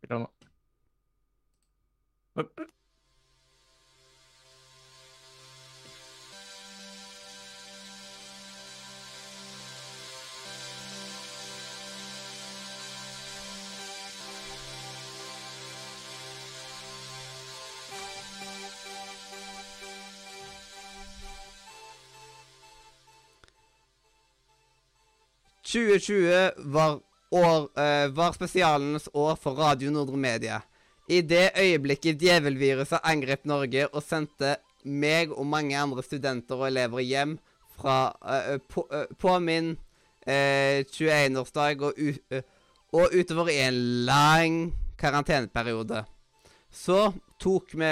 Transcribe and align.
Spiller 0.00 0.18
nå. 0.18 0.30
2020 25.70 26.50
var, 26.72 27.00
år, 27.30 27.68
uh, 27.78 28.08
var 28.14 28.32
spesialenes 28.32 29.08
år 29.12 29.36
for 29.40 29.58
Radio 29.58 29.90
Nordre 29.90 30.16
Media. 30.16 30.60
I 31.08 31.20
det 31.22 31.50
øyeblikket 31.58 32.20
djevelviruset 32.20 33.02
angrep 33.02 33.44
Norge 33.44 33.86
og 33.90 34.02
sendte 34.06 34.56
meg 34.84 35.32
og 35.34 35.46
mange 35.46 35.78
andre 35.78 36.02
studenter 36.06 36.58
og 36.58 36.68
elever 36.70 37.02
hjem 37.04 37.38
fra, 37.78 38.12
uh, 38.22 38.58
på, 38.68 38.86
uh, 38.90 39.06
på 39.18 39.38
min 39.42 39.74
eh, 40.26 40.84
21-årsdag 40.84 41.82
og, 41.82 41.98
og 42.92 43.14
utover 43.14 43.50
i 43.50 43.60
en 43.64 43.80
lang 44.06 44.62
karanteneperiode, 45.00 46.04
så 46.70 47.12
tok 47.40 47.74
vi 47.74 47.90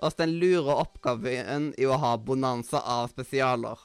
oss 0.00 0.16
den 0.16 0.36
lure 0.40 0.76
oppgaven 0.80 1.72
i 1.78 1.86
å 1.86 1.98
ha 2.00 2.14
bonanza 2.16 2.80
av 2.80 3.10
spesialer. 3.12 3.76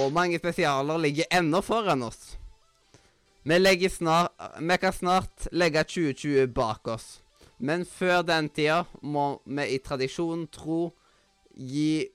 Og 0.00 0.12
mange 0.14 0.38
spesialer 0.40 1.00
ligger 1.00 1.28
ennå 1.30 1.62
foran 1.64 2.04
oss. 2.06 2.36
Vi, 3.44 3.88
snart, 3.88 4.32
vi 4.60 4.78
kan 4.78 4.92
snart 4.92 5.48
legge 5.50 5.82
2020 5.84 6.46
bak 6.54 6.88
oss. 6.88 7.20
Men 7.58 7.84
før 7.86 8.22
den 8.22 8.48
tida 8.54 8.84
må 9.02 9.40
vi 9.46 9.66
i 9.74 9.78
tradisjonen 9.82 10.46
tro 10.50 10.92
gi, 11.54 12.06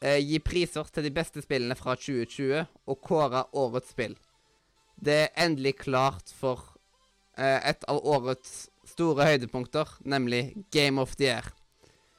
eh, 0.00 0.20
gi 0.20 0.38
priser 0.44 0.84
til 0.92 1.04
de 1.04 1.10
beste 1.10 1.40
spillene 1.44 1.76
fra 1.76 1.96
2020 1.96 2.66
og 2.86 3.00
kåre 3.00 3.46
årets 3.52 3.92
spill. 3.96 4.16
Det 4.96 5.16
er 5.22 5.34
endelig 5.46 5.78
klart 5.86 6.32
for 6.36 6.76
eh, 7.36 7.60
et 7.64 7.84
av 7.88 8.04
årets 8.04 8.68
store 8.84 9.24
høydepunkter, 9.24 9.88
nemlig 10.04 10.66
Game 10.70 11.00
of 11.00 11.16
the 11.16 11.24
Year. 11.24 11.48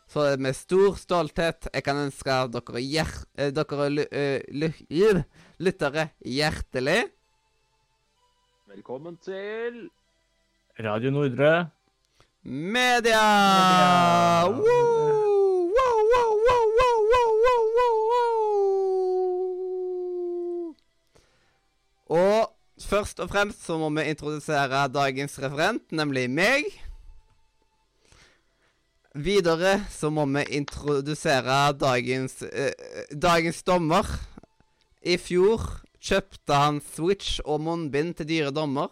Så 0.09 0.37
med 0.37 0.57
stor 0.57 0.97
stolthet 0.97 1.67
jeg 1.73 1.85
kan 1.85 1.97
ønske 1.97 2.33
dere, 2.53 2.81
hjer 2.81 3.13
eh, 3.37 3.53
dere 3.53 3.87
eh, 4.09 4.41
ly 4.53 4.71
ly 4.89 5.23
lyttere 5.61 6.09
hjertelig 6.21 7.03
Velkommen 8.75 9.15
til 9.23 9.89
Radio 10.83 11.11
Nordre. 11.11 11.69
Media! 12.43 13.21
Media! 13.55 14.49
Woo! 14.51 14.63
Wow, 15.75 15.99
wow, 16.11 16.31
wow, 16.47 16.65
wow, 16.79 16.97
wow, 17.13 17.61
wow, 17.77 17.95
wow! 18.09 18.25
Og 22.19 22.51
først 22.89 23.23
og 23.23 23.29
fremst 23.31 23.63
så 23.63 23.77
må 23.79 23.89
vi 23.95 24.09
introdusere 24.11 24.87
dagens 24.91 25.39
referent, 25.39 25.87
nemlig 25.95 26.27
meg. 26.27 26.67
Videre 29.13 29.85
så 29.87 30.11
må 30.11 30.27
vi 30.35 30.43
introdusere 30.59 31.71
dagens, 31.79 32.41
eh, 32.51 32.75
dagens 33.15 33.63
dommer. 33.63 34.03
I 34.99 35.15
fjor 35.15 35.84
kjøpte 36.05 36.59
han 36.59 36.79
Switch 36.93 37.39
og 37.45 37.63
munnbind 37.65 38.15
til 38.19 38.29
dyre 38.29 38.53
dommer. 38.55 38.91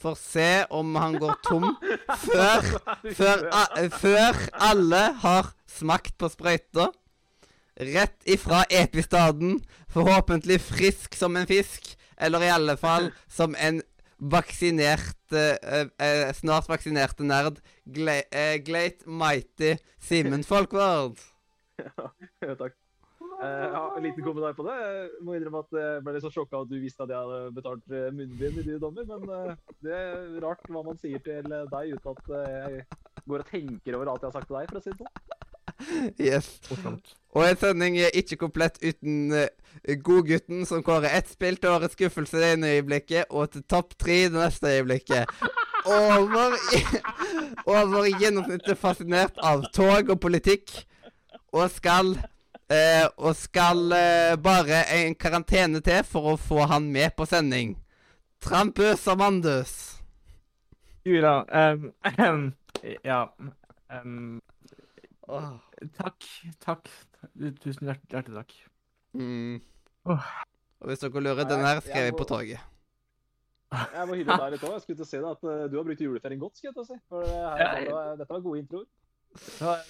For 0.00 0.12
å 0.12 0.20
se 0.20 0.64
om 0.74 0.96
han 0.98 1.16
går 1.20 1.38
tom 1.46 1.68
før, 2.26 2.66
før, 3.14 3.46
a, 3.54 3.64
før 3.94 4.40
alle 4.66 5.02
har 5.22 5.52
smakt 5.70 6.16
på 6.20 6.28
sprøyta. 6.32 6.90
Rett 7.74 8.30
ifra 8.30 8.62
epistaden, 8.70 9.58
forhåpentlig 9.90 10.60
frisk 10.62 11.16
som 11.18 11.38
en 11.38 11.48
fisk. 11.48 11.94
Eller 12.14 12.44
i 12.46 12.52
alle 12.54 12.76
fall 12.78 13.08
som 13.26 13.56
en 13.58 13.80
vaksinert 14.18 15.34
eh, 15.34 15.88
eh, 15.98 16.30
Snart 16.36 16.68
vaksinerte 16.70 17.26
nerd. 17.26 17.58
Gle, 17.84 18.20
eh, 18.30 18.56
Glate 18.62 19.08
Mighty 19.10 19.76
Simen 19.98 20.46
Folkvard. 20.46 21.18
Ja, 22.44 22.54
takk. 22.54 22.76
Eh, 23.44 23.68
ja, 23.72 23.94
en 23.96 24.02
liten 24.02 24.24
kommentar 24.24 24.54
på 24.56 24.64
det. 24.66 24.74
Jeg 24.80 25.24
må 25.26 25.36
innrømme 25.36 25.62
at 25.64 25.76
jeg 25.76 26.02
ble 26.04 26.16
litt 26.16 26.24
så 26.24 26.32
sjokka 26.32 26.62
at 26.64 26.70
du 26.70 26.76
visste 26.80 27.04
at 27.04 27.12
jeg 27.12 27.20
hadde 27.20 27.54
betalt 27.56 27.92
eh, 27.92 28.10
munnbind 28.14 28.60
i 28.60 28.66
dine 28.66 28.80
dommer, 28.80 29.08
men 29.10 29.24
eh, 29.36 29.72
det 29.84 29.96
er 29.98 30.36
rart 30.44 30.68
hva 30.70 30.84
man 30.86 31.00
sier 31.02 31.22
til 31.24 31.52
eh, 31.52 31.66
deg 31.72 31.96
uten 31.96 32.12
at 32.14 32.30
eh, 32.38 32.78
jeg 32.78 33.26
går 33.28 33.44
og 33.44 33.50
tenker 33.50 33.98
over 33.98 34.12
alt 34.12 34.24
jeg 34.24 34.30
har 34.30 34.38
sagt 34.38 34.48
til 34.50 34.60
deg, 34.60 34.70
for 34.70 34.80
å 34.80 34.84
si 34.84 34.94
det 34.94 35.00
sånn. 35.02 35.42
Yes. 36.20 36.48
Og 37.34 37.42
en 37.42 37.58
sending 37.58 37.96
er 37.98 38.14
ikke 38.16 38.38
komplett 38.38 38.76
uten 38.84 39.32
uh, 39.34 39.48
Godgutten, 40.06 40.62
som 40.68 40.84
kårer 40.86 41.16
ett 41.18 41.32
spill 41.32 41.58
til 41.58 41.74
årets 41.74 41.96
skuffelse 41.98 42.38
det 42.40 42.52
ene 42.54 42.74
øyeblikket, 42.76 43.26
og 43.30 43.50
til 43.52 43.64
topp 43.68 43.96
tre 44.00 44.20
det 44.28 44.38
neste 44.38 44.70
øyeblikket. 44.70 45.32
Over, 45.84 46.54
over 47.68 48.06
gjennomsnittet 48.06 48.78
fascinert 48.80 49.40
av 49.42 49.66
tog 49.74 50.14
og 50.14 50.20
politikk, 50.22 50.70
og 51.52 51.66
skal 51.74 52.14
eh, 52.70 53.06
Og 53.18 53.34
skal 53.36 53.92
eh, 53.92 54.36
bare 54.40 54.82
en 54.96 55.14
karantene 55.14 55.80
til 55.84 56.02
for 56.08 56.32
å 56.34 56.36
få 56.40 56.66
han 56.70 56.90
med 56.92 57.14
på 57.16 57.26
sending. 57.28 57.76
Trampus 58.44 59.06
Amandus. 59.08 59.74
Jo 61.04 61.20
da. 61.20 61.34
Um, 61.52 61.90
um, 62.18 62.44
ja 63.04 63.22
um, 64.02 64.40
Åh. 65.28 65.50
Takk. 65.98 66.24
Takk. 66.64 66.88
Tusen 67.62 67.88
hjert- 67.88 68.08
hjertelig 68.12 68.36
takk. 68.42 68.54
Mm. 69.16 69.60
Åh. 70.12 70.26
Og 70.84 70.88
hvis 70.90 71.00
dere 71.00 71.20
lurer, 71.24 71.44
den 71.48 71.64
her 71.64 71.80
skrev 71.80 72.08
jeg 72.10 72.16
på 72.18 72.26
toget. 72.28 72.60
Jeg 73.74 74.06
må 74.08 74.14
hylle 74.18 74.36
deg 74.42 74.52
litt 74.54 74.64
òg. 74.68 74.74
Jeg 74.76 74.82
skulle 74.84 74.98
til 75.00 75.06
å 75.06 75.08
si 75.08 75.20
det 75.20 75.30
at 75.32 75.46
eh, 75.48 75.62
du 75.72 75.78
har 75.80 75.86
brukt 75.88 76.02
juleferien 76.04 76.40
godt, 76.42 76.56
skal 76.60 76.68
jeg 76.70 76.76
til 76.76 76.84
å 76.84 76.88
si. 76.90 76.98
For 77.08 77.24
det 77.24 77.68
her, 77.68 77.88
var- 77.92 78.16
dette 78.20 78.32
var 78.36 78.44
gode 78.44 78.60
introer. 78.60 79.88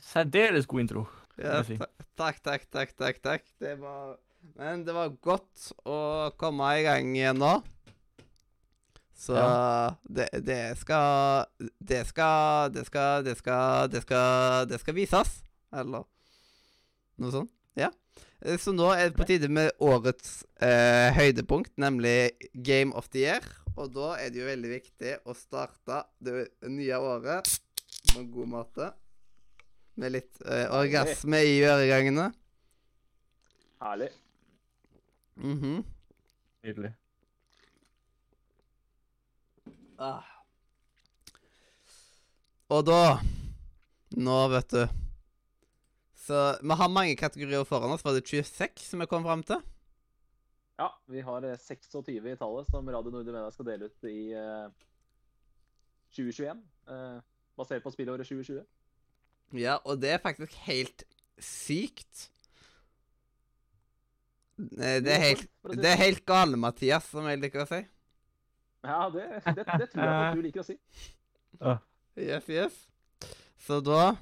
Særdeles 0.00 0.66
god 0.68 0.80
intro. 0.84 1.06
Ja, 1.38 1.62
takk, 2.16 2.42
takk, 2.42 2.66
takk, 2.70 2.96
takk, 2.96 3.20
takk. 3.22 3.44
Det 3.60 3.76
var 3.80 4.16
Men 4.56 4.84
det 4.84 4.94
var 4.96 5.08
godt 5.22 5.70
å 5.84 6.30
komme 6.40 6.64
i 6.78 6.82
gang 6.82 7.14
igjen 7.16 7.38
nå. 7.38 7.62
Så 9.20 9.36
Ja. 9.36 9.96
det, 10.08 10.28
det 10.44 10.78
skal 10.80 11.44
Det 11.78 12.06
skal 12.08 12.70
Det 12.72 12.86
skal 12.86 13.22
Det 13.22 13.36
skal 13.36 13.88
Det 13.92 14.02
skal 14.02 14.66
Det 14.66 14.80
skal 14.80 14.94
vises. 14.96 15.42
Eller 15.72 16.04
noe 17.20 17.30
sånt. 17.30 17.50
Ja. 17.76 17.90
Eh, 18.40 18.56
Så 18.56 18.72
nå 18.72 18.88
er 18.96 19.10
det 19.10 19.16
på 19.18 19.26
tide 19.28 19.48
med 19.52 19.70
årets 19.78 20.44
eh, 20.60 21.12
høydepunkt, 21.12 21.76
nemlig 21.76 22.32
Game 22.64 22.92
of 22.96 23.08
the 23.12 23.18
Year. 23.26 23.44
Og 23.76 23.92
da 23.92 24.14
er 24.18 24.30
det 24.32 24.40
jo 24.40 24.46
veldig 24.48 24.70
viktig 24.72 25.12
å 25.28 25.34
starte 25.36 26.00
det 26.18 26.48
nye 26.66 26.96
året 26.98 27.60
en 28.16 28.26
god 28.32 28.48
måte. 28.48 28.88
Med 29.98 30.12
litt 30.14 30.40
uh, 30.46 30.68
orgasme 30.78 31.40
i 31.46 31.58
øregangene. 31.66 32.30
Herlig. 33.80 34.10
Mhm. 35.40 35.84
Nydelig. 36.62 36.92
ah. 39.98 40.24
Og 42.70 42.84
da 42.86 43.18
Nå, 44.10 44.36
vet 44.52 44.70
du 44.74 44.82
Så 46.14 46.38
vi 46.62 46.76
har 46.76 46.92
mange 46.92 47.16
kategorier 47.16 47.64
foran 47.64 47.94
oss. 47.94 48.04
Var 48.04 48.18
det 48.18 48.26
26 48.26 48.84
som 48.84 49.00
vi 49.00 49.06
kom 49.10 49.24
fram 49.24 49.42
til? 49.42 49.62
Ja, 50.80 50.88
vi 51.06 51.20
har 51.20 51.44
eh, 51.44 51.58
26 51.58 52.28
i 52.30 52.36
tallet 52.36 52.68
som 52.70 52.88
Radio 52.88 53.10
Nordre 53.10 53.32
Media 53.32 53.50
skal 53.52 53.66
dele 53.66 53.88
ut 53.90 54.06
i 54.08 54.32
uh, 54.32 54.70
2021. 56.16 56.62
Uh, 56.88 57.18
basert 57.58 57.82
på 57.84 57.92
spillåret 57.92 58.28
2020. 58.28 58.62
Ja, 59.56 59.78
og 59.84 59.98
det 60.02 60.12
er 60.14 60.22
faktisk 60.22 60.54
helt 60.66 61.04
sykt. 61.42 62.28
Eh, 64.60 65.00
Det 65.02 65.12
er 65.14 65.22
helt, 65.24 65.46
det 65.74 65.88
er 65.90 65.98
helt 66.00 66.24
gale, 66.28 66.56
Mathias, 66.60 67.08
som 67.10 67.26
jeg 67.26 67.40
liker 67.40 67.64
å 67.64 67.68
si. 67.70 67.80
Ja, 68.84 69.00
det, 69.12 69.26
det, 69.44 69.64
det 69.66 69.88
tror 69.92 70.04
jeg 70.04 70.18
at 70.20 70.36
du 70.36 70.44
liker 70.46 70.64
å 70.64 70.68
si. 70.70 70.78
Yes, 72.20 72.48
yes. 72.50 72.74
Så 73.62 73.78
da 73.84 74.16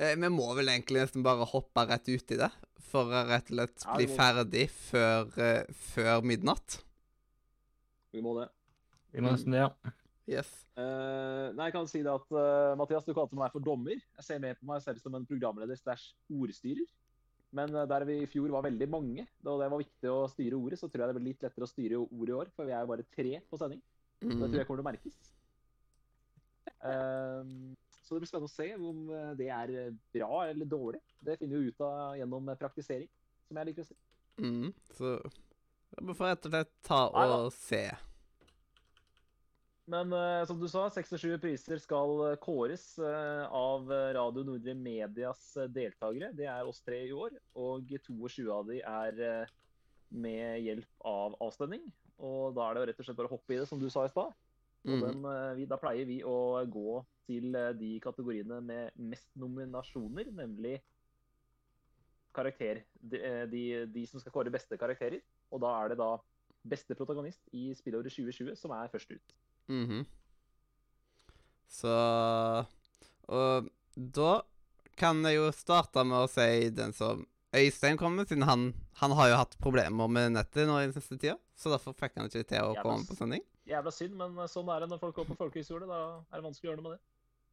eh, 0.00 0.14
Vi 0.18 0.30
må 0.32 0.46
vel 0.56 0.70
egentlig 0.72 1.02
nesten 1.04 1.22
bare 1.22 1.46
hoppe 1.46 1.84
rett 1.86 2.08
ut 2.08 2.32
i 2.34 2.38
det. 2.40 2.48
For 2.90 3.06
å 3.06 3.24
rett 3.28 3.52
og 3.52 3.58
slett 3.58 3.84
bli 3.94 4.06
ja, 4.08 4.14
ferdig 4.16 4.64
før, 4.72 5.28
uh, 5.36 5.76
før 5.92 6.24
midnatt. 6.26 6.80
Vi 8.10 8.22
må 8.24 8.32
det. 8.40 8.48
Vi 9.14 9.22
må 9.22 9.34
nesten 9.36 9.54
det, 9.54 9.62
ja. 9.62 9.92
Yes. 10.30 10.50
Eh, 10.80 11.46
nei, 11.56 11.68
jeg 11.68 11.74
kan 11.74 11.88
si 11.90 12.00
det 12.04 12.12
at 12.12 12.32
uh, 12.32 12.76
Mathias, 12.78 13.04
du 13.06 13.12
kalte 13.16 13.38
meg 13.38 13.52
for 13.52 13.64
dommer. 13.64 13.98
Jeg 13.98 14.26
ser 14.26 14.42
mer 14.42 14.58
på 14.58 14.68
meg 14.68 14.82
selv 14.84 15.00
som 15.02 15.16
en 15.16 15.26
programleder 15.28 15.78
stæsj 15.78 16.10
ordstyrer. 16.36 16.88
Men 17.56 17.74
uh, 17.74 17.86
der 17.90 18.06
vi 18.08 18.20
i 18.22 18.28
fjor 18.30 18.52
var 18.54 18.64
veldig 18.68 18.88
mange, 18.92 19.26
da 19.44 19.56
det 19.60 19.70
var 19.72 19.82
viktig 19.82 20.12
å 20.12 20.28
styre 20.30 20.60
ordet, 20.60 20.80
så 20.80 20.88
tror 20.88 21.04
jeg 21.04 21.10
det 21.10 21.18
blir 21.18 21.28
litt 21.32 21.44
lettere 21.46 21.66
å 21.66 21.70
styre 21.72 22.00
ordet 22.04 22.32
i 22.32 22.38
år. 22.38 22.52
For 22.56 22.68
vi 22.68 22.76
er 22.76 22.84
jo 22.84 22.92
bare 22.92 23.08
tre 23.16 23.34
på 23.50 23.60
sending. 23.60 23.82
Mm. 24.20 24.34
det 24.36 24.50
tror 24.50 24.58
jeg 24.60 24.68
kommer 24.68 24.82
til 24.82 24.84
å 24.84 24.90
merkes. 24.90 25.20
Så 28.04 28.12
det 28.12 28.18
blir 28.20 28.28
spennende 28.28 28.50
å 28.50 28.52
se 28.52 28.66
om 28.76 28.98
det 29.38 29.46
er 29.48 29.94
bra 30.12 30.42
eller 30.44 30.68
dårlig. 30.68 31.00
Det 31.24 31.38
finner 31.40 31.56
vi 31.56 31.70
ut 31.72 31.80
av 31.86 32.18
gjennom 32.18 32.50
praktisering, 32.60 33.08
som 33.48 33.60
jeg 33.60 33.70
liker 33.70 33.86
å 33.86 33.88
si. 33.88 33.96
Mm, 34.44 34.68
så 34.98 35.14
vi 36.04 36.16
får 36.18 36.32
rett 36.34 36.50
og 36.50 36.54
slett 36.54 36.72
ta 36.84 37.00
og 37.08 37.48
se. 37.56 37.84
Men 39.90 40.12
eh, 40.14 40.44
som 40.46 40.58
du 40.60 40.68
sa, 40.70 40.84
67 40.92 41.40
priser 41.42 41.80
skal 41.82 42.12
eh, 42.28 42.36
kåres 42.42 42.84
eh, 43.02 43.46
av 43.46 43.90
eh, 43.90 44.10
Radio 44.14 44.44
Nordre 44.46 44.74
Medias 44.78 45.56
eh, 45.58 45.70
deltakere. 45.72 46.30
Det 46.36 46.46
er 46.46 46.68
oss 46.68 46.82
tre 46.86 47.00
i 47.08 47.14
år, 47.16 47.34
og 47.58 47.90
22 47.90 48.46
av 48.54 48.70
de 48.70 48.78
er 48.86 49.18
eh, 49.26 49.56
med 50.14 50.62
hjelp 50.62 51.08
av 51.10 51.34
avstemning. 51.42 51.88
Og 52.22 52.54
da 52.54 52.68
er 52.68 52.78
det 52.78 52.86
rett 52.90 53.02
og 53.02 53.08
slett 53.08 53.18
bare 53.18 53.32
å 53.32 53.34
hoppe 53.34 53.56
i 53.56 53.58
det, 53.58 53.66
som 53.70 53.82
du 53.82 53.88
sa 53.90 54.06
i 54.06 54.12
stad. 54.12 54.36
Mm. 54.86 55.02
den, 55.02 55.66
Da 55.68 55.76
pleier 55.76 56.06
vi 56.08 56.20
å 56.24 56.62
gå 56.64 57.00
til 57.28 57.52
de 57.76 57.90
kategoriene 58.00 58.62
med 58.64 58.96
mest 58.96 59.28
nominasjoner, 59.36 60.30
nemlig 60.32 60.78
karakter. 62.36 62.84
De, 62.94 63.20
de, 63.50 63.64
de 63.92 64.06
som 64.08 64.22
skal 64.22 64.34
kåre 64.34 64.52
beste 64.52 64.78
karakterer. 64.80 65.20
Og 65.50 65.62
da 65.64 65.72
er 65.82 65.92
det 65.92 66.00
da 66.00 66.14
beste 66.70 66.96
protagonist 66.96 67.42
i 67.56 67.70
spillåret 67.76 68.12
2020 68.12 68.58
som 68.60 68.74
er 68.76 68.92
først 68.92 69.16
ut. 69.16 69.40
Mhm. 69.70 70.06
Så 71.70 71.94
Og 73.30 73.68
da 73.94 74.40
kan 74.98 75.22
jeg 75.24 75.38
jo 75.38 75.50
starte 75.54 76.02
med 76.04 76.24
å 76.24 76.30
si 76.30 76.70
den 76.74 76.92
som 76.92 77.22
Øystein 77.54 77.98
kom 77.98 78.14
med, 78.18 78.28
siden 78.30 78.46
han, 78.46 78.66
han 79.00 79.14
har 79.18 79.30
jo 79.30 79.38
hatt 79.40 79.56
problemer 79.62 80.10
med 80.10 80.34
nettet 80.36 80.68
nå 80.68 80.76
i 80.78 80.86
den 80.86 80.94
siste 80.94 81.16
tida. 81.18 81.36
Så 81.58 81.70
derfor 81.72 81.96
fikk 81.98 82.18
han 82.18 82.28
ikke 82.28 82.44
til 82.44 82.62
å 82.62 82.74
Jævla 82.74 82.84
komme 82.84 83.06
på 83.08 83.16
sending. 83.18 83.42
Jævla 83.70 83.92
synd, 83.94 84.14
men 84.18 84.36
eh, 84.38 84.50
sånn 84.50 84.70
er 84.70 84.84
det 84.84 84.90
når 84.90 85.00
folk 85.02 85.16
går 85.18 85.30
på 85.30 85.38
folkehøyskole. 85.40 85.88
Da 85.90 86.02
er 86.30 86.38
det 86.38 86.46
vanskelig 86.46 86.68
å 86.68 86.70
gjøre 86.70 86.82
noe 86.82 86.90
med 86.90 86.98
det. 86.98 87.02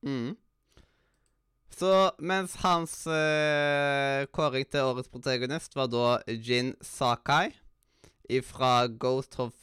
Mm. 0.08 0.36
Så 1.78 1.94
mens 2.24 2.54
hans 2.62 2.94
eh, 3.12 4.26
kåring 4.34 4.68
til 4.70 4.92
årets 4.92 5.12
protagonist 5.14 5.76
var 5.78 5.90
da 5.92 6.06
Jin 6.30 6.76
Sakai 6.82 7.52
fra 8.46 8.88
Ghost 8.88 9.38
of 9.42 9.54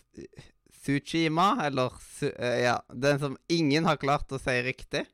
Tsushima, 0.84 1.54
eller 1.64 1.94
Su 2.04 2.28
uh, 2.28 2.56
Ja, 2.60 2.76
den 2.92 3.18
som 3.22 3.36
ingen 3.48 3.88
har 3.88 3.96
klart 4.00 4.32
å 4.32 4.40
si 4.40 4.56
riktig. 4.66 5.06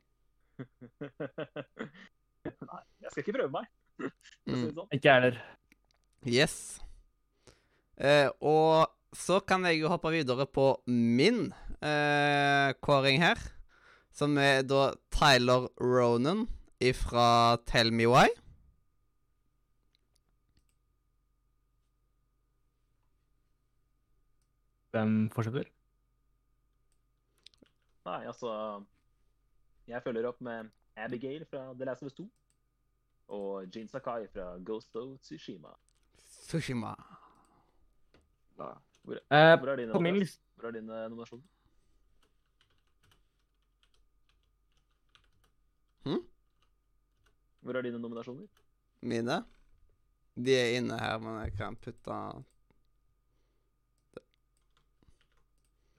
Nei, 2.67 2.81
jeg 3.01 3.11
skal 3.13 3.23
ikke 3.23 3.37
prøve 3.37 3.53
meg. 3.53 3.69
Mm. 4.49 4.67
sånn. 4.73 4.87
Ikke 4.91 5.07
jeg 5.07 5.15
heller. 5.15 5.39
Yes. 6.27 6.55
Uh, 7.95 8.29
og 8.41 9.15
så 9.15 9.39
kan 9.45 9.65
jeg 9.69 9.81
jo 9.81 9.91
hoppe 9.91 10.11
videre 10.13 10.47
på 10.49 10.73
min 10.89 11.51
uh, 11.79 12.69
kåring 12.83 13.21
her. 13.23 13.39
Som 14.11 14.35
er 14.41 14.65
da 14.67 14.91
Tyler 15.13 15.69
Ronan 15.79 16.47
ifra 16.83 17.57
Tell 17.69 17.93
Me 17.95 18.09
Why. 18.11 18.27
Hvem 24.91 25.29
fortsetter? 25.31 25.69
Nei, 28.05 28.25
altså 28.25 28.51
Jeg 29.87 30.01
følger 30.03 30.27
opp 30.27 30.41
med 30.41 30.69
Abigail 30.95 31.45
fra 31.45 31.73
The 31.73 31.85
Last 31.85 32.03
of 32.03 32.07
Us 32.11 32.13
2. 32.17 32.25
Og 33.31 33.67
Jin 33.75 33.87
Sakai 33.87 34.27
fra 34.33 34.57
Ghost 34.65 34.95
of 34.95 35.19
Tsushima. 35.23 35.71
Sushima. 36.17 36.91
Eh, 38.59 38.75
Hvor 39.03 39.67
er 39.71 39.75
dine, 39.75 39.91
på 39.93 39.99
min? 39.99 40.27
Hvor 40.55 40.67
er 40.67 40.71
dine 40.71 41.09
nominasjoner? 41.09 41.43
Hm? 46.05 46.21
Hvor 47.61 47.73
er 47.77 47.81
dine 47.81 47.99
nominasjoner? 47.99 48.47
Mine. 49.01 49.43
De 50.35 50.55
er 50.55 50.77
inne 50.77 50.97
her, 50.99 51.17
men 51.19 51.39
jeg 51.43 51.53
kan 51.57 51.75
putte 51.75 52.17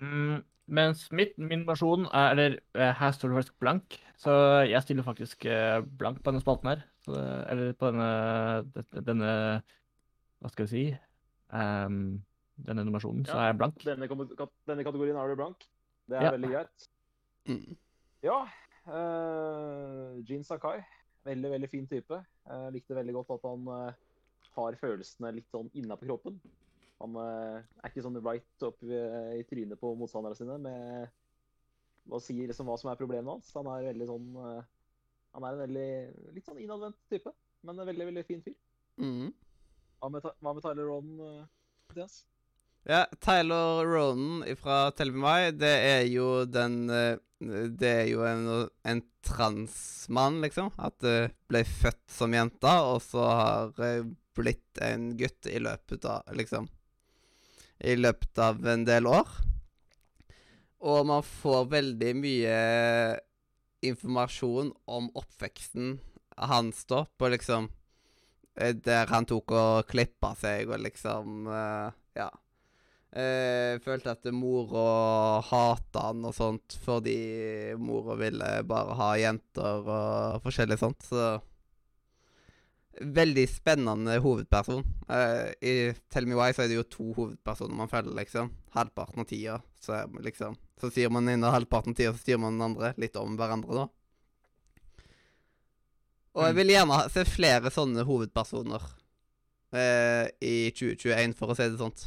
mm, 0.02 0.40
Mens 0.72 1.08
mitt, 1.12 1.32
min 1.43 1.64
versjon 1.66 2.04
er 2.14 2.31
Eller 2.32 2.54
eh, 2.78 2.93
her 3.00 3.10
står 3.12 3.32
det 3.32 3.38
faktisk 3.40 3.56
blank, 3.60 3.96
så 4.16 4.34
jeg 4.69 4.82
stiller 4.84 5.02
faktisk 5.06 5.44
eh, 5.50 5.81
blank 5.99 6.20
på 6.22 6.31
denne 6.31 6.40
spalten 6.43 6.70
her. 6.70 6.84
Så, 7.02 7.12
det- 7.16 7.46
eller 7.50 7.72
på 7.75 7.90
denne, 7.90 8.84
denne 9.08 9.32
Hva 10.40 10.50
skal 10.52 10.66
jeg 10.69 10.70
si 10.70 10.84
um, 11.52 12.22
Denne 12.62 12.84
nominasjonen, 12.87 13.25
så 13.26 13.38
er 13.43 13.50
jeg 13.50 13.58
blank. 13.58 13.82
Denne, 13.82 14.06
denne 14.70 14.84
kategorien 14.87 15.16
er 15.19 15.32
du 15.32 15.37
blank. 15.40 15.66
Det 16.08 16.19
er 16.19 16.28
Ja. 16.28 16.31
veldig 16.37 16.50
greit. 16.52 16.88
mm. 17.50 17.76
Ja. 18.22 18.38
Uh, 18.87 20.22
Jean 20.28 20.44
Sakai. 20.46 20.78
Veldig, 21.26 21.50
veldig 21.50 21.70
fin 21.70 21.87
type. 21.90 22.19
Jeg 22.48 22.72
likte 22.75 22.94
veldig 22.98 23.14
godt 23.14 23.31
at 23.37 23.44
han 23.50 23.66
uh, 23.69 23.93
har 24.56 24.78
følelsene 24.81 25.31
litt 25.37 25.48
sånn 25.50 25.70
innapå 25.75 26.06
kroppen. 26.06 26.38
Han 27.02 27.19
eh, 27.19 27.58
er 27.82 27.90
ikke 27.90 28.04
sånn 28.04 28.20
right 28.22 28.66
opp 28.66 28.82
i, 28.87 28.99
i 29.40 29.44
trynet 29.49 29.81
på 29.81 29.93
motstanderne 29.99 30.38
sine 30.38 30.58
med 30.62 31.10
hva 32.10 32.19
sier 32.22 32.50
liksom 32.50 32.66
hva 32.70 32.76
som 32.78 32.90
er 32.90 32.99
problemet 32.99 33.31
hans. 33.31 33.50
Han 33.54 33.70
er 33.70 33.88
veldig 33.93 34.08
sånn 34.10 34.28
eh, 34.43 34.69
Han 35.37 35.46
er 35.46 35.56
en 35.56 35.64
veldig 35.64 35.88
litt 36.37 36.49
sånn 36.49 36.60
innadvendt 36.62 36.99
type, 37.10 37.32
men 37.62 37.78
en 37.78 37.88
veldig, 37.88 38.10
veldig 38.10 38.26
fin 38.28 38.44
fyr. 38.44 38.58
Mm. 39.00 39.32
Hva 40.02 40.10
med, 40.12 40.31
hva 40.43 40.52
med 40.52 40.64
Tyler 40.64 40.88
Ronan? 40.90 41.49
Mathias? 41.88 42.22
Ja, 42.84 43.06
Tyler 43.22 43.87
Ronan 43.87 44.43
fra 44.58 44.90
Tell 44.90 45.12
Me 45.14 45.52
det 45.55 45.75
er 45.87 46.06
jo 46.10 46.43
den 46.50 46.90
eh, 46.90 47.19
Det 47.78 47.90
er 47.90 48.08
jo 48.10 48.25
en, 48.26 48.48
en 48.82 49.02
transmann, 49.22 50.40
liksom. 50.43 50.72
At 50.78 50.98
du 51.02 51.31
ble 51.50 51.62
født 51.66 52.02
som 52.10 52.34
jente, 52.34 52.72
og 52.82 52.98
så 53.05 53.26
har 53.26 53.82
eh, 53.87 54.06
blitt 54.34 54.82
en 54.82 55.12
gutt 55.19 55.46
i 55.50 55.58
løpet 55.62 56.06
av 56.10 56.34
Liksom 56.38 56.69
I 57.82 57.96
løpet 57.99 58.38
av 58.38 58.62
en 58.69 58.84
del 58.87 59.08
år. 59.11 59.29
Og 60.82 61.06
man 61.06 61.23
får 61.26 61.69
veldig 61.70 62.12
mye 62.19 62.56
informasjon 63.82 64.73
om 64.90 65.08
oppveksten 65.19 65.96
hans 66.38 66.84
da, 66.90 67.05
på 67.19 67.29
liksom 67.32 67.69
eh, 68.56 68.75
Der 68.75 69.11
han 69.11 69.26
tok 69.29 69.52
og 69.58 69.90
klippa 69.90 70.32
seg 70.38 70.70
og 70.70 70.82
liksom 70.87 71.50
eh, 71.50 71.90
Ja. 72.19 72.31
Eh, 73.12 73.76
følte 73.84 74.14
at 74.14 74.29
mora 74.32 75.43
hata 75.44 76.06
han 76.06 76.23
og 76.25 76.32
sånt 76.32 76.79
fordi 76.81 77.75
mora 77.76 78.17
ville 78.17 78.46
bare 78.64 78.96
ha 78.96 79.08
jenter 79.20 79.82
og 79.84 80.39
forskjellig 80.46 80.79
sånt. 80.81 81.05
Så 81.05 81.34
Veldig 83.01 83.46
spennende 83.49 84.19
hovedperson. 84.20 84.82
Uh, 85.08 85.49
I 85.65 85.93
Tell 86.13 86.27
Me 86.29 86.37
Why 86.37 86.53
så 86.53 86.63
er 86.65 86.69
det 86.69 86.77
jo 86.77 86.82
to 86.93 87.06
hovedpersoner 87.17 87.75
man 87.75 87.89
følger, 87.89 88.13
liksom. 88.19 88.51
Halvparten 88.77 89.22
av 89.22 89.27
tida 89.31 89.55
så 89.81 90.03
liksom 90.22 90.55
Så 90.79 90.91
sier 90.93 91.11
man 91.11 91.25
den 91.27 91.39
ene, 91.39 91.51
halvparten 91.55 91.94
av 91.94 91.96
tida 91.96 92.13
så 92.13 92.20
styrer 92.20 92.39
man 92.43 92.58
den 92.58 92.67
andre. 92.69 92.93
Litt 93.01 93.17
om 93.17 93.37
hverandre, 93.39 93.75
da. 93.75 93.89
Og 96.34 96.44
jeg 96.46 96.55
Mm. 96.55 96.56
vil 96.56 96.72
gjerne 96.72 96.99
se 97.13 97.25
flere 97.29 97.70
sånne 97.70 98.05
hovedpersoner 98.08 98.82
uh, 99.75 100.27
i 100.41 100.70
2021, 100.72 101.34
for 101.37 101.53
å 101.53 101.56
si 101.56 101.63
det 101.69 101.79
sånt. 101.81 102.06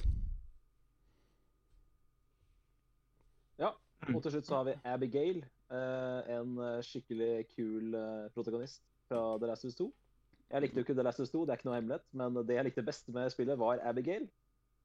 Ja. 3.62 3.72
Og 4.14 4.22
til 4.24 4.32
slutt 4.36 4.48
så 4.50 4.56
har 4.60 4.66
vi 4.70 4.76
Abigail. 4.86 5.44
uh, 5.72 6.22
en 6.30 6.58
skikkelig 6.86 7.48
kul 7.56 7.96
protagonist 8.36 8.84
fra 9.10 9.38
The 9.40 9.48
Last 9.50 9.66
of 9.66 9.70
Us 9.70 9.76
2. 9.80 9.88
Jeg 10.52 10.62
likte 10.62 10.78
jo 10.80 10.86
ikke 10.86 10.96
det 10.98 11.06
der 11.08 11.16
som 11.18 11.26
2, 11.26 11.46
det 11.46 11.54
er 11.54 11.60
ikke 11.60 11.68
noe 11.70 11.78
hemmelighet, 11.80 12.04
men 12.14 12.36
det 12.46 12.58
jeg 12.60 12.68
likte 12.68 12.84
best 12.86 13.08
med 13.14 13.32
spillet, 13.34 13.58
var 13.60 13.82
Abigail. 13.84 14.28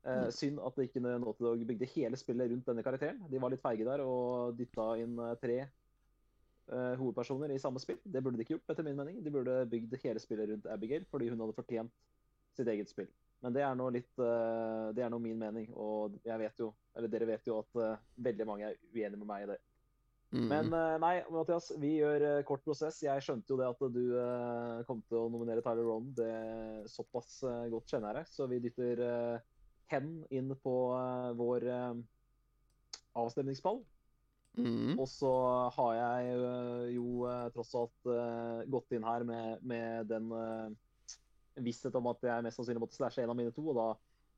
Eh, 0.04 0.22
Mm. 0.24 0.30
Synd 0.32 0.60
at 0.64 0.78
ikke 0.80 1.00
Naughty 1.04 1.42
Dog 1.44 1.66
bygde 1.68 1.88
hele 1.94 2.16
spillet 2.16 2.50
rundt 2.50 2.66
denne 2.66 2.82
karakteren. 2.82 3.18
De 3.30 3.40
var 3.40 3.52
litt 3.52 3.60
feige 3.60 3.84
der 3.84 4.00
og 4.00 4.56
dytta 4.56 4.86
inn 4.96 5.18
eh, 5.20 5.34
tre 5.42 5.58
eh, 5.60 6.94
hovedpersoner 6.96 7.52
i 7.52 7.58
samme 7.60 7.82
spill. 7.82 7.98
Det 8.04 8.22
burde 8.24 8.38
de 8.38 8.46
ikke 8.46 8.56
gjort, 8.56 8.70
etter 8.72 8.86
min 8.86 8.96
mening. 8.96 9.18
De 9.24 9.30
burde 9.34 9.58
bygd 9.68 9.98
hele 10.04 10.22
spillet 10.22 10.48
rundt 10.48 10.70
Abigail, 10.72 11.04
fordi 11.10 11.28
hun 11.28 11.40
hadde 11.44 11.56
fortjent 11.58 11.92
sitt 12.56 12.68
eget 12.72 12.88
spill. 12.88 13.10
Men 13.40 13.52
det 13.56 13.62
er 13.64 13.76
nå 13.76 13.86
litt 13.92 14.20
eh, 14.20 14.88
Det 14.96 15.04
er 15.04 15.12
nå 15.12 15.18
min 15.20 15.38
mening, 15.38 15.68
og 15.76 16.16
jeg 16.24 16.38
vet 16.38 16.60
jo, 16.60 16.72
eller 16.96 17.12
dere 17.12 17.28
vet 17.34 17.46
jo 17.48 17.60
at 17.60 17.80
eh, 17.84 18.02
veldig 18.28 18.46
mange 18.48 18.70
er 18.70 18.80
uenige 18.94 19.20
med 19.20 19.28
meg 19.28 19.44
i 19.44 19.50
det. 19.52 19.60
Mm. 20.30 20.46
Men 20.46 20.72
eh, 20.72 20.96
nei, 21.02 21.14
Mathias, 21.34 21.72
vi 21.82 21.96
gjør 21.96 22.25
eh, 22.26 22.42
kort 22.46 22.62
prosess. 22.62 23.00
Jeg 23.02 23.22
skjønte 23.25 23.50
jo 23.50 23.58
det 23.58 23.66
at 23.66 23.80
du 23.90 24.02
eh, 24.14 24.82
kom 24.87 25.00
til 25.08 25.25
å 25.25 25.30
nominere 25.32 25.62
Tyler 25.64 25.88
Ron. 25.88 26.10
Det 26.14 26.34
Såpass 26.90 27.40
eh, 27.42 27.64
godt 27.72 27.90
kjenner 27.90 28.14
jeg 28.14 28.20
deg. 28.20 28.30
Så 28.30 28.46
vi 28.50 28.60
dytter 28.62 29.02
hen 29.90 30.12
inn 30.30 30.52
på 30.62 30.75
vår 31.34 31.64
avstemningspall. 33.18 33.80
Mm. 34.58 34.94
Og 34.99 35.08
så 35.10 35.30
har 35.75 35.96
jeg 35.96 36.37
jo 36.94 37.26
tross 37.54 37.72
alt 37.78 38.10
gått 38.70 38.94
inn 38.94 39.06
her 39.06 39.26
med, 39.26 39.64
med 39.66 40.06
den 40.10 40.30
visshet 41.58 41.99
om 41.99 42.06
at 42.12 42.22
jeg 42.28 42.46
mest 42.46 42.60
sannsynlig 42.60 42.84
måtte 42.84 42.99
slashe 42.99 43.25
en 43.25 43.34
av 43.34 43.38
mine 43.38 43.50
to, 43.54 43.64
og 43.72 43.78
da, 43.78 43.88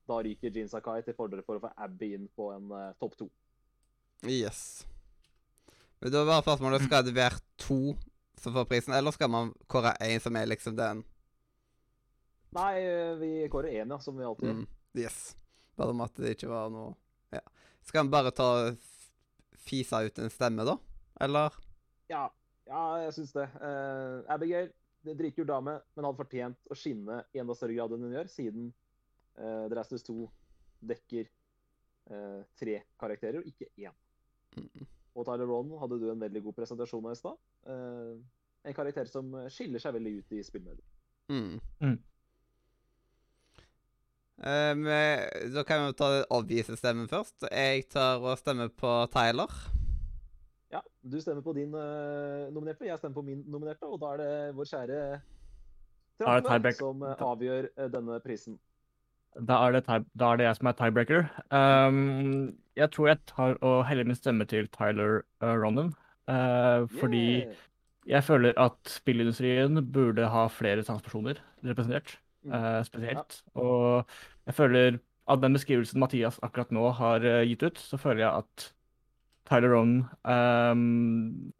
da 0.08 0.22
ryker 0.24 0.56
Jean 0.56 0.72
Sakai 0.72 1.04
til 1.04 1.16
fordel 1.20 1.44
for 1.44 1.60
å 1.60 1.66
få 1.66 1.74
Abby 1.84 2.14
inn 2.16 2.30
på 2.32 2.48
en 2.54 2.72
topp 3.00 3.20
to. 3.20 3.28
Yes. 4.24 4.86
Men 6.02 6.12
Da 6.12 6.24
var 6.26 6.42
spørsmålet 6.42 6.82
skal 6.82 7.04
det 7.06 7.14
være 7.14 7.38
to 7.62 7.94
som 8.42 8.54
får 8.56 8.66
prisen, 8.66 8.94
eller 8.94 9.14
skal 9.14 9.30
man 9.30 9.52
kåre 9.70 9.94
én 10.02 10.18
som 10.20 10.34
er 10.36 10.48
liksom 10.50 10.74
den 10.76 11.04
Nei, 12.52 12.74
vi 13.16 13.30
kårer 13.48 13.80
én, 13.80 13.92
ja, 13.94 13.98
som 14.02 14.18
vi 14.18 14.24
alltid 14.26 14.48
gjør. 14.48 14.56
mm, 14.58 14.66
Yes. 14.98 15.36
Bare 15.76 15.94
om 15.94 16.02
at 16.04 16.18
det 16.20 16.34
ikke 16.34 16.50
var 16.50 16.68
noe 16.74 16.94
Ja. 17.32 17.40
Skal 17.86 18.04
vi 18.04 18.12
bare 18.12 18.30
ta 18.30 18.48
fisa 19.56 20.02
ut 20.04 20.18
en 20.18 20.30
stemme, 20.30 20.66
da? 20.66 20.76
Eller? 21.20 21.54
Ja, 22.10 22.26
ja 22.66 22.82
jeg 23.04 23.14
syns 23.14 23.32
det. 23.32 23.46
Uh, 23.62 24.26
Abigail, 24.28 24.72
det 25.06 25.16
dritkul 25.18 25.46
dame, 25.46 25.78
men 25.94 26.04
hadde 26.04 26.18
fortjent 26.18 26.58
å 26.70 26.76
skinne 26.76 27.22
i 27.32 27.40
enda 27.40 27.54
større 27.54 27.78
grad 27.78 27.94
enn 27.94 28.04
hun 28.04 28.16
gjør, 28.18 28.28
siden 28.30 28.72
uh, 29.38 29.68
The 29.70 29.78
Last 29.78 29.94
of 29.94 30.02
Us 30.02 30.06
2 30.10 30.26
dekker 30.92 31.30
uh, 32.10 32.42
tre 32.58 32.82
karakterer, 33.00 33.38
og 33.40 33.46
ikke 33.48 33.70
én. 33.78 33.94
Mm. 34.58 34.90
Og 35.12 35.26
Tyler 35.28 35.50
Ron 35.50 35.74
hadde 35.80 35.98
du 36.00 36.06
en 36.10 36.22
veldig 36.22 36.42
god 36.46 36.56
presentasjon 36.60 37.04
av 37.04 37.12
i 37.12 37.18
stad. 37.18 37.36
Eh, 37.68 38.14
en 38.70 38.76
karakter 38.76 39.10
som 39.10 39.34
skiller 39.52 39.82
seg 39.82 39.96
veldig 39.98 40.14
ut 40.20 40.34
i 40.38 40.40
spillmediet. 40.46 40.86
Mm. 41.32 41.58
Mm. 41.82 41.98
Um, 44.42 44.86
da 45.54 45.62
kan 45.66 45.84
vi 45.86 45.94
ta 45.98 46.08
den 46.16 46.24
obvise 46.34 46.76
stemmen 46.78 47.10
først. 47.10 47.44
Jeg 47.50 47.86
tar 47.92 48.22
og 48.22 48.38
stemmer 48.40 48.72
på 48.74 48.94
Tyler. 49.12 49.52
Ja, 50.72 50.80
du 51.02 51.20
stemmer 51.20 51.44
på 51.44 51.52
din 51.52 51.74
uh, 51.74 52.48
nominerte, 52.54 52.86
jeg 52.88 52.98
stemmer 52.98 53.14
på 53.20 53.26
min 53.26 53.44
nominerte, 53.46 53.86
og 53.86 54.00
da 54.00 54.14
er 54.14 54.22
det 54.22 54.56
vår 54.56 54.70
kjære 54.70 55.00
Trampe 56.22 56.72
som 56.78 57.02
uh, 57.04 57.12
avgjør 57.18 57.68
uh, 57.76 57.88
denne 57.92 58.18
prisen. 58.24 58.56
Da 59.36 59.58
er 59.66 59.72
det, 59.72 59.84
da 60.18 60.32
er 60.32 60.40
det 60.40 60.46
jeg 60.46 60.56
som 60.58 60.68
er 60.68 60.76
tiebreaker. 60.78 61.28
Um, 61.50 62.52
jeg 62.76 62.90
tror 62.92 63.08
jeg 63.08 63.20
tar 63.28 63.56
og 63.64 63.86
heller 63.88 64.04
min 64.08 64.16
stemme 64.18 64.44
til 64.48 64.68
Tyler 64.74 65.22
uh, 65.42 65.54
Ronan. 65.56 65.92
Uh, 66.28 66.84
fordi 67.00 67.22
Yeah! 67.42 67.54
jeg 68.06 68.24
føler 68.24 68.52
at 68.58 68.76
spillindustrien 68.90 69.78
burde 69.92 70.28
ha 70.28 70.46
flere 70.50 70.82
transpersoner 70.82 71.40
representert, 71.64 72.18
Mm. 72.42 72.50
uh, 72.50 72.82
spesielt. 72.82 73.42
Og 73.54 74.04
jeg 74.46 74.54
føler 74.54 74.96
av 75.30 75.38
den 75.40 75.54
beskrivelsen 75.54 76.00
Mathias 76.02 76.40
akkurat 76.42 76.72
nå 76.74 76.88
har 76.98 77.22
uh, 77.22 77.44
gitt 77.46 77.62
ut, 77.62 77.78
så 77.78 77.96
føler 77.96 78.24
jeg 78.24 78.42
at 78.42 78.64
Tyler 79.46 79.76
Ronan 79.76 80.08
um, 80.26 81.52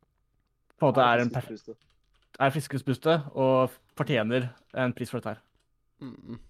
på 0.79 0.89
en 0.89 0.91
måte 0.91 1.07
er 1.07 1.23
en 1.23 1.31
perfekt 1.31 1.71
er 2.41 2.51
friskest 2.51 3.07
og 3.07 3.71
fortjener 3.97 4.49
en 4.75 4.93
pris 4.97 5.11
for 5.11 5.21
dette 5.21 5.37
her. 5.37 5.43
Mm. 6.01 6.41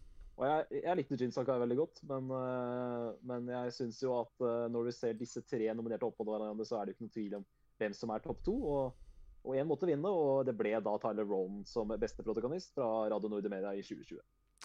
Og 0.43 0.49
jeg, 0.49 0.83
jeg 0.83 0.99
likte 0.99 1.17
Jin 1.21 1.31
Sakai 1.35 1.55
veldig 1.63 1.77
godt, 1.79 2.01
men, 2.11 2.31
eh, 2.35 3.09
men 3.31 3.51
jeg 3.53 3.75
syns 3.77 4.01
jo 4.03 4.17
at 4.19 4.43
eh, 4.43 4.65
når 4.75 4.89
du 4.89 4.95
ser 4.97 5.15
disse 5.15 5.45
tre 5.47 5.69
nominerte 5.71 6.09
oppå 6.09 6.27
hverandre, 6.27 6.67
så 6.67 6.81
er 6.81 6.89
det 6.89 6.93
jo 6.93 6.97
ikke 6.97 7.07
noe 7.07 7.15
tvil 7.15 7.37
om 7.39 7.45
hvem 7.79 7.95
som 7.95 8.11
er 8.11 8.25
topp 8.25 8.43
to. 8.49 8.57
Og, 8.73 9.55
én 9.55 9.67
måtte 9.67 9.87
vinne, 9.87 10.11
og 10.11 10.43
det 10.47 10.57
ble 10.59 10.75
da 10.83 10.97
Tyler 11.03 11.27
Rowan 11.27 11.63
som 11.67 11.95
beste 11.99 12.27
protagonist 12.27 12.75
fra 12.75 12.89
Radio 13.11 13.31
Nord 13.31 13.47
Media 13.51 13.71
i 13.75 13.87
2020. 13.87 14.19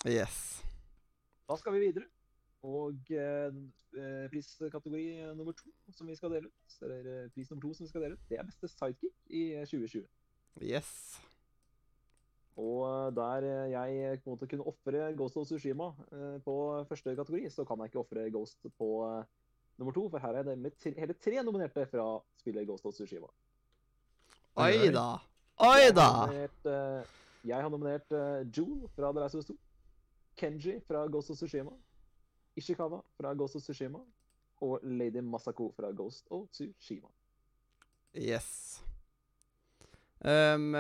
Yes. 0.10 0.42
Da 1.50 1.58
skal 1.62 1.78
vi 1.78 1.86
videre. 1.86 2.10
Og 2.66 3.14
eh, 3.14 3.54
eh, 4.02 4.26
priskategori 4.34 5.06
nummer 5.38 5.54
to 5.58 5.70
som 5.94 6.10
vi 6.10 6.18
skal 6.18 6.34
dele 6.34 6.50
ut, 6.50 6.78
eller 6.82 7.30
pris 7.34 7.50
nummer 7.52 7.68
to 7.68 7.74
som 7.78 7.86
vi 7.86 7.94
skal 7.94 8.06
dele 8.08 8.18
ut, 8.18 8.30
det 8.30 8.42
er 8.42 8.50
beste 8.50 8.70
sidekick 8.74 9.14
i 9.30 9.44
eh, 9.54 9.66
2020. 9.70 10.10
Yes. 10.62 11.22
Og 12.58 12.84
eh, 12.90 13.10
der 13.16 13.46
eh, 13.46 13.72
jeg 13.72 14.22
på 14.24 14.32
en 14.32 14.34
måte 14.34 14.48
kunne 14.50 14.66
ofre 14.66 15.12
Ghost 15.18 15.38
of 15.38 15.46
Tsushima 15.46 15.92
eh, 16.12 16.38
på 16.46 16.56
første 16.90 17.14
kategori, 17.16 17.50
så 17.54 17.66
kan 17.66 17.84
jeg 17.84 17.92
ikke 17.92 18.02
ofre 18.02 18.30
Ghost 18.34 18.66
på 18.80 18.88
eh, 19.06 19.26
nummer 19.78 19.94
to, 19.94 20.08
for 20.10 20.24
her 20.24 20.40
er 20.40 20.48
det 20.48 20.58
med 20.58 20.74
tre, 20.82 20.94
hele 20.98 21.14
tre 21.14 21.44
nominerte 21.44 21.86
fra 21.92 22.08
spillet 22.42 22.66
Ghost 22.68 22.86
of 22.90 22.98
Tsushima. 22.98 23.30
Oi, 24.58 24.90
da. 24.94 25.20
Oi 25.68 25.92
da. 25.94 26.10
eh, 26.66 27.16
jeg 27.46 27.62
har 27.62 27.70
nominert 27.70 28.12
eh, 28.12 28.42
fra 28.96 29.12
The 29.14 29.22
Last 29.22 29.36
of 29.36 29.46
Us 29.46 29.52
2, 29.54 29.58
Kenji 30.38 30.80
fra 30.88 31.06
Ghost 31.08 31.30
of 31.30 31.38
Tsushima, 31.38 31.72
Ishikawa 32.58 33.04
fra 33.18 33.34
Ghost 33.34 33.56
of 33.56 33.62
Tsushima 33.62 34.02
og 34.62 34.80
Lady 34.84 35.22
Masako 35.22 35.72
fra 35.78 35.92
Ghost 35.92 36.26
of 36.32 36.50
Tsushima. 36.50 37.08
Yes. 38.16 38.82
Um, 40.18 40.74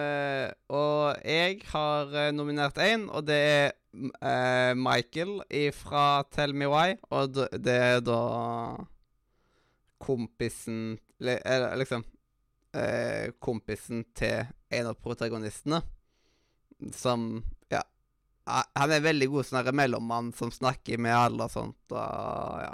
og 0.73 1.19
jeg 1.21 1.59
har 1.69 2.13
eh, 2.17 2.31
nominert 2.33 2.79
én, 2.81 3.03
og 3.13 3.27
det 3.29 3.37
er 3.37 3.67
eh, 3.93 4.71
Michael 4.73 5.43
fra 5.77 6.23
Tell 6.33 6.55
Me 6.57 6.65
Why. 6.71 6.95
Og 7.13 7.37
det 7.37 7.75
er 7.75 8.01
da 8.01 8.21
kompisen 10.01 10.97
Eller 11.19 11.75
liksom 11.79 12.03
uh, 12.77 13.33
Kompisen 13.41 14.03
til 14.17 14.45
en 14.69 14.89
av 14.89 14.97
protagonistene. 15.01 15.81
Som 16.93 17.43
Ja. 17.73 17.83
Han 18.47 18.91
er 18.95 19.03
veldig 19.03 19.27
god 19.27 19.45
sånn 19.45 19.73
mellommann 19.75 20.31
som 20.33 20.51
snakker 20.53 21.01
med 21.01 21.15
alle 21.15 21.47
og 21.47 21.51
sånt, 21.51 21.91
og 21.91 22.61
ja. 22.63 22.73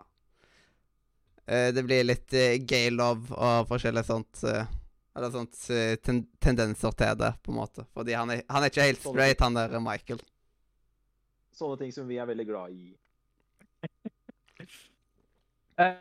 Uh, 1.44 1.70
det 1.76 1.84
blir 1.84 2.08
litt 2.08 2.36
gay 2.68 2.92
love 2.92 3.34
og 3.36 3.68
forskjellig 3.72 4.06
sånt. 4.08 4.44
eh, 4.48 4.68
eller 5.16 5.30
sånt 5.34 5.58
eh, 5.74 5.96
ten 6.02 6.24
tendenser 6.42 6.96
til 6.98 7.18
det, 7.20 7.32
på 7.46 7.52
en 7.54 7.58
måte. 7.60 7.86
Fordi 7.94 8.16
han 8.18 8.32
er, 8.34 8.42
han 8.50 8.64
er 8.66 8.72
ikke 8.72 8.88
helt 8.88 9.04
straight, 9.04 9.42
han 9.46 9.58
der 9.58 9.76
eh, 9.78 9.84
Michael. 9.84 10.22
Sånne 11.54 11.78
ting 11.84 11.94
som 11.94 12.08
vi 12.10 12.18
er 12.22 12.30
veldig 12.30 12.48
glad 12.50 12.74
i. 12.78 12.94
Eh, 15.74 15.96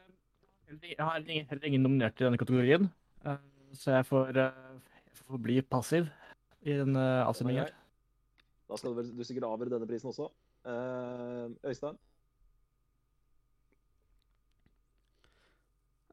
Jeg 0.83 0.97
har 0.99 1.15
heller 1.15 1.31
ingen, 1.33 1.47
heller 1.49 1.67
ingen 1.69 1.83
nominert 1.85 2.19
i 2.21 2.25
denne 2.27 2.37
kategorien, 2.41 2.91
så 3.77 3.95
jeg 3.95 4.05
får, 4.09 4.37
jeg 4.37 5.23
får 5.23 5.41
bli 5.47 5.57
passiv 5.65 6.11
i 6.61 6.75
den 6.77 6.97
avstemningen. 6.97 7.65
her. 7.65 7.73
Da 8.69 8.77
skal 8.77 8.93
du, 8.93 8.99
vel, 9.01 9.11
du 9.17 9.25
sikkert 9.25 9.49
avgjøre 9.49 9.73
denne 9.75 9.89
prisen 9.89 10.09
også. 10.13 10.29
Eh, 10.69 11.47
Øystein? 11.73 11.97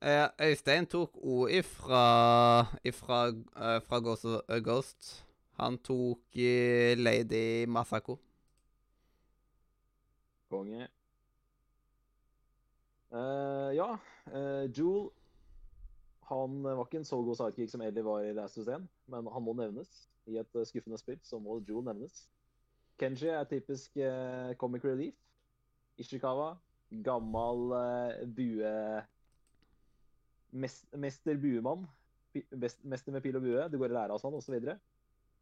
Øystein 0.01 0.85
tok 0.85 1.17
O 1.17 1.47
ifra, 1.47 2.03
ifra 2.83 3.27
eh, 3.27 3.81
fra 3.81 3.99
Ghost, 3.99 4.25
eh, 4.25 4.63
Ghost. 4.63 5.25
Han 5.59 5.77
tok 5.77 6.37
eh, 6.37 6.97
Lady 6.97 7.65
Masako. 7.65 8.19
Konge. 10.49 10.87
Uh, 13.11 13.75
ja, 13.75 13.97
uh, 14.27 14.77
Jewel 14.77 15.09
Han 16.21 16.63
var 16.63 16.85
ikke 16.85 16.97
en 16.97 17.05
så 17.05 17.17
god 17.21 17.35
sidekick 17.35 17.71
som 17.71 17.81
Ellie 17.81 18.05
var 18.05 18.21
i 18.21 18.33
Last 18.33 18.57
of 18.57 18.67
Us 18.67 18.83
men 19.07 19.27
han 19.33 19.43
må 19.43 19.53
nevnes. 19.53 20.09
I 20.29 20.37
et 20.37 20.55
eh, 20.55 20.65
skuffende 20.65 20.97
spill 21.01 21.17
så 21.25 21.39
må 21.41 21.57
Jewel 21.67 21.87
nevnes. 21.87 22.27
Kenji 22.99 23.27
er 23.27 23.43
typisk 23.49 23.97
uh, 23.97 24.53
comic 24.61 24.85
relief. 24.85 25.15
Ishikawa, 25.97 26.53
gammel 27.03 27.71
uh, 27.73 28.27
bue... 28.35 29.01
Mest, 30.51 30.85
mester 30.97 31.37
buemann. 31.37 31.85
Mester 32.53 33.13
med 33.13 33.21
pil 33.25 33.37
og 33.37 33.45
bue. 33.45 33.67
Det 33.69 33.79
går 33.79 33.91
i 33.91 33.97
lære 33.97 34.15
av 34.15 34.21
sånn, 34.21 34.37
osv. 34.37 34.57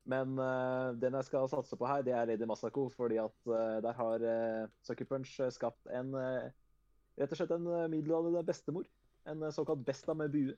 Men 0.08 0.38
uh, 0.40 0.96
den 0.96 1.18
jeg 1.20 1.28
skal 1.28 1.50
satse 1.52 1.76
på 1.80 1.88
her, 1.90 2.04
det 2.06 2.14
er 2.16 2.30
Lady 2.30 2.48
Masako, 2.48 2.88
fordi 2.94 3.20
at 3.20 3.50
uh, 3.50 3.80
der 3.84 3.98
har 3.98 4.24
uh, 4.24 4.70
Sucker 4.88 5.08
Punch 5.10 5.34
skapt 5.52 5.92
en 5.92 6.16
uh, 6.16 6.48
Rett 7.18 7.32
og 7.34 7.40
slett 7.40 7.52
en 7.56 7.66
middelalderlig 7.90 8.44
bestemor. 8.46 8.84
En 9.26 9.42
såkalt 9.50 9.82
besta 9.82 10.14
med 10.14 10.30
bue. 10.36 10.54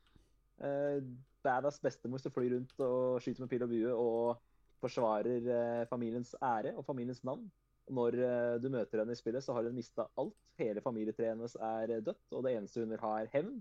Uh, 0.59 0.99
badass 1.39 1.79
bestemor 1.79 2.19
som 2.19 2.33
flyr 2.35 2.51
rundt 2.51 2.83
og 2.83 3.21
skyter 3.23 3.45
med 3.45 3.51
pil 3.53 3.63
og 3.63 3.71
bue 3.71 3.93
og 3.95 4.41
forsvarer 4.83 5.87
familiens 5.87 6.33
ære 6.43 6.73
og 6.75 6.83
familiens 6.87 7.23
navn. 7.23 7.47
Når 7.89 8.17
du 8.61 8.67
møter 8.71 9.01
henne 9.01 9.15
i 9.15 9.19
spillet, 9.19 9.43
så 9.43 9.55
har 9.55 9.65
hun 9.65 9.75
mista 9.75 10.05
alt. 10.19 10.35
Hele 10.59 10.83
familietreet 10.83 11.31
hennes 11.31 11.55
er 11.55 11.95
dødt, 12.05 12.21
og 12.35 12.43
det 12.45 12.53
eneste 12.53 12.83
hun 12.83 12.91
vil 12.91 13.01
ha, 13.01 13.15
er 13.23 13.31
hevn. 13.33 13.57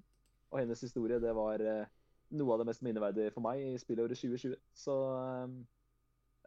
Og 0.50 0.60
hennes 0.62 0.80
historie, 0.80 1.20
det 1.20 1.34
var 1.36 1.60
eh, 1.60 1.88
noe 2.38 2.54
av 2.54 2.62
det 2.62 2.68
mest 2.70 2.84
minneverdige 2.86 3.32
for 3.34 3.44
meg 3.44 3.60
i 3.64 3.80
spillåret 3.80 4.16
2020. 4.16 4.56
Så 4.76 4.96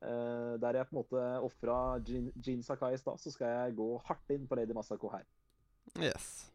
eh, 0.01 0.53
der 0.62 0.79
jeg 0.79 0.89
på 0.89 0.96
en 0.96 1.01
måte 1.01 1.25
ofra 1.46 1.77
Jin, 2.08 2.31
Jin 2.41 2.63
Sakai 2.65 2.96
i 2.96 3.01
stad, 3.01 3.22
så 3.22 3.34
skal 3.34 3.53
jeg 3.55 3.77
gå 3.77 3.91
hardt 4.08 4.34
inn 4.34 4.48
på 4.50 4.58
Lady 4.58 4.77
Masako 4.77 5.13
her. 5.13 5.27
Yes. 6.01 6.48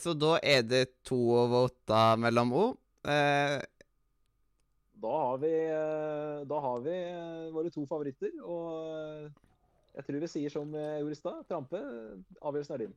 Så 0.00 0.14
da 0.16 0.38
er 0.40 0.62
det 0.64 0.86
to 1.04 1.18
å 1.36 1.42
vote 1.50 1.98
mellom 2.16 2.54
O. 2.56 2.62
Eh, 3.04 3.58
Da 5.02 5.12
har 5.18 5.38
vi, 5.42 5.50
da 6.46 6.58
har 6.62 6.80
vi 6.80 6.92
våre 7.52 7.70
to 7.74 7.82
favoritter, 7.90 8.30
og 8.46 9.32
jeg 9.96 10.04
tror 10.06 10.22
vi 10.22 10.28
sier 10.30 10.52
som 10.52 10.76
jeg 10.78 11.00
gjorde 11.02 11.16
i 11.16 11.18
stad. 11.18 11.40
Trampe, 11.48 11.80
avgjørelsen 12.38 12.76
er 12.76 12.84
din. 12.84 12.94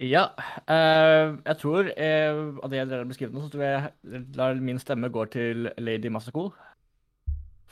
Ja, 0.00 0.28
Uh, 0.68 1.38
jeg 1.48 1.56
tror 1.62 1.86
uh, 1.88 2.38
av 2.62 2.70
det 2.70 2.82
dere 2.86 2.98
har 3.00 3.08
beskrevet 3.08 3.32
nå, 3.32 3.40
så 3.40 3.48
tror 3.50 3.62
jeg 3.64 4.24
lar 4.36 4.58
min 4.60 4.78
stemme 4.78 5.08
gå 5.10 5.22
til 5.32 5.70
Lady 5.80 6.10
Masako. 6.12 6.50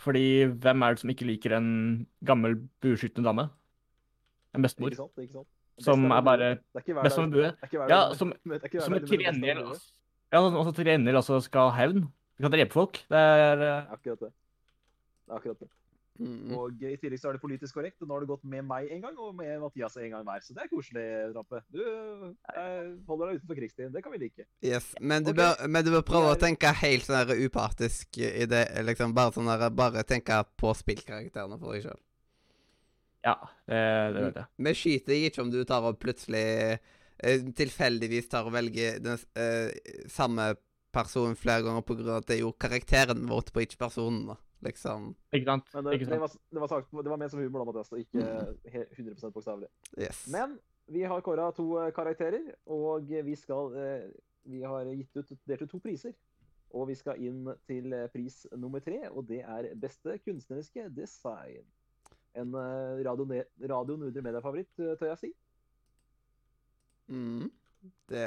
Fordi 0.00 0.47
hvem 0.49 0.83
er 0.87 0.95
det 0.97 1.02
som 1.02 1.12
ikke 1.12 1.26
liker 1.28 1.54
en 1.59 1.68
gammel 2.25 2.56
bueskytende 2.80 3.28
dame? 3.28 3.45
En 4.56 4.64
bestemor. 4.64 4.90
Ikke 4.95 5.02
sant? 5.02 5.21
Ikke 5.21 5.37
sant? 5.37 5.49
Som 5.85 6.06
er 6.09 6.25
bare 6.25 6.49
hver 6.73 7.02
Bestemor 7.04 7.28
dag- 7.28 7.37
bue. 7.37 7.68
hver 7.68 7.90
Ja, 7.92 8.00
som, 8.16 8.33
som 8.80 8.97
til 9.04 9.21
gjengjeld. 9.26 9.80
Ja, 10.33 10.40
og 10.40 10.75
til 10.75 10.88
gjengjeld 10.88 11.21
også 11.21 11.42
skal 11.45 11.68
ha 11.71 11.76
hevn. 11.85 12.06
Vi 12.38 12.42
kan 12.47 12.52
drepe 12.56 12.73
folk. 12.73 13.02
Det 13.12 13.18
er 13.18 13.61
er 13.61 13.92
akkurat 13.92 14.21
det. 14.25 14.33
Det 14.33 15.33
er 15.33 15.37
akkurat 15.37 15.61
det. 15.61 15.68
Mm. 16.18 16.52
Og 16.56 16.82
i 16.87 16.94
tillegg 17.00 17.20
så 17.20 17.30
er 17.30 17.37
det 17.37 17.42
politisk 17.42 17.76
korrekt. 17.76 18.00
og 18.00 18.08
Nå 18.08 18.16
har 18.16 18.25
det 18.25 18.30
gått 18.30 18.46
med 18.49 18.64
meg 18.68 18.90
en 18.94 19.02
gang, 19.04 19.18
og 19.20 19.35
med 19.37 19.61
Mathias 19.62 19.99
en 20.00 20.14
gang 20.14 20.25
hver. 20.26 20.44
Så 20.44 20.56
det 20.56 20.64
er 20.64 20.73
koselig, 20.73 21.04
Rampe. 21.37 21.62
Du 21.73 21.82
eh, 21.82 22.88
holder 23.08 23.32
deg 23.32 23.40
utenfor 23.40 23.61
krigstiden. 23.61 23.92
Det 23.94 24.02
kan 24.04 24.14
vi 24.14 24.23
like. 24.25 24.49
Yes, 24.64 24.90
men 25.00 25.26
du, 25.26 25.32
okay. 25.35 25.42
bør, 25.42 25.70
men 25.75 25.87
du 25.87 25.92
bør 25.96 26.06
prøve 26.08 26.32
er... 26.32 26.38
å 26.38 26.42
tenke 26.46 26.73
helt 26.82 27.06
sånn 27.06 27.20
her 27.20 27.46
upartisk 27.46 28.20
i 28.23 28.49
det. 28.50 28.64
Liksom 28.88 29.16
bare 29.16 29.37
sånn 29.37 29.50
der, 29.52 29.68
bare 29.76 30.04
tenke 30.08 30.42
på 30.56 30.75
spillkarakterene 30.76 31.61
for 31.61 31.76
deg 31.76 31.88
sjøl. 31.88 32.02
Ja, 33.26 33.40
det, 33.66 33.80
det 34.14 34.20
vet 34.23 34.38
jeg. 34.38 34.50
Vi 34.62 34.76
skyter 34.80 35.12
deg 35.12 35.25
ikke 35.30 35.42
om 35.42 35.50
du 35.50 35.58
tar 35.66 35.87
og 35.88 35.99
plutselig 35.99 36.46
eh, 36.78 37.49
tilfeldigvis 37.58 38.30
tar 38.30 38.46
og 38.46 38.54
velger 38.54 39.00
den 39.02 39.18
uh, 39.18 40.06
samme 40.12 40.52
personen 40.94 41.37
flere 41.38 41.64
ganger 41.66 41.82
av 41.82 42.12
at 42.20 42.28
det 42.28 42.38
er 42.38 42.44
jo 42.44 42.54
karakteren 42.56 43.26
vårt 43.28 43.52
på, 43.52 43.64
ikke 43.64 43.82
personen. 43.82 44.28
da. 44.30 44.38
Liksom. 44.66 45.11
Ikke 45.32 45.46
sant? 45.49 45.68
Men 45.75 45.85
det, 45.88 45.94
Ikke 45.96 46.08
det, 46.11 46.20
var, 46.20 46.32
det, 46.52 46.61
var 46.62 46.70
sagt, 46.73 46.92
det 46.92 47.12
var 47.12 47.20
ment 47.23 47.32
som 47.32 47.40
humor, 47.42 47.62
da, 47.62 47.66
Mathias, 47.70 47.92
og 47.92 48.00
ikke 48.02 48.26
he- 48.75 48.88
100 48.99 49.30
bokstavelig. 49.35 49.68
Yes. 49.99 50.25
Men 50.32 50.58
vi 50.92 51.02
har 51.02 51.23
kåra 51.26 51.49
to 51.56 51.66
eh, 51.82 51.92
karakterer, 51.96 52.52
og 52.66 53.08
vi 53.26 53.35
skal 53.37 53.75
eh, 53.80 54.08
Vi 54.46 54.61
har 54.62 54.87
gitt 54.94 55.16
ut 55.18 55.32
delt 55.49 55.62
ut 55.64 55.70
to 55.73 55.80
priser. 55.82 56.12
Og 56.76 56.88
vi 56.90 56.94
skal 56.99 57.18
inn 57.23 57.46
til 57.66 57.92
eh, 57.94 58.06
pris 58.12 58.44
nummer 58.54 58.82
tre, 58.85 59.08
og 59.11 59.26
det 59.26 59.40
er 59.42 59.73
beste 59.80 60.18
kunstneriske 60.23 60.88
design. 60.94 61.64
En 62.37 62.52
Radio, 62.52 63.25
radio 63.70 63.96
Nordre 63.96 64.23
Media-favoritt, 64.23 64.68
tør 64.76 65.08
jeg 65.14 65.18
si. 65.23 65.30
Mm. 67.08 67.46
Det 68.11 68.26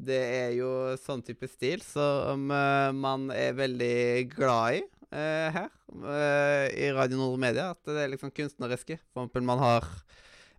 Det 0.00 0.16
er 0.16 0.54
jo 0.56 0.70
sånn 1.00 1.20
type 1.24 1.48
stil 1.50 1.82
som 1.84 2.46
eh, 2.54 2.92
man 2.96 3.28
er 3.34 3.56
veldig 3.58 4.30
glad 4.32 4.78
i 4.78 4.80
eh, 5.12 5.50
her 5.52 5.66
eh, 5.68 6.66
i 6.72 6.88
Radio 6.96 7.20
Nord 7.20 7.36
Media. 7.42 7.70
At 7.74 7.84
det 7.84 8.06
er 8.06 8.12
liksom 8.14 8.32
kunstneriske. 8.32 8.96
For 9.10 9.26
eksempel 9.26 9.44
man 9.44 9.60
har 9.60 9.88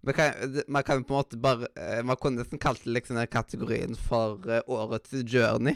man 0.06 0.18
kan, 0.18 0.62
man 0.68 0.86
kan 0.86 1.04
på 1.06 1.14
en 1.14 1.20
måte 1.20 1.38
bare 1.38 1.68
Man 2.02 2.18
kunne 2.18 2.42
nesten 2.42 2.62
kalt 2.62 2.82
det 2.86 2.94
liksom 2.94 3.20
den 3.20 3.30
kategorien 3.30 3.98
for 3.98 4.42
årets 4.66 5.14
journey. 5.26 5.76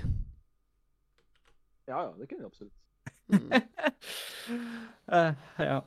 Ja, 1.85 1.99
ja, 2.07 2.13
det 2.17 2.29
kunne 2.29 2.41
vi 2.41 2.45
absolutt. 2.45 2.73
Mm. 3.29 3.51
uh, 5.13 5.33
ja. 5.61 5.81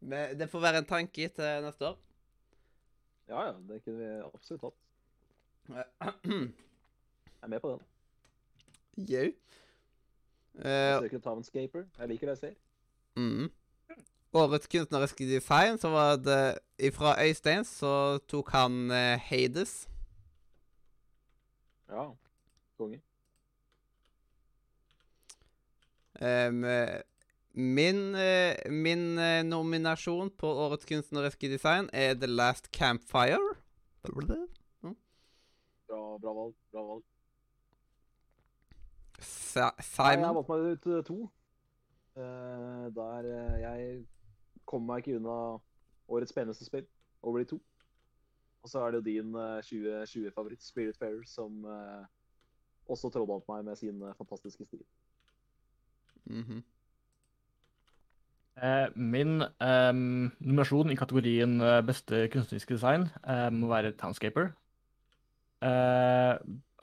Men 0.00 0.38
det 0.38 0.48
får 0.52 0.64
være 0.64 0.80
en 0.80 0.88
tanke 0.88 1.28
til 1.36 1.64
neste 1.64 1.92
år. 1.92 2.00
Ja, 3.28 3.44
ja, 3.50 3.52
det 3.68 3.84
kunne 3.84 4.00
vi 4.00 4.08
absolutt 4.24 4.64
hatt. 4.70 4.80
Jeg 5.68 5.84
er 7.42 7.46
med 7.48 7.60
på 7.60 7.70
den. 7.70 7.80
Jau. 9.08 9.22
Jeg 9.24 9.34
Eh, 10.54 11.00
søker 11.02 11.16
en 11.16 11.22
Townscaper. 11.22 11.84
Jeg 11.98 12.08
liker 12.08 12.26
det 12.30 12.34
jeg 12.34 12.38
ser. 12.38 12.54
Mm. 13.16 13.50
Årets 14.34 14.66
kunstneriske 14.70 15.24
design, 15.26 15.78
så 15.78 15.88
var 15.90 16.16
det 16.16 16.58
Ifra 16.78 17.14
Øystein 17.24 17.64
så 17.64 18.18
tok 18.28 18.50
han 18.50 18.90
eh, 18.90 19.18
Hades. 19.18 19.88
Ja. 21.88 22.08
Konge. 22.78 23.00
Em, 26.22 26.64
eh, 26.64 27.00
min 27.54 28.14
eh, 28.14 28.70
min 28.70 29.18
eh, 29.18 29.42
nominasjon 29.46 30.30
på 30.38 30.46
årets 30.66 30.86
kunstneriske 30.86 31.48
design 31.50 31.90
er 31.92 32.14
The 32.14 32.26
Last 32.30 32.70
Campfire. 32.72 33.54
Bra, 34.04 34.36
bra 36.22 36.32
valg. 36.36 36.56
Bra 36.72 36.86
valg. 36.88 37.04
Sa 39.24 39.70
Nei, 39.78 40.16
jeg 40.18 40.34
valgte 40.36 40.52
meg 40.52 40.72
ut 40.72 40.90
eh, 40.90 41.04
to. 41.06 41.20
Uh, 42.14 42.86
der 42.94 43.26
uh, 43.26 43.54
jeg 43.58 44.04
kommer 44.64 44.94
meg 44.94 45.02
ikke 45.02 45.18
unna 45.18 45.38
årets 46.08 46.34
peneste 46.34 46.66
spill, 46.66 46.86
over 47.22 47.42
de 47.42 47.48
to. 47.54 47.60
Og 48.64 48.70
så 48.70 48.80
er 48.80 48.90
det 48.90 49.00
jo 49.00 49.04
din 49.04 49.34
eh, 49.36 49.60
2020-favoritt, 49.60 50.62
Spiritfarer, 50.64 51.24
som 51.28 51.66
eh, 51.68 52.04
også 52.88 53.10
trollbandt 53.12 53.48
meg 53.48 53.66
med 53.66 53.76
sin 53.76 54.00
eh, 54.02 54.14
fantastiske 54.16 54.64
stil. 54.64 54.80
Mhm. 56.24 56.62
Eh, 58.54 58.86
min 58.96 59.42
um, 59.42 60.30
nominasjon 60.38 60.92
i 60.94 60.96
kategorien 60.96 61.58
eh, 61.60 61.80
beste 61.84 62.28
kunstneriske 62.32 62.76
design 62.76 63.08
eh, 63.28 63.50
må 63.52 63.68
være 63.68 63.92
Townscaper. 64.00 64.52
Eh, 65.64 66.34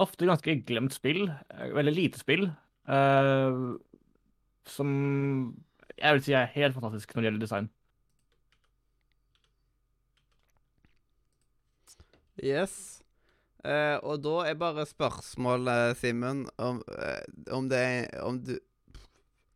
ofte 0.01 0.25
ganske 0.25 0.55
glemt 0.65 0.93
spill. 0.93 1.29
eh, 1.29 1.73
veldig 1.73 1.93
lite 1.95 2.19
spill. 2.19 2.49
Uh, 2.89 3.77
som 4.65 4.89
jeg 5.93 6.15
vil 6.15 6.23
si 6.25 6.33
er 6.33 6.49
helt 6.55 6.73
fantastisk 6.73 7.13
når 7.13 7.21
det 7.21 7.27
gjelder 7.27 7.43
design. 7.45 7.69
Yes. 12.41 13.03
Uh, 13.61 14.01
og 14.01 14.23
da 14.25 14.35
er 14.49 14.57
bare 14.57 14.87
spørsmålet, 14.89 15.97
Simen, 15.97 16.47
om, 16.57 16.81
om 17.53 17.67
det 17.69 17.77
er 17.77 18.23
Om 18.25 18.39
du 18.41 18.55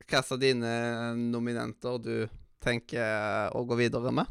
Hva 0.06 0.22
av 0.22 0.38
dine 0.38 1.16
nominenter 1.18 1.98
du 1.98 2.28
tenker 2.62 3.50
å 3.58 3.64
gå 3.66 3.80
videre 3.80 4.14
med? 4.14 4.30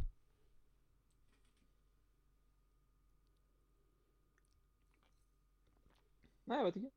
Nei, 6.45 6.59
jeg 6.61 6.67
vet 6.67 6.81
ikke. 6.81 6.93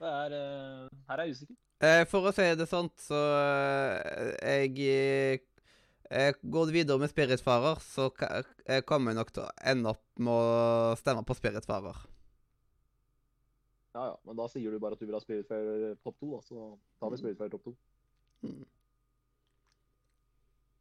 Det 0.00 0.08
er, 0.08 0.34
uh, 0.34 1.02
her 1.10 1.20
er 1.20 1.28
jeg 1.28 1.36
usikker. 1.36 1.56
Eh, 1.80 2.02
for 2.08 2.28
å 2.28 2.32
si 2.36 2.44
det 2.60 2.66
sånn, 2.68 2.90
så 3.00 3.18
eh, 3.40 4.66
jeg 4.68 5.44
eh, 6.10 6.34
Går 6.42 6.66
det 6.68 6.74
videre 6.74 7.00
med 7.00 7.08
Spiritfarer, 7.08 7.80
så 7.80 8.10
eh, 8.26 8.82
kommer 8.84 9.14
jeg 9.14 9.20
nok 9.20 9.30
til 9.32 9.46
å 9.46 9.52
ende 9.72 9.94
opp 9.94 10.02
med 10.20 10.34
å 10.34 10.98
stemme 11.00 11.24
på 11.24 11.36
Spiritfarer. 11.38 12.02
Ja, 13.94 14.10
ja, 14.10 14.16
men 14.28 14.36
da 14.38 14.48
sier 14.52 14.74
du 14.74 14.82
bare 14.82 14.98
at 14.98 15.00
du 15.00 15.06
vil 15.08 15.16
ha 15.16 15.22
Spiritfarer 15.22 15.96
topp 16.04 16.18
to, 16.20 16.34
da, 16.34 16.42
så 16.44 16.66
tar 17.00 17.14
vi 17.14 17.22
Spiritfarer 17.22 17.54
topp 17.54 17.70
to. 17.70 17.74
Mm. 18.44 18.60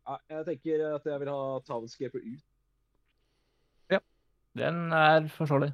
Ja, 0.10 0.18
jeg 0.34 0.46
tenker 0.50 0.84
at 0.90 1.06
jeg 1.06 1.22
vil 1.22 1.32
ha 1.32 1.42
Townscaper 1.68 2.24
ut. 2.26 2.46
Ja. 3.94 4.04
Den 4.58 4.90
er 4.92 5.32
forståelig. 5.32 5.72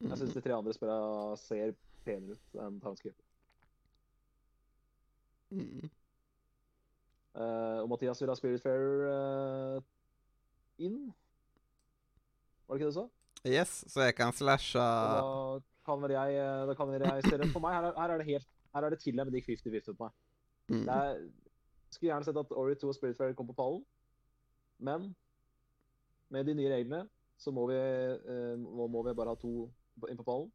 Jeg 0.00 0.18
syns 0.18 0.34
de 0.34 0.42
tre 0.44 0.54
andre 0.56 0.74
spillerne 0.74 1.36
ser 1.40 1.74
penere 2.04 2.36
ut 2.36 2.60
enn 2.60 2.80
Townscaper. 2.82 3.24
Mm. 5.54 5.90
Uh, 7.34 7.82
og 7.82 7.88
Mathias 7.90 8.20
vil 8.22 8.30
ha 8.30 8.36
Spiritfarer 8.38 9.04
uh, 9.10 9.86
inn. 10.78 10.98
Var 12.66 12.74
det 12.74 12.80
ikke 12.80 12.90
det 12.90 12.94
du 12.94 12.98
sa? 13.00 13.06
Yes, 13.44 13.84
så 13.92 14.06
jeg 14.06 14.16
kan 14.16 14.32
slashe 14.32 14.80
da 14.80 15.62
kan 15.84 16.00
vel 16.00 16.14
jeg, 16.14 16.36
eh, 16.40 16.66
da 16.68 16.74
kan 16.74 16.88
vel 16.88 17.02
jeg 17.04 17.24
se 17.26 17.38
det 17.38 17.50
for 17.52 17.60
meg. 17.60 17.74
Her 17.76 17.90
er, 17.90 17.98
her 18.00 18.14
er 18.14 18.20
det 18.22 18.26
helt 18.26 18.46
Her 18.74 18.82
er 18.86 18.90
det 18.90 18.98
til 18.98 19.20
og 19.20 19.26
med 19.26 19.36
gikk 19.38 19.50
50-50 19.52 19.92
på 19.94 20.04
meg. 20.06 20.14
mm. 20.68 20.84
Det 20.86 20.94
er, 20.94 21.18
skulle 21.90 22.08
gjerne 22.08 22.26
sett 22.26 22.38
at 22.40 22.54
Ori 22.58 22.74
2 22.74 22.88
og 22.88 22.94
Spiritfarer 22.96 23.36
kom 23.38 23.46
på 23.46 23.54
pallen, 23.54 23.84
men 24.78 25.14
med 26.28 26.44
de 26.48 26.54
nye 26.54 26.72
reglene 26.72 27.04
så 27.38 27.52
må 27.54 27.68
vi, 27.70 27.76
uh, 27.76 28.58
må, 28.58 28.86
må 28.86 29.02
vi 29.06 29.14
bare 29.14 29.34
ha 29.34 29.38
to 29.38 29.68
inn 30.10 30.20
på 30.20 30.26
pallen. 30.26 30.50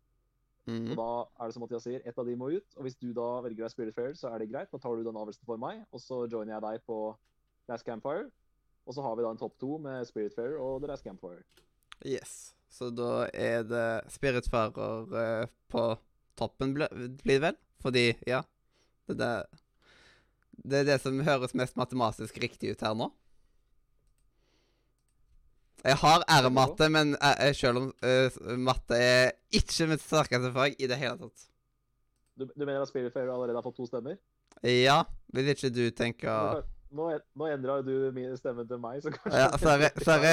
Mm. 0.70 0.92
Og 0.92 1.00
da 1.00 1.10
er 1.40 1.50
det 1.50 1.56
som 1.56 1.64
Mathias 1.66 1.86
sier, 1.88 2.04
ett 2.06 2.20
av 2.22 2.28
de 2.28 2.36
må 2.38 2.52
ut. 2.54 2.76
Og 2.78 2.86
hvis 2.86 3.00
du 3.00 3.10
da 3.16 3.30
velger 3.46 3.66
deg 3.66 3.74
Spiritfarer, 3.74 4.18
så 4.20 4.30
er 4.30 4.42
det 4.42 4.52
greit. 4.52 4.70
Da 4.74 4.82
tar 4.82 4.98
du 4.98 5.08
den 5.08 5.18
avgjørelsen 5.18 5.48
for 5.48 5.62
meg, 5.62 5.82
og 5.90 6.04
så 6.04 6.22
joiner 6.28 6.56
jeg 6.58 6.66
deg 6.68 6.86
på 6.90 7.00
Last 7.72 7.88
Campfire. 7.88 8.30
Og 8.86 8.96
så 8.96 9.06
har 9.06 9.18
vi 9.18 9.26
da 9.26 9.34
en 9.34 9.42
topp 9.42 9.58
to 9.62 9.80
med 9.82 10.06
Spiritfarer 10.10 10.60
og 10.62 10.84
The 10.84 10.92
Last 10.92 11.08
Campfire. 11.08 11.44
Yes. 12.06 12.54
Så 12.70 12.92
da 12.94 13.26
er 13.34 13.66
det 13.66 13.88
Spiritfarer 14.14 15.10
uh, 15.10 15.50
på 15.74 15.88
toppen, 16.38 16.76
blir 16.78 17.18
det 17.26 17.42
vel? 17.48 17.60
Fordi, 17.82 18.06
ja 18.28 18.44
det, 19.10 19.18
det, 19.18 19.60
det 20.64 20.82
er 20.82 20.88
det 20.94 21.00
som 21.02 21.18
høres 21.26 21.56
mest 21.58 21.78
matematisk 21.80 22.38
riktig 22.44 22.74
ut 22.74 22.84
her 22.86 22.96
nå. 22.98 23.10
Jeg 25.86 25.96
har 26.02 26.24
R-matte, 26.28 26.90
men 26.92 27.14
jeg, 27.16 27.56
selv 27.56 27.78
om 27.82 27.86
uh, 28.04 28.58
matte 28.60 28.98
er 29.00 29.32
ikke 29.56 29.88
mitt 29.88 30.04
sterkeste 30.04 30.52
fag 30.56 30.76
i 30.82 30.90
det 30.92 30.98
hele 31.00 31.16
tatt. 31.22 31.46
Du, 32.40 32.46
du 32.52 32.66
mener 32.66 32.82
at 32.84 32.90
Spiritfarer 32.92 33.32
allerede 33.32 33.58
har 33.60 33.66
fått 33.66 33.78
to 33.80 33.88
stemmer? 33.88 34.18
Ja, 34.64 35.02
Vil 35.36 35.48
ikke 35.54 35.70
du 35.72 35.86
tenker 35.96 36.64
Nå, 36.92 37.06
en- 37.14 37.22
nå 37.38 37.48
endra 37.54 37.78
du 37.86 37.94
min 38.16 38.32
stemme 38.40 38.64
til 38.68 38.80
meg, 38.82 39.00
så 39.04 39.12
kanskje 39.14 39.40
Ja, 39.44 39.50
sorry. 39.62 39.90
Sorry. 40.04 40.32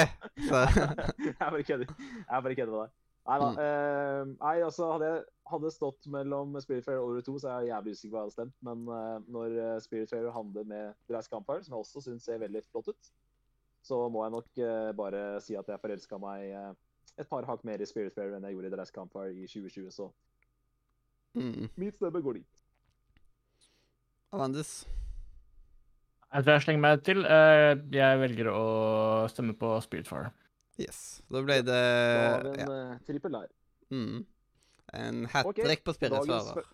sorry. 0.49 0.87
jeg 1.21 1.35
bare 1.53 1.63
kødder. 1.67 1.91
Jeg 2.31 2.43
bare 2.47 2.55
kødder 2.57 2.73
med 2.73 2.81
deg. 2.81 2.95
Nei 3.27 3.37
da. 3.43 3.47
Mm. 3.51 3.57
Uh, 3.59 4.31
nei, 4.41 4.53
altså, 4.65 4.87
hadde 4.95 5.09
jeg 5.11 5.21
hadde 5.51 5.71
stått 5.75 6.07
mellom 6.11 6.55
Spiritfarer 6.63 6.99
og 7.03 7.11
Ori 7.13 7.21
2, 7.27 7.35
så 7.43 7.49
er 7.51 7.59
jeg 7.65 7.71
jævlig 7.73 7.93
usikker 7.97 8.09
på 8.09 8.15
hva 8.17 8.23
jeg 8.23 8.27
hadde 8.27 8.37
stemt. 8.39 8.55
Men 8.67 8.83
uh, 8.89 9.17
når 9.35 9.55
Spiritfarer 9.85 10.33
handler 10.35 10.67
med 10.73 10.93
Dreis 11.11 11.29
Campfire, 11.31 11.63
som 11.67 11.75
jeg 11.77 11.85
også 11.85 12.03
syns 12.07 12.25
ser 12.27 12.41
veldig 12.41 12.63
flott 12.71 12.89
ut, 12.95 13.11
så 13.81 14.09
må 14.09 14.23
jeg 14.25 14.31
nok 14.35 14.61
uh, 14.63 14.91
bare 14.97 15.41
si 15.43 15.55
at 15.55 15.67
jeg 15.67 15.79
forelska 15.81 16.17
meg 16.21 16.51
uh, 16.53 16.71
et 17.17 17.27
par 17.29 17.45
hakk 17.49 17.63
mer 17.65 17.81
i 17.81 17.87
Spiritfarer 17.89 18.35
enn 18.37 18.45
jeg 18.45 18.53
gjorde 18.57 18.67
i 18.69 18.73
The 18.73 18.79
Last 18.81 18.93
Campfire 18.95 19.33
i 19.33 19.47
2020, 19.47 19.91
så 19.91 20.09
Mm. 21.37 21.67
mitt 21.77 21.99
stemme 22.01 22.21
går 22.25 22.33
dit. 22.39 22.61
Amandus? 24.33 24.87
Jeg 26.33 26.43
tror 26.43 26.53
jeg 26.55 26.63
slenger 26.65 26.81
meg 26.81 27.03
til. 27.05 27.19
Uh, 27.23 27.75
Jeg 27.93 28.19
velger 28.19 28.49
å 28.51 28.63
stemme 29.31 29.53
på 29.59 29.69
Spiritfire. 29.85 30.31
Yes. 30.81 31.21
Da 31.31 31.41
ble 31.45 31.59
det 31.61 31.67
Da 31.67 32.31
har 32.31 32.43
vi 32.47 32.55
en 32.65 32.73
ja. 32.73 32.97
trippel 33.07 33.37
der. 33.37 33.47
mm. 33.91 34.25
En 34.97 35.25
hat 35.25 35.45
trick 35.51 35.65
okay. 35.67 35.83
på 35.83 35.93
Spirit 35.93 36.15
Fair. 36.15 36.27
Dagens, 36.27 36.67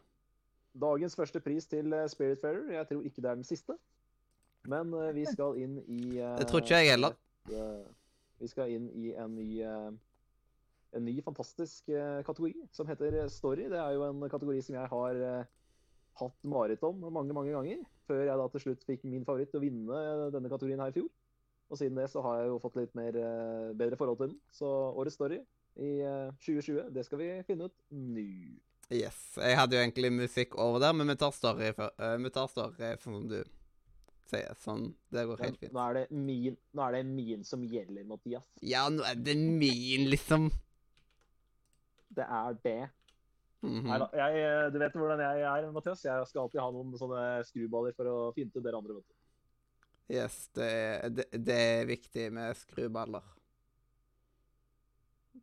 Dagens 0.81 1.15
første 1.15 1.39
pris 1.41 1.65
til 1.67 1.85
Spirit 1.89 2.11
Spiritfarer. 2.13 2.71
Jeg 2.77 2.87
tror 2.87 3.05
ikke 3.09 3.21
det 3.21 3.29
er 3.31 3.35
den 3.41 3.47
siste. 3.47 3.77
Men 4.71 4.93
uh, 4.95 5.09
vi 5.15 5.25
skal 5.27 5.57
inn 5.59 5.79
i 5.87 6.19
uh, 6.21 6.37
Det 6.39 6.47
tror 6.49 6.63
ikke 6.63 6.79
jeg 6.79 6.93
heller. 6.93 7.15
et, 7.49 7.53
eh, 7.57 7.85
vi 8.39 8.49
skal 8.51 8.71
inn 8.71 8.89
i 8.95 9.13
en 9.19 9.35
ny 9.35 9.47
en 10.93 11.05
ny 11.07 11.15
fantastisk 11.25 11.87
kategori 12.27 12.67
som 12.71 12.85
heter 12.85 13.15
story. 13.33 13.65
Det 13.71 13.79
er 13.81 13.95
jo 13.95 14.03
en 14.05 14.29
kategori 14.29 14.59
som 14.61 14.75
jeg 14.75 14.89
har 14.91 15.21
hatt 16.19 16.35
mareritt 16.45 16.83
om 16.85 16.99
mange 17.09 17.33
mange 17.33 17.49
ganger. 17.55 17.81
Før 18.05 18.21
jeg 18.27 18.37
da 18.37 18.45
til 18.53 18.61
slutt 18.61 18.85
fikk 18.85 19.07
min 19.09 19.25
favoritt 19.25 19.49
til 19.49 19.57
å 19.57 19.63
vinne 19.63 20.03
denne 20.35 20.51
kategorien 20.51 20.83
her 20.83 20.93
i 20.93 20.97
fjor. 20.99 21.09
Og 21.71 21.79
siden 21.79 21.97
det 21.97 22.11
så 22.13 22.21
har 22.21 22.43
jeg 22.43 22.51
jo 22.51 22.59
fått 22.61 22.77
litt 22.77 22.93
mer, 22.93 23.17
bedre 23.73 23.97
forhold 23.97 24.19
til 24.19 24.27
den. 24.27 24.37
Så 24.53 24.69
årets 24.69 25.17
story 25.17 25.39
i 25.81 26.01
eh, 26.05 26.29
2020, 26.45 26.93
det 26.93 27.05
skal 27.07 27.21
vi 27.21 27.31
finne 27.47 27.69
ut 27.69 27.75
nå. 27.89 28.27
Yes. 28.93 29.17
Jeg 29.39 29.57
hadde 29.57 29.77
jo 29.77 29.81
egentlig 29.81 30.11
musikk 30.13 30.57
over 30.59 30.81
der, 30.83 30.93
men 30.93 31.09
vi 31.09 31.15
tar 31.17 31.33
story, 31.33 31.71
for, 31.73 31.93
uh, 31.97 32.17
vi 32.21 32.29
tar 32.33 32.49
story 32.51 32.91
for 33.01 33.07
som 33.07 33.29
du 33.31 33.39
sier. 34.31 34.57
Sånn. 34.59 34.89
Det 35.13 35.25
går 35.29 35.43
helt 35.45 35.59
fint. 35.61 35.73
nå 35.75 35.83
er, 35.83 35.99
det 35.99 36.17
min, 36.25 36.57
nå 36.73 36.85
er 36.87 36.97
det 36.97 37.03
min 37.07 37.45
som 37.47 37.63
gjelder, 37.67 38.05
Mathias. 38.09 38.45
Ja, 38.65 38.85
nå 38.91 39.05
er 39.07 39.19
det 39.19 39.35
min, 39.37 40.07
liksom. 40.11 40.49
Det 42.13 42.27
er 42.27 42.59
det. 42.63 42.79
Mhm. 43.63 43.85
Neida, 43.87 44.09
jeg, 44.19 44.39
eh, 44.43 44.69
du 44.73 44.79
vet 44.81 44.95
hvordan 44.99 45.21
jeg 45.23 45.43
er, 45.49 45.67
Mathias. 45.71 46.05
Jeg 46.05 46.29
skal 46.29 46.45
alltid 46.45 46.61
ha 46.61 46.71
noen 46.75 46.97
sånne 46.99 47.21
skruballer 47.47 47.95
for 47.97 48.11
å 48.11 48.17
finte 48.35 48.63
dere 48.63 48.79
andre. 48.79 48.99
vet 48.99 49.07
du. 49.07 49.19
Yes, 50.13 50.49
det, 50.53 50.73
det, 51.15 51.29
det 51.47 51.61
er 51.79 51.87
viktig 51.87 52.27
med 52.35 52.57
skruballer. 52.59 53.23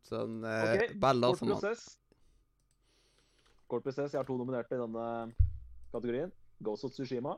Sånn 0.07 0.39
okay, 0.45 0.85
Ok, 0.85 0.93
baller 1.01 1.33
Kort 1.33 1.41
som 1.41 1.51
prosess. 1.51 1.87
Kort 3.71 3.85
prosess. 3.85 4.13
Jeg 4.13 4.21
har 4.21 4.27
to 4.27 4.37
nominerte 4.37 4.77
i 4.77 4.81
denne 4.81 5.07
kategorien. 5.91 6.31
Ghost 6.61 6.85
of 6.85 6.93
Tsushima. 6.93 7.35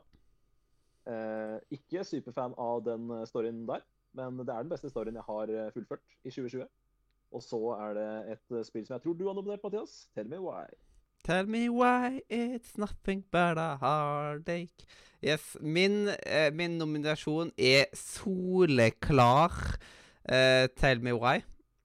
Eh, 1.09 1.57
ikke 1.75 2.03
superfan 2.07 2.53
av 2.57 2.83
den 2.85 3.09
eh, 3.11 3.25
storyen 3.27 3.65
der, 3.67 3.81
men 4.15 4.37
det 4.39 4.53
er 4.53 4.63
den 4.63 4.71
beste 4.71 4.89
storyen 4.91 5.17
jeg 5.19 5.25
har 5.27 5.51
eh, 5.51 5.71
fullført 5.75 6.03
i 6.23 6.31
2020. 6.31 6.63
Og 7.33 7.41
så 7.43 7.59
er 7.75 7.95
det 7.97 8.09
et 8.35 8.57
spill 8.67 8.85
som 8.85 8.95
jeg 8.95 9.03
tror 9.03 9.15
du 9.17 9.25
har 9.27 9.35
nominert, 9.35 9.63
Mathias. 9.65 10.03
Tell 10.15 10.27
me 10.29 10.37
why. 10.39 10.67
Tell 11.25 11.47
me 11.47 11.65
why 11.71 12.19
it's 12.29 12.77
nothing 12.77 13.23
but 13.31 13.57
a 13.57 13.77
heartache. 13.81 14.85
Yes, 15.23 15.55
min, 15.61 16.09
eh, 16.27 16.51
min 16.53 16.77
nominasjon 16.77 17.51
er 17.57 17.85
soleklar. 17.95 19.77
eh, 20.29 20.67
Tell 20.75 20.99
me 20.99 21.11
why. 21.15 21.41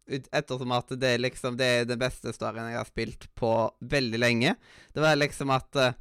Ettersom 0.09 0.73
at 0.73 0.89
det 0.97 1.09
er 1.15 1.19
liksom 1.21 1.57
Det 1.59 1.67
er 1.67 1.85
den 1.85 1.99
beste 2.01 2.33
storyen 2.33 2.71
jeg 2.71 2.79
har 2.81 2.89
spilt 2.89 3.27
på 3.37 3.51
veldig 3.81 4.19
lenge. 4.19 4.55
Det 4.95 5.03
var 5.05 5.17
liksom 5.17 5.51
at 5.51 5.77
eh, 5.77 5.93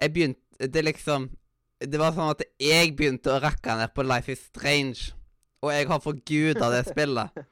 jeg 0.00 0.12
begynte 0.12 0.68
Det 0.68 0.82
liksom 0.84 1.30
Det 1.88 1.98
var 1.98 2.14
sånn 2.14 2.32
at 2.34 2.44
jeg 2.60 2.94
begynte 2.98 3.32
å 3.34 3.40
rakke 3.42 3.74
ned 3.78 3.92
på 3.94 4.04
Life 4.06 4.32
is 4.32 4.44
Strange. 4.50 5.12
Og 5.62 5.70
jeg 5.70 5.86
har 5.86 6.02
forguda 6.02 6.68
det 6.72 6.82
spillet. 6.88 7.42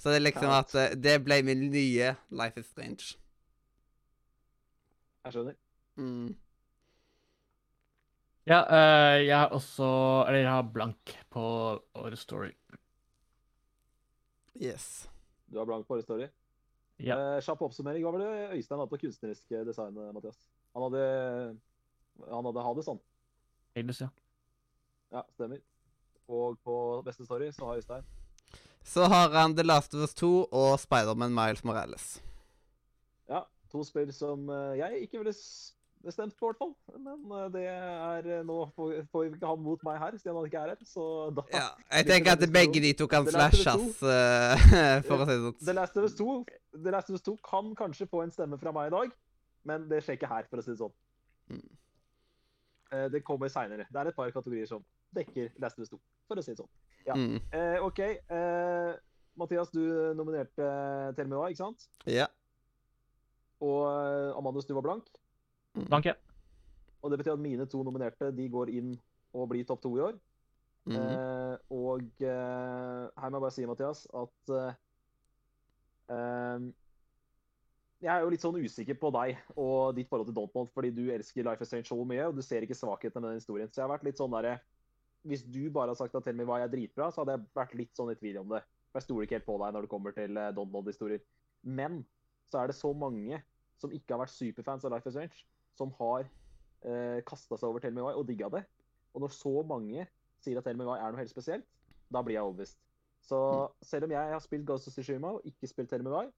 Så 0.00 0.10
det 0.10 0.18
er 0.18 0.24
liksom 0.26 0.50
at 0.52 0.74
eh, 0.76 0.96
det 1.00 1.18
ble 1.24 1.40
min 1.46 1.68
nye 1.72 2.10
Life 2.36 2.60
is 2.60 2.68
Strange. 2.68 3.14
Jeg 5.24 5.32
skjønner. 5.32 5.56
Mm. 5.96 6.34
Ja, 8.44 8.58
uh, 8.68 9.18
jeg 9.24 9.32
har 9.32 9.54
også 9.56 9.86
Eller 10.28 10.42
jeg 10.42 10.50
har 10.50 10.66
blank 10.74 11.14
på 11.32 11.44
årets 11.96 12.26
story. 12.26 12.50
Yes. 14.60 15.08
Du 15.48 15.56
har 15.58 15.64
blank 15.64 15.86
på 15.88 15.96
årets 15.96 16.04
story. 16.04 16.28
Ja. 17.00 17.16
Uh, 17.16 17.38
Kjapp 17.40 17.64
oppsummering. 17.64 18.04
Hva 18.04 18.12
var 18.12 18.20
det 18.20 18.58
Øystein 18.58 18.82
hadde 18.82 18.92
på 18.92 19.00
kunstnerisk 19.06 19.56
design, 19.64 19.96
Mathias? 20.12 20.36
Han 20.76 20.84
hadde 20.84 21.06
Han 22.28 22.44
hadde 22.50 22.68
Hades, 22.68 22.92
han. 22.92 23.00
Hades, 23.74 24.00
ja. 24.00 24.08
Ja, 25.12 25.22
stemmer. 25.34 25.58
Og 26.28 26.58
på 26.64 27.02
beste 27.06 27.24
story 27.26 27.50
så 27.52 27.66
har 27.66 27.76
Øystein 27.76 28.04
Så 28.82 29.04
har 29.04 29.30
han 29.30 29.56
The 29.56 29.62
Last 29.62 29.94
of 29.94 30.00
Us 30.00 30.14
2 30.14 30.44
og 30.44 30.80
Spiderman 30.80 31.34
Miles 31.34 31.64
Morales. 31.64 32.22
Ja, 33.28 33.40
to 33.72 33.84
spill 33.84 34.12
som 34.12 34.48
eh, 34.50 34.78
jeg 34.78 35.00
ikke 35.02 35.18
ville 35.18 35.32
bestemt 36.04 36.34
stemt 36.34 36.40
på, 36.40 36.50
i 36.50 36.52
hvert 36.52 36.58
fall. 36.60 36.74
Men 37.04 37.36
eh, 37.38 37.46
det 37.54 37.64
er 37.66 38.28
eh, 38.38 38.42
Nå 38.46 38.58
får 38.76 39.06
får 39.12 39.24
vi 39.24 39.30
ikke 39.32 39.52
han 39.52 39.62
mot 39.64 39.86
meg 39.88 40.00
her, 40.02 40.18
siden 40.20 40.36
han 40.38 40.48
ikke 40.50 40.64
er 40.64 40.74
her. 40.74 40.82
Så 40.88 41.06
da 41.36 41.46
Ja, 41.52 41.68
jeg 41.98 42.06
tenker 42.10 42.36
at 42.36 42.44
begge 42.58 42.82
de 42.84 42.92
to 42.92 43.06
kan 43.10 43.26
The 43.26 43.38
eh, 43.38 44.98
for 45.08 45.24
å 45.24 45.28
si 45.28 45.38
det 45.38 45.54
The 45.60 45.72
sånn. 45.72 45.80
Last 45.80 45.96
of 45.96 46.04
Us 46.10 46.18
2 46.20 46.34
The 46.84 46.90
Last 46.94 47.10
of 47.10 47.18
Us 47.18 47.26
2 47.26 47.38
kan 47.50 47.72
kanskje 47.78 48.06
få 48.10 48.22
en 48.22 48.34
stemme 48.34 48.60
fra 48.60 48.72
meg 48.76 48.92
i 48.92 48.94
dag, 48.98 49.16
men 49.64 49.88
det 49.88 50.04
skjer 50.04 50.20
ikke 50.20 50.30
her, 50.30 50.46
for 50.50 50.60
å 50.60 50.66
si 50.66 50.74
det 50.74 50.80
sånn. 50.82 50.94
Mm. 51.50 51.66
Eh, 52.94 53.08
Det 53.10 53.22
kommer 53.24 53.50
seinere. 53.50 53.86
Det 53.90 54.00
er 54.00 54.10
et 54.10 54.16
par 54.16 54.30
kategorier 54.30 54.68
som 54.70 54.84
dekker 55.14 55.50
Last 55.62 55.78
of 55.78 55.84
Us 55.84 55.90
2, 55.90 55.98
for 56.28 56.40
å 56.40 56.44
si 56.44 56.52
det 56.52 56.60
sånn. 56.60 56.70
Ja. 57.06 57.16
Mm. 57.18 57.40
Eh, 57.52 57.78
OK. 57.84 58.00
Eh, 58.00 58.92
Mathias, 59.36 59.70
du 59.74 59.80
nominerte 60.14 60.66
Why, 61.16 61.50
ikke 61.50 61.62
sant? 61.64 61.88
Ja. 62.06 62.28
Og 63.64 63.80
eh, 63.88 64.36
Amandus, 64.38 64.66
du 64.68 64.74
var 64.74 64.86
blank. 64.86 65.08
Blank, 65.74 66.06
ja. 66.06 66.14
Og 67.02 67.10
det 67.10 67.18
betyr 67.20 67.34
at 67.34 67.42
mine 67.42 67.66
to 67.66 67.82
nominerte 67.82 68.30
de 68.32 68.48
går 68.48 68.70
inn 68.70 68.94
og 69.34 69.48
blir 69.50 69.66
topp 69.66 69.82
to 69.82 69.96
i 69.98 70.00
år. 70.00 70.14
Mhm. 70.86 70.96
Eh, 71.00 71.56
og 71.72 72.22
eh, 72.22 73.04
her 73.18 73.30
må 73.30 73.40
jeg 73.40 73.44
bare 73.46 73.56
si, 73.56 73.66
Mathias, 73.66 74.06
at 74.14 74.54
Jeg 78.02 78.10
er 78.12 78.24
jo 78.24 78.30
litt 78.32 78.42
sånn 78.42 78.58
usikker 78.60 78.96
på 79.00 79.10
deg 79.14 79.38
og 79.54 79.94
ditt 79.96 80.08
forhold 80.10 80.28
til 80.28 80.36
Dontmont, 80.36 80.72
fordi 80.74 80.90
du 80.92 81.04
elsker 81.14 81.46
Life 81.46 81.64
is 81.64 81.70
Strange 81.70 81.88
så 81.88 81.96
mye, 82.04 82.26
og 82.28 82.36
du 82.36 82.42
ser 82.44 82.66
ikke 82.66 82.76
svakhetene 82.76 83.22
med 83.22 83.32
den 83.32 83.40
historien. 83.40 83.70
Så 83.70 83.80
jeg 83.80 83.86
har 83.86 83.94
vært 83.94 84.06
litt 84.08 84.20
sånn 84.20 84.34
derre 84.34 84.58
Hvis 85.24 85.40
du 85.48 85.70
bare 85.72 85.88
har 85.88 85.96
sagt 85.96 86.14
at 86.18 86.26
Tell 86.26 86.36
me 86.36 86.44
why 86.44 86.60
er 86.60 86.68
dritbra, 86.68 87.06
så 87.08 87.22
hadde 87.22 87.38
jeg 87.38 87.46
vært 87.56 87.74
litt 87.80 87.96
sånn 87.96 88.10
i 88.12 88.16
tvil 88.18 88.42
om 88.42 88.50
det. 88.52 88.60
For 88.92 89.00
jeg 89.00 89.06
stoler 89.06 89.24
ikke 89.24 89.38
helt 89.38 89.46
på 89.46 89.56
deg 89.62 89.72
når 89.72 89.86
det 89.86 89.90
kommer 89.94 90.12
til 90.12 90.36
eh, 90.36 90.50
Dontmont-historier. 90.52 91.22
Men 91.64 92.02
så 92.52 92.60
er 92.60 92.68
det 92.68 92.76
så 92.76 92.90
mange 92.92 93.40
som 93.80 93.94
ikke 93.94 94.12
har 94.12 94.20
vært 94.20 94.34
superfans 94.34 94.84
av 94.84 94.92
Life 94.92 95.08
is 95.08 95.16
Strange, 95.16 95.46
som 95.78 95.94
har 95.96 96.28
eh, 96.84 97.22
kasta 97.24 97.56
seg 97.56 97.70
over 97.70 97.80
Tell 97.80 97.96
me 97.96 98.04
why 98.04 98.12
og 98.12 98.28
digga 98.28 98.52
det. 98.52 98.66
Og 99.16 99.24
når 99.24 99.32
så 99.32 99.54
mange 99.64 100.04
sier 100.44 100.60
at 100.60 100.68
Tell 100.68 100.76
me 100.76 100.86
why 100.86 101.00
er 101.00 101.14
noe 101.14 101.22
helt 101.22 101.32
spesielt, 101.32 101.64
da 102.12 102.20
blir 102.20 102.36
jeg 102.36 102.44
overbevist. 102.44 102.78
Så 103.24 103.40
selv 103.80 104.04
om 104.04 104.12
jeg 104.12 104.32
har 104.36 104.42
spilt 104.44 104.66
Ghost 104.68 104.90
of 104.90 104.94
Tsushima 104.94 105.32
og 105.38 105.48
ikke 105.48 105.70
spilt 105.70 105.88
Tell 105.90 106.04
me 106.04 106.12
why, 106.12 106.28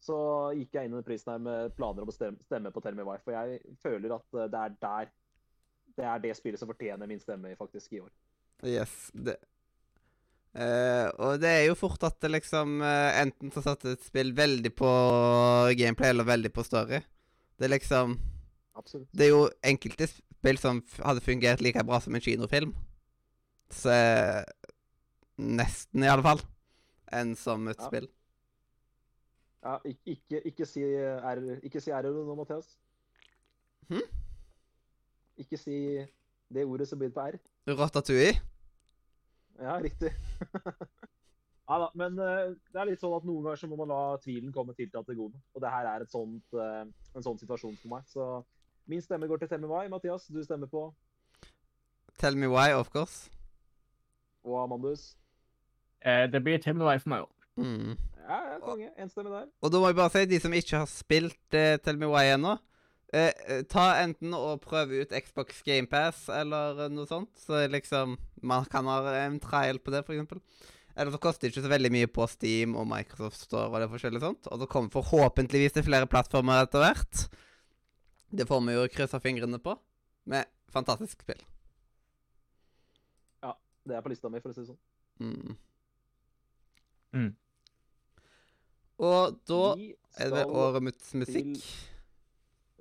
så 0.00 0.16
gikk 0.54 0.76
jeg 0.76 0.86
inn 0.86 0.94
i 0.94 0.98
den 1.00 1.06
prisen 1.06 1.32
her 1.32 1.42
med 1.42 1.74
planer 1.76 2.04
om 2.04 2.10
å 2.10 2.14
stemme, 2.14 2.70
på 2.72 2.82
Tell 2.84 2.96
me 2.96 3.06
why. 3.06 3.18
For 3.24 3.34
jeg 3.34 3.60
føler 3.82 4.14
at 4.14 4.38
eh, 4.38 4.50
det 4.52 4.64
er 4.64 4.76
der 4.82 5.14
det 5.98 6.06
er 6.06 6.20
det 6.22 6.34
spillet 6.38 6.60
som 6.60 6.70
fortjener 6.70 7.10
min 7.10 7.18
stemme 7.18 7.50
faktisk 7.58 7.96
i 7.96 8.02
år. 8.04 8.10
Yes. 8.62 8.92
Det. 9.14 9.34
Uh, 10.54 11.10
og 11.20 11.40
det 11.42 11.50
er 11.50 11.64
jo 11.68 11.76
fort 11.78 12.02
at 12.06 12.16
det 12.24 12.30
liksom 12.32 12.78
uh, 12.80 13.10
Enten 13.20 13.50
så 13.52 13.60
satte 13.62 13.92
et 13.92 14.02
spill 14.02 14.30
veldig 14.34 14.70
på 14.74 14.88
gameplay 15.78 16.14
eller 16.14 16.26
veldig 16.26 16.52
på 16.54 16.64
story. 16.66 17.02
Det 17.58 17.66
er 17.66 17.74
liksom 17.74 18.16
Absolutt. 18.78 19.10
Det 19.12 19.26
er 19.26 19.32
jo 19.34 19.42
enkelte 19.66 20.06
spill 20.08 20.58
som 20.62 20.80
hadde 21.02 21.22
fungert 21.26 21.62
like 21.62 21.82
bra 21.86 21.98
som 22.00 22.14
en 22.14 22.22
kinofilm. 22.22 22.76
Så 23.74 23.90
Nesten, 25.38 26.02
i 26.02 26.10
alle 26.10 26.22
fall. 26.22 26.40
Enn 27.14 27.34
som 27.38 27.66
et 27.70 27.78
Ja. 27.78 27.90
spill. 27.90 28.08
Ja, 29.62 29.78
ikke, 29.84 30.14
ikke, 30.14 30.40
ikke 30.52 30.66
si 30.66 30.84
R, 30.84 31.40
ikke 31.66 31.80
si 31.82 31.90
R 31.90 32.10
nå, 32.12 32.34
Mathias. 32.38 32.76
Hm? 33.88 34.04
Ikke 35.38 35.58
si 35.58 35.78
det 36.54 36.64
ordet 36.64 36.88
som 36.88 36.98
begynner 36.98 37.14
på 37.14 37.26
R. 37.26 37.38
Ratatouille? 37.78 38.38
Ja, 39.58 39.78
riktig. 39.82 40.12
ja 41.68 41.78
da, 41.82 41.88
men 41.94 42.18
uh, 42.18 42.54
det 42.54 42.80
er 42.80 42.90
litt 42.90 43.02
sånn 43.02 43.16
at 43.16 43.26
noen 43.26 43.48
ganger 43.48 43.60
så 43.60 43.70
må 43.70 43.78
man 43.80 43.90
la 43.90 44.02
tvilen 44.22 44.54
komme 44.54 44.76
til 44.78 44.90
til 44.92 45.18
gode. 45.18 45.40
Og 45.54 45.64
det 45.64 45.72
her 45.74 45.90
er 45.90 46.04
et 46.04 46.14
sånt, 46.14 46.46
uh, 46.54 46.84
en 47.14 47.26
sånn 47.26 47.40
situasjon 47.40 47.76
for 47.82 47.96
meg. 47.96 48.06
Så 48.06 48.28
min 48.88 49.02
stemme 49.02 49.28
går 49.28 49.42
til 49.42 49.50
Tell 49.50 49.64
Me 49.64 49.70
Why. 49.72 49.88
Mathias, 49.90 50.28
du 50.30 50.38
stemmer 50.44 50.70
på. 50.70 50.86
Tell 52.18 52.36
me 52.36 52.46
why, 52.50 52.72
of 52.74 52.90
course. 52.90 53.30
Og 54.44 54.62
Amandus. 54.62 55.16
Uh, 56.06 56.30
det 56.30 56.42
blir 56.46 56.62
Tell 56.62 56.78
Me 56.78 56.86
Why 56.86 57.02
for 57.02 57.14
meg 57.14 57.26
òg. 57.26 57.37
Mm. 57.58 57.98
Ja, 58.28 58.38
ja, 58.52 58.56
konge. 58.62 58.88
En 59.00 59.10
der. 59.10 59.46
Og 59.62 59.72
da 59.72 59.80
må 59.80 59.90
jeg 59.90 59.98
bare 59.98 60.12
si, 60.14 60.24
de 60.28 60.40
som 60.42 60.54
ikke 60.54 60.82
har 60.82 60.88
spilt 60.90 61.56
uh, 61.56 61.76
Tell 61.82 62.00
Me 62.00 62.10
Why 62.10 62.34
ennå, 62.34 62.54
eh, 63.16 63.32
eh, 63.48 63.62
ta 63.68 63.90
enten 64.02 64.34
og 64.36 64.60
prøve 64.64 65.02
ut 65.02 65.14
Xbox 65.24 65.62
GamePass 65.66 66.26
eller 66.36 66.88
noe 66.92 67.08
sånt, 67.08 67.32
så 67.40 67.64
liksom 67.72 68.18
man 68.44 68.68
kan 68.70 68.88
ha 68.90 69.00
en 69.24 69.40
trial 69.42 69.80
på 69.80 69.94
det, 69.94 70.04
for 70.06 70.14
eksempel. 70.14 70.42
Eller 70.98 71.14
så 71.14 71.20
koster 71.22 71.46
det 71.46 71.52
ikke 71.54 71.64
så 71.64 71.70
veldig 71.70 71.92
mye 71.94 72.10
på 72.10 72.26
Steam 72.26 72.74
og 72.76 72.88
Microsoft 72.90 73.44
Store 73.46 73.70
og 73.70 73.80
det 73.80 73.90
forskjellige 73.92 74.24
sånt. 74.24 74.48
Og 74.50 74.60
det 74.60 74.70
kommer 74.72 74.90
forhåpentligvis 74.90 75.76
til 75.76 75.86
flere 75.86 76.08
plattformer 76.10 76.64
etter 76.64 76.82
hvert. 76.82 77.28
Det 78.34 78.48
får 78.48 78.64
vi 78.66 78.74
jo 78.74 78.88
kryssa 78.92 79.20
fingrene 79.22 79.60
på. 79.62 79.76
Med 80.28 80.50
fantastisk 80.74 81.22
spill. 81.22 81.38
Ja. 83.46 83.54
Det 83.86 83.94
er 83.96 84.02
på 84.02 84.10
lista 84.10 84.28
mi, 84.28 84.42
for 84.42 84.50
å 84.50 84.56
si 84.56 84.64
det 84.64 84.72
sånn. 84.72 84.82
Mm. 85.22 85.54
Mm. 87.14 87.30
Og 88.98 89.38
da 89.46 89.62
er 90.18 90.30
det 90.30 90.32
vel 90.34 90.44
skal- 90.44 90.58
årets 90.64 91.14
musikk. 91.14 91.62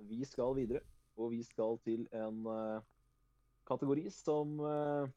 Vi 0.08 0.26
skal 0.26 0.56
videre, 0.56 0.82
og 1.18 1.32
vi 1.32 1.44
skal 1.44 1.78
til 1.84 2.08
en 2.14 2.46
uh, 2.46 2.82
kategori 3.68 4.10
som 4.14 4.60
uh, 4.60 5.10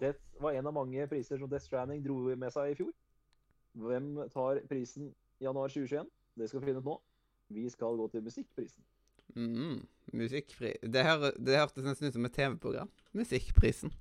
det 0.00 0.14
var 0.40 0.52
en 0.52 0.66
av 0.66 0.74
mange 0.74 1.06
priser 1.06 1.38
som 1.38 1.48
Death 1.48 1.64
Stranding 1.64 2.02
dro 2.04 2.16
med 2.34 2.50
seg 2.50 2.72
i 2.72 2.78
fjor. 2.78 2.92
Hvem 3.74 4.16
tar 4.32 4.60
prisen 4.70 5.12
i 5.40 5.46
januar 5.46 5.68
2021? 5.68 6.10
Det 6.38 6.48
skal 6.48 6.60
vi 6.60 6.66
finne 6.66 6.82
ut 6.82 6.88
nå. 6.88 6.96
Vi 7.54 7.68
skal 7.70 7.96
gå 7.96 8.08
til 8.08 8.22
musikkprisen. 8.22 8.82
Mm. 9.34 9.86
musikkpri... 10.12 10.76
Det, 10.82 11.02
det 11.46 11.58
hørtes 11.58 11.84
nesten 11.84 12.08
ut 12.08 12.14
som 12.14 12.24
et 12.24 12.34
TV-program. 12.34 12.90
Musikkprisen. 13.12 13.92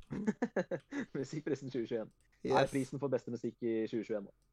musikkprisen 1.17 1.69
2021. 1.69 2.09
Er 2.43 2.67
prisen 2.67 2.99
for 2.99 3.07
beste 3.07 3.31
musikk 3.31 3.61
i 3.61 3.85
2021. 3.87 4.27
da. 4.27 4.52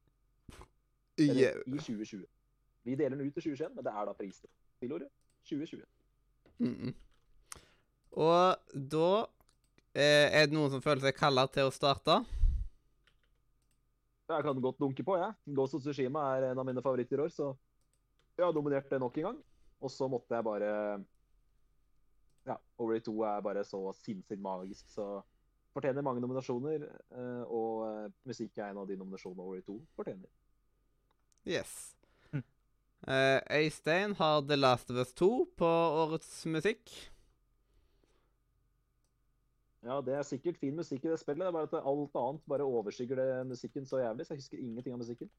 Eller 1.18 1.62
i 1.66 1.78
2020. 1.78 2.24
Vi 2.84 2.94
deler 2.96 3.16
den 3.16 3.26
ut 3.26 3.34
til 3.34 3.42
2021, 3.42 3.74
men 3.76 3.84
det 3.84 3.92
er 3.92 4.06
da 4.08 4.12
prisen. 4.16 4.50
Spillordet 4.78 5.08
2020. 5.48 5.84
Mm. 6.58 6.94
Og 8.20 8.76
da 8.94 9.08
eh, 9.94 10.28
er 10.30 10.46
det 10.46 10.56
noen 10.56 10.70
som 10.72 10.82
føler 10.84 11.04
seg 11.04 11.16
kalla 11.18 11.46
til 11.52 11.68
å 11.68 11.74
starte. 11.74 12.20
Jeg 14.30 14.46
kan 14.46 14.60
godt 14.62 14.78
dunke 14.78 15.02
på, 15.04 15.16
jeg. 15.18 15.34
Ghost 15.56 15.74
of 15.74 15.82
Tsushima 15.82 16.22
er 16.36 16.50
en 16.50 16.60
av 16.62 16.66
mine 16.68 16.82
favoritter 16.84 17.18
i 17.18 17.24
år, 17.24 17.32
så 17.34 17.50
jeg 18.38 18.46
har 18.46 18.54
dominert 18.54 18.88
det 18.90 19.00
nok 19.02 19.16
en 19.18 19.26
gang. 19.30 19.40
Og 19.80 19.90
så 19.90 20.08
måtte 20.12 20.36
jeg 20.36 20.44
bare 20.44 20.70
Ja, 22.46 22.56
Overly 22.80 23.00
2 23.04 23.14
er 23.28 23.42
bare 23.44 23.64
så 23.68 23.80
sinnssykt 24.00 24.40
magisk, 24.40 24.86
så 24.88 25.20
fortjener 25.74 26.02
mange 26.02 26.22
nominasjoner. 26.22 26.86
eh, 27.12 27.42
Og 27.46 27.82
eh, 27.88 28.12
musikk 28.24 28.58
er 28.58 28.70
en 28.70 28.80
av 28.80 28.88
de 28.88 28.96
nominasjonene 28.96 29.42
Overly 29.44 29.62
2 29.66 29.76
fortjener. 29.96 30.30
Yes. 31.46 31.94
Mm. 32.32 32.42
Uh, 33.08 33.40
Øystein 33.56 34.14
har 34.14 34.40
The 34.40 34.56
Last 34.56 34.90
of 34.90 34.96
Us 34.96 35.12
2 35.12 35.30
på 35.56 35.70
årets 36.04 36.46
musikk. 36.46 36.90
Ja, 39.82 40.00
det 40.04 40.14
er 40.14 40.22
sikkert 40.28 40.58
fin 40.60 40.76
musikk 40.76 41.04
i 41.04 41.08
det 41.08 41.20
spillet, 41.20 41.40
det 41.40 41.48
er 41.48 41.56
bare 41.56 41.68
at 41.70 41.86
alt 41.88 42.16
annet 42.20 42.42
bare 42.48 42.66
overskygger 42.68 43.16
det 43.16 43.46
musikken 43.48 43.86
så 43.88 44.02
jævlig, 44.02 44.26
så 44.26 44.34
jeg 44.34 44.42
husker 44.42 44.58
ingenting 44.58 44.92
av 44.92 45.00
musikken. 45.00 45.30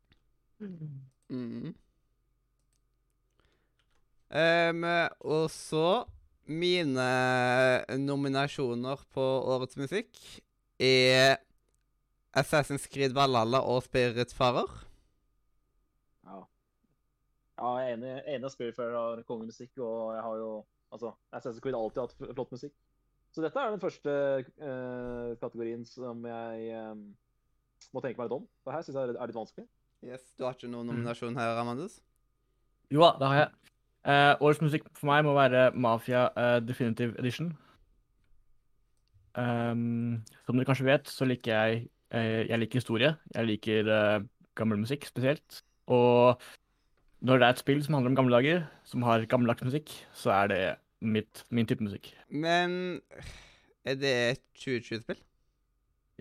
Mm. 1.30 1.76
Um, 4.32 4.84
og 5.20 5.50
så 5.52 6.04
Mine 6.52 7.06
nominasjoner 8.02 9.04
på 9.14 9.24
årets 9.54 9.78
musikk 9.78 10.18
er 10.82 11.38
Assassin's 12.36 12.88
Creed 12.92 13.14
Valhalla 13.14 13.62
og 13.62 13.84
Spiritfarer. 13.86 14.68
Ja. 17.62 17.72
jeg 17.78 17.92
er 17.92 17.98
enig, 17.98 18.14
enig 18.26 18.48
at 18.48 18.54
Spiritfarer 18.56 18.96
har 18.98 19.26
kongemusikk, 19.28 19.72
og 19.78 20.16
jeg 20.16 20.24
har 20.26 20.38
jo 20.40 20.52
altså, 20.92 21.12
Assassin's 21.32 21.62
Creed 21.62 21.76
har 21.78 21.84
alltid 21.84 22.02
hatt 22.02 22.36
flott 22.36 22.56
musikk. 22.56 22.74
Så 23.32 23.44
dette 23.44 23.60
er 23.60 23.72
den 23.72 23.80
første 23.80 24.14
uh, 24.60 25.38
kategorien 25.40 25.86
som 25.88 26.26
jeg 26.28 26.82
um, 26.92 27.04
må 27.96 28.04
tenke 28.04 28.20
meg 28.20 28.28
litt 28.28 28.38
om. 28.42 28.48
For 28.66 28.76
her 28.76 28.84
syns 28.84 28.98
jeg 29.00 29.14
det 29.14 29.16
er 29.16 29.32
litt 29.32 29.40
vanskelig. 29.40 29.68
Yes, 30.04 30.26
Du 30.36 30.44
har 30.44 30.58
ikke 30.58 30.72
noen 30.72 30.90
nominasjon 30.90 31.38
her, 31.38 31.60
Amandus? 31.62 32.00
Jo 32.92 33.06
da, 33.06 33.14
det 33.22 33.30
har 33.32 33.40
jeg. 33.40 33.50
Uh, 34.02 34.34
årets 34.48 34.64
musikk 34.66 34.88
for 34.98 35.12
meg 35.12 35.24
må 35.28 35.36
være 35.38 35.70
Mafia 35.78 36.26
uh, 36.34 36.58
Definitive 36.66 37.16
Edition. 37.22 37.54
Um, 39.38 40.20
som 40.44 40.58
dere 40.58 40.68
kanskje 40.68 40.90
vet, 40.90 41.08
så 41.08 41.28
liker 41.30 41.54
jeg 41.54 41.90
Jeg 42.12 42.60
liker 42.60 42.82
historie. 42.82 43.14
Jeg 43.32 43.48
liker 43.48 43.88
gammel 44.60 44.82
musikk 44.82 45.06
spesielt. 45.08 45.62
Og 45.88 46.42
når 47.22 47.38
det 47.42 47.48
er 47.48 47.56
et 47.56 47.62
spill 47.62 47.84
som 47.86 47.96
handler 47.98 48.12
om 48.12 48.18
gamle 48.18 48.38
dager, 48.40 48.64
som 48.88 49.04
har 49.06 49.28
gammeldags 49.30 49.66
musikk, 49.66 49.92
så 50.18 50.34
er 50.34 50.48
det 50.52 50.62
mitt, 51.02 51.44
min 51.54 51.68
type 51.70 51.84
musikk. 51.86 52.12
Men 52.30 53.02
er 53.86 53.98
det 54.02 54.14
et 54.32 54.44
2020-spill? 54.58 55.20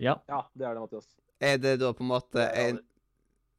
Ja. 0.01 0.15
Ja, 0.29 0.43
det 0.57 0.65
er 0.67 0.77
det, 0.77 0.83
Mathias. 0.85 1.09
Er 1.41 1.57
det 1.61 1.75
da 1.81 1.91
på 1.93 2.05
en 2.05 2.11
måte 2.11 2.45
en 2.57 2.79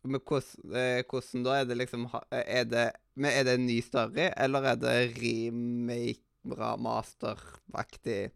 Men 0.03 0.19
hvordan, 0.19 0.75
eh, 0.75 1.05
hvordan 1.07 1.45
da? 1.47 1.57
Er 1.61 1.65
det 1.65 1.77
liksom 1.79 2.09
Er 2.31 2.65
det, 2.67 2.91
men 3.15 3.31
er 3.31 3.45
det 3.47 3.55
en 3.55 3.67
ny 3.67 3.81
story, 3.81 4.31
eller 4.37 4.63
er 4.73 4.75
det 4.75 4.95
remake, 5.15 6.23
bra 6.43 6.75
master-aktig? 6.77 8.33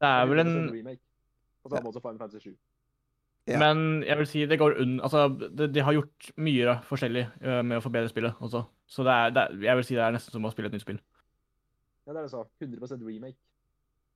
Det 0.00 0.08
er 0.08 0.26
vel 0.26 0.40
en 0.40 0.70
remake. 0.72 1.02
På 1.62 1.68
samme 1.68 1.84
måte 1.84 2.00
som 2.00 2.02
Final 2.02 2.18
Fantasy 2.18 2.48
7. 2.48 2.56
Ja. 3.50 3.58
Men 3.58 4.04
jeg 4.06 4.18
vil 4.20 4.28
si 4.30 4.44
det 4.46 4.58
går 4.60 4.76
unn... 4.82 5.00
Altså, 5.02 5.26
de, 5.28 5.66
de 5.74 5.82
har 5.82 5.96
gjort 5.96 6.28
mye 6.38 6.66
da, 6.68 6.76
forskjellig 6.86 7.24
eh, 7.42 7.62
med 7.66 7.80
å 7.80 7.82
forbedre 7.82 8.10
spillet 8.12 8.38
også. 8.38 8.62
Så 8.86 9.02
det 9.06 9.16
er, 9.18 9.34
det 9.34 9.46
jeg 9.66 9.78
vil 9.80 9.88
si 9.88 9.98
det 9.98 10.04
er 10.04 10.14
nesten 10.14 10.34
som 10.34 10.46
å 10.46 10.52
spille 10.54 10.70
et 10.70 10.76
nytt 10.76 10.84
spill. 10.84 11.00
Ja, 12.06 12.12
det 12.12 12.20
er 12.20 12.28
det 12.28 12.32
så. 12.34 12.44
100% 12.62 13.02
remake. 13.06 13.38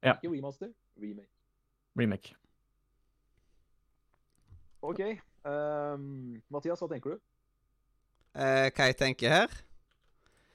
Ja. 0.05 0.15
Ikke 0.15 0.31
remaster, 0.31 0.71
remake. 1.03 1.33
Remake. 1.99 2.37
OK. 4.87 5.03
Um, 5.47 6.43
Mathias, 6.53 6.83
hva 6.83 6.91
tenker 6.91 7.17
du? 7.17 7.23
Uh, 8.37 8.69
hva 8.71 8.91
jeg 8.91 8.99
tenker 9.01 9.33
her? 9.33 9.61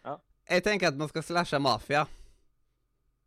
Ja. 0.05 0.15
Jeg 0.51 0.63
tenker 0.67 0.91
at 0.91 0.99
man 0.99 1.11
skal 1.11 1.25
slashe 1.27 1.59
mafia. 1.59 2.05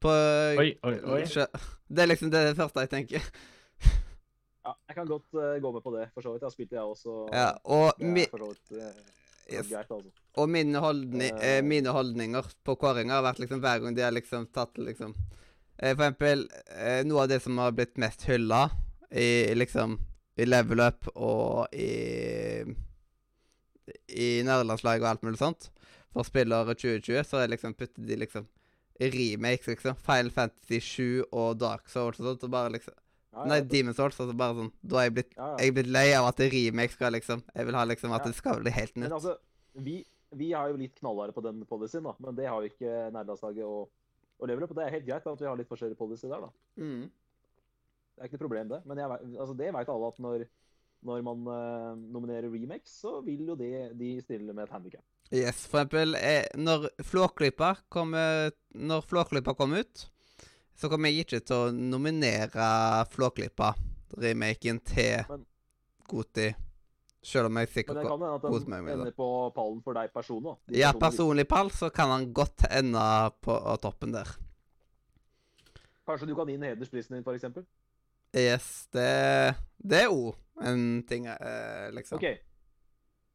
På 0.01 0.13
Oi, 0.13 0.75
oi, 0.85 0.95
oi. 1.17 1.25
Det 1.25 2.03
er 2.03 2.09
liksom 2.09 2.33
det, 2.33 2.47
første 2.57 2.85
jeg 2.85 2.93
tenker. 2.93 3.29
Ja, 4.65 4.73
jeg 4.89 4.97
kan 4.97 5.09
godt 5.09 5.37
uh, 5.37 5.57
gå 5.61 5.73
med 5.73 5.85
på 5.85 5.93
det, 5.97 6.07
for 6.15 6.25
så 6.25 6.33
vidt. 6.33 6.43
Jeg 6.43 6.49
har 6.49 6.55
spilt 6.55 6.71
det, 6.71 6.79
jeg 6.79 6.93
også. 6.95 7.17
Ja, 7.33 7.51
og, 7.65 7.93
Det 8.01 8.23
er 8.25 8.31
for 8.33 8.45
så 8.45 8.51
vidt 8.53 8.73
yes. 9.53 9.69
greit, 9.69 9.91
altså. 9.91 10.15
og 10.41 10.49
mine, 10.49 10.81
holdni, 10.81 11.29
Eh. 11.43 11.61
mine 11.65 11.93
holdninger 11.93 12.49
på 12.65 12.77
kåringer 12.81 13.19
har 13.19 13.27
vært 13.27 13.43
liksom 13.45 13.61
hver 13.61 13.83
gang 13.83 13.97
de 13.97 14.03
har 14.07 14.15
liksom 14.15 14.47
tatt 14.53 14.79
liksom 14.81 15.13
For 15.75 15.91
eksempel 15.91 16.47
noe 17.05 17.23
av 17.25 17.29
det 17.29 17.41
som 17.43 17.59
har 17.59 17.73
blitt 17.75 17.99
mest 17.99 18.23
hylla 18.31 18.71
i 19.11 19.53
liksom 19.55 19.99
i 20.39 20.47
level 20.47 20.81
up 20.81 21.09
og 21.15 21.67
i 21.75 22.63
i 24.09 24.29
nederlandslag 24.47 25.03
og 25.03 25.09
alt 25.11 25.25
mulig 25.27 25.41
sånt 25.41 25.69
for 26.15 26.27
spillere 26.27 26.77
2020, 26.79 27.25
så 27.27 27.43
er 27.43 27.51
liksom 27.53 27.75
putter 27.75 28.07
de 28.07 28.17
liksom 28.21 28.47
remakes, 29.01 29.67
liksom. 29.67 29.97
Final 30.07 30.31
Fantasy 30.31 30.79
7 30.81 31.25
og 31.33 31.59
Dark 31.59 31.89
Souls 31.91 32.21
og 32.21 32.29
sånt. 32.29 32.45
Og 32.47 32.53
bare 32.55 32.77
liksom 32.77 32.95
Ja, 33.35 33.45
Nei, 33.51 33.61
Demon's 33.67 33.99
Souls. 33.99 34.19
altså 34.21 34.35
bare 34.39 34.55
sånn 34.61 34.71
Da 34.87 35.01
er 35.01 35.09
jeg 35.09 35.15
blitt 35.17 35.33
ja, 35.35 35.47
ja. 35.49 35.57
Jeg 35.59 35.73
er 35.73 35.77
blitt 35.79 35.91
lei 35.91 36.05
av 36.15 36.29
at 36.29 36.39
det 36.39 36.51
remake 36.53 36.95
skal 36.95 37.15
liksom 37.17 37.43
Jeg 37.51 37.67
vil 37.67 37.79
ha 37.79 37.85
liksom 37.91 38.15
at 38.15 38.29
det 38.29 38.35
skal 38.39 38.61
bli 38.63 38.73
helt 38.75 38.95
nytt. 38.95 39.09
Men 39.09 39.17
altså, 39.17 39.35
vi, 39.87 39.97
vi 40.39 40.53
er 40.55 40.71
jo 40.71 40.79
litt 40.79 40.95
knallharde 41.01 41.35
på 41.35 41.43
den 41.45 41.65
policyen, 41.69 42.07
da. 42.07 42.15
Men 42.23 42.39
det 42.39 42.47
har 42.47 42.63
jo 42.63 42.71
ikke 42.71 43.11
nærlandslaget 43.17 43.67
og, 43.67 43.91
og 44.39 44.51
level 44.51 44.67
up. 44.67 44.75
Og 44.75 44.79
det 44.79 44.87
er 44.87 44.95
helt 44.99 45.09
greit 45.09 45.27
at 45.33 45.43
vi 45.43 45.49
har 45.51 45.59
litt 45.59 45.71
forskjellig 45.71 45.99
policy 45.99 46.31
der, 46.31 46.47
da. 46.47 46.53
Mm. 46.79 47.09
Det 48.15 48.23
er 48.23 48.31
ikke 48.31 48.39
noe 48.39 48.45
problem, 48.45 48.71
det. 48.71 48.81
Men 48.87 49.03
jeg, 49.03 49.19
altså, 49.35 49.59
det 49.59 49.73
vet 49.75 49.93
alle 49.97 50.13
at 50.15 50.23
når, 50.23 50.47
når 51.11 51.27
man 51.27 51.51
uh, 51.51 51.91
nominerer 52.15 52.53
remakes, 52.53 52.95
så 53.03 53.17
vil 53.27 53.51
jo 53.51 53.59
det, 53.59 53.73
de 53.99 54.15
stille 54.23 54.55
med 54.55 54.69
et 54.69 54.77
handikap. 54.77 55.03
Yes, 55.35 55.65
for 55.67 55.81
eksempel 55.81 56.15
eh, 56.21 56.45
når 56.61 56.91
Flåklypa 57.09 57.71
kom 57.91 58.13
Når 58.13 59.07
Flåklypa 59.09 59.55
kom 59.59 59.73
ut, 59.75 60.03
så 60.77 60.89
kommer 60.91 61.11
jeg 61.11 61.25
ikke 61.27 61.41
til 61.47 61.57
å 61.57 61.73
nominere 61.75 62.69
Flåklypa-remaken 63.15 64.81
til 64.85 65.25
Men- 65.29 65.47
Goti. 66.09 66.55
Selv 67.25 67.47
om 67.47 67.57
jeg 67.57 67.69
Men 67.87 67.97
det 67.97 68.03
kan 68.05 68.21
hende 68.21 68.35
at 68.35 68.43
meg 68.69 68.85
den 68.85 68.85
med 68.85 68.93
ender 68.99 69.13
på 69.17 69.29
pallen 69.55 69.83
for 69.83 69.95
deg 69.95 70.13
personlig. 70.13 70.59
De 70.69 70.79
Ja, 70.79 70.93
personlig 70.93 71.49
pall, 71.49 71.71
så 71.71 71.89
kan 71.91 72.11
han 72.11 72.33
godt 72.35 72.67
ende 72.71 73.01
på 73.41 73.57
toppen 73.81 74.13
der. 74.13 74.29
Kanskje 76.07 76.27
du 76.29 76.35
kan 76.37 76.47
gi 76.47 76.59
den 76.59 76.69
hedersprisen 76.69 77.17
din, 77.17 77.25
f.eks.? 77.25 77.65
Yes, 78.37 78.89
det 78.93 79.57
Det 79.81 80.03
er 80.03 80.11
jo 80.11 80.35
en 80.61 81.03
ting, 81.09 81.27
eh, 81.27 81.91
liksom. 81.93 82.19
OK. 82.19 82.39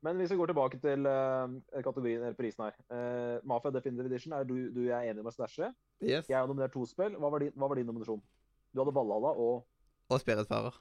Men 0.02 0.16
hvis 0.16 0.32
vi 0.32 0.38
går 0.40 0.46
tilbake 0.46 0.80
til 0.80 1.08
uh, 1.08 1.82
kategorien 1.84 2.22
eller 2.22 2.34
prisen 2.38 2.64
her. 2.64 2.76
Uh, 2.88 3.48
Mafia 3.48 3.72
Definitive 3.72 4.08
Edition, 4.08 4.34
er 4.34 4.44
du, 4.48 4.56
du 4.76 4.86
er 4.88 5.10
enig 5.10 5.24
med 5.24 5.32
Stæsje. 5.36 5.74
Yes. 6.04 6.30
Jeg 6.30 6.38
har 6.38 6.48
nominert 6.48 6.72
to 6.72 6.86
spill. 6.86 7.18
Hva 7.20 7.32
var 7.34 7.44
din, 7.44 7.52
hva 7.56 7.68
var 7.68 7.76
din 7.76 7.86
nominasjon? 7.90 8.22
Du 8.72 8.80
hadde 8.80 8.96
Valhalla 8.96 9.34
og, 9.36 9.66
Og 10.10 10.20
Spiritfarer. 10.20 10.78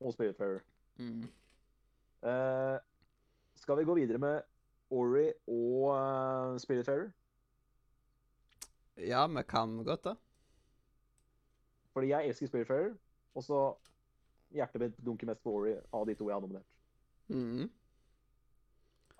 og 0.00 0.12
Spiritfarer. 0.12 0.60
Mm. 0.98 1.24
Uh, 2.22 2.78
skal 3.56 3.78
vi 3.78 3.84
gå 3.84 3.94
videre 3.94 4.18
med 4.18 4.40
Ori 4.90 5.26
og 5.46 5.90
uh, 5.90 6.58
Spiritfarer? 6.58 7.10
Ja, 8.96 9.26
vi 9.26 9.42
kan 9.42 9.84
godt 9.84 10.04
det. 10.04 10.16
Fordi 11.92 12.08
jeg 12.08 12.28
elsker 12.28 12.46
Spiritfarer. 12.46 12.94
Og 13.34 13.42
så 13.42 13.74
hjertet 14.54 14.80
mitt 14.80 15.04
dunker 15.06 15.26
mest 15.26 15.42
på 15.42 15.58
Ori 15.58 15.74
av 15.92 16.06
de 16.06 16.14
to 16.14 16.30
jeg 16.30 16.36
har 16.36 16.40
nominert. 16.40 16.75
Mhm. 17.28 17.70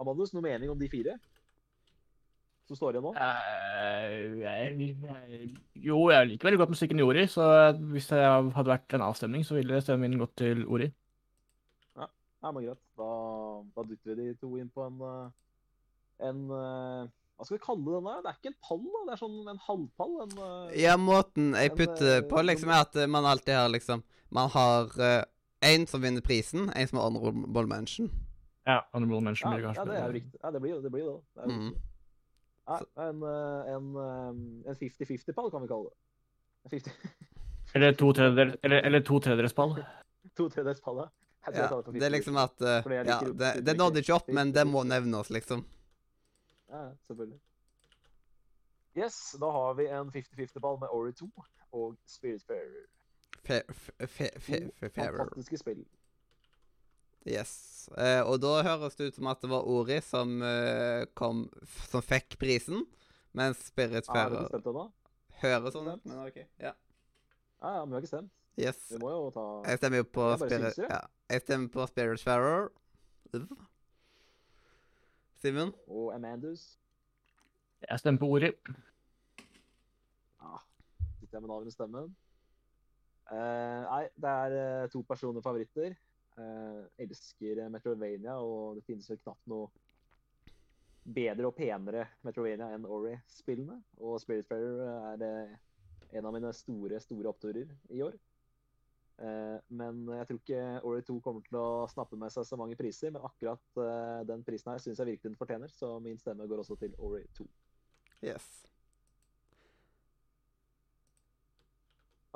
Amandus, 0.00 0.32
noe 0.34 0.42
mening 0.44 0.70
om 0.70 0.78
de 0.78 0.88
fire 0.92 1.14
som 2.66 2.76
står 2.76 2.96
igjen 2.96 3.04
nå? 3.06 3.12
Uh, 3.14 4.40
jeg- 4.42 4.96
jeg- 5.00 5.56
jo, 5.86 6.00
jeg 6.10 6.28
liker 6.28 6.48
veldig 6.48 6.58
godt 6.58 6.72
musikken 6.74 6.98
i 7.00 7.02
Ori, 7.06 7.24
så 7.30 7.72
hvis 7.78 8.08
det 8.10 8.18
hadde 8.26 8.66
vært 8.68 8.94
en 8.94 9.04
avstemning, 9.06 9.44
så 9.46 9.54
ville 9.54 9.80
stemmen 9.80 10.10
min 10.10 10.18
gått 10.18 10.34
til 10.36 10.64
Ori. 10.66 10.92
Ja, 11.96 12.52
men 12.52 12.64
greit. 12.66 12.78
Da, 12.98 13.62
da 13.74 13.82
dytter 13.88 14.14
vi 14.14 14.26
de 14.28 14.34
to 14.34 14.56
inn 14.58 14.68
på 14.70 14.84
en 14.86 15.00
eh, 15.00 15.30
en 16.28 16.44
eh, 16.50 17.06
Hva 17.36 17.44
skal 17.44 17.58
vi 17.58 17.64
kalle 17.64 17.84
den 17.96 18.04
der? 18.04 18.20
Det 18.22 18.30
er 18.30 18.36
ikke 18.40 18.52
en 18.52 18.60
pall, 18.64 18.84
da. 18.92 19.00
Det 19.06 19.12
er 19.12 19.22
sånn 19.22 19.48
en 19.50 19.58
halvpall. 19.66 20.12
En, 20.22 20.36
Ja, 20.78 20.96
måten 20.96 21.50
jeg 21.54 21.74
putter 21.76 22.12
en, 22.22 22.28
på, 22.30 22.42
liksom, 22.46 22.70
er 22.72 22.80
at 22.86 22.94
man 23.10 23.24
alltid 23.28 23.54
har 23.54 23.68
liksom 23.68 24.02
Man 24.30 24.48
har 24.50 24.86
én 25.66 25.86
som 25.90 26.00
vinner 26.02 26.22
prisen, 26.24 26.70
én 26.70 26.88
som 26.88 26.98
har 26.98 27.10
honorable 27.10 27.66
mention. 27.66 28.10
Ja, 28.66 28.80
Honorable 28.92 29.20
Mention 29.20 29.52
ja, 29.52 29.56
blir 29.56 29.64
ja, 29.64 29.74
kanskje 29.74 29.92
det 29.92 29.98
er 30.00 30.06
jo 30.06 30.12
riktig. 30.16 30.38
Ja, 30.42 30.50
det 30.50 30.60
blir 30.60 30.80
det. 30.82 30.90
Blir 30.90 31.04
det. 31.06 31.20
det 31.34 31.42
er 31.42 31.52
Mhm. 31.52 31.74
Ja, 32.66 32.78
en 33.02 33.22
eh, 33.22 33.74
en, 33.74 33.92
eh, 33.96 34.70
en 34.70 34.76
50-50-pall, 34.80 35.50
kan 35.50 35.62
vi 35.62 35.68
kalle 35.70 35.90
det. 35.90 35.96
50 36.70 36.90
Eller 37.74 37.92
to 37.94 38.12
tredjedels 38.12 38.56
eller, 38.62 38.82
eller 38.88 39.00
to 39.06 39.20
tredjedels 39.20 39.54
pall. 39.54 39.76
To 40.36 40.48
tredjedels 40.48 40.80
pall, 40.82 40.96
ja. 40.96 41.08
Ja, 41.54 41.68
det 41.92 42.02
er 42.02 42.10
liksom 42.10 42.36
at 42.42 42.60
uh, 42.60 42.82
Ja, 43.06 43.20
det, 43.22 43.52
det 43.66 43.76
nådde 43.78 44.00
ikke 44.02 44.14
opp, 44.16 44.28
men 44.34 44.50
det 44.52 44.64
må 44.66 44.82
50-50. 44.82 44.88
nevnes, 44.88 45.30
liksom. 45.30 45.62
Ja, 46.68 46.80
ja, 46.88 46.90
selvfølgelig. 47.06 47.38
Yes, 48.96 49.36
da 49.40 49.50
har 49.54 49.74
vi 49.78 49.86
en 49.86 50.10
50-50-ball 50.10 50.80
med 50.80 50.88
Ori 50.90 51.12
2 51.12 51.28
og 51.72 51.94
Spiritfarer. 52.10 52.66
Fe, 52.66 52.95
fantastiske 54.96 55.58
spill. 55.60 55.84
Yes. 57.26 57.88
Eh, 57.98 58.22
og 58.22 58.38
da 58.42 58.60
høres 58.62 58.94
det 58.98 59.08
ut 59.10 59.16
som 59.18 59.26
at 59.30 59.40
det 59.42 59.50
var 59.50 59.66
Ori 59.66 59.96
som 60.04 60.36
eh, 60.46 61.06
kom 61.18 61.44
f- 61.62 61.88
Som 61.90 62.02
fikk 62.06 62.36
prisen, 62.38 62.84
mens 63.34 63.58
Ja, 63.58 63.82
er 63.82 63.90
det 63.96 64.02
Spiritfarer 64.04 64.42
bestemt 64.46 64.66
ennå? 64.70 64.84
høres 65.42 65.74
sånn 65.74 65.90
ut. 65.90 66.04
Men 66.06 66.20
OK. 66.26 66.38
Ja. 66.62 66.72
Ja, 67.62 67.72
ja, 67.78 67.84
men 67.84 67.88
vi 67.90 67.94
har 67.96 68.02
ikke 68.04 68.12
stemt. 68.14 68.32
Yes. 68.56 68.78
Vi 68.92 68.98
må 69.02 69.10
jo 69.12 69.26
ta 69.34 69.42
Jeg 69.68 69.78
stemmer 69.82 69.98
jo 70.00 70.06
på 70.16 70.28
Spirit... 70.40 70.78
Ja. 70.86 71.00
Jeg 71.28 71.42
stemmer 71.42 71.68
på 71.74 71.86
Spiritfarer. 71.90 72.68
Simen? 75.42 75.72
Og 75.88 76.14
Amandus. 76.14 76.62
Jeg 77.90 77.98
stemmer 78.00 78.22
på 78.22 78.28
Ori. 78.38 78.52
Ja, 80.40 80.52
sitter 81.20 81.36
jeg 81.36 81.42
med 81.42 81.50
navnet 81.50 81.68
i 81.68 81.74
stemmen. 81.74 82.14
Eh, 83.32 83.80
nei, 83.86 84.04
det 84.14 84.34
er 84.44 84.54
eh, 84.60 84.90
to 84.92 85.02
personlige 85.06 85.46
favoritter. 85.46 85.96
Eh, 86.36 86.82
elsker 87.02 87.64
Metrovania, 87.72 88.36
og 88.38 88.78
det 88.78 88.84
finnes 88.86 89.08
vel 89.10 89.20
knapt 89.22 89.50
noe 89.50 89.70
bedre 91.16 91.48
og 91.48 91.54
penere 91.56 92.04
Metrovania 92.26 92.70
enn 92.74 92.86
Ori-spillene. 92.86 93.80
Og 94.02 94.20
Spirit 94.22 94.48
Fairer 94.48 95.18
er 95.18 96.16
en 96.18 96.28
av 96.28 96.34
mine 96.34 96.52
store, 96.54 97.00
store 97.02 97.30
oppturer 97.30 97.70
i 97.94 98.02
år. 98.04 98.16
Men 99.16 100.02
jeg 100.12 100.26
tror 100.28 100.40
ikke 100.42 100.64
Ori 100.84 101.04
2 101.08 101.14
kommer 101.24 101.46
til 101.46 101.56
å 101.56 101.86
snappe 101.88 102.18
med 102.20 102.34
seg 102.34 102.44
så 102.44 102.58
mange 102.60 102.76
priser, 102.76 103.14
men 103.14 103.24
akkurat 103.24 103.80
den 104.28 104.44
prisen 104.44 104.74
her 104.74 104.82
syns 104.82 105.00
jeg 105.00 105.14
virkelig 105.14 105.30
den 105.30 105.40
fortjener, 105.40 105.72
så 105.72 105.94
min 106.04 106.20
stemme 106.20 106.44
går 106.50 106.60
også 106.60 106.76
til 106.82 106.98
Ori 107.00 107.22
2. 107.38 107.46
Yes. 108.26 108.50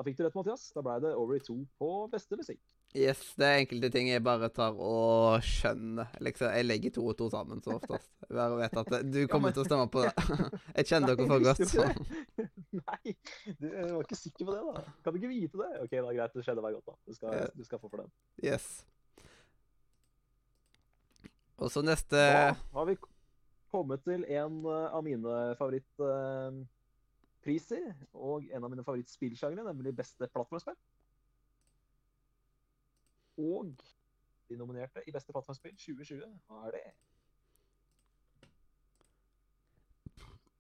Da 0.00 0.04
fikk 0.06 0.16
du 0.16 0.22
rett, 0.24 0.32
Mathias. 0.38 0.62
Da 0.72 0.80
ble 0.80 0.94
det 1.04 1.10
Ori 1.20 1.36
2 1.44 1.54
på 1.76 1.88
beste 2.08 2.36
musikk. 2.40 2.56
Yes, 2.96 3.18
det 3.36 3.44
er 3.46 3.58
enkelte 3.60 3.90
ting 3.92 4.06
jeg 4.08 4.22
bare 4.24 4.48
tar 4.48 4.72
og 4.80 5.44
skjønner. 5.44 6.08
Liksom, 6.24 6.48
jeg 6.56 6.64
legger 6.64 6.94
to 6.96 7.04
og 7.10 7.18
to 7.18 7.26
sammen 7.30 7.60
så 7.60 7.74
oftest. 7.76 8.08
Bare 8.32 8.56
vet 8.62 8.78
at 8.80 8.88
du 9.12 9.18
kommer 9.28 9.50
men- 9.50 9.58
til 9.58 9.62
å 9.62 9.66
stemme 9.68 9.90
på 9.92 10.06
det. 10.06 10.14
Jeg 10.80 10.88
kjenner 10.88 11.12
dere 11.20 11.26
for 11.28 11.44
godt. 11.44 11.60
Så. 11.68 11.84
Nei, 12.80 13.12
du 13.60 13.66
var 13.68 14.00
ikke 14.06 14.16
sikker 14.22 14.48
på 14.48 14.56
det, 14.56 14.62
da. 14.72 14.86
Kan 15.04 15.12
du 15.12 15.20
ikke 15.20 15.32
vite 15.34 15.60
det? 15.60 15.68
OK, 15.84 15.92
da 16.00 16.14
greit. 16.16 16.32
Det 16.40 16.46
skjedde 16.48 16.64
meg 16.64 16.78
godt, 16.78 16.88
da. 16.88 16.96
Du 17.12 17.18
skal, 17.20 17.36
Ja. 17.36 17.46
du 17.60 17.64
skal 17.68 17.82
få 17.84 17.92
for 17.92 18.00
den. 18.06 18.10
Yes. 18.42 18.70
Og 21.60 21.68
så 21.76 21.84
neste 21.84 22.16
Da 22.16 22.54
har 22.72 22.88
vi 22.88 22.96
kommet 23.70 24.00
til 24.08 24.24
en 24.24 24.62
eh, 24.64 24.88
av 24.96 25.04
mine 25.04 25.36
favorittpriser, 27.40 27.94
og 28.14 28.44
en 28.52 28.64
av 28.64 28.70
mine 28.70 28.84
favorittspillsjangre, 28.84 29.64
nemlig 29.64 29.96
beste 29.96 30.28
plattformspill. 30.28 30.76
Og 33.38 33.72
de 34.48 34.56
nominerte 34.56 35.02
i 35.06 35.12
beste 35.12 35.32
plattformspill 35.32 35.76
2020, 35.76 36.26
hva 36.46 36.66
er 36.66 36.76
det? 36.76 36.84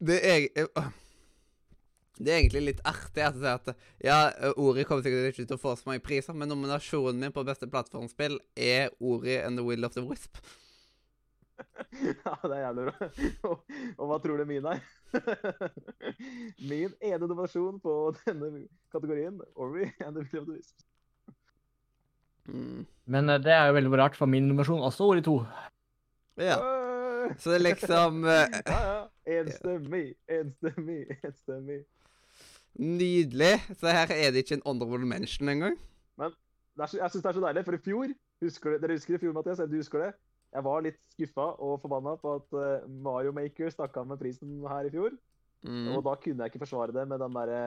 Det 0.00 0.16
er, 0.24 0.48
det 2.16 2.32
er 2.32 2.38
egentlig 2.38 2.62
litt 2.64 2.80
artig 2.88 3.20
at, 3.20 3.36
at 3.44 3.74
ja, 4.00 4.30
Ori 4.56 4.84
kommer 4.84 5.04
sikkert 5.04 5.34
ikke 5.34 5.44
til 5.44 5.58
å 5.58 5.60
få 5.60 5.74
så 5.76 5.90
mange 5.90 6.00
priser, 6.00 6.32
men 6.32 6.48
nominasjonen 6.48 7.20
min 7.20 7.36
på 7.36 7.44
beste 7.44 7.68
plattformspill 7.68 8.40
er 8.56 8.88
Ori 9.00 9.36
and 9.42 9.58
the 9.58 9.64
Will 9.64 9.84
of 9.84 9.92
the 9.92 10.06
Wisp. 10.06 10.40
Ja, 12.24 12.34
det 12.42 12.56
er 12.56 12.62
jævlig 12.64 12.84
bra. 12.86 13.08
Og, 13.50 13.64
og 13.98 14.06
hva 14.10 14.18
tror 14.22 14.40
du 14.40 14.44
min 14.48 14.66
er? 14.70 14.80
Min 16.70 16.92
ene 17.02 17.26
nominasjon 17.26 17.80
på 17.82 17.94
denne 18.22 18.66
kategorien, 18.94 19.40
Ori 19.56 19.88
and 20.06 20.16
the 20.16 20.22
Will 20.22 20.42
of 20.42 20.46
the 20.46 20.56
Wisps. 20.58 20.86
Mm. 22.46 22.86
Men 23.10 23.30
eh, 23.30 23.40
det 23.42 23.52
er 23.52 23.66
jo 23.68 23.76
veldig 23.76 23.92
rart, 23.98 24.16
for 24.18 24.30
min 24.30 24.48
nominasjon 24.48 24.82
også 24.86 25.10
Ori 25.12 25.22
2. 25.26 25.36
Ja. 26.40 26.56
Så 27.38 27.52
det 27.52 27.58
er 27.60 27.66
liksom 27.68 28.24
uh, 28.24 28.30
Ja, 28.30 28.78
ja. 28.80 29.00
Enstemmig, 29.40 30.14
enstemmig, 30.28 31.04
enstemmig. 31.24 31.84
nydelig. 32.74 33.52
Så 33.78 33.92
her 33.92 34.10
er 34.14 34.30
det 34.30 34.42
ikke 34.42 34.56
en 34.58 34.66
honorable 34.66 35.06
mention 35.06 35.48
engang. 35.48 35.76
Det 36.18 36.82
er 36.82 36.86
så, 36.86 36.98
jeg 36.98 37.10
syns 37.10 37.22
det 37.22 37.28
er 37.28 37.36
så 37.36 37.44
deilig, 37.44 37.64
for 37.66 37.76
i 37.76 37.82
fjor 37.84 38.12
husker 38.40 38.70
du, 38.70 38.76
Dere 38.80 38.96
husker 38.96 39.14
i 39.14 39.18
fjor, 39.20 39.32
Mathias? 39.36 39.58
Du 39.68 39.76
husker 39.76 39.98
det? 40.06 40.10
Jeg 40.50 40.66
var 40.66 40.82
litt 40.82 40.98
skuffa 41.12 41.46
og 41.62 41.76
forbanna 41.82 42.16
på 42.18 42.32
at 42.40 42.56
uh, 42.58 42.88
Mario 42.90 43.30
Maker 43.36 43.70
stakk 43.70 43.94
av 44.00 44.08
med 44.10 44.18
prisen 44.18 44.58
her 44.66 44.88
i 44.88 44.90
fjor. 44.92 45.14
Mm. 45.62 45.92
Og 45.94 46.02
da 46.06 46.16
kunne 46.18 46.42
jeg 46.42 46.52
ikke 46.52 46.64
forsvare 46.64 46.94
det 46.96 47.04
med 47.06 47.20
den 47.22 47.36
derre 47.36 47.60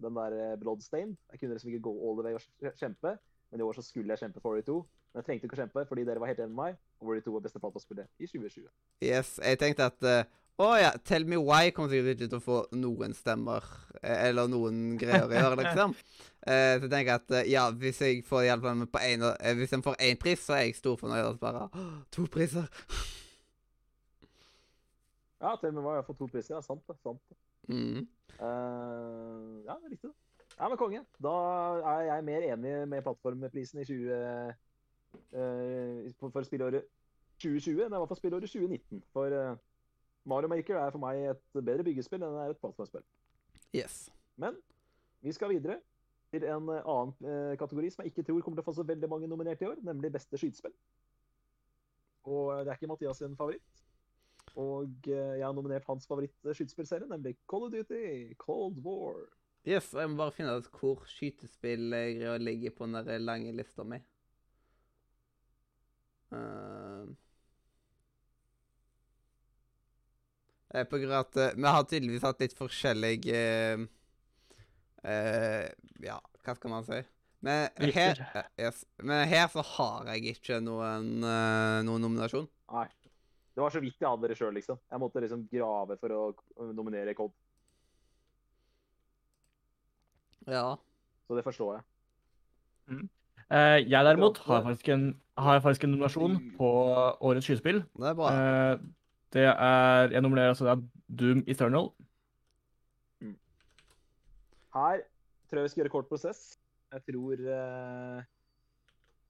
den 0.00 0.16
der 0.16 0.52
eh, 0.52 0.58
Bloodstain. 0.58 1.18
Jeg 1.32 1.40
kunne 1.40 1.52
liksom 1.52 1.70
ikke 1.70 1.82
gå 1.82 1.92
all 1.92 2.16
the 2.18 2.24
way 2.24 2.34
og 2.34 2.72
kjempe, 2.78 3.16
men 3.50 3.60
i 3.60 3.62
år 3.62 3.72
så 3.72 3.82
skulle 3.82 4.08
jeg 4.08 4.18
kjempe 4.18 4.40
for 4.40 4.56
Ori 4.56 4.62
2. 4.62 4.76
Men 5.12 5.20
jeg 5.20 5.26
trengte 5.26 5.48
ikke 5.48 5.56
å 5.58 5.62
kjempe 5.62 5.84
fordi 5.88 6.04
dere 6.08 6.22
var 6.22 6.30
helt 6.30 6.42
enig 6.42 6.54
med 6.54 6.62
meg, 6.62 6.78
og 7.00 7.12
Ori 7.12 7.24
2 7.24 7.34
var 7.34 7.44
beste 7.44 7.62
plata 7.62 7.80
å 7.80 7.84
spille 7.84 8.06
i 8.18 8.28
2020. 8.30 8.68
Yes, 9.04 9.34
jeg 9.42 9.60
tenkte 9.60 9.88
at 9.90 10.06
øh, 10.06 10.22
Å 10.60 10.66
ja, 10.76 10.90
Tell 11.08 11.24
Me 11.24 11.38
Why 11.40 11.70
kommer 11.72 11.92
sikkert 11.92 12.18
ikke 12.18 12.26
til 12.28 12.40
å 12.40 12.44
få 12.44 12.56
noen 12.76 13.14
stemmer, 13.16 13.64
eh, 14.02 14.26
eller 14.28 14.50
noen 14.52 14.98
greier 15.00 15.30
i 15.32 15.40
år, 15.40 15.56
liksom. 15.62 15.94
Uh, 16.44 16.74
så 16.76 16.84
jeg 16.84 16.90
tenker 16.92 17.14
at 17.16 17.32
uh, 17.32 17.40
ja, 17.48 17.62
hvis 17.72 18.00
jeg 18.04 18.20
får 18.28 18.44
hjelp 18.46 18.66
med 18.82 18.90
på 18.92 19.00
en, 19.04 19.24
uh, 19.28 19.52
Hvis 19.56 19.72
jeg 19.72 19.84
får 19.84 19.96
én 20.04 20.20
pris, 20.20 20.42
så 20.44 20.58
er 20.58 20.66
jeg 20.66 20.76
storfornøyd. 20.76 21.30
at 21.30 21.40
Bare 21.40 21.66
oh, 21.72 21.96
to 22.12 22.26
priser. 22.32 22.68
Ja, 25.40 25.54
til 25.56 25.70
og 25.70 25.78
med 25.78 25.86
hva 25.86 25.94
jeg 25.96 26.04
får 26.04 26.16
to 26.18 26.26
priser. 26.28 26.52
Ja, 26.52 26.60
sant 26.60 26.82
det. 26.84 26.98
sant 27.00 27.20
det. 27.30 27.36
Mm. 27.72 28.02
Uh, 28.36 29.64
ja, 29.64 29.78
riktig. 29.86 30.10
det. 30.10 30.16
Ja, 30.58 30.68
men 30.68 30.76
konge. 30.76 31.00
Da 31.24 31.36
er 31.94 32.02
jeg 32.10 32.26
mer 32.26 32.44
enig 32.50 32.74
med 32.88 33.02
plattformprisen 33.06 33.80
i 33.80 33.86
20, 33.88 34.10
eh, 35.32 36.10
for, 36.20 36.44
spillåret 36.44 36.84
2020 37.40 37.86
enn 37.86 37.96
jeg 37.96 38.02
var 38.02 38.10
for 38.10 38.20
spillåret 38.20 38.52
2019. 38.52 39.00
For 39.16 39.32
Mario 40.30 40.50
Maker 40.52 40.78
er 40.78 40.94
for 40.94 41.02
meg 41.02 41.20
et 41.32 41.44
bedre 41.58 41.86
byggespill 41.86 42.22
enn 42.22 42.36
det 42.36 42.46
er 42.46 42.54
et 42.54 42.62
plattformspill. 42.62 43.06
Yes. 43.76 44.08
Men 44.40 44.56
vi 45.24 45.34
skal 45.36 45.52
videre 45.52 45.80
til 46.30 46.46
en 46.46 46.70
eh, 46.70 46.86
annen 46.88 47.14
eh, 47.26 47.58
kategori 47.58 47.90
som 47.90 48.04
jeg 48.04 48.12
ikke 48.12 48.26
tror 48.28 48.42
kommer 48.44 48.60
til 48.60 48.64
å 48.64 48.70
få 48.70 48.76
så 48.78 48.86
veldig 48.86 49.10
mange 49.10 49.30
nominert 49.30 49.62
i 49.62 49.68
år, 49.68 49.82
nemlig 49.86 50.12
beste 50.14 50.38
skytespill. 50.40 50.74
Og 52.30 52.52
eh, 52.54 52.62
det 52.64 52.72
er 52.72 52.78
ikke 52.78 52.92
Mathias 52.92 53.22
sin 53.22 53.36
favoritt. 53.38 53.82
Og 54.58 55.10
eh, 55.10 55.36
jeg 55.38 55.46
har 55.46 55.56
nominert 55.56 55.86
hans 55.88 56.08
favoritt-skytespillserie, 56.10 57.08
nemlig 57.10 57.36
Call 57.50 57.68
of 57.68 57.74
Duty 57.74 58.34
Cold 58.40 58.80
War. 58.84 59.26
yes. 59.64 59.92
Og 59.94 60.00
jeg 60.02 60.10
må 60.10 60.22
bare 60.22 60.36
finne 60.36 60.56
ut 60.56 60.70
hvor 60.78 61.04
skytespill 61.10 61.92
jeg 61.94 62.40
ligger 62.42 62.74
på 62.76 62.88
den 62.88 63.26
lange 63.26 63.52
lista 63.54 63.86
mi. 63.86 64.00
Uh, 66.30 66.79
eh, 70.74 70.86
på 70.88 71.00
grunn 71.00 71.14
av 71.14 71.26
at 71.26 71.40
eh, 71.40 71.56
vi 71.56 71.72
har 71.76 71.86
tydeligvis 71.88 72.26
hatt 72.26 72.42
litt 72.42 72.56
forskjellig 72.58 73.18
eh, 73.34 73.86
eh, 75.04 75.66
Ja, 76.04 76.20
hva 76.44 76.56
skal 76.56 76.74
man 76.74 76.86
si? 76.88 77.00
Men 77.40 77.70
her, 77.96 78.20
eh, 78.36 78.48
yes. 78.66 78.82
Men 79.00 79.28
her 79.28 79.46
så 79.52 79.64
har 79.64 80.10
jeg 80.12 80.36
ikke 80.36 80.60
noen, 80.64 81.22
eh, 81.24 81.78
noen 81.86 82.04
nominasjon. 82.04 82.48
Nei. 82.74 82.88
Det 83.50 83.62
var 83.64 83.72
så 83.74 83.80
vidt 83.82 83.96
jeg 83.98 84.08
hadde 84.08 84.28
det 84.30 84.36
sjøl, 84.38 84.52
liksom. 84.56 84.78
Jeg 84.88 85.00
måtte 85.02 85.20
liksom 85.24 85.46
grave 85.50 85.96
for 86.00 86.14
å 86.14 86.68
nominere 86.76 87.16
Cold. 87.18 87.32
Ja. 90.48 90.76
Så 91.26 91.36
det 91.36 91.44
forstår 91.44 91.78
jeg. 91.78 93.08
Eh, 93.50 93.80
jeg 93.82 94.06
derimot 94.06 94.38
har 94.46 94.62
faktisk 94.62 94.88
en, 94.94 95.04
har 95.38 95.60
faktisk 95.64 95.84
en 95.84 95.92
nominasjon 95.96 96.38
på 96.56 96.70
årets 97.26 97.48
skytespill. 97.48 97.82
Det 97.98 98.08
er 98.12 98.16
bra. 98.18 98.30
Eh, 98.30 98.84
det 99.32 99.46
er 99.46 100.10
Jeg 100.10 100.22
nominerer 100.22 100.48
altså 100.54 100.66
det 100.66 100.72
er 100.72 101.16
Doom 101.18 101.44
Eternal. 101.46 101.90
Her 104.74 105.00
tror 105.50 105.58
jeg 105.58 105.62
vi 105.62 105.68
skal 105.68 105.82
gjøre 105.82 105.92
kort 105.96 106.08
prosess. 106.08 106.58
Jeg 106.92 107.02
tror 107.02 107.32
uh, 107.34 108.22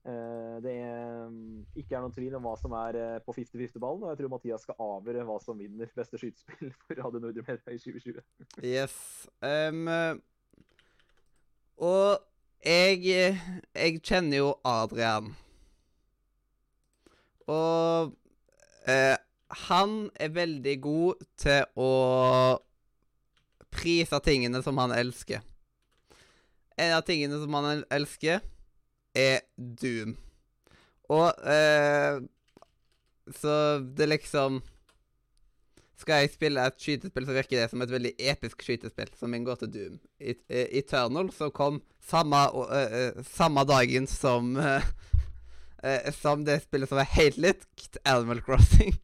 uh, 0.05 0.57
det 0.63 0.73
er, 0.73 1.29
mm, 1.29 1.65
ikke 1.75 1.95
er 1.95 2.03
noen 2.03 2.13
tvil 2.13 2.35
om 2.37 2.45
hva 2.45 2.53
som 2.61 2.73
er 2.77 2.97
uh, 2.97 3.21
på 3.25 3.33
50-50-ballen. 3.37 4.05
Og 4.05 4.11
jeg 4.11 4.21
tror 4.21 4.33
Mathias 4.35 4.65
skal 4.67 4.81
avgjøre 4.85 5.25
hva 5.29 5.37
som 5.41 5.61
vinner 5.61 5.89
beste 5.97 6.21
skytespill 6.21 6.73
for 6.85 7.01
Radio 7.01 7.23
Nordre 7.23 7.45
Media 7.47 7.73
i 7.73 7.81
2020. 7.81 8.21
Yes. 8.61 8.97
Um, 9.41 9.89
og 11.81 12.21
jeg 12.61 13.01
Jeg 13.73 14.01
kjenner 14.05 14.37
jo 14.37 14.53
Adrian. 14.65 15.31
Og 17.49 18.13
eh, 18.87 19.17
han 19.67 20.09
er 20.15 20.33
veldig 20.35 20.75
god 20.81 21.23
til 21.39 21.65
å 21.79 21.91
prise 23.71 24.19
tingene 24.25 24.61
som 24.63 24.79
han 24.81 24.93
elsker. 24.95 25.43
En 26.79 26.97
av 26.97 27.05
tingene 27.07 27.39
som 27.39 27.55
han 27.59 27.83
elsker, 27.91 28.41
er 29.11 29.41
Doom. 29.57 30.15
Og 31.11 31.43
eh, 31.43 32.21
Så 33.35 33.55
det 33.97 34.07
liksom 34.07 34.61
skal 36.01 36.23
jeg 36.23 36.31
spille 36.33 36.63
et 36.65 36.79
skytespill, 36.81 37.27
så 37.27 37.35
virker 37.35 37.59
det 37.59 37.69
som 37.69 37.83
et 37.83 37.91
veldig 37.93 38.11
episk 38.31 38.63
skytespill, 38.65 39.11
som 39.19 39.35
inngår 39.37 39.59
går 39.59 39.59
til 39.61 39.71
Doom. 39.75 39.99
I, 40.17 40.33
eh, 40.49 40.71
Eternal, 40.79 41.29
som 41.35 41.51
kom 41.53 41.77
samme, 42.01 42.39
eh, 42.73 43.21
samme 43.35 43.65
dagen 43.69 44.07
som 44.09 44.55
uh, 44.57 44.81
Som 46.21 46.45
det 46.45 46.59
spillet 46.61 46.89
som 46.89 46.99
er 47.01 47.09
helt 47.17 47.37
likt 47.41 47.97
Animal 48.05 48.41
Crossing. 48.45 48.97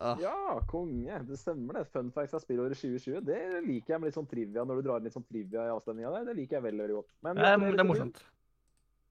Åh, 0.00 0.20
Ja, 0.22 0.60
konge. 0.68 1.22
Det 1.28 1.36
stemmer, 1.36 1.74
det. 1.74 1.84
Fun 1.92 2.10
facts 2.14 2.34
av 2.34 2.40
spillåret 2.40 2.78
2020. 2.78 3.20
Det 3.26 3.40
liker 3.66 3.94
jeg 3.94 4.00
med 4.00 4.08
litt 4.08 4.16
sånn 4.16 4.28
trivia 4.30 4.64
når 4.64 4.80
du 4.80 4.88
drar 4.88 5.00
inn 5.00 5.08
litt 5.08 5.16
sånn 5.16 5.26
trivia 5.28 5.66
i 5.68 5.72
avstemninga 5.74 6.12
der. 6.14 6.28
Det 6.30 6.36
liker 6.38 6.56
jeg 6.56 6.66
veldig, 6.70 6.84
veldig 6.86 7.00
godt. 7.00 7.10
Men 7.26 7.40
Eh, 7.40 7.66
det 7.76 7.84
er 7.84 7.88
morsomt. 7.88 8.22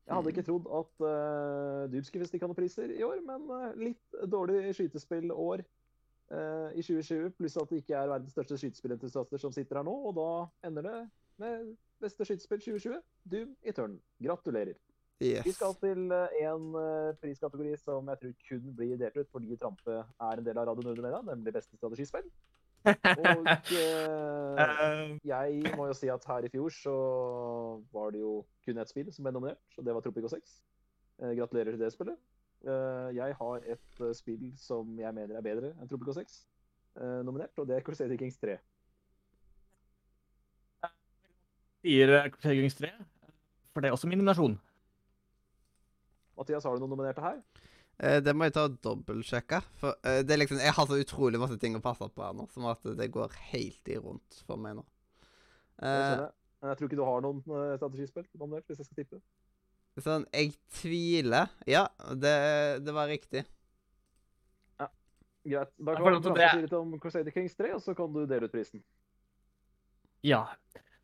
Jeg 0.10 0.18
hadde 0.18 0.32
ikke 0.34 0.44
trodd 0.48 0.70
at 0.74 1.04
uh, 1.06 1.84
Doom 1.92 2.06
skulle 2.08 2.26
stikke 2.26 2.48
av 2.48 2.50
noen 2.50 2.58
priser 2.58 2.90
i 2.90 3.04
år, 3.06 3.20
men 3.22 3.44
uh, 3.54 3.68
litt 3.78 4.16
dårlig 4.26 4.72
skytespillår 4.74 5.62
uh, 5.62 6.70
i 6.74 6.82
2020. 6.82 7.36
Pluss 7.38 7.60
at 7.62 7.70
det 7.70 7.84
ikke 7.84 8.00
er 8.00 8.10
verdens 8.10 8.34
største 8.34 8.58
skytespillentusiaster 8.58 9.44
som 9.44 9.54
sitter 9.54 9.78
her 9.78 9.86
nå, 9.86 9.94
og 9.94 10.18
da 10.18 10.30
ender 10.66 10.88
det 10.88 10.98
med 11.38 11.70
beste 12.02 12.26
skytespill 12.26 12.64
2020, 12.66 12.98
Doom 13.30 13.54
tørn. 13.78 14.00
Gratulerer. 14.26 14.82
Vi 15.44 15.56
skal 15.56 15.76
til 15.82 16.14
eh, 16.16 16.38
en 16.48 16.70
eh, 16.80 17.16
priskategori 17.20 17.74
som 17.82 18.08
jeg 18.08 18.22
tror 18.22 18.38
kun 18.48 18.70
blir 18.78 18.96
delt 19.02 19.18
ut 19.20 19.34
fordi 19.34 19.58
Trampe 19.60 20.00
er 20.00 20.40
en 20.40 20.46
del 20.46 20.58
av 20.58 20.70
Radio 20.72 20.88
Nordre 20.88 21.04
Media, 21.04 21.20
nemlig 21.28 21.56
beste 21.58 21.76
strategispill. 21.76 22.30
Og 22.88 23.50
eh, 23.76 24.30
Eh, 24.60 25.18
jeg 25.34 25.76
må 25.78 25.88
jo 25.90 25.96
si 25.98 26.10
at 26.12 26.26
her 26.30 26.46
i 26.46 26.52
fjor 26.52 26.74
så 26.74 26.96
var 27.94 28.12
det 28.16 28.24
jo 28.24 28.34
kun 28.66 28.82
ett 28.82 28.92
spill 28.92 29.12
som 29.14 29.26
ble 29.26 29.34
nominert, 29.36 29.62
og 29.78 29.86
det 29.86 29.96
var 29.96 30.06
Tropico 30.06 30.32
6. 30.32 30.58
Eh, 31.20 31.36
gratulerer 31.40 31.76
til 31.76 31.84
det 31.84 31.92
spillet. 31.96 32.20
Eh, 32.68 33.10
jeg 33.16 33.36
har 33.40 33.70
et 33.76 34.02
spill 34.18 34.50
som 34.60 34.98
jeg 35.00 35.16
mener 35.16 35.38
er 35.38 35.46
bedre 35.46 35.74
enn 35.78 35.92
Tropico 35.92 36.16
6 36.16 36.42
eh, 37.00 37.20
nominert, 37.28 37.56
og 37.58 37.70
det 37.70 37.78
er 37.78 37.86
Crusader 37.86 38.20
Kings 38.20 38.40
3. 38.42 38.58
sier 41.80 42.12
Crusader 42.34 42.60
Kings 42.60 42.76
3, 42.76 42.92
for 43.72 43.84
det 43.84 43.90
er 43.90 43.96
også 43.96 44.10
min 44.12 44.20
nominasjon. 44.20 44.58
Mathias, 46.40 46.66
har 46.66 46.76
du 46.76 46.84
noen 46.84 46.96
nominerte 46.96 47.24
her? 47.24 47.42
Eh, 48.00 48.20
det 48.24 48.34
må 48.36 48.48
jeg 48.48 48.56
ta 48.56 48.66
og 48.70 48.78
dobbeltsjekke. 48.86 49.60
For 49.82 50.00
eh, 50.08 50.22
det 50.24 50.36
er 50.36 50.42
liksom, 50.44 50.62
jeg 50.64 50.76
har 50.78 50.88
så 50.88 51.00
utrolig 51.02 51.42
masse 51.42 51.60
ting 51.62 51.76
å 51.76 51.84
passe 51.84 52.08
på 52.08 52.24
her 52.24 52.36
nå, 52.38 52.48
som 52.54 52.68
at 52.72 52.86
det 53.00 53.10
går 53.14 53.36
helt 53.52 53.92
i 53.92 54.00
rundt 54.00 54.42
for 54.48 54.62
meg 54.62 54.80
nå. 54.80 54.86
Eh, 55.84 56.16
jeg. 56.16 56.30
Jeg 56.60 56.80
tror 56.80 56.90
ikke 56.90 57.00
du 57.00 57.06
har 57.08 57.22
noen 57.24 57.40
eh, 57.56 57.76
strategispill 57.80 58.26
nominert, 58.40 58.66
hvis 58.68 58.82
jeg 58.82 58.90
skal 58.90 59.00
tippe. 59.00 59.22
sånn, 60.04 60.26
jeg 60.36 60.56
tviler. 60.80 61.52
Ja, 61.68 61.86
det, 62.16 62.36
det 62.84 62.96
var 62.96 63.12
riktig. 63.12 63.46
Ja, 64.80 64.90
Greit. 65.48 65.72
Da 65.80 65.96
kan 65.96 66.20
du 66.20 66.32
si 66.32 66.64
litt 66.64 66.76
om 66.76 66.98
Crusader 67.00 67.36
Kings 67.36 67.56
3, 67.60 67.74
og 67.78 67.84
så 67.84 67.96
kan 67.96 68.12
du 68.16 68.26
dele 68.28 68.48
ut 68.48 68.56
prisen. 68.56 68.84
Ja. 70.28 70.46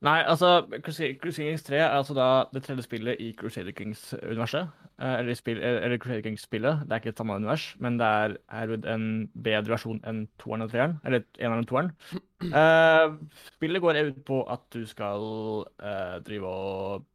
Nei, 0.04 0.20
altså 0.28 0.66
Crusader 0.84 1.14
Kings 1.48 1.64
3 1.64 1.78
er 1.80 1.94
altså 1.96 2.14
da 2.14 2.26
det 2.54 2.64
tredje 2.66 2.84
spillet 2.84 3.22
i 3.24 3.32
Crusader 3.38 3.72
Kings-universet. 3.72 4.68
Eller, 5.00 5.34
spill, 5.34 5.62
eller 5.64 5.98
Crusader 5.98 6.22
Kings-spillet. 6.22 6.82
Det 6.84 6.92
er 6.92 6.96
ikke 7.02 7.10
et 7.14 7.18
samme 7.18 7.36
univers, 7.36 7.76
men 7.80 7.98
det 8.00 8.06
er 8.06 8.36
herved 8.52 8.86
en 8.92 9.06
bedre 9.44 9.72
versjon 9.72 10.02
enn 10.08 10.26
toeren 10.42 10.66
og 10.66 10.74
treeren. 10.74 10.98
Eller 11.08 11.24
eneren 11.40 11.64
og 11.64 11.70
toeren. 11.72 11.92
Eh, 12.46 13.14
spillet 13.56 13.82
går 13.82 13.98
ut 14.06 14.18
på 14.28 14.36
at 14.54 14.62
du 14.76 14.84
skal 14.86 15.24
uh, 15.66 16.18
drive 16.22 16.46
og 16.46 17.06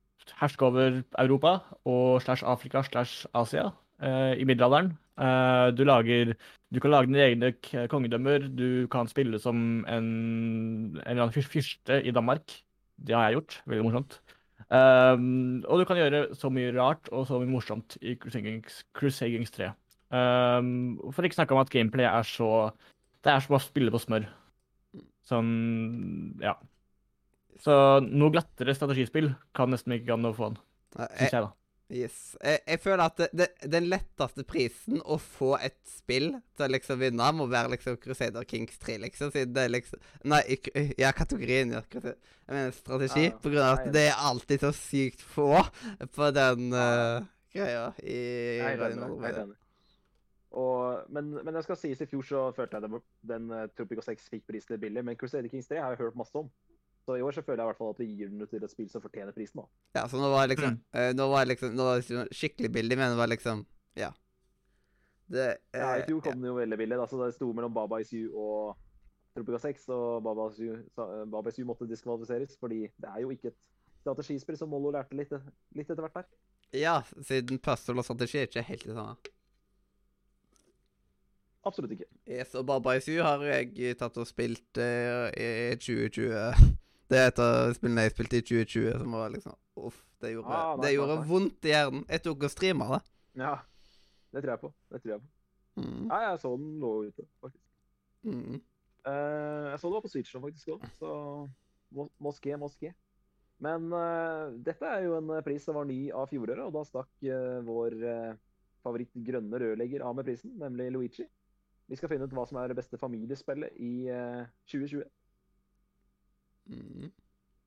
herske 0.41 0.65
over 0.67 0.97
Europa 1.21 1.53
og 1.87 2.23
slash 2.25 2.43
Afrika 2.43 2.83
slash 2.83 3.29
Asia 3.35 3.69
uh, 3.69 4.33
i 4.35 4.45
middelalderen. 4.45 4.97
Du 5.77 5.85
lager 5.85 6.33
Du 6.73 6.81
kan 6.81 6.91
lage 6.91 7.07
dine 7.07 7.21
egne 7.21 7.53
kongedømmer. 7.89 8.49
Du 8.49 8.89
kan 8.89 9.07
spille 9.07 9.39
som 9.39 9.85
en, 9.85 10.05
en 10.09 10.97
eller 11.07 11.29
annen 11.29 11.33
fyrste 11.53 12.03
i 12.03 12.11
Danmark. 12.11 12.57
Det 13.07 13.17
har 13.17 13.29
jeg 13.29 13.39
gjort. 13.41 13.59
Veldig 13.71 13.87
morsomt. 13.87 14.21
Um, 14.71 15.65
og 15.67 15.81
du 15.81 15.85
kan 15.89 15.99
gjøre 15.99 16.23
så 16.39 16.51
mye 16.53 16.71
rart 16.77 17.09
og 17.11 17.25
så 17.27 17.41
mye 17.41 17.51
morsomt 17.51 17.97
i 18.07 18.15
Crusadings, 18.21 18.85
Crusadings 18.95 19.51
3. 19.57 19.73
Um, 20.15 20.99
for 21.11 21.27
ikke 21.27 21.39
snakke 21.41 21.57
om 21.57 21.63
at 21.63 21.71
gameplay 21.71 22.07
er 22.07 22.27
så 22.27 22.73
Det 23.23 23.31
er 23.31 23.43
som 23.45 23.55
å 23.55 23.63
spille 23.63 23.93
på 23.95 24.01
smør. 24.03 24.27
Sånn 25.29 26.39
Ja. 26.43 26.57
Så 27.61 27.75
noe 28.07 28.33
glattere 28.33 28.73
strategispill 28.73 29.35
kan 29.55 29.69
nesten 29.71 29.93
ikke 29.99 30.15
an 30.15 30.31
å 30.31 30.33
få 30.37 30.51
an. 30.51 30.61
Syns 30.97 31.35
jeg, 31.35 31.43
da. 31.45 31.51
Yes. 31.91 32.19
jeg, 32.43 32.61
jeg 32.67 32.81
føler 32.83 33.03
at 33.05 33.21
det, 33.21 33.29
det, 33.37 33.49
den 33.73 33.89
letteste 33.91 34.45
prisen 34.49 35.01
å 35.05 35.19
få 35.21 35.55
et 35.61 35.79
spill 35.89 36.31
til 36.57 36.67
å 36.67 36.71
liksom 36.71 37.01
vinne, 37.03 37.31
må 37.37 37.47
være 37.51 37.75
liksom 37.77 37.99
Crusader 38.03 38.47
Kings 38.49 38.79
3, 38.83 38.99
liksom. 39.07 39.33
Siden 39.35 39.55
det 39.57 39.67
er 39.67 39.75
liksom 39.75 40.03
Nei, 40.31 40.43
ja, 41.01 41.13
kategorien 41.17 41.77
ja. 41.77 41.83
Jeg 41.91 42.15
mener 42.49 42.75
strategi. 42.75 43.27
Ja, 43.29 43.33
ja. 43.33 43.41
På 43.43 43.53
grunn 43.53 43.67
av 43.67 43.79
at 43.79 43.93
det 43.95 44.07
er 44.11 44.25
alltid 44.31 44.67
så 44.67 44.73
sykt 44.77 45.23
få 45.23 45.53
på 46.17 46.31
den 46.35 46.71
eh, 46.75 47.29
greia 47.55 47.89
i 48.03 48.21
enig. 48.65 49.57
Og, 50.51 51.05
men, 51.15 51.29
men 51.45 51.55
jeg 51.55 51.67
skal 51.69 51.79
sies, 51.79 52.01
i 52.03 52.09
fjor 52.11 52.27
så 52.27 52.41
følte 52.57 52.77
jeg 52.77 52.83
det, 52.83 52.91
var- 52.91 53.05
den 53.33 53.51
uh, 53.55 53.69
Tropico 53.77 54.03
6 54.03 54.31
fikk 54.33 54.49
prisen 54.51 54.75
litt 54.75 54.83
billig, 54.83 55.05
men 55.07 55.19
Crusader 55.19 55.51
Kings 55.53 55.71
3 55.71 55.79
har 55.79 55.95
jeg 55.95 56.03
hørt 56.03 56.19
masse 56.19 56.35
om. 56.41 56.49
Så 57.11 57.17
i 57.19 57.23
år 57.27 57.35
så 57.35 57.43
føler 57.43 57.59
jeg 57.59 57.67
i 57.67 57.71
hvert 57.73 57.79
fall 57.81 57.91
at 57.91 57.99
vi 57.99 58.07
gir 58.07 58.29
den 58.31 58.47
til 58.47 58.63
et 58.65 58.71
spill 58.71 58.89
som 58.93 59.03
fortjener 59.03 59.35
prisen. 59.35 59.59
da. 59.65 59.67
Ja, 59.99 60.07
så 60.07 60.21
nå 60.21 60.29
var 60.31 60.45
jeg 60.47 60.53
liksom 60.57 60.77
Mm. 60.77 60.83
eh, 60.95 61.13
Nå 61.19 61.27
var 61.33 61.43
jeg 61.45 61.49
liksom 61.57 61.75
Nå 61.75 61.83
var 61.89 61.97
jeg 61.99 62.05
liksom 62.05 62.29
skikkelig 62.39 62.71
billig, 62.73 62.99
men 63.01 63.11
det 63.11 63.19
var 63.19 63.27
liksom 63.33 63.65
Ja. 63.99 64.13
Det 65.31 65.49
Ja, 65.75 65.97
I 65.97 66.01
eh, 66.01 66.07
fjor 66.07 66.21
kom 66.23 66.39
den 66.39 66.45
jo 66.51 66.55
veldig 66.55 66.79
billig. 66.79 66.97
da, 67.01 67.07
så 67.11 67.19
Det 67.27 67.35
sto 67.35 67.53
mellom 67.53 67.75
Baba 67.75 67.99
Is 68.01 68.13
You 68.13 68.31
og 68.39 68.77
Tropica 69.35 69.59
6, 69.59 69.89
og 69.89 70.23
Baba 70.23 70.49
Is 70.51 70.59
You, 70.59 70.77
Baba 71.27 71.49
Is 71.49 71.59
You 71.59 71.67
måtte 71.67 71.87
diskvalifiseres, 71.89 72.57
fordi 72.59 72.81
det 72.99 73.09
er 73.11 73.21
jo 73.23 73.31
ikke 73.31 73.49
et 73.53 73.59
strategispill, 74.03 74.57
som 74.59 74.69
Mollo 74.69 74.91
lærte 74.91 75.15
litt, 75.15 75.31
litt 75.75 75.91
etter 75.91 76.03
hvert 76.03 76.15
der. 76.15 76.25
Ja, 76.73 77.03
siden 77.23 77.59
puzzle 77.63 77.99
og 77.99 78.05
strategi 78.05 78.39
er 78.39 78.47
ikke 78.49 78.63
helt 78.63 78.87
det 78.87 78.95
samme. 78.95 79.17
Absolutt 81.65 81.93
ikke. 81.93 82.07
Yes, 82.27 82.55
og 82.55 82.67
Baba 82.67 82.95
Is 82.97 83.07
You 83.09 83.23
har 83.23 83.43
jeg 83.45 83.97
tatt 84.01 84.17
og 84.17 84.27
spilt 84.27 84.79
uh, 84.81 85.29
i 85.37 85.77
2020. 85.77 86.77
Det 87.11 87.19
er 87.19 87.27
et 87.33 87.41
av 87.43 87.73
spillene 87.75 88.05
jeg 88.07 88.13
spilte 88.15 88.39
i 88.39 88.45
2020 88.47 88.99
som 89.03 89.15
var 89.19 89.33
liksom 89.35 89.57
Uff, 89.81 89.97
det 90.23 90.31
gjorde, 90.35 90.53
Ah, 90.55 90.77
nei, 90.77 90.85
det 90.85 90.93
gjorde 90.95 91.15
nei, 91.17 91.21
nei. 91.23 91.29
vondt 91.31 91.67
i 91.67 91.73
hjernen. 91.73 92.03
Jeg 92.13 92.23
tok 92.27 92.45
og 92.47 92.53
streama 92.53 92.89
det. 92.93 93.01
Ja, 93.41 93.55
det 94.35 94.43
tror 94.45 94.53
jeg 94.55 94.61
på. 94.61 94.71
Det 94.93 95.01
tror 95.03 95.13
jeg 95.15 95.23
på. 95.23 95.31
Mm. 95.81 96.03
Ja, 96.11 96.19
jeg 96.29 96.41
så 96.43 96.51
den 96.61 96.73
lå 96.83 96.91
ute, 97.09 97.25
faktisk. 97.41 97.65
Mm. 98.27 98.59
Uh, 99.07 99.71
jeg 99.73 99.79
så 99.81 99.89
det 99.89 99.95
var 99.97 100.05
på 100.05 100.11
Switch 100.13 100.35
nå 100.37 100.43
faktisk 100.45 100.73
òg, 100.75 100.85
så 101.01 101.13
mos- 101.97 102.13
moské, 102.21 102.53
moské. 102.61 102.91
Men 103.65 103.89
uh, 103.93 104.53
dette 104.69 104.85
er 104.89 105.07
jo 105.07 105.17
en 105.19 105.33
pris 105.47 105.65
som 105.65 105.79
var 105.81 105.89
ny 105.89 106.11
av 106.13 106.29
fjoråret, 106.29 106.61
og 106.67 106.75
da 106.77 106.85
stakk 106.85 107.11
uh, 107.25 107.61
vår 107.65 107.97
favoritt 108.85 109.13
grønne 109.25 109.59
rørlegger 109.61 110.05
av 110.05 110.15
med 110.17 110.29
prisen, 110.29 110.53
nemlig 110.61 110.91
Luigi. 110.93 111.27
Vi 111.91 111.97
skal 111.99 112.13
finne 112.13 112.29
ut 112.29 112.37
hva 112.37 112.45
som 112.49 112.61
er 112.61 112.71
det 112.71 112.77
beste 112.79 112.97
familiespillet 113.01 113.75
i 113.83 114.07
eh, 114.09 114.45
2020. 114.71 115.03
Mm. 116.71 117.11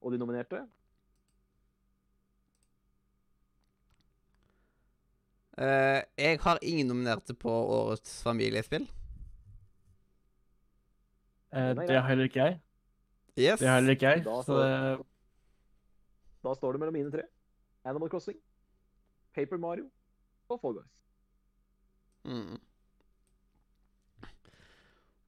Og 0.01 0.11
de 0.13 0.19
nominerte 0.21 0.63
Uh, 5.53 6.01
jeg 6.17 6.39
har 6.41 6.57
ingen 6.65 6.87
nominerte 6.89 7.35
på 7.37 7.51
årets 7.51 8.23
familiespill. 8.25 8.87
Uh, 11.53 11.75
det 11.77 11.93
har 11.93 12.07
heller 12.07 12.25
ikke 12.25 12.39
jeg. 12.39 12.55
Yes. 13.37 13.59
Det 13.59 13.67
har 13.67 13.75
heller 13.75 13.93
ikke 13.93 14.15
jeg. 14.15 14.23
Da 14.25 14.41
Så 14.41 14.57
det, 14.57 15.05
Da 16.43 16.53
står 16.57 16.71
det 16.71 16.79
mellom 16.79 16.93
mine 16.93 17.11
tre. 17.11 17.21
Animal 17.85 18.09
Crossing, 18.09 18.39
Paper 19.35 19.57
Mario 19.57 19.85
og 20.49 20.59
Fall 20.61 20.73
Guys. 20.73 20.89
Mm. 22.23 22.57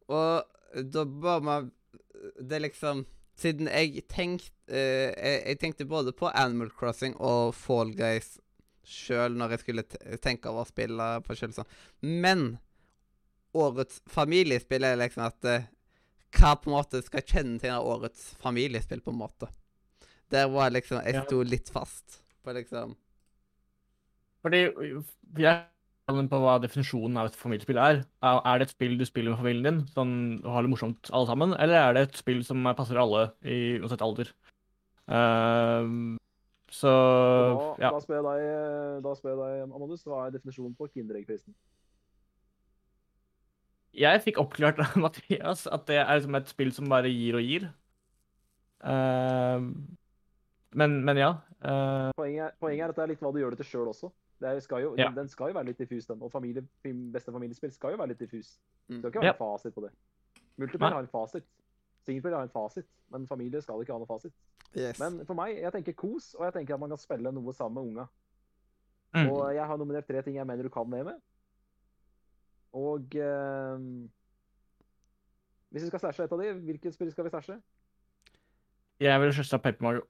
Og 0.07 0.43
da 0.93 1.03
bare 1.05 1.41
man 1.41 1.71
Det 2.15 2.55
er 2.55 2.59
liksom 2.59 3.05
Siden 3.35 3.67
jeg 3.67 4.05
tenkte 4.11 4.51
jeg, 4.71 5.41
jeg 5.45 5.59
tenkte 5.61 5.85
både 5.85 6.13
på 6.15 6.29
Animal 6.33 6.71
Crossing 6.73 7.13
og 7.21 7.51
Fall 7.57 7.91
Guys 7.97 8.37
sjøl 8.85 9.33
når 9.37 9.55
jeg 9.55 9.61
skulle 9.63 9.83
te- 9.89 10.17
tenke 10.23 10.49
over 10.49 10.63
å 10.63 10.69
spille 10.69 11.07
på 11.25 11.35
sjøl 11.37 11.53
sånn. 11.55 11.69
Men 12.01 12.45
årets 13.55 14.01
familiespill 14.11 14.83
er 14.87 14.97
liksom 14.99 15.25
at 15.27 15.47
eh, 15.51 15.67
Hva 16.35 16.55
på 16.59 16.67
en 16.69 16.75
måte 16.75 16.99
skal 17.05 17.23
kjennetegne 17.23 17.77
årets 17.79 18.33
familiespill, 18.43 18.99
på 19.05 19.13
en 19.13 19.21
måte. 19.21 19.47
Der 20.33 20.49
var 20.51 20.73
liksom 20.73 20.99
Jeg 21.05 21.23
sto 21.27 21.43
litt 21.45 21.69
fast 21.71 22.21
på 22.43 22.55
liksom 22.57 22.95
Fordi 24.45 24.63
jeg 24.65 25.51
er 25.51 25.63
på 26.05 26.39
hva 26.39 26.59
definisjonen 26.61 27.17
av 27.17 27.31
et 27.31 27.37
familiespill 27.37 27.79
er. 27.81 28.03
Er 28.21 28.59
det 28.59 28.67
et 28.67 28.73
spill 28.75 28.97
du 28.99 29.05
spiller 29.05 29.33
med 29.33 29.39
familien 29.39 29.65
din, 29.65 29.79
sånn 29.95 30.41
og 30.43 30.51
har 30.53 30.65
det 30.65 30.69
morsomt 30.69 31.09
alle 31.11 31.29
sammen, 31.29 31.55
eller 31.57 31.79
er 31.79 31.93
det 31.95 32.03
et 32.05 32.19
spill 32.19 32.43
som 32.45 32.61
passer 32.77 32.99
alle 33.01 33.31
i 33.41 33.79
uansett 33.79 34.03
alder? 34.05 34.29
Uh, 35.09 36.17
så 36.69 36.91
da, 36.91 37.65
ja. 37.81 37.89
da 37.93 38.01
spør 38.03 38.19
jeg 38.19 38.25
deg, 38.27 39.01
da 39.05 39.13
spør 39.17 39.31
jeg 39.33 39.39
deg, 39.41 39.63
Amandus, 39.71 40.03
hva 40.05 40.25
er 40.25 40.35
definisjonen 40.35 40.75
på 40.77 40.89
Kinderegg-prisen? 40.93 41.55
Jeg 43.95 44.21
fikk 44.25 44.41
oppklart 44.43 44.81
av 44.83 44.93
Mathias 45.05 45.65
at 45.71 45.87
det 45.89 46.01
er 46.03 46.19
liksom 46.19 46.37
et 46.37 46.51
spill 46.51 46.73
som 46.75 46.91
bare 46.91 47.09
gir 47.09 47.39
og 47.39 47.49
gir. 47.49 47.69
Uh, 48.85 49.71
men, 50.75 50.99
men 51.07 51.17
ja. 51.17 51.31
Uh, 51.65 52.11
Poenget, 52.13 52.51
er- 52.51 52.55
poenget 52.61 52.85
er 52.85 52.93
at 52.93 52.99
det 52.99 53.05
er 53.07 53.11
litt 53.15 53.25
hva 53.25 53.33
du 53.33 53.41
gjør 53.41 53.55
det 53.55 53.63
til 53.63 53.71
sjøl 53.71 53.89
også. 53.89 54.11
Det 54.41 54.63
skal 54.63 54.81
jo, 54.83 54.95
Ja. 54.97 55.09
Den 55.15 55.27
skal 55.29 55.47
jo 55.47 55.53
være 55.53 55.65
litt 55.65 55.77
diffus, 55.79 56.05
den. 56.05 56.21
Og 56.21 56.31
familie, 56.31 56.61
beste 56.83 57.31
familiespill 57.31 57.71
skal 57.71 57.91
jo 57.91 57.97
være 57.97 58.07
litt 58.13 58.19
diffus. 58.19 58.57
Det 58.89 58.97
skal 58.99 59.09
ikke 59.11 59.19
være 59.21 59.25
Ja. 59.25 59.31
en 59.31 59.37
fasit 59.57 59.73
på 59.75 59.81
det. 59.85 59.91
Multiplayer 60.57 60.93
har 60.93 61.01
en 61.01 61.07
fasit. 61.07 61.43
Singleplayer 62.05 62.35
har 62.35 62.43
en 62.43 62.49
fasit, 62.49 62.85
men 63.11 63.27
familie 63.27 63.61
skal 63.61 63.79
ikke 63.81 63.93
ha 63.93 63.97
noen 63.99 64.07
fasit. 64.07 64.33
Yes. 64.75 64.99
Men 64.99 65.25
for 65.25 65.33
meg, 65.33 65.57
jeg 65.61 65.71
tenker 65.71 65.93
kos, 65.93 66.35
og 66.35 66.45
jeg 66.45 66.53
tenker 66.53 66.73
at 66.73 66.79
man 66.79 66.89
kan 66.89 66.97
spille 66.97 67.31
noe 67.31 67.53
sammen 67.53 67.73
med 67.83 67.91
unga. 67.93 68.05
mm. 69.15 69.29
Og 69.31 69.53
jeg 69.55 69.65
har 69.65 69.77
nominert 69.77 70.07
tre 70.07 70.21
ting 70.21 70.35
jeg 70.35 70.45
mener 70.47 70.63
du 70.63 70.69
kan 70.69 70.89
det 70.91 71.05
med. 71.05 71.21
Og 72.73 73.15
eh, 73.15 73.77
Hvis 75.71 75.83
vi 75.83 75.87
skal 75.87 75.99
stæsje 75.99 76.23
et 76.23 76.31
av 76.31 76.39
de, 76.39 76.53
hvilket 76.53 76.93
spill 76.93 77.11
skal 77.11 77.23
vi 77.23 77.29
stæsje? 77.29 77.61
Jeg 78.99 79.19
ville 79.21 79.33
skjøtta 79.33 79.57
Paper 79.63 79.83
Mario. 79.83 80.05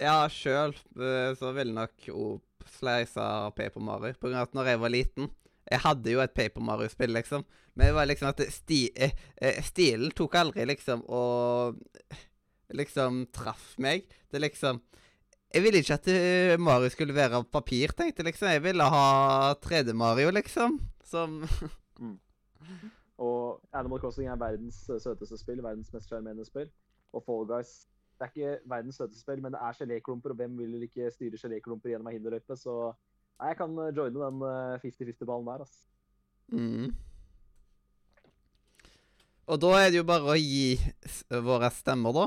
Ja, 0.00 0.28
sjøl 0.28 0.72
så 1.36 1.52
ville 1.56 1.74
nok 1.74 2.08
av 3.16 3.50
Paper 3.56 3.80
Mario. 3.80 4.14
På 4.14 4.28
grunn 4.28 4.38
av 4.38 4.48
at 4.48 4.54
når 4.54 4.72
jeg 4.72 4.80
var 4.80 4.90
liten 4.94 5.30
Jeg 5.66 5.82
hadde 5.82 6.12
jo 6.12 6.20
et 6.22 6.34
Paper 6.34 6.62
Mario-spill, 6.62 7.10
liksom. 7.10 7.42
Men 7.74 7.88
det 7.88 7.94
var 7.96 8.06
liksom 8.06 8.28
at 8.28 8.40
sti, 8.54 8.90
eh, 8.94 9.10
eh, 9.42 9.56
stilen 9.66 10.12
tok 10.14 10.36
aldri 10.38 10.64
liksom 10.64 11.02
og 11.10 11.80
liksom 12.70 13.26
traff 13.34 13.74
meg. 13.78 14.06
Det 14.30 14.40
liksom 14.40 14.80
Jeg 15.52 15.62
ville 15.62 15.78
ikke 15.82 15.94
at 15.94 16.08
eh, 16.08 16.56
Mario 16.58 16.88
skulle 16.88 17.14
være 17.14 17.40
av 17.40 17.50
papir, 17.50 17.88
tenkte 17.88 18.22
jeg 18.22 18.30
liksom. 18.30 18.48
Jeg 18.48 18.62
ville 18.62 18.84
ha 18.84 19.54
3D-Mario, 19.54 20.30
liksom. 20.30 20.78
Som 21.02 21.42
Og 23.18 23.60
Animal 23.72 24.00
Crossing 24.00 24.28
er 24.28 24.38
verdens 24.38 24.84
eh, 24.90 25.00
søteste 25.00 25.38
spill, 25.40 25.62
verdens 25.64 25.92
mest 25.94 26.10
sjarmerende 26.10 26.44
spill. 26.46 26.68
Og 27.12 27.24
Fall 27.24 27.46
Guys 27.48 27.86
det 28.16 28.26
er 28.26 28.32
ikke 28.32 28.70
verdens 28.72 28.96
søteste 28.96 29.20
spill, 29.20 29.42
men 29.44 29.52
det 29.52 29.60
er 29.62 29.76
geléklumper, 29.80 30.32
og 30.32 30.36
hvem 30.40 30.56
vil 30.58 30.86
ikke 30.86 31.10
styre 31.12 31.40
geléklumper 31.40 31.92
gjennom 31.92 32.08
ei 32.10 32.16
hinderløype? 32.16 32.56
Så 32.56 32.76
nei, 33.40 33.50
jeg 33.50 33.58
kan 33.60 33.76
eh, 33.84 33.92
joine 33.96 34.22
den 34.22 34.46
eh, 34.48 34.86
50-50-ballen 34.86 35.50
der, 35.50 35.66
altså. 35.66 35.82
mm. 36.48 36.94
Og 39.46 39.60
da 39.62 39.68
er 39.78 39.92
det 39.92 40.00
jo 40.00 40.06
bare 40.08 40.32
å 40.32 40.38
gi 40.40 40.74
våre 41.46 41.68
stemmer, 41.70 42.16
da. 42.16 42.24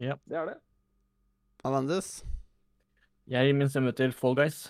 Ja. 0.00 0.14
Det 0.24 0.38
er 0.40 0.48
det. 0.48 0.54
Amandus. 1.64 2.22
Jeg 3.28 3.48
gir 3.48 3.56
min 3.56 3.68
stemme 3.72 3.92
til 3.96 4.12
Fall 4.16 4.36
Guys. 4.38 4.68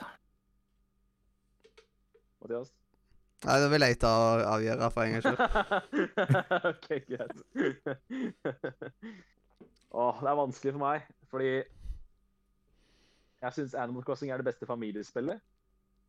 Mathias. 2.43 2.73
Nei, 3.45 3.57
da 3.61 3.69
vil 3.69 3.85
jeg 3.85 3.99
ta 4.01 4.09
og 4.09 4.43
avgjøre 4.55 4.91
for 4.95 5.03
en 5.05 5.13
gangs 5.15 5.27
skyld. 5.27 5.39
OK, 6.71 6.89
greit. 7.11 7.37
Åh, 9.95 10.21
det 10.21 10.31
er 10.31 10.39
vanskelig 10.41 10.73
for 10.75 10.83
meg, 10.83 11.05
fordi 11.31 11.51
jeg 13.45 13.55
syns 13.55 13.77
Animal 13.79 14.03
Crossing 14.03 14.33
er 14.33 14.41
det 14.41 14.49
beste 14.49 14.67
familiespillet, 14.67 15.43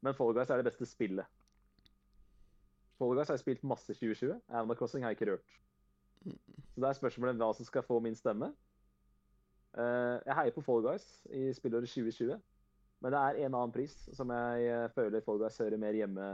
men 0.01 0.15
Fall 0.17 0.33
Guys 0.33 0.49
er 0.49 0.57
det 0.57 0.65
beste 0.65 0.87
spillet. 0.89 1.27
Fall 2.97 3.13
Guys 3.13 3.29
har 3.29 3.37
jeg 3.37 3.43
spilt 3.43 3.67
masse 3.67 3.93
2020. 3.93 4.39
Animal 4.49 4.79
Crossing 4.79 5.05
har 5.05 5.13
jeg 5.13 5.19
ikke 5.19 5.31
rørt. 5.31 5.53
Så 6.25 6.81
det 6.81 6.89
er 6.89 6.97
spørsmålet 6.97 7.37
hva 7.43 7.51
som 7.53 7.67
skal 7.67 7.85
få 7.85 7.99
min 8.01 8.17
stemme. 8.17 8.49
Eh, 9.77 10.17
jeg 10.25 10.39
heier 10.39 10.55
på 10.55 10.65
Fall 10.65 10.81
Guys 10.87 11.05
i 11.29 11.51
spillåret 11.53 11.91
2020, 11.91 12.41
men 13.03 13.13
det 13.13 13.21
er 13.21 13.43
en 13.43 13.59
annen 13.59 13.75
pris 13.75 13.93
som 14.17 14.33
jeg 14.33 14.65
eh, 14.71 14.89
føler 14.97 15.21
Fall 15.27 15.43
Guys 15.43 15.61
hører 15.61 15.77
mer 15.77 15.93
hjemme 15.93 16.29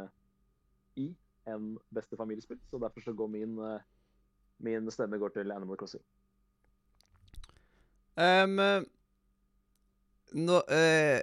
i 1.02 1.10
enn 1.52 1.74
beste 1.91 2.16
familiespill, 2.16 2.64
så 2.70 2.80
derfor 2.80 3.04
så 3.04 3.18
går 3.18 3.36
min, 3.36 3.60
eh, 3.66 3.88
min 4.64 4.91
stemme 4.93 5.20
går 5.20 5.36
til 5.36 5.52
Animal 5.52 5.80
Crossing. 5.82 6.06
Um, 8.18 8.57
no, 10.34 10.59
uh, 10.68 11.20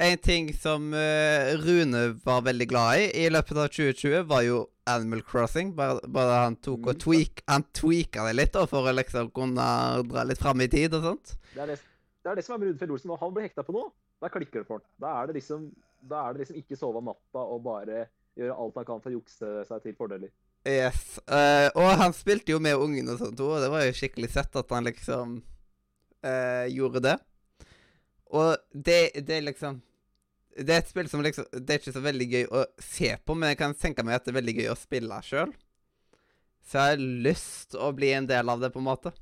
en 0.00 0.18
ting 0.24 0.50
som 0.56 0.92
uh, 0.94 1.52
Rune 1.60 2.02
var 2.24 2.42
veldig 2.46 2.68
glad 2.70 3.00
i 3.02 3.24
i 3.24 3.28
løpet 3.32 3.58
av 3.60 3.68
2020, 3.68 4.24
var 4.30 4.44
jo 4.46 4.62
Animal 4.90 5.22
Crossing. 5.22 5.74
Bare, 5.76 6.00
bare 6.08 6.42
han 6.46 6.56
tok 6.56 6.86
og 6.88 6.94
Mm. 6.96 7.00
tweak, 7.04 7.42
han 7.48 7.64
tweaka 7.76 8.26
det 8.28 8.36
litt 8.36 8.52
da, 8.56 8.66
for 8.66 8.88
å 8.88 8.94
liksom 8.96 9.30
kunne 9.36 9.66
dra 10.08 10.24
litt 10.24 10.40
fram 10.40 10.60
i 10.60 10.68
tid 10.68 10.94
og 10.94 11.02
sånt. 11.04 11.34
Det 11.54 11.62
er 11.62 11.66
det, 11.74 11.78
det, 12.24 12.30
er 12.30 12.34
det 12.40 12.44
som 12.46 12.54
er 12.54 12.58
med 12.64 12.68
Rune 12.70 12.78
Fjell 12.80 12.90
Olsen. 12.96 13.08
Når 13.12 13.20
han 13.20 13.34
blir 13.34 13.48
hekta 13.48 13.62
på 13.66 13.76
noe, 13.76 13.92
da 14.20 14.28
klikker 14.32 14.60
det 14.62 14.66
for 14.68 14.80
ham. 14.80 14.86
Da 15.00 15.12
er 15.20 15.26
det 15.30 15.36
liksom, 15.40 15.68
da 16.08 16.24
er 16.28 16.32
det 16.34 16.44
liksom 16.44 16.56
ikke 16.62 16.76
sove 16.80 16.98
om 17.00 17.08
natta 17.12 17.44
og 17.44 17.62
bare 17.64 18.06
gjøre 18.38 18.56
alt 18.56 18.76
han 18.80 18.86
kan 18.88 19.00
for 19.04 19.10
å 19.12 19.18
jukse 19.18 19.52
seg 19.68 19.82
til 19.84 19.94
fordeler. 19.98 20.30
Yes. 20.68 21.18
Uh, 21.24 21.68
og 21.76 21.88
han 22.00 22.12
spilte 22.12 22.52
jo 22.52 22.58
med 22.60 22.76
ungen 22.76 23.08
og 23.08 23.18
sånt 23.20 23.40
òg, 23.40 23.54
og 23.56 23.62
det 23.64 23.70
var 23.72 23.84
jo 23.86 23.94
skikkelig 23.96 24.28
sett 24.32 24.56
at 24.60 24.70
han 24.76 24.84
liksom 24.88 25.38
eh, 26.26 26.66
gjorde 26.74 27.02
det. 27.04 27.16
Og 28.30 28.56
det, 28.72 29.00
det 29.26 29.36
er 29.36 29.46
liksom 29.48 29.80
Det 30.54 30.74
er 30.74 30.82
et 30.84 30.90
spill 30.90 31.08
som 31.10 31.22
liksom 31.24 31.48
Det 31.50 31.72
er 31.74 31.80
ikke 31.80 31.94
så 31.96 32.02
veldig 32.04 32.26
gøy 32.30 32.44
å 32.46 32.64
se 32.78 33.10
på, 33.24 33.34
men 33.34 33.52
jeg 33.52 33.58
kan 33.58 33.74
tenke 33.74 34.04
meg 34.06 34.18
at 34.18 34.26
det 34.26 34.34
er 34.34 34.40
veldig 34.40 34.56
gøy 34.60 34.70
å 34.70 34.78
spille 34.78 35.22
sjøl. 35.26 35.54
Så 36.66 36.78
jeg 36.78 36.94
har 36.94 37.08
lyst 37.26 37.74
å 37.74 37.90
bli 37.96 38.12
en 38.14 38.28
del 38.30 38.52
av 38.52 38.60
det, 38.62 38.70
på 38.70 38.78
en 38.78 38.86
måte. 38.86 39.12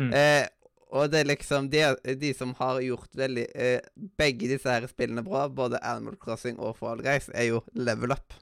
Mm. 0.00 0.10
Eh, 0.16 0.46
og 0.90 1.10
det 1.12 1.20
er 1.20 1.28
liksom 1.28 1.68
de, 1.70 1.82
de 2.18 2.30
som 2.34 2.54
har 2.58 2.80
gjort 2.82 3.12
veldig 3.14 3.44
eh, 3.54 3.82
Begge 4.18 4.48
disse 4.50 4.70
her 4.70 4.88
spillene 4.90 5.22
bra, 5.26 5.44
både 5.46 5.82
Animal 5.86 6.16
Crossing 6.18 6.58
og 6.58 6.78
Fall 6.80 7.04
Guys, 7.04 7.28
er 7.30 7.50
jo 7.52 7.60
level 7.78 8.16
up 8.16 8.34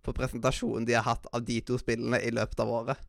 på 0.00 0.14
presentasjonen 0.16 0.86
de 0.88 0.96
har 0.96 1.04
hatt 1.06 1.28
av 1.36 1.44
de 1.44 1.60
to 1.60 1.76
spillene 1.78 2.18
i 2.24 2.32
løpet 2.32 2.62
av 2.64 2.70
året. 2.72 3.08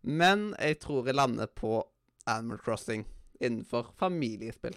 Men 0.00 0.50
jeg 0.56 0.80
tror 0.82 1.06
jeg 1.06 1.18
lander 1.18 1.50
på 1.52 1.82
Animal 2.30 2.60
Crossing 2.62 3.06
innenfor 3.40 3.92
familiespill. 3.98 4.76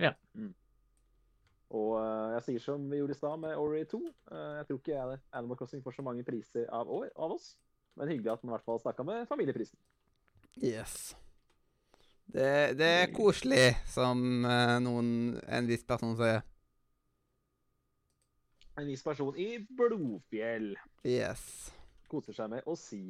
Ja. 0.00 0.12
Og 1.70 1.94
uh, 2.00 2.32
jeg 2.34 2.42
sier 2.46 2.62
som 2.64 2.86
vi 2.90 2.98
gjorde 2.98 3.14
i 3.14 3.18
stad 3.18 3.40
med 3.44 3.56
Ori 3.58 3.84
2. 3.86 4.00
Uh, 4.30 4.38
jeg 4.58 4.66
tror 4.68 4.78
ikke 4.80 4.94
jeg, 4.96 5.18
Animal 5.38 5.58
Crossing 5.58 5.82
får 5.84 5.98
så 5.98 6.04
mange 6.06 6.26
priser 6.26 6.66
av, 6.74 6.90
år, 6.90 7.08
av 7.14 7.36
oss, 7.36 7.52
men 7.98 8.10
hyggelig 8.10 8.32
at 8.32 8.42
man 8.42 8.50
i 8.50 8.56
hvert 8.56 8.66
fall 8.66 8.80
snakka 8.82 9.06
med 9.06 9.28
familieprisen. 9.30 9.78
Yes. 10.58 11.14
Det, 12.30 12.78
det 12.78 12.88
er 13.04 13.12
koselig, 13.14 13.68
som 13.90 14.46
uh, 14.46 14.78
noen, 14.82 15.12
en 15.46 15.70
viss 15.70 15.86
person 15.86 16.16
sier. 16.18 16.42
En 18.78 18.88
viss 18.88 19.02
person 19.04 19.36
i 19.38 19.58
Blodfjell 19.76 20.72
Yes. 21.04 21.42
koser 22.10 22.34
seg 22.34 22.50
med 22.50 22.66
å 22.66 22.74
si. 22.78 23.02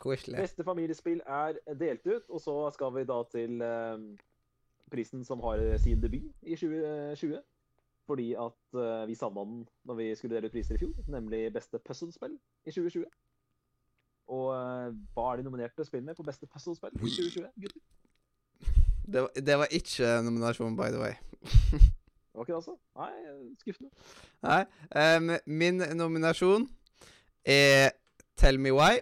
Koselig. 0.00 0.36
Beste 0.40 0.64
familiespill 0.64 1.20
er 1.26 1.58
delt 1.80 2.06
ut, 2.08 2.26
og 2.32 2.40
så 2.40 2.54
skal 2.74 2.94
vi 2.94 3.02
da 3.08 3.18
til 3.32 3.60
eh, 3.62 4.04
prisen 4.90 5.24
som 5.28 5.42
har 5.44 5.60
sin 5.82 6.00
debut 6.02 6.30
i 6.42 6.56
2020. 6.56 7.40
Fordi 8.08 8.30
at 8.34 8.78
eh, 8.80 9.02
vi 9.06 9.14
savna 9.14 9.44
den 9.46 9.60
når 9.86 9.94
vi 10.00 10.06
skulle 10.18 10.34
dele 10.38 10.48
ut 10.48 10.54
priser 10.56 10.74
i 10.74 10.80
fjor, 10.82 10.94
nemlig 11.12 11.44
beste 11.54 11.78
puzzlespill 11.84 12.32
i 12.66 12.72
2020. 12.72 13.04
Og 14.30 14.48
eh, 14.54 14.88
hva 15.14 15.26
er 15.32 15.40
de 15.40 15.46
nominerte 15.46 15.84
spillene 15.86 16.14
på 16.18 16.24
beste 16.26 16.46
puzzlespill 16.50 16.96
i 16.96 17.04
2020, 17.04 17.46
gutter? 17.60 17.80
Det, 19.10 19.22
var- 19.26 19.40
det 19.46 19.58
var 19.58 19.66
ikke 19.74 20.10
nominasjon, 20.26 20.76
by 20.78 20.88
the 20.94 21.00
way. 21.02 21.12
Det 22.30 22.34
var 22.34 22.44
ikke 22.44 22.52
det, 22.52 22.58
altså? 22.60 22.76
Nei, 22.96 23.54
skuffende. 23.58 23.90
Nei. 24.46 24.60
Um, 24.96 25.30
min 25.50 25.82
nominasjon 25.98 26.68
er 27.44 27.90
Tell 28.38 28.58
Me 28.62 28.70
Why. 28.72 29.00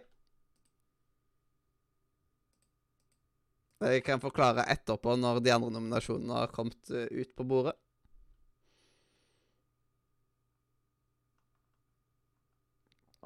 Jeg 3.79 4.03
kan 4.03 4.21
forklare 4.21 4.67
etterpå 4.73 5.15
når 5.17 5.39
de 5.45 5.53
andre 5.55 5.71
nominasjonene 5.71 6.41
har 6.41 6.55
kommet 6.55 6.91
eh, 6.91 7.07
ut 7.15 7.31
på 7.39 7.47
bordet. 7.47 7.77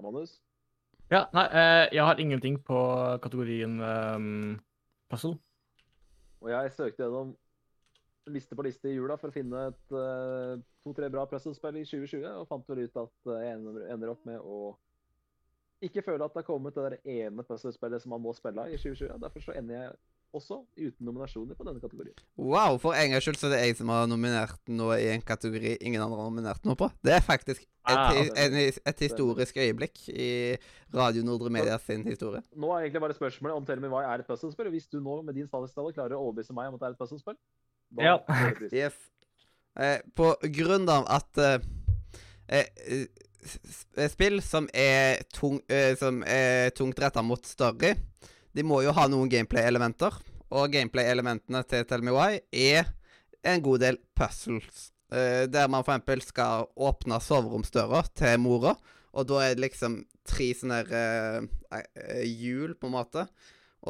Manus? 0.02 0.40
Ja, 1.12 1.26
nei, 1.32 1.46
eh, 1.46 1.86
jeg 1.94 2.04
har 2.04 2.20
ingenting 2.20 2.58
på 2.64 2.78
kategorien 3.22 3.78
um, 3.80 4.60
puzzle. 5.12 5.36
Og 6.42 6.50
jeg 6.50 6.72
søkte 6.74 7.04
gjennom 7.04 7.34
liste 8.32 8.56
på 8.58 8.64
liste 8.66 8.90
i 8.90 8.96
jula 8.96 9.16
for 9.18 9.30
å 9.30 9.34
finne 9.34 9.66
et 9.70 9.94
eh, 9.98 10.54
to-tre 10.86 11.08
bra 11.10 11.24
puzzlespill 11.30 11.80
i 11.80 11.84
2020, 11.86 12.26
og 12.38 12.48
fant 12.50 12.68
vel 12.70 12.84
ut 12.86 12.98
at 13.02 13.30
eh, 13.34 13.44
jeg 13.48 13.92
ender 13.94 14.12
opp 14.12 14.24
med 14.28 14.38
å 14.40 14.72
ikke 15.82 16.04
føle 16.06 16.22
at 16.22 16.34
det 16.34 16.42
har 16.44 16.46
kommet 16.46 16.76
det 16.78 16.84
der 16.86 17.12
ene 17.26 17.44
puzzlespillet 17.46 18.02
som 18.02 18.14
man 18.14 18.22
må 18.22 18.34
spille 18.36 18.68
i 18.70 18.78
2020. 18.78 19.16
Derfor 19.22 19.42
så 19.42 19.56
ender 19.58 19.78
jeg 19.80 19.96
også 20.32 20.62
uten 20.78 21.04
nominasjoner 21.06 21.56
på 21.58 21.64
denne 21.66 21.80
kategorien. 21.82 22.16
Wow, 22.40 22.78
for 22.80 22.96
en 22.96 23.12
gangs 23.12 23.26
skyld 23.26 23.38
så 23.40 23.48
er 23.48 23.54
det 23.54 23.60
jeg 23.66 23.76
som 23.80 23.92
har 23.92 24.08
nominert 24.10 24.60
noe 24.72 24.96
i 25.00 25.10
en 25.12 25.24
kategori 25.24 25.76
ingen 25.80 26.00
andre 26.02 26.18
har 26.20 26.30
nominert 26.30 26.64
noe 26.68 26.78
på. 26.78 26.88
Det 27.04 27.14
er 27.16 27.24
faktisk 27.24 27.62
et, 27.62 27.68
Ah, 27.84 28.14
en, 28.14 28.54
et 28.86 29.00
historisk 29.02 29.56
øyeblikk 29.58 30.04
i 30.08 30.56
Radio 30.94 31.24
Nordre 31.26 31.50
Media 31.50 31.78
sin 31.82 32.04
historie. 32.06 32.42
Nå 32.54 32.70
er 32.76 32.84
egentlig 32.84 33.02
bare 33.02 33.16
spørsmålet 33.16 33.56
om 33.58 33.66
Tell 33.66 33.82
Me 33.82 33.90
Why 33.90 34.04
er 34.06 34.22
et 34.22 34.28
puzzlespill. 34.28 34.70
Hvis 34.70 34.86
du 34.86 35.00
nå 35.02 35.18
med 35.26 35.34
din 35.34 35.48
statistikk 35.50 35.96
klarer 35.96 36.14
å 36.14 36.28
overbevise 36.28 36.54
meg 36.54 36.70
om 36.70 36.78
at 36.78 36.84
det 36.84 36.88
er 36.90 36.94
et 36.96 37.02
puzzlespill, 37.02 37.38
da 37.90 38.06
Ja. 38.06 38.16
Yes. 38.72 38.94
Eh, 39.80 39.98
på 40.14 40.34
grunn 40.54 40.88
av 40.92 41.08
at 41.10 41.38
eh, 41.42 41.58
eh, 42.48 43.06
spill 44.12 44.38
som 44.44 44.68
er, 44.74 45.24
tung, 45.34 45.60
eh, 45.68 45.96
som 45.98 46.22
er 46.22 46.70
tungt 46.76 47.00
retta 47.02 47.22
mot 47.24 47.44
story, 47.46 47.94
de 48.52 48.64
må 48.66 48.82
jo 48.84 48.94
ha 48.96 49.06
noen 49.10 49.30
gameplay-elementer. 49.32 50.18
Og 50.52 50.72
gameplay-elementene 50.74 51.62
til 51.68 51.86
Tell 51.88 52.04
Me 52.04 52.12
Why 52.14 52.42
er 52.52 52.90
en 53.48 53.62
god 53.64 53.82
del 53.84 54.00
puzzles. 54.18 54.90
Uh, 55.12 55.44
der 55.50 55.68
man 55.68 55.84
f.eks. 55.84 56.30
skal 56.32 56.68
åpne 56.76 57.18
soveromsdøra 57.20 58.04
til 58.16 58.38
mora, 58.40 58.76
og 59.12 59.26
da 59.28 59.42
er 59.44 59.56
det 59.56 59.66
liksom 59.66 59.98
tre 60.28 60.52
sånne 60.56 60.78
uh, 60.88 61.42
eh, 61.76 62.22
hjul, 62.28 62.76
på 62.80 62.88
en 62.88 62.94
måte. 62.94 63.26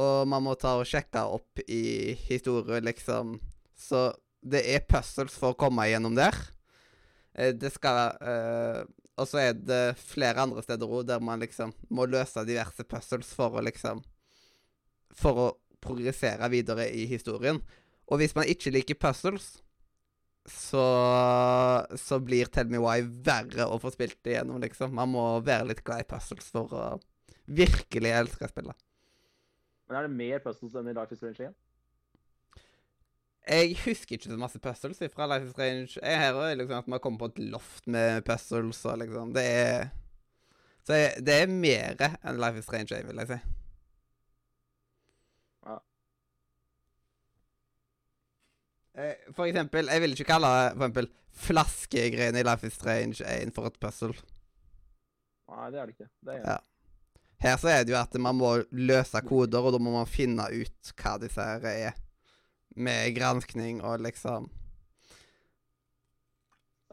Og 0.01 0.27
man 0.27 0.43
må 0.47 0.57
ta 0.59 0.79
og 0.81 0.89
sjekke 0.89 1.23
opp 1.35 1.63
i 1.69 2.15
historie, 2.27 2.81
liksom. 2.83 3.37
Så 3.77 4.09
det 4.43 4.65
er 4.73 4.87
puzzles 4.89 5.37
for 5.39 5.53
å 5.53 5.59
komme 5.59 5.87
gjennom 5.91 6.17
der. 6.17 6.37
Eh, 7.35 7.53
Det 7.55 7.73
skal 7.73 8.17
eh, 8.21 8.83
Og 9.17 9.29
så 9.29 9.39
er 9.39 9.53
det 9.57 9.99
flere 10.01 10.43
andre 10.43 10.63
steder 10.65 10.89
òg 10.89 11.07
der 11.09 11.21
man 11.21 11.41
liksom 11.41 11.73
må 11.93 12.07
løse 12.09 12.45
diverse 12.49 12.85
puzzles 12.89 13.33
for 13.37 13.59
å 13.59 13.65
liksom 13.65 14.01
For 15.19 15.41
å 15.41 15.49
progressere 15.83 16.49
videre 16.53 16.87
i 16.95 17.07
historien. 17.11 17.61
Og 18.11 18.21
hvis 18.21 18.35
man 18.37 18.49
ikke 18.49 18.73
liker 18.75 18.99
puzzles, 19.01 19.57
så, 20.49 20.85
så 21.99 22.19
blir 22.23 22.51
Tell 22.51 22.71
Me 22.71 22.81
Why 22.83 23.05
verre 23.27 23.69
å 23.71 23.79
få 23.83 23.93
spilt 23.95 24.27
igjennom, 24.27 24.61
liksom. 24.63 24.95
Man 24.99 25.13
må 25.15 25.27
være 25.47 25.69
litt 25.71 25.85
glad 25.87 26.03
i 26.03 26.09
puzzles 26.09 26.51
for 26.55 26.73
å 26.75 26.87
virkelig 27.47 28.15
elske 28.15 28.49
spillet. 28.51 28.79
Men 29.89 29.99
er 29.99 30.09
det 30.09 30.17
mer 30.17 30.43
puzzles 30.43 30.75
enn 30.79 30.91
i 30.91 30.97
Life 30.97 31.15
is 31.15 31.21
Strange 31.21 31.51
1? 31.51 31.55
Jeg 33.43 33.75
husker 33.85 34.15
ikke 34.15 34.31
så 34.31 34.37
masse 34.39 34.59
puzzles 34.63 35.01
fra 35.13 35.27
Life 35.27 35.49
is 35.49 35.53
Strange. 35.53 35.97
Jeg 35.99 36.19
her 36.19 36.35
er 36.35 36.55
liksom 36.55 36.79
at 36.79 36.91
man 36.91 37.01
kommer 37.03 37.19
på 37.25 37.33
et 37.33 37.41
loft 37.53 37.87
med 37.91 38.23
puzzles 38.25 38.85
og 38.87 38.99
liksom 38.99 39.33
Det 39.35 39.43
er 39.43 39.91
Så 40.87 40.99
det 41.19 41.35
er 41.43 41.51
mer 41.51 41.99
enn 42.23 42.39
Life 42.43 42.59
is 42.59 42.65
Strange, 42.65 42.95
jeg 42.95 43.07
vil 43.07 43.19
jeg 43.23 43.33
si. 43.33 43.39
Ja. 45.67 45.75
Eh, 45.75 45.81
For 49.33 49.47
eksempel, 49.47 49.89
jeg 49.89 50.03
vil 50.05 50.15
ikke 50.17 50.29
kalle 50.29 50.49
for 50.75 50.85
eksempel 50.85 51.09
flaskegreiene 51.33 52.43
i 52.43 52.45
Life 52.45 52.69
is 52.69 52.77
Strange 52.77 53.25
1 53.25 53.55
for 53.57 53.71
et 53.71 53.79
puzzle. 53.81 54.13
Nei, 55.53 55.71
det 55.73 55.81
er 55.81 55.89
det 55.89 55.97
ikke. 55.97 56.11
Det 56.21 56.37
er 56.37 56.45
Ja. 56.51 56.59
Her 57.43 57.57
så 57.59 57.69
er 57.73 57.81
det 57.83 57.91
jo 57.91 57.99
at 57.99 58.13
man 58.23 58.37
må 58.39 58.51
løse 58.71 59.21
koder, 59.27 59.59
og 59.59 59.73
da 59.75 59.79
må 59.83 59.91
man 59.91 60.07
finne 60.07 60.45
ut 60.47 60.93
hva 60.95 61.17
disse 61.19 61.43
her 61.43 61.65
er. 61.67 61.97
Med 62.77 63.17
granskning 63.17 63.83
og 63.85 64.01
liksom 64.01 64.47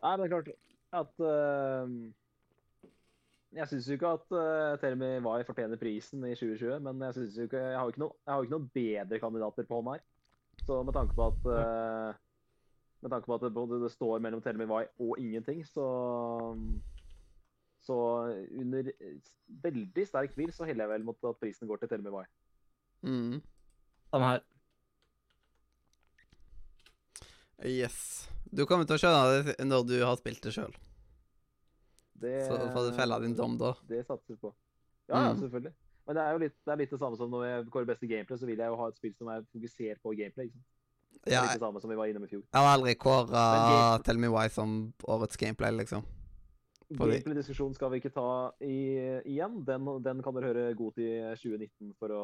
Nei, 0.03 0.15
men 0.15 0.19
det 0.19 0.25
er 0.25 0.33
klart 0.33 0.49
at 0.99 1.21
uh, 1.23 1.87
Jeg 3.55 3.67
syns 3.69 3.87
jo 3.87 3.95
ikke 3.95 4.11
at 4.17 4.35
uh, 4.35 4.79
Tell 4.81 4.97
fortjener 5.47 5.79
prisen 5.79 6.25
i 6.27 6.35
2020, 6.35 6.79
men 6.83 7.05
jeg 7.07 7.13
synes 7.13 7.37
jo 7.37 7.47
ikke 7.47 7.63
Jeg 7.63 7.77
har 7.77 7.85
jo 7.85 7.93
ikke, 7.93 8.03
noe, 8.03 8.43
ikke 8.43 8.55
noen 8.57 8.69
bedre 8.75 9.19
kandidater 9.23 9.69
på 9.69 9.79
hånda 9.79 9.95
her. 9.95 10.03
Så 10.65 10.83
med 10.85 10.93
tanke 10.93 11.15
på 11.15 11.27
at 11.27 11.45
uh, 11.45 12.13
Med 13.01 13.11
tanke 13.13 13.25
på 13.25 13.35
at 13.35 13.41
det, 13.41 13.53
både 13.55 13.77
det 13.83 13.91
står 13.93 14.19
mellom 14.19 14.41
Tell 14.43 14.57
Me 14.59 14.65
Why 14.67 14.83
og 14.99 15.17
ingenting, 15.19 15.63
så 15.65 15.85
Så 17.81 17.95
under 18.59 18.91
veldig 19.63 20.07
sterk 20.07 20.33
tvil 20.35 20.51
så 20.53 20.65
heller 20.67 20.83
jeg 20.85 20.89
vel 20.99 21.05
mot 21.07 21.23
at 21.23 21.39
prisen 21.39 21.67
går 21.67 21.77
til 21.79 21.89
Tell 21.89 22.03
Me 22.03 22.11
Why. 22.11 22.25
mm. 23.07 23.41
Samme 24.11 24.25
her. 24.33 24.41
Yes. 27.65 28.29
Du 28.51 28.65
kommer 28.65 28.87
til 28.87 28.95
å 28.95 29.01
skjønne 29.01 29.41
det 29.49 29.65
når 29.67 29.83
du 29.87 29.97
har 30.03 30.15
spilt 30.19 30.41
det 30.45 30.53
sjøl. 30.55 30.71
Det, 32.19 32.33
Så 32.47 32.55
får 32.73 32.87
du 32.89 32.95
felle 32.97 33.19
din 33.23 33.35
dom 33.37 33.57
da. 33.59 33.73
Det 33.87 34.01
satser 34.07 34.33
vi 34.33 34.39
på. 34.41 34.53
Ja, 35.09 35.21
ja, 35.27 35.33
Mm. 35.33 35.39
selvfølgelig. 35.43 35.73
Men 36.09 36.17
det 36.17 36.21
er 36.25 36.33
jo 36.33 36.39
litt 36.41 36.55
det, 36.57 36.71
er 36.73 36.79
litt 36.81 36.93
det 36.95 36.97
samme 37.03 37.17
som 37.19 37.29
når 37.29 37.43
jeg 37.45 37.65
kårer 37.69 37.85
beste 37.91 38.07
gameplay, 38.09 38.37
så 38.41 38.47
vil 38.49 38.57
jeg 38.63 38.71
jo 38.73 38.77
ha 38.81 38.87
et 38.89 38.95
spill 38.97 39.11
som 39.13 39.27
er 39.29 39.43
fokusert 39.53 39.99
på 40.01 40.13
gameplay. 40.17 40.49
ikke 40.49 40.57
sant? 40.57 40.69
Det 41.19 41.29
er 41.29 41.35
Ja, 41.35 41.41
litt 41.45 41.59
det 41.59 41.61
samme 41.61 41.81
som 41.83 41.91
vi 41.91 41.97
var 41.99 42.09
innom 42.09 42.25
i 42.25 42.29
fjor. 42.31 42.41
jeg 42.41 42.63
har 42.65 42.71
aldri 42.73 42.95
kåra 42.97 43.43
uh, 43.93 44.01
Tell 44.07 44.17
Me 44.17 44.29
Why 44.33 44.47
som 44.49 44.93
årets 45.05 45.37
gameplay, 45.37 45.71
liksom. 45.77 46.01
Gameplay-diskusjonen 46.89 47.75
skal 47.77 47.91
vi 47.93 47.99
ikke 48.01 48.09
ta 48.15 48.27
i, 48.65 48.77
igjen. 49.29 49.59
Den, 49.67 49.85
den 50.01 50.23
kan 50.25 50.33
dere 50.33 50.49
høre 50.49 50.73
god 50.79 50.95
til 50.97 51.27
2019 51.37 51.93
for 52.01 52.15
å, 52.17 52.23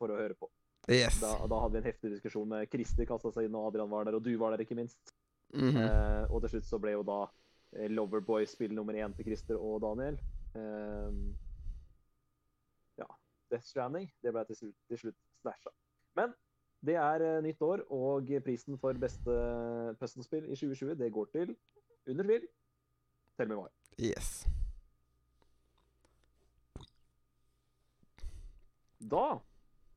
for 0.00 0.10
å 0.10 0.18
høre 0.18 0.34
på. 0.34 0.50
Yes. 0.90 1.20
Da, 1.22 1.30
da 1.46 1.60
hadde 1.62 1.76
vi 1.76 1.82
en 1.84 1.86
heftig 1.92 2.10
diskusjon 2.16 2.50
med 2.50 2.66
Christer 2.72 3.06
kasta 3.06 3.30
seg 3.34 3.46
inn, 3.46 3.54
og 3.58 3.68
Adrian 3.70 3.90
var 3.90 4.06
der, 4.08 4.18
og 4.18 4.26
du 4.26 4.32
var 4.40 4.54
der, 4.56 4.66
ikke 4.66 4.78
minst. 4.78 5.14
Mhm. 5.54 5.78
Eh, 5.78 6.24
og 6.34 6.42
til 6.42 6.56
slutt 6.56 6.66
så 6.66 6.80
ble 6.82 6.96
jo 6.96 7.04
da 7.06 7.20
eh, 7.78 7.86
Loverboy 7.94 8.46
spill 8.50 8.74
nummer 8.74 8.98
én 8.98 9.14
til 9.14 9.28
Christer 9.30 9.58
og 9.62 9.78
Daniel. 9.86 10.18
Eh. 10.58 11.45
Death 13.50 13.68
Stranding, 13.68 14.10
det 14.22 14.32
ble 14.34 14.44
til 14.48 14.56
slutt, 14.60 14.76
til 14.90 14.98
slutt 15.04 15.18
slasha. 15.42 15.72
Men 16.18 16.34
det 16.86 16.96
er 17.00 17.24
eh, 17.24 17.42
nytt 17.44 17.62
år, 17.62 17.82
og 17.90 18.30
prisen 18.44 18.78
for 18.78 18.98
beste 19.00 19.36
puzzlespill 20.00 20.44
i 20.44 20.56
2020, 20.56 20.94
det 20.98 21.12
går 21.12 21.32
til 21.32 21.56
under 22.06 22.24
tvil. 22.24 22.46
Tell 23.36 23.48
me 23.48 23.56
why. 23.56 23.68
Yes. 23.98 24.46
Da 29.10 29.38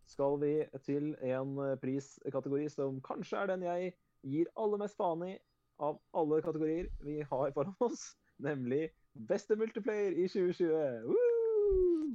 skal 0.06 0.42
vi 0.42 0.54
til 0.86 1.16
en 1.22 1.58
eh, 1.58 1.78
priskategori 1.82 2.70
som 2.70 3.02
kanskje 3.02 3.38
er 3.38 3.54
den 3.54 3.64
jeg 3.64 3.94
gir 4.24 4.52
aller 4.58 4.82
mest 4.82 4.98
faen 5.00 5.24
i 5.28 5.38
av 5.80 6.00
alle 6.14 6.42
kategorier 6.44 6.90
vi 7.06 7.22
har 7.22 7.52
foran 7.56 7.76
oss, 7.80 8.18
nemlig 8.38 8.90
beste 9.30 9.56
multiplayer 9.56 10.12
i 10.12 10.28
2020. 10.28 11.08
Woo! 11.08 11.29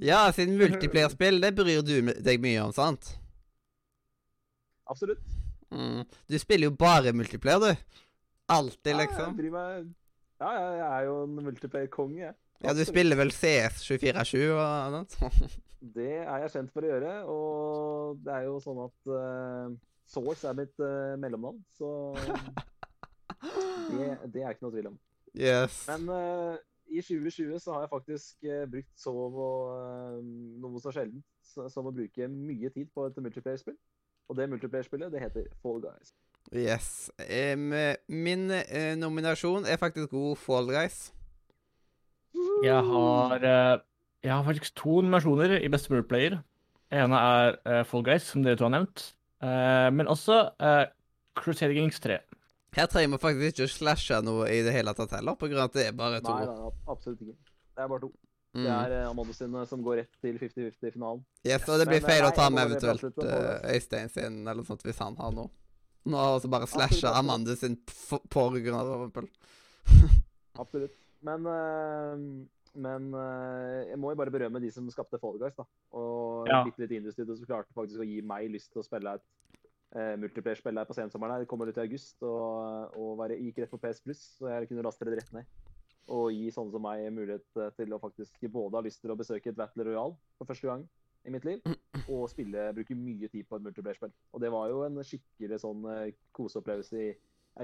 Ja, 0.04 0.26
siden 0.34 0.58
multiplierspill, 0.60 1.40
det 1.42 1.54
bryr 1.56 1.82
du 1.86 2.12
deg 2.24 2.42
mye 2.42 2.62
om, 2.66 2.72
sant? 2.76 3.14
Absolutt. 4.90 5.22
Mm. 5.74 6.04
Du 6.28 6.38
spiller 6.38 6.68
jo 6.68 6.76
bare 6.78 7.14
multiplayer, 7.16 7.60
du. 7.60 8.00
Alltid, 8.52 8.92
Ja, 8.92 8.98
liksom. 9.00 9.38
Jeg 9.40 9.52
meg 9.52 9.92
Ja, 10.40 10.50
ja, 10.52 10.70
jeg 10.76 10.88
er 10.88 11.04
jo 11.06 11.22
en 11.24 11.36
multiplayer-konge, 11.46 12.18
jeg. 12.20 12.34
Ja, 12.64 12.72
du 12.74 12.84
spiller 12.84 13.16
vel 13.16 13.32
CS 13.32 13.84
24-7 13.86 14.36
og 14.52 14.64
annet? 14.64 15.16
Det 15.94 16.12
er 16.24 16.38
jeg 16.44 16.52
kjent 16.54 16.70
for 16.72 16.84
å 16.84 16.88
gjøre, 16.88 17.10
og 17.28 18.20
det 18.24 18.32
er 18.32 18.46
jo 18.46 18.54
sånn 18.64 18.78
at 18.86 19.10
uh, 19.12 19.74
Source 20.08 20.48
er 20.48 20.56
mitt 20.56 20.72
uh, 20.80 21.12
mellomnavn, 21.20 21.58
så 21.76 21.90
det, 23.90 24.06
det 24.32 24.46
er 24.46 24.54
ikke 24.54 24.64
noe 24.64 24.72
tvil 24.72 24.88
om. 24.94 24.96
Yes. 25.36 25.82
Men 25.90 26.08
eh, 26.14 26.62
i 26.86 27.00
2020 27.02 27.58
så 27.62 27.72
har 27.72 27.84
jeg 27.84 27.92
faktisk 27.92 28.46
eh, 28.48 28.64
brukt 28.70 28.92
sov 29.00 29.38
og 29.46 30.22
noe 30.62 30.82
så 30.82 30.92
sjeldent 30.94 31.24
som 31.72 31.88
å 31.88 31.94
bruke 31.94 32.28
mye 32.28 32.70
tid 32.74 32.90
på 32.94 33.08
et 33.08 33.18
multiplayer-spill. 33.22 33.76
Og 34.28 34.38
det 34.38 34.48
multiplayer-spillet, 34.52 35.12
det 35.12 35.20
heter 35.20 35.50
Fall 35.62 35.82
Guys. 35.84 36.14
Yes. 36.52 37.10
Um, 37.20 37.72
min 38.08 38.46
uh, 38.52 38.94
nominasjon 38.96 39.68
er 39.68 39.80
faktisk 39.80 40.14
god 40.14 40.40
Fall 40.40 40.70
Guys. 40.72 41.10
Jeg 42.64 42.80
har, 42.88 43.34
uh, 43.36 43.82
jeg 44.24 44.32
har 44.32 44.46
faktisk 44.46 44.76
to 44.80 45.00
nominasjoner 45.00 45.58
i 45.58 45.68
beste 45.72 45.92
multiplayer. 45.92 46.38
Ene 46.92 47.20
er 47.20 47.58
uh, 47.68 47.82
Fall 47.88 48.04
Guys, 48.06 48.30
som 48.32 48.44
dere 48.44 48.56
to 48.56 48.68
har 48.68 48.76
nevnt. 48.78 49.10
Eh, 49.44 49.90
men 49.92 50.08
også 50.08 50.36
uh, 50.62 50.84
Crusader 51.36 51.74
Kings 51.74 52.00
3. 52.00 52.18
Her 52.74 52.86
trenger 52.90 53.14
vi 53.14 53.18
faktisk 53.22 53.54
ikke 53.54 53.66
å 53.68 53.72
slashe 53.72 54.20
noe 54.26 54.46
i 54.50 54.60
det 54.66 54.72
hele 54.74 54.94
tatt 54.98 55.12
heller, 55.14 55.36
på 55.38 55.46
grunn 55.50 55.62
av 55.62 55.70
at 55.70 55.76
det 55.78 55.88
er 55.88 55.92
bare 55.98 56.20
to. 56.24 56.32
Nei, 56.34 56.46
nei, 56.48 56.68
ab- 56.70 56.90
absolutt 56.96 57.20
ikke. 57.22 57.36
Det 57.74 57.82
er 57.84 57.90
bare 57.92 58.00
to. 58.06 58.12
Det 58.54 58.70
er 58.70 58.92
uh, 59.02 59.10
Amanda 59.10 59.32
sin 59.34 59.54
eh, 59.58 59.64
som 59.66 59.80
går 59.82 59.96
rett 59.98 60.12
til 60.22 60.36
50-50-finalen. 60.38 61.24
Yes, 61.42 61.64
og 61.66 61.80
det 61.82 61.88
blir 61.90 62.04
feil 62.06 62.22
å 62.22 62.30
ta 62.36 62.44
med 62.54 62.68
eventuelt 62.68 63.02
eh, 63.02 63.16
Guys. 63.18 63.64
Øystein 63.74 64.12
sin 64.14 64.36
eller 64.44 64.60
noe 64.62 64.68
sånt 64.68 64.84
hvis 64.86 65.00
han 65.02 65.16
har 65.18 65.32
noe. 65.34 65.50
Nå 66.06 66.20
har 66.20 66.36
også 66.36 66.50
bare 66.52 66.68
Absolutt, 66.68 66.94
slasha. 67.00 67.14
Amanda 67.18 67.56
sin 67.58 67.74
på, 67.82 68.20
på 68.30 68.44
ryggen 68.54 68.76
av 68.78 68.86
Liverpool. 68.92 69.26
Absolutt. 70.62 70.94
Men, 71.24 71.46
uh, 71.50 72.44
men 72.84 73.08
uh, 73.16 73.80
jeg 73.88 73.98
må 74.02 74.12
jo 74.12 74.18
bare 74.22 74.34
berømme 74.34 74.60
de 74.62 74.70
som 74.74 74.86
skapte 74.92 75.18
Fall 75.22 75.38
Guys. 75.40 75.56
da. 75.58 75.64
Og 75.98 76.46
Ja. 76.50 76.62
litt 76.68 76.78
litt 76.84 76.94
Industry 77.00 77.24
som 77.26 77.42
klarte 77.48 77.74
faktisk 77.74 78.04
å 78.04 78.06
gi 78.06 78.20
meg 78.22 78.50
lyst 78.54 78.70
til 78.74 78.82
å 78.82 78.86
spille 78.86 79.16
et 79.18 79.24
uh, 79.96 80.14
multiplayer-spill 80.20 80.80
her 80.80 80.88
på 80.88 80.96
sensommeren. 80.96 81.42
Det 81.42 81.50
kommer 81.50 81.70
ut 81.70 81.78
i 81.78 81.84
august 81.84 82.22
og, 82.26 82.96
og 82.98 83.14
være, 83.20 83.38
gikk 83.42 83.62
rett 83.62 83.72
på 83.72 83.80
PS 83.82 84.02
Plus, 84.04 84.24
så 84.38 84.50
jeg 84.52 84.70
kunne 84.70 84.84
laste 84.86 85.08
det 85.08 85.18
rett 85.18 85.32
ned. 85.36 85.48
Og 86.14 86.28
gi 86.34 86.50
sånne 86.52 86.74
som 86.74 86.84
meg 86.84 87.06
mulighet 87.16 87.60
eh, 87.62 87.70
til 87.78 87.94
å 87.96 88.00
faktisk 88.02 88.42
både 88.52 88.76
ha 88.76 88.84
lyst 88.84 89.00
til 89.00 89.14
å 89.14 89.16
besøke 89.16 89.48
et 89.50 89.56
Battle 89.56 89.86
Royale 89.88 90.18
for 90.36 90.50
første 90.50 90.68
gang 90.68 90.82
i 91.24 91.32
mitt 91.32 91.46
liv, 91.48 91.62
og 92.12 92.26
spille, 92.28 92.66
bruke 92.76 92.96
mye 92.98 93.30
tid 93.32 93.46
på 93.48 93.56
et 93.56 93.64
multiplayer-spill. 93.64 94.12
Og 94.36 94.42
det 94.44 94.50
var 94.52 94.68
jo 94.68 94.82
en 94.84 95.00
skikkelig 95.00 95.62
sånn 95.62 95.86
eh, 95.94 96.10
koseopplevelse 96.36 97.00
i 97.00 97.14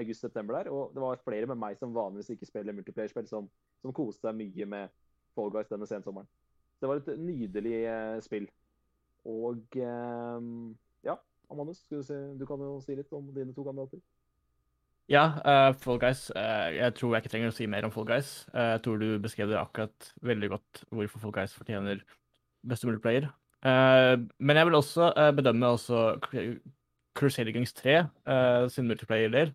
august-september 0.01 0.57
der. 0.57 0.71
Og 0.73 0.95
det 0.95 1.03
var 1.03 1.21
flere 1.21 1.49
med 1.51 1.59
meg 1.61 1.77
som 1.77 1.93
vanligvis 1.93 2.33
ikke 2.33 2.49
spiller 2.49 2.75
multiplayer-spill, 2.77 3.27
som, 3.29 3.49
som 3.83 3.93
koste 3.93 4.25
seg 4.25 4.39
mye 4.39 4.69
med 4.73 4.95
Fall 5.35 5.53
Guys 5.53 5.69
denne 5.69 5.87
sensommeren. 5.89 6.29
Det 6.81 6.89
var 6.89 7.03
et 7.03 7.13
nydelig 7.21 7.77
eh, 7.85 8.17
spill. 8.25 8.49
Og 9.29 9.77
eh, 9.77 10.49
Amandus, 11.51 11.83
du, 11.91 11.99
si, 12.05 12.17
du 12.39 12.45
kan 12.49 12.61
jo 12.63 12.79
si 12.83 12.95
litt 12.97 13.11
om 13.15 13.27
dine 13.35 13.53
to 13.55 13.65
kandidater. 13.67 13.99
Ja, 15.11 15.25
uh, 15.43 15.73
Fall 15.75 15.99
Guys. 15.99 16.29
Uh, 16.31 16.71
jeg 16.77 16.95
tror 16.95 17.15
jeg 17.15 17.23
ikke 17.23 17.33
trenger 17.33 17.51
å 17.51 17.55
si 17.57 17.67
mer 17.67 17.85
om 17.85 17.91
Fall 17.91 18.07
Guys. 18.07 18.31
Uh, 18.55 18.77
jeg 18.77 18.83
tror 18.85 19.01
du 19.01 19.07
beskrev 19.23 19.51
det 19.51 19.59
akkurat 19.59 20.11
veldig 20.23 20.51
godt 20.55 20.83
hvorfor 20.89 21.25
Fall 21.25 21.35
Guys 21.35 21.55
fortjener 21.57 22.03
beste 22.67 22.87
multiplayer. 22.87 23.29
Men 23.61 24.57
jeg 24.57 24.65
vil 24.65 24.75
også 24.79 25.11
bedømme 25.37 25.67
også 25.75 25.99
Crusader 27.13 27.51
Gangs 27.51 27.73
3 27.73 27.97
eh, 27.97 28.69
sin 28.69 28.87
multiplayer-del. 28.87 29.53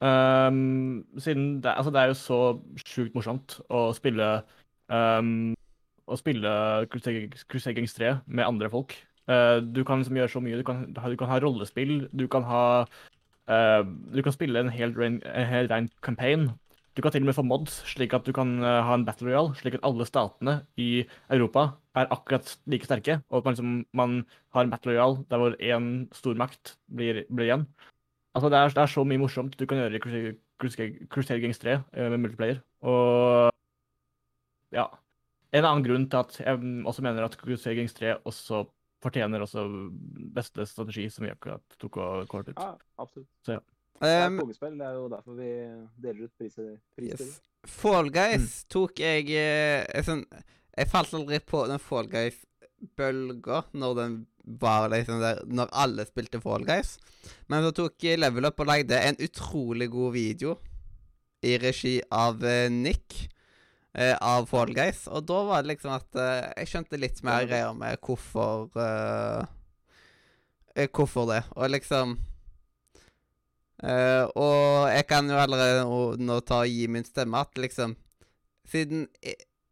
Um, 0.00 1.06
siden 1.18 1.62
det, 1.62 1.70
altså 1.76 1.90
det 1.90 2.00
er 2.00 2.06
jo 2.10 2.14
så 2.18 2.38
sjukt 2.82 3.14
morsomt 3.14 3.54
å 3.72 3.86
spille 3.96 4.26
um, 4.90 5.54
Å 6.04 6.16
spille 6.18 6.50
Crusader 6.92 7.76
Gangs 7.78 7.94
3 7.96 8.10
med 8.26 8.44
andre 8.44 8.68
folk. 8.72 8.96
Eh, 9.30 9.58
du 9.64 9.84
kan 9.84 10.02
liksom 10.02 10.18
gjøre 10.20 10.32
så 10.32 10.42
mye. 10.44 10.58
Du 10.60 10.66
kan, 10.66 10.84
du 10.92 11.16
kan 11.20 11.30
ha 11.30 11.40
rollespill. 11.42 12.08
Du 12.12 12.26
kan 12.28 12.44
ha 12.48 12.64
uh, 12.84 13.82
du 13.84 14.22
kan 14.22 14.32
spille 14.32 14.60
en 14.60 14.72
helt 14.72 14.98
ren, 14.98 15.20
en 15.24 15.90
campaign. 16.02 16.50
Du 16.94 17.02
kan 17.02 17.10
til 17.10 17.24
og 17.24 17.26
med 17.26 17.34
få 17.34 17.42
mods, 17.42 17.80
slik 17.90 18.12
at 18.14 18.26
du 18.26 18.30
kan 18.32 18.52
eh, 18.62 18.82
ha 18.86 18.94
en 18.94 19.04
battle 19.06 19.26
royale, 19.26 19.54
slik 19.58 19.74
at 19.74 19.86
alle 19.86 20.04
statene 20.06 20.60
i 20.78 21.02
Europa 21.32 21.64
er 21.98 22.06
akkurat 22.14 22.52
like 22.70 22.86
sterke, 22.86 23.16
og 23.30 23.40
at 23.40 23.44
man, 23.44 23.56
liksom, 23.56 23.72
man 23.92 24.14
har 24.54 24.62
en 24.62 24.70
battle 24.70 24.92
royale 24.92 25.24
der 25.30 25.42
hvor 25.42 25.56
én 25.58 25.88
stormakt 26.14 26.76
blir, 26.86 27.24
blir 27.34 27.48
igjen. 27.48 27.66
Altså, 28.34 28.48
det 28.48 28.60
er, 28.60 28.68
det 28.76 28.82
er 28.84 28.92
så 28.94 29.02
mye 29.04 29.18
morsomt 29.18 29.58
du 29.58 29.66
kan 29.66 29.78
gjøre 29.78 29.98
i 29.98 30.34
Crusader- 30.62 31.42
Gangs 31.42 31.58
3 31.58 31.72
eh, 31.72 32.10
med 32.10 32.18
multiplayer. 32.18 32.62
Og 32.82 33.50
ja. 34.70 34.86
En 35.54 35.64
annen 35.64 35.84
grunn 35.86 36.06
til 36.10 36.22
at 36.22 36.40
jeg 36.40 36.86
også 36.86 37.02
mener 37.02 37.26
at 37.26 37.34
Crusader 37.38 37.74
Gangs 37.74 37.94
3 37.94 38.16
også 38.22 38.64
fortjener 39.04 39.44
også 39.44 39.62
beste 40.34 40.64
strategi, 40.66 41.06
som 41.12 41.26
vi 41.26 41.32
akkurat 41.34 41.78
tok 41.80 42.00
og 42.02 42.26
kåret 42.32 42.50
ut. 42.54 42.58
Ja, 42.58 42.74
absolutt. 43.04 43.28
Så 43.46 43.58
ja. 43.58 43.62
Det 44.02 44.10
er 44.10 44.24
Um, 44.26 44.40
kongespill. 44.42 44.72
Det 44.80 44.86
er 44.88 44.94
jo 44.98 45.04
derfor 45.12 45.36
vi 45.38 45.50
deler 46.02 46.24
ut 46.26 46.32
priser. 46.40 46.72
priser. 46.98 47.28
yes. 47.28 47.40
Fall 47.70 48.08
Guys 48.10 48.48
Mm. 48.64 48.68
tok 48.74 48.98
jeg 49.00 49.28
eh, 49.30 49.84
jeg 49.94 50.04
sånn, 50.04 50.24
Jeg 50.76 50.88
falt 50.90 51.14
aldri 51.14 51.38
på 51.46 51.60
den 51.70 51.78
Fall 51.78 52.08
Guys-bølga 52.10 53.60
når 53.78 53.94
den 54.00 54.16
var 54.60 54.88
liksom 54.92 55.20
der 55.22 55.38
Når 55.46 55.68
alle 55.72 56.04
spilte 56.08 56.40
Fall 56.42 56.64
Guys. 56.66 56.96
Men 57.48 57.62
så 57.64 57.70
tok 57.72 58.02
jeg 58.02 58.18
Level 58.18 58.44
Up 58.50 58.58
og 58.60 58.66
lagde 58.66 58.98
en 58.98 59.16
utrolig 59.22 59.88
god 59.92 60.12
video 60.16 60.56
i 61.44 61.54
regi 61.60 61.98
av 62.10 62.42
eh, 62.44 62.68
Nick. 62.72 63.28
Eh, 63.94 64.14
av 64.20 64.48
Fall 64.50 64.74
Guys. 64.74 65.06
Og 65.08 65.24
da 65.28 65.40
var 65.48 65.62
det 65.62 65.74
liksom 65.74 65.94
at 65.96 66.20
eh, 66.20 66.50
jeg 66.62 66.72
skjønte 66.72 67.00
litt 67.00 67.22
mer 67.26 67.46
greier 67.48 67.74
med 67.78 68.00
hvorfor 68.04 68.70
eh, 68.80 69.42
eh, 70.74 70.88
Hvorfor 70.90 71.30
det. 71.30 71.42
Og 71.54 71.70
liksom 71.70 72.18
eh, 73.82 74.24
Og 74.24 74.90
jeg 74.90 75.06
kan 75.10 75.30
jo 75.30 75.40
allerede 75.40 75.86
nå, 75.86 76.02
nå 76.18 76.40
ta 76.46 76.64
og 76.64 76.72
gi 76.72 76.88
min 76.90 77.06
stemme 77.06 77.42
at 77.46 77.58
liksom 77.60 77.96
Siden 78.70 79.06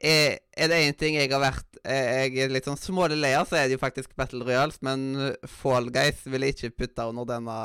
er, 0.03 0.43
er 0.53 0.69
det 0.69 0.79
én 0.85 0.97
ting 0.99 1.15
jeg 1.17 1.31
har 1.33 1.41
vært 1.41 1.79
eh, 1.87 2.27
Jeg 2.27 2.45
er 2.45 2.53
litt 2.53 2.67
sånn 2.69 2.81
smålig 2.81 3.17
lei 3.17 3.33
av, 3.39 3.47
så 3.49 3.57
er 3.57 3.69
det 3.69 3.79
jo 3.79 3.83
faktisk 3.83 4.17
Battle 4.19 4.45
Royals, 4.45 4.81
men 4.85 5.33
Fall 5.49 5.89
Guys 5.95 6.27
vil 6.29 6.45
jeg 6.45 6.59
ikke 6.59 6.83
putte 6.83 7.07
under 7.09 7.29
denne 7.31 7.57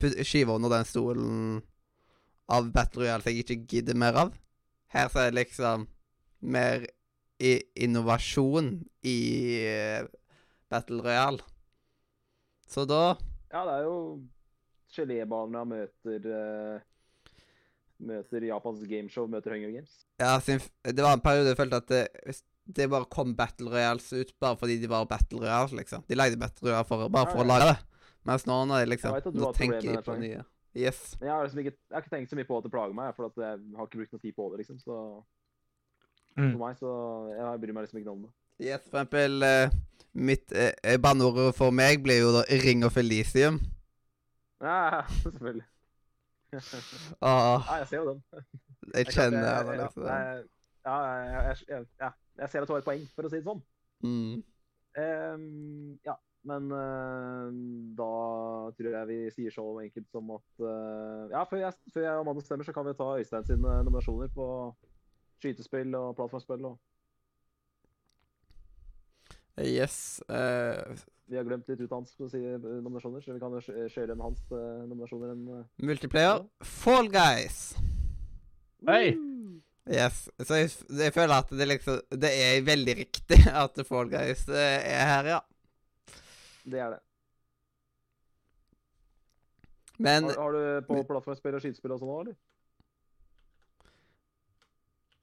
put, 0.00 0.16
Skyve 0.26 0.56
under 0.56 0.72
den 0.72 0.88
stolen 0.88 1.60
av 2.52 2.72
Battle 2.74 3.04
Royals 3.04 3.28
jeg 3.28 3.44
ikke 3.44 3.60
gidder 3.70 3.96
mer 4.00 4.18
av. 4.24 4.32
Her 4.92 5.12
så 5.12 5.22
er 5.22 5.30
det 5.30 5.44
liksom 5.44 5.86
mer 6.42 6.86
i 7.42 7.56
innovasjon 7.84 8.74
i 9.08 9.18
eh, 9.66 10.04
Battle 10.70 11.02
Royale. 11.02 11.42
Så 12.68 12.86
da 12.88 13.16
Ja, 13.52 13.64
det 13.66 13.74
er 13.80 13.88
jo 13.88 13.96
Gelébarna 14.92 15.64
møter 15.68 16.26
uh, 16.28 16.80
Møter 18.02 18.44
Japans 18.48 18.82
gameshow, 18.88 19.28
møter 19.30 19.54
Hunger 19.54 19.70
Games. 19.74 19.92
Ja, 20.20 20.36
det 20.42 21.04
var 21.04 21.14
en 21.14 21.22
periode 21.24 21.52
jeg 21.52 21.58
følte 21.58 21.78
at 21.82 21.90
det, 21.92 22.34
det 22.66 22.88
bare 22.90 23.08
kom 23.10 23.34
Battle 23.38 23.70
Royales 23.70 24.08
ut 24.12 24.32
bare 24.42 24.58
fordi 24.58 24.78
de 24.82 24.90
var 24.90 25.06
Battle 25.10 25.42
Royales, 25.44 25.74
liksom. 25.78 26.02
De 26.08 26.18
lagde 26.18 26.40
Battle 26.40 26.70
Royale 26.70 26.88
for, 26.88 27.06
bare 27.08 27.30
for 27.30 27.42
Ja, 27.42 27.46
å 27.46 27.50
lage 27.52 27.68
det. 27.70 27.76
Mens 28.28 28.46
nå, 28.46 28.56
når 28.70 28.84
de 28.84 28.90
liksom 28.94 29.10
Jeg 29.12 29.20
vet 29.20 29.30
at 29.30 29.36
du 29.36 29.42
Nå 29.42 29.52
tenker 29.56 29.86
de 29.86 30.02
på 30.06 30.18
nye. 30.18 30.42
Yes. 30.72 31.00
Jeg 31.20 31.28
har, 31.28 31.44
liksom 31.44 31.62
ikke, 31.62 31.74
jeg 31.76 31.94
har 31.94 32.04
ikke 32.04 32.14
tenkt 32.14 32.32
så 32.32 32.38
mye 32.38 32.48
på 32.48 32.58
at 32.58 32.66
det 32.66 32.72
plager 32.72 32.96
meg, 32.96 33.14
for 33.16 33.28
jeg 33.36 33.62
har 33.76 33.88
ikke 33.88 34.00
brukt 34.00 34.14
noe 34.14 34.22
tid 34.22 34.36
på 34.36 34.46
det, 34.52 34.62
liksom. 34.62 34.78
Så 34.80 34.98
Mm. 36.36 36.52
for 36.52 36.60
meg, 36.62 36.76
så 36.80 36.92
jeg 37.36 37.60
bryr 37.60 37.74
meg 37.76 37.84
liksom 37.86 37.98
ikke 38.00 38.08
noe 38.08 38.16
om 38.16 38.22
det. 38.26 38.32
Yes, 38.62 38.84
for 38.88 39.00
eksempel 39.00 39.42
eh, 39.48 39.74
Mitt 40.12 40.52
eh, 40.52 40.96
banneord 41.00 41.54
for 41.56 41.72
meg 41.74 42.02
blir 42.04 42.20
jo 42.20 42.32
da 42.36 42.42
Ring 42.64 42.84
of 42.84 42.96
Elicium'. 43.00 43.60
Ja, 44.62 45.02
selvfølgelig. 45.24 45.64
Åh, 46.52 47.64
Ja, 47.68 47.76
jeg 47.80 47.86
ser 47.88 47.96
jo 47.96 48.08
den. 48.10 48.22
jeg 48.32 49.06
Jeg 49.06 49.14
kjenner 49.14 49.46
jeg, 49.46 49.64
det, 49.66 49.72
jeg, 49.72 49.80
liksom. 49.82 50.04
jeg, 50.04 50.42
ja, 50.86 50.96
jeg, 51.04 51.44
jeg, 51.44 51.56
jeg, 51.68 51.86
ja, 52.00 52.10
jeg 52.38 52.48
ser 52.50 52.60
at 52.62 52.68
du 52.68 52.72
har 52.72 52.82
et 52.82 52.90
poeng, 52.90 53.06
for 53.14 53.28
å 53.28 53.32
si 53.32 53.40
det 53.40 53.48
sånn. 53.48 53.62
Mm. 54.04 54.42
Um, 54.92 55.98
ja, 56.04 56.14
men 56.44 56.66
uh, 56.74 57.48
da 57.96 58.08
tror 58.76 58.96
jeg 58.98 59.08
vi 59.08 59.18
sier 59.32 59.54
så 59.54 59.64
enkelt 59.80 60.08
som 60.12 60.32
at 60.34 60.48
uh, 60.60 61.30
Ja, 61.32 61.44
før 61.48 61.62
jeg, 61.62 61.78
før 61.94 62.04
jeg 62.04 62.16
og 62.16 62.24
Amanda 62.26 62.42
stemmer, 62.44 62.66
så 62.68 62.74
kan 62.76 62.84
vi 62.88 62.96
ta 62.98 63.06
Øystein 63.16 63.46
sine 63.48 63.76
nominasjoner 63.86 64.28
på 64.34 64.46
skytespill 65.42 65.94
og 65.98 66.14
plattformspill. 66.16 66.70
Og 66.70 66.78
Yes. 69.60 70.22
Uh, 70.28 70.96
vi 71.26 71.36
har 71.36 71.44
glemt 71.44 71.68
litt 71.68 71.80
ut 71.80 71.92
hans 71.92 72.12
si, 72.16 72.40
eh, 72.40 72.58
nominasjoner, 72.60 73.20
så 73.24 73.34
vi 73.34 73.40
kan 73.40 73.54
kjøre 73.60 74.14
en 74.14 74.24
hans 74.24 74.40
uh, 74.52 74.82
nominasjoner. 74.88 75.32
En, 75.32 75.44
uh, 75.48 75.84
multiplayer. 75.84 76.42
Fall 76.64 77.08
Guys. 77.12 77.60
Hei! 78.88 79.12
Yes. 79.92 80.26
Så 80.40 80.58
jeg, 80.60 80.72
jeg 80.98 81.14
føler 81.14 81.34
at 81.42 81.48
det 81.58 81.66
liksom 81.66 82.18
Det 82.22 82.28
er 82.30 82.60
veldig 82.62 82.94
riktig 83.00 83.38
at 83.64 83.80
Fall 83.86 84.10
Guys 84.12 84.44
er 84.48 85.08
her, 85.08 85.30
ja. 85.36 85.40
det 86.64 86.80
er 86.80 86.94
det. 86.96 87.00
Men 89.98 90.24
Har, 90.24 90.38
har 90.40 90.56
du 90.56 90.86
på 90.88 91.02
plattformspill 91.06 91.58
og 91.58 91.64
skytespill 91.64 91.94
og 91.94 92.02
sånn 92.02 92.12
òg, 92.12 92.22
eller? 92.24 92.38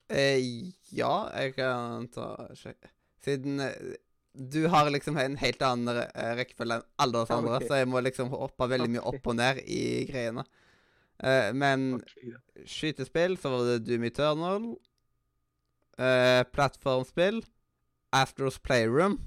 Eh, 0.10 0.72
Ja, 0.96 1.30
jeg 1.38 1.56
kan 1.58 2.08
ta 2.14 2.32
sjekke 2.58 2.92
Siden 3.24 3.60
eh, 3.64 3.98
du 4.34 4.68
har 4.72 4.88
liksom 4.94 5.18
en 5.20 5.36
helt 5.42 5.62
annen 5.66 6.04
eh, 6.06 6.34
rekkefølge 6.38 6.80
enn 6.80 6.86
alle 7.02 7.24
oss 7.24 7.32
Ja, 7.34 7.40
andre, 7.42 7.60
så 7.66 7.82
jeg 7.82 7.90
må 7.92 8.02
liksom 8.06 8.30
hoppe 8.32 8.70
veldig 8.72 8.92
mye 8.94 9.06
opp 9.10 9.26
og 9.28 9.36
ned 9.36 9.64
i 9.66 10.06
greiene. 10.08 10.46
Eh, 11.20 11.50
men 11.58 11.98
skytespill, 12.64 13.36
så 13.42 13.52
var 13.52 13.66
det 13.68 13.80
Doom 13.88 14.06
Eternal. 14.08 14.70
Eh, 16.00 16.44
plattformspill. 16.54 17.42
Astros 18.16 18.62
Playroom. 18.64 19.20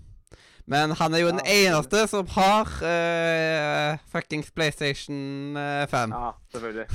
Men 0.66 0.94
han 0.96 1.14
er 1.14 1.24
jo 1.24 1.30
den 1.32 1.42
eneste 1.44 2.04
som 2.10 2.28
har 2.36 2.68
uh, 2.86 3.98
fuckings 4.12 4.52
PlayStation 4.54 5.56
eh, 5.58 5.86
5. 5.90 6.14
Ja, 6.14 6.30
selvfølgelig. 6.54 6.86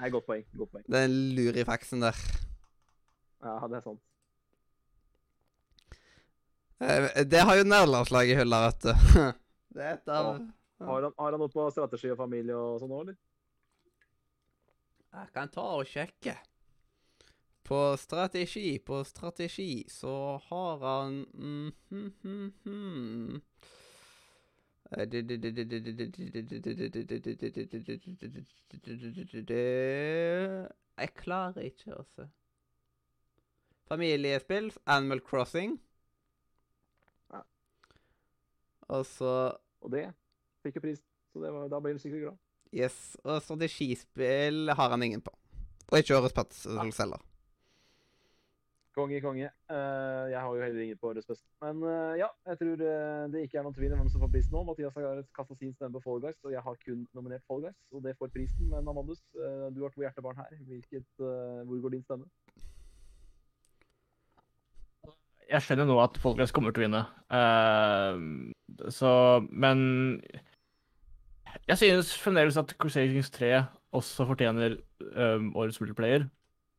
Nei, 0.00 0.10
godt 0.10 0.26
poeng. 0.26 0.46
Godt 0.56 0.72
poeng. 0.72 0.86
Den 0.88 1.16
lurifaksen 1.36 2.02
der. 2.02 2.16
Ja, 3.40 3.56
det 3.68 3.80
er 3.80 3.84
sant. 3.84 4.02
Eh, 6.80 7.26
det 7.28 7.40
har 7.44 7.56
jo 7.56 7.64
nederlandslaget 7.68 8.34
i 8.34 8.38
hylla, 8.40 8.64
vet 8.68 8.88
du. 8.88 8.92
Det 9.74 9.84
er 9.86 9.92
et 9.94 10.08
av 10.10 10.32
ja. 10.34 10.86
har, 10.86 11.02
han, 11.04 11.12
har 11.14 11.30
han 11.30 11.38
noe 11.38 11.52
på 11.52 11.64
strategi 11.70 12.08
og 12.10 12.16
familie 12.18 12.56
og 12.58 12.80
sånn 12.82 12.94
òg, 12.96 13.02
eller? 13.04 13.18
Jeg 15.14 15.30
kan 15.36 15.52
ta 15.54 15.66
og 15.76 15.86
sjekke. 15.86 16.34
På 17.70 17.78
strategi, 18.02 18.80
på 18.82 19.04
strategi, 19.06 19.84
så 19.86 20.40
har 20.48 20.82
han. 20.82 21.20
Jeg 30.98 31.14
klarer 31.22 31.70
ikke 31.70 31.94
å 31.94 32.02
se. 32.10 32.26
Familiespill, 33.90 34.70
Animal 34.86 35.20
Crossing. 35.26 35.74
Ja. 37.32 37.42
Og 38.88 39.02
så 39.06 39.32
Og 39.80 39.90
det 39.90 40.04
fikk 40.62 40.76
jo 40.78 40.84
pris, 40.84 41.00
så 41.32 41.42
det 41.42 41.50
var, 41.54 41.66
da 41.72 41.80
ble 41.82 41.96
du 41.96 42.02
sikkert 42.02 42.28
glad. 42.28 42.38
Yes, 42.70 43.16
og 43.24 43.40
strategispill 43.42 44.70
har 44.76 44.92
han 44.94 45.02
ingen 45.02 45.22
på. 45.24 45.32
Og 45.90 45.98
ikke 45.98 46.20
årets 46.20 46.36
Patzel 46.36 46.78
heller. 46.78 47.24
Konge, 48.94 49.20
konge. 49.22 49.48
Uh, 49.70 50.26
jeg 50.30 50.38
har 50.38 50.54
jo 50.54 50.62
heller 50.62 50.82
ingen 50.82 50.98
på 50.98 51.10
årets 51.10 51.26
beste. 51.26 51.46
Men 51.62 51.82
uh, 51.82 52.14
ja, 52.18 52.26
jeg 52.46 52.58
tror 52.60 52.82
uh, 52.82 53.26
det 53.32 53.44
ikke 53.46 53.58
er 53.58 53.66
noen 53.66 53.74
tvil 53.74 53.94
om 53.94 54.02
hvem 54.02 54.10
som 54.12 54.22
får 54.22 54.32
prisen 54.34 54.54
nå. 54.54 54.62
Mathias 54.66 54.96
har 54.98 55.22
kasta 55.34 55.56
sin 55.58 55.74
stemme 55.74 55.94
på 55.96 56.02
Fall 56.04 56.22
Guys, 56.24 56.38
og 56.44 56.54
jeg 56.54 56.62
har 56.66 56.78
kun 56.84 57.04
nominert 57.16 57.46
Fall 57.46 57.64
Guys, 57.64 57.78
og 57.94 58.02
det 58.06 58.16
får 58.18 58.32
prisen. 58.34 58.70
Men 58.70 58.90
Amandus, 58.90 59.22
du 59.34 59.80
har 59.82 59.94
to 59.94 60.04
hjertebarn 60.04 60.42
her. 60.42 60.58
Hvilket, 60.70 61.06
hvor 61.18 61.82
går 61.86 61.96
din 61.96 62.06
stemme? 62.06 62.26
Jeg 65.50 65.64
skjønner 65.66 65.88
nå 65.88 65.96
at 66.02 66.18
Folkens 66.22 66.52
kommer 66.54 66.72
til 66.74 66.84
å 66.84 66.86
vinne. 66.86 67.02
Uh, 67.30 68.90
så 68.94 69.10
Men 69.50 70.20
jeg 71.66 71.78
synes 71.78 72.12
fremdeles 72.18 72.56
at 72.60 72.72
Crusader 72.78 73.10
Kings 73.10 73.30
3 73.34 73.50
også 73.98 74.26
fortjener 74.28 74.76
eh, 74.76 75.48
årets 75.58 75.80
multiplayer. 75.82 76.28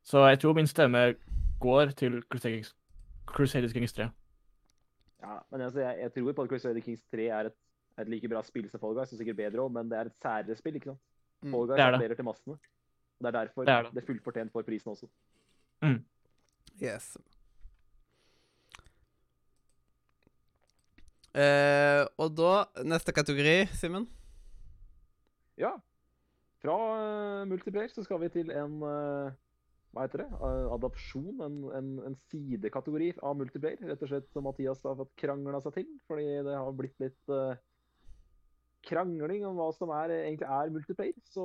Så 0.07 0.23
jeg 0.29 0.39
tror 0.39 0.55
min 0.55 0.67
stemme 0.67 1.01
går 1.59 1.91
til 1.99 2.21
Crusader 2.31 2.55
Kings, 2.55 2.71
Crusader 3.27 3.73
Kings 3.75 3.93
3. 3.93 4.07
Ja, 5.21 5.37
men 5.51 5.61
altså, 5.61 5.81
jeg, 5.83 5.97
jeg 6.01 6.13
tror 6.15 6.31
på 6.37 6.45
at 6.45 6.49
Crusader 6.49 6.79
Kings 6.79 7.03
3 7.11 7.27
er 7.27 7.49
et, 7.51 7.57
et 7.99 8.09
like 8.09 8.29
bra 8.31 8.41
spill 8.47 8.69
som 8.71 8.79
Fall 8.79 8.95
Guys, 8.95 9.11
og 9.11 9.19
sikkert 9.19 9.37
bedre 9.41 9.65
òg, 9.65 9.73
men 9.75 9.91
det 9.91 9.99
er 9.99 10.09
et 10.09 10.17
særere 10.23 10.55
spill, 10.55 10.79
ikke 10.79 10.93
sant? 10.93 11.03
Mm, 11.43 11.51
Fall 11.51 11.67
Guys 11.67 11.75
det 11.75 11.83
er 11.83 11.91
det. 11.91 11.99
appellerer 11.99 12.21
til 12.21 12.29
massene. 12.31 12.57
Det 13.21 13.27
er 13.29 13.37
derfor 13.37 13.61
Det 13.67 13.75
det 13.75 13.91
er 13.91 14.01
er, 14.01 14.07
fullt 14.07 14.23
fortjent 14.23 14.51
for 14.55 14.61
prisen 14.65 14.95
også. 14.95 15.11
Yes. 16.81 17.17
Eh, 21.31 22.01
og 22.19 22.33
da, 22.35 22.65
neste 22.83 23.13
kategori, 23.15 23.63
Simen. 23.79 24.07
Ja. 25.59 25.77
Fra 26.61 26.75
uh, 26.77 27.47
multiplayer 27.49 27.89
så 27.89 28.03
skal 28.05 28.19
vi 28.21 28.29
til 28.29 28.51
en 28.53 28.83
uh, 28.85 29.31
hva 29.91 30.05
heter 30.05 30.21
det? 30.23 30.27
Eh, 30.31 30.67
adopsjon. 30.71 31.41
En, 31.43 31.55
en, 31.75 31.87
en 32.07 32.13
sidekategori 32.31 33.09
av 33.27 33.35
multiplayer. 33.39 33.81
Rett 33.89 34.05
og 34.05 34.11
slett 34.11 34.29
som 34.31 34.45
Mathias 34.47 34.79
har 34.87 34.95
fått 34.99 35.11
krangla 35.19 35.59
seg 35.65 35.81
til. 35.81 35.89
Fordi 36.07 36.27
det 36.47 36.53
har 36.55 36.77
blitt 36.77 37.03
litt 37.03 37.33
krangling 38.87 39.43
om 39.49 39.59
hva 39.59 39.67
som 39.75 39.91
er, 39.97 40.13
egentlig 40.21 40.47
er 40.47 40.71
multiplayer. 40.77 41.19
Så 41.33 41.43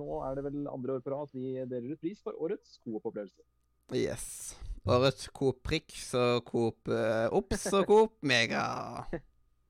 nå 0.00 0.18
er 0.26 0.34
det 0.34 0.46
vel 0.48 0.66
andre 0.72 0.98
år 0.98 1.06
på 1.06 1.14
rad 1.14 1.30
at 1.30 1.38
vi 1.38 1.54
deler 1.62 1.94
ut 1.94 2.02
pris 2.02 2.26
for 2.26 2.42
årets 2.42 2.74
Coop-opplevelse. 2.82 3.46
Yes. 3.94 4.56
Årets 4.90 5.28
Coop 5.30 5.60
Prix 5.62 6.14
og 6.18 6.42
Coop 6.48 6.88
uh, 6.90 7.28
Ops 7.30 7.68
og 7.72 7.84
Coop 7.86 8.16
Mega. 8.26 8.64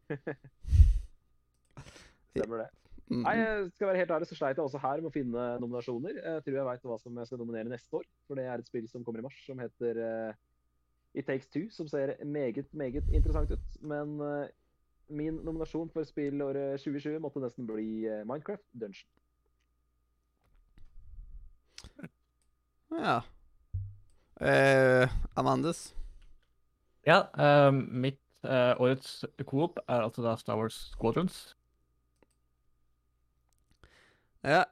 Stemmer 2.33 2.63
det. 2.63 2.69
Mm. 3.13 3.27
Nei, 3.27 3.35
jeg 3.37 3.67
skal 3.75 3.91
være 3.91 4.01
helt 4.01 4.15
ærlig, 4.17 4.27
så 4.31 4.37
sleit 4.39 4.57
jeg 4.57 4.65
også 4.65 4.81
her 4.81 5.03
med 5.03 5.11
å 5.11 5.13
finne 5.13 5.43
nominasjoner. 5.61 6.17
Jeg 6.17 6.45
tror 6.47 6.57
jeg 6.57 6.69
veit 6.69 6.87
hva 6.89 6.97
som 7.03 7.19
jeg 7.21 7.29
skal 7.29 7.43
nominere 7.43 7.69
neste 7.69 7.99
år. 7.99 8.07
For 8.25 8.41
det 8.41 8.47
er 8.49 8.63
et 8.63 8.71
spill 8.71 8.89
som 8.89 9.05
kommer 9.05 9.21
i 9.21 9.27
mars, 9.27 9.37
som 9.45 9.61
heter 9.61 10.01
uh, 10.01 10.33
It 11.13 11.29
Takes 11.29 11.51
Two. 11.53 11.67
Som 11.75 11.91
ser 11.93 12.15
meget, 12.25 12.73
meget 12.73 13.11
interessant 13.13 13.53
ut. 13.53 13.77
Men 13.85 14.17
uh, 14.17 14.47
min 15.13 15.43
nominasjon 15.45 15.93
for 15.93 16.09
spillåret 16.09 16.81
2020 16.81 17.21
måtte 17.21 17.43
nesten 17.45 17.69
bli 17.69 18.07
uh, 18.09 18.23
Minecraft 18.25 18.65
Dungeon. 18.81 19.13
Ja. 22.97 23.21
Eh, 24.41 25.09
Amandus. 25.37 25.93
Ja, 27.07 27.27
eh, 27.39 27.73
mitt 27.73 28.21
eh, 28.45 28.73
årets 28.81 29.25
Coop 29.47 29.79
er 29.89 30.03
altså 30.07 30.23
da 30.23 30.37
Star 30.39 30.57
Wars 30.57 30.93
Squadrons. 30.95 31.57
Ja, 34.43 34.65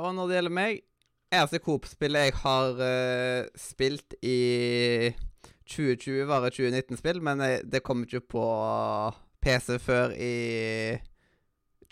og 0.00 0.14
når 0.16 0.28
det 0.28 0.36
gjelder 0.38 0.52
meg 0.56 0.78
Eneste 1.32 1.58
Coop-spillet 1.64 2.26
jeg 2.26 2.34
har 2.42 2.80
eh, 2.84 3.46
spilt 3.56 4.14
i 4.24 5.12
2020, 5.68 6.26
var 6.28 6.44
et 6.44 6.56
2019-spill, 6.58 7.20
men 7.24 7.40
jeg, 7.40 7.62
det 7.72 7.82
kom 7.84 8.02
ikke 8.04 8.20
på 8.34 8.44
PC 9.44 9.78
før 9.80 10.12
i 10.12 10.32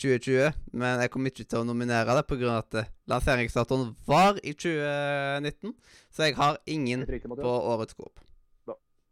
2020. 0.01 0.57
Men 0.80 1.01
jeg 1.05 1.11
kommer 1.12 1.30
ikke 1.32 1.44
til 1.46 1.61
å 1.61 1.66
nominere 1.68 2.16
det 2.16 2.24
pga. 2.30 2.57
at 2.59 2.74
eh, 2.80 2.88
lanseringsdatoen 3.12 3.94
var 4.09 4.40
i 4.42 4.53
2019. 4.57 5.74
Så 6.11 6.26
jeg 6.26 6.36
har 6.40 6.59
ingen 6.66 7.05
riktig, 7.07 7.28
på 7.30 7.55
årets 7.74 7.94
Coop. 7.98 8.18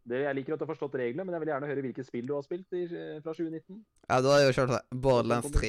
Det, 0.09 0.23
jeg 0.25 0.35
liker 0.39 0.55
at 0.55 0.61
du 0.61 0.65
har 0.65 0.71
forstått 0.73 0.95
reglene, 0.97 1.25
men 1.29 1.35
jeg 1.37 1.43
vil 1.43 1.51
gjerne 1.53 1.69
høre 1.69 1.83
hvilke 1.85 2.05
spill 2.07 2.25
du 2.25 2.33
har 2.33 2.45
spilt 2.47 2.73
i, 2.73 2.87
fra 3.21 3.35
2019. 3.37 3.83
Ja, 4.09 4.21
da 4.25 4.37
er 4.39 4.47
jo 4.47 4.55
kjørt 4.57 4.87
Borderlands 5.05 5.51
3. 5.53 5.69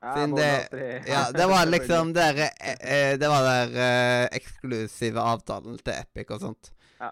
Ja, 0.00 0.12
Siden 0.14 0.30
Borderlands 0.36 0.70
det- 0.70 1.08
Ja, 1.10 1.22
det 1.34 1.48
var 1.50 1.66
liksom 1.74 2.12
der 2.14 2.38
eh, 2.46 2.76
eh, 2.78 3.16
Det 3.18 3.28
var 3.32 3.42
der 3.48 3.74
eh, 3.74 4.28
eksklusive 4.38 5.18
avtalen 5.32 5.76
til 5.82 5.92
Epic 5.96 6.30
og 6.36 6.40
sånt. 6.46 6.70
Ja, 7.02 7.10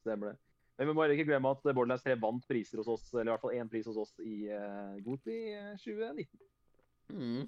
Stemmer 0.00 0.32
det. 0.32 0.38
Men 0.76 0.90
vi 0.90 0.94
må 0.96 1.06
ikke 1.08 1.24
glemme 1.30 1.52
at 1.54 1.62
Borderlands 1.64 2.04
3 2.04 2.18
vant 2.20 2.44
priser 2.48 2.82
hos 2.82 2.90
oss, 2.92 3.06
eller 3.14 3.30
i 3.30 3.32
hvert 3.32 3.44
fall 3.44 3.56
én 3.56 3.70
pris 3.72 3.86
hos 3.88 3.96
oss 3.96 4.12
i 4.20 4.50
uh, 4.52 4.98
Goti 5.04 5.38
eh, 5.54 5.72
2019. 5.80 6.26
Mm. 7.16 7.46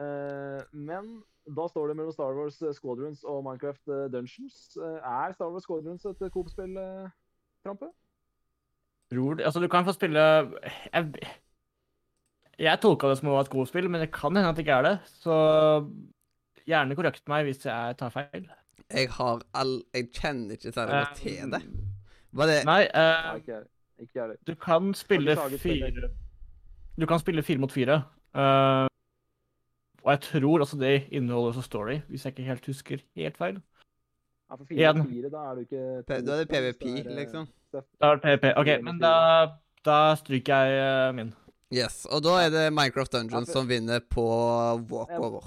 Uh, 0.00 0.62
men 0.72 1.18
da 1.56 1.66
står 1.68 1.90
det 1.90 1.96
mellom 1.98 2.12
Star 2.14 2.36
Wars 2.36 2.60
eh, 2.62 2.72
Squadrons 2.76 3.24
og 3.24 3.42
Minecraft 3.44 3.88
eh, 3.88 4.06
Dungeons. 4.12 4.60
Uh, 4.76 4.98
er 5.00 5.34
Star 5.34 5.50
Wars 5.52 5.66
Squadrons 5.66 6.04
et 6.04 6.24
Coop-spill, 6.32 6.76
uh, 6.76 7.10
Trampe? 7.64 7.90
Tror 9.10 9.34
du 9.34 9.44
Altså, 9.44 9.60
du 9.60 9.68
kan 9.68 9.84
få 9.84 9.92
spille 9.92 10.20
Jeg, 10.92 11.12
jeg 12.58 12.80
tolka 12.80 13.08
det 13.08 13.18
som 13.18 13.32
et 13.34 13.52
Coop-spill, 13.52 13.90
men 13.90 14.00
det 14.00 14.12
kan 14.14 14.36
hende 14.36 14.48
at 14.48 14.56
det 14.56 14.66
ikke 14.66 14.78
er 14.78 14.88
det. 14.88 14.96
Så 15.04 15.36
gjerne 16.68 16.96
korrekt 16.96 17.28
meg 17.28 17.48
hvis 17.48 17.64
jeg 17.66 17.96
tar 17.98 18.12
feil. 18.14 18.50
Jeg 18.90 19.08
har 19.16 19.42
all 19.54 19.80
Jeg 19.94 20.12
kjenner 20.14 20.54
ikke 20.54 20.72
særlig 20.72 21.00
godt 21.00 21.16
til 21.16 21.56
det. 21.56 21.89
Var 22.32 22.46
det 22.46 22.58
Nei, 22.64 22.82
Nei, 22.84 23.02
eh, 23.02 23.36
ikke 23.40 23.52
jeg. 23.56 23.64
Ikke 24.00 24.20
jeg 24.22 24.36
du 24.46 24.54
kan 24.54 24.94
spille 24.94 25.34
fire 25.60 26.10
Du 26.98 27.06
kan 27.06 27.18
spille 27.20 27.42
fire 27.42 27.58
mot 27.58 27.72
fire. 27.72 28.02
eh, 28.34 28.86
og 30.02 30.10
jeg 30.14 30.20
tror 30.20 30.60
også 30.64 30.78
det 30.80 31.08
inneholder 31.12 31.50
også 31.52 31.62
story, 31.62 31.98
hvis 32.08 32.24
jeg 32.24 32.32
ikke 32.32 32.46
helt 32.46 32.66
husker 32.66 33.02
helt 33.16 33.36
feil. 33.36 33.58
Ja, 34.50 34.54
for 34.56 34.64
fire, 34.64 34.94
mot 34.96 35.08
fire, 35.10 35.30
da 35.30 35.42
er 35.50 35.54
du 35.54 35.60
ikke 35.60 35.82
P- 36.08 36.20
Da 36.26 36.32
er 36.32 36.44
det 36.44 36.48
PVP, 36.48 36.84
liksom. 37.18 37.48
Da 37.72 37.82
er 38.10 38.16
det 38.16 38.22
PVP. 38.24 38.46
OK, 38.58 38.70
men 38.82 38.98
da, 38.98 39.12
da 39.84 39.98
stryker 40.16 40.64
jeg 40.64 40.80
eh, 41.08 41.12
min. 41.14 41.34
Yes. 41.70 42.06
Og 42.10 42.22
da 42.24 42.38
er 42.46 42.50
det 42.50 42.64
Minecraft 42.72 43.12
Dungeons 43.12 43.48
Ja, 43.48 43.52
for- 43.52 43.60
som 43.60 43.68
vinner 43.68 44.00
på 44.00 44.24
walkover. 44.90 45.44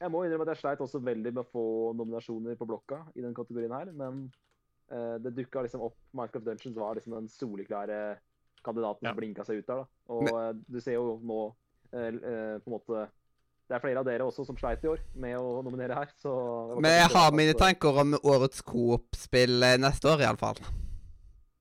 Jeg 0.00 0.10
må 0.10 0.24
innrømme 0.24 0.42
at 0.48 0.54
jeg 0.56 0.62
sleit 0.64 0.80
også 0.80 0.98
veldig 1.00 1.30
med 1.34 1.44
å 1.44 1.48
få 1.52 1.66
nominasjoner 1.96 2.56
på 2.56 2.66
blokka 2.68 2.98
i 3.16 3.20
den 3.22 3.34
kategorien 3.34 3.70
her, 3.72 3.92
men 3.92 4.32
det 4.88 5.32
dukka 5.34 5.62
liksom 5.66 5.80
opp 5.82 5.96
Minecraft 6.14 6.44
Dungeons 6.46 6.76
var 6.78 6.94
liksom 6.94 7.12
den 7.16 7.28
soleklare 7.28 8.18
kandidaten 8.64 9.02
Ja. 9.06 9.10
som 9.10 9.16
blinka 9.18 9.44
seg 9.44 9.58
ut 9.62 9.66
der. 9.66 9.82
da. 9.82 9.86
Og 10.08 10.22
Men... 10.28 10.64
du 10.68 10.80
ser 10.80 10.94
jo 10.98 11.18
nå 11.22 11.40
eh, 11.92 12.06
eh, 12.14 12.58
på 12.62 12.70
en 12.70 12.76
måte 12.76 13.08
Det 13.68 13.74
er 13.74 13.82
flere 13.82 13.98
av 13.98 14.04
dere 14.06 14.22
også 14.22 14.44
som 14.46 14.56
sleit 14.56 14.84
i 14.84 14.88
år 14.92 15.00
med 15.18 15.34
å 15.40 15.60
nominere 15.66 15.94
her, 15.98 16.10
så 16.22 16.78
Men 16.78 16.92
jeg 17.00 17.08
har 17.16 17.32
mine 17.34 17.54
tanker 17.58 17.98
om 18.04 18.14
årets 18.22 18.62
Coop-spill 18.62 19.62
eh, 19.66 19.76
neste 19.82 20.06
år, 20.12 20.22
iallfall. 20.22 20.60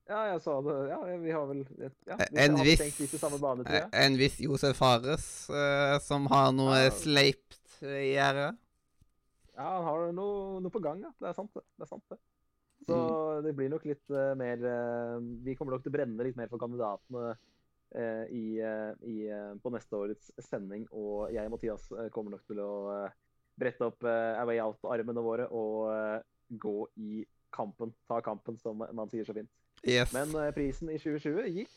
Ja, 0.05 0.19
jeg 0.35 0.41
sa 0.45 0.59
det. 0.61 0.75
Ja, 0.91 0.99
vi 1.17 1.31
har 1.33 1.47
vel 1.49 1.63
ja, 1.81 1.89
vi 2.29 2.37
En 2.43 2.57
har 2.59 2.65
viss- 2.67 2.99
litt 3.01 3.13
i 3.17 3.17
samme 3.17 3.39
bane, 3.41 3.63
tror 3.65 3.79
jeg. 3.79 3.89
En 4.05 4.17
viss 4.21 4.37
Josef 4.39 4.77
Fares 4.77 5.25
uh, 5.49 5.97
som 6.05 6.27
har 6.29 6.51
noe 6.53 6.77
Ja. 6.83 6.91
sleipt 6.93 7.81
i 7.81 8.11
gjerdet. 8.13 8.53
Ja, 9.57 9.65
han 9.79 9.83
har 9.87 10.11
noe, 10.13 10.59
noe 10.61 10.69
på 10.69 10.81
gang, 10.83 11.01
ja. 11.01 11.09
Det 11.19 11.29
er 11.31 11.33
sant, 11.33 11.49
det. 11.57 11.63
det, 11.79 11.87
er 11.87 11.89
sant, 11.89 12.03
det. 12.13 12.19
Så 12.85 12.95
Mm. 12.95 13.43
det 13.43 13.53
blir 13.57 13.69
nok 13.73 13.85
litt 13.85 14.11
eh, 14.13 14.33
mer 14.37 14.61
eh, 14.61 15.19
Vi 15.43 15.55
kommer 15.57 15.73
nok 15.75 15.83
til 15.83 15.91
å 15.91 15.95
brenne 15.97 16.25
litt 16.27 16.37
mer 16.37 16.49
for 16.51 16.61
kandidatene 16.61 17.31
eh, 17.95 18.25
i, 18.29 18.45
i, 19.09 19.15
på 19.63 19.71
neste 19.73 19.97
årets 19.97 20.31
sending. 20.45 20.85
Og 20.91 21.31
jeg 21.33 21.45
og 21.49 21.55
Mathias 21.55 21.87
kommer 22.13 22.35
nok 22.35 22.45
til 22.45 22.61
å 22.61 22.71
brette 23.57 23.87
opp 23.87 24.03
Away 24.05 24.59
Out-armene 24.59 25.23
våre 25.23 25.47
og 25.49 26.21
gå 26.61 26.75
i 27.01 27.25
kampen. 27.55 27.93
Ta 28.09 28.19
kampen, 28.21 28.57
som 28.59 28.83
man 28.83 29.09
sier 29.09 29.25
så 29.25 29.33
fint. 29.33 29.49
Yes. 29.85 30.13
Men 30.13 30.33
prisen 30.53 30.89
i 30.91 30.97
2020 30.99 31.47
gikk 31.55 31.71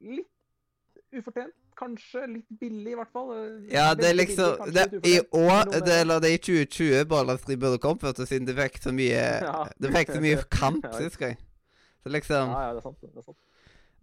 litt 0.00 1.02
ufortjent. 1.12 1.54
Kanskje 1.82 2.26
litt 2.30 2.58
billig, 2.60 2.92
i 2.92 2.98
hvert 2.98 3.12
fall. 3.14 3.30
Ja, 3.72 3.88
det 3.98 4.10
er 4.12 4.18
liksom 4.18 4.60
billig, 4.60 4.84
det, 4.92 5.10
I 5.10 5.16
år, 5.34 5.70
det, 5.74 5.96
eller 6.04 6.20
det 6.22 6.30
er 6.30 6.36
i 6.36 6.42
2020 6.46 7.06
Borderlands 7.10 7.46
3 7.48 7.56
burde 7.58 7.80
kommet, 7.82 8.04
vet 8.06 8.20
du, 8.20 8.26
siden 8.28 8.46
det 8.46 8.54
fikk 8.58 8.78
så 8.84 8.92
mye 8.94 9.24
Ja. 9.42 9.56
Det 9.82 9.90
fikk 9.96 10.14
så 10.14 10.20
mye 10.22 10.44
kamp 10.60 10.86
sist 10.94 11.18
gang. 11.22 11.34
Så 12.02 12.12
liksom 12.14 12.54
Ja, 12.54 12.68
ja, 12.68 12.76
det 12.76 12.82
er 12.82 12.86
sant. 12.86 13.02
Det 13.02 13.18
er 13.18 13.26
sant. 13.26 13.40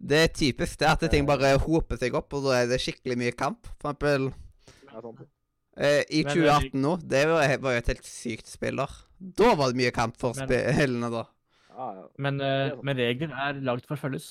Det 0.00 0.20
er 0.24 0.30
typisk 0.32 0.78
det 0.80 0.88
at 0.88 1.02
ting 1.12 1.26
bare 1.28 1.56
hoper 1.60 1.98
seg 2.00 2.14
opp, 2.16 2.32
og 2.36 2.46
da 2.48 2.60
er 2.62 2.70
det 2.70 2.80
skikkelig 2.80 3.18
mye 3.20 3.34
kamp. 3.36 3.68
For 3.82 3.92
eksempel 3.92 4.30
eh, 5.76 6.04
i 6.08 6.22
2018 6.24 6.80
nå, 6.80 6.94
det 7.04 7.26
var, 7.28 7.56
var 7.60 7.76
jo 7.76 7.82
et 7.82 7.90
helt 7.92 8.08
sykt 8.08 8.48
spill 8.48 8.80
der. 8.80 8.94
Da 9.20 9.52
var 9.58 9.72
det 9.72 9.80
mye 9.82 9.92
kamp 9.92 10.16
for 10.20 10.36
Men- 10.36 10.48
spillene, 10.48 11.12
da. 11.12 11.26
Ja, 11.70 11.90
ja. 11.96 12.06
Men, 12.20 12.40
uh, 12.40 12.80
men 12.84 12.98
regler 12.98 13.32
er 13.32 13.60
lagd 13.64 13.86
for 13.88 13.96
å 13.96 14.00
følges. 14.02 14.30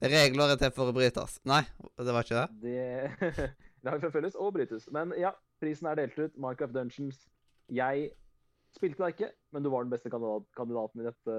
Regler 0.00 0.54
er 0.54 0.56
til 0.56 0.70
for 0.72 0.88
å 0.88 0.94
brytes. 0.96 1.36
Nei, 1.48 1.60
det 2.00 2.12
var 2.14 2.24
ikke 2.24 2.40
det? 2.40 2.60
Det 2.64 3.48
lag 3.86 4.00
forfølges 4.00 4.38
og 4.40 4.54
brytes. 4.56 4.86
Men 4.96 5.12
ja, 5.20 5.34
prisen 5.60 5.90
er 5.90 5.98
delt 6.00 6.16
ut. 6.16 6.38
Minecraft 6.40 6.72
Dungeons. 6.72 7.18
Jeg 7.68 8.08
spilte 8.76 9.02
deg 9.02 9.14
ikke, 9.14 9.30
men 9.52 9.64
du 9.64 9.68
var 9.72 9.84
den 9.84 9.92
beste 9.92 10.10
kandidat 10.12 10.46
kandidaten 10.56 11.02
i, 11.02 11.06
dette, 11.10 11.36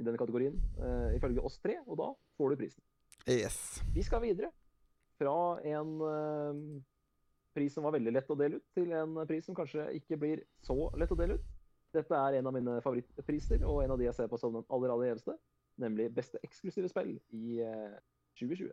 i 0.00 0.06
denne 0.06 0.20
kategorien, 0.20 0.58
Uh, 0.76 1.14
ifølge 1.16 1.44
oss 1.44 1.60
tre, 1.62 1.78
og 1.86 1.98
da 2.00 2.10
får 2.36 2.52
du 2.52 2.60
prisen. 2.64 2.82
Yes. 3.30 3.80
Vi 3.94 4.02
skal 4.04 4.22
videre 4.24 4.50
fra 5.20 5.36
en 5.64 5.94
uh, 6.02 6.82
pris 7.56 7.72
som 7.72 7.86
var 7.86 7.94
veldig 7.96 8.12
lett 8.12 8.32
å 8.32 8.38
dele 8.38 8.58
ut, 8.58 8.66
til 8.76 8.92
en 8.96 9.22
pris 9.28 9.46
som 9.46 9.56
kanskje 9.56 9.86
ikke 10.00 10.18
blir 10.20 10.42
så 10.66 10.76
lett 10.98 11.14
å 11.14 11.18
dele 11.18 11.38
ut. 11.38 11.52
Dette 11.96 12.18
er 12.18 12.40
en 12.40 12.50
av 12.50 12.56
mine 12.56 12.80
favorittpriser, 12.84 13.62
og 13.64 13.84
en 13.84 13.94
av 13.94 14.00
de 14.00 14.08
jeg 14.08 14.18
ser 14.18 14.32
på 14.32 14.40
som 14.42 14.58
den 14.58 14.66
aller, 14.74 14.92
aller 14.92 15.12
gjeveste, 15.12 15.36
nemlig 15.80 16.10
beste 16.14 16.40
eksklusive 16.44 16.90
spill 16.92 17.14
i 17.36 17.60
eh, 17.64 17.96
2020. 18.40 18.72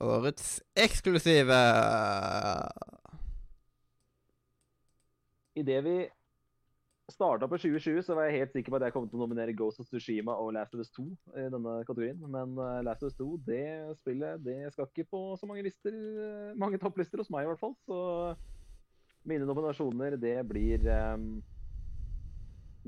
Årets 0.00 0.62
eksklusive 0.78 1.58
Idet 5.58 5.82
vi 5.84 5.96
starta 7.10 7.48
på 7.48 7.58
2020, 7.58 8.02
så 8.02 8.14
var 8.14 8.28
jeg 8.28 8.38
helt 8.38 8.52
sikker 8.52 8.72
på 8.72 8.78
at 8.78 8.86
jeg 8.86 8.94
kom 8.94 9.08
til 9.08 9.18
å 9.18 9.24
nominere 9.24 9.54
Ghost 9.56 9.80
of 9.82 9.88
Tsushima 9.88 10.36
og 10.38 10.52
Last 10.54 10.76
of 10.76 10.82
Us 10.84 10.92
2 10.94 11.04
i 11.42 11.46
denne 11.52 11.72
kategorien. 11.84 12.20
Men 12.30 12.54
eh, 12.54 12.82
Last 12.86 13.02
of 13.02 13.10
Us 13.10 13.18
2, 13.18 13.26
det 13.48 13.64
spillet, 13.98 14.44
det 14.46 14.58
skal 14.72 14.86
ikke 14.88 15.08
på 15.10 15.22
så 15.40 15.48
mange 15.50 15.64
lister, 15.66 15.94
eh, 15.94 16.52
mange 16.60 16.78
topplister 16.80 17.20
hos 17.20 17.32
meg 17.34 17.44
i 17.44 17.50
hvert 17.50 17.62
fall. 17.62 17.74
Så 17.82 17.98
mine 19.28 19.48
nominasjoner, 19.48 20.16
det 20.16 20.36
blir 20.48 20.86
um, 21.12 21.42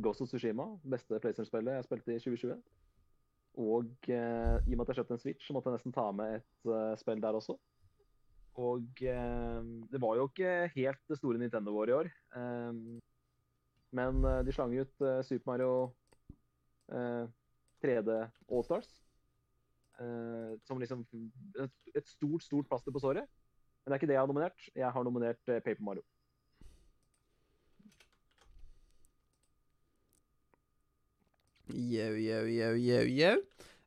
Ghost 0.00 0.22
of 0.22 0.30
Tsushima, 0.30 0.70
beste 0.94 1.18
PlayStation-spillet 1.18 1.80
jeg 1.80 1.88
spilte 1.90 2.14
i 2.14 2.22
2020. 2.22 2.62
Og 3.60 4.08
eh, 4.08 4.56
i 4.64 4.72
og 4.72 4.78
med 4.78 4.84
at 4.86 4.92
jeg 4.92 5.02
kjøpte 5.02 5.18
en 5.18 5.20
Switch, 5.20 5.46
så 5.46 5.52
måtte 5.52 5.68
jeg 5.68 5.76
nesten 5.76 5.92
ta 5.92 6.06
med 6.16 6.38
et 6.38 6.70
eh, 6.72 6.94
spill 7.00 7.20
der 7.20 7.36
også. 7.36 7.58
Og 8.62 9.02
eh, 9.04 9.60
det 9.92 10.00
var 10.00 10.16
jo 10.16 10.28
ikke 10.28 10.70
helt 10.76 11.02
det 11.08 11.18
store 11.18 11.40
Nintendo-året 11.40 11.92
i 11.92 11.98
år. 11.98 12.10
Eh, 12.36 12.72
men 13.92 14.24
eh, 14.24 14.40
de 14.46 14.56
slang 14.56 14.72
ut 14.72 15.04
eh, 15.04 15.20
Super 15.28 15.52
Mario 15.52 15.74
eh, 16.92 17.24
3D 17.84 18.18
Allstars. 18.48 18.98
Uh, 20.00 20.56
som 20.66 20.80
liksom 20.80 21.02
et, 21.60 21.74
et 21.94 22.08
stort, 22.08 22.42
stort 22.42 22.66
plaster 22.66 22.90
på 22.90 22.98
såret. 22.98 23.28
Men 23.84 23.92
det 23.92 23.94
er 23.94 24.00
ikke 24.00 24.08
det 24.10 24.14
jeg 24.16 24.22
har 24.22 24.30
nominert. 24.30 24.64
Jeg 24.74 24.92
har 24.96 25.04
nominert 25.04 25.42
Paper 25.46 25.84
Mario. 25.84 26.02
Yo, 31.72 32.14
yo, 32.16 32.44
yo, 32.44 32.74
yo, 32.76 33.00
yo. 33.02 33.36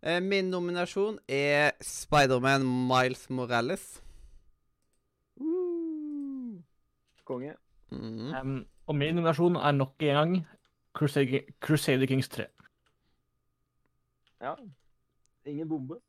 Eh, 0.01 0.19
Min 0.19 0.49
nominasjon 0.49 1.19
er 1.27 1.71
Spiderman 1.81 2.65
Miles 2.65 3.29
Morales. 3.29 4.01
Uh, 5.37 6.57
Konge. 7.23 7.53
Mm. 7.91 8.33
Um, 8.33 8.65
og 8.87 8.95
min 8.95 9.15
nominasjon 9.15 9.55
er 9.55 9.71
nok 9.71 9.93
en 9.99 10.07
gang 10.07 10.47
Crusader, 10.93 11.39
Crusader 11.61 12.05
Kings 12.05 12.29
3. 12.29 12.45
Ja. 14.41 14.55
Ingen 15.45 15.69
bombe. 15.69 15.99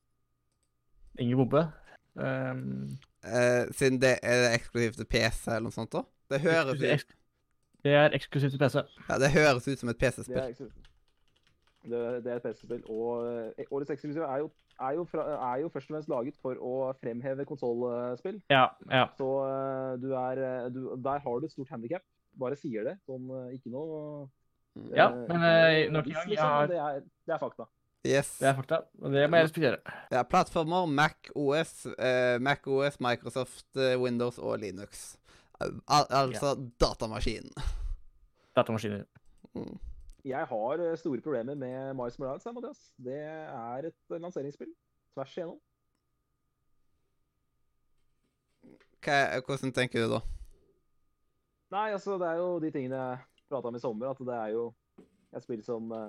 Ingen 1.19 1.37
bombe. 1.37 1.73
Um, 2.15 2.89
uh, 3.25 3.69
siden 3.73 4.01
det 4.01 4.19
er 4.23 4.55
eksklusivt 4.55 4.97
til 4.97 5.05
PC 5.05 5.47
eller 5.47 5.69
noe 5.69 5.77
sånt, 5.77 5.93
da. 5.93 6.07
Det 6.33 6.41
høres, 6.41 6.81
ut, 6.81 7.17
det 7.85 7.93
er 7.93 8.17
eksklusivt 8.17 8.57
til 8.57 8.65
PC. 8.65 8.81
ja, 9.09 9.19
det 9.19 9.33
høres 9.37 9.69
ut 9.69 9.79
som 9.79 9.93
et 9.93 9.99
PC-spill. 9.99 10.73
Det, 11.91 12.25
det 12.25 12.33
er 12.33 12.37
et 12.41 12.43
PC-spill. 12.47 12.83
Og 12.93 13.27
eh, 13.59 13.67
årets 13.71 13.91
eksklusive 13.95 14.25
er 14.29 14.43
jo, 14.45 14.51
er, 14.81 14.93
jo 14.99 15.05
fra, 15.11 15.25
er 15.53 15.63
jo 15.65 15.69
først 15.75 15.91
og 15.91 15.95
fremst 15.97 16.09
laget 16.13 16.37
for 16.43 16.59
å 16.61 16.73
fremheve 17.01 17.47
konsollspill. 17.49 18.41
Ja, 18.53 18.67
ja. 18.91 19.07
Så 19.19 19.31
eh, 19.47 19.93
du 20.03 20.11
er 20.19 20.43
eh, 20.49 20.69
du, 20.75 20.81
Der 21.05 21.23
har 21.25 21.41
du 21.41 21.47
et 21.49 21.55
stort 21.55 21.71
handikap. 21.75 22.05
Bare 22.37 22.59
sier 22.61 22.85
det. 22.85 22.99
Sånn 23.09 23.31
eh, 23.33 23.55
ikke 23.57 23.73
noe 23.73 24.29
Ja, 24.93 25.09
eh, 25.09 25.23
men, 25.31 25.43
eh, 25.49 25.91
nok 25.91 26.07
en 26.11 26.13
gang, 26.13 26.27
jeg 26.29 26.35
liksom, 26.37 26.53
har- 26.53 26.69
Det 26.69 26.81
er, 26.85 27.01
det 27.27 27.35
er 27.39 27.43
fakta. 27.43 27.69
Yes. 28.07 28.29
Det 28.39 28.47
er 28.47 28.55
fakta, 28.55 28.77
og 29.03 29.11
det 29.17 29.25
må 29.31 29.39
jeg 29.41 29.49
respektere. 29.49 29.95
Ja, 30.15 30.21
plattformer 30.23 30.85
Mac 30.87 31.31
OS, 31.35 31.87
eh, 31.99 32.37
Mac 32.39 32.63
OS, 32.71 33.01
Microsoft, 33.03 33.65
eh, 33.83 33.97
Windows 33.99 34.39
og 34.39 34.61
Linux. 34.63 35.17
Al 35.59 36.05
altså 36.11 36.53
datamaskinen. 36.79 37.51
Datamaskiner. 38.57 39.03
Mm. 39.57 39.75
Jeg 40.27 40.47
har 40.51 40.81
eh, 40.83 40.97
store 40.99 41.23
problemer 41.23 41.55
med 41.55 41.95
Miles 41.95 42.19
Morales. 42.19 42.47
Mathias. 42.55 42.81
Det 42.99 43.19
er 43.23 43.87
et 43.87 44.11
eh, 44.11 44.21
lanseringsspill 44.21 44.73
tvers 45.15 45.35
igjennom. 45.37 45.59
Hva, 49.07 49.19
hvordan 49.47 49.73
tenker 49.73 50.03
du 50.03 50.17
da? 50.17 50.21
Nei, 51.71 51.93
altså, 51.95 52.17
det 52.19 52.27
er 52.27 52.41
jo 52.41 52.49
de 52.63 52.71
tingene 52.75 52.99
jeg 52.99 53.21
prata 53.51 53.71
om 53.71 53.79
i 53.79 53.83
sommer, 53.83 54.11
at 54.11 54.23
det 54.27 54.35
er 54.35 54.55
jo 54.55 54.65
et 55.37 55.45
spill 55.45 55.63
som 55.63 55.93
uh, 55.95 56.09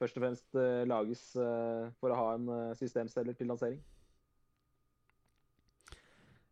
først 0.00 0.18
og 0.18 0.24
fremst 0.24 0.58
uh, 0.58 0.82
lages 0.88 1.22
uh, 1.38 1.86
for 2.00 2.10
å 2.10 2.18
ha 2.18 2.32
en 2.34 2.48
systemselger 2.78 3.36
til 3.38 3.50
lansering. 3.50 3.78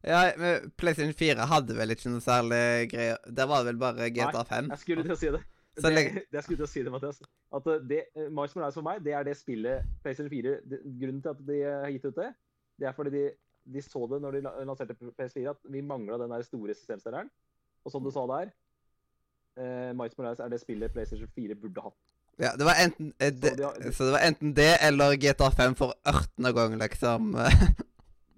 Ja, 0.05 0.29
men 0.39 0.71
PlayStation 0.79 1.15
4 1.17 1.49
hadde 1.51 1.79
vel 1.79 1.95
ikke 1.95 2.13
noe 2.13 2.23
særlig 2.23 2.91
greier. 2.93 3.19
Der 3.27 3.51
var 3.51 3.65
det 3.65 3.73
vel 3.73 3.83
bare 3.83 4.11
GTA 4.15 4.45
5. 4.45 4.69
Nei, 4.69 4.77
Jeg 4.77 4.85
skulle 4.85 5.07
til 5.07 5.17
å 5.17 5.19
si 5.19 5.33
det. 5.35 5.43
Så 5.77 5.89
det, 5.89 5.95
lenge- 5.97 6.23
det 6.31 6.39
jeg 6.39 6.45
skulle 6.47 6.57
til 6.61 6.67
å 6.69 6.71
si 6.71 6.83
det, 6.87 6.93
Mathias. 6.95 7.23
At 7.59 7.67
eh, 7.67 7.81
det, 7.91 8.01
eh, 8.15 8.29
Miles 8.31 8.55
Morales 8.55 8.75
for 8.79 8.87
meg, 8.87 9.01
det 9.05 9.13
er 9.19 9.25
det 9.27 9.37
spillet 9.37 9.83
PlayStation 10.05 10.31
4 10.31 10.53
det, 10.71 10.79
Grunnen 11.01 11.23
til 11.25 11.33
at 11.33 11.41
de 11.49 11.57
har 11.65 11.91
gitt 11.91 12.05
ut 12.11 12.15
det, 12.21 12.29
det 12.79 12.87
er 12.89 12.93
fordi 12.97 13.11
de, 13.17 13.25
de 13.75 13.83
så 13.83 14.07
det 14.11 14.21
når 14.23 14.37
de 14.39 14.43
lanserte 14.69 14.95
PS4, 15.19 15.49
at 15.51 15.59
vi 15.73 15.81
mangla 15.83 16.19
den 16.21 16.31
der 16.31 16.43
store 16.47 16.75
systemstelleren. 16.75 17.31
Og 17.85 17.93
som 17.93 18.03
du 18.07 18.11
sa 18.15 18.23
der, 18.31 18.53
uh, 19.59 19.93
Miles 19.97 20.17
Morales 20.19 20.41
er 20.41 20.49
det 20.53 20.61
spillet 20.63 20.93
PlayStation 20.95 21.29
4 21.35 21.55
burde 21.59 21.83
hatt. 21.85 21.99
Ja, 22.43 22.51
det 22.59 22.67
var 22.67 22.75
enten, 22.83 23.13
eh, 23.23 23.31
Så 23.31 23.55
de 23.57 23.63
har- 23.63 23.93
så 23.95 24.05
det 24.09 24.13
var 24.13 24.25
enten 24.27 24.55
det 24.55 24.71
eller 24.83 25.15
GTA 25.17 25.51
5 25.55 25.75
for 25.79 25.95
18. 26.05 26.53
gang, 26.55 26.79
liksom. 26.79 27.33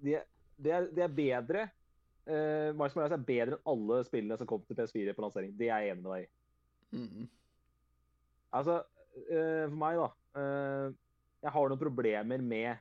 det, 0.03 0.21
de 0.63 0.69
er, 0.71 0.85
det 0.93 1.03
er 1.03 1.07
bedre 1.17 1.63
uh, 2.29 2.73
Miles 2.77 2.95
Morales 2.95 3.15
er 3.15 3.23
bedre 3.25 3.55
enn 3.57 3.63
alle 3.73 4.03
spillene 4.05 4.37
som 4.37 4.47
kom 4.49 4.61
til 4.67 4.75
PS4 4.77 5.13
på 5.17 5.21
lansering. 5.25 5.53
Det 5.57 5.69
er 5.69 5.79
jeg 5.87 5.95
enig 5.95 6.03
med 6.03 6.11
deg 6.13 6.25
i. 6.27 6.29
Mm. 6.91 7.27
Altså, 8.57 8.81
eh, 9.27 9.65
for 9.67 9.77
meg, 9.77 9.97
da 9.99 10.39
eh, 10.39 10.93
Jeg 11.43 11.53
har 11.53 11.69
noen 11.69 11.81
problemer 11.81 12.41
med 12.41 12.77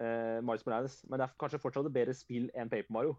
uh, 0.00 0.42
Miles 0.44 0.64
Morales, 0.66 0.96
men 1.08 1.20
det 1.20 1.26
er 1.26 1.36
kanskje 1.40 1.60
fortsatt 1.62 1.86
et 1.88 1.94
bedre 1.94 2.14
spill 2.16 2.48
enn 2.54 2.70
Paper 2.72 2.92
Mario. 2.92 3.14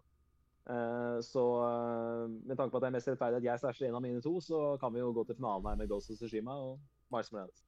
Uh, 0.68 1.16
så 1.24 1.42
uh, 1.64 2.26
med 2.28 2.58
tanke 2.58 2.70
på 2.70 2.76
at 2.76 2.84
det 2.84 2.90
er 2.90 2.96
mest 2.98 3.08
rettferdig 3.08 3.40
at 3.40 3.46
jeg 3.46 3.62
stæsjer 3.62 3.88
en 3.88 3.96
av 3.96 4.04
mine 4.04 4.20
to, 4.22 4.34
så 4.44 4.76
kan 4.80 4.92
vi 4.94 5.00
jo 5.00 5.14
gå 5.16 5.24
til 5.24 5.38
finalen 5.38 5.70
her 5.70 5.80
med 5.80 5.88
Ghost 5.88 6.12
of 6.12 6.20
Tsushima 6.20 6.58
og 6.60 6.76
Miles 7.14 7.32
Morales. 7.32 7.64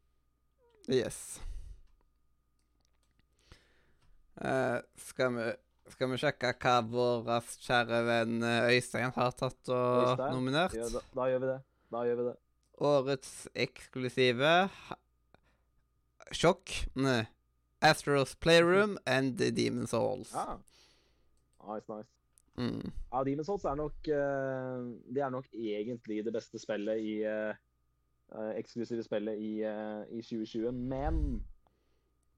Yes. 0.90 1.40
Uh, 4.40 4.80
skal, 4.96 5.34
vi, 5.36 5.48
skal 5.92 6.12
vi 6.12 6.20
sjekke 6.20 6.52
hva 6.60 6.76
vår 6.88 7.26
kjære 7.60 7.98
venn 8.06 8.44
eh, 8.46 8.70
Øystein 8.76 9.12
har 9.16 9.34
tatt 9.36 9.68
og 9.68 10.06
Øystein? 10.06 10.36
nominert? 10.36 10.76
Ja, 10.76 10.86
da, 10.92 11.02
da 11.16 11.26
gjør 11.28 11.42
vi 11.42 11.50
det. 11.50 11.58
Da 11.90 12.04
gjør 12.06 12.20
vi 12.20 12.26
det. 12.30 12.36
Årets 12.80 13.32
eksklusive 13.54 14.54
Sjokk. 16.30 16.72
Nei. 16.94 17.24
Astros 17.82 18.36
Playroom 18.36 18.98
and 19.06 19.38
The 19.38 19.50
Demon's 19.50 19.90
Souls. 19.90 20.32
Ja. 20.34 20.58
Nice, 21.66 21.88
nice. 21.88 22.08
Mm. 22.56 22.92
Ja, 23.12 23.22
Demon's 23.24 23.48
Souls 23.48 23.64
er 23.64 23.74
nok 23.74 24.08
eh, 24.08 24.80
Det 25.14 25.22
er 25.22 25.30
nok 25.30 25.46
egentlig 25.54 26.24
det 26.24 26.32
beste 26.32 26.58
spillet 26.58 27.00
i 27.00 27.14
eh, 27.24 27.54
eh, 28.34 28.52
Eksklusive 28.60 29.02
spillet 29.02 29.38
i, 29.38 29.52
i 30.10 30.22
2020. 30.22 30.72
Men 30.72 31.40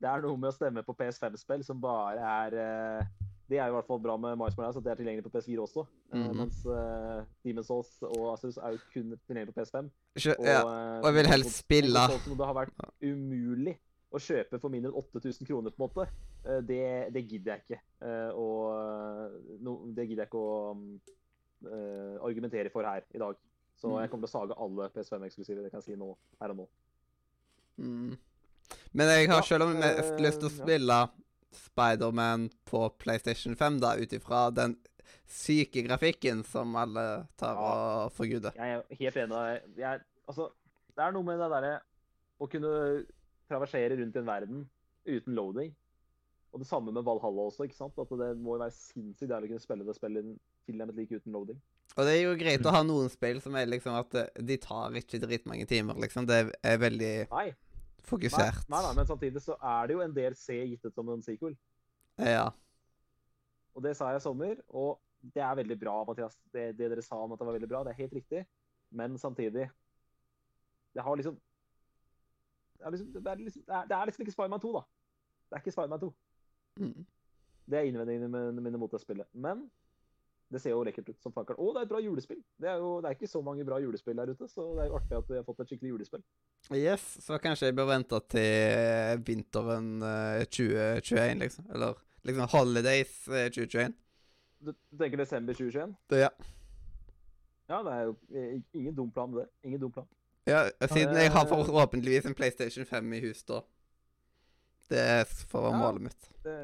det 0.01 0.09
er 0.11 0.25
noe 0.25 0.39
med 0.39 0.51
å 0.51 0.57
stemme 0.57 0.87
på 0.87 0.97
PS5-spill 0.99 1.67
som 1.67 1.83
bare 1.83 2.23
er 2.47 3.05
Det 3.53 3.59
er 3.61 3.69
jo 3.69 3.75
i 3.75 3.77
hvert 3.77 3.89
fall 3.91 4.01
bra 4.01 4.15
med 4.17 4.39
Miles 4.41 4.57
Morales 4.57 4.79
at 4.81 4.85
det 4.87 4.93
er 4.95 4.99
tilgjengelig 5.03 5.27
på 5.27 5.33
PS4 5.35 5.61
også. 5.61 5.83
Mm 6.13 6.23
-hmm. 6.23 6.37
Mens 6.41 6.59
uh, 6.67 7.21
Demon's 7.45 7.69
Souls 7.69 7.91
og 8.03 8.33
Asus 8.33 8.57
er 8.57 8.71
jo 8.73 8.79
kun 8.95 9.13
tilgjengelig 9.27 9.53
på 9.55 9.61
PS5. 9.61 9.91
Kjø 10.17 10.35
Og, 10.39 10.47
ja. 10.47 10.61
eh, 10.61 10.99
og 11.03 11.07
jeg 11.07 11.15
vil 11.15 11.27
helst 11.35 11.59
spille. 11.59 12.01
Og 12.31 12.39
det 12.39 12.47
har 12.47 12.55
vært 12.55 12.73
umulig 13.03 13.75
å 14.13 14.19
kjøpe 14.19 14.59
for 14.61 14.69
mindre 14.73 14.91
enn 14.91 14.97
8000 14.97 15.47
kroner, 15.47 15.71
på 15.71 15.83
en 15.83 15.89
måte, 15.89 16.09
eh, 16.49 16.61
det, 16.69 17.13
det 17.15 17.23
gidder 17.29 17.53
jeg 17.53 17.61
ikke. 17.65 17.81
Eh, 18.09 18.31
og 18.35 18.59
eh, 18.73 19.31
no, 19.61 19.77
det 19.97 20.09
gidder 20.09 20.23
jeg 20.25 20.29
ikke 20.29 20.39
å 20.39 20.77
eh, 21.73 22.17
argumentere 22.29 22.71
for 22.71 22.83
her 22.89 23.03
i 23.15 23.19
dag. 23.19 23.35
Så 23.77 23.89
Mm. 23.89 24.01
jeg 24.01 24.11
kommer 24.11 24.27
til 24.27 24.37
å 24.37 24.39
sage 24.39 24.55
alle 24.65 24.89
PS5-eksklusive, 24.95 25.63
det 25.63 25.71
kan 25.71 25.81
jeg 25.81 25.85
si 25.85 25.97
nå, 25.99 26.17
her 26.41 26.49
og 26.51 26.57
nå. 26.57 26.69
Mm. 27.77 28.17
Men 28.93 29.07
jeg 29.09 29.29
har 29.29 29.43
selv 29.43 29.65
om 29.65 29.75
jeg 29.75 29.97
har 29.97 30.21
lyst 30.21 30.39
til 30.41 30.49
å 30.49 30.53
spille 30.55 30.99
ja. 31.01 31.09
Spiderman 31.59 32.49
på 32.69 32.87
PlayStation 33.03 33.55
5, 33.57 33.81
da, 33.83 33.95
ut 33.97 34.13
ifra 34.17 34.47
den 34.55 34.77
syke 35.33 35.83
grafikken 35.87 36.43
som 36.45 36.75
alle 36.77 37.27
tar 37.41 37.55
Ja. 37.57 38.05
og 38.07 38.13
forguder. 38.13 38.53
Jeg 38.57 38.79
er 38.79 38.97
helt 39.01 39.17
enig. 39.17 39.29
med 39.29 39.37
deg. 39.39 39.79
Jeg, 39.79 40.01
altså, 40.29 40.49
det 40.97 41.05
er 41.07 41.13
noe 41.13 41.23
med 41.25 41.39
det 41.41 41.51
derre 41.51 41.81
å 42.41 42.49
kunne 42.51 43.05
traversere 43.49 43.97
rundt 43.99 44.17
i 44.17 44.19
en 44.19 44.27
verden 44.27 44.69
uten 45.07 45.35
loading. 45.35 45.75
Og 46.53 46.61
det 46.61 46.67
samme 46.69 46.93
med 46.93 47.03
Valhalla 47.05 47.47
også. 47.49 47.65
ikke 47.65 47.77
sant? 47.79 47.95
At 47.99 48.09
Det 48.11 48.37
må 48.37 48.57
jo 48.57 48.61
være 48.61 48.75
sinnssykt 48.77 49.31
deilig 49.31 49.49
å 49.49 49.53
kunne 49.55 49.65
spille 49.65 49.87
det 49.89 49.97
spillet 49.97 50.33
tilnærmet 50.69 50.97
like 50.97 51.17
uten 51.17 51.33
loading. 51.33 51.61
Og 51.97 52.05
det 52.07 52.13
er 52.13 52.23
jo 52.27 52.37
greit 52.37 52.67
å 52.69 52.73
ha 52.73 52.83
noen 52.85 53.09
spill 53.13 53.41
som 53.41 53.55
er 53.57 53.67
liksom 53.67 53.95
at 53.99 54.15
eh, 54.15 54.29
de 54.43 54.57
tar 54.61 54.93
ikke 55.01 55.19
dritmange 55.21 55.67
timer, 55.69 55.95
liksom. 56.01 56.27
Det 56.29 56.53
er 56.63 56.79
veldig 56.79 57.13
nei, 57.33 57.55
fokusert. 58.09 58.67
nei, 58.69 58.81
nei, 58.87 58.95
men 58.99 59.07
samtidig 59.09 59.43
så 59.45 59.57
er 59.59 59.89
det 59.89 59.97
jo 59.97 60.03
en 60.05 60.17
del 60.17 60.37
C 60.39 60.59
gitt 60.73 60.85
ut 60.87 60.95
som 60.95 61.09
en 61.13 61.23
sequel. 61.25 61.57
Ja. 62.19 62.51
Og 63.73 63.85
det 63.85 63.95
sa 63.97 64.11
jeg 64.13 64.21
i 64.21 64.25
sommer, 64.25 64.59
og 64.69 65.01
det 65.23 65.43
er 65.43 65.55
veldig 65.55 65.79
bra, 65.81 65.95
Mathias. 66.05 66.37
Det, 66.53 66.73
det 66.79 66.91
dere 66.91 67.05
sa 67.05 67.21
om 67.23 67.33
at 67.33 67.41
det 67.41 67.47
var 67.47 67.57
veldig 67.57 67.71
bra, 67.71 67.85
det 67.87 67.95
er 67.95 68.03
helt 68.03 68.19
riktig. 68.19 68.43
Men 68.93 69.17
samtidig 69.19 69.71
Det 70.93 71.03
har 71.03 71.17
liksom 71.17 71.39
Det 72.77 72.85
er 72.87 72.91
liksom, 72.91 73.13
det 73.13 73.27
er 73.31 73.35
liksom, 73.35 73.63
det 73.67 73.75
er, 73.75 73.87
det 73.89 73.97
er 73.97 74.05
liksom 74.05 74.23
ikke 74.23 74.33
Spiderman 74.33 74.61
2, 74.61 74.73
da. 74.73 74.83
Det 75.49 75.57
er 75.57 75.63
ikke 75.63 75.73
Spiderman 75.73 76.01
2. 76.01 76.15
Mm. 76.77 77.07
Det 77.71 77.79
er 77.79 77.89
innvendingene 77.89 78.61
mine 78.61 78.79
mot 78.79 78.91
det 78.93 79.01
spillet. 79.01 79.27
Men 79.33 79.71
det 80.53 80.61
ser 80.63 80.71
jo 80.75 80.83
lekkert 80.85 81.09
ut 81.09 81.23
som 81.25 81.33
fankeren. 81.33 81.59
Og 81.59 81.73
det 81.75 81.81
er 81.81 81.87
et 81.87 81.93
bra 81.95 82.01
julespill. 82.05 82.39
Det 82.61 82.69
er 82.69 82.77
jo 82.83 82.91
det 83.01 83.09
er 83.11 83.17
ikke 83.17 83.31
så 83.33 83.41
mange 83.43 83.65
bra 83.65 83.79
julespill 83.81 84.17
der 84.21 84.31
ute, 84.35 84.49
så 84.53 84.67
det 84.77 84.85
er 84.85 84.91
jo 84.93 84.97
artig 85.01 85.17
at 85.19 85.29
vi 85.33 85.39
har 85.41 85.45
fått 85.49 85.61
et 85.65 85.73
skikkelig 85.73 85.91
julespill. 85.95 86.23
Yes, 86.77 87.07
så 87.25 87.39
kanskje 87.43 87.71
jeg 87.71 87.77
bør 87.79 87.89
vente 87.91 88.21
til 88.35 89.23
vinteren 89.27 89.91
eh, 90.03 90.45
2021, 90.45 91.39
liksom. 91.47 91.67
Eller 91.75 91.95
liksom 92.29 92.49
Holidays 92.53 93.15
eh, 93.29 93.49
2021. 93.51 93.95
Du, 94.63 94.71
du 94.73 94.99
tenker 95.01 95.19
desember 95.19 95.57
2021? 95.59 95.97
Det, 96.13 96.21
ja. 96.23 96.29
Ja, 97.73 97.83
det 97.83 97.93
er 97.97 98.03
jo 98.11 98.17
eh, 98.37 98.61
ingen 98.77 98.95
dum 98.95 99.11
plan 99.11 99.31
med 99.33 99.43
det. 99.43 99.49
Ingen 99.65 99.81
dum 99.81 99.93
plan. 99.93 100.07
ja. 100.47 100.67
Siden 100.87 101.17
jeg 101.17 101.31
har 101.33 101.45
Eh. 101.47 101.49
forhåpentligvis 101.49 102.27
en 102.27 102.35
PlayStation 102.35 102.85
5 102.87 103.13
i 103.13 103.21
hus 103.21 103.43
da. 103.49 103.61
Det 104.91 104.99
er 105.01 105.25
for 105.25 105.71
Ja. 105.71 105.77
målet 105.79 106.03
mitt. 106.03 106.29
Det, 106.45 106.57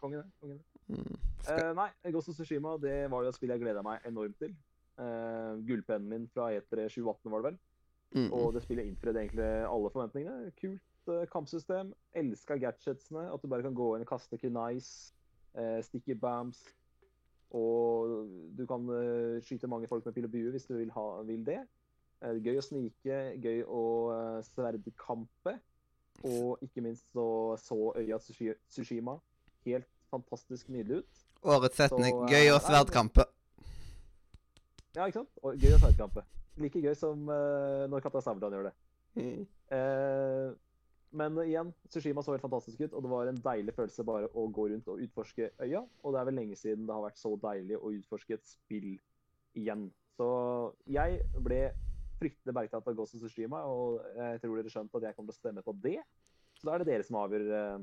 kongen, 0.00 0.18
det. 0.22 0.30
kongen. 0.40 0.58
det. 0.58 0.64
Mm. 0.90 1.16
Eh, 1.50 1.70
nei, 1.78 1.88
Ghost 2.12 2.28
of 2.32 2.36
Tsushima 2.36 2.74
det 2.82 2.96
var 3.12 3.22
jo 3.24 3.30
et 3.30 3.36
spill 3.38 3.52
jeg 3.54 3.62
gleda 3.62 3.82
meg 3.86 4.04
enormt 4.08 4.38
til. 4.42 4.54
Uh, 5.00 5.56
Gullpennen 5.64 6.10
min 6.10 6.26
fra 6.34 6.50
E3 6.52 6.88
2018 6.92 7.30
var 7.32 7.40
det 7.40 7.46
vel. 7.50 7.58
mm. 8.16 8.32
Og 8.36 8.50
det 8.54 8.62
spillet 8.66 8.88
innfridde 8.90 9.22
egentlig 9.22 9.46
alle 9.70 9.90
forventningene. 9.94 10.50
Kult 10.60 11.08
uh, 11.08 11.22
kampsystem. 11.32 11.94
Elska 12.12 12.58
gadgetsene. 12.60 13.28
At 13.32 13.42
du 13.42 13.48
bare 13.48 13.64
kan 13.64 13.74
gå 13.78 13.94
inn 13.96 14.04
og 14.04 14.10
kaste 14.10 14.36
kunais, 14.42 14.90
uh, 15.56 15.78
sticky 15.86 16.18
bams. 16.20 16.60
Og 17.56 18.28
du 18.54 18.62
kan 18.70 18.84
skyte 19.42 19.66
mange 19.66 19.88
folk 19.90 20.04
med 20.06 20.14
pil 20.14 20.28
og 20.28 20.30
bue 20.30 20.52
hvis 20.54 20.68
du 20.68 20.76
vil, 20.76 20.90
ha, 20.94 21.06
vil 21.26 21.42
det. 21.46 21.56
Gøy 22.20 22.60
å 22.60 22.62
snike, 22.62 23.16
gøy 23.42 23.64
å 23.66 23.80
uh, 24.12 24.36
sverdkampe. 24.46 25.56
Og 26.28 26.60
ikke 26.62 26.84
minst 26.84 27.08
så 27.16 27.56
så 27.58 27.78
øya 27.96 28.20
Tsushi- 28.22 28.54
Tsushima 28.68 29.16
helt 29.64 29.88
fantastisk 30.10 30.70
nydelig 30.72 31.02
ut. 31.02 31.20
Årets 31.42 31.78
setning. 31.80 32.14
så, 32.14 32.30
Gøy 32.30 32.46
eh, 32.46 32.54
og 32.54 32.58
nei, 32.60 32.66
sverdkampe. 32.68 33.26
Ja, 34.96 35.06
ikke 35.06 35.20
sant? 35.20 35.36
Og 35.42 35.60
gøy 35.60 35.76
og 35.76 35.84
sverdkampe. 35.84 36.24
Like 36.60 36.82
gøy 36.82 36.96
som 36.98 37.28
uh, 37.30 37.86
når 37.88 38.02
Katta 38.04 38.22
Sabeltann 38.24 38.56
gjør 38.56 38.68
det. 38.68 38.74
Mm. 39.20 39.44
Uh, 39.70 40.50
men 41.20 41.38
igjen, 41.42 41.70
Tsushima 41.90 42.22
så 42.22 42.34
helt 42.34 42.44
fantastisk 42.44 42.82
ut, 42.84 42.92
og 42.94 43.02
det 43.02 43.10
var 43.10 43.30
en 43.30 43.38
deilig 43.42 43.74
følelse 43.74 44.04
bare 44.06 44.28
å 44.38 44.44
gå 44.54 44.68
rundt 44.70 44.90
og 44.90 45.00
utforske 45.02 45.50
øya. 45.62 45.82
Og 46.04 46.14
det 46.14 46.20
er 46.20 46.28
vel 46.28 46.38
lenge 46.38 46.58
siden 46.58 46.86
det 46.86 46.94
har 46.94 47.06
vært 47.06 47.22
så 47.22 47.32
deilig 47.42 47.78
å 47.78 47.94
utforske 47.96 48.36
et 48.36 48.46
spill 48.46 48.92
igjen. 49.58 49.88
Så 50.18 50.28
jeg 50.90 51.22
ble 51.42 51.62
fryktelig 52.20 52.54
bergtatt 52.54 52.86
av 52.86 52.98
Ghost 52.98 53.16
of 53.16 53.24
Tsushima, 53.24 53.62
og 53.64 54.02
jeg 54.18 54.42
tror 54.42 54.58
dere 54.60 54.72
skjønte 54.72 55.00
at 55.00 55.08
jeg 55.08 55.16
kommer 55.16 55.32
til 55.32 55.38
å 55.38 55.40
stemme 55.40 55.64
på 55.66 55.74
det. 55.82 55.98
Så 56.58 56.68
da 56.68 56.74
er 56.74 56.82
det 56.82 56.90
dere 56.90 57.06
som 57.06 57.18
avgjør 57.22 57.46
eh, 57.56 57.76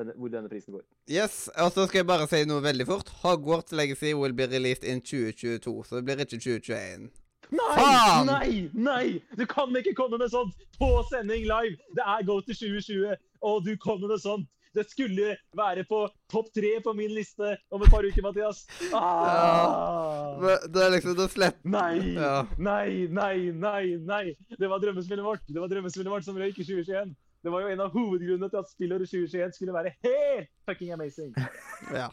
denne, 0.00 0.16
hvor 0.18 0.32
denne 0.32 0.50
prisen 0.50 0.74
går. 0.76 0.84
Yes, 1.10 1.46
og 1.54 1.72
så 1.74 1.86
skal 1.86 2.02
jeg 2.02 2.10
bare 2.10 2.28
si 2.30 2.42
noe 2.48 2.64
veldig 2.64 2.86
fort. 2.88 3.12
Hogwarts 3.22 3.74
Legacy 3.76 4.14
will 4.16 4.36
be 4.36 4.48
released 4.50 4.84
in 4.84 5.02
2022, 5.04 5.74
så 5.88 5.98
det 5.98 6.06
blir 6.08 6.24
ikke 6.24 6.40
2021. 6.40 7.10
Nei! 7.50 7.74
Faen! 7.74 8.28
Nei! 8.30 8.54
Nei! 8.74 9.04
Du 9.38 9.44
kan 9.50 9.74
ikke 9.76 9.96
komme 9.98 10.20
med 10.20 10.30
sånt 10.30 10.54
på 10.78 10.90
sending 11.10 11.46
live! 11.48 11.76
Det 11.96 12.06
er 12.06 12.24
Go 12.28 12.38
til 12.46 12.56
2020, 12.56 13.16
og 13.46 13.62
du 13.66 13.74
kommer 13.82 14.12
med 14.12 14.22
sånt! 14.22 14.48
Det 14.70 14.84
skulle 14.86 15.32
være 15.58 15.82
på 15.88 16.04
topp 16.30 16.52
tre 16.54 16.76
på 16.84 16.92
min 16.94 17.10
liste 17.10 17.56
om 17.74 17.82
et 17.82 17.90
par 17.90 18.06
uker, 18.06 18.22
Mathias. 18.22 18.60
Ah! 18.94 20.38
Ja. 20.38 20.58
det 20.70 20.84
er 20.84 20.94
liksom, 20.94 21.16
da 21.18 21.26
slipper 21.32 21.74
Nei! 21.74 22.14
Ja. 22.14 22.36
Nei, 22.54 23.08
nei, 23.10 23.50
nei, 23.50 23.82
nei! 23.98 24.22
Det 24.54 24.70
var 24.70 24.82
drømmespillet 24.82 25.26
vårt 25.26 25.42
Det 25.50 25.58
var 25.58 25.72
drømmespillet 25.72 26.14
vårt 26.14 26.28
som 26.28 26.38
røyk 26.38 26.54
i 26.62 26.68
2021. 26.68 27.16
Det 27.42 27.50
var 27.52 27.60
jo 27.64 27.68
en 27.72 27.80
av 27.80 27.92
hovedgrunnene 27.94 28.50
til 28.52 28.58
at 28.60 28.68
spillåret 28.70 29.08
2021 29.08 29.54
skulle 29.56 29.72
være 29.72 29.92
helt 30.04 30.50
fucking 30.68 30.92
amazing. 30.92 31.30
Ja. 32.00 32.08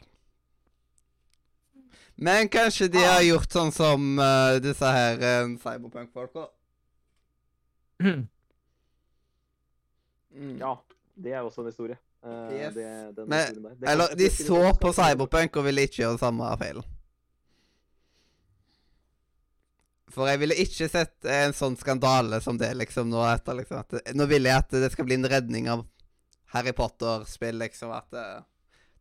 Men 2.16 2.48
kanskje 2.50 2.88
de 2.90 2.98
har 3.04 3.22
gjort 3.22 3.52
sånn 3.54 3.70
som 3.76 4.06
uh, 4.18 4.56
disse 4.64 4.90
her 4.90 5.20
uh, 5.22 5.52
cyberpunk-folka. 5.62 6.48
Mm. 8.02 8.24
Ja, 10.60 10.72
det 11.16 11.34
er 11.34 11.42
også 11.46 11.62
en 11.62 11.70
historie. 11.72 11.98
Uh, 12.26 12.50
Yes. 12.58 12.74
det, 12.74 12.88
den 13.20 13.30
Men- 13.30 13.40
historien 13.46 13.64
der. 13.64 13.76
Det 13.76 13.90
Eller, 13.92 14.16
de 14.18 14.30
så 14.34 14.62
på 14.82 14.94
cyberpunk 14.98 15.56
og 15.62 15.66
ville 15.68 15.82
ikke 15.86 16.02
gjøre 16.04 16.18
samme 16.18 16.50
feilen. 16.58 16.84
For 20.14 20.30
jeg 20.30 20.40
ville 20.40 20.56
ikke 20.64 20.88
sett 20.90 21.28
en 21.28 21.56
sånn 21.56 21.76
skandale 21.80 22.40
som 22.44 22.58
det, 22.60 22.70
liksom, 22.80 23.10
nå 23.12 23.24
etter, 23.28 23.58
liksom. 23.60 23.82
At 23.84 24.14
nå 24.16 24.28
vil 24.30 24.48
jeg 24.48 24.64
at 24.64 24.76
det 24.80 24.92
skal 24.94 25.08
bli 25.08 25.18
en 25.20 25.28
redning 25.28 25.68
av 25.72 25.84
Harry 26.54 26.72
Potter-spill, 26.76 27.60
liksom. 27.60 27.92
At 27.92 28.08
det, 28.16 28.28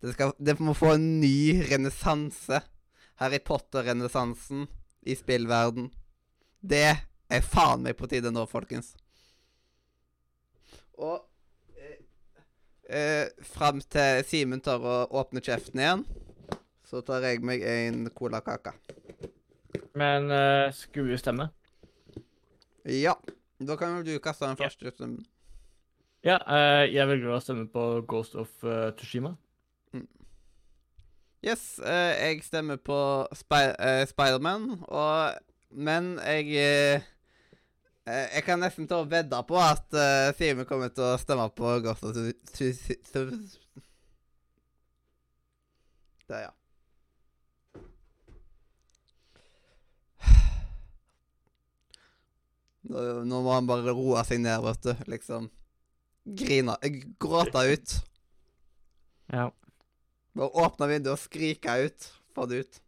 det 0.03 0.17
skal 0.17 0.35
Det 0.39 0.57
må 0.59 0.75
få 0.75 0.97
en 0.97 1.07
ny 1.23 1.63
renessanse. 1.71 2.63
Harry 3.23 3.39
Potter-renessansen 3.39 4.67
i 5.07 5.15
spillverden. 5.17 5.93
Det 6.61 6.89
er 7.31 7.47
faen 7.47 7.87
meg 7.87 7.97
på 7.99 8.11
tide 8.11 8.33
nå, 8.35 8.43
folkens. 8.51 8.93
Og 10.97 11.23
eh, 11.79 12.03
eh, 12.91 13.47
fram 13.47 13.81
til 13.93 14.27
Simen 14.27 14.63
tør 14.65 14.91
å 14.91 14.99
åpne 15.23 15.45
kjeften 15.45 15.83
igjen, 15.83 16.05
så 16.87 17.03
tar 17.07 17.25
jeg 17.29 17.45
meg 17.47 17.63
en 17.63 18.07
colakake. 18.17 18.75
Men 19.95 20.31
uh, 20.31 20.73
skulle 20.75 21.13
vi 21.13 21.19
stemme? 21.21 21.49
Ja. 22.85 23.17
Da 23.59 23.77
kan 23.81 23.97
vel 23.97 24.05
du 24.07 24.19
kaste 24.21 24.47
den 24.47 24.59
første 24.61 24.93
stemmen. 24.93 25.25
Ja, 26.27 26.37
uh, 26.45 26.85
jeg 26.91 27.09
velger 27.09 27.33
å 27.37 27.41
stemme 27.41 27.67
på 27.73 27.87
Ghost 28.09 28.37
of 28.37 28.53
uh, 28.67 28.91
Tushima. 28.99 29.37
Yes, 31.47 31.79
uh, 31.79 32.13
jeg 32.17 32.43
stemmer 32.43 32.81
på 32.83 32.99
Spi 33.37 33.61
uh, 33.77 34.03
Spiderman, 34.09 34.71
og 34.89 35.37
Men 35.71 36.17
jeg 36.19 36.47
eh, 36.57 37.03
eh, 38.07 38.27
Jeg 38.35 38.45
kan 38.47 38.61
nesten 38.63 38.89
ta 38.89 39.03
og 39.03 39.11
vedde 39.11 39.43
på 39.49 39.59
at 39.61 39.87
uh, 39.93 40.33
Simen 40.39 40.67
kommer 40.69 40.93
til 40.95 41.05
å 41.05 41.19
stemme 41.21 41.49
på 41.55 41.77
Ghost 41.85 42.07
of 42.07 42.17
Tushima. 42.55 43.35
Der, 46.27 46.49
ja. 46.49 46.53
Nå, 52.87 53.39
må 53.43 53.53
han 53.55 53.69
bare 53.69 53.95
roe 53.95 54.23
seg 54.27 54.43
ned, 54.43 54.63
vet 54.65 54.87
du. 54.87 55.07
Liksom 55.11 55.49
grine 56.27 56.77
Gråte 57.23 57.63
ut. 57.73 57.95
Ja. 59.33 59.51
Bare 60.37 60.67
åpne 60.67 60.91
vinduet 60.91 61.15
og 61.17 61.23
skrike 61.23 61.79
ut. 61.87 62.11
Få 62.37 62.47
det 62.51 62.65
ut. 62.65 62.83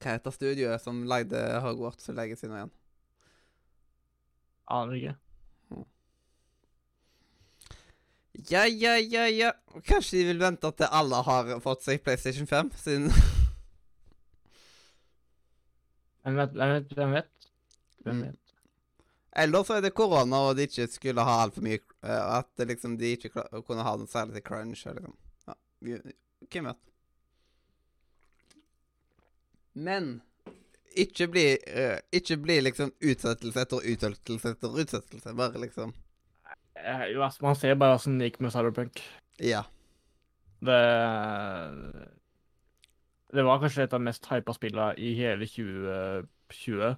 Hva 0.00 0.14
heter 0.16 0.32
studioet 0.32 0.80
som 0.80 1.02
lagde 1.08 1.40
Hogwarts 1.60 2.06
for 2.08 2.16
lenge 2.16 2.38
siden 2.40 2.56
igjen? 2.56 2.70
Aner 4.70 4.96
ikke. 4.96 5.16
Ja, 8.48 8.64
ja, 8.64 8.94
ja, 8.96 9.26
ja. 9.28 9.50
Kanskje 9.84 10.22
de 10.22 10.30
vil 10.30 10.40
vente 10.40 10.70
til 10.78 10.88
alle 10.88 11.20
har 11.26 11.50
fått 11.60 11.84
seg 11.84 12.00
PlayStation 12.04 12.48
5, 12.48 12.72
siden 12.80 13.10
Hvem 16.24 16.36
vet? 16.36 16.50
Hvem 16.56 16.72
vet? 16.74 16.94
Hvem 16.98 17.12
vet? 17.16 17.48
Hvem 18.04 18.16
Mm. 18.16 18.22
vet? 18.26 18.36
Eller 19.36 19.62
så 19.64 19.76
er 19.76 19.80
det 19.84 19.94
korona, 19.94 20.36
og 20.48 20.56
de 20.56 20.62
ikke 20.66 20.86
skulle 20.90 21.22
ha 21.22 21.36
altfor 21.44 21.62
mye 21.62 21.78
eh, 22.02 22.38
At 22.38 22.50
liksom, 22.66 22.96
de 22.98 23.12
ikke 23.16 23.30
kunne 23.62 23.82
ha 23.86 23.92
noe 23.96 24.06
særlig 24.10 24.34
til 24.34 24.42
crunch. 24.42 24.86
Liksom. 24.86 25.14
Ja, 25.46 25.54
Hvem 26.50 26.64
vet? 26.66 26.76
Men 29.74 30.20
ikke 30.98 31.28
bli, 31.30 31.44
uh, 31.70 31.98
ikke 32.12 32.36
bli 32.42 32.56
liksom 32.60 32.90
utsettelse 33.00 33.62
etter 33.62 33.84
utsettelse 33.92 34.50
etter 34.56 34.80
utsettelse. 34.82 35.34
Bare 35.38 35.60
liksom 35.62 35.94
Eh, 36.80 37.02
jo, 37.12 37.20
altså, 37.22 37.42
Man 37.44 37.54
ser 37.56 37.74
bare 37.74 37.94
åssen 37.98 38.18
det 38.18 38.30
gikk 38.30 38.40
med 38.40 38.52
Cyberpunk. 38.54 39.00
Ja. 39.38 39.62
Det 40.64 40.78
Det 43.30 43.44
var 43.46 43.60
kanskje 43.62 43.84
et 43.86 43.92
av 43.94 44.00
de 44.00 44.08
mest 44.08 44.26
hypa 44.26 44.54
spillene 44.56 44.94
i 44.98 45.12
hele 45.18 45.46
2020. 45.46 46.94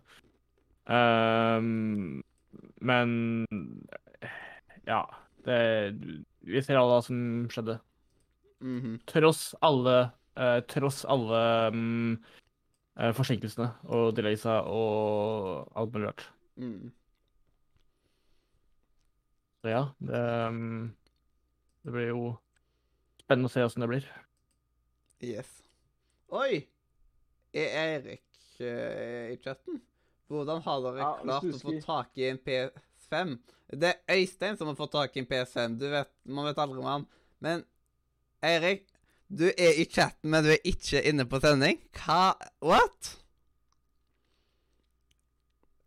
Um, 0.89 2.23
men 2.81 3.47
Ja. 4.87 5.05
Det 5.45 5.99
Vi 6.43 6.63
ser 6.63 6.79
alle 6.79 6.95
hva 6.97 7.03
som 7.03 7.49
skjedde. 7.51 7.81
mhm. 8.61 9.01
Tross 9.07 9.55
alle 9.63 10.13
uh, 10.39 10.61
Tross 10.71 11.05
alle 11.05 11.43
um, 11.75 12.25
uh, 12.99 13.13
forsinkelsene 13.13 13.73
og 13.85 14.17
delaysa 14.17 14.63
og 14.67 15.73
alt 15.77 15.93
mulig 15.93 16.09
rart. 16.09 16.27
Mm. 16.57 16.93
Så 19.63 19.69
ja, 19.69 19.83
det 19.99 20.23
um, 20.49 20.95
Det 21.85 21.93
blir 21.93 22.09
jo 22.13 22.37
spennende 23.23 23.51
å 23.51 23.53
se 23.53 23.65
åssen 23.65 23.83
det 23.83 23.91
blir. 23.91 24.07
Yes. 25.23 25.63
Oi! 26.33 26.63
Er 27.53 27.75
Eirik 27.77 28.23
uh, 28.65 29.33
i 29.35 29.37
chatten? 29.45 29.83
Hvordan 30.33 30.63
har 30.65 30.79
dere 30.81 31.03
Ja, 31.03 31.11
klart 31.21 31.45
å 31.45 31.59
få 31.61 31.75
tak 31.83 32.17
i 32.17 32.25
en 32.31 32.39
PS5? 32.41 33.35
Det 33.69 33.91
er 33.91 34.17
Øystein 34.17 34.57
som 34.57 34.71
har 34.71 34.79
fått 34.79 34.95
tak 34.95 35.17
i 35.17 35.21
en 35.21 35.29
PS5. 35.29 35.77
Du 35.77 35.85
vet, 35.93 36.09
Man 36.25 36.49
vet 36.49 36.61
aldri 36.63 36.81
om 36.81 36.89
han. 36.89 37.05
Men 37.45 37.67
Eirik, 38.49 38.87
du 39.29 39.45
er 39.51 39.77
i 39.77 39.85
chatten, 39.85 40.31
men 40.33 40.45
du 40.47 40.55
er 40.55 40.65
ikke 40.73 41.05
inne 41.09 41.29
på 41.29 41.41
sending. 41.45 41.83
Hva 42.01 42.33
What? 42.65 43.13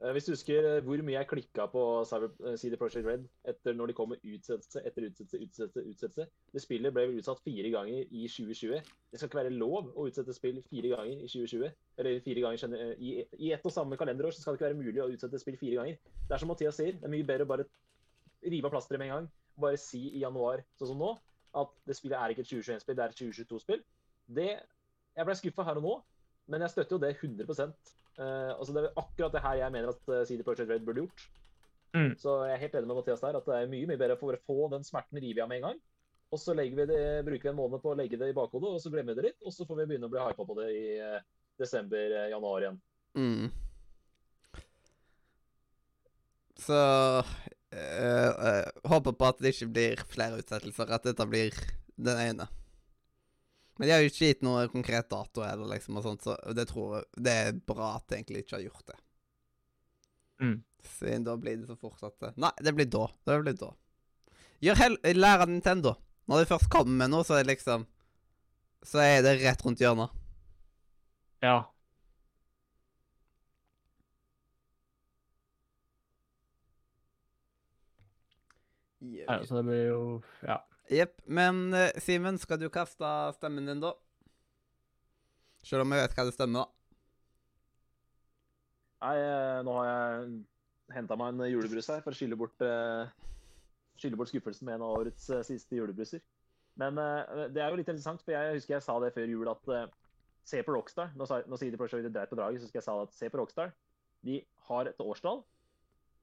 Eh, 0.06 0.11
Hvis 0.14 0.26
du 0.27 0.32
husker 0.32 0.65
eh, 0.69 0.84
hvor 0.86 1.02
mye 1.02 1.15
jeg 1.15 1.27
klikka 1.30 1.65
på 1.72 1.82
Cyber, 2.06 2.30
eh, 2.45 2.57
CD 2.61 2.77
Projekt 2.77 3.07
Red 3.07 3.23
etter 3.49 3.73
når 3.73 3.90
de 3.90 3.95
kom 3.98 4.11
med 4.14 4.22
utsettelse 4.22 4.84
etter 4.86 5.07
utsettelse, 5.07 5.40
utsettelse, 5.41 5.84
utsettelse. 5.90 6.26
Det 6.53 6.61
spillet 6.61 6.94
ble 6.94 7.07
vel 7.10 7.22
utsatt 7.22 7.41
fire 7.45 7.72
ganger 7.73 8.03
i 8.03 8.27
2020. 8.30 8.91
Det 9.11 9.19
skal 9.19 9.32
ikke 9.32 9.40
være 9.40 9.56
lov 9.56 9.90
å 9.95 10.06
utsette 10.10 10.36
spill 10.38 10.61
fire 10.69 10.94
ganger 10.94 11.23
i 11.26 11.32
2020. 11.32 11.73
Eller 11.98 12.19
fire 12.27 12.45
ganger 12.45 12.77
i, 12.99 13.15
I 13.48 13.52
ett 13.56 13.65
og 13.65 13.73
samme 13.73 13.98
kalenderår 13.98 14.36
så 14.36 14.44
skal 14.44 14.53
det 14.53 14.61
ikke 14.61 14.69
være 14.69 14.82
mulig 14.84 15.03
å 15.06 15.10
utsette 15.15 15.41
spill 15.41 15.57
fire 15.57 15.82
ganger. 15.82 15.98
Det 16.27 16.38
er 16.38 16.44
som 16.44 16.53
Mathias 16.53 16.77
sier, 16.82 16.99
det 16.99 17.10
er 17.10 17.15
mye 17.15 17.26
bedre 17.34 17.48
å 17.48 17.53
bare 17.56 17.68
rive 18.45 18.69
av 18.69 18.76
plasteret 18.77 19.02
med 19.02 19.10
en 19.10 19.15
gang. 19.15 19.30
Bare 19.57 19.80
si 19.82 20.03
i 20.11 20.22
januar, 20.22 20.65
sånn 20.77 20.91
som 20.94 21.02
nå, 21.02 21.14
at 21.56 21.77
det 21.88 21.95
spillet 21.98 22.19
er 22.19 22.34
ikke 22.34 22.44
et 22.44 22.52
2021-spill, 22.52 22.98
det 22.98 23.06
er 23.06 23.14
et 23.14 23.22
2022-spill. 23.23 23.86
Det 24.36 24.49
Jeg 25.15 25.26
ble 25.30 25.36
skuffa 25.40 25.64
her 25.64 25.80
og 25.80 25.86
nå, 25.86 25.94
men 26.52 26.61
jeg 26.65 26.73
støtter 26.73 26.98
jo 26.98 26.99
det 26.99 27.14
100 27.15 27.48
Eh, 28.20 28.52
altså 28.56 28.74
Det 28.74 28.84
er 28.84 29.02
akkurat 29.02 29.34
det 29.34 29.44
her 29.44 29.58
jeg 29.60 29.74
mener 29.76 29.92
at 29.92 30.12
uh, 30.12 30.22
CD 30.28 30.44
Project 30.44 30.70
Red 30.70 30.86
burde 30.88 31.04
gjort. 31.04 31.26
Mm. 31.96 32.14
Så 32.20 32.38
jeg 32.44 32.56
er 32.56 32.64
helt 32.64 32.76
enig 32.76 32.88
med 32.88 32.98
Mathias 33.00 33.24
der, 33.24 33.38
at 33.40 33.46
det 33.48 33.58
er 33.58 33.72
mye 33.72 33.90
mye 33.90 34.00
bedre 34.00 34.18
for 34.20 34.36
å 34.36 34.46
få 34.48 34.70
den 34.74 34.84
smerten 34.88 35.20
rive 35.24 35.44
av 35.44 35.52
med 35.52 35.62
en 35.62 35.70
gang. 35.70 35.84
Og 36.34 36.42
så 36.42 36.56
vi 36.58 36.70
det, 36.76 37.24
bruker 37.24 37.44
vi 37.44 37.52
en 37.52 37.60
måned 37.60 37.82
på 37.84 37.94
å 37.94 37.98
legge 37.98 38.18
det 38.20 38.32
i 38.32 38.36
bakhodet, 38.36 38.74
og 38.76 38.82
så 38.84 38.92
glemmer 38.92 39.14
vi 39.14 39.22
det 39.22 39.30
litt. 39.30 39.40
Og 39.46 39.54
så 39.56 39.68
får 39.68 39.80
vi 39.80 39.86
begynne 39.92 40.10
å 40.10 40.12
bli 40.12 40.24
hypa 40.24 40.48
på 40.48 40.58
det 40.58 40.68
i 40.74 40.84
eh, 41.00 41.22
desember-januar 41.62 42.66
igjen. 42.66 42.80
Mm. 43.16 43.46
Så 46.66 46.82
eh, 47.72 48.30
eh, 48.50 48.68
Håper 48.90 49.16
på 49.16 49.30
at 49.30 49.40
det 49.44 49.54
ikke 49.54 49.72
blir 49.78 50.04
flere 50.12 50.42
utsettelser, 50.42 50.92
at 50.98 51.08
dette 51.08 51.30
blir 51.30 51.56
den 51.96 52.20
ene. 52.26 52.50
Men 53.76 53.88
de 53.88 53.93
har 53.93 54.03
jo 54.03 54.11
ikke 54.11 54.30
gitt 54.30 54.45
noe 54.45 54.68
konkret 54.72 55.10
dato, 55.11 55.43
eller 55.43 55.68
liksom, 55.73 55.97
og 55.99 56.06
sånt, 56.06 56.23
så 56.23 56.38
det 56.56 56.68
tror 56.69 56.97
jeg 56.97 57.26
det 57.27 57.34
er 57.47 57.57
bra 57.68 57.95
at 57.97 58.07
de 58.07 58.19
egentlig 58.19 58.45
ikke 58.45 58.56
har 58.56 58.64
gjort 58.69 58.91
det. 58.91 58.99
Mm. 60.41 60.56
Siden 60.85 61.26
da 61.27 61.35
blir 61.39 61.57
det 61.60 61.68
så 61.68 61.76
fortsatt 61.80 62.15
det. 62.23 62.31
Nei, 62.39 62.52
det 62.64 62.76
blir 62.77 62.88
da. 62.91 63.07
Det 63.27 63.38
blir 63.43 63.57
da. 63.60 63.72
Gjør 64.64 64.80
hell 64.80 64.97
Lær 65.18 65.43
av 65.43 65.52
Nintendo. 65.52 65.95
Når 66.30 66.41
de 66.41 66.49
først 66.49 66.72
kommer 66.73 67.03
med 67.03 67.11
noe, 67.14 67.26
så 67.27 67.38
er 67.38 67.43
det 67.43 67.56
liksom 67.56 67.85
Så 68.85 69.02
er 69.02 69.23
det 69.26 69.39
rett 69.41 69.64
rundt 69.65 69.81
hjørnet. 69.81 70.14
Ja. 71.41 71.57
ja. 79.02 79.39
Så 79.45 79.57
det 79.57 79.65
blir 79.68 79.84
jo 79.89 79.99
Ja. 80.45 80.61
Jepp. 80.91 81.18
Men 81.26 81.68
uh, 81.74 81.90
Simen, 82.03 82.38
skal 82.41 82.60
du 82.62 82.70
kaste 82.74 83.12
stemmen 83.38 83.66
din, 83.66 83.82
da? 83.82 83.95
Selv 85.66 85.82
om 85.82 85.94
jeg 85.95 86.03
vet 86.03 86.18
hva 86.18 86.28
det 86.28 86.36
stemmer, 86.36 86.66
da. 86.66 86.72
Nei, 89.06 89.16
eh, 89.22 89.60
nå 89.66 89.74
har 89.80 89.88
jeg 89.90 90.30
henta 90.95 91.18
meg 91.20 91.34
en 91.34 91.49
julebrus 91.49 91.90
her 91.91 92.03
for 92.06 92.14
å 92.14 92.18
skille 92.18 92.38
bort, 92.40 92.62
eh, 92.64 93.10
skille 94.02 94.18
bort 94.18 94.32
skuffelsen 94.32 94.66
med 94.66 94.78
en 94.78 94.86
av 94.86 94.95
årets 95.02 95.28
eh, 95.34 95.44
siste 95.45 95.78
julebruser. 95.78 96.24
Men 96.82 96.98
eh, 97.02 97.44
det 97.53 97.62
er 97.62 97.74
jo 97.74 97.80
litt 97.80 97.90
interessant, 97.90 98.24
for 98.26 98.34
jeg 98.34 98.60
husker 98.60 98.78
jeg 98.78 98.86
sa 98.86 98.95
det 99.02 99.12
før 99.16 99.30
jul 99.30 99.52
at 99.52 99.74
eh, 99.74 99.91
se 100.45 100.62
på 100.66 100.74
Rockstar. 100.74 101.12
Nå, 101.18 101.28
sa, 101.30 101.41
nå 101.49 101.60
sier 101.62 101.76
de 101.76 101.82
de 102.07 102.14
dreit 102.14 102.32
på 102.32 102.40
draget, 102.40 102.62
så 102.62 102.70
husker 102.70 102.82
jeg 102.82 102.88
sa 102.88 102.98
at 103.03 103.18
se 103.18 103.30
på 103.30 103.41
Rockstar. 103.41 103.74
De 104.26 104.40
har 104.70 104.90
et 104.90 105.02
årstall, 105.02 105.44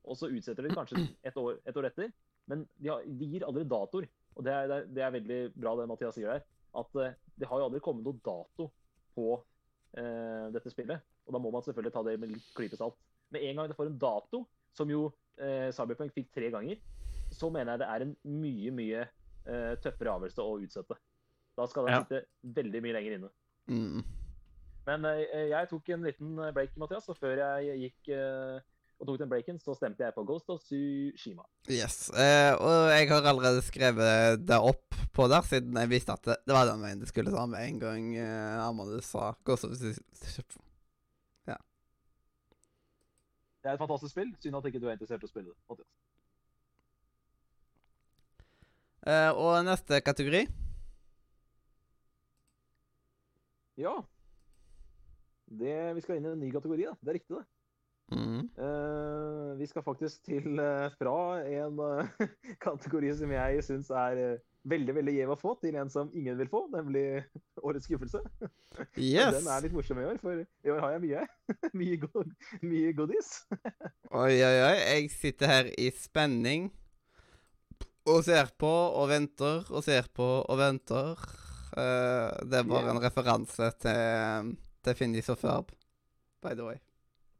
og 0.03 0.19
så 0.19 0.31
utsetter 0.31 0.67
de 0.67 0.75
kanskje 0.75 1.07
et 1.23 1.39
år, 1.39 1.59
et 1.67 1.77
år 1.77 1.91
etter. 1.91 2.11
Men 2.51 2.67
de, 2.79 2.91
har, 2.91 3.03
de 3.07 3.31
gir 3.35 3.47
aldri 3.47 3.67
datoer. 3.69 4.09
Og 4.37 4.45
det 4.47 4.53
er, 4.53 4.87
det, 4.89 5.03
er, 5.03 5.15
veldig 5.15 5.41
bra 5.55 5.75
det 5.79 5.89
Mathias 5.91 6.17
sier 6.17 6.33
der. 6.33 6.45
At 6.79 7.01
eh, 7.01 7.17
det 7.39 7.49
har 7.49 7.61
jo 7.61 7.69
aldri 7.69 7.83
kommet 7.85 8.07
noe 8.07 8.21
dato 8.25 8.69
på 9.17 9.27
eh, 9.99 10.47
dette 10.55 10.73
spillet. 10.73 11.05
Og 11.27 11.37
da 11.37 11.41
må 11.43 11.53
man 11.53 11.65
selvfølgelig 11.65 11.95
ta 11.95 12.05
det 12.07 12.17
med 12.21 12.33
litt 12.33 12.49
klype 12.57 12.79
salt. 12.81 12.97
Med 13.33 13.45
en 13.49 13.61
gang 13.61 13.71
det 13.71 13.77
får 13.79 13.91
en 13.91 14.01
dato, 14.01 14.43
som 14.77 14.91
jo 14.91 15.07
eh, 15.41 15.69
Cyberpunk 15.75 16.15
fikk 16.17 16.33
tre 16.35 16.49
ganger, 16.53 16.81
så 17.33 17.49
mener 17.53 17.75
jeg 17.75 17.83
det 17.83 17.91
er 17.93 18.07
en 18.07 18.17
mye, 18.41 18.73
mye 18.75 19.05
eh, 19.05 19.75
tøffere 19.85 20.17
avgjørelse 20.17 20.45
å 20.45 20.59
utsette. 20.65 20.99
Da 21.57 21.69
skal 21.69 21.87
den 21.87 21.97
Ja. 21.97 22.03
sitte 22.03 22.25
veldig 22.57 22.83
mye 22.85 22.97
lenger 22.97 23.17
inne. 23.19 23.33
Mm. 23.69 24.03
Men 24.89 25.09
eh, 25.13 25.49
jeg 25.53 25.71
tok 25.71 25.89
en 25.95 26.09
liten 26.09 26.41
break, 26.57 26.77
Mathias, 26.81 27.09
og 27.13 27.21
før 27.21 27.37
jeg 27.39 27.79
gikk 27.87 28.13
eh, 28.17 28.61
og 29.03 29.09
tok 29.09 29.19
den 29.19 29.31
breaken, 29.31 29.59
så 29.59 29.75
stemte 29.75 30.07
jeg 30.07 30.15
på 30.15 30.23
Ghost 30.29 30.51
of 30.55 30.63
Tsushima. 30.63 31.43
Yes. 31.67 32.07
Eh, 32.15 32.55
og 32.55 32.93
jeg 32.95 33.11
har 33.11 33.27
allerede 33.27 33.63
skrevet 33.67 34.45
det 34.47 34.59
opp 34.63 34.99
på 35.13 35.27
der, 35.29 35.43
siden 35.49 35.77
jeg 35.83 35.91
visste 35.91 36.15
at 36.15 36.23
det, 36.29 36.39
det 36.47 36.55
var 36.55 36.71
den 36.71 36.85
veien 36.87 37.03
det 37.03 37.11
skulle 37.11 37.35
ta 37.35 37.47
med 37.51 37.67
en 37.67 37.81
gang 37.83 38.13
eh, 38.15 38.61
Amadou 38.63 39.03
sa 39.03 39.33
Ghost 39.43 39.67
of 39.67 39.75
Tsushima. 39.77 40.63
Det 43.63 43.71
er 43.71 43.77
et 43.77 43.83
fantastisk 43.83 44.11
spill. 44.11 44.31
Synd 44.43 44.59
at 44.59 44.65
ikke 44.67 44.81
du 44.83 44.89
er 44.89 44.97
interessert 44.97 45.23
i 45.23 45.29
å 45.29 45.31
spille 45.31 45.53
det. 45.53 45.59
Mathias. 45.71 45.91
Eh, 49.03 49.31
og 49.35 49.65
neste 49.67 49.99
kategori 50.07 50.45
Ja. 53.83 53.95
Det, 55.47 55.73
vi 55.97 56.03
skal 56.05 56.19
inn 56.19 56.27
i 56.27 56.33
en 56.33 56.43
ny 56.43 56.51
kategori, 56.55 56.85
da. 56.91 56.95
Det 57.01 57.13
er 57.13 57.17
riktig, 57.19 57.39
det. 57.39 57.62
Mm. 58.11 58.41
Eh, 58.59 59.59
vi 59.59 59.67
skal 59.67 59.85
faktisk 59.87 60.25
til 60.25 60.59
uh, 60.59 60.91
fra 60.99 61.43
en 61.47 61.79
uh, 61.79 62.27
kategori 62.67 63.13
som 63.21 63.31
jeg 63.33 63.63
syns 63.65 63.91
er 63.91 64.41
veldig 64.69 64.95
veldig 64.95 65.15
gjev 65.17 65.33
å 65.35 65.39
få, 65.39 65.55
til 65.63 65.77
en 65.79 65.91
som 65.91 66.11
ingen 66.17 66.39
vil 66.39 66.51
få, 66.51 66.65
nemlig 66.73 67.23
Årets 67.67 67.89
skuffelse. 67.89 68.23
Yes. 68.97 69.35
Den 69.37 69.49
er 69.53 69.65
litt 69.67 69.75
morsom 69.77 69.99
i 70.01 70.07
år, 70.09 70.17
for 70.23 70.39
i 70.41 70.71
år 70.73 70.79
har 70.81 70.95
jeg 70.95 71.03
mye. 71.03 71.25
mye, 71.77 71.99
go 72.01 72.23
mye 72.65 72.93
godis. 72.97 73.35
Oi, 74.09 74.39
oi, 74.41 74.57
oi. 74.65 74.79
Jeg 74.81 75.11
sitter 75.13 75.51
her 75.51 75.69
i 75.77 75.91
spenning 75.93 76.71
og 78.09 78.25
ser 78.25 78.49
på 78.59 78.71
og 78.71 79.11
venter 79.13 79.69
og 79.69 79.85
ser 79.85 80.09
på 80.17 80.29
og 80.41 80.57
venter. 80.59 81.21
Eh, 81.77 82.49
det 82.49 82.65
var 82.69 82.83
Yeah. 82.83 82.97
en 82.97 83.03
referanse 83.03 83.71
til, 83.81 84.57
til 84.85 84.95
Finnis 84.95 85.29
og 85.29 85.39
Ferb, 85.39 85.73
by 86.43 86.57
the 86.57 86.65
way. 86.65 86.77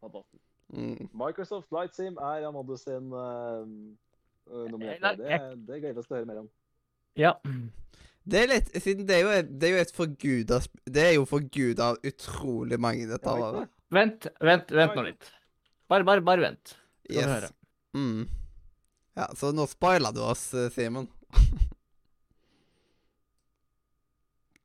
Fantastisk. 0.01 0.42
Mm. 0.73 1.09
Microsoft 1.13 1.69
Flight 1.69 1.93
Sim 1.97 2.17
er 2.17 2.47
Amanda 2.49 2.77
sin 2.81 3.11
uh, 3.13 3.65
nominert. 4.71 5.19
Det, 5.19 5.39
det 5.69 5.81
gleder 5.83 5.93
vi 5.93 6.01
oss 6.01 6.09
til 6.09 6.17
å 6.17 6.21
høre 6.21 6.29
mer 6.31 6.39
om. 6.43 6.49
Ja. 7.21 7.35
Det 8.25 8.39
er 8.39 8.47
litt 8.49 8.69
Siden 8.81 9.05
det 9.09 9.17
er 9.19 9.23
jo, 9.27 9.33
det 9.59 9.67
er 9.69 9.73
jo 9.75 9.81
et 9.83 9.91
forguda 9.93 10.61
Det 10.87 11.03
er 11.03 11.11
jo 11.17 11.25
forguda 11.27 11.89
av 11.91 11.97
utrolig 12.07 12.79
mange 12.81 13.09
dette 13.11 13.27
Jeg 13.27 13.41
vet 13.43 13.49
året. 13.49 13.67
det. 13.67 13.97
Vent, 13.99 14.29
vent, 14.41 14.71
vent 14.79 14.95
nå 14.97 15.03
litt. 15.11 15.27
Bare, 15.91 16.07
bare, 16.09 16.23
bare 16.25 16.41
vent. 16.47 16.77
Skal 17.05 17.19
Yes. 17.19 17.27
høre. 17.35 17.51
Mm. 17.99 18.23
Ja, 19.19 19.27
så 19.37 19.51
nå 19.53 19.67
spoila 19.69 20.13
du 20.17 20.23
oss, 20.25 20.47
Simon 20.55 20.71
Simen. 20.73 21.09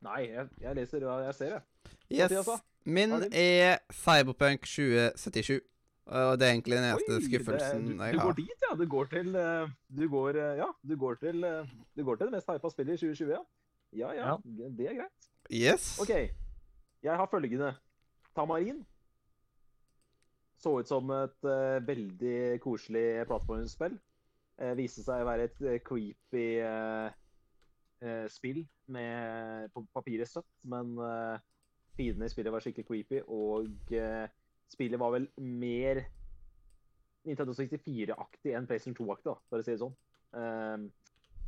Nei, 0.08 0.22
jeg, 0.30 0.46
jeg 0.62 0.78
leser 0.78 1.04
hva 1.04 1.18
jeg 1.26 1.36
ser, 1.36 1.58
jeg. 1.58 1.64
Yes. 2.14 2.48
Min 2.88 3.18
er 3.36 3.82
Cyberpunk 3.92 4.64
2077. 4.70 5.58
Og 6.08 6.38
det 6.40 6.46
er 6.48 6.54
egentlig 6.54 6.78
den 6.80 6.86
Oi, 6.96 7.20
skuffelsen 7.26 7.82
det- 7.88 7.98
du, 7.98 8.04
jeg 8.04 8.14
du 8.14 8.20
går 8.20 8.32
har. 8.32 8.36
dit, 8.38 8.62
ja. 8.64 8.76
Du 8.80 8.86
går 8.88 9.06
til 9.12 9.36
eh, 9.36 9.68
Du 9.98 10.08
går, 10.10 10.30
eh, 10.40 10.58
ja, 10.62 10.68
du 10.88 10.96
går 10.96 11.16
til 11.20 11.44
eh, 11.44 11.66
Du 11.98 12.04
går 12.08 12.16
til 12.18 12.28
det 12.30 12.34
mest 12.38 12.48
hypa 12.48 12.70
spillet 12.72 12.94
i 12.96 13.02
2020, 13.02 13.32
ja. 13.36 13.42
Ja, 13.94 14.12
ja. 14.16 14.36
Det 14.46 14.88
er 14.88 14.96
greit. 15.02 15.28
Yes. 15.52 16.00
OK. 16.02 16.12
Jeg 17.04 17.16
har 17.16 17.28
følgende. 17.32 17.74
Tamarin 18.36 18.86
så 20.60 20.80
ut 20.80 20.88
som 20.90 21.10
et 21.14 21.44
uh, 21.46 21.78
veldig 21.88 22.60
koselig 22.64 23.26
plattformspill. 23.30 24.00
Uh, 24.60 24.74
viste 24.80 25.04
seg 25.06 25.22
å 25.22 25.28
være 25.28 25.44
et 25.52 25.60
uh, 25.62 25.76
creepy 25.86 26.48
spill 28.30 28.64
med 28.94 29.70
på 29.74 29.84
papiret 29.94 30.30
søtt, 30.30 30.48
men 30.70 30.98
uh, 31.02 31.38
fiendene 31.98 32.26
i 32.26 32.34
spillet 32.34 32.54
var 32.54 32.62
skikkelig 32.66 32.86
creepy, 32.90 33.22
og 33.28 33.94
spillet 34.72 35.00
var 35.00 35.14
vel 35.16 35.28
mer 35.38 36.04
Nintendo 37.28 37.56
64-aktig 37.56 38.54
enn 38.56 38.68
PlayStation 38.70 38.96
2-aktig, 38.98 39.32
da, 39.32 39.36
for 39.50 39.60
å 39.60 39.66
si 39.66 39.74
det 39.74 39.82
sånn. 39.82 39.96
Uh, 40.36 40.88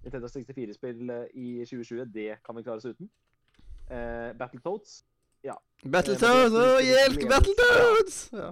Nintendo 0.03 0.31
64-spill 0.31 1.13
i 1.35 1.47
2020, 1.67 2.09
det 2.15 2.31
kan 2.45 2.57
vi 2.57 2.65
klare 2.65 2.81
oss 2.81 2.89
uten. 2.89 3.11
Uh, 3.89 4.31
Battletoads 4.39 5.01
Battletoads! 5.87 6.55
Å, 6.59 6.79
hjelp! 6.83 7.21
Battletoads! 7.29 8.17
Ja. 8.35 8.49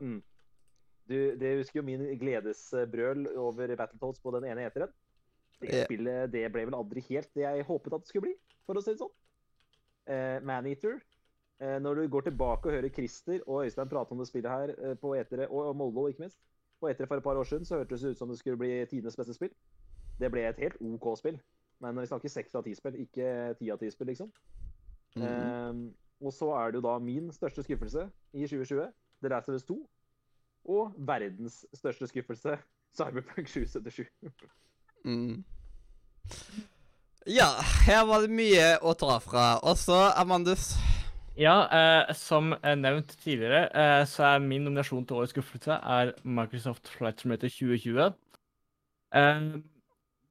du, 1.08 1.18
det 1.40 1.54
husker 1.60 1.82
jo 1.82 1.88
min 1.88 2.06
gledesbrøl 2.20 3.28
over 3.36 3.74
Battletoads 3.80 4.24
på 4.24 4.32
den 4.38 4.48
ene 4.52 4.68
eteren. 4.70 4.94
Det 5.60 5.74
Ja. 5.74 5.86
spillet 5.90 6.32
det 6.32 6.46
ble 6.54 6.68
vel 6.70 6.78
aldri 6.78 7.02
helt 7.10 7.30
det 7.34 7.44
jeg 7.44 7.66
håpet 7.66 7.94
at 7.94 8.06
det 8.06 8.12
skulle 8.12 8.28
bli, 8.30 8.36
for 8.66 8.78
å 8.78 8.84
si 8.84 8.94
det 8.94 9.02
sånn. 9.02 9.14
Uh, 10.08 10.40
Maneater. 10.46 11.02
Eh, 11.62 11.80
når 11.82 11.94
du 11.94 12.08
går 12.08 12.22
tilbake 12.22 12.70
og 12.70 12.74
hører 12.74 12.90
Christer 12.90 13.40
og 13.48 13.66
Øystein 13.66 13.90
prate 13.90 14.12
om 14.12 14.18
det 14.18 14.28
spillet 14.28 14.52
her 14.52 14.74
eh, 14.78 14.98
på 14.98 15.14
etere, 15.16 15.48
og 15.48 15.76
Mollo 15.76 16.08
ikke 16.08 16.20
minst, 16.20 16.40
på 16.80 16.88
etere 16.88 17.08
for 17.08 17.18
et 17.18 17.24
par 17.24 17.38
år 17.38 17.44
siden, 17.44 17.66
så 17.66 17.76
hørtes 17.76 18.02
det 18.02 18.10
ut 18.10 18.18
som 18.18 18.30
det 18.30 18.38
skulle 18.40 18.58
bli 18.58 18.86
tidenes 18.86 19.18
beste 19.18 19.34
spill. 19.34 19.50
Det 20.20 20.32
ble 20.32 20.44
et 20.46 20.60
helt 20.60 20.78
OK 20.82 21.18
spill. 21.18 21.40
Men 21.80 22.00
vi 22.00 22.06
snakker 22.06 22.30
seks 22.30 22.56
av 22.56 22.64
ti 22.64 22.76
spill, 22.76 22.96
ikke 23.02 23.56
ti 23.60 23.70
av 23.70 23.80
ti 23.82 23.90
spill, 23.90 24.08
liksom. 24.08 24.32
Mhm. 25.16 25.26
Ehm, 25.26 25.94
og 26.22 26.34
så 26.34 26.52
er 26.58 26.72
det 26.72 26.76
jo 26.76 26.88
da 26.90 27.00
min 27.00 27.32
største 27.32 27.64
skuffelse 27.64 28.10
i 28.34 28.48
2020, 28.48 28.92
The 29.22 29.30
Last 29.30 29.50
of 29.50 29.54
Us 29.54 29.64
2. 29.64 29.90
Og 30.66 30.94
verdens 30.98 31.66
største 31.74 32.08
skuffelse, 32.08 32.58
Cyberpunk 32.98 33.48
777. 33.48 34.06
Mm. 35.06 35.44
Ja, 37.28 37.50
her 37.86 38.06
var 38.06 38.22
det 38.22 38.30
mye 38.30 38.78
å 38.82 38.94
ta 38.94 39.18
fra. 39.20 39.60
Også, 39.64 39.96
Amandus 40.16 40.76
Ja, 41.38 41.68
eh, 41.70 42.14
som 42.18 42.54
eh, 42.64 42.76
nevnt 42.76 43.12
tidligere, 43.22 43.68
eh, 43.70 44.04
så 44.10 44.24
er 44.24 44.40
min 44.42 44.64
nominasjon 44.66 45.06
til 45.06 45.20
årets 45.20 45.36
skuffelse 45.36 45.76
er 45.86 46.16
Microsoft 46.26 46.90
Flight 46.90 47.22
Simulator 47.22 47.52
2020. 47.54 48.16
Eh, 49.14 49.42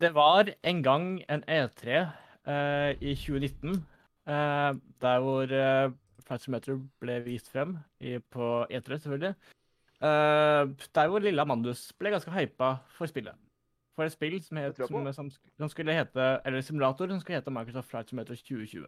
det 0.03 0.11
var 0.15 0.51
en 0.67 0.83
gang 0.83 1.07
en 1.31 1.45
E3 1.47 1.87
eh, 1.95 2.91
i 2.99 3.15
2019, 3.15 3.87
eh, 4.27 4.73
der 5.07 5.23
hvor 5.23 5.47
Flight 6.27 6.43
Simulator 6.43 6.83
ble 6.99 7.21
vist 7.23 7.53
frem 7.55 7.79
i, 8.01 8.19
på 8.19 8.67
E3, 8.67 8.99
selvfølgelig. 8.99 9.35
Der 10.03 11.09
hvor 11.09 11.19
lille 11.23 11.41
Amandus 11.41 11.93
ble 11.99 12.11
ganske 12.11 12.35
hypa 12.35 12.77
for 12.99 13.07
spillet. 13.07 13.39
For 13.95 14.05
et 14.05 14.13
spill 14.13 14.43
som, 14.43 14.59
het, 14.59 14.77
som, 15.15 15.31
som 15.31 15.69
skulle 15.69 15.95
hete 15.97 16.25
Eller 16.45 16.61
simulator 16.61 17.09
som 17.09 17.21
skulle 17.21 17.39
hete 17.39 17.51
Microsoft 17.51 17.89
Flight 17.89 18.11
Simulator 18.11 18.35
2020. 18.35 18.85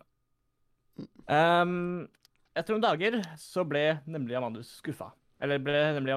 Um, 1.28 2.08
etter 2.56 2.74
noen 2.74 2.84
dager 2.84 3.18
så 3.40 3.64
ble 3.68 4.00
nemlig 4.08 4.38
Amandus 4.38 4.78
skuffa. 4.80 5.12
Eller 5.38 5.60
ble 5.62 5.76
nemlig, 5.94 6.14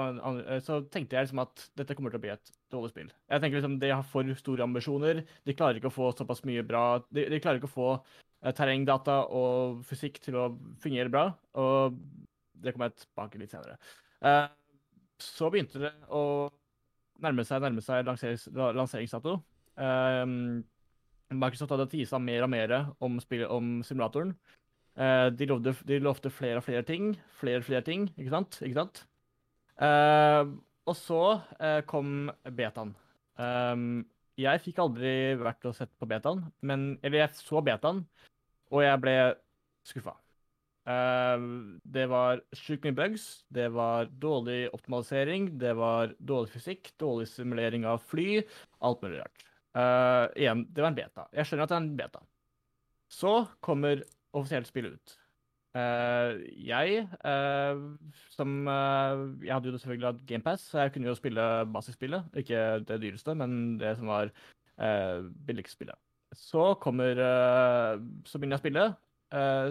så 0.65 0.79
tenkte 0.89 1.17
jeg 1.17 1.27
liksom 1.27 1.43
at 1.43 1.67
dette 1.77 1.93
kommer 1.97 2.13
til 2.13 2.17
å 2.17 2.23
bli 2.23 2.31
et 2.33 2.51
dårlig 2.73 2.89
spill. 2.89 3.11
Jeg 3.29 3.43
tenker 3.43 3.59
liksom 3.59 3.77
De 3.81 3.91
har 3.93 4.07
for 4.07 4.31
store 4.39 4.65
ambisjoner. 4.65 5.21
De 5.45 5.55
klarer 5.57 5.77
ikke 5.77 5.91
å 5.91 5.93
få 5.93 6.09
såpass 6.17 6.41
mye 6.49 6.63
bra 6.65 6.85
De, 7.13 7.27
de 7.29 7.41
klarer 7.43 7.61
ikke 7.61 7.69
å 7.69 7.75
få 7.75 7.89
eh, 7.93 8.53
terrengdata 8.57 9.19
og 9.37 9.83
fysikk 9.85 10.17
til 10.25 10.39
å 10.41 10.47
fungere 10.81 11.13
bra. 11.13 11.27
Og 11.61 11.99
det 12.61 12.73
kommer 12.73 12.89
jeg 12.89 13.03
tilbake 13.03 13.41
litt 13.41 13.53
senere. 13.53 13.77
Uh, 14.21 14.49
så 15.21 15.49
begynte 15.53 15.81
det 15.81 15.93
å 16.13 16.49
nærme 17.21 17.45
seg, 17.45 17.61
nærme 17.61 17.81
seg 17.85 18.05
lanserings, 18.07 18.47
lanseringsdato. 18.53 19.37
Um, 19.77 20.63
Microsoft 21.31 21.71
hadde 21.73 21.89
tisa 21.93 22.19
mer 22.19 22.45
og 22.45 22.51
mer 22.51 22.73
om, 22.99 23.21
om 23.49 23.69
simulatoren. 23.85 24.33
Eh, 24.99 25.27
de, 25.31 25.47
lovde, 25.47 25.73
de 25.87 25.99
lovte 26.03 26.31
flere 26.33 26.59
og 26.59 26.65
flere 26.67 26.83
ting. 26.87 27.13
Flere 27.39 27.61
og 27.61 27.67
flere 27.67 27.85
ting, 27.87 28.09
ikke 28.17 28.33
sant? 28.33 28.59
Ikke 28.65 28.79
sant? 28.81 29.03
Eh, 29.81 30.55
og 30.89 30.97
så 30.97 31.21
eh, 31.61 31.79
kom 31.87 32.31
betaen. 32.57 32.95
Um, 33.41 34.03
jeg 34.39 34.61
fikk 34.63 34.81
aldri 34.81 35.11
vært 35.39 35.65
og 35.69 35.75
sett 35.77 35.91
på 35.99 36.07
betaen, 36.09 36.43
men 36.67 36.97
Eller 37.01 37.23
jeg 37.23 37.37
så 37.39 37.61
betaen, 37.63 38.03
og 38.71 38.83
jeg 38.83 39.01
ble 39.03 39.15
skuffa. 39.87 40.15
Uh, 40.89 41.77
det 41.85 42.07
var 42.09 42.41
sjukt 42.57 42.85
mye 42.87 42.97
bugs, 42.97 43.25
det 43.53 43.69
var 43.73 44.09
dårlig 44.21 44.65
optimalisering, 44.73 45.51
det 45.61 45.75
var 45.77 46.15
dårlig 46.17 46.51
fysikk, 46.55 46.91
dårlig 47.01 47.29
simulering 47.29 47.85
av 47.85 48.01
fly, 48.11 48.41
alt 48.81 49.05
mulig 49.05 49.21
rart. 49.21 49.45
Uh, 49.77 50.27
igjen, 50.35 50.65
det 50.73 50.83
var 50.83 50.91
en 50.91 50.97
beta. 50.97 51.27
Jeg 51.37 51.47
skjønner 51.47 51.67
at 51.67 51.71
det 51.71 51.77
er 51.77 51.83
en 51.85 51.93
beta. 52.01 52.23
Så 53.11 53.35
kommer 53.63 54.01
offisielt 54.37 54.69
spillet 54.69 54.95
ut. 54.97 55.17
Uh, 55.71 56.35
jeg, 56.67 57.05
uh, 57.23 57.79
som 58.35 58.67
uh, 58.67 59.21
Jeg 59.39 59.53
hadde 59.53 59.69
jo 59.71 59.77
selvfølgelig 59.79 60.07
hatt 60.09 60.25
GamePass, 60.27 60.65
så 60.67 60.81
jeg 60.83 60.91
kunne 60.91 61.07
jo 61.07 61.15
spille 61.15 61.45
basisspillet. 61.71 62.27
Ikke 62.41 62.81
det 62.87 62.99
dyreste, 63.01 63.35
men 63.39 63.77
det 63.79 63.95
som 63.97 64.11
var 64.11 64.33
uh, 64.81 65.23
billigste 65.47 65.77
spillet. 65.77 65.95
Så 66.35 66.73
kommer 66.79 67.15
Så 68.23 68.39
begynner 68.39 68.55
jeg 68.55 68.59
å 68.59 68.63
spille. 68.63 68.83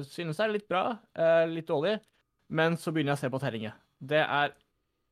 Synes 0.09 0.37
det 0.37 0.45
er 0.45 0.53
litt 0.53 0.67
bra, 0.69 0.83
litt 1.49 1.69
dårlig, 1.69 1.95
men 2.53 2.77
så 2.77 2.93
begynner 2.93 3.15
jeg 3.15 3.19
å 3.19 3.21
se 3.23 3.31
på 3.33 3.41
terrenget. 3.41 3.81
Det 3.97 4.21
er 4.21 4.53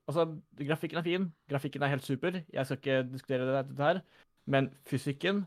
Altså, 0.09 0.25
grafikken 0.57 0.99
er 0.99 1.05
fin, 1.05 1.25
grafikken 1.53 1.83
er 1.85 1.91
helt 1.93 2.05
super, 2.05 2.39
jeg 2.53 2.67
skal 2.67 2.79
ikke 2.79 3.03
diskutere 3.13 3.49
dette 3.49 3.83
her, 3.85 3.99
men 4.49 4.71
fysikken, 4.89 5.43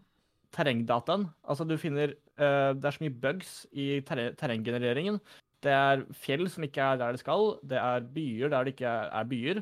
terrengdataen 0.53 1.25
Altså, 1.41 1.65
du 1.65 1.77
finner 1.81 2.13
Det 2.41 2.89
er 2.89 2.95
så 2.95 3.03
mye 3.03 3.19
bugs 3.23 3.53
i 3.72 3.88
terre- 4.07 4.34
terrenggenereringen. 4.39 5.19
Det 5.61 5.73
er 5.77 6.05
fjell 6.18 6.47
som 6.49 6.65
ikke 6.65 6.81
er 6.81 6.97
der 6.97 7.13
det 7.13 7.22
skal, 7.22 7.55
det 7.61 7.77
er 7.77 8.05
byer 8.15 8.49
der 8.49 8.65
det 8.65 8.73
ikke 8.73 8.89
er, 8.89 9.11
er 9.19 9.27
byer. 9.30 9.61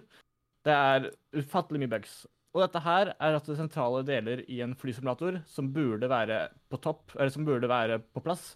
Det 0.64 0.76
er 0.76 1.10
ufattelig 1.36 1.82
mye 1.84 1.92
bugs. 1.92 2.22
Og 2.56 2.64
dette 2.64 2.82
her 2.82 3.12
er 3.12 3.36
altså 3.36 3.58
sentrale 3.58 4.02
deler 4.08 4.42
i 4.50 4.62
en 4.66 4.74
flysimulator 4.80 5.42
som 5.48 5.70
burde 5.74 6.10
være 6.10 6.48
på 6.72 6.80
topp, 6.82 7.14
eller 7.18 7.30
som 7.36 7.46
burde 7.46 7.70
være 7.70 8.00
på 8.00 8.24
plass 8.26 8.56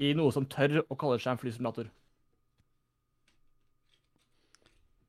i 0.00 0.12
noe 0.16 0.32
som 0.34 0.48
tør 0.50 0.82
å 0.82 0.98
kalle 0.98 1.20
seg 1.20 1.34
en 1.34 1.40
flysimulator. 1.40 1.88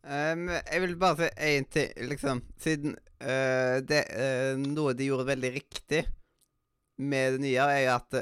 Um, 0.01 0.47
jeg 0.49 0.81
vil 0.81 0.95
bare 0.97 1.17
si 1.19 1.51
én 1.51 1.67
ting, 1.69 1.91
liksom. 2.09 2.41
Siden 2.57 2.95
uh, 3.21 3.77
det 3.85 4.01
uh, 4.09 4.55
Noe 4.57 4.95
de 4.97 5.11
gjorde 5.11 5.27
veldig 5.29 5.51
riktig 5.59 6.01
med 7.01 7.35
det 7.35 7.43
nye, 7.43 7.67
er 7.69 7.91
at 7.93 8.17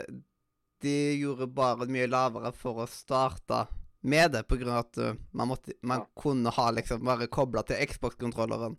de 0.82 0.96
gjorde 1.20 1.48
bare 1.54 1.88
mye 1.92 2.08
lavere 2.10 2.52
for 2.56 2.84
å 2.84 2.88
starte 2.90 3.66
med 4.02 4.32
det, 4.32 4.46
av 4.48 4.78
at 4.80 4.98
øh, 4.98 5.16
man, 5.32 5.48
måtte, 5.52 5.74
man 5.82 6.00
Ja. 6.06 6.08
kunne 6.22 6.50
ha 6.56 6.70
liksom 6.72 7.04
bare 7.04 7.28
kobla 7.28 7.64
til 7.64 7.82
Xbox-kontrolleren 7.88 8.78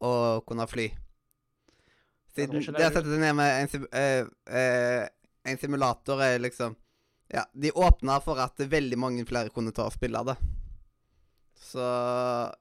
og 0.00 0.46
kunne 0.46 0.66
fly. 0.66 0.88
Siden 2.34 2.58
det 2.60 2.88
å 2.88 2.92
sette 2.92 3.06
seg 3.06 3.22
ned 3.22 3.36
med 3.38 3.60
en, 3.62 3.68
sim, 3.70 3.86
øh, 3.86 4.26
øh, 4.50 5.06
en 5.46 5.58
simulator 5.58 6.20
er 6.22 6.38
liksom 6.42 6.76
Ja, 7.28 7.42
de 7.54 7.72
åpna 7.74 8.20
for 8.22 8.38
at 8.38 8.60
veldig 8.70 8.98
mange 8.98 9.24
flere 9.26 9.50
kunne 9.50 9.72
ta 9.74 9.88
og 9.88 9.92
spille 9.96 10.20
det. 10.28 10.36
Så 11.58 11.82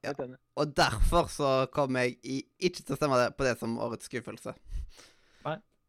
ja. 0.02 0.14
Og 0.58 0.72
derfor 0.74 1.28
så 1.30 1.68
kommer 1.72 2.08
jeg 2.08 2.16
i, 2.24 2.40
ikke 2.58 2.82
til 2.82 2.96
å 2.96 2.98
stemme 2.98 3.20
det 3.20 3.36
på 3.38 3.46
det 3.46 3.60
som 3.60 3.78
årets 3.78 4.10
skuffelse. 4.10 4.56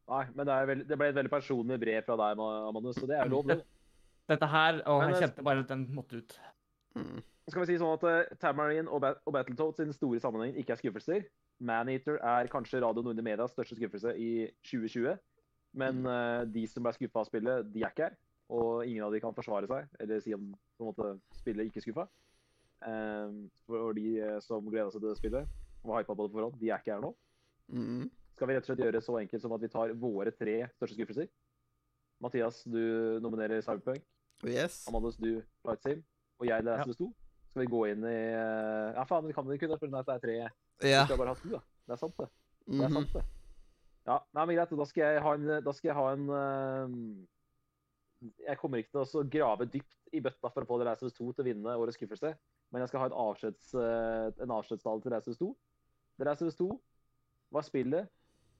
Nei, 0.06 0.24
men 0.34 0.46
det, 0.46 0.54
er 0.54 0.68
vel, 0.70 0.82
det 0.86 0.98
ble 0.98 1.08
et 1.10 1.16
veldig 1.16 1.32
personlig 1.32 1.78
brev 1.82 2.04
fra 2.06 2.16
deg, 2.20 2.38
Ma- 2.38 2.68
og 2.70 2.92
så 2.94 3.08
det 3.10 3.16
er 3.16 3.26
jo 3.26 3.38
lov, 3.38 3.48
det. 3.50 3.58
Dette 4.30 4.48
her 4.50 4.78
Og 4.90 5.02
jeg 5.06 5.22
kjente 5.22 5.46
bare 5.46 5.62
at 5.62 5.70
den 5.70 5.86
måtte 5.94 6.20
ut. 6.20 6.36
Mm. 6.98 7.22
Skal 7.46 7.62
vi 7.62 7.66
si 7.68 7.78
sånn 7.78 7.94
at 7.94 8.04
uh, 8.06 8.36
Tamarine 8.42 8.90
og, 8.90 9.00
Bat 9.02 9.20
og 9.26 9.34
Battletoads 9.36 9.82
i 9.82 9.86
den 9.86 9.94
store 9.94 10.22
sammenhengen 10.22 10.58
ikke 10.58 10.74
er 10.74 10.80
skuffelser. 10.80 11.26
Maneater 11.62 12.18
er 12.18 12.50
kanskje 12.50 12.82
Radio 12.82 13.04
Nordre 13.06 13.24
Medias 13.24 13.54
største 13.54 13.78
skuffelse 13.78 14.14
i 14.18 14.30
2020. 14.66 15.14
Men 15.76 16.06
eh, 16.08 16.42
de 16.52 16.64
som 16.70 16.84
ble 16.84 16.92
skuffa 16.96 17.22
av 17.22 17.28
spillet, 17.28 17.68
de 17.72 17.84
er 17.84 17.92
ikke 17.92 18.08
her. 18.08 18.16
Og 18.56 18.86
ingen 18.86 19.04
av 19.04 19.14
de 19.14 19.20
kan 19.22 19.34
forsvare 19.34 19.68
seg 19.70 20.02
eller 20.02 20.20
si 20.22 20.34
om 20.36 20.52
på 20.54 20.84
en 20.84 20.90
måte, 20.90 21.08
spillet 21.40 21.70
ikke 21.70 21.82
skuffa. 21.84 22.06
Um, 22.86 23.46
for 23.66 23.96
de 23.96 24.18
eh, 24.20 24.36
som 24.44 24.66
gleda 24.68 24.92
seg 24.92 25.00
til 25.00 25.08
det 25.10 25.16
spillet 25.18 25.54
og 25.80 25.88
var 25.88 26.02
hypa 26.02 26.12
på 26.12 26.26
det 26.26 26.32
på 26.34 26.38
forhånd, 26.38 26.58
de 26.60 26.70
er 26.70 26.82
ikke 26.82 26.92
her 26.92 27.04
nå. 27.04 27.12
Mm. 27.72 28.06
Skal 28.36 28.50
vi 28.50 28.56
rett 28.56 28.66
og 28.66 28.68
slett 28.68 28.82
gjøre 28.84 28.98
det 28.98 29.04
så 29.04 29.14
enkelt 29.16 29.40
som 29.40 29.52
at 29.56 29.62
vi 29.64 29.68
tar 29.72 29.92
våre 29.96 30.32
tre 30.36 30.58
største 30.74 30.96
skuffelser? 30.98 31.28
Mathias, 32.20 32.58
du 32.68 33.16
nominerer 33.24 33.62
Cyberpunk. 33.64 34.02
Yes. 34.44 34.82
Amandus, 34.90 35.16
du 35.16 35.40
Flight 35.64 35.86
Sim. 35.86 36.02
Og 36.40 36.50
jeg 36.50 36.64
Last 36.64 36.76
Ja. 36.76 36.82
som 36.82 36.90
det 36.90 36.98
sto. 36.98 37.08
Skal 37.50 37.62
vi 37.62 37.70
gå 37.72 37.80
inn 37.88 38.04
i 38.04 38.18
eh, 38.36 38.92
Ja, 38.92 39.04
faen, 39.08 39.24
vi 39.26 39.32
kan 39.32 39.48
ikke 39.52 39.68
pga. 39.68 39.88
at 39.98 40.06
det 40.06 40.14
er 40.14 40.18
tre. 40.20 40.36
Ja. 40.36 40.50
Vi 41.00 41.06
skal 41.08 41.18
bare 41.18 41.32
ha 41.32 41.34
to, 41.34 41.48
da. 41.48 41.60
Det 41.86 41.92
er 41.92 41.96
sant, 41.96 42.16
det. 42.18 42.28
Det 42.66 42.84
er 42.84 42.88
mhm. 42.88 42.98
sant, 42.98 43.12
det. 43.14 43.24
Ja, 44.06 44.18
nei, 44.34 44.44
men 44.44 44.56
greit. 44.56 44.74
Da 44.76 44.84
skal 44.84 45.02
jeg 45.02 45.22
ha 45.22 45.32
en, 45.34 45.46
da 45.64 45.72
skal 45.72 45.88
jeg 45.88 45.96
ha 45.96 46.12
en 46.12 46.28
uh, 46.28 46.88
Jeg 48.44 48.58
kommer 48.60 48.78
ikke 48.82 48.92
til 48.92 49.22
å 49.22 49.24
grave 49.24 49.66
dypt 49.66 50.12
i 50.12 50.20
bøtta 50.20 50.50
for 50.52 50.60
å 50.62 50.68
få 50.68 50.78
The 50.78 50.90
Last 50.90 51.02
of 51.02 51.16
2 51.16 51.32
til 51.32 51.42
å 51.42 51.48
vinne 51.48 51.78
årets 51.80 51.96
skuffelse, 51.96 52.36
men 52.70 52.84
jeg 52.84 52.92
skal 52.92 53.00
ha 53.00 53.08
et 53.08 53.16
avskjeds, 53.16 53.72
uh, 53.74 54.28
en 54.44 54.52
avskjedstale 54.60 55.00
til 55.00 55.08
The 55.08 55.16
Last 55.16 55.28
of 55.28 55.32
Us 55.32 55.40
2. 55.40 55.48
The 56.20 56.28
Last 56.28 56.44
of 56.44 56.54
2 56.60 56.68
var 57.56 57.64
spillet 57.64 58.12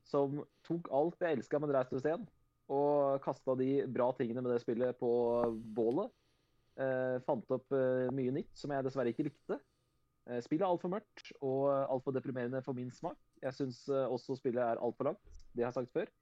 som 0.07 0.43
tok 0.67 0.91
alt 0.95 1.23
jeg 1.23 1.39
elska 1.39 1.61
med 1.63 1.75
of 1.77 2.07
1, 2.07 2.27
og 2.73 3.23
kasta 3.23 3.55
de 3.59 3.71
bra 3.91 4.11
tingene 4.17 4.43
med 4.43 4.55
det 4.55 4.63
spillet 4.63 4.99
på 4.99 5.11
bålet. 5.77 6.11
Eh, 6.77 7.17
fant 7.25 7.55
opp 7.55 7.73
eh, 7.73 8.11
mye 8.13 8.35
nytt 8.37 8.53
som 8.59 8.73
jeg 8.75 8.85
dessverre 8.85 9.13
ikke 9.15 9.29
likte. 9.29 9.59
Eh, 10.27 10.43
spillet 10.45 10.67
er 10.67 10.69
altfor 10.69 10.93
mørkt 10.93 11.31
og 11.39 11.71
altfor 11.71 12.15
deprimerende 12.17 12.63
for 12.67 12.77
min 12.77 12.91
smak. 12.93 13.19
Jeg 13.43 13.55
syns 13.57 13.85
eh, 13.89 14.05
også 14.11 14.37
spillet 14.41 14.63
er 14.63 14.83
altfor 14.83 15.13
langt. 15.13 15.43
Det 15.55 15.65
har 15.65 15.71
jeg 15.71 15.79
sagt 15.79 15.95
før. 15.95 16.13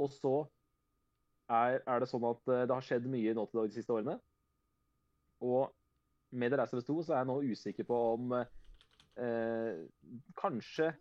Og 0.00 0.12
så 0.14 0.34
er, 1.52 1.82
er 1.82 2.00
det 2.00 2.08
sånn 2.08 2.24
at 2.30 2.52
eh, 2.54 2.64
det 2.68 2.76
har 2.76 2.86
skjedd 2.86 3.10
mye 3.10 3.34
nå 3.36 3.46
til 3.48 3.60
dag 3.60 3.72
de 3.72 3.76
siste 3.76 3.94
årene. 3.94 4.16
Og 5.42 5.72
med 6.32 6.52
The 6.52 6.62
Last 6.62 6.76
of 6.76 6.80
Us 6.80 6.88
2 6.88 6.98
så 7.02 7.16
er 7.16 7.24
jeg 7.24 7.30
nå 7.32 7.38
usikker 7.52 7.88
på 7.88 7.98
om 8.14 8.36
eh, 8.38 9.82
kanskje 10.38 10.92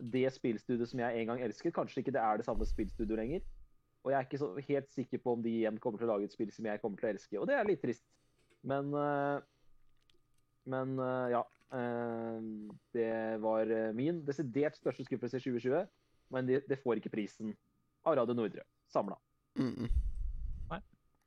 det 0.00 0.26
spillstudioet 0.34 0.90
som 0.90 1.02
jeg 1.02 1.20
en 1.20 1.32
gang 1.32 1.42
elsket, 1.44 1.74
kanskje 1.76 2.02
ikke 2.02 2.14
det 2.14 2.22
er 2.22 2.40
det 2.40 2.46
samme 2.46 2.66
spillstudioet 2.66 3.20
lenger. 3.20 3.46
Og 4.04 4.12
jeg 4.12 4.18
er 4.18 4.26
ikke 4.26 4.40
så 4.40 4.50
helt 4.68 4.90
sikker 4.94 5.20
på 5.20 5.32
om 5.36 5.42
de 5.44 5.52
igjen 5.52 5.78
kommer 5.78 6.00
til 6.00 6.08
å 6.08 6.14
lage 6.14 6.28
et 6.28 6.34
spill 6.34 6.52
som 6.54 6.66
jeg 6.66 6.80
kommer 6.80 7.00
til 7.00 7.10
å 7.10 7.12
elske. 7.12 7.40
Og 7.40 7.48
det 7.50 7.56
er 7.56 7.68
litt 7.68 7.82
trist. 7.84 8.04
Men 8.64 8.92
eh, 8.96 9.40
Men 10.70 10.98
eh, 11.00 11.32
ja. 11.34 11.42
eh, 11.76 12.38
det 12.96 13.10
var 13.40 13.72
min 13.96 14.22
desidert 14.26 14.76
største 14.76 15.04
skuffelse 15.04 15.40
i 15.40 15.44
2020. 15.44 15.90
Men 16.30 16.46
det, 16.48 16.62
det 16.70 16.78
får 16.80 17.00
ikke 17.00 17.12
prisen 17.12 17.52
av 18.06 18.16
Radio 18.16 18.36
Nordre 18.38 18.64
samla. 18.88 19.18
Mm. 19.58 19.90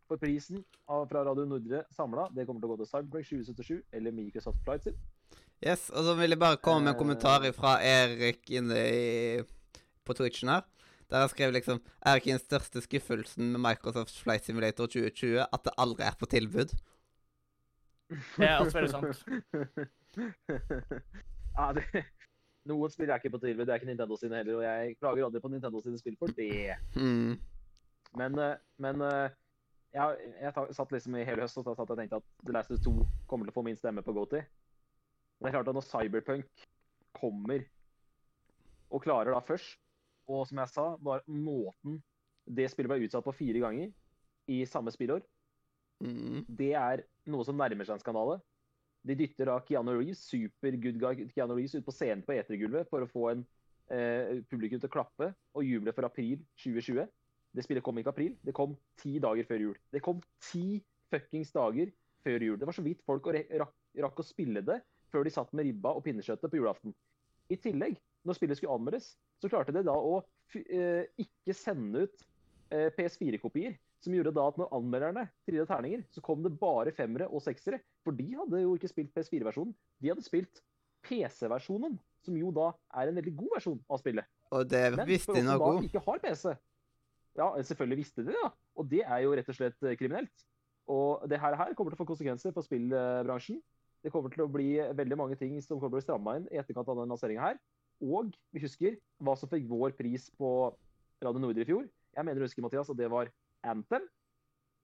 For 0.08 0.20
prisen 0.20 0.64
av, 0.92 1.08
fra 1.10 1.24
Radio 1.26 1.46
Nordre 1.48 1.84
samla, 1.94 2.28
det 2.36 2.46
kommer 2.48 2.62
til 2.62 2.70
å 2.70 2.74
gå 2.74 2.82
til 2.82 2.90
Cyberpunk 2.90 3.28
2077 3.30 3.96
eller 3.98 4.16
Microsoft 4.16 4.60
Flight. 4.66 4.90
Yes, 5.64 5.90
og 5.90 6.04
så 6.04 6.14
vil 6.20 6.34
jeg 6.36 6.40
bare 6.40 6.58
komme 6.60 6.84
med 6.84 6.92
en 6.92 6.96
Eh. 6.96 7.00
kommentar 7.00 7.46
fra 7.56 7.78
Erik 7.80 8.50
inne 8.52 8.76
i, 8.76 9.44
på 10.04 10.14
Twitchen 10.14 10.50
her. 10.50 10.62
Der 11.10 11.20
han 11.20 11.30
skrev 11.30 11.52
liksom 11.54 11.80
Er 12.06 12.16
ikke 12.16 12.32
den 12.32 12.40
største 12.40 12.82
skuffelsen 12.82 13.52
med 13.52 13.60
Microsoft 13.60 14.20
Flight 14.20 14.46
Simulator 14.46 14.88
2020 14.88 15.46
at 15.54 15.64
det 15.64 15.74
aldri 15.78 16.04
er 16.04 16.16
på 16.20 16.26
tilbud? 16.26 16.74
Det 18.38 18.50
er 18.50 18.58
også 18.60 18.78
veldig 18.78 18.90
sant. 18.92 19.26
ja, 21.58 21.74
det, 21.74 22.04
noen 22.66 22.90
spill 22.92 23.10
er 23.10 23.22
ikke 23.22 23.30
på 23.30 23.42
tilbud. 23.44 23.66
Det 23.66 23.72
er 23.74 23.80
ikke 23.80 23.92
Nintendo 23.92 24.18
sine 24.18 24.36
heller. 24.42 24.56
Og 24.56 24.64
jeg 24.64 24.98
klager 25.00 25.26
aldri 25.26 25.40
på 25.40 25.52
Nintendo 25.54 25.82
sine 25.82 26.00
spill 26.00 26.18
for 26.20 26.28
det. 26.28 26.76
Mm. 26.96 27.40
Men, 28.18 28.40
eh, 28.40 28.56
men 28.78 29.02
eh, 29.02 29.30
jeg, 29.94 30.34
jeg 30.42 30.76
satt 30.76 30.92
liksom 30.92 31.16
i 31.16 31.24
hele 31.24 31.42
høst 31.46 31.58
og 31.58 31.98
tenkte 31.98 32.20
at 32.20 32.28
The 32.46 32.54
Last 32.54 32.72
of 32.72 32.78
Us 32.78 32.86
2 32.86 33.08
kommer 33.28 33.46
til 33.46 33.54
å 33.54 33.58
få 33.60 33.66
min 33.66 33.80
stemme 33.80 34.02
på 34.06 34.14
GoTy. 34.14 34.42
Det 35.40 35.50
er 35.50 35.56
klart 35.58 35.70
at 35.72 35.76
når 35.78 35.88
Cyberpunk 35.88 36.66
kommer 37.18 37.66
og 38.94 39.02
klarer 39.04 39.34
da 39.34 39.42
først, 39.44 39.78
og 40.30 40.46
som 40.48 40.62
jeg 40.62 40.72
sa, 40.72 40.86
bare 41.04 41.26
måten 41.28 41.98
det 42.48 42.70
spillet 42.72 42.92
ble 42.92 43.08
utsatt 43.08 43.26
på 43.26 43.34
fire 43.36 43.62
ganger 43.64 43.92
i 44.52 44.64
samme 44.70 44.94
spillår, 44.94 45.24
Mm. 46.04 46.44
det 46.50 46.74
er 46.76 47.04
noe 47.32 47.46
som 47.48 47.56
nærmer 47.56 47.86
seg 47.88 47.96
en 47.96 48.02
skandale. 48.02 48.42
De 49.08 49.16
dytter 49.16 49.48
da 49.48 49.60
Keanu 49.64 49.94
Reeves, 49.94 50.24
super 50.28 50.76
good 50.76 50.98
guy 51.00 51.28
Keanu 51.32 51.56
Reeves 51.56 51.76
ut 51.78 51.86
på 51.86 51.94
scenen 51.96 52.24
på 52.26 52.34
etergulvet 52.36 52.90
for 52.90 53.04
å 53.04 53.08
få 53.08 53.30
en 53.32 53.44
eh, 53.92 54.42
publikum 54.52 54.82
til 54.82 54.90
å 54.90 54.92
klappe 54.92 55.30
og 55.54 55.64
juble 55.64 55.94
for 55.96 56.08
april 56.08 56.42
2020. 56.60 57.08
Det 57.54 57.64
spillet 57.64 57.86
kom 57.86 58.00
ikke 58.02 58.10
i 58.12 58.16
april, 58.16 58.36
det 58.44 58.56
kom 58.58 58.76
ti 59.00 59.20
dager 59.24 59.48
før 59.48 59.64
jul. 59.68 59.78
Det 59.94 60.02
kom 60.04 60.20
ti 60.50 60.82
fuckings 61.14 61.54
dager 61.56 61.92
før 62.26 62.48
jul. 62.50 62.58
Det 62.58 62.68
var 62.68 62.76
så 62.76 62.84
vidt 62.84 63.04
folk 63.06 63.28
rakk, 63.32 63.76
rakk 64.08 64.20
å 64.20 64.28
spille 64.28 64.64
det 64.66 64.80
før 65.14 65.28
de 65.28 65.34
satt 65.34 65.54
med 65.54 65.70
ribba 65.70 65.94
og 65.94 66.04
pinnekjøttet 66.06 66.50
på 66.52 66.60
julaften. 66.60 66.96
I 67.54 67.60
tillegg, 67.62 67.98
når 68.26 68.38
spillet 68.40 68.60
skulle 68.60 68.76
anmeldes, 68.76 69.14
så 69.44 69.52
klarte 69.52 69.74
de 69.76 69.84
da 69.86 69.94
å 69.94 70.18
eh, 70.58 71.06
ikke 71.22 71.56
sende 71.58 72.06
ut 72.08 72.28
eh, 72.74 72.90
PS4-kopier. 72.98 73.78
Som 74.04 74.12
gjorde 74.18 74.34
da 74.36 74.50
at 74.50 74.58
når 74.60 74.74
anmelderne 74.76 75.22
trillet 75.48 75.70
terninger, 75.70 76.02
så 76.12 76.20
kom 76.26 76.42
det 76.44 76.50
bare 76.60 76.92
femmere 76.92 77.30
og 77.32 77.40
seksere. 77.46 77.78
For 78.04 78.16
de 78.18 78.26
hadde 78.36 78.60
jo 78.66 78.74
ikke 78.76 78.90
spilt 78.92 79.14
PS4-versjonen. 79.16 79.72
De 80.04 80.12
hadde 80.12 80.26
spilt 80.26 80.60
PC-versjonen, 81.08 81.96
som 82.24 82.36
jo 82.40 82.52
da 82.56 82.72
er 83.00 83.12
en 83.12 83.20
veldig 83.20 83.34
god 83.40 83.54
versjon 83.58 83.80
av 83.88 84.02
spillet. 84.02 84.28
Og 84.52 84.68
det 84.72 84.82
Men 84.96 85.08
visste 85.08 85.32
for 85.32 85.40
de 85.40 85.44
oss 85.44 85.48
som 85.48 85.54
noe 85.54 85.64
da 85.64 85.78
om. 85.80 85.88
ikke 85.88 86.04
har 86.04 86.24
PC 86.24 86.44
Ja, 87.40 87.48
selvfølgelig 87.70 88.00
visste 88.04 88.24
de 88.24 88.34
det, 88.34 88.42
da. 88.44 88.52
Og 88.78 88.90
det 88.92 89.04
er 89.08 89.24
jo 89.24 89.32
rett 89.40 89.50
og 89.50 89.58
slett 89.58 89.88
eh, 89.88 89.96
kriminelt. 90.00 90.46
Og 90.92 91.24
det 91.32 91.40
her, 91.40 91.56
her 91.56 91.72
kommer 91.78 91.94
til 91.94 91.98
å 91.98 92.04
få 92.04 92.10
konsekvenser 92.12 92.52
for 92.56 92.68
spillbransjen. 92.68 93.62
Det 94.04 94.12
kommer 94.12 94.34
til 94.34 94.44
å 94.44 94.52
bli 94.52 94.70
veldig 95.00 95.18
mange 95.20 95.38
ting 95.40 95.56
som 95.64 95.78
kommer 95.80 95.88
til 95.88 95.94
å 95.94 95.98
bli 95.98 96.06
stramma 96.06 96.36
inn 96.40 96.48
i 96.52 96.60
etterkant 96.60 96.90
av 96.92 96.98
denne 97.00 97.14
lanseringa 97.14 97.46
her. 97.46 97.60
Og 98.04 98.34
vi 98.52 98.64
husker 98.66 98.98
hva 99.24 99.36
som 99.40 99.50
fikk 99.52 99.70
vår 99.70 99.94
pris 99.96 100.26
på 100.40 100.50
Radio 101.24 101.40
Nordre 101.40 101.64
i 101.64 101.70
fjor. 101.70 101.86
Jeg 102.14 102.26
mener 102.28 102.42
du 102.42 102.46
husker, 102.48 102.66
Mathias, 102.66 102.90
at 102.92 103.00
det 103.00 103.08
var 103.14 103.32
Anthem. 103.64 104.10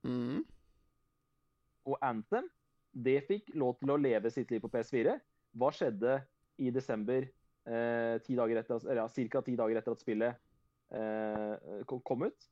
Mm. 0.07 0.45
Og 1.89 1.97
Anthem 2.05 2.47
det 2.95 3.19
fikk 3.27 3.51
lov 3.59 3.75
til 3.81 3.91
å 3.93 3.99
leve 4.01 4.31
sitt 4.33 4.49
liv 4.53 4.63
på 4.63 4.71
PS4. 4.73 5.17
Hva 5.59 5.69
skjedde 5.75 6.15
i 6.59 6.71
desember, 6.73 7.27
eh, 7.67 8.15
ti 8.25 8.35
dager 8.39 8.61
etter, 8.63 8.79
eller 8.89 9.11
ca. 9.29 9.41
ti 9.45 9.55
dager 9.59 9.77
etter 9.77 9.91
at 9.93 10.01
spillet 10.01 10.39
eh, 10.95 11.83
kom- 11.85 12.01
kom 12.01 12.23
ut? 12.23 12.47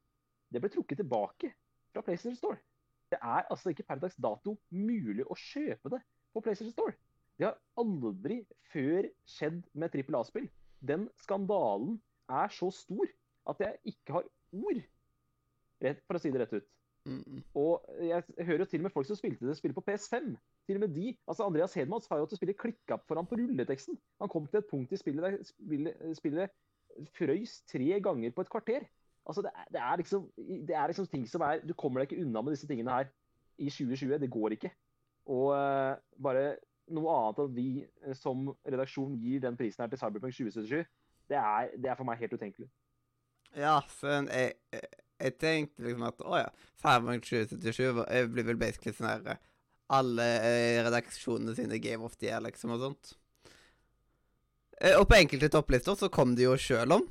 Det 0.51 0.61
ble 0.61 0.69
trukket 0.69 0.99
tilbake 1.01 1.53
fra 1.93 2.03
PlayStation 2.03 2.35
Store. 2.37 2.59
Det 3.09 3.17
er 3.23 3.47
altså 3.49 3.71
ikke 3.71 3.87
per 3.87 3.99
dags 4.03 4.15
dato 4.19 4.57
mulig 4.69 5.23
å 5.25 5.35
kjøpe 5.35 5.89
det 5.95 6.01
på 6.37 6.45
PlayStation 6.45 6.75
Store. 6.75 6.95
Det 7.37 7.49
har 7.49 7.57
aldri 7.77 8.41
før 8.71 9.09
skjedd 9.29 9.61
med 9.77 9.93
trippel 9.93 10.17
A-spill. 10.19 10.47
Den 10.85 11.07
skandalen 11.21 11.97
er 12.29 12.53
så 12.53 12.69
stor 12.73 13.09
at 13.49 13.61
jeg 13.63 13.93
ikke 13.93 14.17
har 14.17 14.25
ord, 14.57 14.81
rett, 15.83 16.01
for 16.07 16.17
å 16.17 16.21
si 16.21 16.31
det 16.33 16.41
rett 16.41 16.57
ut. 16.57 16.67
Mm. 17.07 17.43
Og 17.55 17.85
jeg 18.03 18.23
hører 18.49 18.65
jo 18.65 18.67
til 18.67 18.81
og 18.81 18.87
med 18.87 18.93
folk 18.93 19.07
som 19.07 19.19
spilte 19.19 19.47
det 19.47 19.55
spillet 19.57 19.77
på 19.77 19.83
PS5. 19.85 20.33
Til 20.67 20.79
og 20.79 20.83
med 20.83 20.95
de, 20.95 21.13
altså 21.29 21.45
Andreas 21.45 21.75
Hedman 21.77 22.03
sa 22.03 22.17
jo 22.19 22.27
at 22.27 22.35
spillet 22.35 22.59
klikka 22.59 22.97
for 23.07 23.19
han 23.19 23.29
på 23.29 23.39
rulleteksten. 23.39 23.95
Han 24.19 24.31
kom 24.31 24.49
til 24.49 24.59
et 24.59 24.69
punkt 24.71 24.91
i 24.91 24.99
spillet 24.99 25.23
der 25.23 25.37
spillet, 25.47 26.01
spillet 26.19 26.57
frøys 27.15 27.61
tre 27.69 28.01
ganger 28.03 28.33
på 28.35 28.43
et 28.43 28.51
kvarter. 28.51 28.89
Altså 29.27 29.43
det 29.45 29.53
er, 29.53 29.69
det, 29.71 29.79
er 29.83 30.01
liksom, 30.01 30.27
det 30.67 30.75
er 30.75 30.91
liksom 30.91 31.07
ting 31.11 31.25
som 31.27 31.43
er 31.43 31.63
Du 31.63 31.73
kommer 31.75 32.01
deg 32.01 32.11
ikke 32.11 32.25
unna 32.25 32.43
med 32.43 32.55
disse 32.55 32.67
tingene 32.67 32.91
her 32.91 33.09
i 33.57 33.69
2020. 33.69 34.19
Det 34.23 34.31
går 34.31 34.57
ikke. 34.57 34.71
Og 35.27 35.51
eh, 35.57 35.97
bare 36.23 36.45
noe 36.95 37.15
annet 37.17 37.41
at 37.43 37.55
vi 37.55 37.69
eh, 37.83 38.15
som 38.15 38.47
redaksjon 38.67 39.17
gir 39.19 39.43
den 39.43 39.57
prisen 39.59 39.83
her 39.83 39.91
til 39.91 39.99
Cyberpunk 39.99 40.35
2077, 40.35 40.85
det 41.27 41.39
er, 41.39 41.73
det 41.75 41.91
er 41.91 41.99
for 41.99 42.07
meg 42.07 42.21
helt 42.21 42.37
utenkelig. 42.37 42.69
Ja, 43.57 43.79
så 43.91 44.21
jeg, 44.27 44.55
jeg, 44.71 44.87
jeg 45.23 45.35
tenkte 45.41 45.83
liksom 45.83 46.07
at 46.07 46.23
å 46.23 46.39
ja, 46.39 46.47
Cyberpunk 46.79 47.27
2077 47.27 48.03
eh, 48.07 48.29
blir 48.31 48.47
vel 48.47 48.59
basically 48.59 48.95
sånn 48.95 49.11
her 49.11 49.43
Alle 49.91 50.27
redaksjonene 50.83 51.55
sine 51.55 51.79
Game 51.79 52.03
of 52.03 52.17
the 52.19 52.27
Year, 52.27 52.41
liksom, 52.43 52.73
og 52.75 52.81
sånt. 52.83 53.13
Og 54.99 55.05
på 55.09 55.15
enkelte 55.15 55.47
topplister 55.49 55.95
så 55.95 56.09
kom 56.11 56.35
de 56.35 56.43
jo 56.43 56.57
sjøl 56.59 56.91
om, 56.91 57.05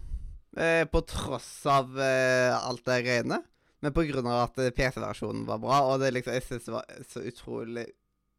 på 0.93 1.01
tross 1.09 1.49
av 1.73 1.97
alt 1.97 2.85
det 2.85 2.99
greiene. 3.07 3.39
Men 3.81 3.95
på 3.97 4.05
grunn 4.11 4.29
av 4.29 4.43
at 4.45 4.77
PC-versjonen 4.77 5.47
var 5.49 5.63
bra, 5.65 5.81
og 5.89 6.05
det 6.05 6.13
liksom, 6.19 6.37
jeg 6.37 6.45
synes 6.45 6.69
det 6.69 6.75
var 6.77 7.09
så 7.09 7.25
utrolig 7.33 7.87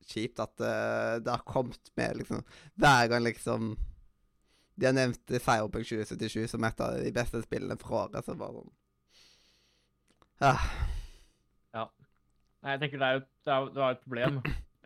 kjipt 0.08 0.42
at 0.44 0.64
eh, 0.64 1.14
det 1.24 1.34
har 1.34 1.46
kommet 1.48 1.92
med 2.00 2.22
liksom 2.22 2.44
Hver 2.80 3.12
gang 3.12 3.24
liksom 3.28 3.76
de 4.78 4.86
har 4.86 4.94
nevnt 4.94 5.34
Cyberpunk 5.34 5.88
2077 5.90 6.52
som 6.52 6.66
et 6.68 6.82
av 6.86 7.00
de 7.02 7.12
beste 7.16 7.42
spillene 7.42 7.80
fra 7.82 8.04
året, 8.04 8.22
så 8.26 8.36
bare 8.38 8.60
sånn 8.60 8.76
ah, 10.46 10.68
Nei, 12.68 12.74
jeg 12.74 12.82
tenker 12.82 13.00
det, 13.00 13.08
er 13.08 13.16
jo, 13.16 13.22
det, 13.24 13.54
er, 13.54 13.70
det 13.72 13.80
var 13.80 13.96
et 13.96 14.04
problem. 14.04 14.38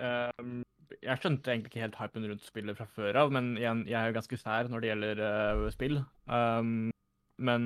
Ehm, 0.05 0.55
jeg 1.07 1.21
skjønte 1.23 1.53
egentlig 1.53 1.71
ikke 1.71 1.83
helt 1.85 1.99
hypen 2.01 2.27
rundt 2.29 2.45
spillet 2.45 2.77
fra 2.77 2.87
før 2.93 3.19
av, 3.23 3.33
men 3.33 3.53
igjen, 3.57 3.85
jeg 3.89 3.97
er 3.97 4.11
jo 4.11 4.17
ganske 4.19 4.37
sær 4.37 4.69
når 4.69 4.83
det 4.83 4.91
gjelder 4.91 5.21
uh, 5.23 5.67
spill. 5.73 6.01
Um, 6.27 6.91
men 7.41 7.63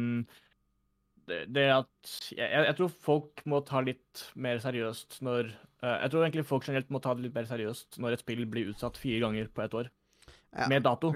det, 1.27 1.41
det 1.51 1.65
at 1.73 2.13
jeg, 2.31 2.47
jeg 2.53 2.77
tror 2.77 2.93
folk 3.09 3.43
må 3.49 3.59
ta 3.65 3.81
litt 3.83 4.27
mer 4.39 4.61
seriøst 4.63 5.19
når 5.25 5.49
Jeg 5.85 6.11
tror 6.11 6.25
egentlig 6.25 6.45
folk 6.49 6.65
generelt 6.67 6.91
må 6.93 7.01
ta 7.03 7.13
det 7.15 7.27
litt 7.27 7.35
mer 7.35 7.47
seriøst 7.49 7.99
når 8.01 8.15
et 8.15 8.23
spill 8.23 8.43
blir 8.49 8.71
utsatt 8.73 8.97
fire 8.99 9.21
ganger 9.25 9.49
på 9.53 9.63
et 9.65 9.79
år. 9.81 9.89
Ja. 10.55 10.69
Med 10.71 10.85
dato. 10.87 11.13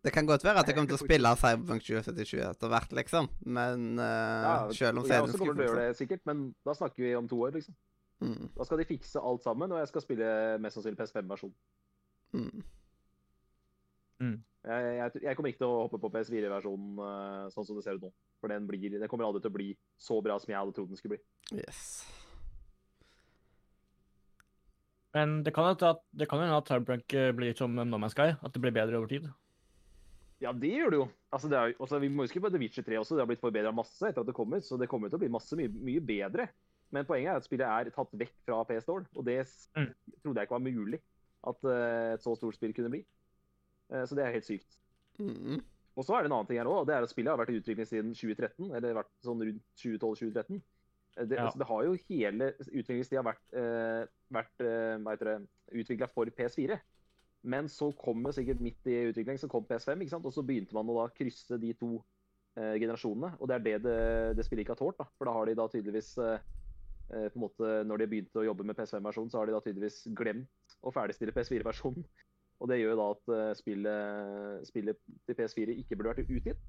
Det 0.00 0.12
kan 0.14 0.26
godt 0.26 0.44
være 0.44 0.62
at 0.62 0.68
jeg 0.68 0.76
kommer 0.76 0.88
til 0.88 0.96
å 0.96 1.02
spille 1.02 1.30
Cyberpunk 1.36 1.84
2077 1.84 2.40
etter 2.46 2.72
hvert, 2.72 2.92
liksom. 2.96 3.28
Men 3.44 4.00
uh, 4.00 4.70
selv 4.72 5.02
om 5.02 5.04
og 5.04 5.12
jeg 5.12 5.24
også 5.26 5.40
kommer 5.40 5.58
til 5.58 5.64
å 5.64 5.68
gjøre 5.68 5.86
det 5.90 5.98
sikkert, 5.98 6.22
men 6.28 6.46
da 6.64 6.74
snakker 6.76 7.04
vi 7.04 7.10
om 7.18 7.28
to 7.28 7.40
år, 7.44 7.52
liksom. 7.58 7.76
mm. 8.24 8.46
Da 8.56 8.66
skal 8.68 8.80
de 8.80 8.86
fikse 8.88 9.20
alt 9.30 9.44
sammen, 9.44 9.74
og 9.76 9.82
jeg 9.82 9.90
skal 9.92 10.04
spille 10.06 10.30
mest 10.64 10.78
sannsynlig 10.78 11.02
PS5-versjon. 11.02 11.52
Mm. 12.32 12.64
Jeg, 14.20 14.88
jeg, 14.96 15.22
jeg 15.24 15.36
kommer 15.36 15.52
ikke 15.52 15.62
til 15.62 15.70
å 15.72 15.82
hoppe 15.84 16.00
på 16.00 16.10
PS4-versjonen 16.12 17.04
eh, 17.04 17.44
sånn 17.52 17.68
som 17.68 17.78
det 17.78 17.84
ser 17.84 18.00
ut 18.00 18.08
nå. 18.08 18.10
For 18.40 18.52
den, 18.52 18.66
blir, 18.68 18.96
den 18.96 19.08
kommer 19.08 19.28
aldri 19.28 19.44
til 19.44 19.52
å 19.52 19.56
bli 19.56 19.68
så 20.00 20.18
bra 20.24 20.36
som 20.40 20.52
jeg 20.52 20.60
hadde 20.60 20.74
trodd 20.76 20.90
den 20.92 21.00
skulle 21.00 21.16
bli. 21.16 21.60
Yes. 21.60 22.02
Men 25.14 25.42
det 25.42 25.52
kan 25.54 25.66
hende 25.66 25.88
at, 25.90 26.02
hende 26.30 26.56
at 26.56 26.68
Cyberpunk 26.70 27.14
eh, 27.18 27.32
blir 27.34 27.54
som 27.58 27.74
No 27.74 27.98
Man's 27.98 28.14
Sky, 28.14 28.28
at 28.38 28.52
det 28.54 28.60
blir 28.62 28.74
bedre 28.74 28.98
over 29.00 29.10
tid. 29.10 29.26
Ja, 30.40 30.52
det 30.56 30.70
gjør 30.72 30.90
det 30.94 30.98
jo. 31.02 31.06
Altså, 31.34 31.48
det 31.50 31.56
er, 31.58 31.66
jo- 31.72 31.82
altså, 31.84 31.98
vi 32.00 32.08
må 32.08 32.24
huske 32.24 32.40
på 32.40 32.48
The 32.50 32.58
Witcher 32.62 32.82
3 32.86 32.96
også. 33.02 33.16
Det 33.18 33.24
har 33.24 33.28
blitt 33.28 33.42
forbedra 33.42 33.72
masse 33.74 34.00
etter 34.08 34.22
at 34.22 34.26
det 34.30 34.34
kommer, 34.38 34.62
så 34.64 34.78
det 34.80 34.88
kommer 34.88 35.10
til 35.10 35.18
å 35.18 35.22
bli 35.24 35.28
masse 35.34 35.56
mye, 35.58 35.68
mye 35.68 36.00
bedre. 36.00 36.46
Men 36.90 37.04
poenget 37.06 37.30
er 37.34 37.36
at 37.42 37.44
spillet 37.46 37.66
er 37.68 37.90
tatt 37.94 38.14
vekk 38.18 38.32
fra 38.46 38.62
PS-Store, 38.66 39.04
og 39.14 39.24
det 39.26 39.36
Mm. 39.76 39.90
trodde 40.22 40.40
jeg 40.40 40.46
ikke 40.48 40.56
var 40.58 40.64
mulig 40.64 41.00
at 41.46 41.64
uh, 41.64 42.14
et 42.14 42.22
så 42.24 42.34
stort 42.36 42.54
spill 42.56 42.72
kunne 42.74 42.90
bli. 42.90 43.02
Uh, 43.92 44.02
så 44.06 44.14
det 44.16 44.24
er 44.24 44.32
helt 44.32 44.44
sykt. 44.48 44.78
Mm. 45.18 45.60
Og 45.96 46.04
så 46.06 46.14
er 46.16 46.22
det 46.22 46.30
en 46.30 46.38
annen 46.38 46.46
ting 46.48 46.58
her 46.58 46.66
òg, 46.70 46.80
og 46.82 46.86
det 46.88 46.94
er 46.96 47.02
at 47.04 47.10
spillet 47.12 47.30
har 47.30 47.38
vært 47.38 47.52
i 47.54 47.60
utvikling 47.60 47.86
siden 47.86 48.14
2013. 48.14 48.70
Eller 48.74 48.94
vært 48.96 49.12
sånn 49.26 49.42
rundt 49.44 49.62
2012-2013. 49.76 50.60
Eh, 51.18 51.26
Det, 51.26 51.36
Ja. 51.36 51.46
altså, 51.46 51.58
det 51.58 51.66
har 51.66 51.84
jo 51.84 51.98
hele 52.08 52.52
utviklingstida 52.58 53.22
vært, 53.22 53.44
eh, 53.52 54.06
vært 54.30 54.60
eh, 54.60 55.40
utvikla 55.72 56.08
for 56.08 56.26
PS4. 56.26 56.80
Men 57.42 57.68
så 57.68 57.90
kom 57.96 58.22
det 58.22 58.34
sikkert 58.34 58.60
midt 58.60 58.86
i 58.86 59.08
utvikling, 59.08 59.38
så 59.38 59.48
kom 59.48 59.64
PS5, 59.64 60.00
ikke 60.02 60.10
sant? 60.10 60.26
og 60.26 60.32
så 60.32 60.44
begynte 60.44 60.74
man 60.76 60.88
å 60.92 60.98
da 61.00 61.08
krysse 61.14 61.58
de 61.58 61.72
to 61.72 62.04
eh, 62.56 62.76
generasjonene. 62.76 63.38
Og 63.40 63.48
det 63.48 63.54
er 63.56 63.64
det, 63.64 63.82
det 63.82 64.36
det 64.36 64.44
spillet 64.44 64.66
ikke 64.66 64.76
har 64.76 64.82
tålt. 64.82 64.98
da, 64.98 65.06
For 65.16 65.24
da 65.24 65.32
har 65.32 65.46
de 65.46 65.54
da 65.54 65.66
tydeligvis 65.68 66.18
eh, 66.18 66.38
eh, 67.10 67.28
på 67.30 67.38
en 67.38 67.44
måte, 67.46 67.70
Når 67.86 67.98
de 67.98 68.06
begynte 68.06 68.42
å 68.42 68.44
jobbe 68.44 68.64
med 68.64 68.76
PS5-versjonen, 68.76 69.30
så 69.30 69.38
har 69.38 69.46
de 69.46 69.52
da 69.56 69.60
tydeligvis 69.64 70.02
glemt 70.12 70.76
å 70.82 70.92
ferdigstille 70.92 71.32
PS4-versjonen. 71.32 72.04
Og 72.60 72.68
det 72.68 72.76
gjør 72.82 72.96
da 73.00 73.08
at 73.14 73.32
eh, 73.38 73.54
spillet, 73.56 74.68
spillet 74.68 75.00
til 75.26 75.34
PS4 75.38 75.78
ikke 75.80 75.96
burde 75.96 76.12
vært 76.12 76.28
utgitt. 76.28 76.60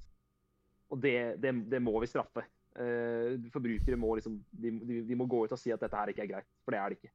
Og 0.92 1.02
det, 1.04 1.42
det, 1.44 1.52
det 1.72 1.82
må 1.84 2.00
vi 2.00 2.08
straffe. 2.08 2.46
Eh, 2.80 3.36
forbrukere 3.52 3.98
må 4.00 4.14
liksom 4.16 4.38
de, 4.52 4.70
de, 4.80 5.02
de 5.10 5.16
må 5.20 5.26
gå 5.28 5.44
ut 5.46 5.52
og 5.52 5.60
si 5.60 5.74
at 5.76 5.82
dette 5.84 5.98
her 5.98 6.12
ikke 6.14 6.24
er 6.24 6.30
greit, 6.36 6.52
for 6.64 6.72
det 6.72 6.80
er 6.80 6.94
det 6.94 7.00
ikke. 7.02 7.12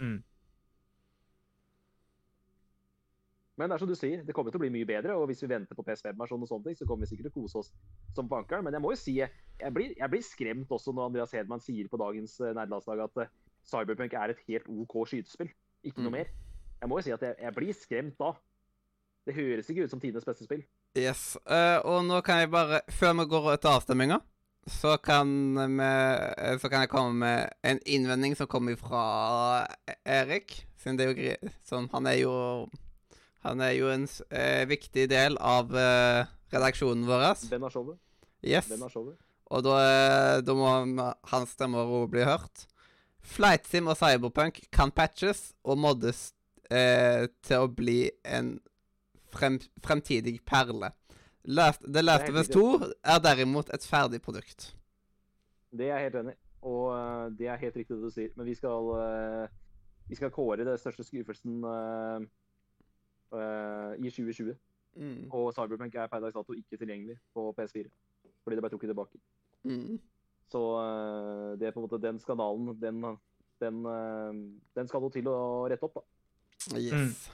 Mm. 0.00 0.20
Men 3.60 3.68
det 3.68 3.76
er 3.76 3.82
som 3.82 3.90
du 3.90 3.94
sier, 3.98 4.22
det 4.24 4.32
kommer 4.34 4.50
til 4.50 4.58
å 4.58 4.62
bli 4.64 4.70
mye 4.72 4.86
bedre. 4.88 5.14
Og 5.20 5.26
hvis 5.28 5.42
vi 5.44 5.50
venter 5.50 5.76
på 5.76 5.84
PS5-versjonen, 5.84 6.46
og 6.46 6.48
sånne 6.48 6.70
ting, 6.70 6.78
så 6.78 6.86
kommer 6.88 7.04
vi 7.04 7.10
sikkert 7.12 7.28
til 7.28 7.34
å 7.34 7.42
kose 7.42 7.60
oss 7.60 7.68
som 8.16 8.30
bankeren. 8.30 8.64
Men 8.64 8.74
jeg 8.78 8.82
må 8.82 8.94
jo 8.94 8.98
si, 8.98 9.18
jeg, 9.20 9.72
blir, 9.76 9.92
jeg 9.98 10.08
blir 10.14 10.24
skremt 10.24 10.72
også 10.72 10.94
når 10.96 11.10
Andreas 11.10 11.34
Hedman 11.36 11.60
sier 11.62 11.90
på 11.92 12.00
dagens 12.00 12.38
uh, 12.40 12.48
nerdelandslag 12.56 13.04
at 13.04 13.20
eh, 13.26 13.34
Cyberpunk 13.68 14.16
er 14.18 14.32
et 14.32 14.40
helt 14.48 14.70
OK 14.72 14.96
skytespill. 15.12 15.52
Ikke 15.84 16.00
noe 16.00 16.14
Mm. 16.14 16.16
mer. 16.16 16.32
Jeg 16.80 16.90
må 16.90 16.98
jo 16.98 17.04
si 17.06 17.12
at 17.14 17.22
jeg, 17.22 17.36
jeg 17.44 17.54
blir 17.60 17.76
skremt 17.76 18.16
da. 18.18 18.32
Det 19.28 19.36
høres 19.36 19.68
ikke 19.70 19.84
ut 19.84 19.92
som 19.92 20.00
tidenes 20.02 20.26
beste 20.26 20.48
spill. 20.48 20.64
Yes. 20.98 21.36
Uh, 21.46 21.78
og 21.86 22.00
nå 22.08 22.18
kan 22.26 22.40
jeg 22.42 22.50
bare 22.52 22.80
Før 22.90 23.14
vi 23.20 23.28
går 23.30 23.52
til 23.62 23.70
avstemminga, 23.70 24.18
så 24.66 24.96
kan, 25.02 25.28
vi, 25.56 25.82
eh, 25.84 26.58
så 26.62 26.68
kan 26.70 26.84
jeg 26.84 26.90
komme 26.92 27.12
med 27.24 27.50
en 27.66 27.80
innvending 27.86 28.36
som 28.38 28.46
kommer 28.46 28.76
fra 28.78 29.66
Erik. 30.04 30.64
Er 30.84 30.98
jo 31.06 31.14
gre- 31.14 31.50
sånn 31.62 31.86
Han 31.92 32.06
er 32.10 32.16
jo 32.24 32.32
Han 33.44 33.60
er 33.62 33.72
jo 33.76 33.88
en 33.90 34.08
eh, 34.34 34.64
viktig 34.66 35.08
del 35.10 35.36
av 35.38 35.70
eh, 35.74 36.24
redaksjonen 36.52 37.06
vår. 37.06 37.24
Den 37.50 37.62
har 37.62 37.70
showet. 37.74 37.98
Yes. 38.42 38.66
Den 38.70 38.82
har 38.82 38.90
showet. 38.90 39.16
Og 39.50 39.62
da, 39.66 39.76
eh, 39.82 40.40
da 40.42 40.54
må 40.54 40.68
hans 41.30 41.50
stemmer 41.54 41.84
også 41.86 42.10
bli 42.10 42.22
hørt. 42.26 42.66
Flightsim 43.22 43.86
og 43.90 43.96
Cyberpunk 43.98 44.60
kan 44.74 44.90
patches 44.90 45.52
og 45.64 45.78
moddes 45.78 46.32
eh, 46.70 47.26
til 47.46 47.62
å 47.66 47.70
bli 47.70 48.10
en 48.24 48.56
frem, 49.34 49.58
fremtidig 49.84 50.38
perle. 50.46 50.90
Last, 51.44 51.82
The 51.92 52.02
Last 52.02 52.28
of 52.28 52.36
Us 52.38 52.48
2 52.48 52.64
er 53.02 53.18
derimot 53.18 53.70
et 53.74 53.86
ferdig 53.86 54.22
produkt. 54.22 54.76
Det 55.72 55.88
er 55.88 55.96
jeg 55.96 56.10
helt 56.10 56.20
enig 56.20 56.34
i. 56.36 56.40
Og 56.62 56.84
eh, 56.94 57.38
det 57.38 57.48
er 57.48 57.56
helt 57.56 57.76
riktig 57.76 57.96
det 57.96 58.02
du 58.02 58.14
sier. 58.14 58.30
Men 58.36 58.46
vi 58.46 58.54
skal, 58.54 58.92
eh, 59.02 59.48
vi 60.08 60.18
skal 60.18 60.30
kåre 60.30 60.64
det 60.66 60.78
største 60.80 61.04
skuffelsen 61.06 61.64
uh, 61.64 62.22
uh, 63.34 63.92
i 63.98 64.10
2020. 64.10 64.54
Mm. 64.94 65.26
Og 65.32 65.50
Cyberpunk 65.56 65.94
er 65.94 66.06
per 66.06 66.22
dags 66.22 66.36
dato 66.36 66.54
ikke 66.54 66.78
tilgjengelig 66.78 67.16
på 67.34 67.48
PS4. 67.58 67.90
Fordi 68.44 68.56
det 68.58 68.62
ble 68.62 68.70
trukket 68.70 68.92
tilbake. 68.92 69.22
Mm. 69.64 69.98
Så 70.52 70.62
uh, 70.78 71.58
det 71.58 71.66
er 71.66 71.74
på 71.74 71.82
en 71.82 71.88
måte 71.88 72.02
den 72.02 72.20
skandalen, 72.20 72.74
den, 72.82 73.02
den, 73.62 73.84
den 74.76 74.90
skal 74.90 75.02
noe 75.02 75.14
til 75.14 75.30
å 75.32 75.38
rette 75.70 75.88
opp, 75.88 76.02
da. 76.02 76.78
Yes. 76.78 77.30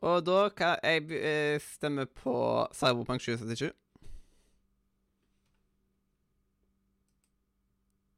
Og 0.00 0.26
da 0.26 0.48
kan 0.56 0.76
jeg 0.82 1.10
eh, 1.12 1.60
stemme 1.60 2.06
på 2.06 2.34
Cyberpunk 2.72 3.20
2077. 3.20 3.72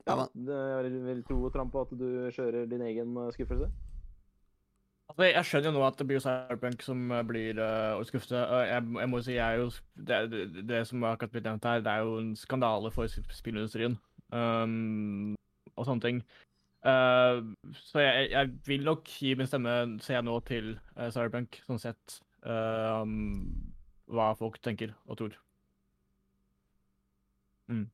Ja, 0.06 0.14
Ja, 0.16 0.78
jeg 0.82 0.92
vil 1.04 1.24
tro 1.24 1.42
og 1.44 1.52
trampe 1.52 1.72
på 1.72 1.80
at 1.80 1.98
du 1.98 2.30
kjører 2.34 2.66
din 2.66 2.82
egen 2.82 3.16
eh, 3.16 3.32
skuffelse. 3.32 3.70
Altså, 5.08 5.22
jeg 5.22 5.44
skjønner 5.44 5.68
jo 5.68 5.74
nå 5.76 5.82
at 5.86 5.98
det 5.98 6.06
blir 6.06 6.22
Cyberpunk 6.24 6.82
som 6.82 7.10
eh, 7.12 7.24
blir 7.28 7.58
uh, 7.60 7.98
å 8.00 8.04
skuffe. 8.08 8.38
Jeg, 8.64 8.86
jeg 8.96 9.10
må 9.12 9.20
si, 9.20 9.34
jeg 9.36 9.44
er 9.44 9.60
jo 9.60 9.68
det, 9.94 10.20
det, 10.32 10.64
det 10.68 10.86
som 10.88 11.02
har 11.04 11.18
akkurat 11.18 11.34
blitt 11.34 11.44
nevnt 11.44 11.68
her, 11.68 11.82
det 11.84 11.92
er 11.92 12.06
jo 12.06 12.14
en 12.22 12.32
skandale 12.38 12.90
for 12.94 13.10
spillindustrien. 13.10 13.98
Um, 14.32 15.34
og 15.76 15.84
sånne 15.86 16.06
ting. 16.06 16.22
Eh, 16.82 17.40
så 17.78 18.02
jeg, 18.02 18.30
jeg 18.32 18.50
vil 18.66 18.84
nok 18.86 19.06
gi 19.06 19.34
min 19.38 19.46
stemme, 19.46 19.74
ser 20.02 20.18
jeg 20.18 20.26
nå, 20.26 20.34
til 20.48 20.74
uh, 20.96 21.08
Cyberpunk, 21.14 21.60
sånn 21.68 21.80
sett. 21.82 22.18
um, 22.42 23.44
hva 24.10 24.32
folk 24.34 24.58
tenker 24.60 24.90
og 25.06 25.20
tror. 25.20 25.36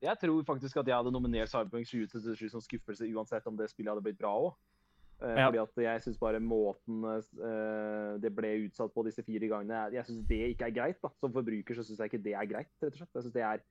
Jeg 0.03 0.19
tror 0.19 0.41
faktisk 0.43 0.81
at 0.81 0.89
jeg 0.89 0.97
hadde 0.97 1.13
nominert 1.15 1.51
Cyberpunk 1.53 1.87
2077 1.87 2.49
som 2.51 2.63
skuffelse 2.65 3.07
uansett 3.13 3.45
om 3.47 3.55
det 3.59 3.69
spillet 3.71 3.93
hadde 3.93 4.03
blitt 4.03 4.19
bra 4.19 4.33
òg. 4.35 4.57
Ja. 5.21 5.45
Fordi 5.51 5.61
at 5.61 5.81
jeg 5.83 6.03
syns 6.03 6.19
bare 6.19 6.41
måten 6.43 7.05
det 8.23 8.31
ble 8.35 8.51
utsatt 8.65 8.91
på 8.95 9.03
disse 9.07 9.23
fire 9.27 9.49
gangene 9.51 9.81
Jeg 9.95 10.07
syns 10.07 10.27
det 10.31 10.39
ikke 10.55 10.69
er 10.71 10.75
greit. 10.75 10.99
da. 11.03 11.13
Som 11.21 11.35
forbruker 11.35 11.79
så 11.79 11.85
syns 11.87 12.01
jeg 12.01 12.11
ikke 12.11 12.25
det 12.25 12.35
er 12.35 12.51
greit. 12.51 12.73
rett 12.83 12.91
og 12.95 12.99
slett. 12.99 13.15
Jeg 13.15 13.27
synes 13.27 13.37
det 13.37 13.45
er 13.45 13.63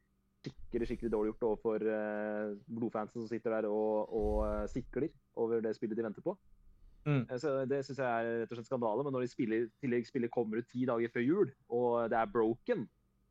skikkelig 0.47 0.87
skikkelig 0.89 1.11
dårlig 1.13 1.31
gjort 1.33 1.45
overfor 1.51 1.83
uh, 1.87 2.55
blodfansen 2.67 3.21
som 3.21 3.27
sitter 3.29 3.53
der 3.57 3.67
og, 3.69 4.13
og 4.13 4.39
eh, 4.47 4.67
sikler 4.71 5.09
over 5.35 5.61
det 5.61 5.75
spillet 5.77 5.97
de 5.99 6.05
venter 6.07 6.25
på. 6.25 6.33
Mm. 7.07 7.23
Eh, 7.29 7.37
Så 7.39 7.53
Det 7.69 7.83
syns 7.85 8.01
jeg 8.01 8.07
er 8.07 8.41
rett 8.43 8.51
og 8.51 8.57
slett 8.59 8.69
skandale. 8.69 9.03
Men 9.05 9.13
når 9.15 9.25
de 9.25 9.31
spiller, 9.31 9.67
tillegg 9.81 10.07
spillet 10.09 10.31
kommer 10.33 10.59
ut 10.59 10.67
ti 10.71 10.85
dager 10.89 11.13
før 11.13 11.23
jul, 11.25 11.51
og 11.69 12.09
det 12.11 12.17
er 12.19 12.31
broken, 12.33 12.87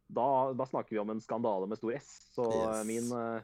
da, 0.08 0.28
da 0.54 0.64
snakker 0.70 0.94
vi 0.96 1.02
om 1.02 1.10
en 1.10 1.20
skandale 1.20 1.66
med 1.68 1.76
stor 1.80 1.92
S. 1.98 2.12
Så 2.36 2.46
Yes. 2.46 2.68
eh, 2.70 2.84
min, 2.88 3.10
eh, 3.12 3.40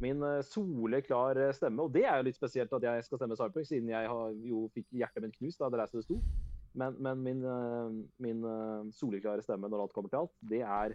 min 0.00 0.22
eh, 0.22 0.40
soleklar 0.46 1.36
eh, 1.36 1.52
stemme 1.52 1.82
Og 1.82 1.92
det 1.92 2.04
er 2.06 2.16
jo 2.20 2.28
litt 2.28 2.38
spesielt 2.38 2.72
at 2.72 2.86
jeg 2.86 3.04
skal 3.04 3.18
stemme 3.20 3.36
Cyberpunk, 3.36 3.66
siden 3.68 3.90
jeg 3.90 4.08
har, 4.08 4.32
jo 4.46 4.68
fikk 4.74 4.86
hjertet 4.96 5.26
mitt 5.26 5.36
knust 5.36 5.60
da 5.60 5.68
det 5.68 5.80
reiste 5.82 5.98
det 6.00 6.06
sto. 6.06 6.16
2. 6.16 6.48
Men, 6.80 6.94
men 7.02 7.22
min, 7.26 7.40
eh, 7.44 7.94
min 8.22 8.44
eh, 8.46 8.90
soleklare 8.94 9.42
stemme 9.42 9.68
når 9.68 9.82
alt 9.88 9.92
kommer 9.96 10.08
til 10.12 10.20
alt, 10.22 10.36
det 10.46 10.60
er 10.62 10.94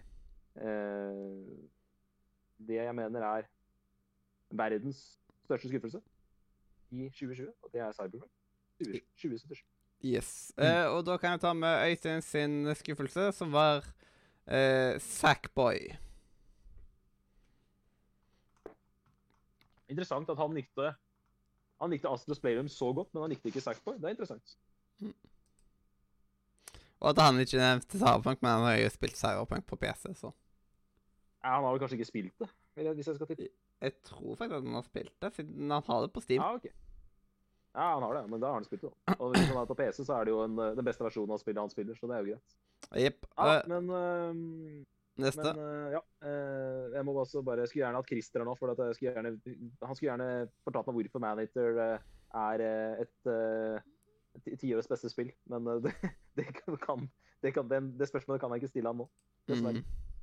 eh, 0.56 1.58
det 2.58 2.80
jeg 2.80 2.96
mener 2.96 3.26
er 3.28 3.48
verdens 4.52 5.20
største 5.46 5.70
skuffelse 5.70 6.02
i 6.92 7.10
2020, 7.10 7.48
og 7.64 7.74
det 7.74 7.82
er 7.82 7.92
Cyberpunk 7.92 8.32
2077. 8.80 9.64
Yes. 10.06 10.54
Mm. 10.58 10.64
Uh, 10.64 10.98
og 10.98 11.06
da 11.08 11.18
kan 11.18 11.36
jeg 11.36 11.42
ta 11.42 11.54
med 11.54 11.90
Øystein 11.90 12.22
sin 12.22 12.76
skuffelse, 12.76 13.32
som 13.32 13.54
var 13.54 13.78
uh, 13.78 15.00
Sackboy. 15.02 15.78
Interessant 19.90 20.30
at 20.30 20.38
han 20.38 20.54
likte 20.54 20.94
han 21.82 21.92
likte 21.92 22.10
Astros 22.10 22.40
Playroom 22.40 22.70
så 22.72 22.94
godt, 22.94 23.14
men 23.14 23.26
han 23.26 23.34
likte 23.34 23.52
ikke 23.52 23.62
Sackboy. 23.62 23.98
Det 24.00 24.08
er 24.08 24.16
interessant. 24.16 24.58
Og 27.00 27.10
at 27.12 27.20
han 27.22 27.40
ikke 27.40 27.60
nevnte 27.60 28.00
Cyberpunk, 28.00 28.42
men 28.42 28.52
han 28.52 28.64
har 28.70 28.78
jo 28.80 28.90
spilt 28.94 29.18
Cyberpunk 29.20 29.68
på 29.68 29.76
PC, 29.76 30.16
så 30.16 30.32
han 31.46 31.64
har 31.66 31.76
vel 31.76 31.84
kanskje 31.84 32.00
ikke 32.00 32.10
spilt 32.10 32.42
det, 32.42 32.50
hvis 32.76 33.08
jeg 33.12 33.20
skal 33.20 33.30
tippe. 33.30 33.52
jeg 33.86 33.94
tror 34.08 34.36
faktisk 34.36 34.58
at 34.58 34.66
han 34.66 34.80
har 34.80 34.88
spilt 34.88 35.14
det, 35.22 35.32
siden 35.36 35.72
han 35.72 35.86
har 35.88 36.02
det 36.06 36.12
på 36.16 36.24
Steam. 36.24 36.42
Ja, 36.42 36.56
ok. 36.58 36.66
Ja, 37.76 37.94
han 37.94 38.04
har 38.04 38.16
det, 38.16 38.28
men 38.32 38.40
da 38.40 38.48
har 38.48 38.54
han 38.54 38.66
spilt 38.66 38.86
det. 38.88 38.92
Og 39.20 39.34
hvis 39.34 39.50
han 39.50 39.58
er 39.60 39.68
på 39.68 39.76
PC, 39.76 40.06
så 40.08 40.14
er 40.16 40.28
det 40.28 40.32
jo 40.32 40.44
en, 40.46 40.60
eh, 40.64 40.76
den 40.78 40.86
beste 40.88 41.04
versjonen 41.04 41.36
av 41.36 41.42
spillet 41.42 41.60
han 41.60 41.72
spiller, 41.74 41.98
så 42.00 42.08
det 42.08 42.16
er 42.16 42.22
jo 42.24 42.36
greit. 42.36 42.54
Jepp. 43.04 43.26
Ja, 43.36 43.48
Eh, 43.56 43.68
men, 43.68 43.90
Uh, 43.90 45.24
neste. 45.24 45.44
men 45.44 45.60
uh, 45.60 45.92
ja. 45.92 46.02
uh, 46.24 46.94
jeg 46.96 47.06
må 47.06 47.14
også 47.20 47.42
bare 47.42 47.64
jeg 47.64 47.70
skulle 47.72 47.86
gjerne 47.86 48.00
hatt 48.00 48.10
Christer 48.12 48.40
her 48.42 48.48
nå, 48.48 48.56
for 48.60 48.72
at 48.72 48.80
jeg 48.80 48.96
skulle 48.96 49.14
gjerne, 49.14 49.32
han 49.84 49.96
skulle 49.96 50.10
gjerne 50.12 50.50
fortalt 50.64 50.88
meg 50.88 50.98
hvorfor 51.00 51.24
Manhater 51.24 51.80
er 52.36 52.66
et 53.04 54.60
tiårets 54.60 54.88
beste 54.92 55.12
spill. 55.12 55.32
Men 55.52 55.68
det, 55.84 55.92
det, 56.40 56.48
kan, 56.64 57.10
det, 57.44 57.54
kan, 57.54 57.70
den, 57.70 57.94
det 58.00 58.08
spørsmålet 58.08 58.42
kan 58.42 58.56
jeg 58.56 58.64
ikke 58.64 58.74
stille 58.76 58.92
han 58.92 59.04
nå. 59.04 59.10
Dessverre. 59.52 59.84
Mm. 59.84 60.15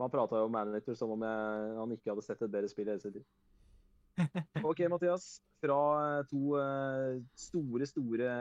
Han 0.00 0.12
prata 0.12 0.40
jo 0.40 0.48
om 0.48 0.52
Maneater 0.52 0.96
som 0.98 1.14
om 1.14 1.22
jeg, 1.24 1.76
han 1.78 1.92
ikke 1.94 2.12
hadde 2.12 2.24
sett 2.26 2.42
et 2.44 2.52
bedre 2.52 2.68
spill 2.68 2.88
i 2.88 2.92
hele 2.92 3.02
sitt 3.02 3.16
liv. 3.16 3.24
OK, 4.68 4.80
Mathias. 4.92 5.28
Fra 5.60 5.78
eh, 6.18 6.26
to 6.30 6.56
eh, 6.60 7.22
store, 7.36 7.88
store 7.88 8.32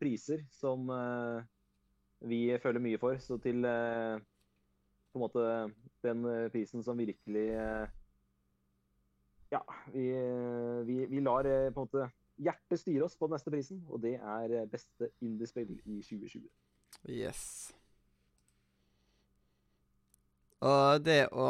priser 0.00 0.42
som 0.54 0.90
eh, 0.90 1.44
vi 2.26 2.40
føler 2.62 2.82
mye 2.82 2.98
for, 2.98 3.18
så 3.22 3.38
til 3.42 3.62
på 3.66 5.18
en 5.18 5.22
måte 5.22 5.46
den 6.04 6.24
prisen 6.52 6.82
som 6.84 6.98
virkelig 6.98 7.46
Ja, 9.52 9.60
vi, 9.92 10.06
vi, 10.88 10.96
vi 11.06 11.20
lar 11.20 11.44
på 11.44 11.84
en 11.84 11.86
måte 11.86 12.08
hjertet 12.36 12.80
styre 12.80 13.04
oss 13.06 13.16
på 13.16 13.28
den 13.28 13.36
neste 13.36 13.52
prisen, 13.52 13.84
og 13.88 14.02
det 14.02 14.16
er 14.16 14.56
beste 14.72 15.10
indiespill 15.24 15.76
i 15.84 16.00
2020. 16.02 16.48
Yes. 17.08 17.44
Og 20.66 21.04
det 21.04 21.20
å 21.36 21.48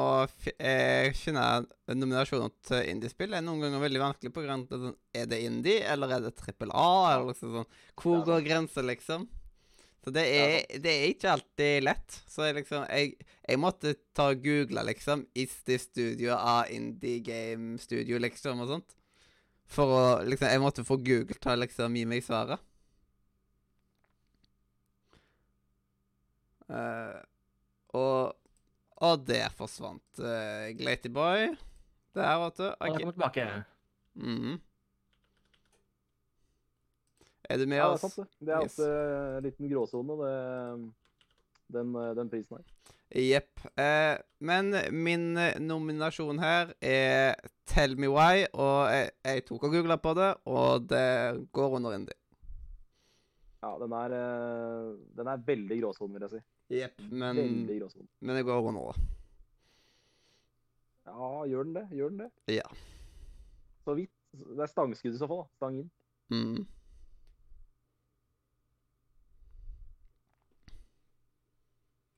eh, 0.58 1.14
finne 1.16 1.44
nominasjoner 1.88 2.52
til 2.66 2.90
indiespill 2.90 3.36
er 3.36 3.44
noen 3.44 3.62
ganger 3.62 3.84
veldig 3.84 4.02
vanskelig 4.02 4.32
på 4.34 4.42
grunn 4.44 4.64
av 4.66 4.82
sånn, 4.82 4.96
Er 5.14 5.30
det 5.30 5.40
indie, 5.46 5.84
eller 5.88 6.16
er 6.16 6.26
det 6.26 6.34
trippel 6.36 6.74
A? 6.74 7.14
Eller 7.14 7.30
liksom 7.30 7.54
sånn. 7.60 7.70
Hvor 8.02 8.24
går 8.26 8.44
grensa, 8.44 8.84
liksom? 8.84 9.28
Så 10.04 10.12
det 10.14 10.22
er, 10.38 10.52
det 10.82 10.92
er 10.92 11.08
ikke 11.10 11.32
alltid 11.32 11.86
lett. 11.86 12.18
Så 12.30 12.46
jeg 12.46 12.58
liksom 12.60 12.84
Jeg, 12.90 13.16
jeg 13.48 13.58
måtte 13.62 13.96
ta 14.14 14.28
og 14.34 14.44
google, 14.44 14.84
liksom, 14.86 15.24
Is 15.34 15.54
this 15.66 15.88
studio 15.88 16.36
a 16.36 16.60
indie 16.70 17.22
game 17.24 17.78
studio, 17.82 18.20
liksom, 18.22 18.62
og 18.62 18.74
sånt. 18.74 18.96
For 19.66 19.90
å 19.90 20.02
liksom 20.26 20.50
Jeg 20.52 20.62
måtte 20.62 20.86
få 20.86 20.98
Google 21.02 21.38
til 21.38 21.54
å 21.54 21.60
liksom 21.62 21.96
gi 21.98 22.04
meg 22.06 22.26
svaret. 22.26 22.62
Uh, 26.66 27.22
og 27.94 28.34
Og 29.04 29.26
der 29.28 29.48
forsvant 29.52 30.20
uh, 30.22 30.70
Glatyboy. 30.78 31.50
Der, 32.16 32.38
vet 32.40 32.56
du. 32.56 32.64
Og 32.70 32.86
jeg 32.86 32.92
Ok. 32.94 33.00
kommer 33.02 33.12
tilbake. 33.12 33.64
Mhm. 34.14 34.54
Er 37.48 37.58
du 37.60 37.66
med 37.66 37.76
Ja, 37.76 37.82
det 37.82 37.90
er 37.90 37.94
oss? 37.94 38.00
sant, 38.00 38.16
det. 38.40 38.46
Det 38.46 38.54
er 38.54 38.62
Yes. 38.62 38.78
en 38.78 39.42
liten 39.44 39.68
gråsone, 39.70 40.16
det, 40.22 40.92
den, 41.76 41.92
eh, 41.94 42.14
den 42.16 42.30
prisen 42.30 42.56
her. 42.56 42.64
Jepp. 43.14 43.60
Eh, 43.78 44.16
men 44.40 44.72
min 45.04 45.36
eh, 45.38 45.54
nominasjon 45.60 46.38
her 46.42 46.72
er 46.82 47.36
Tell 47.66 47.94
Me 47.96 48.08
Why, 48.08 48.46
og 48.52 48.90
jeg, 48.90 49.10
jeg 49.24 49.44
tok 49.46 49.62
og 49.68 49.70
googla 49.76 49.96
på 50.02 50.14
det, 50.18 50.32
og 50.46 50.88
det 50.90 51.46
går 51.52 51.76
under 51.78 51.92
indie. 51.94 52.16
Ja, 53.62 53.76
den 53.78 53.92
er, 53.92 54.10
eh, 54.16 54.96
den 55.16 55.26
er 55.28 55.36
veldig 55.46 55.78
gråsone, 55.84 56.12
vil 56.18 56.26
jeg 56.26 56.30
si. 56.30 56.42
Jepp. 56.68 57.02
Men, 57.10 57.36
men 58.20 58.36
det 58.36 58.42
går 58.42 58.68
under, 58.68 58.92
da. 58.92 58.92
Ja, 61.06 61.44
gjør 61.46 61.62
den 61.62 61.74
det? 61.74 61.88
Gjør 61.94 62.08
den 62.08 62.18
det? 62.18 62.30
Ja. 62.54 62.66
Så 63.84 63.94
vidt. 63.94 64.10
Det 64.32 64.62
er 64.62 64.66
stangskudd 64.66 65.14
i 65.14 65.18
så 65.18 65.28
fall, 65.30 65.44
da. 65.44 65.46
Stang 65.60 65.78
inn. 65.78 65.90
Mm. 66.30 66.66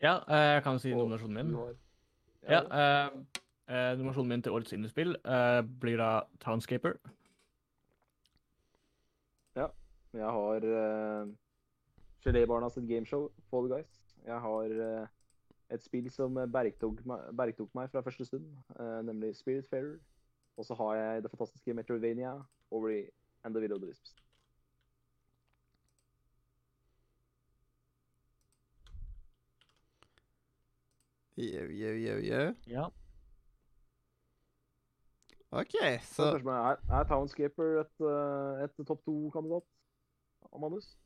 Ja, 0.01 0.15
eh, 0.29 0.55
jeg 0.55 0.62
kan 0.62 0.79
si 0.79 0.95
nominasjonen 0.95 1.35
min. 1.35 1.55
Har... 1.55 1.75
Ja, 2.49 2.62
eh, 2.62 3.11
eh, 3.69 3.93
nominasjonen 3.99 4.29
min 4.29 4.43
til 4.43 4.55
årets 4.57 4.73
innespill 4.73 5.16
eh, 5.25 5.61
blir 5.81 6.01
da 6.01 6.11
Townscaper. 6.41 6.97
Ja. 9.57 9.69
Jeg 10.12 10.25
har 10.25 10.65
uh, 10.65 11.29
Gelébarna 12.25 12.70
sitt 12.73 12.89
gameshow, 12.89 13.29
Fall 13.51 13.69
Guys. 13.69 13.98
Jeg 14.28 14.40
har 14.44 14.72
eh, 14.86 15.06
et 15.72 15.82
spill 15.82 16.10
som 16.12 16.36
bergtok 16.52 17.00
meg, 17.09 17.28
bergtok 17.36 17.74
meg 17.76 17.88
fra 17.92 18.02
første 18.05 18.26
stund, 18.28 18.46
eh, 18.76 19.00
nemlig 19.09 19.34
Spiritfarer. 19.36 19.96
Og 20.59 20.66
så 20.66 20.74
har 20.74 20.96
jeg 20.96 21.22
det 21.22 21.30
fantastiske 21.30 21.74
Metrovania, 21.74 22.34
Ori 22.70 23.06
and 23.44 23.55
the 23.55 23.60
Will 23.60 23.72
of 23.72 23.80
the 23.80 23.88
Wisps. 23.88 24.14
Jau, 31.38 31.66
jau, 31.70 31.94
jau, 32.02 32.18
jau. 32.26 32.55
Ja. 32.66 32.88
OK, 35.50 35.72
Så 36.02 36.14
så 36.14 36.30
spørsmålet 36.30 36.59
er, 36.59 36.96
er 36.98 37.05
Townscaper 37.09 37.80
et, 37.80 38.00
eh, 38.00 38.64
et 38.64 38.86
topp 38.86 39.05
to-kandidat? 39.05 39.62
Amanus? 40.52 40.98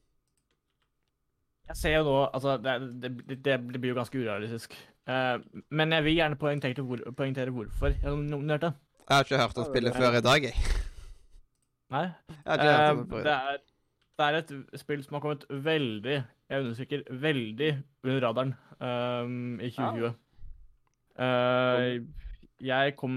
Jeg 1.72 1.80
ser 1.80 1.94
jo 1.96 2.04
nå 2.04 2.16
Altså, 2.28 2.56
det, 2.60 2.72
er- 2.72 2.88
det, 3.02 3.10
det, 3.44 3.58
det 3.72 3.80
blir 3.80 3.94
jo 3.94 3.98
ganske 3.98 4.18
urealistisk. 4.18 4.74
Uh, 5.08 5.40
men 5.70 5.92
jeg 5.96 6.04
vil 6.04 6.14
gjerne 6.20 6.38
poengtere, 6.38 6.84
hvor, 6.86 7.00
poengtere 7.16 7.50
hvorfor 7.50 7.86
jeg 7.90 8.60
det? 8.60 8.72
Jeg 9.08 9.16
har 9.16 9.24
ikke 9.24 9.40
hørt 9.40 9.58
om 9.58 9.64
spillet 9.64 9.96
før 9.96 10.18
i 10.18 10.24
dag, 10.24 10.44
jeg. 10.46 10.54
Nei. 11.90 12.06
Jeg 12.28 12.46
har 12.46 12.54
ikke 12.54 12.72
hørt 12.72 12.82
Eh, 12.82 12.90
om 12.90 13.06
det 13.08 13.18
uh, 13.18 13.24
det, 13.24 13.32
er, 13.32 13.56
det 14.18 14.26
er 14.28 14.38
et 14.38 14.80
spill 14.80 15.04
som 15.04 15.14
har 15.16 15.24
kommet 15.24 15.44
veldig, 15.50 16.18
jeg 16.50 16.60
understreker 16.60 17.02
veldig, 17.10 17.70
under 18.04 18.20
radaren 18.26 18.54
um, 18.80 19.60
i 19.60 19.70
2020. 19.70 20.12
Uh, 21.18 22.06
jeg 22.62 22.94
kom 22.96 23.16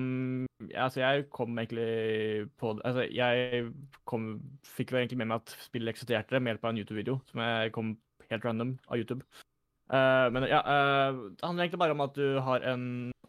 Altså, 0.74 1.00
jeg 1.00 1.30
kom 1.30 1.60
egentlig 1.60 2.50
på 2.58 2.74
det 2.74 2.82
Altså, 2.86 3.06
jeg 3.12 3.66
kom, 4.06 4.42
fikk 4.66 4.92
jo 4.92 4.98
egentlig 4.98 5.18
med 5.18 5.30
meg 5.30 5.44
at 5.44 5.54
spillet 5.62 5.94
eksisterte 5.94 6.40
med 6.40 6.54
hjelp 6.56 6.66
av 6.66 6.74
en 6.74 6.80
YouTube-video 6.82 7.20
som 7.30 7.44
jeg 7.44 7.72
kom 7.76 7.94
helt 8.32 8.46
random 8.46 8.76
av 8.88 9.02
YouTube. 9.02 9.26
Uh, 9.86 10.28
men 10.34 10.48
ja, 10.50 10.64
uh, 10.66 11.30
det 11.36 11.46
handler 11.46 11.66
egentlig 11.66 11.82
bare 11.84 11.94
om 11.94 12.04
at 12.06 12.16
du 12.18 12.40
har 12.42 12.64
en 12.66 12.86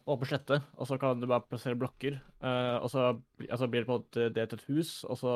åpen 0.07 0.29
slette, 0.29 0.61
og 0.79 0.87
så 0.89 0.97
kan 1.01 1.19
du 1.21 1.27
bare 1.29 1.45
plassere 1.45 1.77
blokker. 1.77 2.19
Uh, 2.41 2.77
og 2.81 2.89
så 2.93 3.09
altså 3.45 3.69
blir 3.69 3.83
det 3.83 3.89
på 3.89 3.99
måte 3.99 4.29
det 4.33 4.47
til 4.49 4.61
et 4.61 4.69
hus, 4.71 4.93
og 5.05 5.19
så 5.21 5.35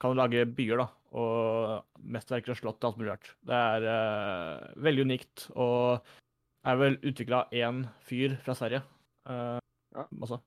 kan 0.00 0.12
du 0.12 0.20
lage 0.20 0.44
byer, 0.56 0.82
da. 0.82 0.88
Og 1.20 2.04
mesterverker 2.12 2.54
og 2.54 2.60
slott 2.60 2.84
og 2.84 2.90
alt 2.90 3.00
mulig 3.00 3.12
rart. 3.12 3.32
Det 3.44 3.56
er 3.56 3.88
veldig 4.80 5.06
unikt, 5.08 5.48
og 5.52 6.06
er 6.64 6.78
vel 6.80 7.00
utvikla 7.00 7.44
av 7.46 7.56
én 7.56 7.82
fyr 8.04 8.36
fra 8.44 8.56
Sverige 8.56 8.84
Ja. 9.30 10.04
også. 10.22 10.38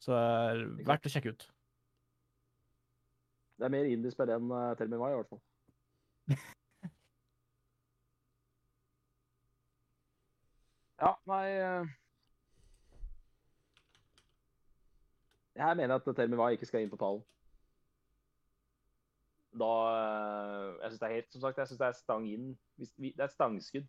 Så 0.00 0.12
det 0.12 0.20
er 0.20 0.86
verdt 0.88 1.06
å 1.08 1.12
sjekke 1.12 1.32
ut. 1.34 1.46
Det 3.60 3.68
er 3.68 3.72
mer 3.74 3.88
indisk 3.92 4.22
enn 4.24 4.48
uh, 4.48 4.72
Tell 4.78 4.88
Me 4.88 4.96
Why, 4.96 5.12
i 5.12 5.18
hvert 5.20 5.28
fall. 5.28 5.42
ja, 11.00 11.14
nei 11.26 11.46
eh, 11.56 11.90
Jeg 15.60 15.76
mener 15.76 15.94
at 15.94 16.30
Me 16.30 16.52
ikke 16.52 16.66
skal 16.66 16.84
inn 16.84 16.92
på 16.92 16.96
pallen. 17.00 17.24
Da 19.60 19.70
eh, 19.92 20.66
Jeg 20.82 20.92
syns 20.92 21.00
det 21.00 21.08
er 21.08 21.14
helt 21.14 21.32
Som 21.32 21.40
sagt, 21.40 21.58
jeg 21.58 21.66
synes 21.66 21.78
det 21.82 21.88
er 21.88 21.98
stang 21.98 22.28
inn. 22.30 22.58
Det 22.78 23.12
er 23.18 23.24
et 23.24 23.34
stangskudd. 23.34 23.88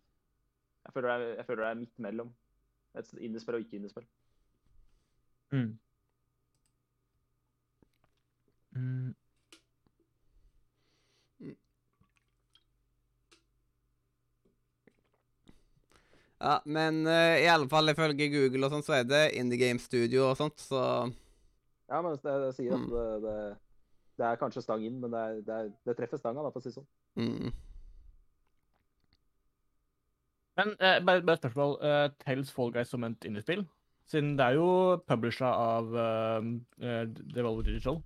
Jeg 0.84 0.92
føler 0.92 1.08
det 1.08 1.28
er, 1.30 1.36
jeg 1.36 1.46
føler 1.46 1.64
det 1.64 1.70
er 1.70 1.80
midt 1.80 1.98
mellom. 1.98 2.34
Et 2.98 3.12
innespill 3.20 3.54
og 3.54 3.60
ikke 3.60 3.76
innespill. 3.76 4.06
Mm. 5.52 5.78
Mm. 8.70 9.14
Ja, 16.42 16.56
men 16.66 17.04
uh, 17.06 17.38
i 17.38 17.46
alle 17.46 17.68
fall 17.70 17.92
ifølge 17.92 18.26
Google 18.32 18.66
og 18.66 18.72
sånn, 18.74 18.82
så 18.82 18.96
er 18.98 19.04
det 19.06 19.20
Indie 19.38 19.60
Game 19.60 19.78
Studio 19.78 20.24
og 20.32 20.38
sånt, 20.40 20.58
så 20.58 20.80
Ja, 21.92 22.00
men 22.02 22.16
det, 22.16 22.22
det 22.24 22.54
sier 22.56 22.74
at 22.74 22.82
Mm. 22.82 22.88
det, 22.90 23.04
det, 23.22 23.36
det 24.18 24.26
er 24.26 24.40
kanskje 24.40 24.62
stang 24.64 24.82
inn, 24.86 24.98
men 25.00 25.12
det, 25.12 25.20
er, 25.20 25.42
det, 25.46 25.58
er, 25.58 25.70
det 25.86 25.96
treffer 25.98 26.18
stanga, 26.18 26.42
da, 26.42 26.50
for 26.50 26.58
å 26.58 26.64
si 26.64 26.72
det 26.72 26.78
sånn. 26.80 26.88
mm. 27.20 27.52
Men 30.60 30.74
eh, 30.80 30.98
bare, 31.00 31.22
bare 31.24 31.38
et 31.38 31.44
spørsmål. 31.44 31.78
Uh, 31.80 32.08
Tales 32.20 32.50
Fall 32.52 32.72
Guys 32.74 32.90
som 32.92 33.04
et 33.06 33.24
indiespill? 33.24 33.62
Siden 34.10 34.34
det 34.36 34.44
er 34.44 34.58
jo 34.58 34.98
publisha 35.08 35.48
av 35.48 35.94
uh, 35.96 36.44
Devolver 37.32 37.70
Digital. 37.70 38.02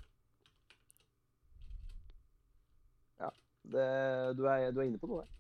Det, 3.67 3.87
du, 4.39 4.45
er, 4.47 4.71
du 4.71 4.79
er 4.79 4.87
inne 4.87 4.99
på 5.01 5.09
noe 5.11 5.25
der. 5.25 5.31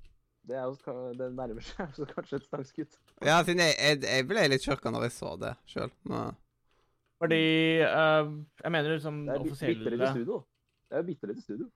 Det, 0.47 0.55
er 0.55 0.65
jo, 0.69 1.07
det 1.19 1.27
nærmer 1.35 1.65
seg 1.67 1.89
så 1.97 2.07
kanskje 2.11 2.39
et 2.41 2.45
stangskudd. 2.47 2.99
Ja, 3.27 3.41
siden 3.43 3.63
jeg, 3.65 3.75
jeg, 3.83 4.03
jeg 4.07 4.27
ble 4.31 4.45
litt 4.53 4.67
sjokka 4.67 4.93
når 4.95 5.09
jeg 5.09 5.15
så 5.17 5.33
det 5.41 5.55
sjøl. 5.73 5.91
Fordi 7.17 7.41
uh, 7.83 8.29
Jeg 8.61 8.73
mener 8.75 8.93
liksom 8.93 9.23
Det 9.27 9.35
er 9.39 9.45
bi- 9.47 9.57
bitte 9.73 9.93
lite 9.95 10.11
studio. 10.13 10.41
Det 10.87 10.97
er 10.97 11.03
jo 11.03 11.07
bitte 11.09 11.31
lite 11.31 11.43
studio. 11.43 11.69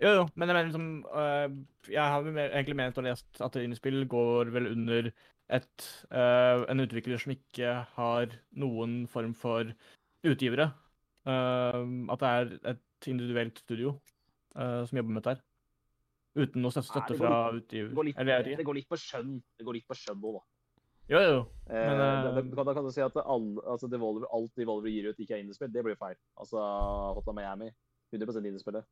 Jo, 0.00 0.12
jo, 0.16 0.22
men 0.34 0.48
jeg 0.48 0.56
mener 0.56 0.68
liksom 0.70 0.86
uh, 1.12 1.92
Jeg 1.92 2.14
har 2.14 2.30
egentlig 2.48 2.78
ment 2.80 2.98
og 2.98 3.04
lest 3.04 3.42
at 3.44 3.58
innspill 3.60 4.06
går 4.08 4.50
vel 4.54 4.70
under 4.72 5.10
et 5.50 5.86
uh, 6.14 6.64
En 6.72 6.80
utvikler 6.80 7.20
som 7.20 7.34
ikke 7.34 7.74
har 7.98 8.32
noen 8.56 9.02
form 9.12 9.34
for 9.36 9.70
utgivere. 10.26 10.70
Ehm, 11.28 12.08
at 12.12 12.20
det 12.20 12.28
er 12.28 12.50
et 12.74 13.08
individuelt 13.08 13.58
studio 13.60 13.94
som 14.52 14.98
jobber 14.98 15.14
med 15.14 15.22
dette 15.22 15.32
her. 15.32 15.40
Uten 16.36 16.62
noe 16.62 16.70
støtte, 16.70 17.16
fra 17.18 17.50
utgiver. 17.52 17.90
det 18.56 18.64
går 18.64 18.74
litt 18.74 18.88
på 18.88 18.96
skjønn. 18.96 19.42
Det 19.58 19.64
går 19.66 19.74
litt 19.74 19.88
på 19.88 19.96
skjønn 19.98 20.20
nå, 20.22 20.32
da. 20.38 20.42
Jo, 21.10 21.18
jo. 21.18 21.38
Eh, 21.66 21.74
Men, 21.74 21.98
da- 21.98 22.30
da, 22.30 22.38
eh, 22.38 22.54
kan, 22.54 22.66
da 22.66 22.74
kan 22.74 22.84
du 22.84 22.90
si 22.94 23.00
at 23.02 23.16
alle, 23.16 23.58
altså 23.66 23.88
Devolver, 23.90 24.28
alt 24.32 24.52
Devolver 24.54 24.86
gir 24.88 25.08
ut, 25.10 25.18
ikke 25.18 25.34
er 25.34 25.40
indiespill. 25.42 25.72
Det 25.72 25.82
blir 25.82 25.96
feil. 25.98 26.14
Altså 26.38 26.60
Hotline 27.16 27.34
Miami, 27.40 27.70
100 28.14 28.46
indiespillet. 28.46 28.84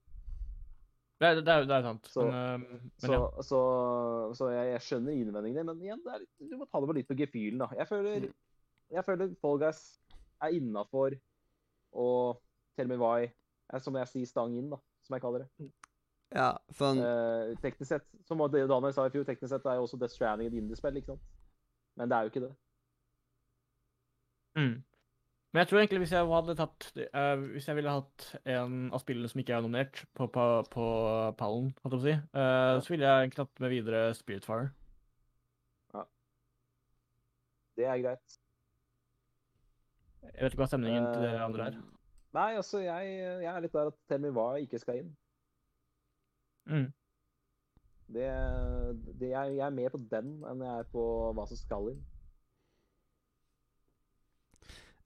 Det, 1.20 1.30
det, 1.36 1.44
det, 1.46 1.52
er, 1.54 1.64
det 1.66 1.76
er 1.76 1.82
sant. 1.82 2.04
Så- 2.10 2.24
men, 2.26 2.34
eh, 2.34 2.58
men 2.58 2.90
Så, 2.98 3.12
ja. 3.12 3.42
så, 3.42 3.60
så 4.34 4.50
jeg, 4.50 4.66
jeg 4.72 4.80
skjønner 4.80 5.14
innvendingene, 5.14 5.64
men 5.66 5.80
igjen, 5.86 6.02
det 6.04 6.12
er 6.14 6.18
litt, 6.24 6.50
du 6.50 6.56
må 6.58 6.66
ta 6.66 6.80
det 6.80 6.88
på 6.90 6.94
litt 6.98 7.08
på 7.08 7.16
gefühlen, 7.22 7.58
da. 7.58 7.68
Jeg 7.78 7.86
føler, 7.88 8.20
Mm. 8.26 8.34
jeg 8.90 9.04
føler 9.04 9.34
Fall 9.40 9.58
Guys 9.58 9.98
er 10.42 10.48
innafor 10.58 11.14
og 11.92 12.40
Tell 12.76 12.88
Me 12.88 12.96
Why 12.96 13.30
er 13.72 13.78
som 13.78 13.94
jeg 13.94 14.06
sier 14.08 14.26
stang 14.26 14.54
inn, 14.58 14.70
da, 14.70 14.76
som 15.02 15.14
jeg 15.14 15.22
kaller 15.22 15.38
det. 15.46 15.70
Ja, 16.36 16.50
sånn 16.76 17.00
Uh, 17.00 17.54
teknisk 17.62 17.88
sett, 17.88 18.04
som 18.28 18.42
Daniel 18.52 18.92
sa 18.92 19.06
i 19.08 19.12
fjor, 19.12 19.24
teknisk 19.24 19.52
sett 19.54 19.64
er 19.64 19.78
jo 19.78 19.86
også 19.86 19.96
Death 20.00 20.12
Stranding 20.12 20.50
et 20.50 20.58
indiespill, 20.60 20.98
ikke 21.00 21.14
sant? 21.14 21.24
Men 21.96 22.10
det 22.10 22.16
er 22.16 22.26
jo 22.26 22.32
ikke 22.32 22.44
det. 22.44 22.50
Mm. 24.58 24.74
Men 25.52 25.62
jeg 25.62 25.68
tror 25.70 25.78
egentlig 25.80 26.00
hvis 26.02 26.12
jeg 26.12 26.28
hadde 26.28 26.54
tatt 26.58 26.86
uh, 26.98 27.44
Hvis 27.54 27.68
jeg 27.68 27.76
ville 27.78 27.92
hatt 27.92 28.24
en 28.52 28.74
av 28.92 29.00
spillene 29.00 29.30
som 29.30 29.40
ikke 29.40 29.54
er 29.56 29.62
nominert 29.64 30.02
på, 30.18 30.26
på, 30.34 30.44
på 30.72 30.88
pallen, 31.40 31.70
holdt 31.82 31.94
jeg 31.94 31.94
på 31.94 32.00
å 32.00 32.04
si, 32.04 32.16
eh, 32.42 32.72
så 32.84 32.92
ville 32.92 33.08
jeg 33.08 33.24
egentlig 33.24 33.40
tatt 33.40 33.62
med 33.64 33.72
videre 33.72 34.02
Spiritfire. 34.18 34.66
Ja. 35.94 36.04
Det 37.80 37.88
er 37.88 38.02
greit. 38.04 38.36
Jeg 40.26 40.44
vet 40.44 40.52
ikke 40.52 40.60
hva 40.60 40.68
stemningen 40.68 41.08
til 41.14 41.24
dere 41.24 41.46
andre 41.46 41.70
er. 41.70 41.80
Nei, 42.36 42.50
altså, 42.60 42.82
jeg, 42.84 43.16
jeg 43.16 43.48
er 43.48 43.64
litt 43.64 43.72
der 43.72 43.88
at 43.88 43.96
Tell 44.10 44.20
Me 44.20 44.34
Why 44.36 44.66
ikke 44.66 44.82
skal 44.82 45.00
inn. 45.00 45.14
Mm. 46.68 46.92
Det, 48.14 48.26
det 49.20 49.28
jeg, 49.30 49.54
jeg 49.56 49.66
er 49.66 49.74
mer 49.78 49.92
på 49.94 50.00
den 50.12 50.30
enn 50.50 50.64
jeg 50.66 50.82
er 50.82 50.88
på 50.92 51.04
hva 51.38 51.46
som 51.50 51.60
skal 51.60 51.90
inn. 51.94 52.04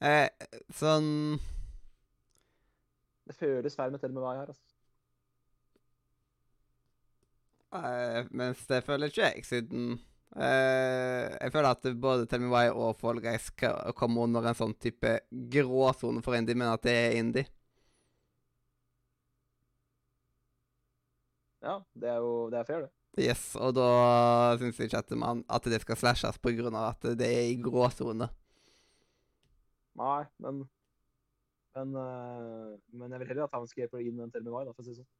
eh, 0.00 0.28
Sånn 0.72 1.38
Det 3.30 3.34
føles 3.38 3.76
feil 3.80 3.90
med 3.96 4.00
Tell 4.04 4.14
Me 4.14 4.22
Why 4.26 4.36
her, 4.38 4.54
altså. 4.54 4.76
eh, 7.74 8.24
Mens 8.30 8.64
det 8.70 8.82
føler 8.86 9.10
ikke 9.10 9.28
jeg, 9.28 9.44
siden 9.48 9.92
eh, 10.36 11.28
Jeg 11.40 11.52
føler 11.54 11.70
at 11.74 11.88
både 12.00 12.26
Tell 12.30 12.42
Me 12.44 12.52
Why 12.52 12.70
og 12.72 12.96
Fall 13.00 13.20
Guys 13.24 13.50
skal 13.52 13.94
komme 13.98 14.22
under 14.26 14.46
en 14.50 14.58
sånn 14.58 14.76
type 14.80 15.16
gråsone 15.56 16.22
for 16.24 16.38
indie, 16.38 16.56
men 16.58 16.72
at 16.72 16.84
det 16.86 16.96
er 17.06 17.18
indie. 17.20 17.48
Ja, 21.62 21.78
det 21.94 22.10
er 22.10 22.20
jo 22.24 22.50
det 22.50 22.60
er 22.60 22.68
fair, 22.68 22.84
det. 22.86 22.92
Yes, 23.22 23.42
og 23.60 23.74
da 23.76 23.88
syns 24.60 24.78
jeg 24.80 24.88
ikke 24.88 25.02
at, 25.04 25.10
man, 25.20 25.42
at 25.52 25.66
det 25.68 25.82
skal 25.82 25.98
slashes 26.00 26.38
av 26.40 26.76
at 26.82 27.10
det 27.18 27.28
er 27.28 27.50
i 27.50 27.58
gråsone. 27.60 28.30
Nei, 30.00 30.22
men 30.40 30.62
men, 31.72 31.94
eh, 31.96 32.72
men 32.92 33.12
jeg 33.12 33.20
vil 33.22 33.28
heller 33.30 33.46
ha 33.46 33.52
Townscaper 33.52 34.02
inn 34.04 34.20
enn 34.20 34.32
til 34.32 34.44
da, 34.44 34.52
for 34.52 34.82
å 34.82 34.84
si 34.84 34.92
det 34.92 34.98
sånn. 34.98 35.10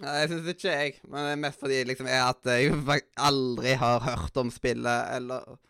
Nei, 0.00 0.14
jeg 0.22 0.30
syns 0.32 0.48
ikke 0.50 0.72
jeg, 0.72 0.94
men 1.06 1.20
det 1.20 1.34
er 1.34 1.42
mest 1.44 1.60
fordi 1.60 1.82
liksom 1.86 2.08
er 2.10 2.22
at 2.24 2.48
jeg 2.50 2.72
aldri 3.28 3.76
har 3.78 4.00
hørt 4.02 4.40
om 4.40 4.50
spillet 4.50 5.12
eller, 5.18 5.60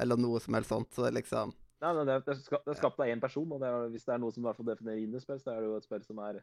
eller 0.00 0.22
noe 0.22 0.40
som 0.40 0.56
helst 0.56 0.72
sånt, 0.72 0.94
så 0.96 1.10
liksom 1.12 1.52
Nei, 1.78 1.90
nei, 1.94 2.04
det, 2.08 2.14
er- 2.16 2.22
det, 2.26 2.32
er 2.34 2.40
ska- 2.42 2.62
det 2.64 2.72
er 2.74 2.78
skapt 2.80 2.98
av 3.00 3.06
én 3.12 3.20
person, 3.22 3.52
og 3.54 3.60
det 3.62 3.68
er, 3.70 3.88
hvis 3.92 4.04
det 4.08 4.14
er 4.14 4.18
noe 4.22 4.34
som 4.34 4.42
i 4.42 4.46
hvert 4.48 4.56
fall 4.58 4.66
definerer 4.72 5.02
indiespill, 5.04 5.38
så 5.42 5.52
er 5.52 5.60
det 5.62 5.68
jo 5.70 5.76
et 5.78 5.86
spill 5.86 6.02
som 6.06 6.18
er 6.26 6.40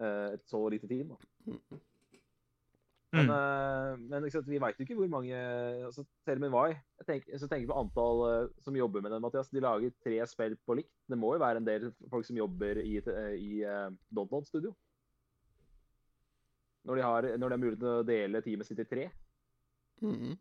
uh, 0.00 0.28
et 0.32 0.44
så 0.48 0.60
lite 0.72 0.88
team. 0.88 1.12
Da. 1.12 1.48
Men, 1.52 1.80
Mm. 3.12 3.28
uh, 3.28 3.98
men 4.08 4.24
sant, 4.32 4.46
vi 4.48 4.56
veit 4.56 4.78
jo 4.80 4.86
ikke 4.86 4.94
hvor 4.96 5.08
mange 5.12 5.36
altså, 5.84 6.00
Selv 6.24 6.40
med 6.40 6.48
Why. 6.54 6.70
Jeg 7.02 7.04
tenker, 7.10 7.34
så 7.36 7.44
tenker 7.44 7.66
jeg 7.66 7.68
på 7.68 7.76
antall 7.76 8.22
uh, 8.24 8.54
som 8.64 8.76
jobber 8.78 9.02
med 9.04 9.12
den, 9.12 9.20
Mathias. 9.20 9.50
De 9.52 9.60
lager 9.60 9.92
tre 10.00 10.22
spill 10.30 10.54
på 10.64 10.78
likt. 10.78 10.94
Det 11.12 11.18
må 11.20 11.34
jo 11.34 11.42
være 11.42 11.60
en 11.60 11.66
del 11.66 11.84
folk 12.08 12.24
som 12.24 12.38
jobber 12.40 12.80
i, 12.80 12.94
i 13.36 13.50
uh, 13.68 13.90
Dontnod 14.16 14.48
Studio. 14.48 14.72
Når 16.88 16.96
de, 16.96 17.02
har, 17.04 17.28
når 17.36 17.52
de 17.52 17.52
har 17.58 17.60
mulighet 17.66 17.82
til 17.84 17.92
å 18.00 18.06
dele 18.08 18.40
teamet 18.42 18.66
sitt 18.70 18.80
i 18.80 18.88
tre, 18.88 19.04
mm. 20.00 20.32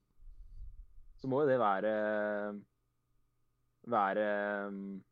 så 1.20 1.28
må 1.30 1.44
jo 1.44 1.52
det 1.52 1.60
være 1.60 1.92
være 3.84 4.72
mm, 4.72 5.04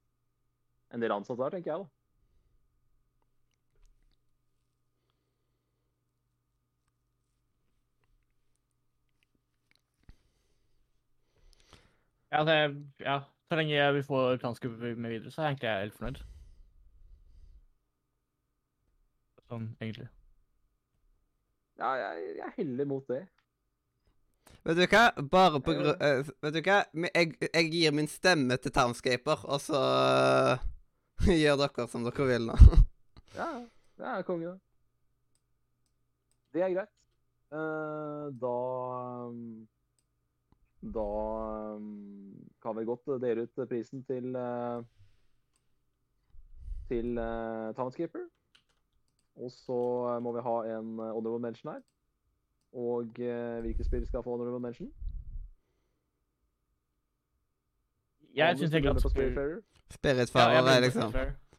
en 0.94 1.02
del 1.02 1.12
ansatte 1.12 1.44
der, 1.44 1.50
tenker 1.50 1.72
jeg, 1.72 1.80
da. 1.80 1.86
Ja, 12.32 12.44
det, 12.46 12.86
ja, 13.00 13.20
så 13.50 13.56
lenge 13.58 13.74
jeg 13.74 13.94
vil 13.94 14.04
få 14.04 14.38
transkup 14.38 14.72
med 14.72 15.10
videre, 15.10 15.32
så 15.32 15.42
er 15.42 15.46
jeg 15.46 15.52
egentlig 15.52 15.70
helt 15.70 15.94
fornøyd. 15.98 16.22
Sånn, 19.50 19.66
egentlig. 19.82 20.06
Ja, 21.80 21.90
jeg, 21.98 22.36
jeg 22.38 22.54
heller 22.60 22.86
mot 22.86 23.08
det. 23.10 23.24
Vet 24.70 24.78
du 24.78 24.84
hva? 24.86 25.04
Bare 25.32 25.60
på 25.66 25.74
grunn 25.74 25.96
uh, 25.98 26.28
Vet 26.46 26.54
du 26.54 26.60
hva? 26.62 26.84
Jeg, 27.10 27.32
jeg 27.48 27.72
gir 27.74 27.96
min 27.98 28.10
stemme 28.12 28.58
til 28.62 28.74
Townscaper, 28.76 29.42
og 29.50 29.64
så 29.64 29.82
uh, 29.82 31.26
gjør 31.42 31.58
dere 31.64 31.88
som 31.90 32.06
dere 32.06 32.30
vil 32.30 32.46
nå. 32.52 32.60
Ja, 33.40 33.50
det 33.98 34.06
er 34.10 34.24
konge, 34.28 34.54
det. 34.54 34.60
Det 36.54 36.64
er 36.66 36.74
greit. 36.74 36.96
Uh, 37.50 38.30
da 38.42 38.56
mm, 39.34 39.68
Da 40.96 41.10
mm, 41.82 42.50
kan 42.62 42.78
vi 42.78 42.86
godt 42.86 43.10
dele 43.22 43.46
ut 43.46 43.70
prisen 43.70 44.04
til 44.06 44.36
uh, 44.38 44.86
til 46.90 47.18
Townskeeper. 47.78 48.30
Og 49.40 49.52
så 49.52 49.80
må 50.24 50.34
vi 50.36 50.44
ha 50.44 50.56
en 50.76 51.00
eh, 51.00 51.14
honorable 51.16 51.40
mention 51.40 51.74
her. 51.74 51.82
Og 52.74 53.06
uh, 53.20 53.60
hvilke 53.62 53.84
spill 53.84 54.08
skal 54.08 54.24
få 54.24 54.38
honorable 54.38 54.60
mention? 54.60 54.92
Jeg 58.36 58.58
syns 58.58 58.74
egentlig 58.74 58.90
at 58.96 59.02
på 59.04 59.10
Spiritfarer. 59.10 59.62
Spiritfarer 59.90 60.74
ja, 60.74 60.80
liksom 60.80 61.14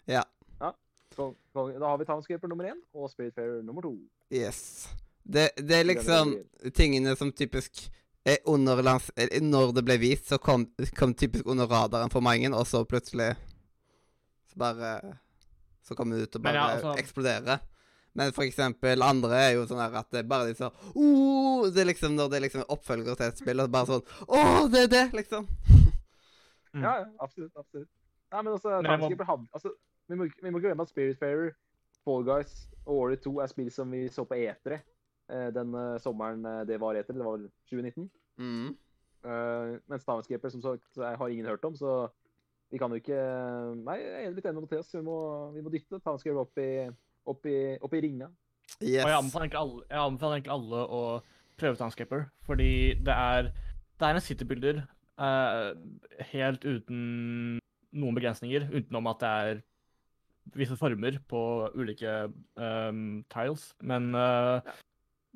Ja. 0.08 0.22
ja. 0.60 0.70
Så, 1.16 1.34
Da 1.54 1.86
har 1.86 1.96
vi 1.96 2.04
Townscaper 2.04 2.48
nummer 2.48 2.64
én 2.64 2.78
og 2.94 3.10
Spiritfarer 3.10 3.62
nummer 3.62 3.82
to. 3.82 3.96
Yes. 4.32 4.88
Det, 5.24 5.50
det 5.56 5.76
er 5.80 5.82
liksom 5.84 6.36
tingene 6.74 7.16
som 7.16 7.32
typisk 7.32 7.90
er 8.24 8.36
under 8.46 8.82
lands... 8.82 9.10
eh, 9.16 9.42
Når 9.42 9.72
det 9.72 9.84
ble 9.84 9.98
vist, 9.98 10.28
så 10.28 10.38
kom, 10.38 10.68
kom 10.96 11.14
typisk 11.14 11.46
under 11.46 11.66
radaren 11.66 12.10
for 12.10 12.20
mange, 12.20 12.56
og 12.56 12.66
så 12.66 12.84
plutselig 12.84 13.34
Så 14.48 14.56
bare 14.58 15.00
Så 15.82 15.94
kom 15.94 16.10
det 16.10 16.22
ut 16.22 16.36
og 16.36 16.42
bare 16.42 16.54
ja, 16.54 16.68
altså- 16.76 16.94
eksploderer. 16.98 17.58
Men 18.18 18.32
for 18.34 18.42
eksempel 18.42 19.02
andre 19.06 19.38
er 19.38 19.52
jo 19.54 19.66
sånn 19.70 19.80
at 19.84 20.08
det 20.10 20.24
bare 20.26 20.48
liksom 20.48 20.72
oh, 20.98 21.68
Det 21.70 21.84
er 21.84 21.90
liksom 21.92 22.16
når 22.18 22.32
det 22.32 22.40
er 22.40 22.44
liksom 22.48 22.64
oppfølger 22.74 23.14
til 23.14 23.28
et 23.28 23.38
spill, 23.38 23.62
og 23.62 23.70
bare 23.70 23.86
sånn 23.86 24.26
Å, 24.26 24.40
det 24.72 24.86
er 24.88 24.92
det, 24.96 25.06
liksom. 25.22 25.46
Mm. 26.70 26.84
Ja, 26.84 26.90
ja, 27.00 27.06
absolutt. 27.18 27.50
absolutt. 27.58 27.88
Nei, 28.30 28.42
men 28.44 28.52
altså, 28.52 28.76
Men 28.82 29.00
må- 29.00 29.24
hadde 29.26 29.48
altså, 29.58 29.72
vi, 30.06 30.14
må, 30.14 30.28
vi 30.42 30.50
må 30.50 30.58
ikke 30.60 30.68
glemme 30.68 30.84
at 30.86 30.92
Spiritfarer, 30.92 31.48
Fall 32.04 32.22
Guys 32.22 32.52
og 32.84 32.92
Warrior 32.94 33.18
2 33.24 33.32
er 33.42 33.50
spill 33.50 33.70
som 33.74 33.90
vi 33.90 34.04
så 34.08 34.22
på 34.22 34.38
E3 34.38 34.76
eh, 34.78 35.48
den 35.56 35.74
eh, 35.74 35.96
sommeren 35.98 36.46
eh, 36.46 36.60
det 36.68 36.78
var 36.78 36.94
E3. 36.94 37.10
Det 37.10 37.24
var 37.26 37.40
vel 37.40 37.48
2019. 37.72 38.06
Mm. 38.38 38.70
Uh, 39.20 39.76
mens 39.90 40.06
Townskeeper 40.06 40.48
som 40.48 40.62
sagt, 40.64 40.96
har 40.96 41.28
ingen 41.28 41.44
hørt 41.50 41.64
om, 41.68 41.74
så 41.76 42.06
vi 42.72 42.78
kan 42.80 42.88
jo 42.88 42.96
ikke 43.02 43.18
Nei, 43.82 43.98
jeg 44.00 44.28
er 44.30 44.32
litt 44.32 44.46
enig 44.46 44.62
med 44.62 44.68
Mathias. 44.68 44.94
Vi 44.94 45.02
må, 45.04 45.16
vi 45.56 45.64
må 45.66 45.72
dytte 45.74 46.00
Townskeeper 46.00 46.40
opp 46.40 46.62
i, 46.62 46.70
opp 47.28 47.46
i, 47.48 47.76
opp 47.80 47.94
i 47.96 48.02
ringa. 48.04 48.30
Yes. 48.80 49.04
Og 49.04 49.10
jeg 49.10 49.18
anbefaler 49.18 49.46
egentlig 49.46 49.60
alle, 49.60 49.82
jeg 49.90 50.02
anbefaler 50.04 50.38
egentlig 50.38 50.54
alle 50.54 50.84
å 50.86 51.00
prøve 51.60 51.76
Townscaper, 51.76 52.28
fordi 52.46 52.70
det 53.04 53.16
er, 53.16 53.50
det 54.00 54.06
er 54.06 54.16
en 54.16 54.24
citybuilder 54.24 54.78
uh, 55.20 55.72
helt 56.30 56.64
uten 56.64 57.00
noen 57.90 58.16
begrensninger, 58.16 58.68
utenom 58.70 59.10
at 59.10 59.20
det 59.20 59.32
er 59.40 59.60
visse 60.56 60.76
former 60.78 61.18
på 61.30 61.42
ulike 61.76 62.30
um, 62.56 63.20
tiles. 63.30 63.70
Men 63.86 64.14
uh, 64.16 64.62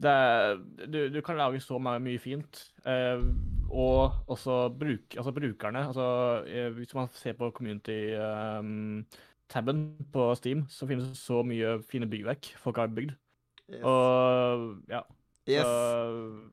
det 0.00 0.10
er, 0.10 0.56
du, 0.88 1.00
du 1.12 1.20
kan 1.22 1.38
lage 1.38 1.60
så 1.62 1.78
mye 1.82 2.18
fint. 2.22 2.64
Uh, 2.86 3.28
og 3.74 4.30
også 4.30 4.68
bruk, 4.70 5.16
altså 5.16 5.32
brukerne. 5.34 5.86
Altså, 5.88 6.06
hvis 6.76 6.94
man 6.94 7.08
ser 7.12 7.34
på 7.38 7.50
community-tabben 9.54 10.06
på 10.12 10.34
Steam, 10.34 10.64
så 10.68 10.86
finnes 10.86 11.08
det 11.08 11.16
så 11.18 11.42
mye 11.46 11.78
fine 11.88 12.06
byggverk 12.10 12.54
folk 12.58 12.76
har 12.76 12.88
bygd. 12.88 13.14
Yes. 13.70 13.82
Og 13.84 14.76
ja. 14.88 15.00
yes. 15.48 15.64
så- 15.64 16.50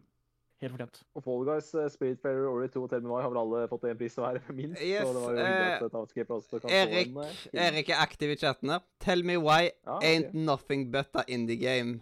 helt 0.61 0.71
fortjent. 0.71 1.03
Og 1.15 1.23
Fall 1.23 1.45
Guys, 1.45 1.93
Spirit 1.93 2.19
Fairer, 2.21 2.47
Ori 2.47 2.67
2 2.67 2.83
og 2.83 2.89
Tell 2.89 3.01
Me 3.01 3.09
Why 3.09 3.21
har 3.23 3.29
vel 3.29 3.39
alle 3.41 3.67
fått 3.67 3.83
en 3.89 3.97
pris 3.97 4.13
hver, 4.15 4.37
minst. 4.53 4.81
Yes, 4.81 5.01
så 5.01 5.13
det 5.13 5.21
var 5.23 5.31
jo 5.31 5.37
hyggelig 5.37 5.71
eh, 5.71 5.85
at 5.85 5.93
også 6.29 6.59
kan 6.61 6.69
Erik, 6.69 7.13
få 7.13 7.21
en 7.21 7.27
eh. 7.57 7.67
Erik 7.67 7.89
er 7.89 7.95
aktiv 8.03 8.29
i 8.29 8.35
chatten 8.37 8.69
her. 8.69 8.79
Tell 8.99 9.23
me 9.25 9.37
why 9.37 9.71
Ja, 9.85 9.95
ok. 9.97 10.03
ain't 10.03 10.33
nothing 10.33 10.91
but 10.91 11.09
a 11.15 11.23
indie 11.27 11.57
game. 11.57 12.01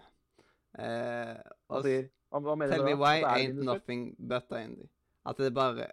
Eh, 0.80 1.38
Hva 1.69 1.81
sier 1.84 2.09
Hva, 2.30 2.39
hva 2.45 2.55
mener 2.55 2.76
Tell 2.76 2.84
du 2.84 2.89
me 2.91 2.93
why 2.99 3.23
At 3.23 3.39
ain't 3.39 3.63
nothing 3.63 4.15
but 4.19 4.51
a 4.51 4.59
indie. 4.67 4.89
At 5.26 5.38
det 5.38 5.53
bare 5.53 5.88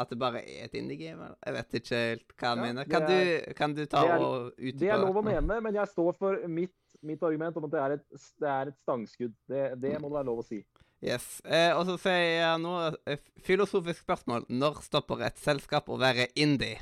At 0.00 0.08
det 0.12 0.18
bare 0.20 0.40
er 0.40 0.64
et 0.68 0.74
indie-game? 0.78 1.26
Jeg 1.44 1.54
vet 1.58 1.74
ikke 1.80 1.98
helt 2.00 2.34
hva 2.40 2.50
han 2.54 2.58
Ja, 2.62 2.64
mener. 2.70 2.88
Kan 2.88 3.02
er- 3.04 3.46
du, 3.46 3.54
kan 3.58 3.74
du 3.76 3.82
ta 3.86 4.04
er- 4.06 4.22
og 4.24 4.52
utdype 4.56 4.78
Det 4.80 4.88
er 4.94 5.00
lov 5.02 5.18
å 5.20 5.24
mene, 5.26 5.60
men 5.66 5.74
jeg 5.76 5.88
står 5.92 6.16
for 6.18 6.38
mitt, 6.48 6.72
mitt 7.02 7.22
argument 7.26 7.56
om 7.60 7.66
at 7.68 7.74
det 7.74 7.80
er 7.84 7.96
et, 7.98 8.06
det 8.40 8.48
er 8.54 8.70
et 8.72 8.78
stangskudd. 8.84 9.34
Det, 9.48 9.64
det 9.82 9.96
må 10.00 10.08
det 10.08 10.16
være 10.20 10.28
lov 10.30 10.40
å 10.42 10.46
si. 10.46 10.62
Yes. 11.02 11.40
Eh, 11.48 11.70
og 11.76 11.86
så 11.88 11.94
sier 11.96 12.26
jeg 12.42 12.60
nå 12.60 12.72
eh, 13.08 13.20
Filosofisk 13.46 14.02
spørsmål. 14.04 14.44
Når 14.52 14.82
stopper 14.84 15.22
et 15.24 15.38
selskap 15.40 15.88
å 15.88 15.96
være 16.00 16.26
indie? 16.36 16.76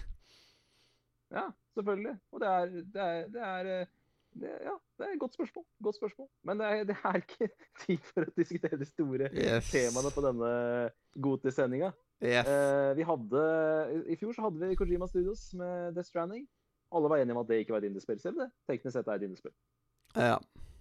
Ja, 1.31 1.45
selvfølgelig. 1.77 2.17
Og 2.33 2.41
det 2.43 2.49
er, 2.49 2.67
det 2.95 3.05
er, 3.05 3.29
det 3.35 3.43
er 3.47 3.71
eh, 3.77 3.87
det, 4.39 4.51
Ja, 4.65 4.75
det 4.99 5.07
er 5.07 5.13
et 5.15 5.21
godt 5.23 5.35
spørsmål. 5.39 5.65
Godt 5.87 5.99
spørsmål. 6.01 6.29
Men 6.51 6.59
det 6.61 6.67
er, 6.67 6.83
det 6.91 6.97
er 7.05 7.21
ikke 7.23 7.49
tid 7.85 8.11
for 8.11 8.27
å 8.27 8.35
diskutere 8.39 8.79
de 8.81 8.89
store 8.91 9.31
Yes. 9.35 9.71
temaene 9.71 10.11
på 10.15 10.25
denne 10.27 10.51
Godtis-sendinga. 11.29 11.93
Yes. 12.25 12.49
Uh, 12.51 12.97
vi 12.99 13.05
hadde, 13.07 13.43
I 14.11 14.17
fjor 14.19 14.33
så 14.35 14.43
hadde 14.49 14.59
vi 14.59 14.77
Kojima 14.79 15.07
Studios 15.07 15.53
med 15.55 15.95
Death 15.95 16.09
Stranding. 16.11 16.49
Alle 16.91 17.11
var 17.13 17.21
enige 17.21 17.37
om 17.37 17.43
at 17.45 17.51
det 17.51 17.61
ikke 17.63 17.77
var 17.77 17.85
et 17.85 17.91
indiespill, 17.93 18.19
selv 18.19 18.41
det 18.41 18.49
teknisk 18.67 18.97
sett 18.97 19.07
er 19.11 19.21
et 19.21 19.29
indiespill. 19.29 19.55
ja. 20.17 20.39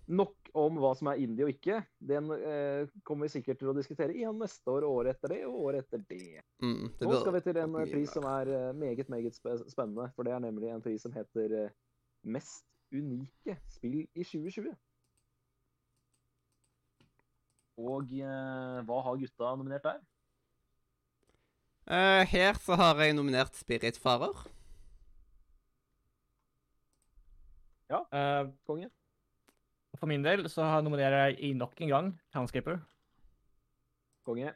Nok 0.07 0.53
om 0.55 0.77
hva 0.79 0.93
som 0.95 1.09
er 1.11 1.17
indie 1.19 1.43
og 1.43 1.49
ikke. 1.51 1.81
Den 1.99 2.29
uh, 2.31 2.87
kommer 3.03 3.27
vi 3.27 3.33
sikkert 3.33 3.57
til 3.59 3.67
å 3.67 3.73
diskutere 3.75 4.15
igjen 4.15 4.37
neste 4.39 4.71
år, 4.71 4.85
og 4.87 5.01
året 5.01 5.17
etter 5.17 5.33
det 5.33 5.41
og 5.49 5.57
året 5.67 5.83
etter 5.83 5.99
det. 6.07 6.45
Mm, 6.63 6.85
det 6.95 7.09
Nå 7.09 7.17
skal 7.19 7.35
vi 7.35 7.41
til 7.43 7.59
en 7.59 7.75
pris 7.91 8.13
som 8.15 8.23
er 8.31 8.47
uh, 8.47 8.69
meget, 8.71 9.09
meget 9.11 9.35
spe- 9.35 9.57
spennende. 9.67 10.07
For 10.15 10.23
det 10.23 10.31
er 10.31 10.39
nemlig 10.45 10.71
en 10.71 10.85
pris 10.85 11.03
som 11.03 11.11
heter 11.11 11.57
Mest 12.23 12.63
unike 12.95 13.57
spill 13.75 13.99
i 14.05 14.23
2020. 14.23 14.71
Og 17.83 18.15
hva 18.87 19.01
har 19.05 19.19
gutta 19.19 19.51
nominert 19.59 19.83
der? 19.91 19.99
Eh, 21.87 22.23
her 22.27 22.57
så 22.59 22.75
har 22.75 22.99
jeg 22.99 23.15
nominert 23.15 23.55
Spiritfarer. 23.55 24.35
Uh, 27.87 28.49
Konge? 28.67 28.89
for 29.97 30.07
min 30.11 30.21
del 30.21 30.43
så 30.51 30.61
har- 30.67 30.83
nominerer 30.83 31.29
jeg 31.29 31.39
i 31.39 31.53
nok 31.53 31.79
en 31.81 31.87
gang 31.89 32.09
Townscaper. 32.33 32.81
Konge. 34.25 34.51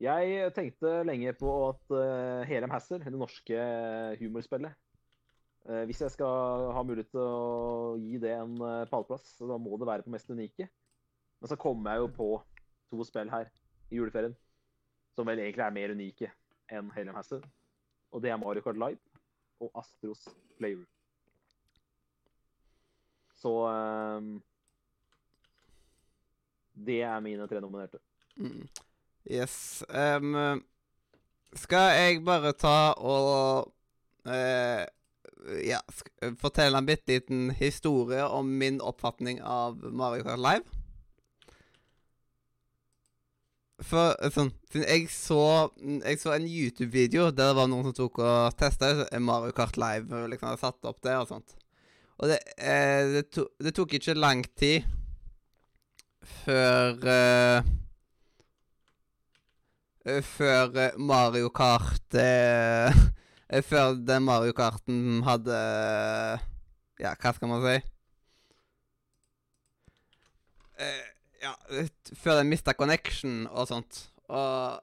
Jeg 0.00 0.52
tenkte 0.54 1.02
lenge 1.04 1.32
på 1.34 1.50
at 1.68 1.82
uh, 1.90 2.46
Helem 2.46 2.70
Hasser, 2.70 2.98
det 3.02 3.12
norske 3.12 3.58
humorspillet 4.20 4.72
uh, 5.68 5.84
Hvis 5.84 6.00
jeg 6.00 6.10
skal 6.14 6.70
ha 6.72 6.82
mulighet 6.82 7.10
til 7.10 7.20
å 7.20 7.96
gi 7.98 8.18
det 8.22 8.32
en 8.36 8.54
uh, 8.62 8.86
pallplass, 8.86 9.26
så 9.36 9.50
da 9.50 9.58
må 9.58 9.76
det 9.76 9.88
være 9.90 10.06
på 10.06 10.14
mest 10.14 10.30
unike. 10.30 10.68
Men 11.40 11.48
så 11.50 11.58
kommer 11.58 11.90
jeg 11.96 12.06
jo 12.06 12.12
på 12.14 12.30
to 12.92 13.04
spill 13.04 13.30
her 13.32 13.50
i 13.90 13.98
juleferien 13.98 14.36
som 15.16 15.26
vel 15.28 15.40
egentlig 15.40 15.64
er 15.64 15.74
mer 15.74 15.94
unike 15.96 16.32
enn 16.72 16.90
Helem 16.92 17.16
Hasser. 17.16 17.44
Og 18.12 18.22
det 18.22 18.30
er 18.30 18.40
Mario 18.40 18.64
Kart 18.64 18.78
Live 18.80 19.00
og 19.64 19.72
Astros 19.80 20.26
Playroom. 20.58 20.86
Så 23.36 23.52
um, 23.68 24.42
Det 26.86 27.00
er 27.02 27.20
mine 27.24 27.48
tre 27.48 27.60
nominerte. 27.60 27.98
Mm. 28.36 28.68
Yes. 29.30 29.84
Um, 29.88 30.62
skal 31.56 31.92
jeg 31.96 32.24
bare 32.24 32.52
ta 32.52 32.92
og 33.00 33.72
uh, 34.28 34.84
Ja, 35.62 35.78
fortelle 36.40 36.78
en 36.78 36.88
bitte 36.88 37.12
liten 37.12 37.50
historie 37.54 38.24
om 38.26 38.48
min 38.58 38.80
oppfatning 38.82 39.40
av 39.40 39.78
Mario 39.92 40.26
Kart 40.26 40.42
Live? 40.42 40.75
For 43.84 44.16
sånn 44.32 44.52
Siden 44.72 44.86
jeg 44.88 45.08
så 45.12 45.68
Jeg 45.76 46.20
så 46.22 46.32
en 46.32 46.48
YouTube-video 46.48 47.28
der 47.28 47.52
det 47.52 47.56
var 47.58 47.68
noen 47.68 47.90
som 47.90 47.96
tok 47.96 48.22
og 48.24 48.56
testa 48.56 48.92
Mario 49.20 49.52
Kart 49.56 49.76
Live. 49.76 50.08
og 50.10 50.30
Liksom 50.32 50.48
hadde 50.48 50.62
satt 50.62 50.88
opp 50.88 51.02
det 51.04 51.16
og 51.18 51.28
sånt. 51.28 51.56
Og 52.16 52.30
det, 52.32 52.38
eh, 52.56 53.04
det, 53.12 53.26
to, 53.34 53.44
det 53.60 53.74
tok 53.76 53.92
ikke 53.98 54.14
lang 54.16 54.40
tid 54.56 54.86
før 56.46 57.04
eh, 57.12 57.66
eh, 60.06 60.22
Før 60.24 60.78
eh, 60.80 60.96
Mario 60.96 61.50
Kart 61.54 62.16
eh, 62.16 62.96
eh, 63.50 63.62
Før 63.62 63.98
den 64.00 64.24
Mario 64.24 64.56
Karten 64.56 65.20
hadde 65.26 65.60
Ja, 67.02 67.12
hva 67.20 67.34
skal 67.36 67.52
man 67.52 67.66
si? 67.66 67.76
Eh, 70.80 71.04
ja, 71.42 71.52
før 72.16 72.40
de 72.40 72.48
mista 72.48 72.72
connection 72.74 73.46
og 73.50 73.68
sånt. 73.70 74.02
Og 74.28 74.80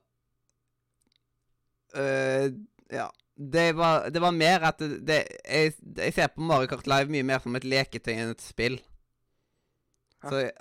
eh, 1.95 2.49
Ja. 2.93 3.09
Det 3.35 3.71
var, 3.73 4.09
det 4.13 4.21
var 4.21 4.31
mer 4.31 4.61
at 4.69 4.77
det, 4.77 4.99
det 5.07 5.15
jeg, 5.49 5.71
jeg 5.97 6.13
ser 6.13 6.27
på 6.35 6.43
Mario 6.45 6.69
Kart 6.69 6.85
Live 6.85 7.09
mye 7.09 7.25
mer 7.25 7.39
som 7.41 7.55
et 7.57 7.63
leketøy 7.65 8.11
enn 8.13 8.29
et 8.35 8.43
spill. 8.45 8.75
Så 10.21 10.37
eh, 10.37 10.51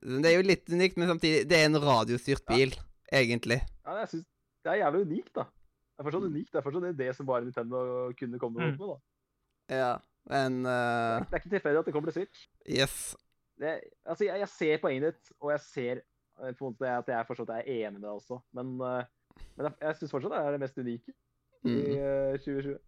det 0.00 0.30
er 0.30 0.38
jo 0.38 0.46
litt 0.46 0.72
unikt, 0.72 0.96
men 0.98 1.10
samtidig 1.12 1.42
Det 1.50 1.58
er 1.60 1.68
en 1.68 1.76
radiostyrt 1.82 2.46
Ja. 2.48 2.54
bil, 2.56 2.72
egentlig. 3.12 3.60
Ja, 3.84 3.98
jeg 4.00 4.08
synes 4.14 4.24
Det 4.64 4.72
er 4.72 4.80
jævlig 4.80 5.04
unikt, 5.10 5.34
da. 5.36 5.44
Det 5.44 6.00
er 6.00 6.06
fortsatt 6.08 6.24
unikt. 6.30 6.48
Det 6.54 6.58
er 6.58 6.64
fortsatt 6.64 6.96
det 7.02 7.10
som 7.18 7.26
bare 7.28 7.44
Nintendo 7.44 7.82
kunne 8.18 8.38
komme 8.40 8.64
opp 8.64 8.80
med. 8.80 8.88
da. 8.88 8.96
Ja, 9.76 9.92
men 10.32 10.58
Det 10.64 10.72
eh, 10.72 11.12
er, 11.18 11.26
det 11.28 11.36
er 11.36 11.42
ikke 11.44 11.52
tilfeldig 11.58 11.78
at 11.82 11.84
det 11.90 11.94
kommer 11.98 12.10
til 12.10 12.22
Switch. 12.22 12.46
Yes. 12.64 12.96
Det, 13.60 13.80
altså, 14.06 14.24
jeg, 14.24 14.38
jeg 14.40 14.48
ser 14.48 14.78
poenget 14.82 15.12
ditt, 15.14 15.32
og 15.40 15.50
jeg 15.52 15.60
ser 15.60 15.96
eh, 16.00 16.52
på 16.58 16.66
en 16.66 16.72
måte 16.72 16.88
at 16.88 17.08
jeg 17.12 17.26
fortsatt 17.28 17.50
er 17.58 17.68
enig 17.68 17.98
med 17.98 18.06
deg 18.06 18.14
også. 18.16 18.40
Men, 18.56 18.72
eh, 18.80 19.04
men 19.56 19.66
jeg, 19.68 19.74
jeg 19.82 19.96
syns 20.00 20.14
fortsatt 20.16 20.32
det 20.34 20.40
er 20.46 20.56
det 20.56 20.60
mest 20.64 20.78
unike 20.78 21.12
i 21.12 21.18
Mm. 21.62 21.76
eh, 21.94 22.38
2020. 22.42 22.78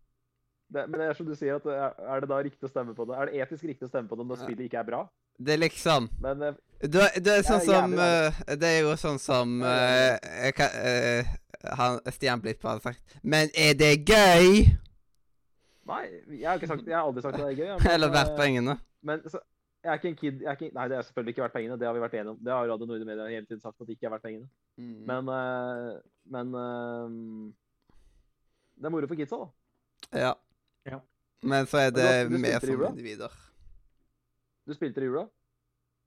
Det, 0.75 0.83
men 0.91 0.97
det 0.99 1.05
er 1.07 1.13
som 1.15 1.27
du 1.29 1.35
sier, 1.39 1.55
at 1.61 1.67
er, 1.69 2.21
det 2.25 2.29
da 2.33 2.39
riktig 2.43 2.67
å 2.67 2.71
stemme 2.73 2.95
på 2.97 3.05
det? 3.07 3.15
Er 3.21 3.29
det 3.31 3.43
etisk 3.45 3.65
riktig 3.69 3.87
å 3.87 3.91
stemme 3.93 4.09
på 4.11 4.17
det 4.19 4.25
når 4.27 4.41
spillet 4.41 4.65
ikke 4.67 4.81
er 4.81 4.89
bra? 4.89 5.03
Det 5.39 5.53
er 5.55 5.61
liksom 5.61 6.09
Men 6.23 6.43
eh, 6.43 6.57
Det, 6.81 7.05
det 7.27 7.33
er 7.37 7.43
sånn 7.47 7.63
som 7.67 7.95
eh, 7.99 8.37
Det 8.59 8.69
er 8.71 8.81
jo 8.87 8.93
sånn 8.99 9.19
som 9.19 9.55
uh, 9.63 10.15
eh, 10.15 10.53
kan- 10.55 10.75
eh, 10.79 11.31
han, 11.79 11.99
Stian 12.15 12.41
Blipp 12.43 12.63
hadde 12.63 12.83
sagt 12.85 13.17
Men 13.23 13.51
er 13.55 13.75
det 13.79 13.93
gøy? 14.07 14.65
nei, 15.91 16.03
jeg 16.39 16.47
har, 16.49 16.57
ikke 16.59 16.71
sagt, 16.71 16.87
jeg 16.87 16.97
har 16.97 17.05
aldri 17.05 17.23
sagt 17.25 17.35
at 17.37 17.43
det 17.45 17.51
er 17.53 17.59
gøy. 17.61 17.73
men, 17.83 17.91
Eller 17.93 18.15
eh, 18.23 18.31
pengene? 18.39 18.77
Men 19.05 19.25
så, 19.29 19.43
jeg 19.85 19.91
er 19.93 19.99
ikke 20.01 20.09
en 20.09 20.17
kid 20.17 20.41
jeg 20.41 20.49
er 20.49 20.57
ikke, 20.57 20.71
Nei, 20.75 20.85
det 20.89 20.97
har 20.97 21.03
selvfølgelig 21.05 21.35
ikke 21.35 21.43
vært 21.45 21.53
pengene. 21.59 21.77
Det 21.79 21.87
har 21.87 21.95
vi 21.95 22.01
vært 22.01 22.15
enige 22.17 22.33
om. 22.35 22.39
Det 22.41 22.53
har 22.53 22.69
Radio 22.73 22.87
Nordre 22.89 23.05
Media 23.09 23.27
hele 23.29 23.47
tiden 23.47 23.61
sagt 23.61 23.81
at 23.81 23.87
det 23.87 23.97
ikke 23.99 24.09
har 24.09 24.15
vært 24.17 24.25
pengene. 24.25 24.49
Mm. 24.81 25.05
Men, 25.11 25.29
eh, 25.29 26.01
men 26.35 26.55
eh, 26.61 27.53
det 28.81 28.89
er 28.89 28.95
moro 28.95 29.07
for 29.11 29.15
kidsa, 29.21 29.37
da. 29.45 30.19
Ja. 30.25 30.33
Ja. 30.89 30.99
Men 31.43 31.67
så 31.69 31.79
er 31.85 31.91
du 31.93 32.01
det 32.01 32.31
du 32.31 32.37
som 32.61 32.71
jula? 32.73 32.89
individer. 32.95 33.33
Du 34.67 34.73
spilte 34.75 35.01
det 35.01 35.07
i 35.07 35.11
jula? 35.13 35.27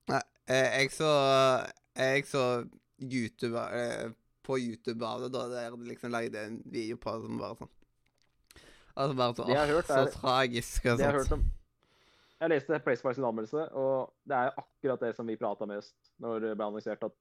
Nei, 0.10 0.22
jeg 0.50 0.92
så 0.96 1.10
Jeg 1.98 2.26
så 2.30 2.44
YouTube 3.02 3.58
eh, 3.60 4.10
på 4.44 4.58
YouTube 4.58 5.06
av 5.06 5.22
det, 5.22 5.32
da 5.34 5.48
der 5.52 5.76
de 5.76 5.88
liksom 5.92 6.12
lagde 6.14 6.40
en 6.48 6.62
video 6.66 6.96
på 6.98 7.14
det 7.18 7.26
som 7.28 7.38
bare 7.42 7.58
sånn 7.60 7.70
Altså 8.98 9.18
bare 9.20 9.36
sånn 9.38 9.48
Det 9.52 9.54
jeg 9.58 9.62
har 9.62 9.74
hørt 9.76 9.88
så 9.92 10.00
er- 10.06 10.12
tragisk 10.16 10.86
og 10.86 10.98
Det 10.98 11.06
jeg 11.06 11.12
har 11.14 11.20
sånt. 11.20 11.30
hørt 11.30 11.38
om 11.40 11.44
Jeg 12.38 12.52
leste 12.54 12.78
PlaySpark 12.86 13.18
sin 13.18 13.26
anmeldelse, 13.26 13.64
og 13.74 14.12
det 14.30 14.38
er 14.38 14.60
akkurat 14.62 15.02
det 15.02 15.16
som 15.18 15.30
vi 15.30 15.40
prata 15.40 15.66
med 15.66 15.82
oss 15.82 15.90
når 16.22 16.44
det 16.44 16.52
ble 16.54 16.68
annonsert, 16.68 17.08
at 17.08 17.16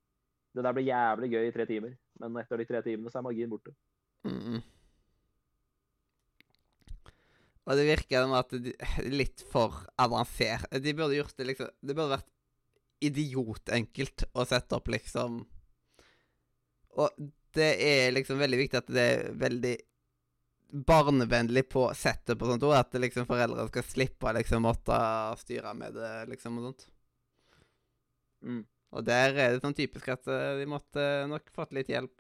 det 0.57 0.65
der 0.65 0.77
ble 0.77 0.85
jævlig 0.85 1.31
gøy 1.33 1.47
i 1.49 1.53
tre 1.55 1.67
timer, 1.69 1.95
men 2.21 2.41
etter 2.41 2.61
de 2.61 2.67
tre 2.69 2.83
timene 2.85 3.13
så 3.13 3.21
er 3.21 3.27
magien 3.27 3.53
borte. 3.53 3.73
Mm. 4.29 4.61
Og 7.67 7.79
det 7.79 7.87
virker 7.89 8.23
som 8.23 8.35
at 8.39 8.55
de 8.63 8.73
litt 9.11 9.43
for 9.51 9.83
avansert. 10.01 10.69
De 10.71 10.95
burde 10.95 11.19
gjort 11.19 11.35
det 11.39 11.49
liksom 11.49 11.73
Det 11.83 11.97
burde 11.97 12.15
vært 12.15 12.31
idiotenkelt 13.07 14.27
å 14.39 14.47
sette 14.49 14.79
opp, 14.79 14.89
liksom 14.93 15.43
Og 16.97 17.27
det 17.57 17.73
er 17.83 18.15
liksom 18.15 18.39
veldig 18.41 18.61
viktig 18.61 18.81
at 18.81 18.93
det 18.93 19.07
er 19.13 19.37
veldig 19.41 19.75
barnevennlig 20.71 21.69
på 21.69 21.87
settet 21.95 22.39
på 22.39 22.49
sånt 22.49 22.65
ord. 22.67 22.77
At 22.79 22.95
liksom 23.01 23.29
foreldre 23.29 23.69
skal 23.71 23.87
slippe 23.87 24.33
liksom 24.39 24.67
måtte 24.67 24.99
styre 25.43 25.75
med 25.79 25.97
det, 25.97 26.13
liksom, 26.33 26.59
og 26.61 26.71
sånt. 26.71 26.87
Mm. 28.47 28.63
Og 28.97 29.05
der 29.05 29.35
er 29.35 29.55
det 29.55 29.65
sånn 29.65 29.77
typisk 29.77 30.09
at 30.15 30.29
eh, 30.31 30.57
de 30.61 30.69
måtte 30.71 31.03
nok 31.31 31.51
fått 31.55 31.75
litt 31.77 31.91
hjelp. 31.91 32.15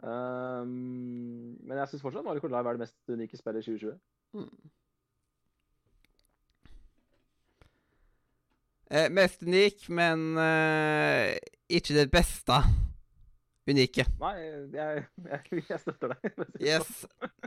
Um, 0.00 1.58
men 1.60 1.76
jeg 1.76 1.90
syns 1.90 2.04
fortsatt 2.06 2.24
Mario 2.24 2.48
Live 2.48 2.70
er 2.70 2.78
det 2.78 2.86
mest 2.86 3.10
unike 3.12 3.36
spillet 3.36 3.66
i 3.66 3.74
2020. 3.74 3.98
Mm. 4.38 4.70
Eh, 8.90 9.10
mest 9.12 9.42
unik, 9.46 9.84
men 9.94 10.38
eh, 10.40 11.36
ikke 11.68 11.94
det 11.94 12.08
beste 12.10 12.56
unike. 13.70 14.04
Nei, 14.20 14.34
jeg, 14.74 15.04
jeg, 15.26 15.62
jeg 15.70 15.80
støtter 15.82 16.14
deg. 16.14 16.34
det 16.36 16.48
Yes. 16.62 16.90
sånn. 17.04 17.40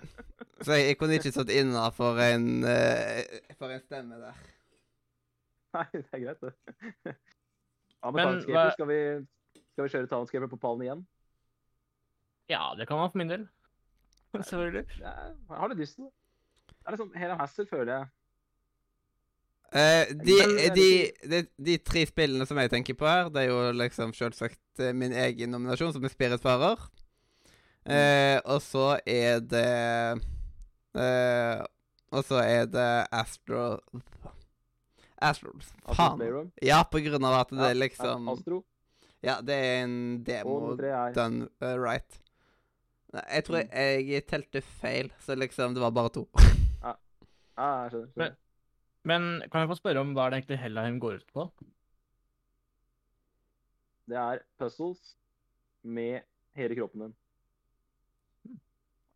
Så 0.63 0.77
jeg, 0.77 0.85
jeg 0.93 0.97
kunne 0.99 1.17
ikke 1.19 1.31
stått 1.35 1.51
inne 1.51 1.81
for 1.95 2.19
en, 2.23 2.45
uh, 2.63 3.39
for 3.59 3.73
en 3.75 3.81
stemme 3.83 4.19
der. 4.21 4.37
Nei, 5.75 5.85
det 5.95 6.03
er 6.13 6.21
greit, 6.23 6.43
det. 6.45 7.15
Hva- 8.03 8.71
skal 8.75 8.87
vi, 8.89 8.99
skal 9.73 9.87
vi 9.87 9.91
kjøre 9.95 10.09
Townscaper 10.11 10.49
på 10.51 10.59
pallen 10.61 10.83
igjen? 10.85 11.01
Ja, 12.51 12.73
det 12.77 12.85
kan 12.89 12.99
man 12.99 13.09
for 13.11 13.19
min 13.23 13.31
del. 13.31 13.45
Selvfølgelig. 14.33 14.85
Jeg 14.99 15.35
har 15.49 15.69
litt 15.71 15.79
lyst 15.83 15.95
til 15.99 16.07
det. 16.07 16.13
Det 16.73 16.87
er 16.89 16.95
liksom, 16.97 17.11
Hela 17.15 17.35
Hassel 17.39 17.67
føler 17.69 17.91
jeg 17.93 18.07
Eh, 19.73 20.11
de, 20.13 20.33
er 20.39 20.51
det 20.53 20.67
de, 20.75 20.89
de, 21.31 21.39
de 21.65 21.77
tre 21.81 22.03
spillene 22.05 22.45
som 22.45 22.57
jeg 22.61 22.69
tenker 22.69 22.93
på 22.99 23.07
her, 23.09 23.29
det 23.33 23.43
er 23.45 23.49
jo 23.49 23.71
liksom 23.73 24.11
selvsagt 24.13 24.79
eh, 24.83 24.91
min 24.93 25.11
egen 25.17 25.49
nominasjon, 25.55 25.93
som 25.95 26.03
er 26.05 26.13
Spiritfarer. 26.13 26.83
Eh, 27.89 28.37
og 28.45 28.61
så 28.63 28.99
er 29.09 29.41
det 29.43 29.65
eh, 30.95 31.63
Og 32.15 32.21
så 32.23 32.37
er 32.39 32.69
det 32.71 32.85
Astro 33.11 33.79
Astro 35.23 35.51
Faen. 35.95 36.51
Ja, 36.63 36.83
på 36.87 37.01
grunn 37.03 37.25
av 37.27 37.41
at 37.41 37.51
det 37.51 37.67
er 37.73 37.77
liksom 37.79 38.29
Astro. 38.31 38.61
Ja, 39.23 39.37
det 39.43 39.55
er 39.55 39.83
en 39.85 39.97
demo 40.27 40.75
done 41.15 41.47
uh, 41.63 41.73
right. 41.79 42.19
Nei, 43.13 43.23
Jeg 43.37 43.45
tror 43.47 43.59
Mm. 43.63 43.69
jeg, 43.71 44.07
jeg 44.09 44.25
telte 44.27 44.61
feil, 44.81 45.11
så 45.23 45.35
liksom 45.39 45.73
det 45.75 45.81
var 45.83 45.91
bare 45.95 46.09
to. 46.11 46.25
Ja, 46.83 46.95
jeg 47.57 47.91
skjønner. 47.93 48.33
Men 49.03 49.41
kan 49.51 49.63
jeg 49.63 49.69
få 49.73 49.77
spørre 49.81 49.99
om 50.03 50.13
hva 50.15 50.25
er 50.27 50.31
det 50.33 50.37
egentlig 50.41 50.59
Hellheim 50.61 50.99
går 51.03 51.19
ut 51.19 51.33
på? 51.35 51.47
Det 54.07 54.17
er 54.19 54.41
puzzles 54.59 55.13
med 55.83 56.23
hele 56.55 56.75
kroppen 56.77 57.05
din. 57.05 57.13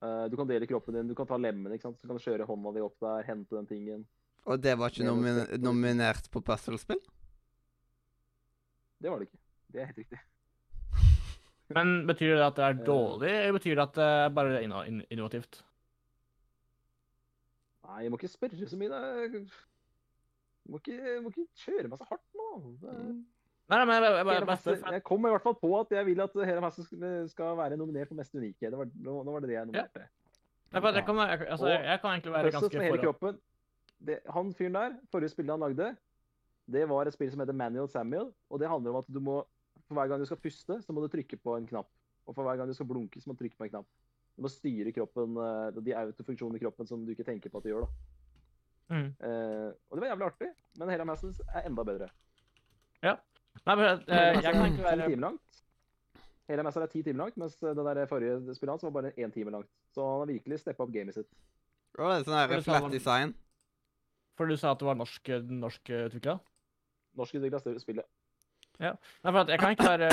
Uh, 0.03 0.27
du 0.29 0.35
kan 0.37 0.47
dele 0.49 0.67
kroppen 0.69 0.93
din, 0.93 1.07
du 1.09 1.15
kan 1.17 1.25
ta 1.27 1.39
lemmene, 1.41 1.73
ikke 1.75 1.87
sant? 1.87 1.97
så 1.99 2.07
kan 2.07 2.19
du 2.19 2.23
kjøre 2.23 2.45
hånda 2.45 2.73
di 2.75 2.83
opp 2.85 2.99
der, 3.01 3.23
hente 3.27 3.55
den 3.57 3.67
tingen. 3.69 4.03
Og 4.47 4.61
det 4.63 4.75
var 4.79 4.91
ikke 4.93 5.07
nomin 5.07 5.39
nominert 5.59 6.29
på 6.31 6.39
puzzlespill? 6.45 6.99
Det 9.01 9.09
var 9.11 9.19
det 9.19 9.27
ikke. 9.29 9.39
Det 9.73 9.81
er 9.81 9.89
helt 9.89 10.03
riktig. 10.03 10.19
Men 11.75 11.95
Betyr 12.07 12.35
det 12.37 12.45
at 12.45 12.59
det 12.59 12.63
er 12.67 12.77
Eh. 12.77 12.85
dårlig, 12.87 13.31
eller 13.33 13.57
betyr 13.57 13.75
det 13.75 13.83
at 13.87 13.95
det 13.97 14.05
er 14.11 14.29
bare 14.37 14.61
er 14.61 15.01
innovativt? 15.11 15.63
Nei, 17.87 18.03
jeg 18.05 18.11
må 18.11 18.17
ikke 18.19 18.31
spørre 18.31 18.67
så 18.69 18.77
mye. 18.79 18.89
da. 18.91 19.41
Må 20.67 20.79
ikke, 20.81 20.97
må 21.23 21.31
ikke 21.31 21.47
kjøre 21.63 21.89
meg 21.91 21.99
så 22.01 22.07
hardt 22.09 22.23
nå. 22.37 22.47
Det- 22.81 23.17
Nei, 23.67 23.77
nei, 23.81 23.85
men 23.85 23.95
jeg, 23.99 24.03
jeg, 24.15 24.25
jeg, 24.31 24.45
Master- 24.47 24.93
jeg, 24.93 25.03
kom 25.03 25.25
i 25.27 25.29
hvert 25.33 25.43
fall 25.43 25.55
på 25.59 25.69
at 25.81 25.89
jeg 25.91 26.05
vil 26.07 26.21
at 26.23 26.35
hele 26.47 26.61
messen 26.63 26.85
skal 27.27 27.57
være 27.59 27.75
nominert 27.75 28.07
for 28.07 28.15
mest 28.15 28.35
unike. 28.39 28.61
Det 28.71 28.77
var, 28.79 28.87
nå, 28.95 29.15
nå 29.27 29.33
var 29.35 29.43
det 29.43 29.49
det 29.49 29.57
jeg 29.57 29.65
nominerte. 29.67 30.05
jeg, 30.71 30.83
jeg, 30.95 31.03
kan, 31.05 31.19
altså, 31.51 31.67
jeg, 31.67 31.99
kan 31.99 32.09
egentlig 32.13 32.31
være 32.31 32.51
ganske 32.55 32.79
hele 32.85 32.97
kroppen. 33.03 33.39
Det, 34.07 34.15
han 34.37 34.53
fyren 34.53 34.73
der, 34.77 34.95
forrige 35.11 35.29
spillet 35.33 35.51
han 35.51 35.59
lagde, 35.65 35.89
det 36.71 36.85
var 36.89 37.07
et 37.07 37.13
spill 37.17 37.31
som 37.31 37.39
heter 37.43 37.53
Manual 37.59 37.89
Samuel. 37.91 38.31
Og 38.49 38.59
det 38.59 38.69
handler 38.71 38.91
om 38.95 39.01
at 39.03 39.07
du 39.13 39.19
må, 39.19 39.41
for 39.87 39.99
hver 39.99 40.07
gang 40.13 40.19
du 40.23 40.25
skal 40.31 40.39
puste, 40.43 40.79
så 40.83 40.93
må 40.95 41.03
du 41.03 41.07
trykke 41.11 41.35
på 41.43 41.57
en 41.57 41.67
knapp. 41.67 41.89
Og 42.27 42.35
for 42.35 42.43
hver 42.47 42.55
gang 42.59 42.67
du 42.71 42.73
skal 42.75 42.87
blunke, 42.87 43.19
så 43.19 43.27
må 43.29 43.35
du 43.35 43.43
trykke 43.43 43.57
på 43.59 43.67
en 43.67 43.73
knapp. 43.75 43.87
Du 44.37 44.43
må 44.47 44.51
styre 44.51 44.91
kroppen, 44.95 45.35
eh, 45.43 45.81
de 45.83 45.95
autofunksjonene 45.95 46.55
i 46.59 46.63
kroppen 46.63 46.87
som 46.87 47.03
du 47.03 47.11
ikke 47.11 47.27
tenker 47.27 47.49
på 47.51 47.57
at 47.59 47.63
du 47.67 47.69
gjør. 47.73 47.87
da. 47.87 47.91
Mm. 48.87 49.09
Eh, 49.19 49.69
og 49.89 49.97
det 49.97 50.03
var 50.03 50.11
jævlig 50.13 50.25
artig, 50.29 50.49
men 50.79 50.89
hele 50.93 51.05
Masses 51.05 51.41
er 51.53 51.67
enda 51.67 51.83
bedre. 51.87 52.07
Nei, 53.65 53.75
men 53.75 53.85
eh, 54.07 54.37
jeg 54.37 54.53
kan 54.53 54.61
egentlig 54.61 54.85
være 54.85 55.15
langt. 55.15 55.63
Hele 56.47 56.63
Master 56.63 56.85
er 56.85 56.91
ti 56.91 57.01
timer 57.03 57.25
langt, 57.25 57.37
mens 57.41 57.57
det 57.59 57.75
der 57.75 58.05
forrige 58.07 58.55
spillet 58.55 58.71
hans 58.71 58.85
var 58.85 58.93
bare 58.95 59.11
én 59.19 59.33
time 59.33 59.51
langt. 59.51 59.67
Så 59.91 60.05
han 60.05 60.21
har 60.21 60.29
virkelig 60.31 60.59
steppa 60.61 60.85
opp 60.85 60.93
gamet 60.93 61.17
sitt. 61.17 61.27
Oh, 61.97 62.13
det 62.13 62.21
er 62.21 62.53
sånn 62.53 62.63
flat 62.63 62.91
design. 62.93 63.33
For 64.37 64.47
du 64.47 64.55
sa 64.55 64.71
at 64.71 64.79
det 64.79 64.87
var 64.87 64.95
norsk, 64.95 65.31
norsk 65.49 65.91
utvikla? 66.05 66.37
Norskutvikla 67.17 67.59
spillet. 67.81 68.05
Nei, 68.79 68.93
for 69.25 69.41
at 69.41 69.51
jeg 69.51 69.59
kan 69.59 69.73
egentlig 69.73 69.89
være 69.89 70.09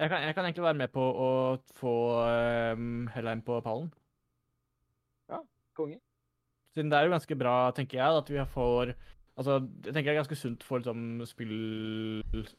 jeg 0.00 0.08
kan, 0.08 0.22
jeg 0.22 0.34
kan 0.36 0.46
egentlig 0.46 0.64
være 0.64 0.78
med 0.78 0.92
på 0.94 1.02
å 1.02 1.30
få 1.76 1.94
um, 2.78 3.08
Hellheim 3.12 3.42
på 3.44 3.58
pallen. 3.66 3.90
Konge. 5.76 6.00
Siden 6.74 6.90
det 6.90 6.98
er 6.98 7.08
jo 7.08 7.14
ganske 7.14 7.36
bra, 7.36 7.54
tenker 7.74 7.98
jeg, 7.98 8.18
at 8.22 8.30
vi 8.30 8.44
får 8.54 8.94
Altså, 9.40 9.54
jeg 9.86 9.94
tenker 9.94 10.10
det 10.10 10.12
er 10.12 10.18
ganske 10.18 10.36
sunt 10.36 10.64
for 10.66 10.82
liksom, 10.82 11.22
spill... 11.24 11.54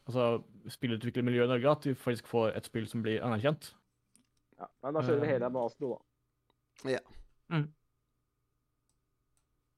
Altså, 0.07 0.41
spillutviklermiljøet 0.73 1.45
i 1.45 1.51
Norge 1.51 1.71
at 1.71 1.85
vi 1.85 1.93
faktisk 1.93 2.27
får 2.31 2.55
et 2.57 2.65
spill 2.65 2.88
som 2.89 3.03
blir 3.05 3.21
anerkjent. 3.21 3.67
Ja, 4.57 4.65
men 4.81 4.97
da 4.97 5.03
skjønner 5.05 5.21
vi 5.21 5.29
hele 5.29 5.49
med 5.49 5.61
Astro, 5.61 5.91
da. 5.91 6.89
Ja. 6.95 7.03
Mm. 7.53 7.67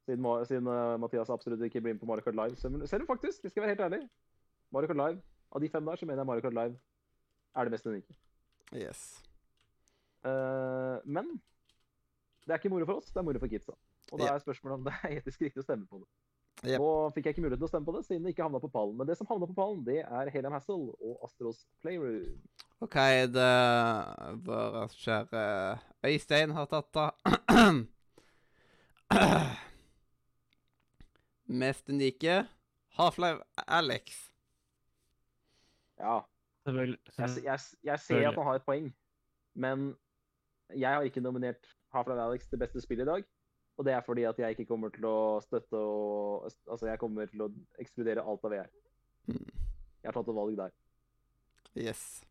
Siden, 0.05 0.29
siden 0.47 0.67
uh, 0.67 0.95
Mathias 0.99 1.29
absolutt 1.33 1.65
ikke 1.67 1.81
blir 1.81 1.97
med 1.97 1.99
på 1.99 2.07
Mario 2.07 2.23
Kart 2.23 2.39
Live. 2.39 2.55
Selv 2.55 2.87
selv 2.87 3.03
om 3.03 3.07
faktisk, 3.07 3.43
vi 3.43 3.51
skal 3.51 3.65
være 3.65 3.75
helt 3.75 3.85
ærlig, 3.89 4.01
Mario 4.71 4.87
Kart 4.87 5.01
Live, 5.01 5.21
av 5.51 5.61
de 5.61 5.69
fem 5.69 5.85
der, 5.85 5.95
så 5.95 6.05
mener 6.05 6.23
jeg 6.23 6.31
Mario 6.31 6.41
Kart 6.41 6.53
Live 6.53 6.79
er 7.55 7.63
det 7.63 7.71
mest 7.71 7.87
unike. 7.87 8.15
Yes. 8.75 9.23
Uh, 10.23 11.03
men 11.03 11.41
det 12.45 12.51
er 12.51 12.61
ikke 12.61 12.69
moro 12.69 12.85
for 12.85 13.03
oss, 13.03 13.11
det 13.11 13.19
er 13.19 13.27
moro 13.27 13.39
for 13.39 13.51
kidsa. 13.51 13.75
Og 14.13 14.21
da 14.21 14.29
er 14.29 14.43
spørsmålet 14.43 14.75
om 14.77 14.85
det 14.85 14.93
er 14.93 15.17
etisk 15.17 15.41
riktig 15.41 15.63
å 15.63 15.65
stemme 15.65 15.89
på 15.89 15.97
det. 16.03 16.07
Yep. 16.63 16.79
Nå 16.79 16.89
fikk 17.15 17.25
jeg 17.25 17.33
ikke 17.33 17.43
muligheten 17.43 17.63
til 17.63 17.67
å 17.67 17.71
stemme 17.71 17.87
på 17.87 17.95
det, 17.95 18.01
siden 18.07 18.23
det 18.23 18.31
ikke 18.35 18.45
havna 18.45 18.59
på 18.61 18.69
pallen. 18.71 18.95
Men 18.99 19.07
det 19.09 19.17
som 19.19 19.27
havna 19.27 19.47
på 19.49 19.55
pallen, 19.57 19.81
det 19.87 19.99
er 20.05 20.29
Helium 20.31 20.53
Hassel 20.55 20.83
og 20.93 21.25
Astros 21.25 21.59
Playroom. 21.83 22.37
OK, 22.83 22.97
det 23.33 23.49
vår 24.45 24.77
kjære 25.01 25.43
Øystein 26.07 26.53
har 26.55 26.69
tatt, 26.71 26.89
da? 26.95 27.05
Mest 31.63 31.89
unike 31.89 32.45
Half-Life 32.99 33.41
Alex. 33.67 34.29
Ja, 35.99 36.21
Selvfølgelig. 36.63 36.99
jeg, 37.17 37.29
jeg, 37.43 37.59
jeg 37.83 37.99
ser 37.99 38.27
at 38.29 38.35
han 38.35 38.47
har 38.47 38.55
et 38.61 38.65
poeng, 38.67 38.87
men 39.53 39.95
jeg 40.71 40.95
har 40.95 41.01
ikke 41.03 41.21
nominert 41.21 41.75
Half-Life 41.93 42.21
Alex 42.23 42.47
til 42.47 42.61
beste 42.61 42.81
spill 42.81 43.03
i 43.03 43.09
dag. 43.09 43.23
Og 43.77 43.85
det 43.85 43.93
er 43.93 44.03
fordi 44.05 44.23
at 44.29 44.39
jeg 44.39 44.53
ikke 44.53 44.67
kommer 44.69 44.91
til 44.93 45.05
å 45.09 45.41
støtte 45.41 45.79
og 45.79 46.45
Altså, 46.45 46.85
jeg 46.87 46.99
kommer 47.01 47.29
til 47.31 47.45
å 47.45 47.49
ekskludere 47.81 48.21
alt 48.21 48.45
av 48.45 48.53
VR. 48.53 48.71
Jeg 49.27 50.09
har 50.09 50.15
tatt 50.17 50.29
et 50.29 50.37
valg 50.37 50.57
der. 50.59 50.73
Yes. 51.79 52.23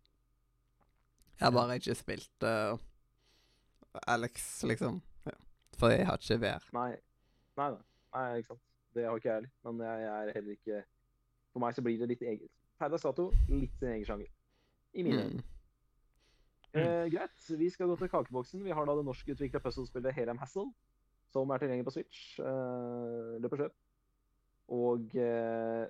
Jeg 1.39 1.47
har 1.49 1.55
bare 1.57 1.79
ikke 1.81 1.97
spilt 1.99 2.45
uh, 2.47 2.77
Alex, 4.07 4.63
liksom. 4.69 5.01
Ja. 5.27 5.39
For 5.81 5.91
jeg 5.91 6.07
har 6.07 6.21
ikke 6.21 6.39
VR. 6.45 6.69
Nei. 6.77 6.91
Nei, 7.59 7.71
nei. 7.75 7.81
nei 8.15 8.27
ikke 8.39 8.53
sant. 8.53 8.67
Det 8.95 9.07
har 9.09 9.17
ikke 9.17 9.29
jeg 9.29 9.41
heller. 9.41 9.55
Men 9.65 9.87
jeg, 9.87 10.03
jeg 10.05 10.13
er 10.13 10.37
heller 10.37 10.59
ikke 10.59 10.83
For 11.53 11.65
meg 11.65 11.75
så 11.75 11.83
blir 11.85 11.99
det 11.99 12.13
litt 12.13 12.23
eget. 12.23 12.53
Paradise 12.79 13.03
Sato, 13.03 13.31
litt 13.49 13.75
sin 13.81 13.93
egen 13.97 14.07
sjanger. 14.09 14.31
I 14.93 15.03
mine 15.07 15.25
øyne. 15.25 15.43
Mm. 15.43 15.49
Eh, 16.73 17.11
greit, 17.13 17.43
vi 17.59 17.69
skal 17.71 17.91
gå 17.91 17.97
til 18.01 18.09
kakeboksen. 18.09 18.65
Vi 18.65 18.73
har 18.73 18.87
da 18.89 18.95
det 18.97 19.05
norskutvikla 19.05 19.61
puzzlespillet 19.61 20.15
Helem 20.17 20.41
Hassel, 20.41 20.71
som 21.33 21.51
er 21.51 21.63
tilgjengelig 21.63 21.89
på 21.89 21.95
Switch. 21.97 22.23
Uh, 22.41 23.39
løp 23.43 23.57
og 23.57 23.63
kjøp. 23.65 23.77
Og 24.73 25.17
uh, 25.19 25.85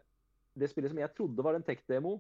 det 0.59 0.70
spillet 0.70 0.93
som 0.93 1.01
jeg 1.02 1.14
trodde 1.16 1.44
var 1.44 1.59
en 1.59 1.66
tech-demo, 1.66 2.16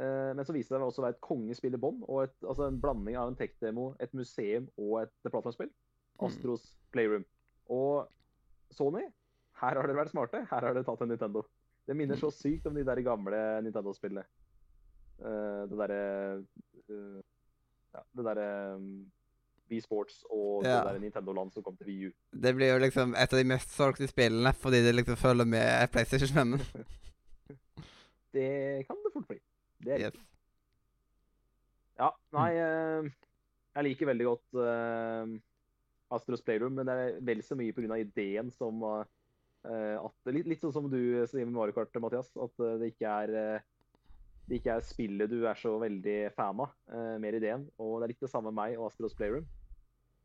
uh, 0.00 0.32
men 0.36 0.44
som 0.46 0.56
viste 0.56 0.74
seg 0.74 0.84
også 0.84 1.02
å 1.02 1.06
være 1.06 1.18
et 1.18 1.24
kongespill 1.24 1.78
i 1.78 1.82
bånn, 1.82 2.02
altså 2.08 2.68
en 2.68 2.80
blanding 2.82 3.18
av 3.20 3.32
en 3.32 3.38
tech-demo, 3.38 3.92
et 4.02 4.12
museum 4.16 4.68
og 4.76 5.02
et 5.04 5.16
plattformspill. 5.28 5.72
Mm. 5.72 6.26
Astros 6.28 6.68
Playroom. 6.94 7.24
Og 7.72 8.08
Sony, 8.72 9.04
her 9.62 9.78
har 9.78 9.86
dere 9.86 10.00
vært 10.02 10.12
smarte. 10.12 10.44
Her 10.50 10.66
har 10.66 10.72
dere 10.74 10.86
tatt 10.86 11.02
en 11.04 11.12
Nintendo. 11.12 11.44
Det 11.86 11.96
minner 11.98 12.18
så 12.18 12.30
sykt 12.34 12.66
om 12.70 12.76
de 12.76 12.84
der 12.86 13.00
gamle 13.04 13.38
Nintendo-spillene. 13.64 14.24
Eh, 15.22 15.62
det 15.70 15.78
derre 15.78 16.02
eh, 16.88 17.18
ja, 17.92 18.02
det 18.16 18.24
derre 18.26 18.46
um, 18.78 18.86
Wii 19.72 19.82
Sports 19.84 20.22
og 20.30 20.64
Ja. 20.66 20.78
det 20.82 20.92
der 20.92 21.02
Nintendo-land 21.02 21.52
som 21.54 21.64
kom 21.66 21.76
til 21.76 21.88
Wii 21.88 22.08
U. 22.08 22.12
Det 22.44 22.54
blir 22.56 22.72
jo 22.74 22.82
liksom 22.82 23.14
et 23.16 23.32
av 23.32 23.38
de 23.40 23.48
mest 23.48 23.72
solgte 23.74 24.08
spillene 24.10 24.52
fordi 24.52 24.82
det 24.84 24.94
liksom 24.94 25.16
følger 25.20 25.48
med 25.48 25.88
PlayStation 25.92 26.28
5. 26.28 26.58
Det 28.32 28.86
kan 28.88 28.96
det 29.04 29.10
fort 29.12 29.26
bli. 29.28 29.40
Det 29.84 29.92
er 29.92 30.06
Yes. 30.06 30.20
Ja, 31.98 32.08
nei 32.32 32.50
eh, 32.56 33.10
Jeg 33.76 33.84
liker 33.84 34.08
veldig 34.08 34.24
godt 34.24 34.56
uh, 34.56 35.28
Astros 36.12 36.42
Playroom, 36.44 36.72
men 36.76 36.88
det 36.88 36.94
er 36.94 37.18
vel 37.24 37.42
så 37.44 37.56
mye 37.56 37.72
pga. 37.72 37.96
ideen 38.00 38.50
som 38.52 38.82
uh, 38.84 39.04
at 39.64 40.32
litt, 40.32 40.48
litt 40.48 40.60
sånn 40.60 40.72
som 40.72 40.88
du 40.92 41.24
sier 41.28 41.46
med 41.46 41.54
Mario 41.56 41.72
Kart, 41.72 41.94
Mathias. 42.00 42.28
At 42.36 42.52
uh, 42.60 42.74
det 42.80 42.92
ikke 42.92 43.08
er 43.08 43.32
uh, 43.32 43.68
det 44.48 44.58
ikke 44.58 44.76
er 44.76 44.84
spillet 44.84 45.30
du 45.30 45.46
er 45.46 45.56
så 45.56 45.76
veldig 45.80 46.18
fan 46.36 46.60
av, 46.60 46.72
uh, 46.92 47.16
mer 47.22 47.38
ideen. 47.38 47.64
Og 47.80 48.00
det 48.00 48.04
er 48.04 48.12
litt 48.12 48.24
det 48.26 48.32
samme 48.32 48.50
med 48.50 48.58
meg 48.58 48.78
og 48.78 48.90
Astros 48.90 49.16
Playroom. 49.16 49.46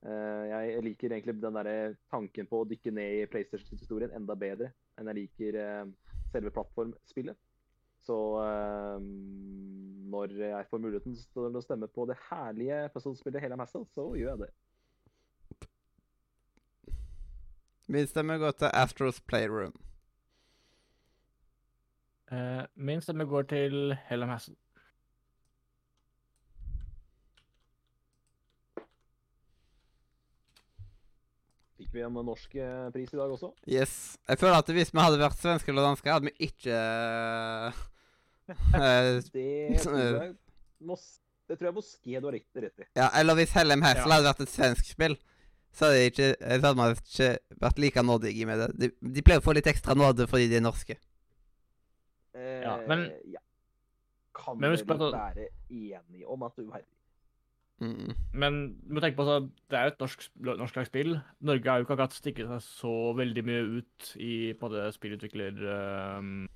Eh, 0.05 0.43
jeg 0.51 0.83
liker 0.85 1.11
egentlig 1.11 1.41
den 1.41 1.57
der 1.57 1.95
tanken 2.11 2.47
på 2.49 2.61
å 2.61 2.67
dykke 2.69 2.93
ned 2.93 3.23
i 3.23 3.29
PlayStation-historien 3.31 4.13
enda 4.13 4.35
bedre 4.37 4.69
enn 4.97 5.09
jeg 5.09 5.19
liker 5.23 5.57
eh, 5.61 5.89
selve 6.33 6.53
plattformspillet. 6.53 7.39
Så 8.05 8.17
eh, 8.43 9.07
når 10.13 10.37
jeg 10.43 10.69
får 10.69 10.83
muligheten 10.83 11.17
til 11.33 11.57
å 11.57 11.65
stemme 11.65 11.89
på 11.91 12.05
det 12.09 12.19
herlige 12.29 12.85
puzzlespillet 12.93 13.43
Hela 13.43 13.57
Hassel, 13.59 13.87
så 13.95 14.11
gjør 14.15 14.35
jeg 14.35 14.45
det. 14.45 14.53
Min 17.87 18.07
stemme 18.07 18.37
går 18.37 18.51
til 18.59 18.71
Astros 18.75 19.21
Playroom. 19.23 19.75
Uh, 22.31 22.67
min 22.75 23.01
stemme 23.01 23.23
går 23.23 23.41
til 23.47 23.95
Hellum 24.09 24.29
Hassel. 24.29 24.55
Fikk 31.87 31.95
vi 31.95 32.01
en 32.03 32.17
norsk 32.19 32.55
eh, 32.59 32.87
pris 32.91 33.13
i 33.13 33.17
dag 33.17 33.31
også? 33.31 33.53
Yes. 33.71 34.17
Jeg 34.27 34.39
føler 34.41 34.57
at 34.59 34.71
hvis 34.75 34.89
vi 34.91 34.99
hadde 34.99 35.19
vært 35.21 35.37
svenske 35.39 35.71
eller 35.71 35.85
danske, 35.87 36.11
hadde 36.11 36.27
vi 36.27 36.49
ikke 36.49 36.75
eh, 36.75 37.77
Det 39.37 39.79
tror 39.83 39.97
jeg, 40.01 40.35
Mos 40.83 41.05
det 41.47 41.55
tror 41.61 41.69
jeg 41.69 41.75
Moské 41.77 42.19
du 42.19 42.25
har 42.27 42.35
rett 42.35 42.59
rett 42.59 42.81
i. 42.83 42.85
Ja, 42.99 43.05
eller 43.15 43.37
hvis 43.39 43.53
Hellem 43.55 43.79
Hassel 43.85 44.03
Ja. 44.11 44.17
hadde 44.17 44.27
vært 44.27 44.41
et 44.43 44.51
svensk 44.51 44.89
spill, 44.91 45.15
så 45.71 45.87
hadde, 45.87 46.01
ikke, 46.09 46.27
så 46.41 46.57
hadde 46.59 46.73
man 46.75 46.91
ikke 46.97 47.29
vært 47.63 47.79
like 47.79 48.03
nådige 48.03 48.47
med 48.49 48.59
det. 48.59 48.67
De, 48.81 48.89
de 49.15 49.23
pleier 49.23 49.39
å 49.39 49.45
få 49.45 49.55
litt 49.55 49.69
ekstra 49.71 49.95
nåde 49.95 50.27
fordi 50.27 50.49
de 50.51 50.59
er 50.59 50.65
norske. 50.65 50.97
Eh, 52.35 52.61
Ja, 52.65 52.75
men- 52.87 53.07
ja. 53.31 53.39
Kan 54.37 54.59
Men 54.59 54.75
vi 54.75 54.83
være 54.83 55.47
enige 55.71 56.27
om 56.27 56.43
at 56.43 56.53
du 56.59 56.67
Mm. 57.77 58.13
Men 58.33 58.59
du 58.81 58.95
må 58.97 59.01
tenke 59.03 59.19
på 59.19 59.27
at 59.29 59.49
det 59.69 59.77
er 59.77 59.87
jo 59.87 59.93
et 59.93 59.99
norsk, 60.01 60.23
norsklagt 60.47 60.89
spill. 60.89 61.19
Norge 61.45 61.69
har 61.69 61.77
jo 61.77 61.85
ikke 61.85 61.97
akkurat 61.97 62.15
stikket 62.15 62.49
seg 62.49 62.63
så 62.65 62.93
veldig 63.17 63.43
mye 63.45 63.65
ut 63.77 64.13
i 64.15 64.33
på 64.57 64.71
det 64.73 64.87
spillutvikler... 64.97 65.61
ehm, 65.75 66.47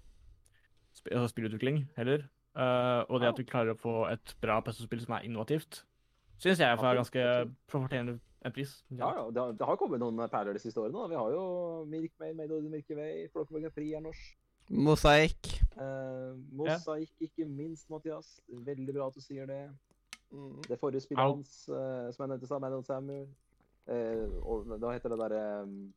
sp 0.97 1.13
altså 1.13 1.29
spillutvikling 1.31 1.85
heller. 1.95 2.25
Uh, 2.51 3.07
og 3.07 3.21
det 3.21 3.29
at 3.29 3.37
vi 3.39 3.47
klarer 3.47 3.71
å 3.71 3.79
få 3.79 3.93
et 4.11 4.33
bra 4.43 4.57
PC-spill 4.65 4.99
som 5.05 5.13
er 5.15 5.23
innovativt, 5.23 5.85
syns 6.41 6.59
jeg 6.59 6.67
er 6.67 6.97
ganske 6.97 7.23
fortjener 7.71 8.17
en 8.45 8.51
pris. 8.51 8.73
Ja, 8.89 9.11
ja. 9.15 9.29
Det 9.31 9.41
har, 9.41 9.53
det 9.55 9.67
har 9.69 9.77
kommet 9.79 10.01
noen 10.01 10.19
perler 10.31 10.57
de 10.57 10.61
siste 10.63 10.81
årene. 10.81 10.97
da. 10.97 11.07
Vi 11.11 11.19
har 11.19 11.35
jo 11.35 11.43
Milk 11.87 12.11
Maid, 12.19 12.35
Made 12.35 12.55
of 12.55 12.63
the 12.65 12.71
Milky 12.73 12.97
Way, 12.97 13.27
Flåkkeborg 13.33 13.69
Fri 13.75 13.91
er 13.93 14.03
norsk. 14.03 14.33
Mosaikk. 14.71 15.51
Eh, 15.83 16.31
Mosaikk, 16.57 17.13
ikke 17.27 17.45
minst, 17.45 17.89
Mathias. 17.91 18.39
Veldig 18.49 18.95
bra 18.95 19.07
at 19.11 19.15
du 19.15 19.23
sier 19.23 19.47
det. 19.49 19.61
Mm. 20.31 20.61
Det 20.67 20.79
forrige 20.79 21.03
spillet 21.03 21.23
hans, 21.23 21.69
uh, 21.69 22.07
som 22.13 22.23
jeg 22.23 22.33
nevnte, 22.33 22.47
sa, 22.47 22.59
Man 22.59 22.73
of 22.73 22.85
Samuel. 22.87 23.27
Uh, 23.87 24.37
og 24.45 24.69
da 24.79 24.93
heter 24.93 25.11
det 25.11 25.17
derre 25.19 25.45
um, 25.65 25.93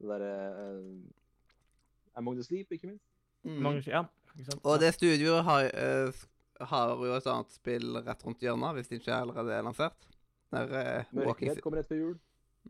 Det 0.00 0.08
derre 0.10 0.30
eh, 0.64 2.18
Among 2.18 2.36
the 2.36 2.44
Sleep, 2.44 2.72
ikke 2.72 2.88
minst. 2.90 3.04
Mm. 3.44 3.62
Mange, 3.62 3.82
ja, 3.86 4.02
ikke 4.34 4.50
sant? 4.50 4.60
Og 4.64 4.80
det 4.80 4.94
studioet 4.94 5.44
har, 5.44 5.62
eh, 5.62 6.24
har 6.60 6.92
jo 7.06 7.16
et 7.16 7.26
annet 7.26 7.54
spill 7.54 7.98
rett 8.06 8.22
rundt 8.26 8.42
hjørnet, 8.42 8.76
hvis 8.76 8.90
det 8.90 9.00
ikke 9.00 9.16
allerede 9.16 9.54
er 9.54 9.66
lansert. 9.66 10.06
Der, 10.54 10.62
eh, 10.62 11.04
Walking 11.12 11.24
Mørkeredd 11.24 11.62
kommer 11.62 11.82
rett 11.82 11.90
før 11.90 12.00
jul. 12.00 12.14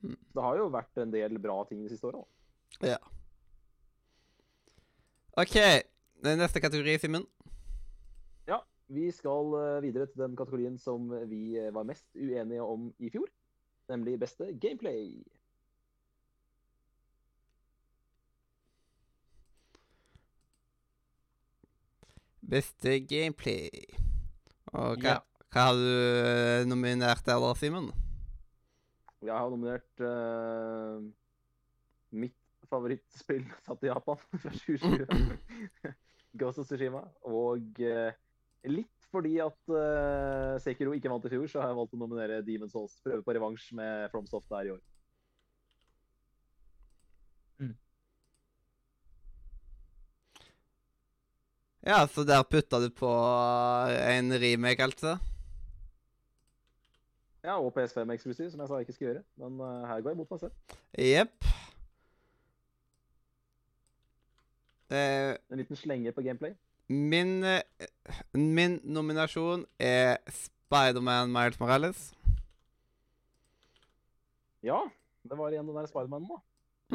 Mm. 0.02 0.16
Det 0.34 0.42
har 0.42 0.56
jo 0.56 0.68
vært 0.72 1.02
en 1.02 1.12
del 1.12 1.38
bra 1.38 1.58
ting 1.68 1.82
de 1.84 1.92
siste 1.92 2.08
åra. 2.08 2.24
Ja. 2.82 2.98
OK. 5.36 5.56
Neste 6.24 6.60
kategori, 6.60 6.98
Simen. 6.98 7.26
Vi 8.94 9.08
skal 9.10 9.54
eh, 9.58 9.82
videre 9.82 10.06
til 10.10 10.22
den 10.22 10.36
kategorien 10.38 10.76
som 10.78 11.08
vi 11.30 11.56
eh, 11.58 11.72
var 11.74 11.86
mest 11.88 12.06
uenige 12.14 12.62
om 12.62 12.92
i 12.98 13.10
fjor. 13.10 13.26
Nemlig 13.90 14.18
beste 14.22 14.52
gameplay. 14.62 15.18
Beste 22.44 23.00
gameplay. 23.08 23.70
Og 24.74 25.00
hva, 25.00 25.16
Ja. 25.16 25.18
hva 25.50 25.66
har 25.68 25.74
du 25.74 25.90
eh, 25.90 26.64
nominert 26.68 27.26
der, 27.26 27.54
Simen? 27.54 27.90
Jeg 29.24 29.32
har 29.32 29.48
nominert 29.48 30.00
uh, 30.04 31.00
mitt 32.12 32.36
favorittspill 32.68 33.46
satt 33.64 33.82
i 33.82 33.88
Japan 33.88 34.20
fra 34.42 34.50
2020. 34.50 35.38
Ghost 36.38 36.58
of 36.58 36.66
Tsushima. 36.68 37.00
Og 37.22 37.80
eh, 37.80 38.12
litt 38.70 39.08
fordi 39.14 39.36
at 39.44 39.70
uh, 39.70 40.56
Sekiro 40.62 40.94
ikke 40.96 41.10
vant 41.12 41.26
i 41.28 41.30
fjor, 41.30 41.46
så 41.46 41.60
har 41.62 41.70
jeg 41.70 41.78
valgt 41.78 41.94
å 41.94 42.00
nominere 42.00 42.42
Demon's 42.42 42.74
Souls. 42.74 42.96
Prøve 43.04 43.22
på 43.22 43.36
revansj 43.36 43.68
med 43.78 44.08
FromSoft 44.10 44.50
der 44.50 44.70
i 44.70 44.74
år. 44.74 44.82
Ja, 51.84 52.06
så 52.08 52.24
der 52.24 52.42
putta 52.48 52.80
du 52.80 52.88
på 52.90 53.08
en 54.08 54.32
remake, 54.40 54.82
altså? 54.82 55.18
Ja, 57.44 57.58
og 57.60 57.74
PS5 57.76 58.12
eksklusiv, 58.14 58.50
som 58.50 58.60
jeg 58.60 58.68
sa 58.68 58.78
jeg 58.78 58.86
ikke 58.86 58.92
skulle 58.96 59.10
gjøre. 59.10 59.24
Men 59.36 59.60
uh, 59.60 59.84
her 59.86 60.00
går 60.00 60.14
jeg 60.14 60.16
mot 60.16 60.30
meg 60.32 60.40
selv. 60.40 60.78
Jepp. 60.96 61.44
Eh, 64.88 65.36
En 65.52 65.60
liten 65.60 65.76
slenge 65.76 66.12
på 66.12 66.24
gameplay. 66.24 66.56
Min, 66.88 67.44
eh, 67.44 67.62
min 68.32 68.80
nominasjon 68.84 69.66
er 69.78 70.16
Spiderman 70.28 71.32
Miles 71.32 71.60
Morales. 71.60 72.14
Ja, 74.62 74.80
det 75.22 75.38
var 75.38 75.52
igjen 75.52 75.68
den 75.68 75.76
der 75.76 75.86
Spidermanen, 75.86 76.28
da. 76.28 76.40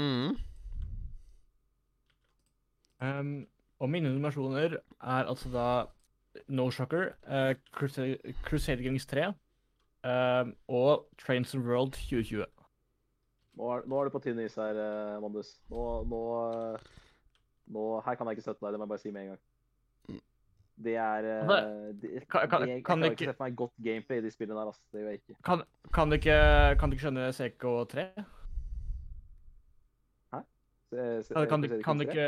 Mm. 0.01 0.37
Um, 3.01 3.47
og 3.79 3.89
mine 3.89 4.09
nominasjoner 4.09 4.77
er 5.01 5.29
altså 5.29 5.49
da 5.49 5.67
No 6.47 6.69
Shocker, 6.69 7.13
uh, 7.27 7.55
Crusade, 7.71 8.17
Crusade 8.43 8.83
Gangs 8.83 9.05
3 9.05 9.27
um, 9.27 10.55
og 10.67 11.07
Trains 11.17 11.55
of 11.55 11.61
World 11.61 11.91
2020. 11.91 12.45
Nå 13.59 13.69
er, 13.75 13.81
nå 13.91 13.99
er 13.99 14.07
du 14.07 14.13
på 14.13 14.21
tynn 14.23 14.39
is 14.39 14.55
her, 14.55 14.77
eh, 14.79 15.17
Mandus. 15.19 15.57
Nå, 15.67 15.85
nå, 16.07 16.19
eh, 16.47 16.91
nå 17.75 17.85
Her 18.05 18.15
kan 18.15 18.29
jeg 18.29 18.37
ikke 18.37 18.45
støtte 18.45 18.63
deg, 18.63 18.71
det 18.71 18.79
må 18.79 18.85
jeg 18.85 18.93
bare 18.93 19.01
si 19.03 19.11
med 19.11 19.25
en 19.25 19.33
gang. 19.33 19.41
Det 20.83 20.95
er 20.95 21.25
eh, 21.27 21.41
Altså, 21.43 21.93
det, 22.01 22.27
kan- 22.29 22.47
kan- 22.49 22.67
Jeg 22.69 22.83
kan 22.83 22.99
klarer 22.99 23.11
ikke 23.11 23.21
ikke- 23.25 23.31
se 23.33 23.37
for 23.37 23.43
meg 23.43 23.55
godt 23.55 23.71
gameplay 23.83 24.17
i 24.17 24.21
de 24.21 24.31
spillene 24.31 24.59
der, 24.59 24.67
ass. 24.69 24.79
Det 24.93 25.01
gjør 25.01 25.09
jeg 25.09 25.19
ikke. 25.19 25.35
Kan, 25.43 25.61
kan, 25.93 26.09
du 26.09 26.13
ikke, 26.15 26.35
kan 26.79 26.89
du 26.89 26.93
ikke 26.95 27.03
skjønne 27.05 27.29
CK3? 27.35 28.25
Se- 30.89 31.23
se- 31.23 31.33
Kan, 31.35 31.47
kan, 31.49 31.61
du, 31.61 31.81
kan 31.85 31.97
du 31.99 32.01
ikke 32.07 32.23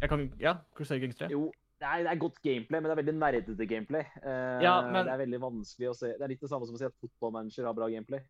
jeg 0.00 0.08
kan, 0.10 0.32
Ja, 0.40 0.54
Crusader 0.76 1.00
Kings 1.00 1.16
3. 1.16 1.28
Jo, 1.32 1.46
nei, 1.80 2.02
det 2.04 2.10
er 2.12 2.18
godt 2.20 2.36
gameplay, 2.42 2.80
men 2.80 2.84
det 2.84 2.90
er 2.92 3.00
veldig 3.02 3.14
nerdete 3.16 3.66
gameplay. 3.66 4.02
Eh, 4.22 4.60
Ja, 4.62 4.74
men- 4.90 5.06
Det 5.06 5.12
er 5.14 5.16
veldig 5.24 5.40
vanskelig 5.40 5.88
å 5.88 5.94
se. 5.96 6.06
Det 6.12 6.20
er 6.20 6.28
litt 6.28 6.40
det 6.40 6.50
samme 6.50 6.66
som 6.66 6.74
å 6.74 6.78
si 6.78 6.84
at 6.84 6.92
fotballmanager 7.00 7.64
har 7.64 7.72
bra 7.72 7.88
gameplay. 7.88 8.20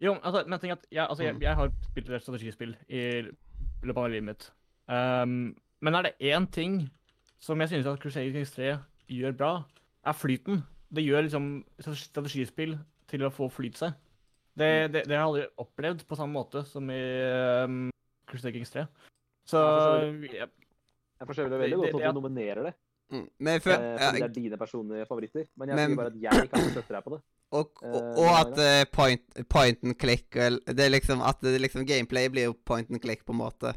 Jo, 0.00 0.14
altså, 0.24 0.46
men 0.48 0.58
tenk 0.58 0.72
at 0.72 0.86
ja, 0.90 1.06
altså, 1.06 1.22
jeg, 1.22 1.34
Mm. 1.34 1.40
jeg 1.42 1.54
har 1.54 1.68
spilt 1.90 2.08
et 2.10 2.22
strategispill 2.22 2.76
i 2.88 3.22
løpet 3.84 3.96
av 3.96 4.08
livet 4.10 4.24
mitt. 4.24 4.50
Um, 4.88 5.54
men 5.80 5.94
er 5.94 6.02
det 6.02 6.14
én 6.20 6.50
ting 6.50 6.90
som 7.42 7.60
jeg 7.62 7.72
synes 7.72 7.88
at 7.90 8.00
Crusader 8.02 8.32
Kings 8.36 8.52
3 8.54 8.76
gjør 9.12 9.36
bra, 9.36 9.52
er 10.06 10.16
flyten. 10.16 10.62
Det 10.92 11.04
gjør 11.04 11.24
liksom 11.26 11.50
strategispill 11.82 12.76
til 13.10 13.24
å 13.26 13.32
få 13.34 13.48
flyt 13.52 13.80
seg. 13.80 13.94
Det, 14.56 14.68
Mm. 14.68 14.92
det, 14.92 15.02
det 15.08 15.16
har 15.16 15.22
jeg 15.24 15.28
aldri 15.28 15.46
opplevd 15.64 16.06
på 16.06 16.16
samme 16.18 16.36
måte 16.36 16.60
som 16.68 16.90
i 16.92 17.00
um, 17.64 17.90
Crusader 18.28 18.52
Kings 18.52 18.70
3. 18.70 18.86
Så 19.48 19.58
Ja, 19.58 20.44
ja, 20.44 20.46
Jeg 21.22 21.26
forstår 21.28 21.48
det 21.50 21.60
veldig 21.60 21.76
godt 21.78 21.92
det- 21.92 22.02
at 22.06 22.14
du 22.14 22.20
nominerer 22.20 22.62
det, 22.70 22.74
Mm. 23.12 23.28
Men 23.40 23.60
for, 23.60 23.70
eh, 23.72 23.98
fordi 23.98 24.20
det 24.20 24.22
er 24.24 24.28
dine 24.32 24.56
personlige 24.56 25.06
favoritter. 25.06 25.44
Men 25.56 25.68
jeg 25.68 25.76
Men- 25.76 25.88
sier 25.90 25.96
bare 25.96 26.06
at 26.06 26.20
jeg 26.22 26.50
kan 26.50 26.60
støtte 26.70 26.88
deg 26.94 27.04
på 27.04 27.10
det. 27.10 27.20
og, 27.52 27.82
og, 27.82 27.94
eh, 27.94 28.20
og 28.22 28.30
at 28.40 28.54
det 28.56 28.68
eh, 28.80 28.84
point, 28.90 29.48
point 29.50 29.78
and 29.84 29.98
click 29.98 30.30
Det 30.32 30.80
er 30.80 30.88
liksom 30.90 31.20
at 31.20 31.38
det 31.42 31.60
liksom 31.60 31.84
gameplay 31.86 32.28
blir 32.28 32.44
jo 32.44 32.54
point 32.64 32.88
and 32.90 33.02
click, 33.02 33.26
på 33.26 33.32
en 33.32 33.38
måte. 33.38 33.74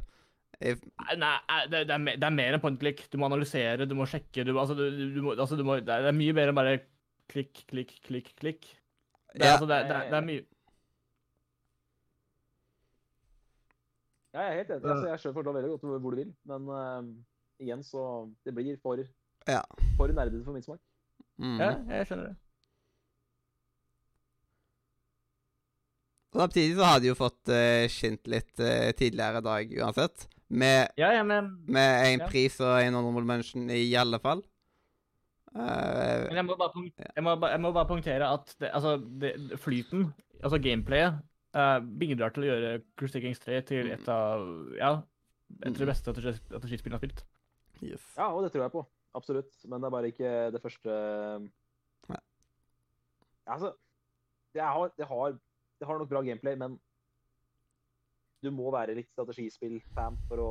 Jeg, 0.61 0.77
Nei, 1.19 1.34
eh, 1.52 1.65
det, 1.69 1.82
det, 1.90 1.94
er, 1.95 1.99
me- 1.99 2.15
det 2.15 2.23
er 2.30 2.36
mer 2.36 2.53
enn 2.56 2.61
point 2.64 2.80
click. 2.80 3.02
Du 3.11 3.18
må 3.19 3.27
analysere, 3.27 3.86
du 3.90 3.95
må 3.98 4.06
sjekke 4.07 4.45
du, 4.48 4.53
altså, 4.57 4.76
du, 4.77 4.86
du, 5.15 5.22
må, 5.26 5.34
altså, 5.36 5.57
du 5.60 5.64
må, 5.68 5.76
det, 5.82 5.90
er, 5.91 6.06
det 6.06 6.11
er 6.14 6.18
mye 6.19 6.34
mer 6.38 6.52
enn 6.52 6.56
bare 6.57 6.77
klikk, 7.32 7.65
klikk, 7.68 7.95
klikk, 8.07 8.32
klikk. 8.40 8.68
Det, 9.36 9.44
Ja. 9.44 9.53
altså, 9.57 9.68
det, 9.68 9.76
er- 9.82 9.90
det, 9.91 10.11
det 10.14 10.22
mye 10.30 10.45
Ja, 14.36 14.41
jeg 14.41 14.52
er 14.52 14.57
helt 14.60 14.72
enig. 14.76 14.90
Altså, 14.91 15.07
jeg 15.07 15.19
skjønner 15.22 15.36
forstår 15.38 15.56
veldig 15.56 15.69
godt 15.73 15.84
hvor 16.03 16.11
du 16.11 16.18
vil, 16.19 16.32
men 16.52 16.65
uh, 16.68 17.06
igjen 17.64 17.84
så 17.88 18.02
Det 18.44 18.52
blir 18.56 18.76
for, 18.84 18.99
Ja. 19.48 19.61
for 19.98 20.11
nerdete 20.11 20.44
for 20.44 20.52
min 20.57 20.64
smak. 20.65 20.82
mm. 21.40 21.60
Ja, 21.61 21.69
jeg 21.99 22.07
skjønner 22.10 22.32
det. 22.32 22.36
Samtidig 26.36 26.76
så 26.76 26.84
har 26.90 26.99
de 26.99 27.07
jo 27.14 27.15
fått 27.15 27.48
uh, 27.48 27.86
skint 27.91 28.27
litt 28.27 28.60
uh, 28.60 28.91
tidligere 28.99 29.40
i 29.40 29.45
dag 29.45 29.76
uansett. 29.86 30.26
Med, 30.56 30.88
Ja, 30.98 31.10
ja, 31.15 31.23
men, 31.27 31.52
med 31.68 32.14
en 32.14 32.19
Ja. 32.23 32.27
pris 32.32 32.60
og 32.64 32.77
en 32.82 32.94
honorable 32.95 33.26
mention 33.27 33.69
i 33.69 33.94
alle 33.99 34.19
fall. 34.23 34.44
Uh, 35.56 36.27
men 36.27 36.36
jeg, 36.36 36.45
må 36.49 36.56
bare, 36.60 36.72
jeg, 37.15 37.23
må, 37.23 37.34
jeg 37.48 37.61
må 37.64 37.72
bare 37.72 37.88
punktere 37.88 38.27
at 38.27 38.49
det, 38.60 38.69
altså, 38.76 38.98
det, 39.22 39.30
flyten, 39.64 40.10
altså 40.44 40.60
gameplayet, 40.60 41.22
uh, 41.56 41.77
bidrar 41.99 42.34
til 42.36 42.44
å 42.44 42.49
gjøre 42.49 42.72
Cruise 42.99 43.22
Kings 43.23 43.40
3 43.40 43.61
til 43.69 43.91
et 43.94 44.10
av 44.11 44.44
ja, 44.76 44.90
et 45.61 45.69
av 45.72 45.80
de 45.80 45.88
beste 45.88 46.03
strategi- 46.11 46.41
strategispillene 46.49 46.99
jeg 46.99 46.99
har 46.99 47.06
spilt. 47.06 47.23
yes. 47.88 48.03
Ja, 48.18 48.27
og 48.34 48.44
det 48.44 48.52
tror 48.52 48.65
jeg 48.65 48.73
på. 48.76 48.84
Absolutt. 49.15 49.53
Men 49.64 49.80
det 49.80 49.88
er 49.88 49.95
bare 49.95 50.11
ikke 50.11 50.32
det 50.52 50.60
første 50.64 50.91
Nei. 52.11 52.19
Altså, 53.48 53.72
det 54.56 54.61
har, 54.64 54.91
det 54.99 55.07
har, 55.07 55.38
det 55.80 55.88
har 55.88 55.99
nok 55.99 56.10
bra 56.11 56.22
gameplay, 56.22 56.56
men 56.60 56.76
du 58.45 58.53
må 58.53 58.69
være 58.73 58.95
litt 58.97 59.09
strategispill-fan 59.13 60.22
for 60.30 60.43
å 60.43 60.49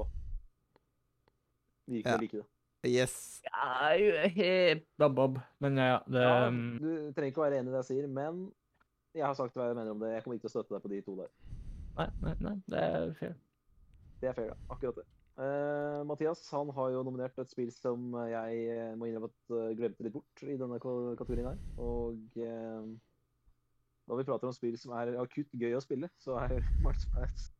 virkelig 1.86 2.12
Ja. 2.12 2.20
like 2.20 2.36
det. 2.42 2.46
Yes. 2.84 3.42
Ja, 4.98 5.08
Bob. 5.08 5.38
Men 5.58 5.76
ja, 5.76 5.86
ja. 5.86 6.02
Det, 6.06 6.20
Ja, 6.20 6.48
um, 6.48 6.78
du 6.80 7.12
trenger 7.16 7.32
ikke 7.32 7.40
å 7.40 7.46
være 7.46 7.58
enig 7.62 7.72
i 7.72 7.72
det 7.72 7.80
jeg 7.80 7.90
sier, 7.90 8.08
men 8.08 8.52
jeg 9.14 9.24
har 9.24 9.34
sagt 9.38 9.56
hva 9.56 9.70
jeg 9.70 9.78
mener 9.78 9.94
om 9.94 10.02
det. 10.02 10.12
Jeg 10.12 10.24
kommer 10.24 10.36
ikke 10.36 10.48
til 10.48 10.52
å 10.52 10.54
støtte 10.58 10.74
deg 10.74 10.84
på 10.84 10.92
de 10.92 11.00
to 11.06 11.16
der. 11.22 11.32
nei, 11.96 12.08
nei, 12.20 12.34
nei, 12.44 12.54
det 12.68 12.82
er 12.82 13.14
fair. 13.20 13.34
Det 14.20 14.28
er 14.28 14.36
fair, 14.36 14.50
ja. 14.52 14.58
Akkurat 14.74 15.00
det. 15.00 15.06
Uh, 15.34 16.04
Mathias 16.06 16.44
han 16.54 16.70
har 16.76 16.92
jo 16.94 17.02
nominert 17.02 17.38
et 17.42 17.50
spill 17.50 17.72
som 17.74 18.12
jeg 18.30 18.60
eh, 18.70 18.92
må 18.94 19.08
innrømme 19.08 19.32
at 19.32 19.50
uh, 19.50 19.72
glemte 19.74 20.04
litt 20.06 20.14
bort 20.14 20.44
i 20.46 20.54
denne 20.60 20.78
kategorien 20.78 21.48
her. 21.50 21.58
Og 21.82 22.38
uh, 22.38 22.84
når 24.06 24.20
vi 24.20 24.28
prater 24.28 24.50
om 24.50 24.54
spill 24.54 24.76
som 24.78 24.94
er 25.00 25.16
akutt 25.18 25.50
gøy 25.58 25.74
å 25.74 25.82
spille, 25.82 26.10
så 26.22 26.36
er 26.44 26.60
Miles 26.84 27.08
Morales 27.14 27.53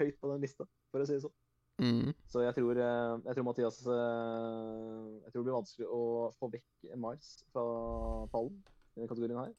høyt 0.00 0.16
på 0.20 0.30
den 0.32 0.44
lista, 0.44 0.66
for 0.92 1.02
å 1.02 1.08
si 1.08 1.16
det 1.16 1.24
sånn. 1.24 1.36
Mm. 1.82 2.12
Så 2.32 2.40
jeg 2.40 2.56
tror, 2.56 2.78
eh, 2.80 3.14
jeg 3.26 3.36
tror 3.36 3.44
Mathias 3.44 3.82
eh, 3.84 5.00
Jeg 5.26 5.32
tror 5.32 5.42
det 5.42 5.44
blir 5.44 5.56
vanskelig 5.58 5.88
å 5.92 6.04
få 6.40 6.48
vekk 6.54 6.86
Miles 6.96 7.32
fra 7.52 7.64
pallen 8.32 8.54
i 8.56 9.02
denne 9.02 9.10
kategorien 9.10 9.42
her. 9.42 9.50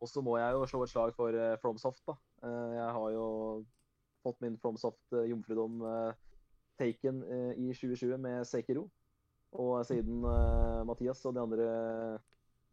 Og 0.00 0.08
så 0.08 0.22
må 0.24 0.38
jeg 0.40 0.54
jo 0.56 0.68
slå 0.70 0.80
et 0.84 0.92
slag 0.92 1.12
for 1.16 1.36
eh, 1.36 1.58
FromSoft, 1.60 2.00
da. 2.08 2.16
Jeg 2.46 2.94
har 2.96 3.10
jo 3.12 3.26
fått 4.24 4.40
min 4.44 4.56
FromSoft-jomfrudom 4.60 5.80
taken 6.76 7.22
i 7.56 7.70
2020 7.72 8.20
med 8.20 8.44
Sekiro. 8.46 8.84
Og 9.56 9.80
siden 9.88 10.20
Mathias 10.86 11.24
og 11.24 11.34
de 11.34 11.42
andre 11.42 11.68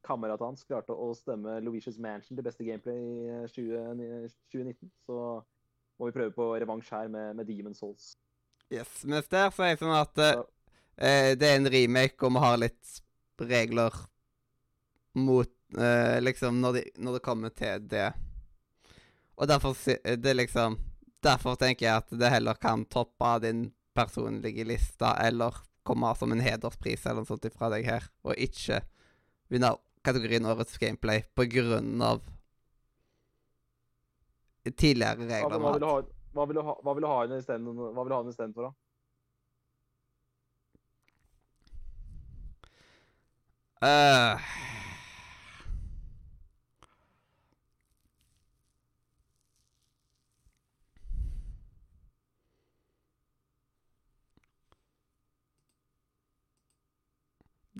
kameratene 0.04 0.52
hans 0.52 0.66
klarte 0.68 0.96
å 0.96 1.12
stemme 1.18 1.58
Luicius 1.64 2.00
Mansion 2.02 2.38
til 2.38 2.46
beste 2.46 2.66
gameplay 2.68 3.00
i 3.00 3.28
eh, 3.32 3.46
20, 3.52 4.30
2019, 4.52 4.92
så 5.06 5.18
må 6.04 6.12
vi 6.12 6.18
prøve 6.18 6.36
på 6.36 6.50
revansj 6.60 6.92
her 6.92 7.10
med, 7.12 7.38
med 7.40 7.48
Demon 7.48 7.76
Souls. 7.78 8.14
Yes. 8.74 9.04
Mens 9.08 9.30
der 9.32 9.52
så 9.54 9.64
er 9.64 9.74
jeg 9.74 9.84
sånn 9.84 9.96
at 9.96 10.20
eh, 10.20 10.36
Så, 10.36 10.46
eh, 10.98 11.32
det 11.40 11.50
er 11.50 11.60
en 11.60 11.72
remake, 11.72 12.20
og 12.26 12.36
vi 12.36 12.44
har 12.44 12.60
litt 12.60 12.96
regler 13.44 14.00
mot 15.20 15.54
eh, 15.78 16.18
Liksom, 16.24 16.60
når, 16.64 16.80
de, 16.80 16.84
når 17.06 17.18
det 17.18 17.26
kommer 17.26 17.54
til 17.56 17.86
det. 17.92 18.10
Og 19.38 19.48
derfor 19.50 19.78
eh, 19.94 20.18
det 20.20 20.36
liksom 20.38 20.80
Derfor 21.24 21.56
tenker 21.56 21.88
jeg 21.88 22.02
at 22.02 22.10
det 22.20 22.34
heller 22.34 22.58
kan 22.60 22.84
toppe 22.92 23.38
din 23.46 23.70
personlige 23.96 24.66
liste, 24.68 25.08
eller 25.24 25.62
komme 25.88 26.10
som 26.20 26.34
en 26.34 26.42
hederspris 26.44 27.06
eller 27.06 27.22
noe 27.24 27.30
sånt 27.30 27.46
ifra 27.48 27.70
deg 27.72 27.86
her, 27.88 28.10
og 28.28 28.36
ikke 28.36 28.82
vinne 29.54 29.70
kategorien 30.04 30.50
Årets 30.52 30.76
gameplay 30.82 31.24
på 31.32 31.46
grunn 31.54 32.02
av 32.04 32.26
tidligere 34.72 35.18
regler. 35.20 35.56
Ja, 35.56 35.60
hva, 35.60 35.72
vil 35.74 35.82
du 35.82 35.88
ha, 35.88 35.98
hva 36.34 36.46
vil 36.48 36.60
ha, 36.64 36.76
hva 36.84 36.96
vil 36.96 37.04
du 37.04 38.16
ha 38.16 38.22
den 38.24 38.32
istedenfor, 38.34 38.70
da? 38.70 38.72
Øh. 43.84 44.40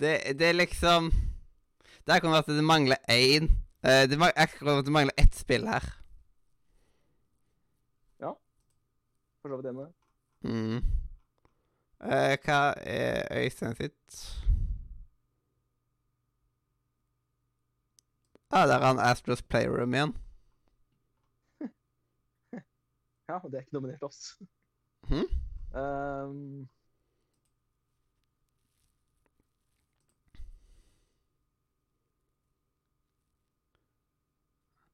Det, 0.00 0.38
det 0.38 0.48
er 0.48 0.52
liksom 0.52 1.12
Det 2.06 2.12
er 2.12 2.16
akkurat 2.16 2.38
at 2.38 2.46
det 2.46 2.64
mangler 2.64 2.96
én 3.08 3.44
eh, 3.84 4.08
Det 4.10 4.18
er 4.18 4.78
at 4.78 4.84
det 4.84 4.92
mangler 4.92 5.12
ett 5.16 5.34
spill 5.34 5.66
her. 5.66 6.03
For 9.44 9.48
så 9.48 9.56
vidt 9.56 9.66
enig. 9.66 9.86
Mm. 10.40 10.76
Eh, 12.00 12.36
hva 12.44 12.60
er 12.80 13.42
Øystein 13.44 13.74
sitt? 13.76 14.14
Ah, 18.50 18.68
der 18.68 18.74
er 18.74 18.86
han 18.86 18.98
Astros 18.98 19.42
Playroom 19.42 19.94
igjen. 19.94 20.16
Ja, 23.28 23.38
det 23.44 23.54
er 23.54 23.60
ikke 23.60 23.72
nominert 23.72 24.02
oss. 24.02 24.38
Hm? 25.08 25.28
Ehm, 25.76 26.68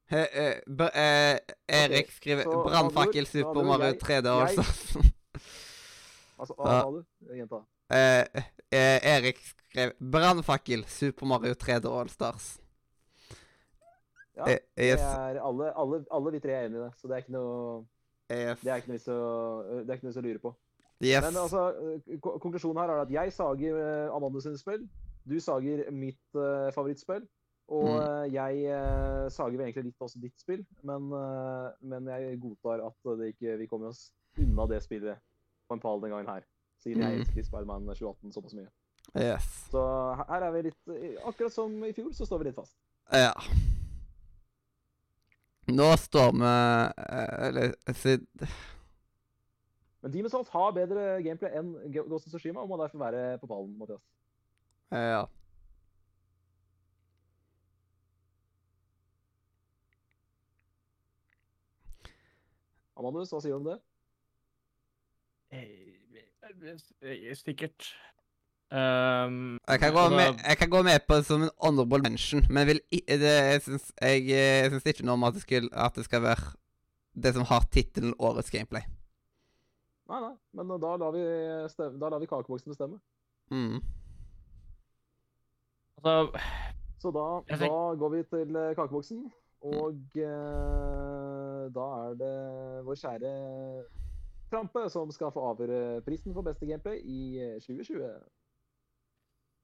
Erik 1.67 2.11
skriver 2.11 2.43
'Brannfakkel 2.45 3.25
Super 3.27 3.63
Mario 3.63 3.93
3D', 4.03 4.27
jeg- 4.27 4.41
altså. 4.57 4.99
altså, 6.39 6.53
hva 6.57 6.79
sa 6.81 6.89
du? 6.91 7.03
Gjenta. 7.35 7.61
Eh, 7.91 8.43
eh, 8.71 8.99
Erik 9.15 9.39
skrev 9.45 9.91
'Brannfakkel 9.99 10.85
Super 10.87 11.25
Mario 11.25 11.53
3D 11.53 11.87
Allstars'. 11.87 12.57
Ja, 14.35 14.43
Eh, 14.47 14.57
Det 14.77 14.83
yes, 14.93 15.01
er 15.01 15.41
alle, 15.43 15.77
alle, 15.77 16.05
alle 16.11 16.31
vi 16.31 16.39
tre 16.39 16.51
er 16.51 16.65
enig 16.65 16.77
i 16.79 16.83
det, 16.83 16.91
så 16.97 17.07
det 17.07 17.13
er 17.13 17.17
ikke 17.17 17.31
noe 17.35 17.85
yes, 18.31 18.59
det 18.63 18.71
er 18.71 18.75
ikke 18.75 18.87
noe 18.87 18.95
vits 18.95 20.17
å, 20.17 20.21
lure 20.23 20.39
på. 20.39 20.55
yes. 21.01 21.23
Men 21.25 21.35
altså, 21.41 21.65
eh, 22.07 22.19
konklusjonen 22.21 22.79
her 22.81 22.89
er 22.95 23.01
at 23.01 23.11
jeg 23.11 23.33
sager 23.33 23.75
eh, 23.81 24.15
Amanda 24.15 24.39
sine 24.39 24.57
spill, 24.57 24.87
du 25.29 25.39
sager 25.39 25.91
mitt 25.91 26.23
uh, 26.33 26.71
favorittspill, 26.73 27.27
og 27.71 27.87
Mm. 27.87 27.99
eh, 28.03 28.33
jeg 28.33 28.63
eh, 28.67 29.29
sager 29.31 29.57
vel 29.57 29.65
egentlig 29.69 29.85
litt 29.85 30.01
også 30.03 30.19
ditt 30.21 30.39
spill, 30.43 30.65
men, 30.83 31.05
eh, 31.15 31.71
men 31.81 32.05
jeg 32.11 32.39
godtar 32.43 32.83
at 32.85 32.93
det 33.19 33.29
ikke, 33.33 33.57
vi 33.61 33.67
kommer 33.71 33.87
oss 33.93 34.09
unna 34.37 34.65
det 34.67 34.81
spillet 34.83 35.17
på 35.69 35.73
en 35.77 35.79
pall 35.79 36.01
den 36.03 36.11
gangen 36.11 36.27
her. 36.27 36.43
Siden 36.83 37.01
jeg 37.03 37.13
Mm. 37.15 37.21
elsker 37.21 37.43
Spiderman 37.47 37.85
2018 37.87 38.31
såpass 38.33 38.53
mye. 38.53 38.67
yes. 39.15 39.67
Så 39.71 39.81
her- 40.17 40.43
er 40.43 40.51
vi 40.51 40.61
litt 40.61 41.19
Akkurat 41.25 41.51
som 41.51 41.83
i 41.83 41.91
fjor, 41.93 42.11
så 42.11 42.25
står 42.25 42.39
vi 42.39 42.45
litt 42.45 42.55
fast. 42.55 42.75
Ja. 43.13 43.33
Nå 45.67 45.95
står 45.97 46.31
vi 46.33 46.51
Eller 47.47 47.75
Men 50.01 50.11
Demon's 50.11 50.29
Souls 50.33 50.49
har 50.49 50.71
bedre 50.71 51.21
gameplay 51.23 51.51
enn 51.55 51.75
Ghost 51.93 52.25
of 52.27 52.31
Tsushima 52.33 52.59
og 52.63 52.69
må 52.69 52.77
derfor 52.81 52.97
være 52.97 53.37
på 53.37 53.47
ballen, 53.47 53.77
Mathias. 53.77 54.01
Ja. 54.91 55.25
Amandus, 63.01 63.33
hva 63.33 63.41
sier 63.41 63.57
du 63.57 63.59
om 63.63 63.67
det? 63.71 63.79
Eh, 65.51 67.35
Sikkert. 67.35 67.91
Um, 68.71 69.57
Jeg 69.67 69.79
kan, 69.81 69.91
gå 69.91 69.99
altså, 69.99 70.15
med, 70.15 70.43
jeg 70.47 70.57
kan 70.57 70.69
gå 70.71 70.81
med 70.87 70.99
på 71.07 71.15
det 71.19 71.25
som 71.27 71.41
en 71.43 71.49
honorable 71.59 71.99
mention, 72.05 72.45
men 72.49 72.67
vil 72.67 72.79
det, 72.91 73.19
jeg 73.19 73.61
syns 73.65 73.89
jeg 73.99 74.71
syns 74.71 74.85
ikke 74.87 75.03
noe 75.03 75.17
om 75.19 75.25
at 75.27 75.35
det, 75.35 75.41
skulle, 75.43 75.67
at 75.75 75.97
det 75.97 76.05
skal 76.07 76.21
være 76.23 76.53
det 77.23 77.33
som 77.35 77.43
har 77.49 77.67
tittelen 77.71 78.13
'Årets 78.15 78.53
gameplay'. 78.53 78.87
Nei, 80.07 80.19
nei, 80.23 80.35
men 80.53 80.79
da 80.79 80.95
lar 81.01 81.11
vi, 81.15 81.23
stemme, 81.73 81.99
da 81.99 82.09
lar 82.13 82.19
vi 82.23 82.29
kakeboksen 82.31 82.71
bestemme. 82.71 82.99
Mm. 83.51 83.81
Altså, 85.97 86.39
Så 87.01 87.11
da, 87.11 87.25
da 87.49 87.67
går 87.99 88.09
vi 88.15 88.23
til 88.23 88.55
eh, 88.55 88.75
kakeboksen, 88.75 89.31
og 89.61 89.99
eh, 90.15 91.20
da 91.75 91.87
er 92.03 92.15
det 92.19 92.35
vår 92.85 92.97
kjære 93.03 93.31
Trampe 94.51 94.89
som 94.91 95.11
skal 95.15 95.31
få 95.31 95.43
avgjøre 95.53 96.01
prisen 96.03 96.33
for 96.35 96.43
beste 96.43 96.67
gameplay 96.67 96.99
i 97.07 97.39
eh, 97.39 97.59
2020. 97.63 98.03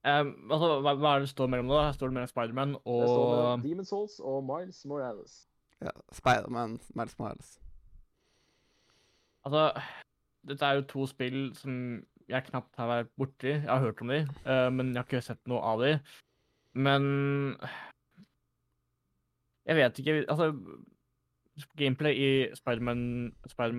um, 0.08 0.30
altså 0.52 0.70
hva, 0.80 0.94
hva 0.96 1.16
er 1.16 1.26
det 1.26 1.32
står 1.34 1.50
mellom 1.52 1.68
nå? 1.68 1.82
Står 1.98 2.08
det 2.08 2.16
mellom 2.16 2.32
Spiderman 2.32 2.76
Det 2.78 3.10
står 3.10 3.26
mellom 3.34 3.66
Demon's 3.66 3.92
Souls 3.92 4.20
og 4.24 4.44
Miles 4.48 4.86
Morales. 4.86 5.34
Ja, 5.84 5.92
Spiderman, 6.16 6.78
Miles 6.96 7.18
Morales. 7.20 7.58
Altså, 9.44 9.82
dette 10.48 10.66
er 10.66 10.80
jo 10.80 10.88
to 10.94 11.10
spill 11.12 11.52
som 11.56 11.76
jeg 12.28 12.48
knapt 12.48 12.80
har 12.80 12.88
vært 12.92 13.12
borti. 13.20 13.54
Jeg 13.58 13.68
har 13.68 13.84
hørt 13.84 14.02
om 14.02 14.12
de, 14.12 14.24
uh, 14.48 14.70
men 14.72 14.94
jeg 14.94 15.02
har 15.02 15.10
ikke 15.10 15.22
sett 15.28 15.44
noe 15.52 15.60
av 15.68 15.84
de. 15.84 15.94
Men 16.78 17.04
Jeg 19.66 19.76
vet 19.76 20.00
ikke 20.00 20.26
Altså, 20.30 20.54
gameplay 21.80 22.14
i 22.16 22.30
Spiderman 22.56 23.02
Spider 23.50 23.74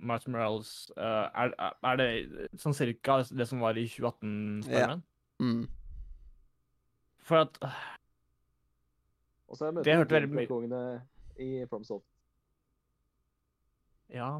Miles 0.00 0.26
Morales 0.28 0.70
uh, 0.96 1.28
er, 1.36 1.52
er 1.84 1.96
det 2.00 2.08
sånn 2.60 2.76
cirka 2.76 3.18
det 3.30 3.46
som 3.48 3.60
var 3.64 3.76
i 3.80 3.84
2018 3.88 4.62
Spiderman? 4.68 5.02
Mm. 5.40 5.62
For 7.24 7.42
at 7.44 7.58
Og 9.48 9.56
så 9.56 9.64
har 9.66 9.72
jeg 9.72 9.84
Det 9.84 9.92
møtt 9.94 9.98
hørte 10.02 10.14
veldig 10.16 10.30
mye- 10.30 10.46
gameplay-kongene 10.48 10.82
i 11.40 11.50
FromSoft. 11.70 12.06
Ja. 14.12 14.30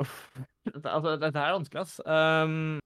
Uff. 0.00 0.16
Dette, 0.70 0.86
altså, 0.88 1.16
dette 1.18 1.40
er 1.42 1.52
vanskelig, 1.56 1.80
ass. 1.82 1.96
Um, 2.06 2.78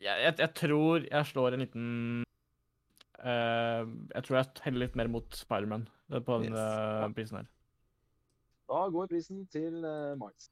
jeg, 0.00 0.14
jeg, 0.24 0.34
jeg 0.38 0.50
tror 0.56 1.04
jeg 1.10 1.26
slår 1.26 1.56
en 1.56 1.64
liten 1.64 1.88
Jeg 3.24 4.22
tror 4.24 4.36
jeg 4.38 4.62
heller 4.64 4.86
litt 4.86 4.96
mer 4.96 5.10
mot 5.12 5.34
Spiderman 5.36 5.88
eh, 6.12 6.20
på 6.24 6.38
den 6.42 6.52
Yes. 6.54 6.60
eh, 6.60 7.08
prisen 7.16 7.36
her. 7.40 7.48
Da 8.70 8.84
går 8.94 9.06
prisen 9.10 9.46
til 9.52 9.84
eh, 9.84 10.14
Miles. 10.16 10.50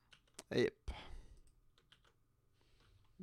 Jepp. 0.51 0.93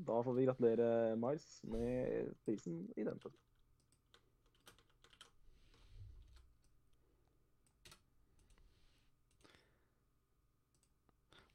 Da 0.07 0.21
får 0.25 0.33
vi 0.35 0.45
gratulere 0.47 0.87
Miles 1.19 1.59
med 1.71 2.31
prisen 2.45 2.81
i 2.97 3.03
den. 3.07 3.19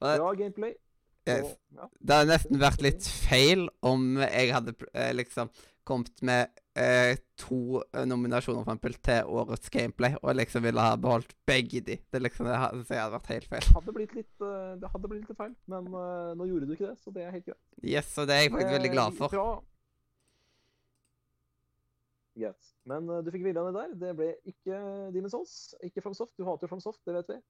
Og 0.00 0.16
Bra 0.18 0.32
gameplay. 0.34 0.72
Yes. 1.28 1.42
Og, 1.44 1.50
ja. 1.76 1.86
Det 2.00 2.16
hadde 2.16 2.30
nesten 2.32 2.60
vært 2.62 2.84
litt 2.84 3.08
feil 3.28 3.66
om 3.86 4.06
jeg 4.22 4.52
hadde 4.54 4.72
eh, 4.96 5.10
liksom 5.16 5.50
kommet 5.88 6.22
med 6.24 6.59
eh, 6.78 7.16
to 7.40 7.80
eh, 7.82 8.04
nominasjoner 8.06 8.62
for 8.62 8.70
eksempel, 8.70 8.96
til 9.06 9.32
årets 9.40 9.72
gameplay, 9.72 10.14
og 10.22 10.36
liksom 10.38 10.64
ville 10.64 10.84
ha 10.84 10.98
beholdt 11.00 11.34
begge 11.48 11.82
de. 11.86 11.96
Det 12.12 12.22
liksom 12.22 12.48
det 12.48 12.58
hadde, 12.58 12.84
jeg 12.88 13.02
hadde 13.02 13.16
vært 13.16 13.32
helt 13.34 13.48
feil. 13.54 13.66
hadde 13.78 13.96
blitt 13.96 14.14
litt, 14.18 14.44
eh, 14.46 14.76
det 14.82 14.92
hadde 14.92 15.10
blitt 15.12 15.26
litt 15.26 15.40
feil, 15.40 15.56
men 15.72 15.90
uh, 15.94 16.30
nå 16.38 16.46
gjorde 16.50 16.68
du 16.68 16.76
ikke 16.76 16.90
det, 16.90 16.98
så 17.02 17.14
det 17.14 17.26
er 17.26 17.34
helt 17.34 17.48
greit. 17.48 17.62
Yes, 17.82 18.12
og 18.18 18.30
det 18.30 18.36
er 18.36 18.46
jeg 18.46 18.54
faktisk 18.54 18.76
veldig 18.76 18.92
glad 18.94 19.18
for. 19.18 19.36
Ja. 19.40 19.48
Greit. 22.40 22.70
Men 22.90 23.10
uh, 23.10 23.18
du 23.24 23.32
fikk 23.34 23.44
viljene 23.44 23.74
der. 23.76 23.96
Det 24.00 24.14
ble 24.16 24.30
ikke 24.48 24.78
Demon's 25.14 25.34
Souls, 25.34 25.56
ikke 25.84 26.04
FromSoft. 26.04 26.36
Du 26.38 26.46
hater 26.48 26.70
FromSoft, 26.70 27.02
det 27.08 27.18
vet 27.18 27.34
vi. 27.34 27.40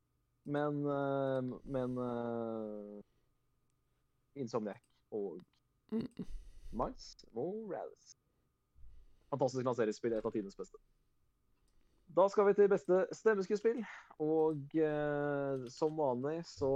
Men, 0.51 0.80
uh, 0.88 1.60
men 1.68 1.98
uh, 2.01 3.01
Insomniac 4.40 4.80
og 5.12 5.40
Mm. 5.90 6.06
Miles 6.70 7.24
Morales. 7.34 8.16
Fantastisk 9.31 9.66
lanseringsspill, 9.66 10.16
et 10.16 10.27
av 10.27 10.35
tidenes 10.35 10.59
beste. 10.59 10.81
Da 12.11 12.24
skal 12.31 12.48
vi 12.48 12.57
til 12.59 12.70
beste 12.70 13.05
stemmeskuespill. 13.15 13.85
Og 14.24 14.74
eh, 14.74 15.69
som 15.70 15.94
vanlig 15.98 16.40
så 16.51 16.70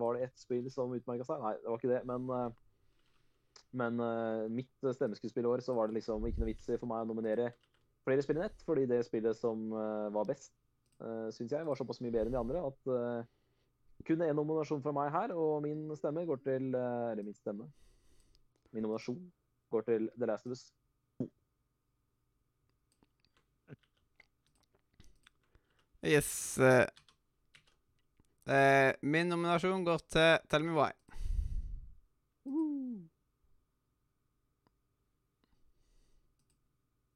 var 0.00 0.16
det 0.16 0.26
ett 0.26 0.42
spill 0.42 0.66
som 0.74 0.96
utmerka 0.96 1.26
seg. 1.28 1.42
Nei, 1.44 1.54
det 1.62 1.70
var 1.70 1.78
ikke 1.78 1.92
det, 1.92 2.02
men 2.10 2.26
eh, 2.34 2.50
men 3.70 4.00
eh, 4.02 4.48
mitt 4.50 4.86
stemmeskuespillår 4.94 5.62
så 5.62 5.74
var 5.74 5.88
det 5.88 6.00
liksom 6.00 6.24
ikke 6.26 6.42
noe 6.42 6.50
vits 6.50 6.70
i 6.70 6.78
for 6.78 6.90
meg 6.90 7.04
å 7.04 7.10
nominere 7.10 7.52
flere 8.06 8.22
spill 8.24 8.40
enn 8.40 8.48
ett, 8.48 8.64
fordi 8.66 8.86
det 8.90 9.04
spillet 9.06 9.38
som 9.38 9.70
eh, 9.76 10.08
var 10.14 10.26
best, 10.26 10.54
uh, 11.04 11.28
syns 11.34 11.52
jeg 11.52 11.66
var 11.68 11.78
såpass 11.78 12.00
mye 12.02 12.12
bedre 12.14 12.30
enn 12.30 12.34
de 12.34 12.40
andre 12.40 12.62
at 12.64 12.90
eh, 12.96 13.28
kun 14.08 14.24
én 14.24 14.36
nominasjon 14.36 14.82
fra 14.82 14.94
meg 14.96 15.12
her, 15.12 15.34
og 15.36 15.60
min 15.66 15.84
stemme 15.98 16.24
går 16.28 16.40
til 16.46 16.74
eh, 16.74 17.10
Eller 17.12 17.26
min 17.26 17.36
stemme. 17.36 17.68
Min 18.72 18.86
nominasjon 18.86 19.20
går 19.70 19.84
til 19.86 20.08
The 20.16 20.28
Last 20.30 20.48
of 20.48 20.56
Us. 20.56 20.70
Yes. 26.02 26.58
Uh, 26.58 26.86
eh, 28.48 28.94
min 29.02 29.28
nominasjon 29.28 29.84
går 29.84 29.98
til 30.08 30.38
Tell 30.48 30.64
Me 30.64 30.72
Why. 30.72 30.90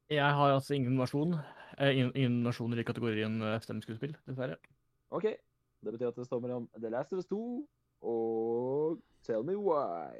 Jeg 0.09 0.33
har 0.33 0.53
altså 0.53 0.73
ingen 0.73 0.91
nominasjon. 0.91 1.33
eh, 1.79 1.97
ingen, 1.97 2.31
nominasjoner 2.31 2.77
i 2.77 2.83
kategorien 2.83 3.41
stemmeskuespill, 3.61 4.15
dessverre. 4.27 4.55
OK. 5.09 5.23
Det 5.83 5.91
betyr 5.91 6.07
at 6.07 6.15
det 6.15 6.25
står 6.25 6.39
mellom 6.39 6.69
The 6.77 6.89
Last 6.89 7.13
of 7.13 7.19
Us 7.19 7.25
2 7.25 7.67
og 8.01 9.01
Tell 9.23 9.43
Me 9.43 9.57
Why. 9.57 10.13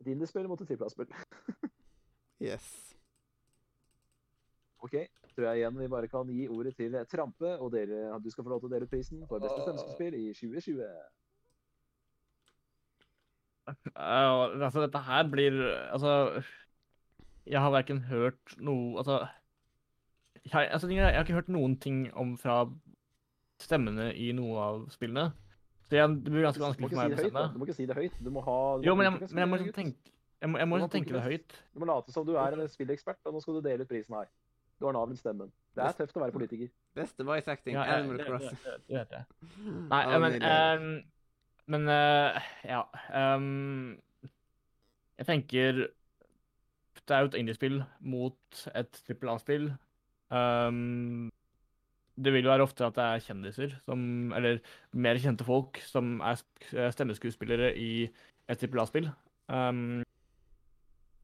Et 0.00 0.06
indiespill 0.06 0.48
mot 0.48 0.60
et 0.60 0.68
trippelspill. 0.68 1.08
Yes. 2.40 2.94
OK. 4.78 4.94
Tror 5.38 5.52
jeg 5.52 5.60
igjen 5.60 5.76
vi 5.78 5.86
bare 5.86 6.08
kan 6.10 6.30
gi 6.34 6.48
ordet 6.50 6.72
til 6.74 6.94
Trampe, 7.06 7.52
og 7.62 7.68
dere, 7.70 8.08
du 8.18 8.24
skal 8.34 8.42
få 8.42 8.50
lov 8.50 8.58
til 8.58 8.66
å 8.66 8.72
dele 8.72 8.88
ut 8.88 8.90
prisen 8.90 9.20
for 9.30 9.38
beste 9.38 9.60
stemmespill 9.62 10.16
i 10.18 10.32
2020. 10.34 10.80
Uh, 13.68 14.48
altså, 14.64 14.80
dette 14.80 15.02
her 15.04 15.26
blir 15.28 15.52
Altså 15.92 16.40
Jeg 17.44 17.60
har 17.60 17.70
verken 17.70 18.00
hørt 18.08 18.54
noe 18.56 18.96
Altså, 18.96 19.18
jeg, 20.46 20.70
altså 20.72 20.88
jeg, 20.88 21.04
har 21.04 21.20
ikke 21.20 21.36
hørt 21.36 21.52
noen 21.52 21.76
ting 21.76 22.06
om 22.16 22.32
fra 22.40 22.62
stemmene 23.60 24.08
i 24.16 24.32
noe 24.32 24.58
av 24.64 24.82
spillene. 24.90 25.28
Så 25.86 26.00
jeg, 26.00 26.18
det 26.24 26.32
blir 26.32 26.48
ganske 26.48 26.64
vanskelig 26.64 26.90
for 26.90 26.98
meg 26.98 27.14
å 27.14 27.14
si 27.14 27.22
bestemme. 27.28 27.46
Du 27.52 27.58
må 27.60 27.68
ikke 27.68 27.78
si 27.78 27.86
det 27.90 27.96
høyt. 27.98 28.18
Du 28.24 28.30
må 28.34 28.42
ha 28.46 28.58
du 28.78 28.90
Jo, 28.90 28.98
men 28.98 29.10
jeg, 29.10 29.30
men 29.30 29.44
jeg 29.44 29.52
må 29.52 29.62
ikke 29.62 29.78
tenke 29.78 30.14
Jeg 30.40 30.50
må, 30.50 30.58
jeg 30.64 30.72
må 30.72 30.82
tenke 30.90 31.14
det 31.14 31.24
høyt. 31.28 31.58
Du 31.74 31.82
må 31.84 31.92
late 31.92 32.14
som 32.14 32.26
du 32.26 32.34
er 32.34 32.58
en 32.58 32.74
spillekspert, 32.74 33.22
og 33.28 33.38
nå 33.38 33.44
skal 33.44 33.60
du 33.60 33.66
dele 33.68 33.86
ut 33.86 33.94
prisen 33.94 34.18
her. 34.18 34.32
Du 34.78 34.86
har 34.86 34.94
Navlen-stemmen. 34.94 35.50
Det 35.74 35.84
er 35.84 35.94
tøft 35.98 36.16
å 36.18 36.22
være 36.22 36.34
politiker. 36.34 36.70
Beste 36.98 37.24
voice 37.26 37.50
acting. 37.50 37.76
Ja, 37.76 37.84
jeg, 37.86 38.02
Animal 38.02 38.18
det, 38.18 38.24
det, 38.24 38.28
Crossing. 38.30 38.58
det, 38.64 38.74
det 38.86 38.98
vet 38.98 39.14
jeg. 39.16 39.24
Nei, 39.92 40.02
Ja, 40.06 40.20
men 40.22 40.36
ehm, 40.50 40.90
Men 41.68 41.90
uh, 41.92 42.38
ja 42.64 42.82
Um, 43.14 43.98
Jeg 45.18 45.26
tenker 45.28 45.82
Det 47.02 47.16
er 47.16 47.24
jo 47.24 47.30
et 47.30 47.38
indiespill 47.40 47.82
mot 48.00 48.62
et 48.74 49.02
trippel 49.06 49.30
A-spill. 49.32 49.68
Um, 50.30 51.28
det 52.18 52.32
vil 52.34 52.44
jo 52.44 52.50
være 52.50 52.66
ofte 52.66 52.84
at 52.84 52.96
det 52.98 53.04
er 53.04 53.22
kjendiser, 53.22 53.76
som, 53.86 54.32
eller 54.34 54.58
mer 54.92 55.20
kjente 55.22 55.46
folk, 55.46 55.78
som 55.86 56.18
er 56.20 56.40
stemmeskuespillere 56.90 57.70
i 57.78 58.08
et 58.50 58.58
trippel 58.60 58.82
A-spill. 58.82 59.06
Um, 59.48 60.02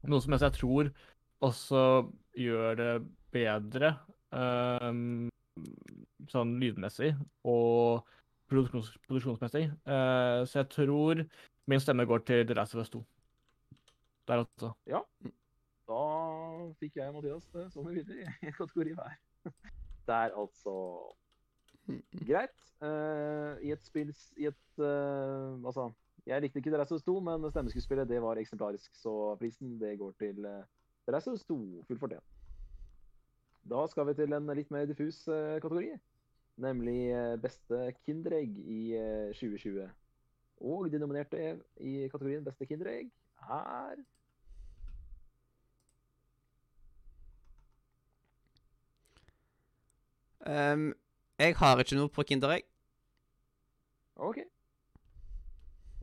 noe 0.07 0.23
som 0.23 0.33
jeg 0.33 0.55
tror 0.55 0.89
også 1.43 1.81
gjør 2.37 2.77
det 2.79 2.91
bedre 3.35 3.95
ehm, 4.35 5.27
sånn 6.31 6.55
lydmessig 6.61 7.11
og 7.47 8.05
produksjons 8.51 8.91
produksjonsmessig. 9.07 9.65
Uh, 9.87 10.45
så 10.45 10.61
jeg 10.61 10.69
tror 10.73 11.23
min 11.69 11.81
stemme 11.81 12.05
går 12.07 12.23
til 12.27 12.45
The 12.45 12.57
Last 12.57 12.75
of 12.75 12.83
Us 12.83 12.93
2. 12.93 13.01
Der 14.29 14.41
altså. 14.41 14.71
Ja. 14.89 15.01
Da 15.85 16.01
fikk 16.81 16.97
jeg 16.97 17.13
Mathias 17.13 17.45
så 17.51 17.67
som 17.73 17.85
vi 17.87 17.99
ville 17.99 18.23
i 18.23 18.49
en 18.49 18.55
kategori 18.55 18.95
hver. 18.97 19.17
Det 20.05 20.13
er 20.13 20.33
altså 20.37 20.73
greit. 22.25 22.57
Uh, 22.81 23.55
I 23.65 23.71
et 23.73 23.85
spill 23.85 24.11
I 24.37 24.49
et 24.49 24.81
uh, 24.81 25.55
Altså, 25.65 25.87
jeg 26.25 26.41
likte 26.41 26.59
ikke 26.59 26.73
The 26.73 26.81
Last 26.81 26.91
of 26.91 26.99
Us 26.99 27.05
2, 27.05 27.19
men 27.25 27.45
stemmeskuespillet 27.51 28.09
det 28.09 28.21
var 28.21 28.41
eksemplarisk, 28.41 28.91
så 28.97 29.35
prisen 29.39 29.79
det 29.81 29.95
går 29.99 30.11
til 30.19 30.45
uh, 30.45 30.65
Last 31.07 31.27
of 31.27 31.33
Us 31.33 31.43
2. 31.43 31.83
Fullt 31.87 31.99
fortjent. 31.99 32.23
Da 33.69 33.87
skal 33.87 34.07
vi 34.07 34.13
til 34.13 34.33
en 34.33 34.49
litt 34.57 34.71
mer 34.71 34.85
diffus 34.85 35.27
eh, 35.27 35.57
kategori, 35.61 35.91
nemlig 36.61 36.99
eh, 37.13 37.37
beste 37.41 37.79
Kinderegg 38.05 38.57
i 38.61 38.81
eh, 38.97 39.33
2020. 39.33 39.87
Og 40.65 40.91
de 40.91 40.99
nominerte 41.01 41.39
i 41.81 42.07
kategorien 42.11 42.45
beste 42.45 42.65
Kinderegg 42.65 43.09
er 43.49 44.03
Um, 50.47 50.93
jeg 51.39 51.55
har 51.57 51.79
ikke 51.81 51.95
noe 51.97 52.09
på 52.13 52.21
Kinderegg. 52.21 52.67
OK. 54.15 54.43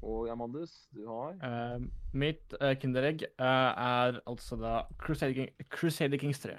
Og 0.03 0.27
Amandus, 0.33 0.89
du 0.95 1.05
har 1.07 1.37
Uh, 1.39 1.85
mitt 2.19 2.55
uh, 2.59 2.73
kinderegg 2.75 3.23
uh, 3.39 3.45
er 3.47 4.19
altså 4.27 4.57
da 4.59 4.73
Crusader, 4.99 5.35
King, 5.37 5.51
Crusader 5.71 6.19
Kings 6.19 6.41
3. 6.43 6.57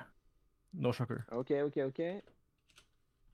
No 0.74 0.92
shocker. 0.96 1.26
OK, 1.32 1.52
OK, 1.66 1.78
OK. 1.90 2.00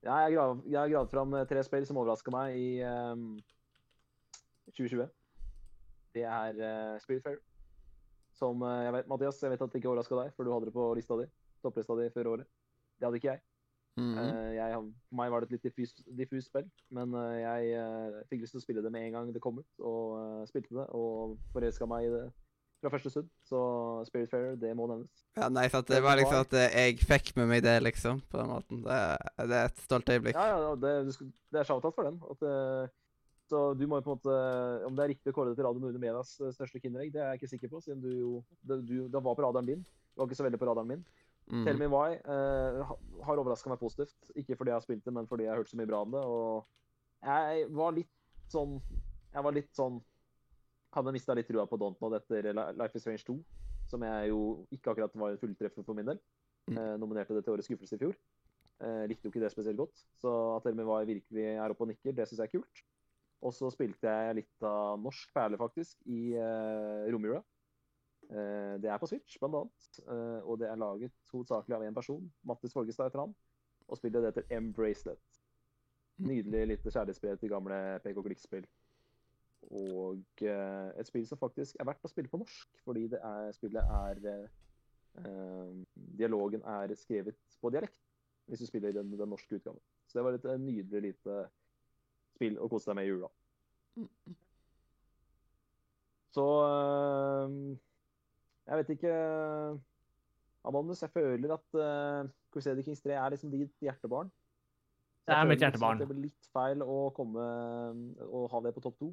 Ja, 0.04 0.16
jeg 0.26 0.26
har 0.26 0.32
grav- 0.34 0.64
gravd 0.66 1.12
fram 1.12 1.36
tre 1.48 1.64
spill 1.64 1.86
som 1.86 1.98
overraska 2.02 2.32
meg 2.34 2.56
i 2.58 2.68
um, 2.88 3.38
2020. 4.74 5.06
Det 6.16 6.24
er 6.26 6.58
uh, 6.58 6.98
Spiritfarer. 7.04 7.38
Som 8.40 8.64
jeg 8.64 8.94
vet, 8.96 9.08
Mathias, 9.12 9.42
jeg 9.44 9.52
vet 9.52 9.62
at 9.62 9.72
det 9.74 9.82
ikke 9.82 9.90
overraska 9.92 10.16
deg, 10.24 10.34
for 10.36 10.48
du 10.48 10.54
hadde 10.54 10.70
det 10.70 10.74
på 10.74 10.90
lista 10.96 11.18
di. 11.20 11.26
Topplista 11.62 11.96
di 12.00 12.10
før 12.16 12.34
året. 12.34 12.48
Det 12.98 13.06
hadde 13.08 13.20
ikke 13.20 13.34
jeg. 13.34 13.42
Eh, 14.00 14.52
jeg, 14.56 14.82
for 15.10 15.20
meg 15.20 15.32
var 15.34 15.44
det 15.44 15.50
et 15.50 15.56
litt 15.58 15.66
diffus, 15.70 15.96
diffus 16.18 16.50
spill, 16.50 16.68
men 16.96 17.16
eh, 17.20 17.40
jeg 17.44 17.72
eh, 17.80 18.20
fikk 18.32 18.44
lyst 18.44 18.56
til 18.56 18.62
å 18.62 18.66
spille 18.66 18.84
det 18.86 18.92
med 18.94 19.08
en 19.08 19.18
gang 19.18 19.34
det 19.36 19.42
kom 19.44 19.60
ut, 19.62 19.82
og 19.84 20.46
spilte 20.50 20.76
det, 20.78 20.86
og 20.96 21.36
forelska 21.56 21.88
meg 21.90 22.08
i 22.08 22.14
det 22.14 22.28
fra 22.80 22.94
første 22.94 23.12
stund. 23.12 23.28
Så 23.44 23.60
Spiritfarer, 24.08 24.54
det 24.60 24.70
må 24.78 24.86
nevnes. 24.88 25.26
Ja, 25.36 25.50
nei, 25.52 25.66
for 25.72 25.84
Det 25.84 26.00
var 26.04 26.16
liksom 26.16 26.46
at 26.46 26.54
jeg 26.62 27.02
fikk 27.04 27.34
med 27.36 27.50
meg 27.52 27.66
det, 27.66 27.76
liksom, 27.84 28.22
på 28.32 28.40
den 28.40 28.54
måten. 28.54 28.86
Det, 28.86 29.00
det 29.52 29.58
er 29.58 29.68
et 29.68 29.84
stolt 29.84 30.12
øyeblikk. 30.14 30.40
Ja, 30.40 30.62
ja, 30.64 30.72
det, 30.80 30.94
det 31.52 31.60
er 31.60 31.68
shout-out 31.68 31.98
for 31.98 32.08
den. 32.08 32.22
At, 32.32 32.94
så 33.50 33.66
du 33.76 33.84
må 33.90 34.00
jo 34.00 34.06
på 34.06 34.14
en 34.14 34.20
måte 34.20 34.34
Om 34.86 34.98
det 34.98 35.04
er 35.04 35.10
riktig 35.10 35.32
å 35.32 35.36
kåre 35.36 35.52
det 35.52 35.58
til 35.58 35.66
Radio 35.66 35.82
Nordre 35.82 36.00
Medias 36.02 36.36
største 36.38 36.80
Kinderegg, 36.80 37.10
det 37.16 37.24
er 37.24 37.32
jeg 37.34 37.42
ikke 37.42 37.52
sikker 37.56 37.72
på, 37.72 37.80
siden 37.82 38.04
du 38.04 38.10
jo 38.14 38.34
det, 38.62 38.78
du, 38.86 38.96
det 39.10 39.24
var 39.26 39.36
på 39.36 39.44
radaren 39.44 39.72
din. 39.72 39.82
Det 39.82 40.22
var 40.22 40.30
ikke 40.30 40.40
så 40.40 40.46
veldig 40.46 40.62
på 40.62 40.70
radaren 40.70 40.92
min. 40.94 41.04
Mhm. 41.50 41.64
Tell 41.66 41.80
Me 41.82 41.88
Why 41.90 42.18
eh, 42.18 42.92
har 43.26 43.42
overraska 43.42 43.72
meg 43.72 43.80
positivt. 43.82 44.32
Ikke 44.38 44.58
fordi 44.58 44.70
jeg 44.70 44.78
har 44.78 44.86
spilt 44.86 45.06
det, 45.06 45.14
men 45.14 45.28
fordi 45.28 45.48
jeg 45.48 45.54
har 45.54 45.62
hørt 45.62 45.72
så 45.72 45.80
mye 45.80 45.90
bra 45.90 46.04
om 46.06 46.12
det. 46.14 46.22
Og 46.22 46.66
jeg 47.26 47.70
var 47.76 47.96
litt 47.96 48.14
sånn 48.50 48.80
Jeg 49.34 49.44
var 49.46 49.54
litt 49.54 49.74
sånn 49.76 50.00
Hadde 50.96 51.12
mista 51.14 51.36
litt 51.38 51.46
trua 51.46 51.68
på 51.70 51.78
Dontnod 51.78 52.16
etter 52.18 52.48
Life 52.54 52.98
is 52.98 53.04
Strange 53.04 53.22
2, 53.28 53.36
som 53.92 54.02
jeg 54.02 54.30
jo 54.32 54.40
ikke 54.74 54.90
akkurat 54.90 55.18
var 55.22 55.36
en 55.36 55.42
fulltreffer 55.42 55.86
for 55.86 55.94
min 55.94 56.08
del. 56.08 56.22
Mm. 56.66 56.78
Eh, 56.78 56.96
nominerte 56.98 57.36
det 57.38 57.44
til 57.46 57.54
Årets 57.54 57.70
skuffelse 57.70 57.98
i 57.98 58.02
fjor. 58.02 58.16
Eh, 58.80 59.04
likte 59.12 59.28
jo 59.28 59.34
ikke 59.34 59.44
det 59.44 59.52
spesielt 59.54 59.78
godt. 59.78 60.02
Så 60.18 60.32
at 60.56 60.66
Tell 60.66 60.78
Me 60.78 60.88
Why 60.88 61.06
virkelig 61.06 61.46
er 61.52 61.70
oppe 61.70 61.86
og 61.86 61.92
nikker, 61.92 62.16
det 62.18 62.26
syns 62.26 62.42
jeg 62.42 62.50
er 62.50 62.56
kult. 62.56 62.82
Og 63.46 63.54
så 63.56 63.70
spilte 63.72 64.10
jeg 64.10 64.40
litt 64.42 64.66
av 64.68 65.00
norsk 65.00 65.30
perle, 65.36 65.60
faktisk, 65.62 66.00
i 66.12 66.34
uh, 66.36 67.06
romjula. 67.14 67.40
Eh, 68.30 68.82
det 68.82 68.90
er 68.90 68.98
på 69.02 69.08
Switch, 69.10 69.40
blant 69.42 69.56
annet. 69.58 70.02
Eh, 70.06 70.42
og 70.46 70.60
det 70.62 70.70
er 70.70 70.78
laget 70.78 71.32
hovedsakelig 71.34 71.76
av 71.76 71.86
én 71.88 71.96
person, 71.96 72.28
Mattis 72.46 72.76
Folgestad 72.76 73.10
heter 73.10 73.24
han. 73.24 73.34
Og 73.90 73.98
spillet 73.98 74.28
heter 74.28 74.46
M-Bracelet. 74.60 75.40
Nydelig 76.20 76.68
lite 76.68 76.92
kjærlighetsbrev 76.92 77.40
til 77.40 77.50
gamle 77.50 77.80
Klikk-spill. 78.04 78.68
Og 79.72 80.44
eh, 80.46 80.90
et 81.00 81.10
spill 81.10 81.26
som 81.28 81.42
faktisk 81.42 81.80
er 81.80 81.90
verdt 81.90 82.06
å 82.06 82.12
spille 82.12 82.30
på 82.30 82.42
norsk, 82.42 82.82
fordi 82.86 83.08
det 83.12 83.22
er, 83.24 83.52
spillet 83.58 83.96
er 84.02 84.50
Dialogen 86.20 86.62
er 86.70 86.94
skrevet 86.96 87.58
på 87.60 87.72
dialekt, 87.74 87.98
hvis 88.48 88.62
du 88.62 88.68
spiller 88.70 88.94
i 88.94 88.96
den, 88.96 89.10
den 89.18 89.32
norske 89.34 89.58
utgaven. 89.58 89.82
Så 90.08 90.20
det 90.20 90.24
var 90.24 90.38
et 90.38 90.46
nydelig 90.62 91.02
lite 91.02 91.40
spill 92.38 92.60
å 92.62 92.70
kose 92.72 92.92
deg 92.92 93.00
med 93.00 93.08
i 93.08 93.10
jula. 93.10 93.32
Så 96.30 96.46
jeg 98.70 98.78
vet 98.80 98.92
ikke 98.96 99.14
Amandus, 100.70 101.02
jeg 101.02 101.10
føler 101.14 101.56
at 101.56 101.80
uh, 101.80 102.30
Crusader 102.54 102.86
Kings 102.86 103.02
3 103.02 103.16
er 103.16 103.34
liksom 103.34 103.52
ditt 103.54 103.74
hjertebarn. 103.82 104.30
Det 105.26 105.36
er 105.36 105.48
mitt 105.48 105.58
liksom 105.58 105.66
hjertebarn. 105.66 106.02
Det 106.02 106.10
blir 106.10 106.26
litt 106.28 106.50
feil 106.54 106.84
å 106.84 107.00
komme 107.16 107.46
og 108.28 108.50
ha 108.52 108.62
det 108.66 108.74
på 108.76 108.84
topp 108.84 109.00
to. 109.02 109.10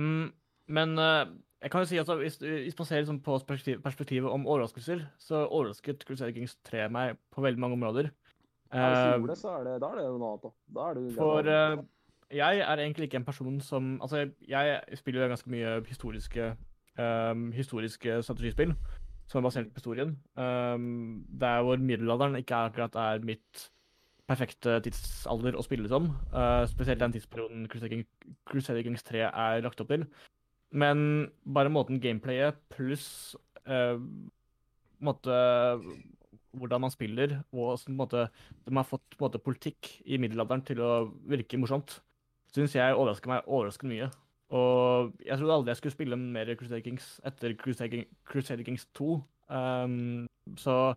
Um, 0.00 0.32
men 0.66 0.98
uh, 0.98 1.30
jeg 1.62 1.72
kan 1.72 1.84
jo 1.84 1.88
si 1.88 2.00
at 2.00 2.10
hvis, 2.20 2.40
hvis 2.42 2.76
man 2.80 2.88
ser 2.88 3.04
liksom 3.04 3.22
på 3.24 3.38
perspektiv, 3.46 3.80
perspektivet 3.84 4.28
om 4.30 4.46
overraskelser, 4.50 5.06
så 5.22 5.46
overrasket 5.46 6.04
Crusader 6.04 6.34
Kings 6.36 6.58
3 6.68 6.88
meg 6.92 7.16
på 7.32 7.44
veldig 7.44 7.62
mange 7.62 7.78
områder. 7.78 8.10
Ja, 8.74 8.90
hvis 8.90 8.98
du 8.98 9.10
gjorde 9.20 9.32
det, 9.32 9.38
så 9.38 9.50
er 9.54 9.66
det, 9.68 9.74
da 9.84 9.92
er 9.92 10.00
det 10.00 10.06
noe 10.10 10.32
annet. 10.34 10.44
Da. 10.44 10.54
da 10.76 10.86
er 10.88 10.98
det 10.98 11.08
for 11.14 11.50
uh, 11.54 11.84
jeg 12.34 12.62
er 12.64 12.80
egentlig 12.82 13.06
ikke 13.08 13.20
en 13.20 13.26
person 13.26 13.60
som 13.62 13.98
Altså, 14.02 14.28
jeg 14.48 14.98
spiller 14.98 15.22
jo 15.22 15.28
ganske 15.28 15.50
mye 15.52 15.76
historiske 15.86 16.54
um, 16.98 17.48
historiske 17.54 18.20
strategispill 18.22 18.74
som 19.30 19.40
er 19.40 19.46
basert 19.46 19.70
på 19.72 19.80
historien. 19.80 20.16
Um, 20.36 21.24
der 21.40 21.62
hvor 21.64 21.80
middelalderen 21.80 22.36
ikke 22.36 22.54
er 22.54 22.70
akkurat 22.70 22.98
er 23.00 23.24
mitt 23.24 23.68
perfekte 24.28 24.78
tidsalder 24.84 25.56
å 25.56 25.64
spille 25.64 25.88
som. 25.90 26.10
Uh, 26.32 26.64
spesielt 26.68 27.02
den 27.02 27.14
tidsperioden 27.14 27.66
Crusader 27.68 28.82
Kings 28.84 29.04
3 29.04 29.26
er 29.28 29.64
lagt 29.64 29.80
opp 29.84 29.92
til. 29.92 30.06
Men 30.74 31.28
bare 31.44 31.72
måten 31.72 32.00
gameplayet 32.02 32.58
pluss 32.72 33.36
uh, 33.68 34.00
måte, 35.04 35.36
hvordan 36.54 36.84
man 36.84 36.92
spiller, 36.92 37.38
og 37.52 37.78
måte, 37.92 38.28
de 38.64 38.76
har 38.76 38.88
fått 38.88 39.16
måte, 39.20 39.42
politikk 39.42 39.92
i 40.04 40.18
middelalderen 40.20 40.64
til 40.66 40.82
å 40.82 40.92
virke 41.28 41.60
morsomt, 41.60 41.98
syns 42.54 42.76
jeg 42.76 42.96
overrasker 42.96 43.30
meg 43.30 43.48
overraskende 43.48 43.94
mye. 43.94 44.10
Og 44.52 45.12
jeg 45.24 45.38
trodde 45.38 45.54
aldri 45.54 45.72
jeg 45.72 45.80
skulle 45.80 45.94
spille 45.94 46.16
mer 46.20 46.50
Crusader 46.54 46.82
Kings 46.84 47.20
etter 47.24 47.54
Crusader, 47.58 48.04
Crusader 48.28 48.66
Kings 48.66 48.86
2. 48.98 49.14
Um, 49.48 50.26
så 50.60 50.94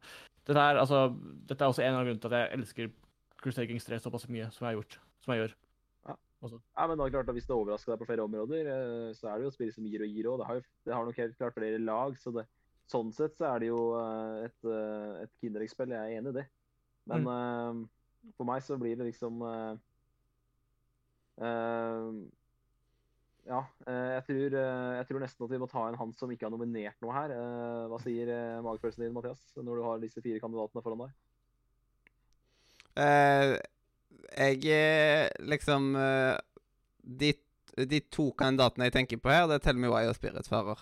dette 0.48 0.60
er, 0.60 0.80
altså, 0.80 1.08
dette 1.48 1.64
er 1.64 1.72
også 1.72 1.84
en 1.84 1.96
av 1.96 2.04
grunnene 2.04 2.22
til 2.24 2.34
at 2.34 2.42
jeg 2.42 2.60
elsker 2.60 2.92
Crusader 3.42 3.70
Kings 3.72 3.88
3 3.88 4.02
såpass 4.04 4.28
mye 4.30 4.50
som 4.52 4.66
jeg 4.66 4.70
har 4.70 4.78
gjort. 4.82 5.00
Som 5.24 5.34
jeg 5.34 5.44
gjør. 5.44 5.56
Ja. 6.10 6.16
ja 6.52 6.88
men 6.88 7.00
da 7.00 7.10
klart 7.10 7.30
at 7.30 7.36
Hvis 7.36 7.50
det 7.50 7.56
overrasker 7.56 7.94
deg 7.94 8.04
på 8.04 8.10
flere 8.12 8.28
områder, 8.28 8.72
eh, 8.76 9.10
så 9.18 9.32
er 9.32 9.40
det 9.40 9.48
jo 9.48 9.56
spill 9.56 9.74
som 9.74 9.88
gir 9.88 10.04
og 10.06 10.14
gir 10.14 10.30
òg. 10.32 10.40
Det, 10.42 10.48
har 10.52 10.62
det 10.86 10.96
har 10.96 11.08
nok 11.08 11.24
helt 11.24 11.38
klart 11.40 11.58
flere 11.58 11.82
lag. 11.84 12.18
så 12.20 12.36
det, 12.36 12.48
Sånn 12.88 13.10
sett 13.12 13.34
så 13.36 13.50
er 13.50 13.60
det 13.60 13.68
jo 13.68 13.82
eh, 14.00 14.46
et, 14.48 14.60
eh, 14.64 15.24
et 15.26 15.32
Kinderegg-spill. 15.42 15.92
Jeg 15.92 16.14
er 16.14 16.22
enig 16.22 16.32
i 16.32 16.38
det. 16.40 16.46
Men 17.08 17.24
mm. 17.24 17.28
uh, 17.32 18.32
for 18.36 18.48
meg 18.48 18.64
så 18.64 18.78
blir 18.80 18.98
det 19.00 19.08
liksom 19.10 19.42
uh, 19.44 19.76
uh, 21.40 22.12
ja, 23.48 23.62
eh, 23.88 24.10
jeg 24.18 24.24
tror, 24.28 24.56
eh, 24.60 24.96
jeg 24.98 25.08
tror, 25.08 25.22
nesten 25.24 25.46
at 25.46 25.52
vi 25.54 25.60
må 25.62 25.68
ta 25.72 25.86
en 25.88 25.98
han 26.00 26.12
som 26.20 26.32
ikke 26.32 26.48
har 26.48 26.52
nominert 26.52 26.98
noe 27.04 27.16
her. 27.16 27.32
Eh, 27.32 27.86
hva 27.88 28.00
sier 28.04 28.32
magefølelsen 28.66 29.06
din, 29.06 29.14
Mathias, 29.16 29.44
når 29.56 29.80
du 29.80 29.84
har 29.86 30.02
disse 30.04 30.24
fire 30.24 30.42
kandidatene 30.44 30.84
foran 30.84 31.06
deg? 31.06 31.16
Uh, 32.98 33.54
jeg 34.34 35.30
liksom 35.46 35.92
uh, 35.94 36.34
de, 37.06 37.30
de, 37.78 38.00
to 38.10 38.32
kandidatene 38.34 38.88
jeg 38.88 38.96
tenker 38.96 39.20
på 39.22 39.30
her, 39.30 39.46
det 39.48 39.60
er 39.60 39.64
Tell 39.68 39.78
Me 39.78 39.92
Why 39.92 40.10
og 40.10 40.18
Spiritfarer. 40.18 40.82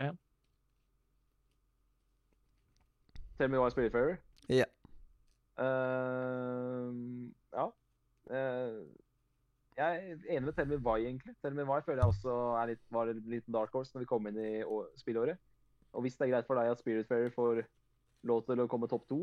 Ja. 0.00 0.14
Tell 3.38 3.52
Me 3.52 3.60
Why 3.60 3.70
Spiritfarer? 3.76 4.16
Ja. 4.48 4.66
Uh, 5.60 7.28
ja. 7.52 7.68
Uh, 8.32 8.88
jeg 9.80 10.00
er 10.12 10.24
enig 10.36 10.46
med 10.48 10.56
Thelmy 10.56 10.78
Why, 10.84 11.04
egentlig. 11.08 11.34
Thelmy 11.40 11.64
Why 11.68 11.80
føler 11.84 12.02
jeg 12.02 12.12
også 12.12 12.34
litt, 12.68 12.82
var 12.92 13.10
en 13.10 13.20
liten 13.32 13.54
dark 13.54 13.72
horse 13.72 13.94
når 13.94 14.04
vi 14.04 14.08
kom 14.10 14.26
inn 14.28 14.40
i 14.40 14.50
spillåret. 15.00 15.40
Og 15.96 16.04
hvis 16.04 16.18
det 16.18 16.26
er 16.26 16.34
greit 16.34 16.48
for 16.48 16.60
deg 16.60 16.70
at 16.70 16.82
Spiritfarer 16.82 17.32
får 17.34 17.62
lov 18.28 18.42
til 18.46 18.60
å 18.60 18.68
komme 18.70 18.88
topp 18.90 19.06
to, 19.10 19.22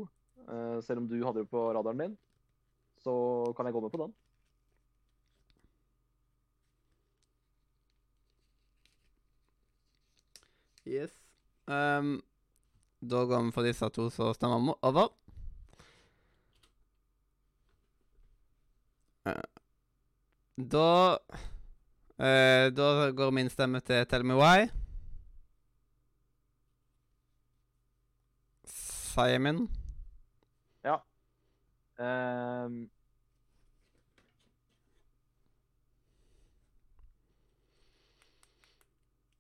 uh, 0.50 0.80
selv 0.84 1.04
om 1.04 1.10
du 1.10 1.20
hadde 1.22 1.44
det 1.44 1.52
på 1.52 1.68
radaren 1.78 2.02
din, 2.02 2.16
så 3.04 3.14
kan 3.58 3.70
jeg 3.70 3.78
gå 3.78 3.84
med 3.86 3.94
på 3.94 4.02
den. 4.02 4.16
Yes. 10.88 11.14
Um, 11.68 12.22
da 13.04 13.26
går 13.28 13.44
vi 13.46 13.52
for 13.52 13.68
disse 13.68 13.90
to 13.94 14.08
som 14.10 14.34
stemmer 14.34 14.78
over. 14.88 15.12
Uh, 19.28 19.57
da 20.58 21.20
uh, 22.18 22.74
Da 22.74 23.12
går 23.12 23.32
min 23.32 23.50
stemme 23.50 23.80
til 23.80 24.06
Tell 24.10 24.26
Me 24.26 24.34
Why. 24.34 24.70
Simon. 28.66 29.68
Ja. 30.84 30.98
Um. 32.66 32.90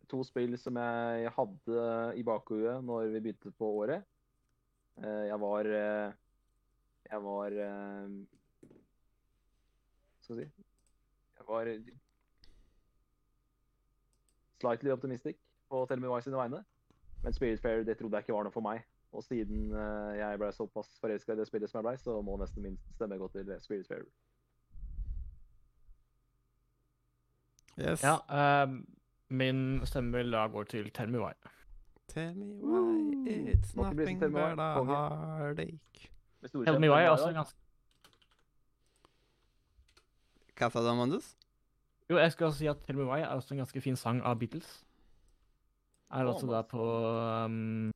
To 0.08 0.24
spill 0.24 0.58
som 0.58 0.78
jeg 0.78 1.34
hadde 1.36 2.14
i 2.16 2.24
bakhodet 2.24 2.78
når 2.84 3.10
vi 3.12 3.20
begynte 3.20 3.52
på 3.52 3.74
året. 3.82 4.06
Uh, 4.98 5.26
jeg 5.28 5.42
var 5.42 5.66
uh, 5.66 6.14
Jeg 7.10 7.24
var 7.24 7.60
Skal 10.22 10.38
vi 10.38 10.46
si 10.46 10.67
var 11.48 11.72
slightly 14.60 14.92
optimistic 14.92 15.36
på 15.70 15.86
Tell 15.86 16.00
Me 16.00 16.08
Why 16.08 16.22
sine 16.22 16.38
vegne. 16.38 16.64
Men 17.24 17.34
Spirit 17.34 17.62
Fair 17.62 17.84
det 17.84 17.98
trodde 17.98 18.18
jeg 18.18 18.28
ikke 18.28 18.34
var 18.34 18.48
noe 18.48 18.54
for 18.54 18.66
meg. 18.66 18.84
Og 19.12 19.24
siden 19.24 19.72
uh, 19.74 20.14
jeg 20.18 20.40
ble 20.40 20.52
såpass 20.52 21.00
forelska 21.02 21.34
i 21.34 21.40
det 21.40 21.48
spillet 21.48 21.70
som 21.72 21.80
jeg 21.80 21.88
ble, 21.88 21.98
så 22.02 22.22
må 22.22 22.38
nesten 22.38 22.64
min 22.64 22.80
stemme 22.96 23.18
gå 23.18 23.28
til 23.34 23.54
Spirit 23.64 23.88
Fair. 23.88 24.08
Yes. 27.78 28.04
Ja, 28.04 28.18
um, 28.64 28.88
min 29.30 29.86
stemme 29.86 30.18
vil 30.18 30.32
da 30.32 30.48
gå 30.48 30.64
til 30.64 30.92
Tell 30.92 31.12
Me 31.12 31.20
Why. 31.20 31.34
Tell 32.08 32.36
me 32.36 32.46
why 32.64 33.28
it's 33.28 33.76
nothing 33.76 34.20
but 34.20 34.60
a 34.60 34.84
heartache. 34.84 36.10
Tell 36.66 36.80
Me 36.80 36.90
Why 36.90 37.04
er 37.04 37.10
også 37.10 37.32
ganske 37.34 37.60
hva 40.58 40.70
sa 40.74 40.82
du, 40.82 40.90
Amandus? 40.90 41.36
Jo, 42.10 42.18
jeg 42.18 42.32
skal 42.34 42.54
si 42.56 42.68
at 42.72 42.80
Tell 42.86 42.98
Me 42.98 43.06
Why 43.06 43.22
er 43.22 43.36
også 43.36 43.54
en 43.54 43.62
ganske 43.62 43.82
fin 43.84 43.98
sang 44.00 44.22
av 44.26 44.40
Beatles. 44.40 44.70
Er 46.12 46.24
oh, 46.24 46.34
også 46.34 46.48
da 46.48 46.62
på 46.64 46.84
um, 47.46 47.92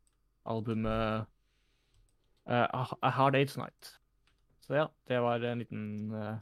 albumet 0.45 1.25
uh, 2.51 2.67
A 3.01 3.09
Hard 3.09 3.35
Age 3.35 3.57
Night. 3.57 3.95
Så 4.59 4.75
ja, 4.75 4.85
det 5.07 5.21
var 5.21 5.35
en 5.35 5.63
liten 5.63 6.11
uh, 6.11 6.35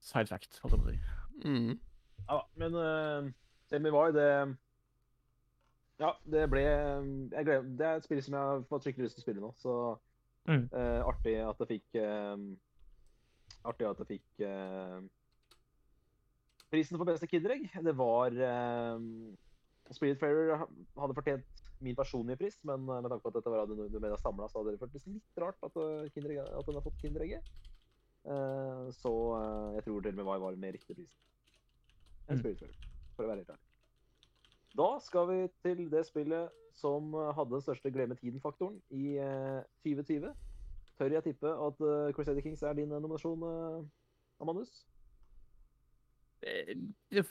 side 0.00 0.26
fact, 0.26 0.60
holdt 0.62 0.76
jeg 0.76 0.82
på 0.82 0.88
å 0.88 0.92
si. 0.92 1.48
Mm. 1.48 1.80
Ja, 2.28 2.38
men 2.60 2.76
uh, 2.76 3.30
Tell 3.70 3.82
Me 3.82 3.92
Why, 3.94 4.12
det 4.12 4.30
Ja, 5.98 6.12
det 6.30 6.44
ble 6.52 6.62
jeg 6.62 7.44
gleder, 7.44 7.62
Det 7.78 7.86
er 7.86 7.98
et 7.98 8.06
spill 8.06 8.22
som 8.22 8.36
jeg 8.36 8.50
har 8.52 8.64
fått 8.70 8.86
skikkelig 8.86 9.08
lyst 9.08 9.18
til 9.18 9.24
å 9.24 9.26
spille 9.26 9.42
nå, 9.42 9.52
så 9.58 9.74
mm. 10.50 10.68
uh, 10.74 11.08
artig 11.08 11.38
at 11.42 11.64
jeg 11.64 11.70
fikk 11.72 12.00
uh, 12.02 12.36
artig 13.66 13.88
at 13.88 14.02
jeg 14.02 14.18
fikk 14.18 14.44
uh, 14.46 15.00
prisen 16.72 16.98
for 16.98 17.08
beste 17.08 17.28
Kinderegg. 17.28 17.68
Det 17.72 17.94
var 17.96 18.34
eh, 18.34 19.06
Spiritfarer 19.96 20.58
hadde 20.58 21.16
fortjent 21.16 21.64
min 21.84 21.96
personlige 21.96 22.40
pris, 22.42 22.58
men 22.68 22.84
eh, 22.84 23.00
med 23.00 23.10
tanke 23.10 23.24
på 23.24 23.32
at 23.32 23.38
dette 23.38 23.52
var 23.52 23.64
Radio 23.64 24.00
Media 24.00 24.18
samla, 24.20 24.48
så 24.50 24.60
hadde 24.60 24.74
det 24.74 24.82
føltes 24.82 25.08
litt 25.08 25.42
rart 25.42 25.64
at, 25.64 25.80
Kinderegg, 26.14 26.42
at 26.44 26.68
den 26.68 26.78
har 26.78 26.84
fått 26.84 27.00
Kinderegget. 27.02 27.52
Uh, 28.28 28.90
så 28.92 29.10
uh, 29.38 29.74
jeg 29.78 29.84
tror 29.86 30.02
til 30.02 30.10
og 30.10 30.18
med 30.18 30.26
var, 30.26 30.40
var 30.42 30.56
med 30.60 30.74
riktig 30.74 30.96
pris 30.98 31.12
enn 32.28 32.34
mm. 32.36 32.40
Spiritfarer, 32.42 32.88
for 33.14 33.24
å 33.24 33.28
være 33.30 33.40
helt 33.40 33.52
ærlig. 33.54 33.68
Da 34.76 34.88
skal 35.00 35.28
vi 35.30 35.36
til 35.64 35.84
det 35.88 36.02
spillet 36.04 36.58
som 36.76 37.14
hadde 37.14 37.54
den 37.54 37.62
største 37.64 37.92
glemme 37.94 38.18
tiden-faktoren 38.18 38.76
i 38.92 39.14
2020 39.86 40.34
tør 40.98 41.14
jeg 41.16 41.24
tippe 41.30 41.50
at 41.50 41.82
uh, 41.84 42.12
Crusader 42.16 42.44
Kings 42.44 42.62
er 42.62 42.76
din 42.78 42.92
uh, 42.92 43.00
nominasjon, 43.00 43.42
uh, 43.42 44.42
Amandus? 44.42 44.84
Eh, 46.42 46.74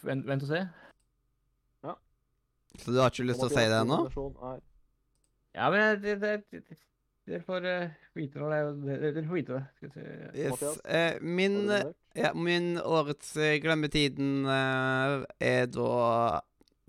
Vent, 0.04 0.26
vent 0.28 0.44
og 0.44 0.50
se. 0.50 0.64
Ja. 1.84 1.94
Så 2.80 2.92
du 2.92 3.00
har 3.00 3.12
ikke 3.12 3.28
lyst 3.30 3.40
til 3.40 3.50
å 3.50 3.54
si 3.54 3.64
det 3.64 3.80
ennå? 3.84 4.02
Er 4.08 4.60
Ja, 5.56 5.70
men 5.74 6.02
det, 6.04 6.18
det, 6.22 6.34
det, 6.52 6.64
det, 6.68 6.78
dere 7.28 7.44
får 7.44 7.66
eh, 7.68 7.96
vite 8.16 8.40
når 8.40 8.52
det 8.52 8.58
er 8.60 9.00
Dere 9.16 9.24
får 9.28 9.38
vite 9.40 9.56
det. 9.56 9.64
Skal 9.78 9.90
vi 9.90 9.94
se. 9.96 10.04
Yes. 10.44 10.82
Eh, 10.86 11.22
min, 11.22 11.58
eh, 11.72 11.90
ja, 12.16 12.34
min 12.36 12.78
årets 12.84 13.34
eh, 13.40 13.58
Glemmetiden 13.64 14.46
eh, 14.46 15.26
er 15.44 15.66
da 15.72 15.90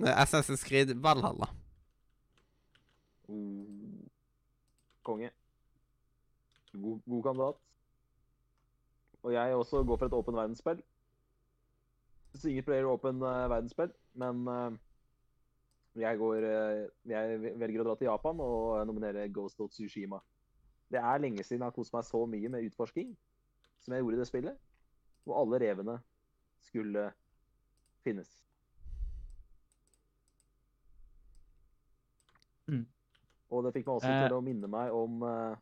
eh, 0.02 0.12
Assassin's 0.14 0.66
Creed 0.66 0.94
Valhalla. 1.02 1.50
Mm. 3.28 4.06
Konge. 5.06 5.32
God, 6.82 7.00
god 7.06 7.22
kandidat. 7.26 7.60
Og 9.22 9.32
jeg 9.34 9.54
også 9.54 9.82
går 9.84 9.96
for 9.96 10.06
et 10.06 10.16
åpen 10.18 10.38
verdensspill. 10.38 10.82
Single 12.38 12.62
player 12.62 12.86
åpen 12.86 13.22
uh, 13.22 13.50
verdensspill, 13.50 13.92
men 14.14 14.48
uh, 14.48 14.76
jeg 15.98 16.18
går 16.18 16.44
uh, 16.44 16.82
Jeg 17.10 17.40
velger 17.58 17.82
å 17.82 17.88
dra 17.88 17.96
til 17.98 18.10
Japan 18.10 18.42
og 18.44 18.86
nominere 18.86 19.28
Ghost 19.32 19.60
of 19.64 19.72
Tsushima. 19.74 20.20
Det 20.88 21.00
er 21.00 21.20
lenge 21.20 21.44
siden 21.44 21.64
jeg 21.64 21.72
har 21.72 21.76
kost 21.76 21.92
meg 21.92 22.06
så 22.06 22.22
mye 22.26 22.48
med 22.52 22.68
utforsking 22.68 23.16
som 23.82 23.94
jeg 23.94 24.02
gjorde 24.02 24.16
i 24.16 24.20
det 24.20 24.28
spillet, 24.28 24.60
hvor 25.24 25.40
alle 25.42 25.60
revene 25.62 25.98
skulle 26.64 27.10
finnes. 28.04 28.30
Mm. 32.68 32.86
Og 33.50 33.64
det 33.64 33.72
fikk 33.76 33.88
meg 33.88 33.94
også 34.00 34.12
til 34.12 34.36
å 34.36 34.44
minne 34.44 34.68
meg 34.70 34.92
om 34.96 35.22
eh, 35.24 35.60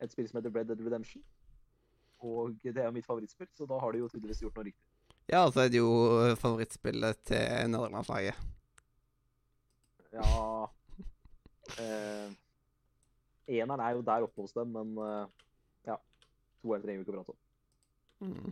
et 0.00 0.12
spill 0.12 0.28
som 0.28 0.40
heter 0.40 0.52
Red 0.54 0.70
Dead 0.70 0.80
Redemption. 0.86 1.22
Og 2.20 2.56
det 2.64 2.76
er 2.76 2.92
mitt 2.92 3.06
favorittspill, 3.06 3.48
så 3.56 3.66
da 3.68 3.78
har 3.80 3.92
de 3.92 4.02
jo 4.02 4.08
tydeligvis 4.08 4.42
gjort 4.44 4.56
noe 4.60 4.68
riktig. 4.68 4.84
Ja, 5.30 5.44
og 5.44 5.52
så 5.54 5.64
er 5.64 5.70
det 5.72 5.78
jo 5.78 5.92
eh, 6.24 6.36
favorittspillet 6.36 7.20
til 7.30 7.70
nederlandslaget. 7.70 8.48
Ja 10.10 10.26
eh, 11.78 12.32
Eneren 13.46 13.80
er 13.80 13.90
jo 13.90 14.02
der 14.06 14.26
oppe 14.26 14.42
hos 14.42 14.52
dem, 14.52 14.74
men 14.74 14.98
eh, 14.98 15.26
ja. 15.86 15.96
Toeren 16.62 16.82
trenger 16.82 17.00
vi 17.00 17.06
ikke 17.06 17.14
å 17.14 17.20
prate 17.20 17.34
om. 17.34 17.40
Mm. 18.26 18.50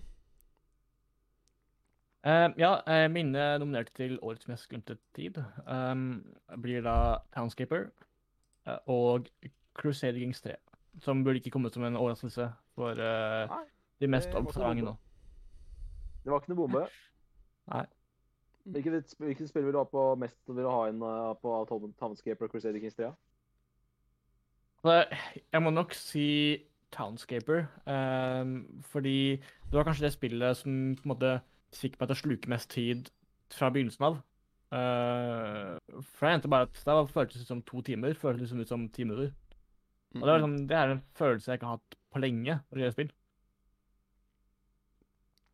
Uh, 2.28 2.48
ja, 2.58 2.72
eh, 2.90 3.06
mine 3.12 3.44
nominerte 3.62 3.94
til 3.94 4.16
årets 4.26 4.48
mest 4.50 4.66
glemte 4.68 4.96
tid 5.16 5.38
um, 5.70 6.24
blir 6.60 6.82
da 6.82 7.22
Townscaper 7.36 7.86
og 8.90 9.30
Crusader 9.78 10.18
Kings 10.18 10.42
3. 10.44 10.56
Som 11.02 11.24
burde 11.24 11.39
ikke 11.39 11.52
komme 11.55 11.70
som 11.70 11.85
en 11.86 11.97
overraskelse 11.97 12.48
for 12.74 12.98
uh, 12.98 13.44
Nei, 13.52 13.65
de 14.01 14.10
mest 14.10 14.35
observante 14.35 14.85
nå. 14.85 14.97
Det 16.24 16.32
var 16.32 16.43
ikke 16.43 16.52
noe 16.52 16.62
bombe. 16.65 16.85
Nei. 17.73 17.85
Hvilket, 18.69 19.15
hvilket 19.19 19.48
spill 19.48 19.65
vil 19.65 19.77
du 19.77 19.81
ha 19.81 19.86
på 19.89 20.02
mest 20.20 20.40
vil 20.48 20.65
du 20.66 20.69
ha 20.69 20.89
inn 20.90 21.01
eh, 21.01 21.28
på 21.40 21.52
Townscape 21.70 21.97
Townscaper 21.97 22.48
og 22.48 22.52
Crusader 22.52 22.82
Kings 22.82 22.98
3? 22.98 23.09
Så 24.82 24.97
jeg 25.52 25.62
må 25.65 25.73
nok 25.73 25.94
si 25.97 26.27
Townscaper, 26.93 27.66
Um, 27.89 28.82
fordi 28.85 29.36
det 29.36 29.73
var 29.73 29.85
kanskje 29.85 30.05
det 30.05 30.12
spillet 30.12 30.56
som 30.56 30.97
på 30.97 31.06
en 31.06 31.12
måte 31.12 31.32
fikk 31.77 31.98
meg 32.01 32.09
til 32.09 32.16
å 32.16 32.20
sluke 32.20 32.51
mest 32.52 32.70
tid 32.70 33.10
fra 33.52 33.70
begynnelsen 33.73 34.05
av. 34.09 34.19
Uh, 34.69 35.77
for 36.12 36.28
jeg 36.28 36.39
endte 36.39 36.52
bare 36.52 36.69
at 36.69 36.81
det 36.85 36.97
føltes 37.12 37.43
ut 37.43 37.51
som 37.51 37.62
to 37.65 37.81
timer, 37.85 38.16
føltes 38.16 38.47
liksom 38.47 38.60
ut 38.60 38.73
som 38.73 38.89
ti 38.93 39.05
minutter. 39.05 39.32
Og 40.14 40.20
det, 40.20 40.28
var 40.28 40.39
liksom, 40.39 40.68
det 40.68 40.76
er 40.76 40.93
en 40.93 41.02
følelse 41.18 41.51
jeg 41.51 41.59
ikke 41.59 41.66
har 41.68 41.80
hatt 41.80 41.97
på 42.12 42.22
lenge 42.22 42.55
når 42.55 42.78
det 42.78 42.85
gjelder 42.85 42.97
spill. 42.97 43.10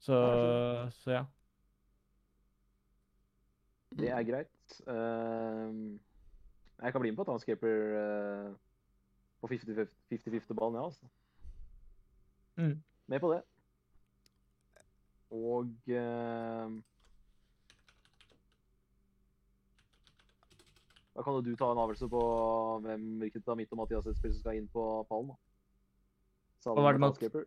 Så, 0.04 0.18
så 1.00 1.10
ja. 1.10 1.24
Det 3.98 4.10
er 4.10 4.26
greit. 4.26 4.76
Uh, 4.86 5.96
jeg 6.82 6.92
kan 6.92 7.00
bli 7.00 7.10
med 7.10 7.18
på 7.18 7.24
Townscaper 7.24 7.82
uh, 7.98 8.54
på 9.40 9.50
50-50-ballen, 9.54 10.78
ja, 10.78 10.84
altså. 10.84 11.06
Mm. 12.56 12.82
Med 13.06 13.20
på 13.20 13.32
det. 13.32 13.42
Og 15.34 15.90
ehm, 15.90 16.76
Da 21.14 21.22
kan 21.22 21.36
jo 21.36 21.42
du 21.46 21.52
ta 21.54 21.68
en 21.70 21.78
avgjørelse 21.78 22.08
på 22.10 22.22
hvem, 22.82 23.02
hvilket 23.22 23.50
av 23.50 23.58
mitt 23.58 23.72
og 23.74 23.78
Mathias 23.78 24.06
sitt 24.08 24.18
spill 24.18 24.32
som 24.34 24.40
skal 24.42 24.58
inn 24.58 24.70
på 24.72 24.82
pallen. 25.10 25.30
da. 25.30 25.36
Hva 26.64 26.82
var 26.88 26.98
det? 26.98 27.44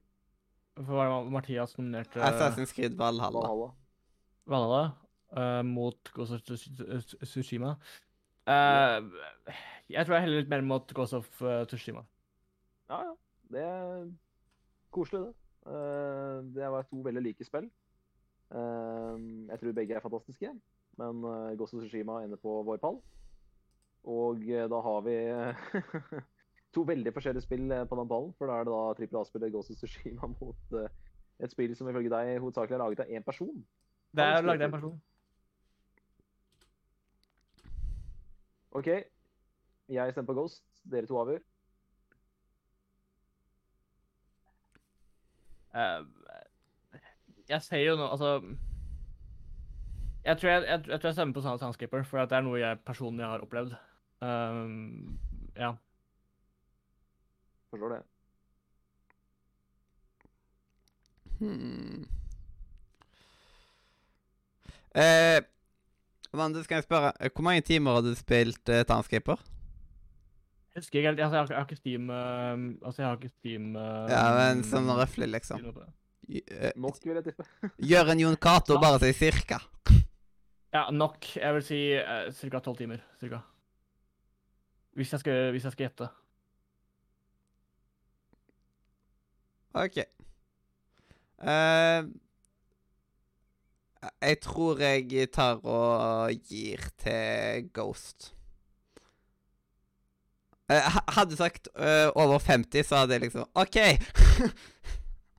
For 0.78 0.94
var 0.94 1.10
det 1.10 1.32
Mathias 1.34 1.74
nominerte 1.80 2.22
Assassin's 2.22 2.72
Creed 2.76 2.96
Valhalla. 3.00 3.42
Valhalla. 3.42 3.72
Valhalla 4.48 4.84
uh, 5.36 5.64
mot 5.66 6.12
Ghost 6.14 6.38
of 6.38 6.44
Tsu- 6.46 7.18
Tsushima. 7.26 7.74
Eh, 8.48 9.02
jeg 9.92 10.06
tror 10.06 10.16
jeg 10.16 10.24
heller 10.24 10.40
litt 10.40 10.52
mer 10.54 10.64
mot 10.64 10.94
Ghost 10.96 11.18
of 11.18 11.42
eh, 11.42 11.66
Tsushima. 11.68 12.06
Ja, 12.88 13.02
ja. 13.10 13.16
Det 13.52 13.64
er 13.64 14.08
koselig, 14.96 15.26
det. 15.26 15.34
Uh, 15.68 16.40
det 16.56 16.70
var 16.72 16.88
to 16.88 17.02
veldig 17.04 17.26
like 17.26 17.44
spill. 17.44 17.68
Jeg 18.48 19.60
tror 19.60 19.74
begge 19.76 19.96
er 19.98 20.04
fantastiske, 20.04 20.54
men 21.02 21.24
uh, 21.26 21.52
Ghost 21.60 21.76
of 21.76 21.84
Tsushima 21.84 22.22
ender 22.24 22.40
på 22.40 22.62
vår 22.64 22.80
pall. 22.80 23.02
Og 24.06 24.44
eh, 24.50 24.68
da 24.70 24.82
har 24.86 25.02
vi 25.06 25.16
to 26.76 26.84
veldig 26.88 27.14
forskjellige 27.16 27.46
spill 27.48 27.72
eh, 27.72 27.86
på 27.90 28.00
den 28.00 28.10
ballen. 28.10 28.34
For 28.38 28.50
da 28.50 28.60
er 28.60 28.68
det 28.68 28.76
da 28.76 28.96
trippel 29.00 29.22
A-spillet 29.22 29.54
Ghost 29.54 29.74
of 29.74 29.82
Sushima 29.82 30.30
mot 30.40 30.80
eh, 30.80 30.90
et 31.44 31.54
spill 31.54 31.76
som 31.78 31.90
ifølge 31.90 32.14
deg 32.14 32.40
hovedsakelig 32.42 32.78
er 32.78 32.84
laget 32.84 33.04
av 33.04 33.14
én 33.14 33.26
person. 33.26 33.60
Det 34.16 34.24
er 34.26 34.42
laget 34.46 34.66
av 34.66 34.70
én 34.70 34.78
person. 34.78 34.98
OK. 38.78 38.90
Jeg 39.88 40.12
stemmer 40.14 40.34
på 40.34 40.40
Ghost. 40.42 40.64
Dere 40.88 41.08
to 41.10 41.20
avgjør. 41.20 41.44
Eh, 45.78 46.06
jeg 47.48 47.62
ser 47.62 47.84
jo 47.84 47.96
nå 48.00 48.06
Altså 48.08 48.30
Jeg 50.26 50.38
tror 50.40 50.50
jeg, 50.50 50.64
jeg, 50.64 50.80
jeg, 50.88 51.00
tror 51.00 51.08
jeg 51.08 51.14
stemmer 51.14 51.34
på 51.34 51.42
Sound- 51.42 52.06
for 52.10 52.20
at 52.20 52.30
det 52.30 52.38
er 52.38 52.42
noe 52.42 52.60
jeg 52.60 52.80
personlig 52.86 53.26
har 53.26 53.44
opplevd. 53.46 53.76
Um, 54.22 55.18
ja. 55.56 55.76
Forstår 57.70 57.90
det. 57.90 58.04
Hmm. 61.40 62.08
Eh, 64.98 65.44
Vande, 66.34 66.64
skal 66.64 66.80
jeg 66.82 66.88
spørre, 66.88 67.12
eh, 67.20 67.30
hvor 67.34 67.46
mange 67.46 67.62
timer 67.62 67.98
har 67.98 68.02
du 68.02 68.16
spilt 68.18 68.70
eh, 68.70 68.84
Townscaper? 68.88 69.38
Jeg 70.76 70.84
husker 70.84 71.00
ikke 71.00 71.10
helt. 71.10 71.20
Altså, 71.20 71.36
jeg, 71.36 71.42
har, 71.42 71.48
jeg 71.50 71.58
har 71.58 71.66
ikke 71.66 71.76
Steam 71.76 72.10
uh, 72.10 72.86
Altså, 72.86 73.02
jeg 73.02 73.08
har 73.08 73.16
ikke 73.18 73.34
Steam 73.40 73.76
uh, 73.76 74.10
Ja, 74.12 74.24
men 74.38 74.62
sånn 74.68 74.92
røftlig, 74.94 75.30
liksom. 75.34 75.64
Eh, 76.28 76.74
Nok, 76.78 77.00
vil 77.02 77.18
jeg 77.18 77.26
tippe. 77.32 77.48
Gjør 77.90 78.12
en 78.14 78.22
Jon 78.22 78.38
Cato, 78.38 78.78
bare 78.84 79.00
si 79.02 79.14
cirka. 79.18 79.58
Ja, 80.76 80.90
nok. 80.94 81.26
Jeg 81.40 81.56
vil 81.56 81.66
si 81.66 81.80
uh, 81.98 82.28
ca. 82.30 82.62
tolv 82.62 82.78
timer. 82.78 83.02
Cirka. 83.22 83.42
Hvis 84.98 85.12
jeg 85.14 85.22
skal, 85.22 85.52
hvis 85.54 85.66
jeg 85.68 85.76
skal 85.76 85.86
gjette. 85.86 86.08
OK. 89.78 90.00
Uh, 91.38 92.08
jeg 94.26 94.40
tror 94.42 94.82
jeg 94.82 95.30
tar 95.34 95.62
og 95.62 96.34
gir 96.50 96.82
til 96.98 97.70
Ghost. 97.74 98.32
Uh, 100.66 100.82
hadde 101.14 101.30
du 101.32 101.38
sagt 101.38 101.70
uh, 101.78 102.10
over 102.18 102.40
50, 102.40 102.86
så 102.86 103.04
hadde 103.04 103.14
jeg 103.14 103.28
liksom 103.28 103.46
OK! 103.54 103.78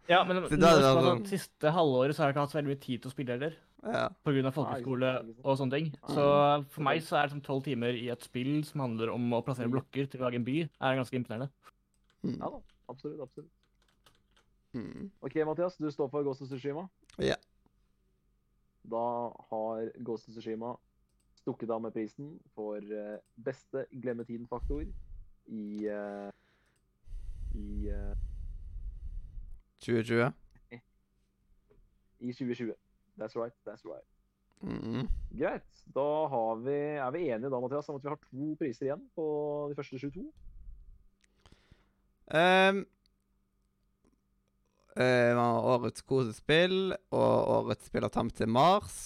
Ja, 0.08 0.22
men 0.24 0.36
det, 0.42 0.50
det, 0.50 0.60
det, 0.60 0.92
det 1.18 1.28
siste 1.34 1.74
halvåret 1.74 2.14
så 2.14 2.22
har 2.22 2.30
jeg 2.30 2.38
ikke 2.38 2.46
hatt 2.46 2.54
så 2.54 2.60
veldig 2.60 2.76
mye 2.76 2.84
tid 2.86 3.02
til 3.02 3.10
å 3.10 3.16
spille 3.16 3.34
heller. 3.34 3.58
Ja. 3.82 4.08
Pga. 4.24 4.50
folkeskole 4.52 5.10
og 5.44 5.58
sånne 5.58 5.70
ting. 5.76 5.92
Så 6.08 6.24
for 6.70 6.82
meg 6.82 7.02
så 7.02 7.16
er 7.18 7.22
det 7.28 7.30
som 7.36 7.40
tolv 7.44 7.62
timer 7.64 7.94
i 7.94 8.08
et 8.10 8.22
spill 8.26 8.64
som 8.64 8.80
handler 8.80 9.10
om 9.14 9.30
å 9.32 9.42
plassere 9.44 9.68
Mm. 9.68 9.76
blokker 9.76 10.10
til 10.10 10.20
å 10.20 10.24
lage 10.24 10.34
en 10.36 10.44
by, 10.44 10.56
er 10.80 10.96
ganske 10.98 11.14
imponerende. 11.16 11.50
Mm. 12.24 12.38
Ja 12.40 12.50
da. 12.50 12.60
Absolutt. 12.88 13.20
absolutt. 13.20 13.50
Mm. 14.74 15.10
OK, 15.22 15.34
Mathias. 15.46 15.76
Du 15.76 15.90
står 15.90 16.10
for 16.10 16.22
Ghost 16.22 16.42
of 16.42 16.48
Tsushima. 16.48 16.88
Ja. 17.18 17.36
Da 18.88 19.30
har 19.50 19.90
Ghost 20.02 20.28
of 20.28 20.34
Tsushima 20.34 20.76
stukket 21.36 21.70
av 21.70 21.80
med 21.82 21.92
prisen 21.92 22.38
for 22.54 22.76
eh, 22.76 23.18
beste 23.36 23.86
glemme 23.92 24.24
tiden-faktor 24.24 24.82
i 25.48 25.86
eh, 25.86 26.30
i, 27.54 27.88
eh, 27.88 28.14
2020. 29.80 30.32
i 32.20 32.32
2020. 32.32 32.74
That's 33.18 33.36
right. 33.36 33.54
That's 33.66 33.84
right. 33.84 34.06
Mm. 34.62 35.08
Greit. 35.38 35.66
Da 35.94 36.26
har 36.28 36.56
vi, 36.64 36.76
er 36.98 37.10
vi 37.14 37.24
enige 37.28 37.50
da, 37.50 37.60
Mathias, 37.60 37.88
om 37.88 37.96
at 37.98 38.04
vi 38.04 38.08
har 38.12 38.18
to 38.22 38.48
priser 38.58 38.88
igjen 38.88 39.04
på 39.16 39.26
de 39.70 39.76
første 39.78 39.98
22? 40.02 40.24
Um, 42.28 42.82
uh, 44.98 45.38
årets 45.72 46.02
kosespill 46.04 46.92
og 47.14 47.52
årets 47.58 47.88
spill 47.88 48.04
av 48.04 48.12
Tam 48.14 48.30
til 48.30 48.50
Mars. 48.52 48.98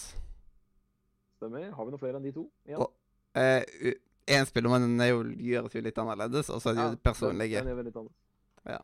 Stemmer. 1.37 1.69
Har 1.75 1.87
vi 1.87 1.95
noe 1.95 2.01
flere 2.03 2.19
enn 2.19 2.27
de 2.27 2.35
to? 2.35 2.49
igjen? 2.67 2.83
Og- 2.83 2.99
Én 4.33 4.47
spill 4.47 4.69
men 4.71 4.85
den 4.85 5.01
er 5.03 5.09
jo, 5.11 5.23
gjøres 5.25 5.73
jo 5.75 5.81
litt 5.83 5.97
annerledes, 5.99 6.51
og 6.53 6.61
så 6.63 6.71
er 6.71 6.77
det 6.77 6.83
jo 6.83 6.91
Ja, 6.93 6.99
personlige. 7.03 7.63
Den, 7.65 7.77
den 7.77 7.89
litt 7.89 7.97
annerledes. 7.97 8.19
Ja. 8.71 8.79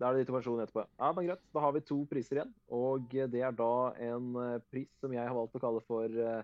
Da 0.00 0.08
er 0.08 0.16
det 0.16 0.24
de 0.26 0.42
to 0.42 0.56
etterpå. 0.58 0.82
Ja, 0.98 1.12
men 1.14 1.28
greit. 1.28 1.42
Da 1.54 1.62
har 1.62 1.72
vi 1.76 1.84
to 1.86 2.00
priser 2.10 2.40
igjen. 2.40 2.50
Og 2.74 3.06
det 3.12 3.42
er 3.42 3.54
da 3.54 3.74
en 4.02 4.34
eh, 4.42 4.58
pris 4.72 4.90
som 5.00 5.12
jeg 5.14 5.22
har 5.22 5.36
valgt 5.36 5.54
å 5.54 5.62
kalle 5.62 5.82
for 5.86 6.10
eh, 6.10 6.42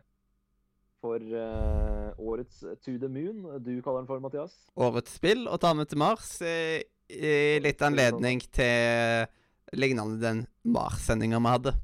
for 1.00 1.16
uh, 1.16 2.12
årets 2.20 2.60
To 2.60 2.98
the 3.00 3.08
Moon. 3.08 3.46
Du 3.64 3.72
kaller 3.80 4.02
den 4.02 4.08
for, 4.10 4.20
Mathias? 4.20 4.52
Årets 4.76 5.16
spill 5.16 5.46
og 5.48 5.56
Ta 5.62 5.72
med 5.72 5.88
til 5.88 6.00
Mars 6.02 6.34
I, 6.44 6.82
i 7.08 7.32
litt 7.64 7.80
anledning 7.80 8.42
til 8.52 9.24
lignende 9.72 10.20
den 10.20 10.44
Mars-sendinga 10.68 11.40
vi 11.40 11.54
hadde. 11.54 11.74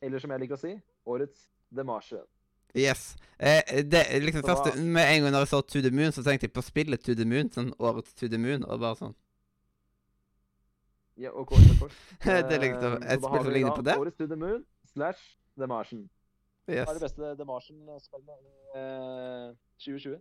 Eller 0.00 0.22
som 0.22 0.32
jeg 0.32 0.44
liker 0.44 0.56
å 0.56 0.62
si, 0.62 0.74
årets 1.04 1.48
The 1.76 1.84
Martian. 1.84 2.24
Yes. 2.72 3.16
Eh, 3.36 3.82
det, 3.84 4.06
liksom 4.22 4.46
første, 4.46 4.76
Med 4.80 5.08
en 5.10 5.24
gang 5.24 5.34
jeg 5.34 5.50
så 5.50 5.60
To 5.60 5.82
the 5.82 5.90
Moon, 5.90 6.12
så 6.14 6.22
tenkte 6.22 6.46
jeg 6.46 6.54
på 6.54 6.64
spillet 6.64 7.02
To 7.04 7.16
the 7.18 7.26
Moon. 7.26 7.50
Sånn 7.52 7.72
årets 7.78 8.14
To 8.16 8.30
the 8.30 8.38
Moon, 8.38 8.64
og 8.64 8.80
bare 8.80 8.98
sånn 9.02 9.16
Ja, 11.20 11.34
og 11.36 11.46
kors 11.50 11.66
og 11.74 11.82
kors. 11.82 12.00
Det 12.50 12.58
likte 12.62 12.88
liksom 12.88 13.02
Eh, 13.02 13.12
et 13.14 13.24
spill 13.24 13.44
som 13.44 13.52
ligner 13.52 13.76
på 13.76 13.84
det. 13.84 13.96
Årets 14.00 14.16
To 14.16 14.26
the 14.30 14.38
Moon 14.40 14.64
slash 14.92 15.36
The 15.58 15.68
Martian. 15.68 16.08
Yes. 16.70 16.86
Det 16.86 16.88
er 16.88 16.98
det 16.98 17.06
beste 17.06 17.32
The 17.36 17.46
Martian-spillet 17.48 18.36
eh, 18.78 19.48
2020? 19.84 20.20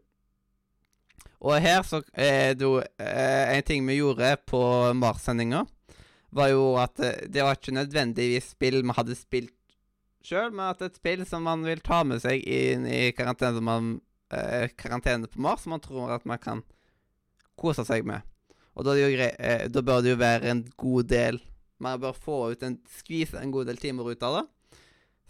Og 1.40 1.56
her 1.62 1.84
så 1.88 2.02
er 2.14 2.56
det 2.58 2.66
jo 2.66 2.80
eh, 2.80 3.58
En 3.58 3.64
ting 3.64 3.88
vi 3.88 4.00
gjorde 4.00 4.34
på 4.48 4.62
Mars-sendinga, 4.98 5.64
var 6.36 6.52
jo 6.52 6.74
at 6.80 7.00
eh, 7.00 7.24
det 7.32 7.44
var 7.44 7.56
ikke 7.56 7.76
nødvendigvis 7.76 8.52
spill 8.56 8.82
vi 8.84 8.96
hadde 8.98 9.16
spilt 9.16 9.56
sjøl, 10.26 10.52
men 10.52 10.68
at 10.74 10.82
et 10.84 10.98
spill 11.00 11.24
som 11.28 11.46
man 11.48 11.64
vil 11.66 11.80
ta 11.84 12.02
med 12.04 12.20
seg 12.24 12.44
inn 12.44 12.84
i 12.90 13.12
karantene, 13.16 13.62
man, 13.64 13.94
eh, 14.36 14.68
karantene 14.78 15.30
på 15.32 15.40
Mars, 15.42 15.64
som 15.64 15.74
man 15.76 15.84
tror 15.84 16.12
at 16.18 16.28
man 16.28 16.42
kan 16.44 16.64
kose 17.60 17.86
seg 17.88 18.06
med. 18.08 18.26
Og 18.80 18.86
da, 18.88 18.94
eh, 18.96 19.66
da 19.68 19.82
bør 19.84 20.02
det 20.06 20.14
jo 20.14 20.20
være 20.22 20.52
en 20.54 20.62
god 20.80 21.10
del 21.12 21.40
Man 21.84 22.00
bør 22.00 22.16
få 22.16 22.38
ut 22.54 22.64
en 22.64 22.78
skvise 22.92 23.40
en 23.40 23.52
god 23.56 23.68
del 23.70 23.78
timer 23.80 24.08
ut 24.12 24.24
av 24.28 24.34
det. 24.38 24.46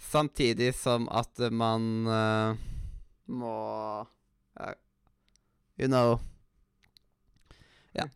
Samtidig 0.09 0.71
som 0.77 1.05
at 1.11 1.41
man 1.53 1.83
eh, 2.09 2.61
må 3.29 3.53
uh, 4.59 4.73
You 5.77 5.89
know 5.91 6.19
Ja. 7.93 8.07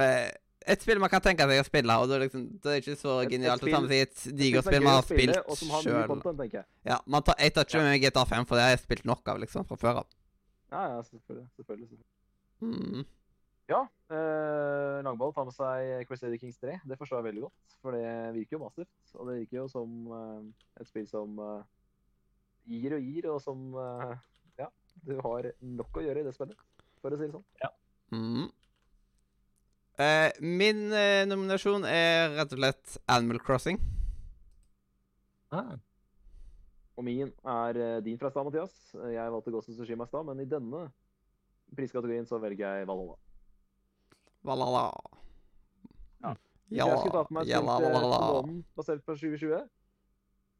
Eh, 0.00 0.30
et 0.68 0.82
spill 0.84 1.00
man 1.00 1.08
kan 1.12 1.22
tenke 1.24 1.46
seg 1.48 1.60
å 1.62 1.66
spille, 1.66 1.94
og 1.96 2.08
det 2.10 2.16
er, 2.18 2.22
liksom, 2.26 2.42
det 2.60 2.72
er 2.72 2.80
ikke 2.82 2.96
så 3.00 3.12
Et- 3.22 3.26
et 3.26 3.32
genialt 3.36 3.62
å 3.64 3.70
ta 3.72 3.80
med 3.80 3.92
seg 3.92 4.00
et 4.04 4.36
digert 4.36 4.66
er 4.66 4.70
spill 4.70 4.84
man 4.84 4.94
har 4.98 5.06
spilt 5.06 5.36
sjøl. 5.82 6.64
Ja, 6.84 6.98
man 7.06 7.22
tar, 7.24 7.36
jeg 7.40 7.54
tar 7.56 7.64
ikke 7.64 7.84
med 7.86 8.02
GTA 8.02 8.24
5, 8.28 8.46
for 8.48 8.56
det 8.60 8.64
har 8.66 8.74
jeg 8.76 8.82
spilt 8.84 9.04
nok 9.08 9.28
av 9.32 9.40
liksom, 9.40 9.64
fra 9.68 9.76
før 9.80 10.02
av. 10.02 10.06
Ja, 10.70 10.82
ja, 10.92 10.98
selvfølgelig. 11.02 11.46
selvfølgelig, 11.56 11.88
selvfølgelig. 11.88 12.08
Mm. 12.60 13.06
Ja, 13.68 13.82
eh, 14.08 14.98
Langball 15.04 15.34
tar 15.36 15.44
med 15.44 15.52
seg 15.52 16.06
Crusader 16.08 16.40
Kings 16.40 16.56
3. 16.62 16.78
Det 16.88 16.96
forstår 16.96 17.20
jeg 17.20 17.26
veldig 17.26 17.42
godt, 17.44 17.74
for 17.82 17.92
det 17.92 18.12
virker 18.38 18.56
jo 18.56 18.62
massivt. 18.62 18.94
Og 19.18 19.28
det 19.28 19.34
virker 19.42 19.58
jo 19.60 19.66
som 19.72 19.98
eh, 20.16 20.46
et 20.80 20.88
spill 20.88 21.08
som 21.10 21.34
eh, 21.44 21.66
gir 22.72 22.96
og 22.96 23.04
gir, 23.04 23.28
og 23.34 23.42
som 23.44 23.66
eh, 23.76 24.14
Ja, 24.62 24.70
du 25.04 25.18
har 25.20 25.50
nok 25.60 26.00
å 26.00 26.06
gjøre 26.06 26.24
i 26.24 26.26
det 26.26 26.32
spillet, 26.34 26.64
for 27.02 27.12
å 27.12 27.20
si 27.20 27.28
det 27.28 27.36
sånn. 27.36 27.44
Mm. 28.08 28.48
Eh, 29.98 30.30
min 30.40 30.86
eh, 30.94 31.26
nominasjon 31.28 31.84
er 31.84 32.32
rett 32.38 32.56
og 32.56 32.62
slett 32.62 32.96
Animal 33.10 33.42
Crossing. 33.44 33.82
Ah. 35.52 35.76
Og 36.96 37.04
min 37.04 37.36
er 37.44 37.84
eh, 37.84 38.00
din 38.06 38.16
fra 38.18 38.32
stad, 38.32 38.48
Mathias. 38.48 38.80
Jeg 38.96 39.36
valgte 39.36 39.52
Ghost 39.52 39.74
of 39.74 39.76
Sushima 39.76 40.08
i 40.08 40.10
stad, 40.10 40.24
men 40.24 40.40
i 40.40 40.48
denne 40.48 40.86
priskategorien 41.76 42.24
så 42.26 42.40
velger 42.40 42.64
jeg 42.64 42.88
Valhalla. 42.88 43.18
Valala. 44.48 44.84
Ja. 46.24 46.34
Hvis 46.68 46.82
jeg 46.82 47.00
skulle 47.02 47.18
tatt 47.18 47.34
meg 47.34 47.48
et 47.48 47.52
til 47.54 48.64
basert 48.76 49.04
på 49.06 49.16
2020, 49.16 49.62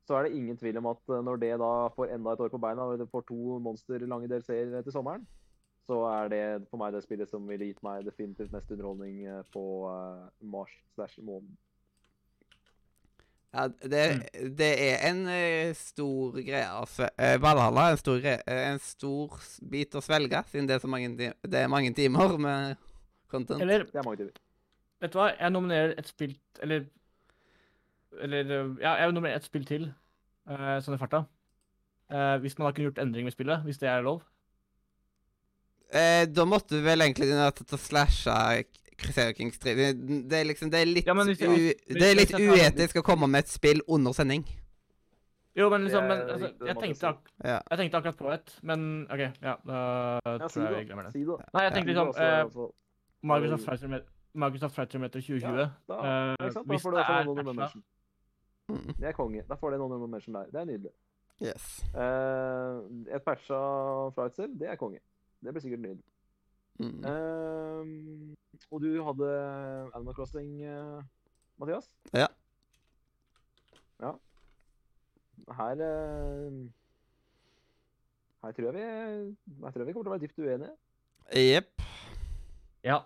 så 0.08 0.16
er 0.16 0.24
det 0.24 0.38
ingen 0.38 0.56
tvil 0.56 0.78
om 0.80 0.88
at 0.88 1.12
eh, 1.12 1.24
når 1.24 1.42
det 1.42 1.50
da 1.60 1.72
får 1.96 2.14
enda 2.14 2.32
et 2.32 2.40
år 2.40 2.52
på 2.54 2.62
beina, 2.62 2.86
og 2.88 2.98
det 3.00 3.10
får 3.12 3.26
to 3.28 3.58
monster 3.60 4.06
lange 4.08 4.30
DLC-er 4.30 4.80
til 4.82 4.94
sommeren, 4.94 5.26
så 5.88 6.00
er 6.08 6.28
det 6.32 6.42
for 6.70 6.80
meg 6.80 6.94
det 6.96 7.04
spillet 7.04 7.28
som 7.28 7.44
ville 7.48 7.68
gitt 7.70 7.80
meg 7.84 8.04
definitivt 8.08 8.52
mest 8.52 8.72
underholdning 8.72 9.24
eh, 9.28 9.42
på 9.52 9.64
eh, 9.92 10.28
mars 10.54 10.72
slash 10.96 11.20
måned. 11.24 11.52
Ja, 13.52 13.64
det, 13.68 14.00
det 14.58 14.72
er 14.84 15.06
en 15.08 15.22
eh, 15.32 15.70
stor 15.76 16.34
greie 16.36 16.66
altså. 16.68 17.08
eh, 17.16 17.38
Valhalla 17.40 17.86
er 17.88 17.96
en 17.96 18.00
stor, 18.00 18.18
greie, 18.20 18.42
eh, 18.44 18.66
en 18.74 18.82
stor 18.84 19.38
bit 19.72 19.96
å 19.96 20.04
svelge, 20.04 20.42
siden 20.50 20.68
det 20.68 20.76
er 20.76 20.82
så 20.84 20.90
mange, 20.92 21.14
det 21.16 21.62
er 21.62 21.72
mange 21.72 21.94
timer 21.96 22.36
med 22.36 22.87
content. 23.30 23.60
Eller 23.62 23.84
Det 23.84 23.94
er 23.94 24.02
mange 24.04 24.16
timer. 24.22 24.32
vet 25.00 25.12
du 25.12 25.18
hva, 25.18 25.28
jeg 25.38 25.50
nominerer 25.54 25.94
et 25.98 26.06
spill 26.06 26.36
Eller 26.62 26.86
Eller 28.20 28.76
Ja, 28.80 28.94
jeg 29.04 29.12
nominerer 29.12 29.36
et 29.36 29.44
spill 29.44 29.64
til, 29.68 29.92
uh, 30.48 30.78
sånn 30.80 30.94
i 30.94 30.98
farta. 30.98 31.26
Uh, 32.10 32.38
hvis 32.40 32.56
man 32.58 32.66
har 32.66 32.72
kunne 32.72 32.88
gjort 32.90 32.98
endring 33.04 33.24
med 33.28 33.32
spillet, 33.34 33.62
hvis 33.64 33.78
det 33.78 33.88
er 33.88 34.02
lov. 34.02 34.22
Eh, 35.92 36.24
da 36.26 36.44
måtte 36.44 36.76
du 36.76 36.82
vel 36.84 37.00
egentlig 37.00 37.28
nødt 37.32 37.62
til 37.64 37.76
å 37.76 37.80
slashe 37.80 38.64
Crusader 38.98 39.32
Kings 39.36 39.58
3. 39.58 39.74
Det, 40.28 40.40
er 40.40 40.44
liksom 40.48 40.70
Det 40.72 40.80
er 40.82 40.86
litt, 40.88 41.06
Ja, 41.06 41.14
men 41.14 41.26
hvis 41.28 41.38
jeg- 41.40 41.48
u, 41.48 41.52
hvis- 41.54 41.98
det 42.00 42.02
er 42.10 42.14
litt 42.14 42.30
jeg 42.30 42.48
uetisk 42.50 42.96
å 42.96 43.02
komme 43.04 43.28
med 43.28 43.44
et 43.44 43.48
spill 43.48 43.80
under 43.88 44.12
sending. 44.12 44.44
Jo, 45.56 45.68
men 45.70 45.84
liksom 45.84 46.06
men, 46.06 46.18
altså, 46.28 46.66
jeg, 46.66 46.76
tenkte 46.76 47.04
ak 47.08 47.18
Ja. 47.44 47.60
jeg 47.70 47.78
tenkte 47.78 47.96
akkurat 47.98 48.16
på 48.16 48.32
et, 48.32 48.54
men 48.62 49.06
OK, 49.10 49.18
ja, 49.42 49.56
da 49.66 50.20
Ja, 50.24 50.48
si 50.48 50.60
tror 50.60 50.68
jeg 50.68 50.70
det. 50.70 50.78
vi 50.78 50.84
glemmer 50.92 51.04
det. 51.04 51.12
Si 51.12 51.24
det. 51.24 51.38
Nei, 51.54 51.62
jeg 51.62 51.72
tenkte 51.72 51.94
liksom. 51.94 52.72
Microsoft 53.22 53.64
Flight 53.64 53.80
Simulator- 53.80 54.14
Microsoft 54.34 54.74
2020. 54.74 55.40
Ja, 55.40 55.68
da, 55.88 55.98
uh, 56.44 56.52
sant? 56.52 56.66
hvis 56.66 56.82
det 56.82 56.98
er. 56.98 57.82
Mm. 58.68 58.94
Det 59.00 59.08
er 59.08 59.12
konge. 59.12 59.42
Da 59.48 59.54
får 59.54 59.70
du 59.70 59.76
noen 59.78 60.10
mention 60.10 60.34
der. 60.34 60.44
Det 60.52 60.60
er 60.60 60.64
nydelig. 60.64 60.90
Yes. 61.42 61.84
Uh, 61.94 62.82
et 63.14 63.22
patcha 63.22 63.58
flight 64.14 64.36
sim, 64.36 64.58
det 64.58 64.68
er 64.68 64.76
konge. 64.76 64.98
Det 65.44 65.54
blir 65.54 65.62
sikkert 65.62 65.80
nydelig. 65.80 66.04
Mm. 66.78 66.98
Uh, 67.04 68.34
og 68.70 68.82
du 68.82 68.90
hadde 69.04 69.30
Animal 69.94 70.14
Crossing, 70.14 70.50
uh, 70.66 71.02
Mathias? 71.58 71.90
Ja. 72.12 72.26
Ja. 74.02 74.12
Her 75.48 75.70
eh, 75.70 76.52
Her 78.42 78.52
tror 78.52 78.64
jeg 78.64 78.74
vi 78.74 78.80
Her 79.64 79.70
tror 79.70 79.78
jeg 79.78 79.86
vi 79.86 79.92
kommer 79.92 80.04
til 80.04 80.10
å 80.10 80.16
være 80.16 80.26
dypt 80.26 80.38
uenige. 80.38 80.74
Jepp. 81.34 81.77
Ja. 82.88 83.02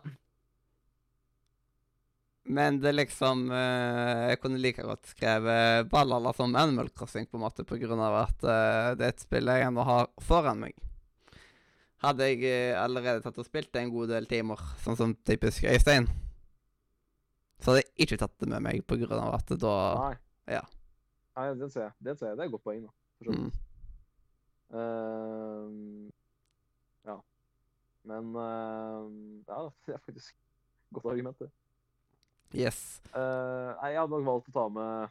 Men 2.44 2.80
det 2.82 2.92
liksom 2.92 3.50
eh, 3.54 4.22
Jeg 4.32 4.40
kunne 4.42 4.58
like 4.58 4.82
godt 4.82 5.06
skrevet 5.12 5.88
Ballala 5.90 6.32
som 6.34 6.54
Animal 6.58 6.90
Crossing, 6.90 7.26
på 7.30 7.38
en 7.38 7.44
måte, 7.44 7.64
på 7.66 7.78
grunn 7.82 8.02
av 8.02 8.18
at 8.24 8.42
eh, 8.46 8.88
det 8.98 9.06
er 9.06 9.14
et 9.14 9.22
spill 9.22 9.50
jeg 9.50 9.66
ennå 9.66 9.84
har 9.86 10.10
foran 10.22 10.62
meg. 10.64 10.74
Hadde 12.02 12.26
jeg 12.26 12.42
eh, 12.48 12.74
allerede 12.78 13.22
tatt 13.22 13.38
og 13.38 13.46
spilt 13.46 13.78
en 13.78 13.92
god 13.94 14.10
del 14.14 14.26
timer, 14.30 14.62
sånn 14.82 14.98
som 14.98 15.14
typisk 15.26 15.66
Øystein, 15.70 16.08
så 17.62 17.70
hadde 17.70 17.84
jeg 17.84 18.06
ikke 18.08 18.18
tatt 18.24 18.34
det 18.42 18.50
med 18.50 18.66
meg 18.66 18.82
på 18.90 18.98
grunn 19.04 19.22
av 19.22 19.36
at 19.38 19.54
da 19.62 19.76
Nei. 20.00 20.16
ja. 20.58 20.64
Nei, 21.38 21.46
den 21.56 21.70
ser 21.70 21.86
jeg. 21.86 21.94
Den 22.02 22.18
ser 22.18 22.32
jeg. 22.32 22.40
Det 22.40 22.42
er 22.42 22.50
et 22.50 22.56
godt 22.56 22.66
poeng, 22.66 22.82
da. 22.82 22.90
For 23.18 23.30
så 23.30 23.36
vidt. 23.36 23.46
mm. 23.46 23.70
Ja. 24.72 26.21
Men 28.08 28.32
eh, 28.34 29.02
Ja, 29.48 29.58
det 29.86 29.94
er 29.94 30.00
faktisk 30.04 30.32
et 30.34 30.94
godt 30.96 31.12
argument, 31.12 31.38
det. 31.38 31.50
Yes. 32.54 33.00
Uh, 33.14 33.72
jeg 33.88 33.96
hadde 34.00 34.10
nok 34.12 34.26
valgt 34.26 34.48
å 34.50 34.54
ta 34.56 34.64
med 34.68 35.08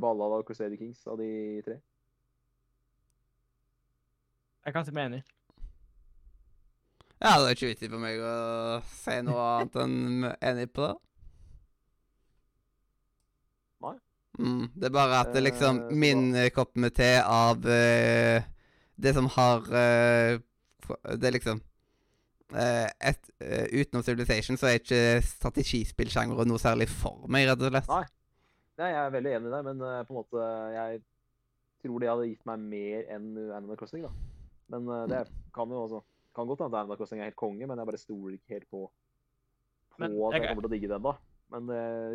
Valhalla 0.00 0.38
og 0.40 0.46
Crusader 0.48 0.78
Kings 0.80 1.02
av 1.06 1.18
de 1.20 1.26
tre. 1.66 1.76
Jeg 4.66 4.74
kan 4.74 4.86
si 4.86 4.94
meg 4.96 5.10
enig. 5.10 5.22
Ja, 7.20 7.34
det 7.40 7.50
er 7.50 7.54
ikke 7.56 7.68
viktig 7.74 7.90
for 7.92 8.02
meg 8.02 8.18
å 8.20 8.32
si 8.92 9.18
noe 9.24 9.44
annet 9.56 9.76
enn 9.84 10.26
enig 10.44 10.66
på 10.76 10.88
det. 10.88 10.96
Nei. 13.84 13.94
Mm, 14.40 14.66
det 14.74 14.88
er 14.90 14.96
bare 14.96 15.20
at 15.22 15.30
det 15.36 15.44
liksom 15.46 15.78
uh, 15.86 15.94
Min 15.96 16.26
kopp 16.56 16.74
med 16.76 16.92
te 16.96 17.12
av 17.22 17.60
uh, 17.64 18.40
det 19.00 19.14
som 19.16 19.28
har 19.36 19.64
f- 19.68 20.42
Det 21.16 21.24
er 21.30 21.36
liksom 21.38 21.62
Uh, 22.46 22.86
et, 23.02 23.24
uh, 23.42 23.66
Utenom 23.74 24.04
Civilization 24.06 24.54
så 24.54 24.68
er 24.70 24.76
ikke 24.78 24.98
strategispillsjangeren 25.26 26.46
noe 26.46 26.60
særlig 26.62 26.86
for 26.86 27.24
meg, 27.26 27.48
rett 27.48 27.62
og 27.64 27.72
slett. 27.72 27.88
Nei. 27.90 28.04
Nei, 28.78 28.90
jeg 28.92 29.00
er 29.00 29.14
veldig 29.16 29.30
enig 29.34 29.48
i 29.48 29.54
det, 29.56 29.62
men 29.66 29.80
uh, 29.82 30.02
på 30.06 30.12
en 30.14 30.18
måte 30.20 30.44
Jeg 30.76 31.00
tror 31.82 32.02
det 32.04 32.10
hadde 32.12 32.28
gitt 32.28 32.44
meg 32.46 32.60
mer 32.70 33.08
enn 33.16 33.26
Animal 33.56 33.80
Crossing, 33.80 34.04
da. 34.06 34.12
Men 34.70 34.86
det 35.10 35.24
kan 35.56 35.74
jo 35.74 35.80
også 35.88 36.00
Kan 36.38 36.46
godt 36.46 36.62
hende 36.62 36.78
Animal 36.84 37.00
Crossing 37.00 37.18
er 37.18 37.28
helt 37.32 37.38
konge, 37.40 37.66
men 37.66 37.82
jeg 37.82 37.88
bare 37.90 38.00
stoler 38.04 38.36
ikke 38.36 38.54
helt 38.54 38.68
på 38.70 38.84
på 39.96 40.02
Men 40.04 40.12
at 40.12 40.36
jeg 40.36 40.42
jeg- 40.42 40.48
kommer 40.52 40.66
til 40.66 40.70
å 40.70 40.74
digge 40.76 40.88
den, 40.92 41.02
da. 41.02 41.12
Men 41.50 41.70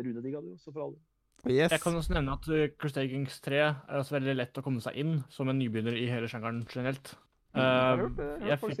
Rune 0.06 0.22
digga 0.24 0.40
det 0.40 0.52
jo, 0.54 0.56
så 0.62 0.72
for 0.72 0.84
all. 0.86 0.96
Yes. 1.44 1.72
Jeg 1.74 1.80
kan 1.82 1.96
også 1.98 2.14
nevne 2.14 2.38
at 2.38 2.48
Crusader 2.78 3.08
Kings 3.10 3.40
3 3.42 3.58
er 3.58 3.98
også 4.00 4.16
veldig 4.16 4.36
lett 4.38 4.60
å 4.60 4.62
komme 4.64 4.80
seg 4.80 4.96
inn 4.96 5.24
som 5.28 5.48
en 5.50 5.58
nybegynner 5.58 5.96
i 5.98 6.06
hele 6.08 6.28
sjangeren 6.30 6.62
generelt. 6.70 7.16
Uh, 7.52 8.08
jeg 8.48 8.56
fikk-. 8.62 8.78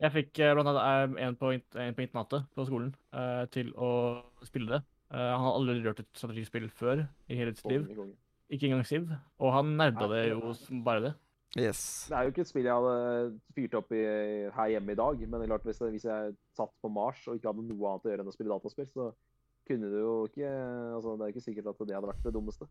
Jeg 0.00 0.12
fikk 0.14 0.38
uh, 0.40 0.52
blant 0.56 0.70
annet 0.70 1.16
uh, 1.18 1.18
en 1.26 1.36
på, 1.36 1.50
en 1.52 1.96
på 1.98 2.04
internatet 2.06 2.46
på 2.56 2.64
skolen 2.64 2.94
uh, 3.12 3.44
til 3.52 3.72
å 3.76 3.90
spille 4.46 4.70
det. 4.72 4.80
Uh, 5.12 5.20
han 5.34 5.44
har 5.44 5.58
aldri 5.58 5.82
rørt 5.84 6.00
et 6.00 6.08
strategispill 6.16 6.70
før 6.72 7.04
i 7.28 7.36
hele 7.36 7.52
sitt 7.54 7.68
liv. 7.70 7.84
Ikke 8.52 8.70
engang 8.70 8.86
Siv. 8.88 9.12
Og 9.40 9.52
han 9.52 9.74
nerda 9.76 10.08
det 10.12 10.22
jo 10.30 10.54
som 10.56 10.80
bare 10.86 11.04
det. 11.08 11.12
Yes. 11.60 12.08
Det 12.10 12.16
er 12.18 12.26
jo 12.26 12.32
ikke 12.32 12.42
et 12.42 12.50
spill 12.50 12.66
jeg 12.66 12.74
hadde 12.74 13.38
fyrt 13.54 13.76
opp 13.78 13.92
i, 13.94 14.00
her 14.56 14.72
hjemme 14.72 14.90
i 14.90 14.98
dag, 14.98 15.20
men 15.30 15.44
klart 15.46 15.62
hvis, 15.68 15.78
jeg- 15.84 15.92
hvis 15.94 16.06
jeg 16.08 16.32
satt 16.56 16.72
på 16.82 16.90
Mars 16.90 17.20
og 17.28 17.36
ikke 17.36 17.52
hadde 17.52 17.62
noe 17.68 17.92
annet 17.92 18.08
å 18.08 18.10
gjøre 18.10 18.24
enn 18.24 18.32
å 18.32 18.34
spille 18.34 18.50
dataspill, 18.50 18.88
så 18.90 19.12
kunne 19.68 19.92
det 19.92 20.00
jo 20.02 20.16
ikke 20.28 20.48
altså 20.96 21.14
Det 21.16 21.24
er 21.24 21.30
ikke 21.32 21.44
sikkert 21.44 21.68
at 21.70 21.78
det 21.86 21.94
hadde 21.94 22.10
vært 22.10 22.24
det 22.26 22.32
dummeste 22.34 22.66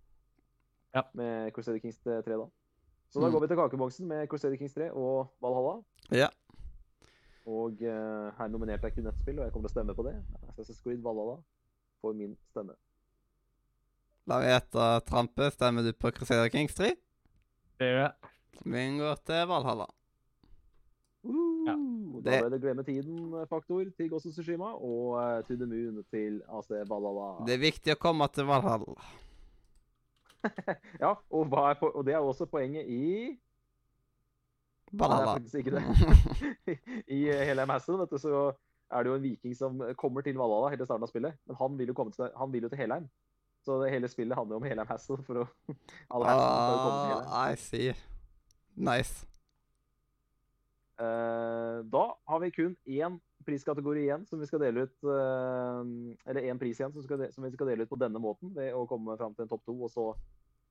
Ja. 0.93 1.05
med 1.13 1.53
Crusader 1.55 1.79
Kings 1.79 1.97
3 2.03 2.21
da. 2.27 2.49
Så 3.13 3.21
da 3.21 3.27
Mm. 3.27 3.33
går 3.35 3.41
vi 3.43 3.47
til 3.47 3.57
kakeboksen 3.59 4.07
med 4.09 4.27
Crusader 4.27 4.57
Kings 4.57 4.73
3 4.73 4.87
og 4.91 5.27
Valhalla. 5.41 5.75
Ja. 6.11 6.27
Og 7.45 7.73
uh, 7.83 8.31
her 8.39 8.47
nominerte 8.49 8.87
jeg 8.89 8.95
kun 8.95 9.07
ett 9.11 9.19
spill, 9.21 9.37
og 9.39 9.45
jeg 9.45 9.53
kommer 9.53 9.67
til 9.69 9.73
å 9.73 9.77
stemme 9.77 9.93
på 9.95 10.03
det. 10.07 10.15
Assassin's 10.49 10.81
Creed 10.83 11.01
Valhalla 11.03 11.35
får 12.01 12.13
min 12.17 12.33
stemme. 12.49 12.73
La 14.25 14.39
meg 14.39 14.49
gjette 14.49 14.85
Trampe. 15.05 15.51
Stemmer 15.51 15.83
du 15.83 15.91
på 15.93 16.09
Crusader 16.15 16.49
Kings 16.49 16.73
3? 16.73 16.93
Det 17.79 17.89
gjør 17.91 17.99
jeg. 18.07 18.31
Min 18.65 18.97
går 18.97 19.15
til 19.27 19.45
Valhalla. 19.51 19.85
Ja. 21.23 21.75
Uh, 21.75 22.21
Da 22.23 22.31
Det- 22.31 22.41
ble 22.41 22.49
det 22.51 22.61
glemme 22.61 22.83
tiden-faktor 22.83 23.83
til 23.97 24.09
Ghost 24.09 24.25
of 24.27 24.33
Tsushima 24.33 24.73
og 24.73 25.15
uh, 25.19 25.41
To 25.43 25.55
the 25.55 25.65
Moon 25.65 26.03
til 26.11 26.41
AC 26.47 26.69
Valhalla. 26.89 27.45
Det 27.45 27.53
er 27.53 27.59
viktig 27.59 27.93
å 27.93 27.99
komme 27.99 28.27
til 28.31 28.45
Valhalla. 28.45 28.95
Ja, 31.03 31.13
og, 31.29 31.57
er 31.57 31.83
og 31.89 32.05
det 32.05 32.13
er 32.13 32.21
også 32.21 32.45
poenget 32.49 32.87
i. 32.87 33.33
Nei, 34.93 35.09
det 35.09 35.17
er 35.17 35.31
faktisk 35.31 35.55
ikke 35.55 35.75
det. 35.75 35.83
I 37.17 37.19
eh, 37.33 37.45
hele 37.49 37.65
Massen, 37.65 37.97
du, 37.97 38.17
så 38.21 38.51
er 38.93 39.03
det 39.03 39.09
jo 39.09 39.17
en 39.17 39.25
viking 39.25 39.55
som 39.57 39.81
kommer 39.97 40.21
til 40.21 40.37
Valhalla 40.37 40.69
helt 40.69 40.83
i 40.83 40.85
starten 40.85 41.05
av 41.07 41.09
spillet. 41.09 41.37
Men 41.49 41.57
han 41.59 41.77
vil 41.79 41.89
jo, 41.89 42.09
til, 42.13 42.29
han 42.37 42.53
vil 42.53 42.67
jo 42.67 42.71
til 42.71 42.81
Helheim. 42.83 43.09
Så 43.63 43.79
det 43.81 43.93
hele 43.93 44.09
spillet 44.11 44.37
handler 44.37 44.57
jo 44.57 44.61
om 44.61 44.67
Helheim 44.67 44.89
Hassel 44.91 45.21
for 45.25 45.43
å 45.43 45.45
alle 46.13 46.29
Hassel 46.29 46.49
for 46.49 46.73
å 46.73 46.81
komme 46.83 46.97
til 46.97 47.13
Helheim. 47.13 47.29
Ah, 47.31 47.45
I 47.49 47.61
see. 47.63 47.93
Nice. 48.75 49.25
Uh, 51.01 51.81
da 51.89 52.03
har 52.29 52.43
vi 52.43 52.51
kun 52.53 52.75
én 52.85 53.17
priskategori 53.45 54.05
igjen 54.05 54.25
som 54.29 54.39
vi 54.41 54.47
skal 54.49 54.61
dele 54.63 54.85
ut 54.87 55.09
eh, 55.09 55.81
Eller 56.31 56.47
én 56.51 56.59
pris 56.61 56.79
igjen 56.79 56.93
som, 56.93 57.03
skal 57.05 57.27
som 57.33 57.43
vi 57.45 57.51
skal 57.53 57.69
dele 57.69 57.85
ut 57.85 57.91
på 57.91 57.99
denne 57.99 58.21
måten, 58.21 58.53
ved 58.55 58.73
å 58.73 58.85
komme 58.89 59.17
fram 59.19 59.35
til 59.35 59.45
en 59.45 59.51
topp 59.51 59.65
to 59.65 59.75
og 59.77 59.91
så 59.93 60.07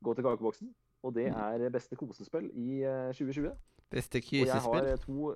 gå 0.02 0.14
til 0.14 0.26
kakeboksen. 0.26 0.72
Og 1.02 1.14
det 1.14 1.28
er 1.30 1.68
beste 1.74 1.98
kosespill 1.98 2.50
i 2.58 2.82
eh, 2.82 3.12
2020. 3.14 3.54
Beste 3.92 4.18
Og 4.18 4.46
jeg 4.48 4.62
har 4.66 4.86
eh, 4.88 4.98
to 5.02 5.34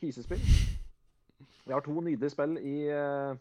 kysespill. 0.00 0.42
Jeg 1.66 1.74
har 1.74 1.84
to 1.84 2.00
nydelige 2.00 2.30
spill 2.30 2.58
i, 2.60 2.76
eh, 2.92 3.38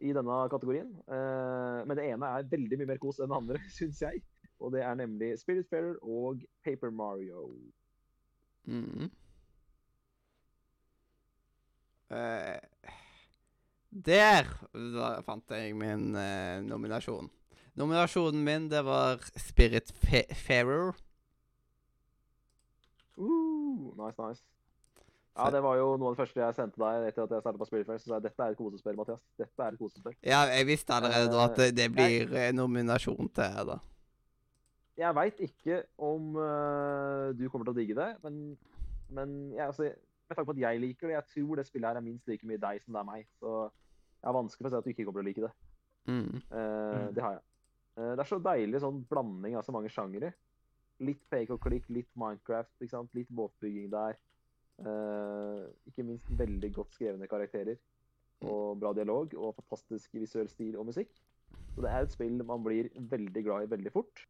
i 0.00 0.12
denne 0.16 0.38
kategorien. 0.52 0.92
Eh, 1.08 1.80
Men 1.86 1.96
det 1.96 2.06
ene 2.12 2.30
er 2.38 2.48
veldig 2.50 2.78
mye 2.78 2.92
mer 2.92 3.02
kos 3.02 3.20
enn 3.20 3.32
det 3.32 3.40
andre, 3.40 3.60
syns 3.78 4.02
jeg. 4.02 4.22
Og 4.60 4.72
det 4.72 4.84
er 4.86 4.94
nemlig 4.94 5.34
Spiritfarer 5.40 5.98
og 6.02 6.44
Paper 6.64 6.90
Mario. 6.90 7.50
Mm. 8.64 9.10
Eh, 12.12 12.60
der 14.04 14.50
fant 15.24 15.54
jeg 15.54 15.74
min 15.78 16.16
uh, 16.18 16.58
nominasjon. 16.66 17.30
Nominasjonen 17.78 18.42
min, 18.44 18.66
det 18.70 18.82
var 18.86 19.22
Spirit 19.38 19.92
Fa 20.02 20.24
Fairer. 20.34 20.92
Uh, 23.16 23.94
nice, 23.98 24.18
nice. 24.18 24.42
Ja, 25.34 25.50
det 25.50 25.62
var 25.62 25.74
jo 25.80 25.86
noe 25.98 26.12
av 26.12 26.14
det 26.14 26.20
første 26.22 26.38
jeg 26.38 26.54
sendte 26.54 26.78
deg 26.78 27.08
etter 27.08 27.24
at 27.24 27.32
jeg 27.34 27.42
startet 27.42 27.58
på 27.58 27.66
Spiritfarer. 27.66 28.02
Så 28.02 28.10
sa 28.10 28.18
jeg 28.20 28.26
dette 28.28 28.44
er 28.44 28.54
et 28.54 28.58
kosespill, 28.58 28.98
Mathias. 28.98 29.22
Dette 29.40 29.64
er 29.66 29.74
et 29.74 29.80
kosespill. 29.80 30.14
Ja, 30.22 30.44
jeg 30.46 30.68
visste 30.68 30.94
allerede 30.94 31.32
da 31.32 31.46
at 31.48 31.58
det, 31.74 31.88
Eh, 31.88 31.90
blir 31.90 32.36
jeg, 32.38 32.54
nominasjon 32.54 33.30
til 33.34 33.66
det. 33.70 33.78
Jeg 34.96 35.14
veit 35.14 35.40
ikke 35.42 35.80
om 35.98 36.36
uh, 36.38 37.34
du 37.34 37.48
kommer 37.50 37.66
til 37.66 37.74
å 37.74 37.78
digge 37.80 37.96
det, 37.98 38.12
men, 38.22 38.54
men 39.10 39.34
jeg, 39.56 39.66
altså, 39.66 39.90
med 40.28 40.36
tanke 40.36 40.48
på 40.48 40.56
at 40.56 40.62
jeg 40.62 40.80
liker 40.80 41.10
det, 41.10 41.16
jeg 41.16 41.30
tror 41.32 41.58
det 41.60 41.66
spillet 41.68 41.88
her 41.90 42.00
er 42.00 42.04
minst 42.04 42.28
like 42.28 42.46
mye 42.48 42.60
deg 42.60 42.82
som 42.82 42.96
det 42.96 43.00
er 43.02 43.08
meg. 43.08 43.26
Så 43.40 43.50
jeg 43.64 44.28
har 44.28 44.36
vanskelig 44.38 44.64
for 44.64 44.70
å 44.70 44.72
si 44.72 44.80
at 44.80 44.86
du 44.86 44.92
ikke 44.92 45.06
kommer 45.08 45.20
til 45.20 45.24
å 45.24 45.30
like 45.30 45.44
det. 45.44 45.52
Mm. 46.04 46.30
Uh, 46.50 46.60
Mm. 46.94 47.14
Det 47.16 47.24
har 47.24 47.36
jeg. 47.36 47.44
Uh, 47.94 48.10
det 48.12 48.22
er 48.24 48.30
så 48.30 48.40
deilig 48.42 48.80
sånn 48.82 49.02
blanding 49.10 49.56
av 49.58 49.66
så 49.66 49.74
mange 49.74 49.92
sjangere. 49.92 50.32
Litt 51.04 51.24
fake 51.30 51.52
og 51.54 51.60
klikk, 51.62 51.88
litt 51.92 52.10
Minecraft, 52.18 52.72
litt 53.14 53.32
båtbygging 53.34 53.90
der. 53.92 54.18
Uh, 54.78 55.68
ikke 55.86 56.06
minst 56.06 56.30
veldig 56.34 56.70
godt 56.74 56.96
skrevne 56.96 57.28
karakterer 57.30 57.78
og 58.42 58.80
bra 58.80 58.90
dialog 58.96 59.30
og 59.38 59.54
fantastisk 59.60 60.16
visuell 60.18 60.48
stil 60.50 60.74
og 60.80 60.88
musikk. 60.88 61.12
Så 61.74 61.82
det 61.84 61.90
er 61.90 62.06
et 62.06 62.14
spill 62.14 62.40
man 62.46 62.62
blir 62.64 62.90
veldig 62.94 63.42
glad 63.46 63.66
i 63.66 63.70
veldig 63.70 63.92
fort. 63.94 64.24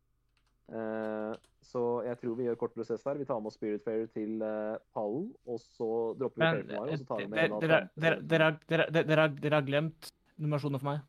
Eh, 0.73 1.35
så 1.65 1.81
jeg 2.07 2.19
tror 2.21 2.37
vi 2.39 2.45
gjør 2.47 2.57
kort 2.61 2.75
prosess 2.77 3.03
her. 3.05 3.19
Vi 3.21 3.25
tar 3.29 3.41
med 3.41 3.51
oss 3.51 3.57
Spiritfarer 3.59 4.07
til 4.15 4.41
uh, 4.43 4.77
pallen, 4.95 5.27
og 5.49 5.59
så 5.61 5.89
dropper 6.21 6.41
vi 6.41 6.63
Paper 6.69 6.81
og 6.93 6.99
så 6.99 7.07
tar 7.09 7.17
vi 7.19 7.25
eh, 7.25 7.29
med 7.29 7.45
en 7.45 7.53
av 7.53 7.61
dere, 7.65 9.21
har- 9.57 9.67
glemt 9.67 10.11
nominasjoner 10.39 10.79
for 10.81 10.91
meg. 10.93 11.01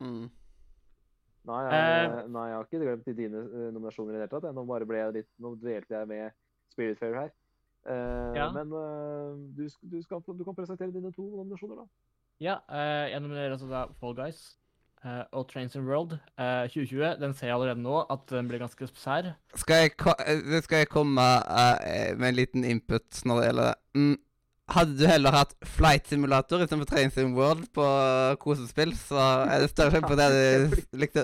Mm. 0.00 0.28
Nei, 1.48 1.60
Eh. 1.64 1.72
jeg, 1.72 2.28
nei, 2.34 2.46
jeg 2.48 2.56
har 2.56 2.64
ikke 2.66 2.80
glemt 2.84 3.04
de 3.06 3.14
dine 3.14 3.38
eh, 3.38 3.70
nominasjoner 3.72 4.10
i 4.10 4.18
det 4.18 4.24
hele 4.26 4.32
tatt. 4.40 4.54
Nå 4.54 4.64
bare 4.68 4.86
ble 4.86 4.98
jeg 4.98 5.14
litt, 5.20 5.30
nå 5.40 5.54
delte 5.62 5.94
jeg 5.94 6.08
med 6.08 6.32
Spiritfarer 6.74 7.20
her. 7.22 7.30
Uh, 7.88 8.34
Ja. 8.36 8.50
Men 8.52 8.72
uh, 8.74 9.36
du, 9.56 9.64
du, 9.88 10.02
skal, 10.02 10.20
du 10.20 10.44
kan 10.44 10.54
presentere 10.56 10.92
dine 10.92 11.12
to 11.14 11.22
nominasjoner, 11.36 11.76
da. 11.84 11.86
Ja, 12.40 12.58
Uh, 12.68 13.06
jeg 13.10 13.20
nominerer 13.22 13.52
altså 13.56 13.68
da 13.70 13.86
Fall 14.00 14.14
Guys 14.14 14.57
eh, 14.57 14.57
og 15.32 15.48
Trains 15.50 15.74
in 15.78 15.86
World. 15.86 16.16
Eh, 16.38 16.64
2020, 16.72 17.18
den 17.20 17.34
ser 17.34 17.46
jeg 17.50 17.54
allerede 17.56 17.82
nå 17.82 18.00
at 18.10 18.24
den 18.32 18.48
blir 18.50 18.58
ganske 18.58 18.88
sær. 18.98 19.32
Skal, 19.54 19.84
jeg 19.86 19.92
eh, 20.26 20.62
skal 20.64 20.78
jeg 20.84 20.88
komme 20.90 21.22
eh, 21.22 22.14
med 22.18 22.28
en 22.32 22.34
liten 22.40 22.64
input 22.64 23.20
når 23.24 23.40
det 23.40 23.46
gjelder 23.50 23.68
det? 23.70 23.76
Mm. 24.00 24.16
Hadde 24.68 24.98
du 25.00 25.06
heller 25.08 25.32
hatt 25.32 25.54
Flight 25.64 26.10
Simulator 26.10 26.60
istedenfor 26.60 26.90
Trains 26.90 27.14
in 27.16 27.30
World 27.32 27.70
på 27.72 27.84
kosespill, 28.42 28.90
så 29.00 29.16
er 29.48 29.62
det 29.62 29.70
større 29.70 29.94
sjanse 29.94 30.08
for 30.12 30.20
det 30.20 30.26
du 30.28 30.98
likte 31.00 31.22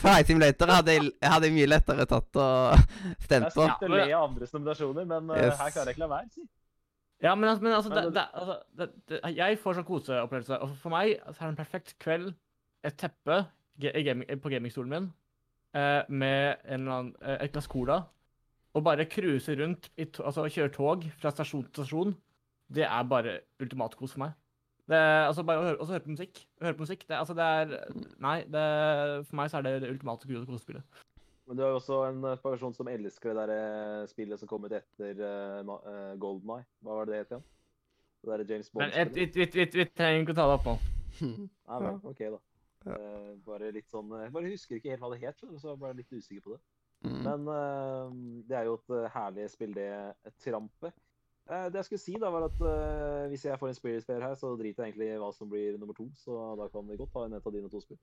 Flight 0.00 0.30
Simulator 0.30 0.72
hadde 0.72 0.94
jeg, 0.96 1.10
hadde 1.20 1.50
jeg 1.50 1.56
mye 1.58 1.68
lettere 1.68 2.06
tatt 2.08 2.38
og 2.40 2.78
stemt 3.26 3.50
på. 3.52 3.66
Jeg 3.66 3.74
på. 3.74 3.74
sitter 3.74 3.92
og 3.92 3.98
ler 3.98 4.14
av 4.16 4.24
andres 4.30 4.54
nominasjoner, 4.56 5.10
men 5.10 5.34
eh, 5.36 5.42
Yes. 5.50 5.58
her 5.60 5.74
klarer 5.74 5.90
jeg 5.92 5.98
ikke 5.98 6.06
la 6.06 6.10
være. 6.14 6.30
si. 6.38 6.46
Ja, 7.20 7.34
men, 7.34 7.48
altså- 7.50 7.62
men 7.66 7.72
altså, 7.76 7.90
Men 7.92 7.98
det, 7.98 8.04
det- 8.04 8.14
det, 8.14 8.26
altså 8.40 8.56
det, 8.78 8.88
det, 9.10 9.36
Jeg 9.36 9.58
får 9.58 9.74
sånn 9.74 9.84
koseopplevelse. 9.90 10.58
Og 10.62 10.76
for 10.80 10.94
meg 10.94 11.16
så 11.26 11.34
er 11.42 11.44
det 11.44 11.52
en 11.52 11.60
perfekt 11.64 11.94
kveld, 12.00 12.28
et 12.84 12.98
teppe 12.98 13.42
gaming, 13.80 14.26
på 14.42 14.52
gamingstolen 14.52 14.90
min, 14.90 15.10
eh, 15.74 16.02
med 16.08 16.56
annen, 16.68 17.14
eh, 17.22 17.44
et 17.44 17.52
glass 17.52 17.66
cola, 17.66 18.02
og 18.74 18.84
bare 18.84 19.08
cruise 19.10 19.48
rundt, 19.58 19.90
altså 19.98 20.48
kjøre 20.48 20.72
tog 20.74 21.04
fra 21.18 21.30
stasjon 21.30 21.64
til 21.64 21.84
stasjon. 21.84 22.16
Det 22.68 22.84
er 22.84 23.02
bare 23.08 23.40
ultimatkos 23.60 24.12
for 24.12 24.26
meg. 24.26 24.36
Det, 24.88 24.96
altså 24.96 25.42
bare 25.44 25.60
å 25.60 25.64
høre, 25.66 25.76
også 25.82 25.92
høre 25.96 26.04
på 26.04 26.14
musikk. 26.14 26.40
Høre 26.62 26.76
på 26.76 26.84
musikk, 26.84 27.04
det, 27.08 27.16
altså 27.16 27.34
det 27.36 27.44
er 27.44 27.92
Nei, 28.24 28.38
det, 28.48 28.64
for 29.28 29.36
meg 29.36 29.50
så 29.50 29.58
er 29.58 29.66
det 29.66 29.82
det 29.82 29.90
ultimate 29.92 30.28
kosespillet. 30.28 31.04
Men 31.48 31.56
du 31.56 31.62
er 31.64 31.70
jo 31.72 31.78
også 31.80 31.98
en 32.10 32.24
eh, 32.28 32.40
person 32.42 32.74
som 32.76 32.88
elsker 32.92 33.32
det 33.32 33.44
der 33.48 33.52
eh, 33.54 34.08
spillet 34.08 34.40
som 34.40 34.48
kom 34.50 34.66
ut 34.68 34.74
etter 34.76 35.22
uh, 35.24 36.16
Golden 36.20 36.58
Eye. 36.58 36.66
Hva 36.84 36.98
var 36.98 37.08
det 37.08 37.14
det 37.14 37.20
het 37.22 37.32
igjen? 37.32 37.46
Det 38.18 38.32
derre 38.32 38.46
James 38.50 38.68
Bond-spillet? 38.70 39.38
vi, 39.74 39.86
trenger 39.96 40.24
ikke 40.26 40.34
å 40.34 40.36
ta 40.36 40.48
det 40.50 40.56
opp 40.58 40.68
nå. 40.68 40.74
Nei, 41.22 41.78
vel, 41.86 42.00
OK, 42.10 42.20
da. 42.34 42.40
Eh, 42.94 43.32
bare 43.46 43.72
litt 43.74 43.88
sånn 43.90 44.12
Jeg 44.22 44.32
bare 44.34 44.52
husker 44.52 44.78
ikke 44.78 44.94
helt 44.94 45.02
hva 45.04 45.10
det 45.12 45.22
het, 45.26 45.42
så 45.60 45.72
jeg 45.72 45.80
ble 45.80 45.96
litt 45.98 46.14
usikker 46.14 46.44
på 46.44 46.54
det. 46.54 46.62
Mm. 47.06 47.18
Men 47.26 47.50
eh, 47.54 48.14
det 48.48 48.56
er 48.58 48.64
jo 48.66 48.78
et 48.78 48.96
eh, 48.96 49.10
herlig 49.14 49.50
spill, 49.52 49.74
det 49.76 49.90
eh, 49.92 50.32
trampet. 50.42 50.96
Eh, 51.48 51.68
det 51.72 51.80
jeg 51.80 51.88
skulle 51.88 52.02
si, 52.02 52.16
da, 52.20 52.32
var 52.34 52.48
at 52.48 52.64
eh, 52.70 53.28
hvis 53.30 53.46
jeg 53.46 53.60
får 53.60 53.70
en 53.70 53.78
Spirit 53.78 54.04
Spare 54.04 54.26
her, 54.26 54.34
så 54.40 54.54
driter 54.58 54.84
jeg 54.84 54.92
egentlig 54.92 55.12
i 55.12 55.20
hva 55.20 55.30
som 55.34 55.50
blir 55.50 55.78
nummer 55.78 55.96
to. 55.96 56.08
Så 56.18 56.34
da 56.58 56.66
kan 56.72 56.88
vi 56.88 56.98
godt 56.98 57.14
ta 57.14 57.24
en 57.28 57.38
et 57.38 57.46
av 57.46 57.54
dine 57.54 57.70
to 57.72 57.80
spill. 57.84 58.00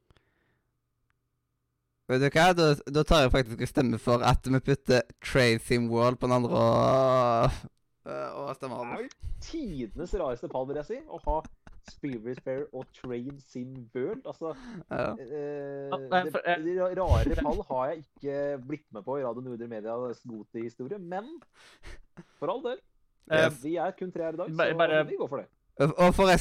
Vet 2.05 2.21
du 2.21 2.27
hva, 2.29 2.49
da, 2.53 2.71
da 2.93 3.01
tar 3.01 3.23
jeg 3.25 3.33
faktisk 3.33 3.61
og 3.65 3.69
stemmer 3.69 4.01
for 4.01 4.23
at 4.25 4.45
vi 4.45 4.61
putter 4.61 5.07
Tracy 5.25 5.79
World 5.89 6.19
på 6.21 6.29
den 6.29 6.35
andre 6.37 6.51
og, 6.53 7.55
og 8.05 8.51
stemmer 8.59 8.83
Det 8.91 8.99
er 8.99 9.07
jo 9.07 9.31
tidenes 9.41 10.13
rareste 10.21 10.49
pall, 10.51 10.67
vil 10.69 10.77
jeg 10.83 10.89
si. 10.91 10.99
Å 11.01 11.21
ha 11.25 11.39
Spirit 11.91 12.39
Fair 12.43 12.61
og 12.73 12.85
Train 12.97 13.39
Sim 13.47 13.89
World. 13.95 14.21
Altså 14.25 14.55
Ja. 14.91 15.11
eh, 15.11 15.91
det, 15.91 16.09
det, 16.11 16.35
eh, 16.45 16.57
de 16.65 16.71
rare 17.01 17.35
fall 17.41 17.61
har 17.69 17.85
jeg 17.91 17.97
ikke 18.05 18.35
blitt 18.67 18.87
med 18.93 19.03
på 19.05 19.17
i 19.19 19.23
Radio 19.23 19.41
Nordre 19.41 19.67
Medias 19.67 20.21
Goti-historie, 20.27 20.97
men 20.99 21.23
for 22.39 22.47
all 22.53 22.63
del. 22.63 22.77
Eh, 23.31 23.37
Yes. 23.47 23.63
Vi 23.63 23.75
er 23.81 23.91
kun 23.97 24.11
tre 24.11 24.23
her 24.23 24.33
i 24.33 24.37
dag, 24.37 24.49
så 24.51 24.55
bare- 24.77 25.03
vi 25.07 25.15
går 25.17 25.27
for 25.29 25.37
det. 25.37 25.45
Og 25.97 26.15
for, 26.15 26.29
eh, 26.31 26.37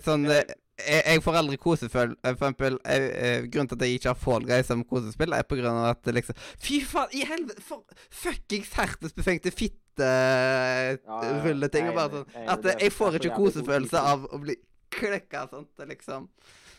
sånn 0.00 0.26
eh, 0.30 0.42
jeg, 0.80 1.02
jeg 1.04 1.20
får 1.22 1.34
aldri 1.36 1.56
koseføl... 1.60 2.14
eh, 2.24 2.34
For 2.34 2.46
eksempel, 2.46 2.78
eh, 2.86 3.10
eh, 3.26 3.42
grunnen 3.52 3.68
til 3.68 3.76
at 3.76 3.82
jeg 3.84 3.92
ikke 3.98 4.08
har 4.08 4.14
Fall 4.14 4.44
Guys 4.48 4.66
som 4.70 4.84
kosespill, 4.84 5.32
er 5.36 5.42
på 5.42 5.56
grunn 5.58 5.76
av 5.76 5.84
at 5.90 6.02
det 6.06 6.14
liksom 6.14 6.34
Fy 6.58 6.78
faen, 6.88 7.08
i 7.12 7.24
helvete! 7.28 7.60
For 7.60 7.82
fuckings 8.08 8.72
hertesbefengte 8.78 9.50
fitterulleting. 9.52 11.84
jeg 11.84 11.86
er 11.86 11.90
og 11.90 11.94
bare 11.98 12.10
sånn. 12.14 12.26
At 12.48 12.64
jeg 12.80 12.92
får 12.96 13.10
det 13.12 13.20
ikke 13.24 13.36
kosefølelse 13.36 13.98
av 14.14 14.24
å 14.32 14.36
bli 14.40 14.56
klekka 14.90 15.46
sånt. 15.50 15.72
Liksom 15.88 16.28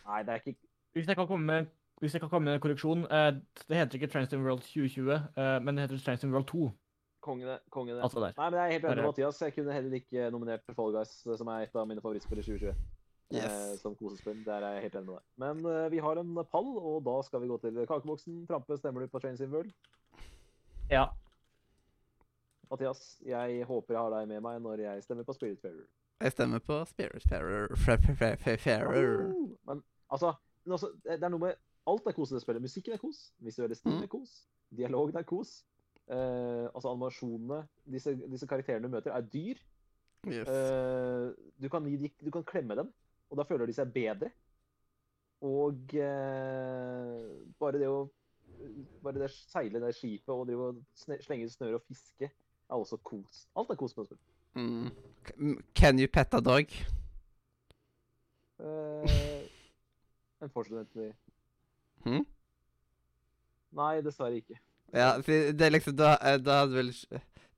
Nei, 0.08 0.24
det 0.28 0.34
er 0.34 0.44
ikke 0.44 0.58
Hvis 0.98 1.08
jeg 1.08 1.18
kan 1.18 1.28
komme 1.28 1.46
med, 1.46 1.72
hvis 2.02 2.14
jeg 2.14 2.22
kan 2.22 2.30
komme 2.30 2.50
med 2.50 2.58
en 2.58 2.64
korreksjon 2.64 3.04
eh, 3.06 3.34
Det 3.68 3.78
heter 3.78 4.00
ikke 4.00 4.12
Transform 4.12 4.46
World 4.46 4.64
2020, 4.68 5.12
eh, 5.12 5.58
men 5.64 5.78
det 5.78 5.88
heter 5.88 6.06
Transform 6.06 6.34
World 6.34 6.48
2. 6.48 6.72
kongene. 7.22 7.60
kongene. 7.70 8.02
Altså 8.02 8.20
der. 8.20 8.34
Nei, 8.38 8.50
men 8.50 8.60
jeg 8.60 8.66
er 8.66 8.72
helt 8.72 8.86
enig 8.86 8.98
med 8.98 9.12
Mathias. 9.12 9.42
Jeg 9.42 9.54
kunne 9.54 9.74
heller 9.74 9.94
ikke 10.00 10.32
nominert 10.34 10.74
Fall 10.76 10.96
Guys, 10.96 11.14
som 11.38 11.48
er 11.54 11.68
et 11.68 11.76
av 11.76 11.88
mine 11.88 12.02
favorittspill 12.02 12.42
i 12.42 12.46
2020. 12.48 12.74
Yes. 13.32 13.46
Eh, 13.46 13.80
som 13.80 13.96
kosespill. 13.96 14.42
Der 14.46 14.66
er 14.66 14.74
jeg 14.76 14.88
helt 14.88 14.96
enig 14.96 15.08
med 15.08 15.16
deg. 15.16 15.26
Men 15.44 15.66
eh, 15.72 15.92
vi 15.92 16.02
har 16.04 16.20
en 16.20 16.34
pall, 16.52 16.72
og 16.78 17.04
da 17.06 17.22
skal 17.24 17.44
vi 17.44 17.48
gå 17.48 17.58
til 17.64 17.78
kakeboksen. 17.86 18.46
Trampe, 18.50 18.78
stemmer 18.78 19.06
du 19.06 19.12
på 19.14 19.22
Trains 19.24 19.40
in 19.40 19.54
World? 19.54 19.72
Ja. 20.92 21.06
Mathias, 22.72 23.22
jeg 23.26 23.64
håper 23.68 23.96
jeg 23.96 24.02
har 24.02 24.14
deg 24.18 24.28
med 24.32 24.44
meg 24.44 24.62
når 24.64 24.84
jeg 24.86 25.04
stemmer 25.04 25.28
på 25.28 25.36
Spiritfarer. 25.36 25.86
Jeg 26.22 26.32
stemmer 26.36 26.60
på 26.60 26.78
Spiritfarer. 26.86 27.76
Farer. 27.76 29.28
Men 29.68 29.84
altså, 30.12 30.34
men 30.66 30.72
altså, 30.78 30.92
det 31.04 31.18
det 31.20 31.24
er 31.28 31.34
noe 31.34 31.40
med 31.48 31.60
Alt 31.90 32.06
er 32.06 32.14
kos 32.14 32.30
i 32.32 32.36
det 32.36 32.44
spillet. 32.44 32.62
Musikken 32.62 32.94
er 32.94 33.00
kos, 33.02 33.32
visuelle 33.42 33.76
stil 33.76 33.96
Mm. 33.96 34.04
er 34.04 34.08
kos, 34.08 34.34
dialogen 34.78 35.18
er 35.18 35.24
kos. 35.26 35.64
Eh, 36.08 36.68
altså 36.76 36.92
animasjonene 36.92 37.68
Disse, 37.92 38.14
disse 38.30 38.48
karakterene 38.48 38.84
du 38.86 38.92
møter, 38.94 39.12
er 39.12 39.22
dyr. 39.22 39.58
Yes. 40.28 40.48
Eh, 40.48 41.32
du, 41.62 41.70
kan 41.70 41.86
gi, 41.90 42.12
du 42.22 42.30
kan 42.32 42.44
klemme 42.44 42.76
dem, 42.78 42.92
og 43.32 43.38
da 43.38 43.44
føler 43.50 43.66
de 43.66 43.74
seg 43.74 43.90
bedre. 43.94 44.30
Og 45.42 45.96
eh, 45.98 47.26
bare 47.60 47.80
det 47.82 47.90
å 47.90 48.04
bare 49.02 49.24
det 49.24 49.32
seile 49.34 49.82
det 49.82 49.96
skipet 49.98 50.30
og 50.30 50.50
og 50.54 50.84
slenge 51.02 51.48
ut 51.48 51.56
snøre 51.56 51.80
og 51.80 51.86
fiske 51.88 52.28
er 52.30 52.76
også 52.78 53.00
kos. 53.02 53.48
Alt 53.58 53.72
er 53.74 53.80
kos 53.80 53.98
med 53.98 54.06
det 54.06 54.12
spillet. 54.12 54.31
Mm. 54.56 54.92
Can 55.76 56.00
you 56.00 56.08
pet 56.08 56.34
a 56.34 56.42
dog? 56.42 56.66
Uh, 58.60 59.08
Unfortunately. 60.42 61.12
Hm? 62.04 62.26
Nei, 63.72 64.02
dessverre 64.02 64.42
ikke. 64.42 64.58
Ja, 64.94 65.14
det 65.24 65.62
er 65.62 65.72
liksom 65.72 65.96
Da, 65.96 66.18
eh, 66.20 66.38
da 66.44 66.64
hadde 66.64 66.76
vel 66.76 66.90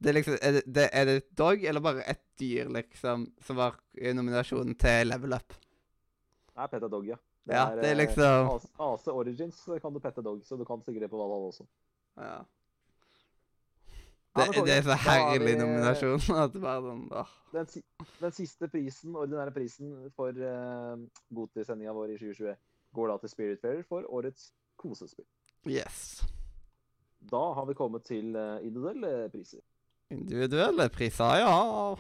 det 0.03 0.09
er 0.11 0.15
liksom, 0.17 0.35
er 0.41 0.51
det, 0.57 0.61
det, 0.75 0.89
er 0.91 1.05
det 1.07 1.13
et 1.15 1.29
dog 1.39 1.61
eller 1.63 1.81
bare 1.81 2.03
et 2.11 2.19
dyr, 2.39 2.67
liksom, 2.75 3.21
som 3.41 3.55
var 3.55 3.77
i 3.95 4.11
nominasjonen 4.11 4.75
til 4.75 5.07
Level 5.07 5.35
Up? 5.37 5.55
Nei, 6.57 6.65
Pet 6.67 6.83
a 6.83 6.89
Dog, 6.91 7.07
ja. 7.07 7.15
Ja, 7.47 7.69
det 7.75 7.85
er 7.87 7.93
eh, 7.93 7.97
liksom- 8.01 8.67
AC 8.83 9.07
Origins 9.07 9.61
kan 9.81 9.93
du 9.93 9.99
pette 10.03 10.21
dog, 10.21 10.43
så 10.43 10.57
du 10.59 10.65
kan 10.67 10.83
sikkert 10.83 11.05
det 11.05 11.09
på 11.11 11.21
Valhall 11.21 11.47
også. 11.47 11.65
Ja. 12.19 12.41
Ja, 14.33 14.45
Det, 14.47 14.55
men 14.55 14.65
det 14.65 14.75
er 14.75 14.85
så 14.87 14.95
herlig 14.97 15.57
nominasjon 15.59 16.23
at 16.43 16.53
det 16.55 16.61
bare 16.63 16.81
sånn 16.81 17.03
åh. 17.13 17.33
Den, 17.53 17.67
den 18.17 18.33
siste 18.33 18.69
prisen, 18.73 19.13
ordinære 19.13 19.53
prisen 19.53 19.91
for 20.17 20.33
uh, 20.33 20.95
Goti-sendinga 21.37 21.93
vår 21.93 22.15
i 22.15 22.17
2020 22.17 22.55
går 22.97 23.11
da 23.11 23.17
til 23.21 23.33
Spirit 23.33 23.61
Fairer 23.61 23.83
for 23.85 24.07
årets 24.09 24.49
kosespill. 24.81 25.27
Yes. 25.69 26.23
Da 27.29 27.43
har 27.53 27.69
vi 27.69 27.77
kommet 27.77 28.07
til 28.09 28.33
uh, 28.33 28.57
individuelle 28.65 29.29
priser. 29.33 29.61
Individuelle 30.13 30.89
priser, 30.89 31.37
ja. 31.43 31.93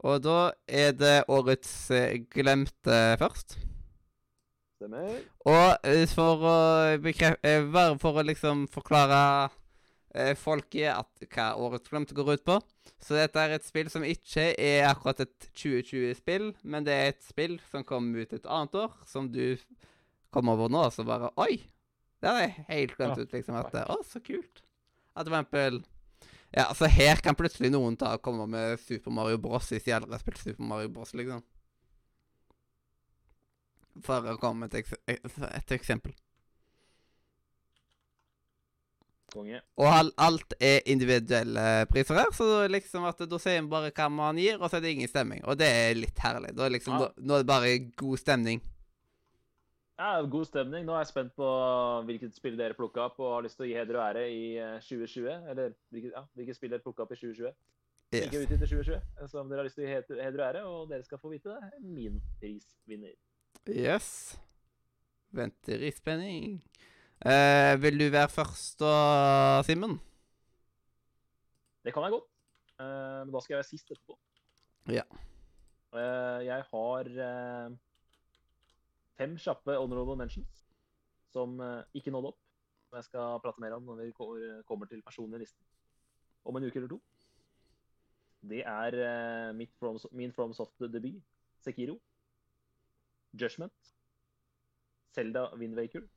Og 0.00 0.22
da 0.24 0.38
er 0.68 0.94
det 0.96 1.16
årets 1.28 1.72
eh, 1.92 2.22
glemte 2.32 3.00
først. 3.20 3.58
Stemmer? 4.78 5.18
Og 5.44 5.74
eh, 5.84 6.06
for 6.08 6.46
å 6.48 7.96
for 8.00 8.20
å 8.20 8.24
liksom 8.24 8.64
forklare 8.72 9.18
eh, 9.44 9.59
folket 10.38 10.90
at 10.90 11.26
hva 11.30 11.48
årets 11.62 11.88
glemt 11.92 12.10
går 12.16 12.32
ut 12.34 12.44
på. 12.46 12.56
Så 13.00 13.14
dette 13.16 13.38
er 13.40 13.54
et 13.54 13.64
spill 13.66 13.88
som 13.92 14.02
ikke 14.04 14.48
er 14.58 14.88
akkurat 14.90 15.20
et 15.24 15.46
2020-spill, 15.56 16.50
men 16.66 16.84
det 16.88 16.96
er 16.96 17.12
et 17.12 17.22
spill 17.24 17.58
som 17.70 17.84
kom 17.86 18.10
ut 18.16 18.32
et 18.34 18.48
annet 18.50 18.74
år, 18.82 18.96
som 19.06 19.28
du 19.32 19.54
kom 20.34 20.50
over 20.52 20.68
nå, 20.70 20.82
og 20.88 20.92
så 20.94 21.06
bare 21.06 21.30
Oi! 21.40 21.60
Det 22.20 22.28
hadde 22.28 22.42
jeg 22.44 22.66
helt 22.68 22.96
glemt 22.98 23.16
Ja. 23.16 23.22
ut, 23.24 23.32
liksom. 23.32 23.54
At 23.56 23.72
Å, 23.88 23.96
så 24.04 24.20
kult. 24.20 24.60
At 25.16 25.26
for 25.26 25.32
eksempel 25.38 25.80
Ja, 26.52 26.66
altså 26.66 26.88
her 26.90 27.16
kan 27.22 27.36
plutselig 27.38 27.70
noen 27.72 27.96
ta 27.96 28.12
og 28.18 28.22
komme 28.26 28.44
med 28.50 28.80
Super 28.82 29.10
Mario 29.14 29.38
Bros. 29.38 29.70
hvis 29.70 29.84
de 29.86 29.94
aldri 29.94 30.10
har 30.12 30.20
spilt 30.20 30.38
Super 30.42 30.66
Mario 30.66 30.88
Bros, 30.92 31.14
liksom. 31.14 31.40
For 34.04 34.26
å 34.32 34.36
komme 34.40 34.66
med 34.66 34.74
et, 34.74 34.84
eks 35.08 35.38
et 35.46 35.72
eksempel. 35.76 36.12
Konge. 39.32 39.60
Og 39.80 39.86
alt 40.18 40.54
er 40.60 40.80
individuelle 40.90 41.86
priser 41.90 42.18
her, 42.20 42.30
så 42.36 42.66
liksom 42.70 43.04
at 43.08 43.18
da 43.30 43.38
sier 43.38 43.62
vi 43.62 43.68
bare 43.72 43.90
hva 43.96 44.08
man 44.10 44.36
gir, 44.40 44.58
og 44.60 44.68
så 44.70 44.76
er 44.76 44.84
det 44.84 44.92
ingen 44.96 45.08
stemming. 45.08 45.44
Og 45.44 45.56
det 45.60 45.68
er 45.70 45.94
litt 45.98 46.18
herlig. 46.18 46.54
Da 46.58 46.68
liksom, 46.68 46.98
Ja. 46.98 47.08
nå, 47.16 47.24
nå 47.30 47.34
er 47.34 47.44
det 47.44 47.46
bare 47.50 47.78
god 47.96 48.18
stemning. 48.18 48.60
Ja, 50.00 50.22
God 50.24 50.46
stemning. 50.48 50.86
Nå 50.88 50.94
er 50.96 51.02
jeg 51.04 51.10
spent 51.12 51.34
på 51.36 51.46
hvilket 52.08 52.32
spill 52.34 52.56
dere 52.56 52.72
plukka 52.74 53.02
opp 53.10 53.18
og 53.20 53.34
har 53.34 53.42
lyst 53.44 53.58
til 53.60 53.66
å 53.66 53.68
gi 53.68 53.74
heder 53.76 53.98
og 53.98 54.04
ære 54.06 54.22
i 54.32 54.44
eh, 54.56 54.78
2020. 54.80 55.50
Eller 55.52 55.74
hvilket, 55.92 56.12
ja, 56.16 56.22
hvilket 56.38 56.56
spill 56.56 56.70
dere 56.72 56.80
plukka 56.86 57.04
opp 57.04 57.12
i 57.12 57.18
2020. 57.20 57.52
Yes. 58.12 58.24
Ikke 58.26 58.40
Yes. 58.40 58.46
ut 58.46 58.52
etter 58.56 58.66
2020, 58.66 59.02
Så 59.20 59.28
som 59.30 59.48
dere 59.50 59.58
har 59.60 59.64
lyst 59.68 59.76
til 59.76 59.84
å 59.84 59.90
gi 59.90 60.22
heder 60.24 60.40
og 60.40 60.46
ære. 60.48 60.62
Og 60.66 60.88
dere 60.88 61.04
skal 61.04 61.18
få 61.20 61.30
vite 61.30 61.52
det. 61.52 61.68
Min 61.84 62.16
prisvinner. 62.40 63.12
yes. 63.68 64.38
Venter 65.32 65.84
i 65.86 65.90
spenning. 65.94 66.62
Eh, 67.20 67.74
vil 67.82 67.98
du 68.00 68.06
være 68.08 68.28
først 68.32 68.80
da, 68.80 69.60
Simen? 69.68 69.98
Det 71.84 71.92
kan 71.92 72.06
jeg 72.06 72.14
godt. 72.14 72.28
Eh, 72.80 73.18
men 73.26 73.32
da 73.34 73.42
skal 73.44 73.54
jeg 73.54 73.60
være 73.60 73.68
sist 73.68 73.90
etterpå. 73.92 74.16
Ja. 74.88 75.04
Eh, 75.92 76.46
jeg 76.46 76.64
har 76.70 77.10
eh, 77.26 77.74
fem 79.20 79.34
kjappe 79.36 79.76
honorable 79.76 80.16
mentions 80.16 80.62
som 81.34 81.60
eh, 81.60 81.82
ikke 82.00 82.14
nådde 82.14 82.32
opp. 82.32 82.38
Som 82.88 82.96
jeg 82.96 83.08
skal 83.10 83.42
prate 83.44 83.60
mer 83.60 83.76
om 83.76 83.84
når 83.84 84.00
vi 84.00 84.14
kommer 84.66 84.88
til 84.88 85.02
personlig 85.04 85.42
liste 85.44 85.60
om 86.48 86.56
en 86.56 86.64
uke 86.64 86.80
eller 86.80 86.88
to. 86.94 87.00
Det 88.48 88.62
er 88.64 88.96
eh, 88.96 89.50
mitt 89.54 89.76
From, 89.76 90.00
min 90.16 90.32
FromSoft-debut, 90.32 91.20
Sekiro. 91.60 91.98
Judgment. 93.36 93.92
Zelda 95.12 95.50
Wind 95.60 95.76
Waker. 95.76 96.08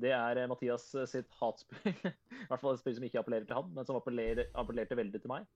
Det 0.00 0.12
er 0.14 0.40
eh, 0.40 0.48
Mathias 0.48 0.86
eh, 0.96 1.08
sitt 1.08 1.28
hatspill. 1.40 1.92
I 2.42 2.46
hvert 2.48 2.62
fall 2.62 2.76
et 2.76 2.80
spill 2.80 2.96
som 2.96 3.06
ikke 3.06 3.20
appellerer 3.20 3.48
til 3.48 3.58
han, 3.58 3.70
men 3.76 3.88
som 3.88 3.98
appellerte, 3.98 4.48
appellerte 4.58 4.98
veldig 4.98 5.20
til 5.20 5.32
meg. 5.32 5.48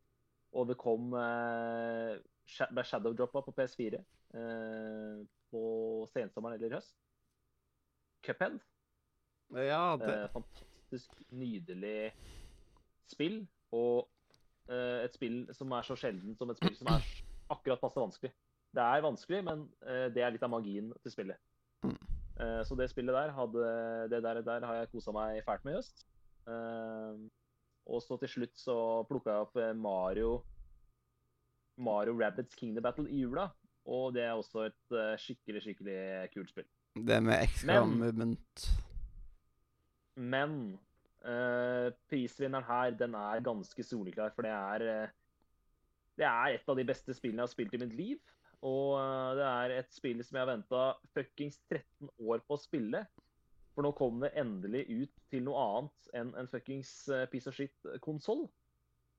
Og 0.56 0.68
det 0.70 0.78
kom 0.80 1.12
eh, 1.18 2.16
ble 2.72 2.84
shadowdroppa 2.86 3.42
på 3.46 3.54
PS4 3.56 4.00
eh, 4.00 5.20
på 5.52 5.62
sensommeren 6.12 6.58
eller 6.58 6.72
i 6.72 6.78
høst. 6.78 6.96
Cuphead. 8.26 8.58
Ja, 9.54 9.96
det 10.00 10.10
Eh, 10.10 10.28
fantastisk 10.34 11.14
nydelig 11.30 12.12
spill. 13.08 13.40
Og 13.74 14.08
eh, 14.70 15.04
et 15.06 15.16
spill 15.16 15.44
som 15.56 15.72
er 15.72 15.86
så 15.86 15.96
sjelden 15.98 16.36
som 16.38 16.50
et 16.50 16.60
spill 16.60 16.76
som 16.76 16.92
er 16.92 17.08
akkurat 17.54 17.80
passe 17.80 18.02
vanskelig. 18.02 18.34
Det 18.76 18.84
er 18.84 19.00
vanskelig, 19.04 19.38
men 19.46 19.62
det 20.12 20.20
er 20.20 20.32
litt 20.34 20.42
av 20.44 20.50
magien 20.52 20.90
til 21.00 21.12
spillet. 21.14 21.38
Mm. 21.86 22.15
Eh, 22.36 22.62
så 22.68 22.76
det 22.76 22.90
spillet 22.92 23.14
der, 23.16 23.32
hadde, 23.32 23.66
det 24.12 24.22
der, 24.24 24.42
der 24.44 24.66
har 24.68 24.80
jeg 24.82 24.90
kosa 24.92 25.12
meg 25.16 25.40
fælt 25.46 25.64
med 25.64 25.72
i 25.72 25.78
høst. 25.78 26.04
Eh, 26.46 27.20
og 27.86 28.02
så 28.02 28.18
til 28.20 28.28
slutt 28.32 28.56
så 28.60 28.76
plukka 29.08 29.32
jeg 29.32 29.46
opp 29.46 29.56
eh, 29.62 29.72
Mario 29.78 30.40
Mario 31.78 32.16
Rabbids 32.16 32.56
Kingdom 32.56 32.84
Battle 32.84 33.08
i 33.12 33.22
jula. 33.22 33.48
Og 33.86 34.12
det 34.16 34.24
er 34.26 34.34
også 34.34 34.66
et 34.68 34.96
eh, 34.98 35.14
skikkelig, 35.22 35.62
skikkelig 35.64 35.98
kult 36.34 36.52
spill. 36.52 36.68
Det 36.96 37.22
med 37.22 37.42
extra 37.44 37.80
Men- 37.84 37.98
movement. 38.00 38.68
Men 40.16 40.52
prisvinneren 42.08 42.64
her, 42.64 42.90
den 42.96 43.14
er 43.18 43.40
ganske 43.44 43.82
soleklar, 43.84 44.30
for 44.32 44.42
det 44.46 44.52
er 44.52 45.10
Det 46.16 46.24
er 46.24 46.54
et 46.54 46.68
av 46.68 46.76
de 46.78 46.84
beste 46.88 47.12
spillene 47.12 47.42
jeg 47.42 47.48
har 47.48 47.52
spilt 47.52 47.74
i 47.74 47.80
mitt 47.82 47.92
liv. 47.92 48.18
Og 48.64 48.96
eh, 49.00 49.30
det 49.38 49.46
er 49.46 49.76
et 49.80 49.94
spill 49.94 50.22
som 50.24 50.38
jeg 50.38 50.44
har 50.46 50.52
venta 50.54 50.84
fuckings 51.16 51.58
13 51.68 52.12
år 52.24 52.44
på 52.46 52.56
å 52.56 52.62
spille. 52.62 53.04
For 53.76 53.84
nå 53.84 53.92
kom 53.92 54.22
det 54.22 54.32
endelig 54.40 54.86
ut 54.88 55.24
til 55.32 55.44
noe 55.44 55.64
annet 55.66 56.14
enn 56.16 56.30
en 56.40 56.48
fuckings 56.48 56.92
eh, 57.12 57.26
piece 57.32 57.50
of 57.50 57.58
shit-konsoll. 57.58 58.46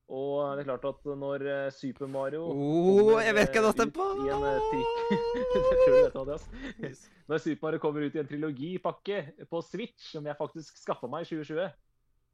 Og 0.07 0.56
det 0.56 0.64
er 0.64 0.69
klart 0.69 0.85
at 0.88 1.07
når 1.19 1.43
eh, 1.51 1.74
Super 1.75 2.07
Mario 2.07 2.45
Oh, 2.48 3.17
jeg 3.19 3.35
vet 3.35 3.51
hva 3.51 3.59
du 3.59 3.67
har 3.67 3.74
eh, 3.74 3.75
stemt 3.75 3.95
på! 3.98 4.06
I 4.24 4.32
en 4.32 4.45
eh, 4.48 6.32
ass. 6.38 6.45
Når 7.27 7.43
Super 7.43 7.67
Mario 7.67 7.82
kommer 7.83 8.06
ut 8.07 8.16
i 8.16 8.22
en 8.22 8.30
trilogipakke 8.30 9.17
på 9.51 9.61
Switch, 9.67 10.14
som 10.14 10.25
jeg 10.25 10.40
faktisk 10.40 10.80
skaffa 10.80 11.09
meg 11.11 11.25
i 11.25 11.30
2020, 11.33 11.75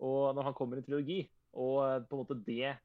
og 0.05 0.35
når 0.37 0.45
han 0.49 0.55
kommer 0.57 0.77
i 0.77 0.83
en 0.83 0.85
trilogi, 0.85 1.19
og 1.57 1.79
eh, 1.87 1.97
på 2.05 2.13
en 2.13 2.21
måte 2.21 2.37
det 2.45 2.75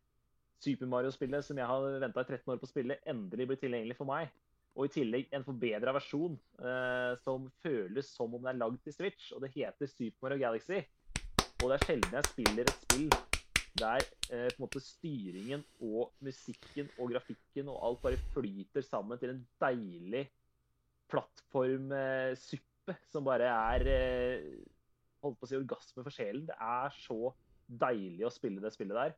Super 0.62 0.91
Mario-spillet 0.91 1.47
som 1.47 1.59
jeg 1.59 1.70
har 1.70 1.87
venta 2.03 2.25
i 2.25 2.28
13 2.28 2.53
år 2.53 2.61
på 2.61 2.67
å 2.67 2.70
spille, 2.70 2.99
endelig 3.09 3.49
blir 3.51 3.61
tilgjengelig 3.61 3.99
for 3.99 4.11
meg, 4.11 4.31
Og 4.78 4.87
i 4.87 4.93
tillegg 4.95 5.33
en 5.35 5.43
forbedra 5.43 5.91
versjon 5.97 6.37
eh, 6.62 7.15
som 7.25 7.49
føles 7.65 8.11
som 8.15 8.35
om 8.37 8.45
det 8.45 8.53
er 8.53 8.61
lagd 8.61 8.78
til 8.85 8.95
Switch. 8.95 9.33
Og 9.35 9.43
det 9.43 9.51
heter 9.57 9.91
Super 9.91 10.28
Mario 10.28 10.45
Galaxy. 10.45 10.85
Og 11.59 11.65
det 11.67 11.78
er 11.78 11.87
sjelden 11.89 12.15
jeg 12.15 12.28
spiller 12.28 12.69
et 12.69 12.85
spill 12.85 13.09
der 13.78 14.05
eh, 14.31 14.47
på 14.53 14.59
en 14.59 14.65
måte 14.65 14.83
styringen 14.83 15.65
og 15.83 16.12
musikken 16.25 16.91
og 16.99 17.12
grafikken 17.12 17.70
og 17.73 17.81
alt 17.89 18.03
bare 18.05 18.23
flyter 18.37 18.87
sammen 18.87 19.19
til 19.19 19.35
en 19.35 19.43
deilig 19.62 20.25
plattformsuppe 21.11 22.97
som 23.11 23.27
bare 23.27 23.51
er 23.51 23.91
eh, 23.93 24.49
holdt 25.25 25.39
på 25.41 25.49
å 25.49 25.51
si 25.51 25.59
orgasme 25.59 26.05
for 26.05 26.15
sjelen. 26.15 26.47
Det 26.49 26.59
er 26.59 26.95
så 27.03 27.33
deilig 27.69 28.27
å 28.28 28.33
spille 28.33 28.62
det 28.62 28.73
spillet 28.75 28.97
der. 28.97 29.17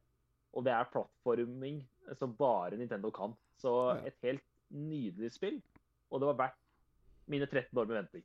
Og 0.54 0.64
det 0.66 0.72
er 0.74 0.88
plattforming 0.92 1.82
som 2.18 2.32
bare 2.34 2.76
Nintendo 2.80 3.10
kan. 3.14 3.34
Så 3.60 3.74
et 4.06 4.16
helt 4.24 4.42
nydelig 4.70 5.32
spill. 5.36 5.60
Og 6.10 6.20
det 6.20 6.26
var 6.32 6.38
verdt 6.46 6.58
mine 7.30 7.46
13 7.46 7.78
år 7.78 7.86
med 7.86 7.96
venting. 8.00 8.24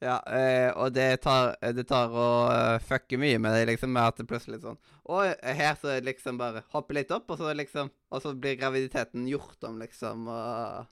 Ja, 0.00 0.18
eh, 0.28 0.70
og 0.76 0.90
det 0.92 1.22
tar, 1.24 1.54
det 1.72 1.86
tar 1.88 2.12
å 2.12 2.24
eh, 2.52 2.78
fucke 2.84 3.16
mye 3.20 3.38
med 3.40 3.54
det, 3.56 3.62
liksom, 3.70 3.92
med 3.96 4.02
at 4.10 4.18
det 4.20 4.26
plutselig 4.28 4.58
sånn 4.60 4.76
Og 5.08 5.22
her 5.40 5.78
så 5.80 5.88
er 5.94 6.04
liksom 6.04 6.36
bare 6.36 6.60
hoppe 6.74 6.92
litt 6.98 7.14
opp, 7.16 7.30
og 7.32 7.38
så 7.40 7.54
liksom 7.56 7.88
Og 8.12 8.20
så 8.20 8.34
blir 8.36 8.58
graviditeten 8.60 9.24
gjort 9.30 9.64
om, 9.64 9.78
liksom, 9.80 10.26
og 10.28 10.84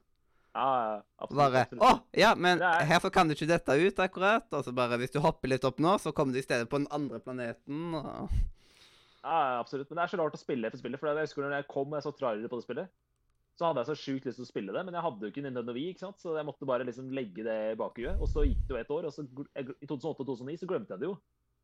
Ja, 0.54 1.02
absolutt. 1.20 1.36
bare. 1.36 1.66
Å, 1.84 1.90
ja, 2.16 2.32
men 2.38 2.62
er- 2.62 2.84
her 2.88 3.00
så 3.04 3.10
kan 3.12 3.28
du 3.28 3.34
ikke 3.34 3.48
dette 3.50 3.76
ut, 3.76 4.00
akkurat. 4.00 4.46
Og 4.54 4.64
så 4.64 4.72
bare 4.72 4.96
Hvis 5.02 5.12
du 5.12 5.20
hopper 5.20 5.48
litt 5.52 5.64
opp 5.68 5.80
nå, 5.84 5.98
så 6.00 6.12
kommer 6.14 6.32
du 6.32 6.38
i 6.38 6.46
stedet 6.46 6.68
på 6.70 6.78
den 6.80 6.88
andre 6.94 7.18
planeten, 7.20 7.92
og 7.98 8.30
Ja, 9.24 9.58
absolutt. 9.62 9.88
Men 9.90 9.96
det 9.96 10.04
er 10.04 10.12
så 10.12 10.18
rart 10.20 10.36
å 10.36 10.40
spille 10.40 10.68
for 10.70 10.80
spillet. 10.82 11.00
For 11.00 11.08
jeg 11.08 11.24
husker 11.24 11.42
når 11.46 11.54
jeg 11.56 11.68
kom 11.72 11.88
og 11.88 11.96
jeg 11.96 12.04
så 12.04 12.12
trailere 12.18 12.50
på 12.52 12.58
det 12.60 12.66
spillet, 12.66 12.88
så 13.56 13.68
hadde 13.68 13.80
jeg 13.84 13.88
så 13.88 13.96
sjukt 13.96 14.24
lyst 14.26 14.36
til 14.40 14.44
å 14.44 14.50
spille 14.50 14.72
det, 14.74 14.82
men 14.84 14.96
jeg 14.98 15.04
hadde 15.06 15.22
jo 15.22 15.30
ikke 15.30 15.42
Nintendo 15.46 15.72
Wii, 15.76 15.92
ikke 15.94 16.02
sant? 16.02 16.18
så 16.18 16.32
jeg 16.34 16.44
måtte 16.44 16.66
bare 16.66 16.84
liksom 16.88 17.12
legge 17.14 17.44
det 17.46 17.54
i 17.70 17.76
bakhuet. 17.78 18.18
Og 18.20 18.26
så 18.28 18.42
gikk 18.44 18.64
det 18.66 18.74
jo 18.74 18.80
et 18.80 18.90
år, 18.90 19.06
og 19.06 19.14
så 19.14 19.22
i 19.22 19.86
2008 19.86 20.10
og 20.10 20.26
2009 20.26 20.58
så 20.60 20.68
glemte 20.72 20.90
jeg 20.96 21.04
det 21.04 21.08
jo. 21.08 21.14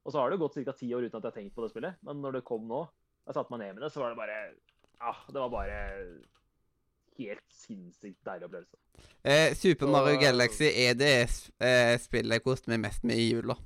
Og 0.06 0.12
så 0.14 0.20
har 0.22 0.30
det 0.30 0.38
jo 0.38 0.44
gått 0.46 0.56
ca. 0.64 0.72
ti 0.78 0.88
år 0.94 1.04
uten 1.08 1.18
at 1.18 1.24
jeg 1.26 1.32
har 1.32 1.38
tenkt 1.40 1.54
på 1.56 1.64
det 1.66 1.72
spillet. 1.74 1.98
Men 2.06 2.22
når 2.22 2.38
det 2.38 2.44
kom 2.48 2.62
nå, 2.70 2.84
jeg 3.26 3.34
satte 3.36 3.50
meg 3.52 3.60
ned 3.66 3.74
med 3.76 3.82
det, 3.84 3.90
så 3.92 4.00
var 4.04 4.14
det 4.14 4.20
bare 4.22 4.38
Ja, 5.00 5.12
det 5.28 5.40
var 5.42 5.50
bare 5.52 5.80
helt 7.18 7.44
sinnssykt 7.52 8.22
deilig 8.24 8.46
opplevelse. 8.48 8.76
eh, 9.24 9.52
Super 9.54 9.86
Mario 9.90 10.14
Så- 10.14 10.20
Galaxy 10.22 10.70
er 10.70 10.94
det 10.94 11.10
eh, 11.60 11.98
spillet 11.98 12.32
jeg 12.38 12.42
koste 12.44 12.68
meg 12.70 12.80
mest 12.80 13.04
med 13.04 13.16
i 13.18 13.32
jula. 13.32 13.56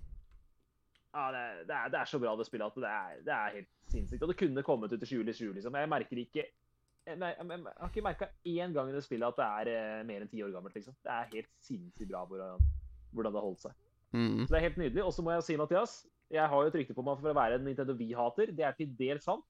Ja, 1.14 1.24
det 1.30 1.42
det, 1.68 1.76
er, 1.76 1.90
det 1.92 1.98
er 2.00 2.10
så 2.10 2.18
bra 2.18 2.34
det 2.36 2.46
spillet 2.48 2.66
at 2.66 2.82
det 2.82 2.90
er, 2.90 3.18
det 3.26 3.34
er 3.34 3.56
helt 3.58 3.72
sinnssykt. 3.92 4.22
Og 4.22 4.30
det 4.32 4.38
kunne 4.40 4.66
kommet 4.66 4.92
ut 4.92 4.98
i 4.98 5.06
2027, 5.06 5.52
liksom. 5.54 5.76
Jeg 5.78 5.90
merker 5.92 6.22
ikke 6.24 6.42
jeg, 6.42 7.18
jeg, 7.20 7.20
jeg, 7.20 7.46
jeg 7.50 7.76
har 7.78 7.92
ikke 7.92 8.04
merka 8.06 8.30
én 8.48 8.74
gang 8.74 8.90
i 8.90 8.96
det 8.96 9.04
spillet 9.04 9.28
at 9.28 9.38
det 9.38 9.46
er 9.46 9.70
eh, 10.00 10.04
mer 10.08 10.24
enn 10.24 10.30
ti 10.32 10.42
år 10.42 10.54
gammelt, 10.54 10.74
liksom. 10.74 10.96
Det 11.04 11.12
er 11.12 11.32
helt 11.36 11.50
sinnssykt 11.62 12.10
bra 12.10 12.24
hvordan, 12.26 12.64
hvordan 13.12 13.34
det 13.34 13.40
har 13.40 13.46
holdt 13.46 13.66
seg. 13.66 13.78
Mm. 14.14 14.44
Så 14.46 14.54
det 14.54 14.58
er 14.58 14.66
helt 14.68 14.80
nydelig. 14.80 15.04
Og 15.04 15.12
så 15.12 15.22
må 15.22 15.34
jeg 15.34 15.46
si, 15.46 15.56
Mathias, 15.60 15.98
jeg 16.32 16.48
har 16.50 16.62
jo 16.62 16.70
et 16.70 16.78
rykte 16.80 16.96
på 16.96 17.04
meg 17.06 17.20
for 17.20 17.30
å 17.30 17.36
være 17.36 17.58
en 17.58 17.66
Nintendo 17.68 17.96
Wii-hater. 17.98 18.54
Det 18.56 18.66
er 18.66 18.78
til 18.78 18.94
dels 18.98 19.26
sant. 19.28 19.44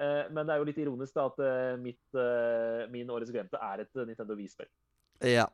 Eh, 0.00 0.24
men 0.32 0.46
det 0.46 0.54
er 0.54 0.62
jo 0.62 0.68
litt 0.68 0.80
ironisk 0.82 1.16
da 1.16 1.26
at 1.30 1.42
eh, 1.44 1.74
mitt, 1.80 2.04
eh, 2.16 2.84
min 2.92 3.10
Årets 3.12 3.32
glemte 3.34 3.60
er 3.60 3.84
et 3.84 4.02
Nintendo 4.08 4.36
Wii-spill. 4.38 4.70
Ja. 5.28 5.46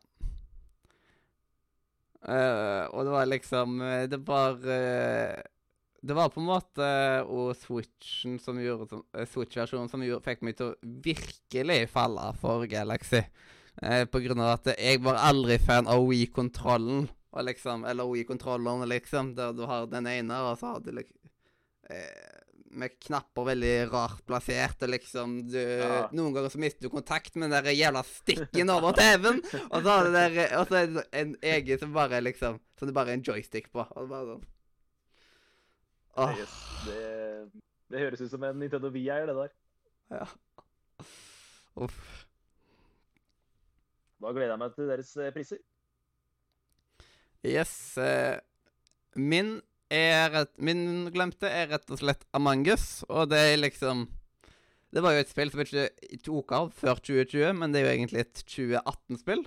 Eh, 2.27 2.85
og 2.91 3.07
det 3.07 3.13
var 3.15 3.29
liksom 3.31 3.77
eh, 3.81 4.09
Det 4.11 4.19
var 4.27 4.57
uh, 4.59 5.43
Det 6.03 6.17
var 6.19 6.33
på 6.35 6.41
en 6.43 6.49
måte 6.49 6.89
og 7.31 7.53
Switchen 7.55 8.41
som 8.43 8.59
gjorde 8.59 8.99
Switch-versjonen 9.31 9.87
som 9.93 10.03
gjorde, 10.03 10.25
fikk 10.27 10.43
meg 10.43 10.57
til 10.59 10.73
å 10.73 10.91
virkelig 11.05 11.79
falle 11.93 12.33
for 12.41 12.67
Galaxy. 12.71 13.23
Uh, 13.79 14.03
på 14.11 14.23
grunn 14.25 14.43
av 14.43 14.57
at 14.57 14.73
jeg 14.75 15.03
var 15.05 15.21
aldri 15.29 15.61
fan 15.63 15.91
av 15.91 16.03
Wii-kontrollen. 16.07 17.07
Liksom, 17.39 17.85
eller 17.87 18.11
Wii-kontrollene 18.11 18.89
liksom. 18.91 19.35
Der 19.39 19.55
du 19.55 19.63
har 19.71 19.87
den 19.91 20.07
ene, 20.11 20.41
og 20.49 20.59
så 20.59 20.75
har 20.75 20.83
du 20.83 20.91
liksom 20.97 21.19
Med 22.71 22.99
knapper 23.01 23.47
veldig 23.49 23.71
rart 23.93 24.19
plassert, 24.29 24.83
og 24.85 24.91
liksom 24.93 25.39
du, 25.49 25.57
Ja. 25.57 26.03
Noen 26.13 26.35
ganger 26.37 26.51
så 26.53 26.59
mister 26.61 26.85
du 26.85 26.91
kontakt 26.93 27.35
med 27.37 27.49
den 27.51 27.65
der 27.65 27.73
jævla 27.73 28.03
stikken 28.05 28.69
over 28.75 28.93
TV-en. 28.99 29.39
Og 29.71 29.79
så 29.83 29.89
har 29.89 30.05
du 30.05 30.13
der, 30.13 30.37
og 30.59 30.67
så 30.69 30.77
er 30.83 30.87
det 30.93 31.05
en 31.17 31.33
egen 31.43 31.79
som 31.81 31.95
bare 31.97 32.21
liksom 32.21 32.59
Som 32.79 32.89
det 32.91 32.95
bare 32.95 33.11
er 33.15 33.19
en 33.19 33.25
joystick 33.25 33.71
på. 33.73 33.87
Og 33.89 34.05
det 34.05 34.11
bare 34.13 34.35
sånn 34.35 34.45
Åh, 36.19 36.35
Yes, 36.37 36.55
det, 36.85 37.01
det 37.95 38.01
høres 38.03 38.21
ut 38.27 38.31
som 38.33 38.43
en 38.45 38.57
Nintendo 38.59 38.89
Vi-eier, 38.91 39.27
det 39.31 39.37
der. 39.39 39.53
ja. 40.19 40.27
Uff. 41.79 41.99
Da 44.19 44.33
gleder 44.35 44.51
jeg 44.57 44.59
meg 44.59 44.73
til 44.75 44.89
deres 44.91 45.13
eh, 45.17 45.29
priser. 45.31 45.61
Yes. 47.47 47.97
eh, 48.03 48.41
min 49.15 49.61
er 49.93 50.31
rett, 50.35 50.55
Min 50.61 51.09
glemte 51.15 51.49
er 51.49 51.71
rett 51.73 51.91
og 51.91 52.01
slett 52.01 52.27
Among 52.37 52.67
us, 52.73 53.05
og 53.09 53.31
det 53.33 53.41
er 53.53 53.61
liksom 53.61 54.07
Det 54.93 55.05
var 55.05 55.15
jo 55.15 55.23
et 55.23 55.31
spill 55.31 55.53
som 55.53 55.63
ikke 55.65 55.89
tok 56.25 56.53
av 56.57 56.71
før 56.77 57.01
2020, 57.05 57.53
men 57.61 57.73
det 57.73 57.81
er 57.81 57.87
jo 57.87 57.95
egentlig 57.95 58.23
et 58.23 58.43
2018-spill. 58.49 59.43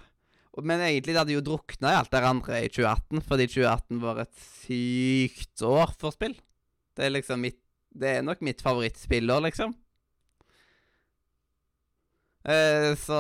Men 0.62 0.84
egentlig 0.84 1.16
det 1.16 1.22
hadde 1.22 1.34
jo 1.34 1.44
drukna 1.46 1.94
i 1.94 1.98
alt 1.98 2.12
det 2.12 2.22
andre 2.28 2.60
i 2.62 2.70
2018, 2.70 3.24
fordi 3.26 3.48
2018 3.50 4.02
var 4.04 4.20
et 4.22 4.44
sykt 4.44 5.64
år 5.66 5.96
for 5.98 6.14
spill. 6.14 6.36
Det 6.94 7.08
er 7.08 7.16
liksom 7.16 7.42
mitt 7.42 7.58
Det 7.92 8.08
er 8.08 8.22
nok 8.24 8.40
mitt 8.46 8.62
favorittspillår, 8.64 9.42
liksom. 9.50 9.74
Eh, 12.48 12.94
så 12.98 13.18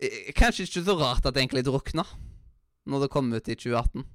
eh, 0.00 0.30
Kanskje 0.34 0.64
ikke 0.64 0.84
så 0.86 0.94
rart 0.96 1.26
at 1.26 1.34
det 1.34 1.42
egentlig 1.42 1.66
drukna 1.66 2.06
når 2.88 3.04
det 3.04 3.10
kom 3.12 3.28
ut 3.34 3.50
i 3.50 3.58
2018. 3.58 4.06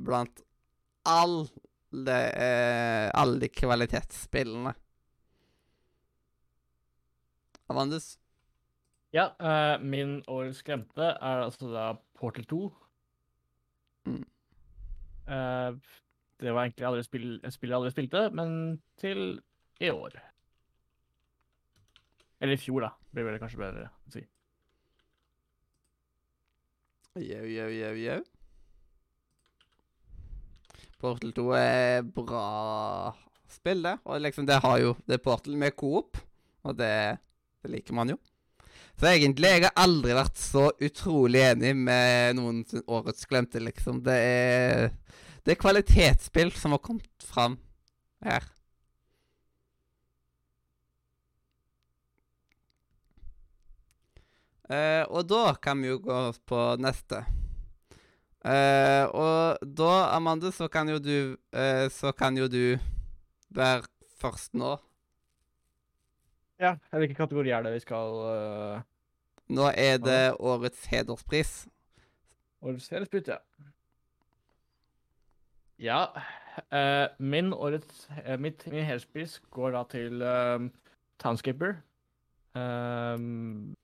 Blant 0.00 0.40
alle, 1.10 2.16
eh, 2.46 3.10
alle 3.14 3.40
de 3.42 3.48
kvalitetsspillene. 3.48 4.74
Amandus? 7.70 8.16
Ja, 9.14 9.30
eh, 9.38 9.80
min 9.82 10.20
årets 10.26 10.62
glemte 10.66 11.14
er 11.18 11.44
altså 11.44 11.70
da 11.72 11.86
Portal 12.18 12.46
2. 12.50 12.60
Mm. 14.06 14.24
Eh, 15.26 15.70
det 16.40 16.52
var 16.54 16.64
egentlig 16.64 16.86
aldri 16.86 17.04
spill, 17.04 17.30
et 17.44 17.54
spill 17.54 17.72
jeg 17.72 17.78
aldri 17.78 17.94
spilte, 17.94 18.26
men 18.34 18.52
til 18.98 19.40
i 19.80 19.90
år. 19.90 20.16
Eller 22.40 22.56
i 22.56 22.60
fjor, 22.60 22.86
da. 22.86 22.94
Blir 23.12 23.26
vel 23.26 23.40
kanskje 23.42 23.60
bedre 23.60 23.88
å 23.90 24.14
si. 24.14 24.22
Jau, 27.20 27.44
jau, 27.50 27.68
jau, 27.74 27.94
jau. 27.98 28.20
Portal 31.00 31.32
2 31.36 31.46
er 31.56 32.02
bra 32.04 33.12
spill, 33.50 33.82
det. 33.86 33.96
Og 34.04 34.20
liksom, 34.20 34.46
det 34.48 34.60
har 34.62 34.78
jo 34.82 34.94
Det 35.06 35.16
er 35.16 35.24
Portal 35.24 35.56
med 35.56 35.76
coop, 35.76 36.20
og 36.64 36.76
det, 36.76 36.92
det 37.62 37.72
liker 37.72 37.96
man 37.96 38.12
jo. 38.12 38.18
Så 39.00 39.08
egentlig 39.08 39.48
jeg 39.48 39.64
har 39.64 39.80
aldri 39.80 40.12
vært 40.12 40.36
så 40.36 40.66
utrolig 40.76 41.40
enig 41.40 41.72
med 41.76 42.36
noen 42.36 42.62
årets 42.84 43.24
glemte, 43.28 43.62
liksom. 43.64 44.02
Det 44.04 44.16
er 44.16 44.90
Det 45.40 45.54
er 45.54 45.62
kvalitetsspill 45.62 46.52
som 46.52 46.76
har 46.76 46.82
kommet 46.84 47.24
fram 47.24 47.56
her. 48.20 48.44
Uh, 54.70 55.02
og 55.08 55.24
da 55.26 55.54
kan 55.58 55.80
vi 55.82 55.88
jo 55.88 55.98
gå 56.04 56.18
på 56.46 56.58
neste. 56.78 57.24
Eh, 58.40 59.04
og 59.12 59.58
da, 59.76 59.90
Amanda, 60.16 60.48
så 60.50 60.68
kan 60.72 60.88
jo 60.88 60.96
du 60.96 61.36
uh, 61.52 61.90
Så 61.92 62.08
kan 62.16 62.38
jo 62.38 62.46
du 62.48 62.78
være 63.52 63.82
først 64.16 64.54
nå. 64.56 64.78
Ja, 66.60 66.74
hvilken 66.92 67.18
kategori 67.18 67.50
er 67.52 67.66
det 67.66 67.74
vi 67.74 67.82
skal 67.84 68.16
uh, 68.16 68.80
Nå 69.52 69.66
er 69.76 69.98
det 70.00 70.22
årets 70.38 70.86
hederspris. 70.88 71.66
Årets 72.62 72.88
hederspris, 72.88 73.28
ja. 73.28 73.36
Ja. 75.80 76.00
eh, 76.70 77.08
min 77.18 77.52
årets 77.52 78.08
mitt, 78.38 78.66
Min 78.66 78.84
hederspris 78.84 79.40
går 79.50 79.70
da 79.74 79.82
til 79.90 80.20
Townskipper. 80.20 80.70
Townscaper. 81.18 81.74
Um, 82.54 83.74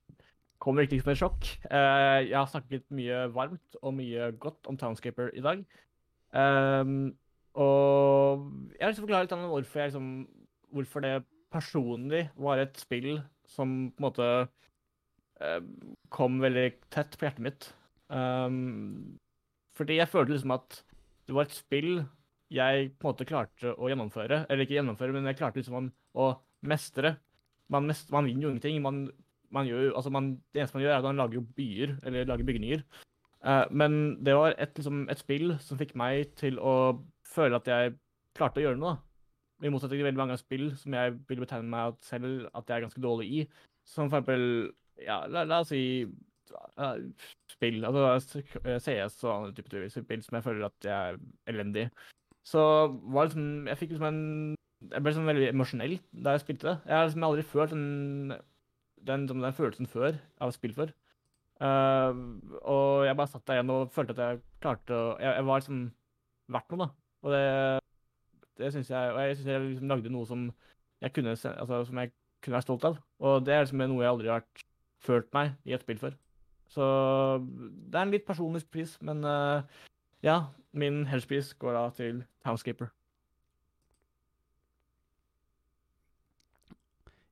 kom 0.63 0.79
virkelig 0.79 1.03
som 1.03 1.13
et 1.13 1.19
sjokk. 1.21 1.47
Eh, 1.69 2.19
jeg 2.29 2.37
har 2.37 2.49
snakket 2.49 2.85
mye 2.95 3.23
varmt 3.33 3.77
og 3.81 3.95
mye 3.97 4.31
godt 4.41 4.69
om 4.69 4.77
Townscaper 4.79 5.31
i 5.37 5.43
dag. 5.45 5.63
Um, 6.33 7.13
og 7.57 8.43
jeg 8.75 8.83
har 8.83 8.91
lyst 8.91 8.99
til 8.99 9.05
å 9.05 9.07
forklare 9.07 9.25
litt 9.25 9.35
om 9.37 9.45
hvorfor, 9.49 9.81
jeg, 9.81 9.91
liksom, 9.91 10.09
hvorfor 10.75 11.05
det 11.05 11.13
personlig 11.53 12.25
var 12.35 12.61
et 12.61 12.77
spill 12.77 13.21
som 13.47 13.77
på 13.95 14.01
en 14.01 14.05
måte 14.09 14.27
eh, 15.39 15.61
kom 16.13 16.41
veldig 16.43 16.67
tett 16.93 17.15
på 17.15 17.27
hjertet 17.27 17.45
mitt. 17.45 17.69
Um, 18.11 19.17
fordi 19.77 19.99
jeg 20.01 20.11
følte 20.11 20.35
liksom 20.35 20.53
at 20.57 20.81
det 21.27 21.35
var 21.35 21.47
et 21.47 21.55
spill 21.55 21.91
jeg 22.53 22.91
på 22.95 23.07
en 23.07 23.11
måte 23.11 23.27
klarte 23.27 23.73
å 23.75 23.89
gjennomføre. 23.91 24.43
Eller 24.47 24.65
ikke 24.65 24.77
gjennomføre, 24.77 25.15
men 25.15 25.27
jeg 25.29 25.39
klarte 25.39 25.61
liksom 25.61 25.89
å 26.17 26.27
mestre. 26.67 27.17
Man, 27.73 27.89
mest, 27.89 28.11
man 28.13 28.27
vinner 28.27 28.47
jo 28.47 28.53
ingenting. 28.53 28.79
Man, 28.83 29.01
man 29.53 29.67
gjør 29.67 29.93
altså 29.95 30.11
man, 30.13 30.31
Det 30.53 30.61
eneste 30.61 30.77
man 30.77 30.83
gjør, 30.83 30.93
er 30.93 30.97
at 30.97 31.07
man 31.07 31.21
lager 31.21 31.45
byer, 31.57 31.95
eller 32.03 32.25
lager 32.25 32.47
bygninger. 32.47 32.83
Uh, 33.45 33.65
men 33.71 34.25
det 34.25 34.35
var 34.35 34.55
et, 34.57 34.73
liksom, 34.75 35.05
et 35.09 35.19
spill 35.19 35.55
som 35.63 35.79
fikk 35.79 35.93
meg 35.95 36.33
til 36.39 36.57
å 36.59 36.97
føle 37.27 37.59
at 37.59 37.69
jeg 37.69 37.93
klarte 38.37 38.61
å 38.61 38.65
gjøre 38.65 38.81
noe. 38.81 38.97
I 39.63 39.71
motsetning 39.73 40.01
til 40.01 40.05
veldig 40.05 40.21
mange 40.21 40.37
spill 40.37 40.69
som 40.77 40.93
jeg 40.93 41.15
vil 41.29 41.41
betegne 41.41 41.69
meg 41.71 41.97
selv 42.05 42.45
at 42.53 42.67
jeg 42.67 42.75
er 42.77 42.85
ganske 42.85 43.01
dårlig 43.01 43.27
i. 43.33 43.45
Som 43.87 44.11
for 44.11 44.19
eksempel 44.19 44.43
ja, 45.05 45.23
la, 45.29 45.45
la 45.47 45.61
oss 45.63 45.71
si 45.71 45.81
uh, 46.77 46.97
spill, 47.51 47.81
altså 47.87 48.41
CS 48.83 49.23
og 49.23 49.33
andre 49.33 49.55
typer 49.57 49.87
spill 49.93 50.23
som 50.25 50.37
jeg 50.37 50.45
føler 50.45 50.67
at 50.67 50.89
jeg 50.89 51.13
er 51.13 51.19
elendig. 51.53 51.87
Så 52.47 52.61
var 53.11 53.27
liksom 53.27 53.67
Jeg 53.67 53.77
fikk 53.77 53.89
liksom 53.91 54.07
en 54.07 54.21
Jeg 54.93 55.03
ble 55.03 55.11
sånn 55.15 55.27
veldig 55.27 55.49
emosjonell 55.49 55.97
da 56.13 56.35
jeg 56.35 56.45
spilte 56.45 56.69
det. 56.69 56.77
Jeg 56.85 56.97
har 56.97 57.07
liksom 57.07 57.25
aldri 57.27 57.45
følt 57.49 57.73
den, 57.73 58.35
den, 59.07 59.27
den 59.27 59.53
følelsen 59.53 59.89
før 59.89 60.17
av 60.41 60.53
spill 60.55 60.73
før. 60.75 60.93
Uh, 61.57 62.13
og 62.69 63.07
jeg 63.07 63.17
bare 63.17 63.31
satt 63.31 63.47
der 63.49 63.57
igjen 63.57 63.73
og 63.73 63.91
følte 63.93 64.13
at 64.13 64.19
jeg 64.21 64.41
klarte 64.61 64.93
å 64.93 65.05
Jeg, 65.17 65.31
jeg 65.39 65.45
var 65.47 65.61
liksom 65.61 65.79
verdt 66.53 66.73
noe, 66.73 66.85
da. 66.85 66.87
Og 67.25 67.33
det, 67.33 67.41
det 68.61 68.69
syns 68.75 68.91
jeg 68.93 69.13
Og 69.15 69.17
jeg 69.23 69.39
syns 69.39 69.49
jeg 69.49 69.63
liksom 69.63 69.89
lagde 69.89 70.11
noe 70.13 70.29
som 70.29 70.43
jeg 71.01 71.13
kunne 71.15 71.33
altså, 71.33 71.81
som 71.89 72.01
jeg 72.01 72.13
kunne 72.43 72.57
være 72.59 72.67
stolt 72.67 72.85
av. 72.89 73.01
Og 73.21 73.41
det 73.45 73.55
er 73.55 73.65
liksom 73.65 73.83
noe 73.83 74.05
jeg 74.05 74.13
aldri 74.13 74.31
har 74.33 74.45
følt 75.01 75.33
meg 75.33 75.57
i 75.65 75.73
et 75.77 75.85
spill 75.85 75.99
før. 76.01 76.17
Så 76.69 76.85
det 77.41 77.95
er 77.95 78.03
en 78.03 78.13
litt 78.13 78.27
personlig 78.27 78.63
pris, 78.69 78.97
men 79.01 79.23
uh, 79.25 79.63
ja, 80.25 80.41
min 80.77 81.05
helsepris 81.09 81.53
går 81.61 81.77
da 81.77 81.87
til 81.95 82.23
Townscaper. 82.45 82.91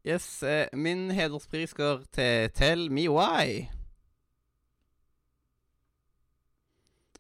Yes, 0.06 0.43
eh, 0.43 0.67
min 0.77 1.08
hederspris 1.09 1.74
går 1.74 2.03
til 2.14 2.51
Tell 2.53 2.90
Me 2.93 3.08
Why. 3.09 3.64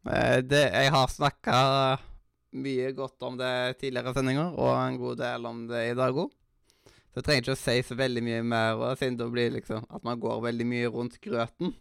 Eh, 0.05 0.41
det, 0.45 0.61
jeg 0.69 0.91
har 0.93 1.07
snakka 1.09 1.55
mye 2.55 2.91
godt 2.95 3.25
om 3.25 3.39
det 3.39 3.51
tidligere 3.81 4.13
sendinger, 4.15 4.53
og 4.53 4.75
en 4.77 4.99
god 5.01 5.17
del 5.23 5.47
om 5.49 5.63
det 5.71 5.81
i 5.89 5.95
dag 5.97 6.13
òg. 6.21 6.29
Så 7.09 7.21
jeg 7.21 7.25
trenger 7.25 7.43
ikke 7.45 7.55
å 7.55 7.63
si 7.63 7.75
så 7.87 7.97
veldig 7.97 8.23
mye 8.27 8.43
mer, 8.45 8.77
og 8.77 8.99
siden 8.99 9.17
det 9.17 9.27
blir 9.33 9.53
liksom 9.55 9.85
at 9.89 10.05
man 10.05 10.21
går 10.21 10.43
veldig 10.45 10.67
mye 10.69 10.93
rundt 10.93 11.17
grøten. 11.23 11.73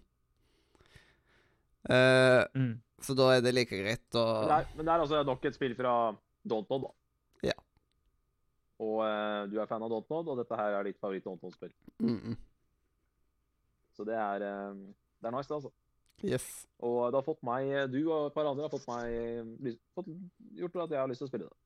Eh, 1.84 2.42
Mm. 2.57 2.81
så 3.05 3.12
da 3.15 3.26
er 3.34 3.41
det 3.44 3.52
like 3.52 3.76
greit 3.76 4.16
å 4.16 4.49
Nei, 4.49 4.62
men 4.76 4.86
det 4.86 4.92
er 4.94 5.00
altså 5.05 5.23
nok 5.23 5.44
et 5.44 5.55
spill 5.55 5.74
fra 5.76 6.15
Dontnod, 6.49 6.86
da. 6.86 6.89
Og 8.83 8.99
uh, 9.05 9.44
du 9.51 9.61
er 9.61 9.69
fan 9.70 9.83
av 9.83 9.91
Dontnod, 9.93 10.28
og 10.33 10.41
dette 10.41 10.59
her 10.59 10.75
er 10.75 10.89
ditt 10.89 10.99
favoritt-Dontnod-spill. 11.03 11.73
mm 11.99 12.19
-mm. 12.19 12.36
Så 13.94 14.05
det 14.05 14.15
er, 14.15 14.35
uh, 14.43 14.77
det 15.20 15.27
er 15.27 15.36
nice, 15.36 15.49
det, 15.49 15.55
altså. 15.55 15.70
Yes. 16.25 16.67
Og 16.78 17.12
det 17.12 17.17
har 17.17 17.23
fått 17.23 17.43
meg, 17.43 17.93
du 17.93 18.12
og 18.12 18.27
et 18.27 18.35
par 18.35 18.47
andre 18.47 18.62
har 18.62 18.70
fått 18.70 18.86
meg 18.89 19.78
fått, 19.94 20.07
gjort 20.51 20.77
at 20.77 20.91
jeg 20.91 21.01
har 21.01 21.09
lyst 21.09 21.19
til 21.19 21.25
å 21.25 21.28
spille 21.28 21.44
det. 21.44 21.57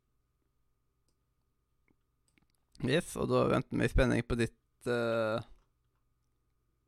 yes. 2.93 3.17
Og 3.17 3.28
da 3.28 3.45
venter 3.49 3.77
vi 3.77 3.85
i 3.85 3.89
spenning 3.89 4.23
på 4.25 4.35
ditt 4.35 4.87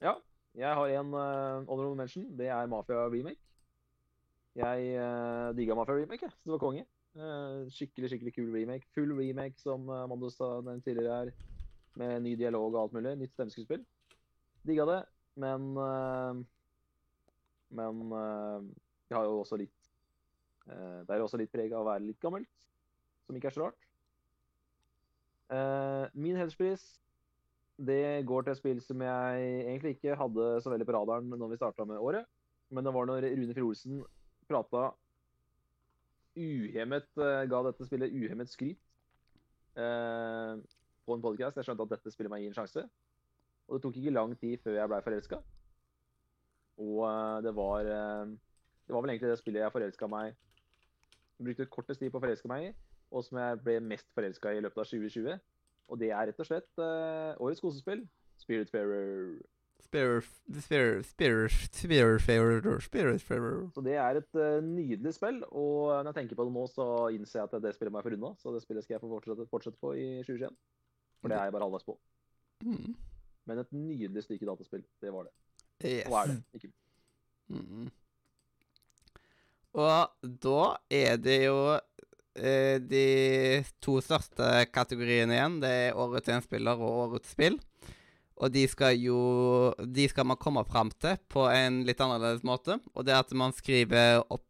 Ja, 0.00 0.14
Jeg 0.54 0.74
har 0.74 0.86
en 0.86 1.14
uh, 1.14 1.64
honorable 1.68 1.96
mention. 1.96 2.38
Det 2.38 2.48
er 2.48 2.66
Mafia 2.66 3.08
Remake. 3.08 3.40
Jeg 4.54 4.98
uh, 4.98 5.56
digga 5.56 5.74
Mafia 5.74 5.94
Remake, 5.94 6.22
jeg. 6.22 6.32
Så 6.32 6.38
det 6.44 6.52
var 6.52 6.58
konge. 6.58 6.84
Eh, 7.18 7.62
skikkelig 7.74 8.12
skikkelig 8.12 8.34
kul 8.36 8.52
remake. 8.54 8.86
Full 8.94 9.14
remake, 9.18 9.58
som 9.58 9.88
uh, 9.90 10.06
Mandus 10.10 10.36
sa 10.38 10.60
nevnt 10.62 10.84
tidligere 10.86 11.16
her. 11.24 11.32
Med 11.98 12.22
ny 12.22 12.36
dialog 12.38 12.74
og 12.74 12.82
alt 12.84 12.94
mulig. 12.94 13.16
Nytt 13.18 13.34
stemmeskuespill. 13.34 13.82
Digga 14.66 14.84
det, 14.86 15.00
men 15.40 15.70
eh, 15.80 16.40
Men 17.70 18.00
eh, 18.12 18.64
det 19.08 19.16
har 19.16 19.24
jo 19.24 19.40
også 19.40 19.56
litt 19.56 19.86
eh, 20.66 21.00
Det 21.06 21.14
er 21.14 21.20
jo 21.20 21.26
også 21.28 21.40
litt 21.40 21.52
preg 21.52 21.72
av 21.72 21.84
å 21.84 21.88
være 21.88 22.04
litt 22.04 22.20
gammelt, 22.20 22.66
som 23.24 23.36
ikke 23.38 23.48
er 23.48 23.54
så 23.54 23.62
rart. 23.62 23.86
Eh, 25.50 26.04
min 26.14 26.36
hederspris 26.36 26.84
det 27.80 28.26
går 28.28 28.44
til 28.44 28.52
et 28.52 28.60
spill 28.60 28.80
som 28.84 29.00
jeg 29.00 29.44
egentlig 29.64 29.94
ikke 29.96 30.18
hadde 30.20 30.48
så 30.60 30.68
veldig 30.68 30.84
på 30.84 30.94
radaren 30.98 31.30
når 31.32 31.54
vi 31.54 31.58
starta 31.62 31.86
med 31.88 31.96
året. 31.96 32.28
Men 32.68 32.84
det 32.84 32.92
var 32.92 33.08
når 33.08 33.24
Rune 33.30 33.54
Fjell 33.56 33.70
Olsen 33.70 34.02
prata 34.50 34.90
uhemmet 36.38 37.08
eh, 37.18 37.44
Ga 37.50 37.62
dette 37.66 37.86
spillet 37.86 38.12
uhemmet 38.14 38.50
skryt 38.50 38.80
eh, 39.76 40.58
på 41.06 41.16
en 41.16 41.24
podkast. 41.24 41.56
Jeg 41.58 41.68
skjønte 41.68 41.86
at 41.86 41.94
dette 41.96 42.12
spillet 42.14 42.32
meg 42.32 42.44
gi 42.44 42.50
en 42.50 42.58
sjanse. 42.58 42.84
Og 43.68 43.76
det 43.76 43.82
tok 43.84 43.98
ikke 44.00 44.14
lang 44.14 44.36
tid 44.38 44.58
før 44.64 44.78
jeg 44.78 44.90
blei 44.90 45.00
forelska. 45.06 45.40
Og 46.80 47.02
eh, 47.08 47.38
det 47.46 47.54
var 47.56 47.90
eh, 47.94 48.32
Det 48.86 48.94
var 48.94 49.04
vel 49.04 49.14
egentlig 49.14 49.30
det 49.30 49.40
spillet 49.42 49.64
jeg 49.64 49.74
forelska 49.74 50.08
meg 50.10 50.32
Jeg 50.32 51.44
brukte 51.46 51.70
kortest 51.76 52.00
tid 52.02 52.10
på 52.12 52.20
å 52.20 52.24
forelske 52.24 52.50
meg 52.50 52.68
i, 52.68 52.72
og 53.10 53.24
som 53.24 53.38
jeg 53.40 53.60
ble 53.64 53.78
mest 53.84 54.08
forelska 54.14 54.52
i 54.52 54.60
i 54.60 54.64
løpet 54.64 54.82
av 54.82 54.90
2020. 54.90 55.38
Og 55.90 55.98
det 55.98 56.10
er 56.12 56.28
rett 56.28 56.42
og 56.42 56.46
slett 56.46 56.82
eh, 56.82 57.32
årets 57.40 57.62
kosespill. 57.64 58.04
Spiritfarer. 58.40 59.40
Spirit, 59.90 60.26
spirit, 60.62 61.06
spirit, 61.06 61.52
spirit, 61.74 62.22
spirit, 62.22 62.82
spirit, 62.84 63.20
spirit. 63.20 63.70
Så 63.74 63.82
det 63.82 63.96
er 63.98 64.20
et 64.20 64.38
eh, 64.38 64.60
nydelig 64.62 65.16
spill, 65.16 65.40
og 65.50 65.90
når 65.90 66.12
jeg 66.12 66.18
tenker 66.20 66.38
på 66.38 66.46
det 66.46 66.54
nå, 66.54 66.66
så 66.70 66.86
innser 67.10 67.40
jeg 67.40 67.48
at 67.48 67.64
det 67.64 67.72
spillet 67.74 67.90
må 67.90 67.98
jeg 67.98 68.06
få 68.06 68.12
runda. 68.14 68.30
Så 68.38 68.52
det 68.54 68.62
spillet 68.62 68.86
skal 68.86 68.94
jeg 68.96 69.02
få 69.02 69.10
fortsette, 69.10 69.48
fortsette 69.50 69.82
på 69.82 69.96
i 69.98 70.04
2021. 70.22 70.54
For 71.18 71.32
det 71.32 71.40
er 71.40 71.48
jeg 71.48 71.56
bare 71.56 71.66
halvveis 71.66 71.88
på. 71.88 71.96
Mm. 72.68 72.94
Men 73.50 73.64
et 73.64 73.74
nydelig 73.74 74.22
stykke 74.28 74.46
dataspill. 74.46 74.86
Det 75.02 75.10
var 75.10 75.26
det. 75.26 75.34
Yes. 75.82 76.06
Og 76.06 76.20
er 76.20 76.32
det. 76.34 76.38
Ikke 76.54 76.72
Mm. 77.50 77.88
Og 79.74 80.28
da 80.44 80.60
er 80.86 81.16
det 81.18 81.38
jo 81.48 81.56
eh, 82.38 82.76
de 82.78 83.64
to 83.82 83.96
største 83.98 84.68
kategoriene 84.70 85.34
igjen. 85.34 85.56
Det 85.62 85.70
er 85.88 85.98
årets 85.98 86.30
enspiller 86.30 86.78
og 86.78 87.08
årets 87.08 87.34
spill. 87.34 87.58
Og 88.40 88.52
de 88.54 88.62
skal 88.72 88.96
jo 88.96 89.18
De 89.84 90.06
skal 90.08 90.24
man 90.26 90.38
komme 90.40 90.62
fram 90.64 90.88
til 90.96 91.18
på 91.28 91.44
en 91.52 91.82
litt 91.84 92.00
annerledes 92.00 92.42
måte. 92.46 92.78
Og 92.94 93.04
det 93.04 93.12
at 93.18 93.32
man 93.36 93.52
skriver 93.52 94.22
opp 94.32 94.46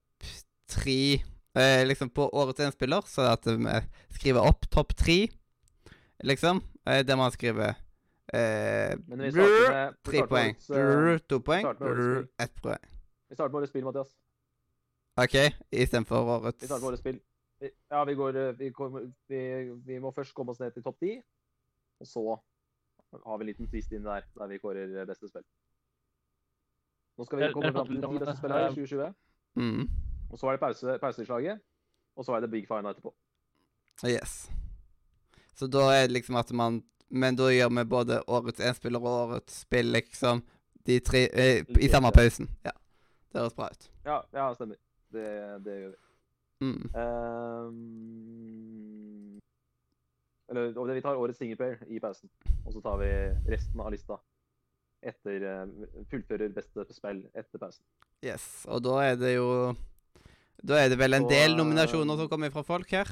tre 0.71 1.19
eh, 1.59 1.83
Liksom 1.89 2.13
på 2.15 2.29
årets 2.31 2.63
enspiller, 2.69 3.03
så 3.11 3.25
er 3.25 3.33
det 3.35 3.39
at 3.39 3.49
vi 3.59 4.19
skriver 4.21 4.47
opp 4.47 4.69
topp 4.71 4.95
tre, 4.95 5.25
liksom. 6.23 6.61
Eh, 6.87 7.01
der 7.07 7.17
man 7.19 7.33
skriver 7.35 7.73
eh, 8.33 8.95
brr, 8.95 9.17
med, 9.17 9.33
vi 9.35 10.11
Tre 10.11 10.23
poeng. 10.31 10.55
årets, 10.55 10.71
eh, 10.71 10.77
Brr, 10.77 11.19
To 11.29 11.41
poeng. 11.41 11.67
Brr. 11.81 12.29
Ett 12.39 12.63
poeng. 12.63 12.85
Vi 13.31 13.35
starter 13.35 13.51
med 13.53 13.61
årets 13.63 13.73
spill, 13.75 13.85
Mathias. 13.89 14.15
OK, 15.21 15.35
istedenfor 15.73 16.31
årets 16.37 16.63
Vi 16.63 16.67
starter 16.71 16.85
med 16.85 16.93
årets 16.93 17.03
spill. 17.03 17.19
Ja, 17.91 18.05
vi 18.05 18.15
går 18.15 18.37
eh, 18.41 18.53
vi, 18.59 18.71
kommer, 18.73 19.11
vi, 19.29 19.41
vi 19.87 19.99
må 20.01 20.15
først 20.15 20.35
komme 20.35 20.55
oss 20.55 20.61
ned 20.63 20.71
til 20.77 20.87
topp 20.87 21.01
ti. 21.03 21.17
Og 22.01 22.07
så 22.09 22.39
har 23.13 23.39
vi 23.39 23.45
en 23.45 23.51
liten 23.51 23.69
twist 23.71 23.93
inn 23.93 24.05
der, 24.05 24.27
der 24.39 24.51
vi 24.51 24.59
kårer 24.63 25.05
beste 25.09 25.29
spill. 25.29 25.47
Nå 27.19 27.27
skal 27.27 27.43
vi 27.43 27.53
komme 27.53 27.73
fram 27.75 27.89
til 27.89 27.99
de 28.01 28.13
ti 28.13 28.23
beste 28.23 28.37
spillene 28.39 28.61
her 28.61 28.71
i 28.71 28.75
2020. 28.75 29.15
mm. 29.55 29.89
Og 30.31 30.39
så 30.39 30.47
er 30.47 30.55
det 30.55 30.61
pause, 30.61 30.99
pauseslaget, 31.03 31.61
Og 32.17 32.25
så 32.25 32.33
er 32.33 32.41
det 32.41 32.51
big 32.51 32.67
fine 32.69 32.91
etterpå. 32.91 33.15
Yes. 34.07 34.51
Så 35.55 35.67
da 35.67 35.79
er 35.93 36.07
det 36.07 36.13
liksom 36.13 36.37
at 36.37 36.53
man 36.53 36.83
Men 37.11 37.37
da 37.37 37.43
gjør 37.51 37.69
vi 37.69 37.85
både 37.85 38.23
årets 38.29 38.61
enspiller 38.61 39.01
og 39.01 39.07
årets 39.07 39.61
spill, 39.61 39.87
liksom. 39.93 40.43
De 40.87 41.01
tre 41.01 41.29
eh, 41.33 41.65
I 41.81 41.89
samme 41.89 42.13
pausen. 42.15 42.49
Ja. 42.65 42.71
Det 43.33 43.41
høres 43.41 43.55
bra 43.55 43.69
ut. 43.71 43.91
Ja, 44.05 44.21
ja 44.33 44.55
stemmer. 44.55 44.77
Det, 45.13 45.25
det 45.65 45.75
gjør 45.81 45.89
vi. 45.89 45.97
Mm. 46.61 46.91
Ehm, 46.95 47.75
eller 50.51 50.95
vi 50.97 51.03
tar 51.05 51.19
årets 51.21 51.39
singleplayer 51.39 51.85
i 51.89 52.01
pausen. 52.03 52.31
Og 52.67 52.75
så 52.75 52.83
tar 52.85 52.99
vi 53.01 53.11
resten 53.53 53.83
av 53.83 53.93
lista 53.95 54.19
etter 55.01 55.45
eh, 55.49 55.67
Fullfører 56.11 56.53
beste 56.53 56.85
spill 56.93 57.23
etter 57.33 57.63
pausen. 57.63 57.85
Yes. 58.25 58.67
Og 58.69 58.83
da 58.85 58.99
er 59.07 59.15
det 59.17 59.35
jo 59.39 59.49
Da 60.61 60.77
er 60.77 60.91
det 60.93 60.99
vel 61.01 61.17
en 61.17 61.25
Så, 61.25 61.33
del 61.33 61.55
eh, 61.55 61.57
nominasjoner 61.57 62.21
som 62.21 62.29
kommer 62.29 62.53
fra 62.53 62.65
folk 62.67 62.91
her. 62.93 63.09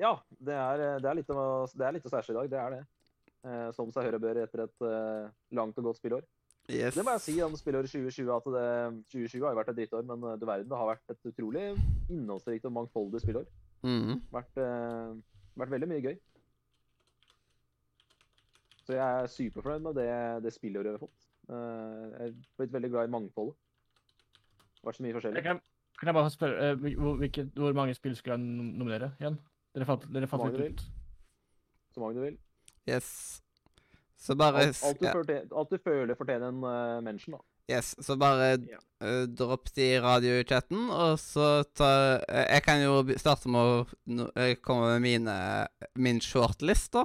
Ja, 0.00 0.16
det 0.38 0.54
er, 0.56 0.84
eh, 0.86 1.00
det 1.02 1.10
er 1.10 1.18
litt 1.18 1.32
å, 1.34 1.42
det 1.68 1.86
er 1.86 1.96
litt 1.98 2.06
å 2.08 2.12
stæsje 2.12 2.32
i 2.32 2.38
dag. 2.38 2.52
Det 2.54 2.60
er 2.60 2.76
det. 2.76 2.84
Eh, 3.42 3.68
som 3.76 3.90
seg 3.92 4.06
høre 4.06 4.22
bør 4.22 4.40
etter 4.44 4.64
et 4.64 4.86
eh, 4.86 5.26
langt 5.58 5.78
og 5.82 5.90
godt 5.90 6.00
spillår. 6.00 6.24
Yes. 6.70 6.94
Det 6.94 7.02
må 7.02 7.16
jeg 7.16 7.24
si 7.24 7.34
om 7.42 7.54
spillåret 7.58 7.90
2020 7.90 8.30
at 8.30 8.44
det, 8.54 8.66
2020 9.10 9.42
har 9.42 9.52
jo 9.52 9.58
vært 9.58 9.70
et 9.72 9.78
drittår, 9.80 10.04
men 10.06 10.22
du 10.38 10.44
verden, 10.46 10.68
det 10.70 10.78
har 10.78 10.92
vært 10.92 11.10
et 11.10 11.30
utrolig 11.32 11.64
innholdsrikt 12.06 12.68
og 12.70 12.76
mangfoldig 12.76 13.20
spillår. 13.24 13.48
Mm. 13.82 14.20
Vært, 14.30 14.60
eh, 14.62 15.16
vært 15.60 15.74
veldig 15.74 15.88
mye 15.90 16.04
gøy. 16.04 16.16
Så 18.82 18.96
jeg 18.96 19.02
er 19.02 19.28
superfornøyd 19.30 19.84
med 19.84 20.00
det, 20.00 20.08
det 20.44 20.52
spillåret 20.54 20.90
vi 20.90 20.96
har 20.96 21.02
fått. 21.02 21.28
Eh, 21.48 22.06
jeg 22.12 22.30
er 22.30 22.32
blitt 22.58 22.72
veldig 22.74 22.90
glad 22.90 23.08
i 23.08 23.12
mangfoldet. 23.14 23.54
Det 24.32 24.82
har 24.82 24.90
vært 24.90 24.98
så 24.98 25.04
mye 25.04 25.12
Jeg 25.12 25.18
forskjellig. 25.18 25.42
kan, 25.46 25.60
kan 26.00 26.10
jeg 26.10 26.16
bare 26.18 26.32
spørre, 26.34 26.70
eh, 26.70 26.96
hvor, 26.98 27.14
hvilket, 27.20 27.52
hvor 27.54 27.76
mange 27.78 27.94
spill 27.94 28.16
skulle 28.18 28.38
jeg 28.38 28.44
nominere 28.80 29.12
igjen? 29.20 29.38
Dere 29.72 29.88
fant, 29.88 30.08
dere 30.12 30.28
fant 30.28 30.58
ut. 30.58 30.82
Så 31.94 32.00
mange 32.00 32.18
du 32.18 32.24
vil. 32.24 32.38
Yes. 32.88 33.42
Så 34.18 34.34
bare 34.38 34.66
Alt, 34.66 34.82
alt, 34.84 35.00
du 35.00 35.06
ja, 35.06 35.12
fortjener, 35.14 35.48
alt 35.56 35.70
du 35.70 35.78
føler 35.82 36.14
fortjener 36.18 36.48
en 36.48 36.64
uh, 36.64 37.00
mention, 37.02 37.38
da. 37.38 37.51
Yes, 37.70 37.94
så 38.04 38.16
bare 38.18 38.56
Ja. 38.68 38.78
uh, 39.02 39.26
dropp 39.26 39.70
det 39.76 39.86
i 39.96 40.00
radiochatten, 40.02 40.88
og 40.90 41.18
så 41.18 41.62
ta 41.74 42.18
uh, 42.28 42.44
Jeg 42.50 42.62
kan 42.66 42.82
jo 42.82 43.02
starte 43.16 43.48
med 43.48 43.60
å 43.60 43.86
no, 44.06 44.26
uh, 44.36 44.54
komme 44.62 44.94
med 44.98 45.00
mine 45.06 45.36
min 45.96 46.20
shortlist, 46.20 46.92
da. 46.92 47.04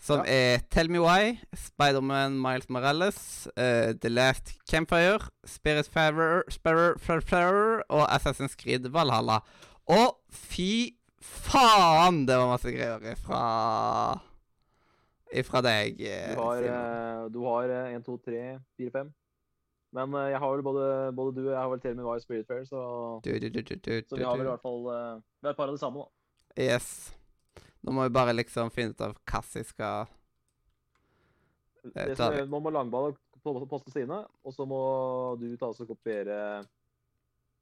Som 0.00 0.20
Ja. 0.26 0.30
er 0.54 0.58
Tell 0.70 0.88
Me 0.90 0.98
Why, 1.02 1.38
Spiderman 1.56 2.36
Miles 2.40 2.68
Morales, 2.70 3.48
eh, 3.56 3.94
The 3.98 4.08
Last 4.08 4.52
Campfire, 4.70 5.18
Spirit 5.44 5.88
Farer, 5.90 7.82
og 7.90 8.04
Assassin's 8.08 8.54
Creed 8.56 8.86
Valhalla. 8.94 9.40
Og 9.88 10.20
fy 10.30 10.94
faen, 11.20 12.26
det 12.28 12.36
var 12.38 12.46
masse 12.52 12.70
greier 12.70 13.00
ifra 13.10 14.20
Ifra 15.34 15.60
deg. 15.66 15.98
Du 15.98 16.40
har, 16.40 17.28
du 17.28 17.40
har 17.44 17.68
1, 17.90 18.04
2, 18.06 18.16
3, 18.24 18.44
4, 18.78 18.90
5. 18.94 19.10
Men 19.96 20.12
uh, 20.12 20.26
jeg 20.28 20.40
har 20.42 20.52
vel 20.52 20.64
både, 20.66 20.88
både 21.16 21.34
du 21.38 21.42
og 21.46 21.52
jeg 21.54 21.60
har 21.60 21.70
vel 21.72 21.80
til 21.80 21.94
og 21.94 22.00
med 22.00 22.08
Wise 22.10 22.26
Spirit 22.26 22.48
Fair, 22.48 22.64
så, 22.68 22.80
Du, 23.24 23.30
du, 23.40 23.48
du, 23.48 23.94
så 24.04 24.18
vi 24.18 24.26
har 24.26 24.36
vel 24.36 24.44
i 24.44 24.50
hvert 24.50 24.64
fall 24.64 24.84
uh, 24.84 25.22
Vi 25.40 25.48
er 25.48 25.54
et 25.54 25.60
par 25.60 25.70
av 25.70 25.78
det 25.78 25.80
samme, 25.80 26.04
da. 26.04 26.14
Yes. 26.58 26.88
Nå 27.86 27.94
må 27.94 28.04
vi 28.04 28.12
bare 28.12 28.34
liksom 28.34 28.72
finne 28.74 28.92
ut 28.92 29.04
av 29.06 29.14
hva 29.16 29.40
vi 29.54 29.62
skal 29.64 30.10
Det 31.94 32.16
som 32.18 32.34
er, 32.34 32.48
nå 32.50 32.60
må 32.60 32.72
Langball 32.74 33.14
poste 33.70 33.92
sine, 33.94 34.18
og 34.44 34.52
så 34.52 34.66
må 34.68 34.80
du 35.40 35.46
ta 35.56 35.70
oss 35.70 35.80
og 35.80 35.88
kopiere 35.88 36.38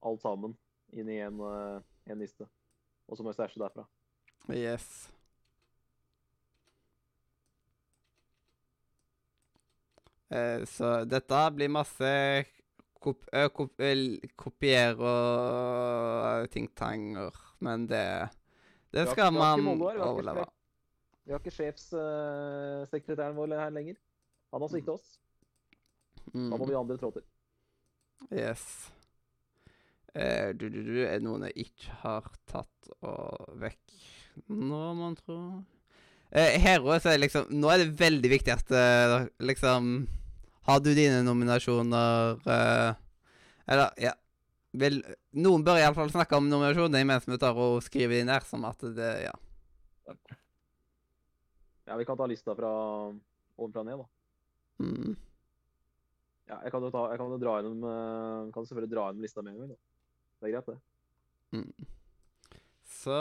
alt 0.06 0.22
sammen 0.22 0.56
inn 0.96 1.10
i 1.12 1.20
en, 1.22 1.38
eh, 1.40 1.82
en 2.10 2.18
liste. 2.18 2.48
Og 3.06 3.16
så 3.16 3.22
må 3.22 3.30
vi 3.30 3.38
stæsje 3.38 3.60
derfra. 3.60 3.86
Yes. 4.50 5.10
Så 10.66 11.04
dette 11.08 11.40
blir 11.54 11.68
masse 11.70 12.08
kop 13.00 13.22
kop 13.54 13.76
kopier 14.36 14.96
og 14.98 16.48
ting-tanger, 16.50 17.30
men 17.60 17.86
det 17.86 18.30
Det 18.92 19.02
Vi 19.02 19.06
har- 19.06 19.12
skal 19.12 19.32
vi 19.32 19.38
har 19.38 19.56
man 19.56 19.64
Mollo 19.64 19.92
vi 19.92 20.00
overleve. 20.00 20.44
Vi 21.26 21.32
har 21.32 21.38
ikke 21.40 21.50
sjefssekretæren 21.50 23.34
vår 23.36 23.54
her 23.58 23.70
lenger. 23.70 23.96
Han 24.52 24.60
har 24.62 24.68
svikta 24.68 24.92
oss. 24.94 25.18
Da 26.32 26.38
må 26.38 26.58
Mm. 26.58 26.68
vi 26.68 26.74
andre 26.74 26.96
trå 26.96 27.10
til. 27.12 27.22
Yes. 28.32 28.90
Eh, 30.14 30.52
du, 30.54 30.68
du, 30.70 30.82
du, 30.82 31.02
er 31.04 31.18
det 31.18 31.22
noen 31.22 31.42
jeg 31.42 31.52
ikke 31.66 31.90
har 32.00 32.22
tatt 32.46 32.88
og 33.02 33.58
vekk 33.60 33.92
nå, 34.48 34.94
mon 34.96 35.14
tro? 35.14 35.64
Eh, 36.30 36.58
Hero, 36.58 36.90
så 36.98 37.12
er 37.12 37.16
det 37.16 37.26
liksom 37.28 37.50
Nå 37.54 37.70
er 37.70 37.84
det 37.84 37.98
veldig 38.00 38.30
viktig 38.32 38.50
at 38.50 38.72
uh, 38.74 39.28
liksom 39.46 40.06
Har 40.66 40.80
du 40.82 40.90
dine 40.90 41.20
nominasjoner 41.22 42.40
uh, 42.42 42.90
Eller, 43.70 43.92
ja 44.02 44.12
Vil, 44.76 44.98
noen 45.38 45.62
bør 45.64 45.78
iallfall 45.78 46.10
snakke 46.10 46.36
om 46.36 46.48
nominasjoner 46.50 47.06
mens 47.06 47.28
vi 47.30 47.38
tar 47.40 47.56
og 47.56 47.78
skriver 47.86 48.18
de 48.18 48.26
ned, 48.28 48.48
som 48.48 48.66
at 48.68 48.82
det 48.96 49.12
Ja. 49.28 49.36
Ja, 51.86 51.94
vi 51.94 52.04
kan 52.04 52.18
ta 52.18 52.26
lista 52.26 52.54
fra 52.58 52.68
ovenfra 53.56 53.84
ned, 53.86 54.00
da. 54.02 54.06
Mm. 54.82 55.12
Ja, 56.50 56.58
jeg 56.66 56.72
kan 56.74 56.82
jo, 56.82 56.90
ta, 56.90 57.04
jeg 57.12 57.20
kan 57.20 57.30
jo 57.30 57.38
dra 57.38 57.54
gjennom 57.60 58.50
Kan 58.54 58.66
selvfølgelig 58.66 58.92
dra 58.92 59.04
gjennom 59.06 59.22
lista 59.22 59.42
med 59.42 59.54
en 59.54 59.60
gang, 59.60 59.70
da. 59.70 59.78
Det 60.36 60.48
er 60.48 60.54
greit, 60.56 60.72
det. 60.74 60.78
Mm. 61.56 61.86
Så 62.90 63.20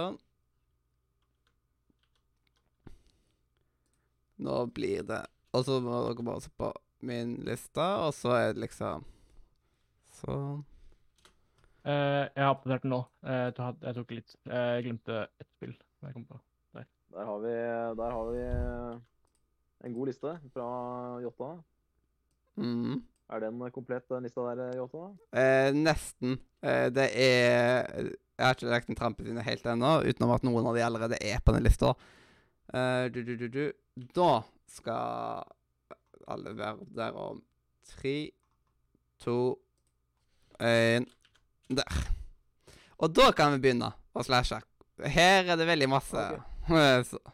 Nå 4.37 4.65
blir 4.75 5.03
det 5.07 5.21
Og 5.55 5.63
så 5.67 5.79
må 5.83 6.01
dere 6.07 6.25
bare 6.27 6.41
se 6.43 6.51
på 6.57 6.71
min 7.05 7.35
liste, 7.45 7.79
og 7.81 8.13
så 8.17 8.33
er 8.35 8.53
det 8.53 8.63
liksom 8.65 9.05
Sånn. 10.15 10.63
Uh, 11.85 12.25
jeg 12.33 12.41
har 12.41 12.53
oppdatert 12.55 12.85
den 12.85 12.93
nå. 12.95 13.01
Uh, 13.21 13.51
jeg 13.51 13.95
tok- 13.99 14.13
litt 14.15 14.35
Jeg 14.47 14.85
glemte 14.87 15.17
ett 15.39 15.49
spill. 15.51 15.75
jeg 16.01 16.13
kom 16.15 16.25
på. 16.25 16.39
Der 17.15 17.23
har 17.23 17.39
vi, 17.39 17.51
der 17.95 18.11
har 18.11 18.31
vi 18.31 18.39
en 19.87 19.93
god 19.95 20.07
liste 20.09 20.31
fra 20.51 20.65
Jotta. 21.23 21.51
Mm. 22.59 22.97
Er 23.31 23.39
den 23.39 23.61
komplett, 23.71 24.07
den 24.09 24.25
lista 24.27 24.43
der, 24.55 24.73
Jotta? 24.75 25.05
Eh, 25.31 25.69
nesten. 25.73 26.39
Eh, 26.61 26.89
det 26.91 27.07
er 27.15 27.87
Jeg 28.35 28.43
har 28.43 28.57
ikke 28.57 28.67
lagt 28.67 28.87
den 28.87 28.99
trampet 28.99 29.29
sine 29.29 29.45
helt 29.47 29.63
ennå, 29.65 30.01
utenom 30.03 30.33
at 30.35 30.43
noen 30.43 30.67
av 30.67 30.75
de 30.75 30.83
allerede 30.83 31.19
er 31.23 31.39
på 31.39 31.55
den 31.55 31.63
lista. 31.63 31.93
Eh, 32.73 33.07
du, 33.15 33.21
du, 33.23 33.35
du, 33.39 33.47
du. 33.47 33.63
Da 33.95 34.41
skal 34.67 35.43
alle 36.27 36.51
være 36.57 36.87
der 36.95 37.11
om 37.15 37.43
tre, 37.87 38.31
to, 39.23 39.59
én 40.59 41.05
Der. 41.69 41.89
Og 42.97 43.11
da 43.15 43.31
kan 43.35 43.53
vi 43.55 43.59
begynne 43.63 43.89
å 44.15 44.23
slashe. 44.23 44.59
Her 45.01 45.47
er 45.51 45.57
det 45.59 45.67
veldig 45.67 45.87
masse. 45.91 46.21
Okay. 46.67 47.03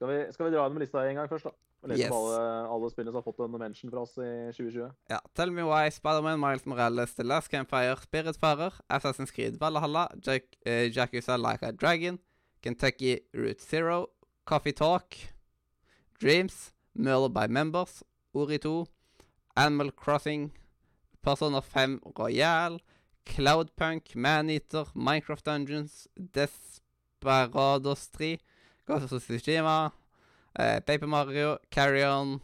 Skal 0.00 0.08
vi, 0.08 0.18
skal 0.32 0.46
vi 0.46 0.52
dra 0.54 0.62
gjennom 0.64 0.80
lista 0.80 1.02
en 1.04 1.18
gang 1.18 1.26
først, 1.28 1.44
da? 1.50 1.50
Og 1.82 1.90
lese 1.90 2.00
Yes. 2.06 2.12
alle, 2.12 2.36
alle 2.72 2.88
spillene 2.92 3.12
som 3.12 3.18
har 3.20 3.24
fått 3.26 3.40
en 3.44 3.52
mention 3.60 3.90
fra 3.92 4.00
oss 4.04 4.14
i 4.16 4.28
2020. 4.56 4.86
ja. 5.12 5.18
Tell 5.36 5.52
Me 5.52 5.64
Why, 5.64 5.90
Spiderman, 5.92 6.40
Miles 6.40 6.64
Morales, 6.66 7.12
The 7.16 7.24
Last 7.24 7.50
Campfire, 7.52 7.96
Spiritfarer, 8.00 8.78
Assassin's 8.88 9.32
Creed 9.32 9.58
Valhalla, 9.60 10.06
Jack, 10.24 10.44
uh, 10.66 10.88
Jacuza 10.88 11.36
Like 11.36 11.62
a 11.66 11.72
Dragon, 11.72 12.18
Kentucky 12.62 13.20
Route 13.34 13.60
Zero, 13.60 14.06
Coffee 14.46 14.72
Talk, 14.72 15.16
Dreams, 16.20 16.72
Murder 16.94 17.30
by 17.30 17.46
Members, 17.46 18.04
Ori 18.34 18.58
2, 18.58 18.86
Animal 19.56 19.90
Crossing, 19.90 20.52
Persona 21.22 21.62
5 21.62 22.00
Royal, 22.18 22.78
Cloudpunk, 23.24 24.14
Maneater, 24.14 24.84
Minecraft 24.94 25.42
Dungeons, 25.42 26.06
Desperados 26.18 28.04
3, 28.12 28.38
Ghost 28.86 29.12
of 29.12 29.26
Tsushima, 29.26 29.92
eh, 30.58 30.80
Paper 30.80 31.06
Mario, 31.06 31.56
Carry 31.70 32.04
On, 32.04 32.38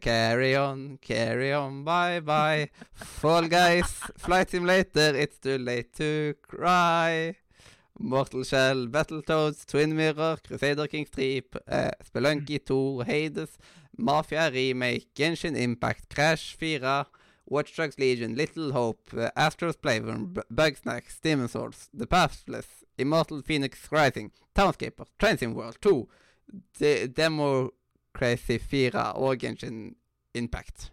Carry 0.00 0.56
On, 0.56 0.98
Carry 1.00 1.52
On, 1.52 1.84
Bye 1.84 2.18
Bye, 2.18 2.70
Fall 2.92 3.46
Guys, 3.46 3.86
Flight 4.18 4.50
Simulator, 4.50 5.14
It's 5.14 5.38
Too 5.38 5.58
Late 5.58 5.92
to 5.92 6.34
Cry, 6.42 7.36
Mortal 7.98 8.44
Shell, 8.44 8.88
Battletoads, 8.88 9.64
Twin 9.66 9.94
Mirror, 9.94 10.38
Crusader 10.46 10.88
Kings 10.88 11.10
3, 11.10 11.42
eh, 11.68 11.90
Spelunky 12.02 12.58
2, 12.64 13.00
Hades, 13.00 13.58
Mafia 13.96 14.50
Remake, 14.50 15.14
Genshin 15.14 15.56
Impact, 15.56 16.14
Crash 16.14 16.56
4, 16.56 17.06
Watchdogs 17.46 17.98
Legion, 17.98 18.34
Little 18.34 18.72
Hope, 18.72 19.00
uh, 19.16 19.30
Astro's 19.36 19.76
Playroom, 19.76 20.34
Bugsnax, 20.52 21.20
Demon 21.20 21.48
Swords, 21.48 21.88
The 21.92 22.06
Pathless, 22.06 22.84
Immortal 22.98 23.42
Phoenix 23.42 23.88
Rising, 23.92 24.32
Townscaper, 24.54 25.06
Transient 25.18 25.54
World 25.54 25.76
2, 25.80 26.08
De 26.78 27.06
Demo 27.06 27.70
Crazy 28.12 28.58
4 28.58 29.12
og 29.12 29.38
Genshin 29.38 29.94
Impact. 30.34 30.92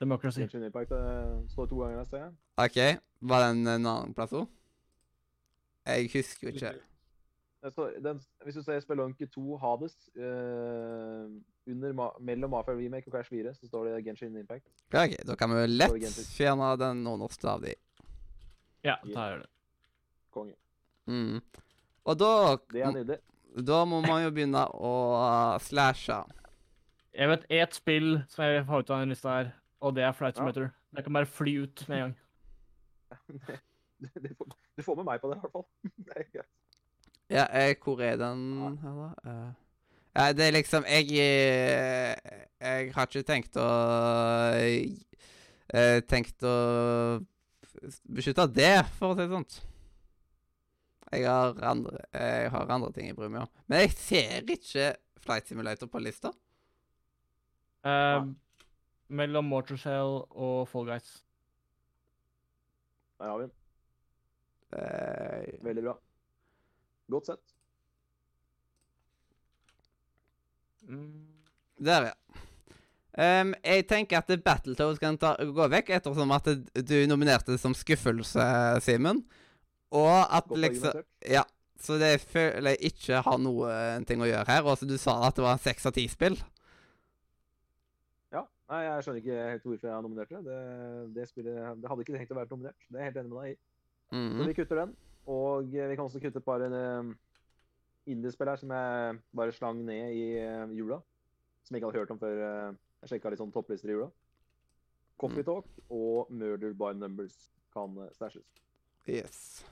Democracy. 0.00 0.40
Genshin 0.40 0.62
Impact 0.62 0.90
uh, 0.92 1.48
står 1.48 1.66
to 1.66 1.80
ganger 1.80 1.98
neste 1.98 2.16
gang. 2.16 2.38
OK, 2.56 2.76
var 3.20 3.48
den 3.48 3.66
en 3.66 3.86
annen 3.86 4.14
plass 4.14 4.32
òg? 4.32 4.46
Jeg 5.86 6.10
husker 6.14 6.48
jo 6.48 6.54
ikke. 6.54 6.74
Det 7.64 8.02
Den, 8.04 8.20
hvis 8.44 8.54
du 8.54 8.62
ser 8.62 8.80
Spelunky 8.80 9.26
2 9.32 9.56
Hades, 9.56 9.94
uh, 10.16 11.30
under 11.66 12.20
mellom 12.20 12.50
Mafia 12.50 12.74
Remake 12.74 13.08
og 13.08 13.12
Crash 13.12 13.30
4, 13.30 13.54
så 13.54 13.66
står 13.66 13.84
det 13.84 14.04
Genshin 14.04 14.36
Impact. 14.36 14.66
Ja, 14.92 15.04
OK, 15.04 15.16
da 15.26 15.34
kan 15.34 15.50
vi 15.50 15.66
lett 15.66 16.18
fjerne 16.36 16.74
den 16.76 17.06
underste 17.08 17.48
av 17.48 17.64
de. 17.64 17.72
Ja, 18.84 18.98
da 19.14 19.28
gjør 19.30 19.38
det. 19.46 19.48
Konge. 20.30 20.54
Mm. 21.06 21.40
Og 22.04 22.18
da 22.20 22.32
Det 22.72 22.82
er 22.82 22.92
nydelig. 22.92 23.18
Da 23.64 23.84
må 23.86 24.00
man 24.02 24.24
jo 24.24 24.32
begynne 24.34 24.64
å 24.74 24.94
uh, 25.14 25.58
slashe. 25.62 26.18
Jeg 27.14 27.30
vet 27.30 27.44
ett 27.62 27.76
spill 27.76 28.18
som 28.28 28.44
jeg 28.44 28.64
har 28.66 28.82
ut 28.82 28.90
av 28.90 29.00
denne 29.00 29.14
lista 29.14 29.30
her, 29.38 29.52
og 29.80 29.94
det 29.96 30.04
er 30.04 30.12
Flight 30.12 30.34
Ja. 30.34 30.42
Simulator. 30.42 30.72
Jeg 30.96 31.06
kan 31.06 31.16
bare 31.16 31.26
fly 31.26 31.54
ut 31.62 31.84
med 31.88 31.96
en 31.96 32.02
gang. 32.04 32.16
det, 34.02 34.10
det, 34.24 34.36
får, 34.36 34.52
du 34.76 34.82
får 34.82 34.96
med 35.00 35.08
meg 35.08 35.22
på 35.22 35.30
det, 35.30 35.38
i 35.38 35.44
hvert 35.44 35.54
fall. 35.54 35.66
Det 36.06 36.16
er 36.16 36.30
greit. 36.32 36.50
Ja, 37.32 37.44
eh, 37.56 37.74
hvor 37.80 38.00
er 38.04 38.16
den 38.20 38.42
her, 38.82 38.96
da? 39.00 39.30
Eh, 39.30 39.52
ja, 40.14 40.32
det 40.32 40.44
er 40.46 40.52
liksom 40.54 40.84
Jeg 40.86 41.08
eh, 41.18 42.34
Jeg 42.60 42.92
har 42.94 43.08
ikke 43.08 43.22
tenkt 43.26 43.56
å 43.58 43.68
eh, 44.60 46.02
Tenkt 46.06 46.44
å 46.46 46.56
beskytte 48.06 48.46
det, 48.54 48.84
for 48.98 49.12
å 49.12 49.16
si 49.16 49.24
det 49.24 49.32
sånn. 49.32 49.48
Jeg 51.14 51.26
har 51.28 51.58
andre, 51.68 51.98
jeg 52.14 52.52
har 52.54 52.70
andre 52.72 52.92
ting 52.94 53.08
jeg 53.10 53.16
bryr 53.18 53.32
meg 53.32 53.44
om. 53.44 53.50
Men 53.66 53.82
jeg 53.82 53.96
ser 53.98 54.54
ikke 54.54 54.86
Flight 55.24 55.50
Simulator 55.50 55.90
på 55.90 56.00
lista. 56.02 56.30
Eh, 57.84 58.30
mellom 59.08 59.50
Mortar 59.50 59.80
Shell 59.80 60.16
og 60.30 60.64
Fall 60.70 60.88
Guys. 60.88 61.10
Der 63.18 63.30
har 63.30 63.38
vi 63.42 63.48
den. 63.48 63.54
Eh, 64.74 65.54
Veldig 65.64 65.84
bra. 65.86 65.94
Godt 67.14 67.30
sett. 67.30 67.54
Mm. 70.88 71.24
Der, 71.84 72.10
ja. 72.10 72.14
Um, 73.14 73.52
jeg 73.62 73.86
tenker 73.86 74.18
at 74.18 74.30
Battletoads 74.42 74.98
kan 74.98 75.16
ta, 75.20 75.36
gå 75.38 75.66
vekk, 75.70 75.92
ettersom 76.00 76.32
at 76.34 76.48
du 76.74 76.96
nominerte 77.06 77.54
det 77.54 77.60
som 77.62 77.76
skuffelse, 77.76 78.46
Simen. 78.82 79.22
Og 79.94 80.16
at 80.34 80.48
Godt 80.50 80.64
liksom. 80.64 81.04
Ja. 81.30 81.44
Så 81.84 81.98
det 82.00 82.22
føler 82.22 82.72
jeg 82.72 82.94
ikke 82.94 83.20
har 83.26 83.38
noen 83.42 84.06
ting 84.08 84.22
å 84.22 84.28
gjøre 84.28 84.46
her. 84.48 84.64
Og 84.64 84.78
så 84.80 84.86
du 84.88 84.94
sa 84.96 85.18
at 85.26 85.36
det 85.36 85.44
var 85.44 85.60
seks 85.60 85.84
av 85.84 85.92
ti-spill. 85.92 86.38
Ja. 88.32 88.44
Nei, 88.72 88.80
jeg 88.86 89.04
skjønner 89.04 89.20
ikke 89.20 89.40
helt 89.50 89.66
hvorfor 89.68 89.90
jeg 89.90 89.92
har 89.92 90.04
nominert 90.06 90.32
det. 90.32 90.40
Det, 90.46 90.60
det, 91.18 91.26
spillet, 91.28 91.58
det 91.82 91.90
hadde 91.90 92.06
ikke 92.06 92.16
tenkt 92.16 92.32
å 92.32 92.38
være 92.38 92.50
nominert. 92.54 92.86
Det 92.88 92.96
er 92.96 93.02
jeg 93.02 93.10
helt 93.10 93.20
enig 93.20 93.34
med 93.34 93.42
deg 93.42 93.52
i. 93.52 93.58
Så 94.10 94.16
Mhm. 94.16 94.46
vi 94.48 94.54
kutter 94.54 94.76
den. 94.76 94.96
Og 95.26 95.64
eh, 95.74 95.88
vi 95.88 95.96
kan 95.96 96.04
også 96.04 96.20
kutte 96.20 96.36
et 96.38 96.44
par 96.44 96.60
uh, 96.60 97.14
indiespill 98.06 98.48
her 98.48 98.56
som 98.56 98.70
jeg 98.70 99.18
bare 99.34 99.52
slang 99.52 99.84
ned 99.84 100.12
i 100.12 100.36
eh, 100.38 100.68
jula. 100.76 101.00
Som 101.64 101.74
jeg 101.74 101.80
ikke 101.82 101.86
hadde 101.92 101.98
hørt 102.00 102.10
om 102.10 102.18
før 102.18 102.42
eh, 102.70 102.74
jeg 103.02 103.08
sjekka 103.14 103.30
litt 103.30 103.40
sånn 103.40 103.52
topplister 103.52 103.88
i 103.88 103.92
jula. 103.96 104.10
Coffee 105.18 105.42
Mm. 105.42 105.46
Talk 105.46 105.66
og 105.90 106.30
Murder 106.30 106.72
by 106.74 106.92
Numbers 106.98 107.50
kan 107.72 107.96
stæsjes. 108.12 108.44
Yes. 109.08 109.64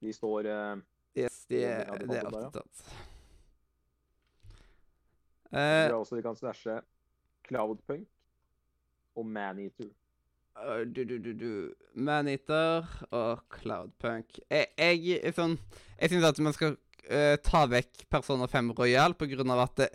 De 0.00 0.12
står 0.12 0.46
eh, 0.46 0.76
Yes, 1.16 1.44
de 1.48 1.60
er, 1.64 1.84
det 1.98 2.08
det 2.08 2.16
er 2.18 2.26
alltid 2.26 2.52
tatt. 2.52 2.84
kan 5.54 5.94
også 5.94 6.16
vi 6.16 6.22
kan 6.22 6.36
stashe 6.36 6.80
Cloudpunk 7.46 8.08
og 9.16 9.26
Maneater. 9.26 9.90
Øh, 10.62 10.86
du, 10.86 11.04
du, 11.04 11.18
du, 11.18 11.32
du. 11.32 11.74
Maneater 11.94 12.86
og 13.10 13.42
Cloudpunk. 13.54 14.38
Jeg, 14.50 14.70
jeg, 14.78 15.34
sånn, 15.36 15.58
jeg 15.98 16.12
syns 16.12 16.26
at 16.30 16.40
man 16.44 16.56
skal 16.56 16.76
uh, 16.76 17.36
ta 17.44 17.64
vekk 17.70 18.06
Persona 18.12 18.48
5 18.50 18.72
Royal 18.78 19.16
på 19.18 19.28
grunn 19.30 19.54
av 19.54 19.64
at 19.66 19.84
det, 19.84 19.90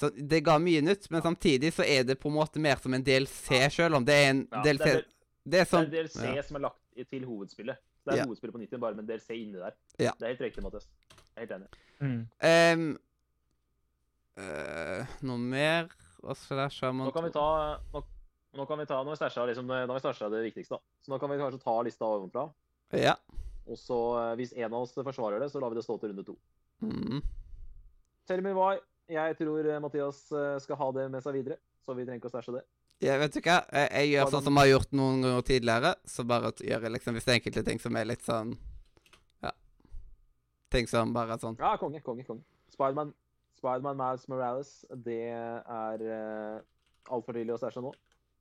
så 0.00 0.10
det 0.14 0.42
ga 0.46 0.58
mye 0.58 0.82
nytt, 0.82 1.08
men 1.14 1.22
samtidig 1.22 1.72
så 1.74 1.86
er 1.86 2.06
det 2.06 2.18
på 2.20 2.30
en 2.30 2.38
måte 2.38 2.62
mer 2.62 2.80
som 2.82 2.94
en 2.96 3.04
DLC, 3.04 3.60
selv 3.70 4.00
om 4.00 4.06
det 4.06 4.14
er 4.14 4.30
en 4.32 4.46
Ja, 4.50 4.62
DLC. 4.66 4.84
det 4.84 4.94
er, 4.94 5.04
Det 5.44 5.58
er 5.58 5.64
det 5.64 5.68
sånn 5.70 5.84
er 5.86 5.92
DLC 5.94 6.22
ja. 6.34 6.42
som 6.42 6.56
er 6.58 6.64
lagt 6.66 6.80
til 7.10 7.26
hovedspillet. 7.28 7.82
Det 8.04 8.12
er 8.12 8.16
Ja. 8.18 8.24
hovedspillet 8.28 8.54
på 8.54 8.60
90, 8.60 8.80
bare 8.80 8.94
med 8.94 9.04
en 9.04 9.10
DLC 9.12 9.36
inni 9.38 9.58
der. 9.58 9.76
Ja. 9.98 10.12
Det 10.18 10.26
er 10.26 10.34
helt 10.34 10.40
riktig, 10.40 10.62
Mathias. 10.62 10.88
Jeg 11.36 11.36
er 11.36 11.46
helt 11.46 11.54
enig. 11.56 11.68
Mm. 12.00 12.22
Um, 12.42 12.98
uh, 14.38 15.06
Noe 15.22 15.38
mer 15.38 15.88
Nå 16.24 17.10
kan 17.12 17.24
vi 17.26 17.30
ta 17.30 17.78
Nå, 17.92 18.00
nå 18.56 18.66
kan 18.66 18.78
vi 18.78 18.86
ta, 18.86 19.00
nå 19.02 19.10
har 19.10 19.16
vi 19.16 19.20
stasja 19.20 19.46
liksom, 19.48 19.70
det 20.32 20.42
viktigste, 20.48 20.76
da. 20.76 20.98
Så 21.02 21.12
nå 21.12 21.18
kan 21.18 21.30
vi 21.30 21.38
kanskje 21.40 21.62
ta 21.62 21.74
lista 21.82 22.06
ovenfra. 22.06 22.48
Ja. 22.94 23.16
Og 23.66 23.78
så, 23.80 23.98
eh, 24.20 24.34
hvis 24.38 24.52
en 24.52 24.72
av 24.72 24.82
oss 24.82 24.92
forsvarer 24.94 25.40
det, 25.40 25.50
så 25.50 25.60
lar 25.60 25.72
vi 25.72 25.80
det 25.80 25.84
stå 25.84 25.98
til 25.98 26.12
runde 26.12 26.24
to. 26.24 26.36
Mhm. 26.80 27.22
Tell 28.26 28.42
me 28.42 28.52
why. 28.52 28.78
Jeg 29.08 29.36
tror 29.36 29.66
eh, 29.68 29.80
Mathias 29.80 30.32
eh, 30.32 30.58
skal 30.58 30.76
ha 30.80 30.90
det 30.92 31.10
med 31.10 31.24
seg 31.24 31.36
videre, 31.36 31.58
så 31.84 31.94
vi 31.96 32.04
trenger 32.04 32.22
ikke 32.22 32.30
å 32.30 32.34
stæsje 32.36 32.56
det. 32.58 32.64
Jeg 33.04 33.20
vet 33.20 33.36
ikke. 33.36 33.56
Jeg, 33.72 33.88
jeg 33.90 34.10
gjør 34.12 34.30
sånn 34.32 34.44
som 34.46 34.54
jeg 34.54 34.62
har 34.62 34.70
gjort 34.70 34.94
noen 34.94 35.24
ganger 35.24 35.42
tidligere. 35.48 35.90
Så 36.08 36.24
bare 36.24 36.52
gjør 36.62 36.86
jeg 36.86 36.94
liksom 36.94 37.16
Hvis 37.16 37.26
det 37.26 37.32
er 37.32 37.40
enkelte 37.40 37.64
ting 37.66 37.82
som 37.82 37.96
er 37.98 38.06
litt 38.06 38.22
sånn 38.24 38.54
Ja. 39.42 39.50
Ting 40.70 40.86
som 40.88 41.12
bare 41.12 41.34
er 41.34 41.42
sånn 41.42 41.58
Ja, 41.58 41.74
konge, 41.80 42.00
konge, 42.06 42.24
konge. 42.24 42.46
Spiderman 42.72 43.12
Spiderman 43.58 43.98
Miles 43.98 44.28
Morales, 44.28 44.70
det 45.04 45.32
er 45.32 46.02
uh, 46.04 46.56
altfor 47.08 47.36
tidlig 47.36 47.54
å 47.54 47.60
stæsje 47.60 47.80
nå. 47.80 47.92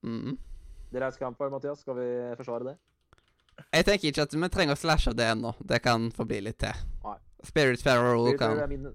Mhm. 0.03 0.37
Det 0.93 1.01
er 1.01 1.15
kamp 1.17 1.37
for, 1.37 1.49
Mathias. 1.49 1.79
Skal 1.81 1.95
vi 1.97 2.07
forsvare 2.37 2.67
det? 2.67 2.75
Jeg 3.73 3.85
tenker 3.85 4.07
ikke 4.09 4.25
at 4.27 4.33
vi 4.35 4.49
trenger 4.53 4.77
å 4.77 4.79
slashe 4.79 5.13
det 5.17 5.25
ennå. 5.25 5.53
Det 5.61 5.81
kan 5.81 6.11
få 6.13 6.25
bli 6.29 6.41
litt 6.45 6.59
til. 6.61 6.83
Nei. 7.03 7.17
Spirit 7.43 7.81
Farrow 7.83 8.29
kan 8.39 8.57
er 8.61 8.69
min, 8.71 8.87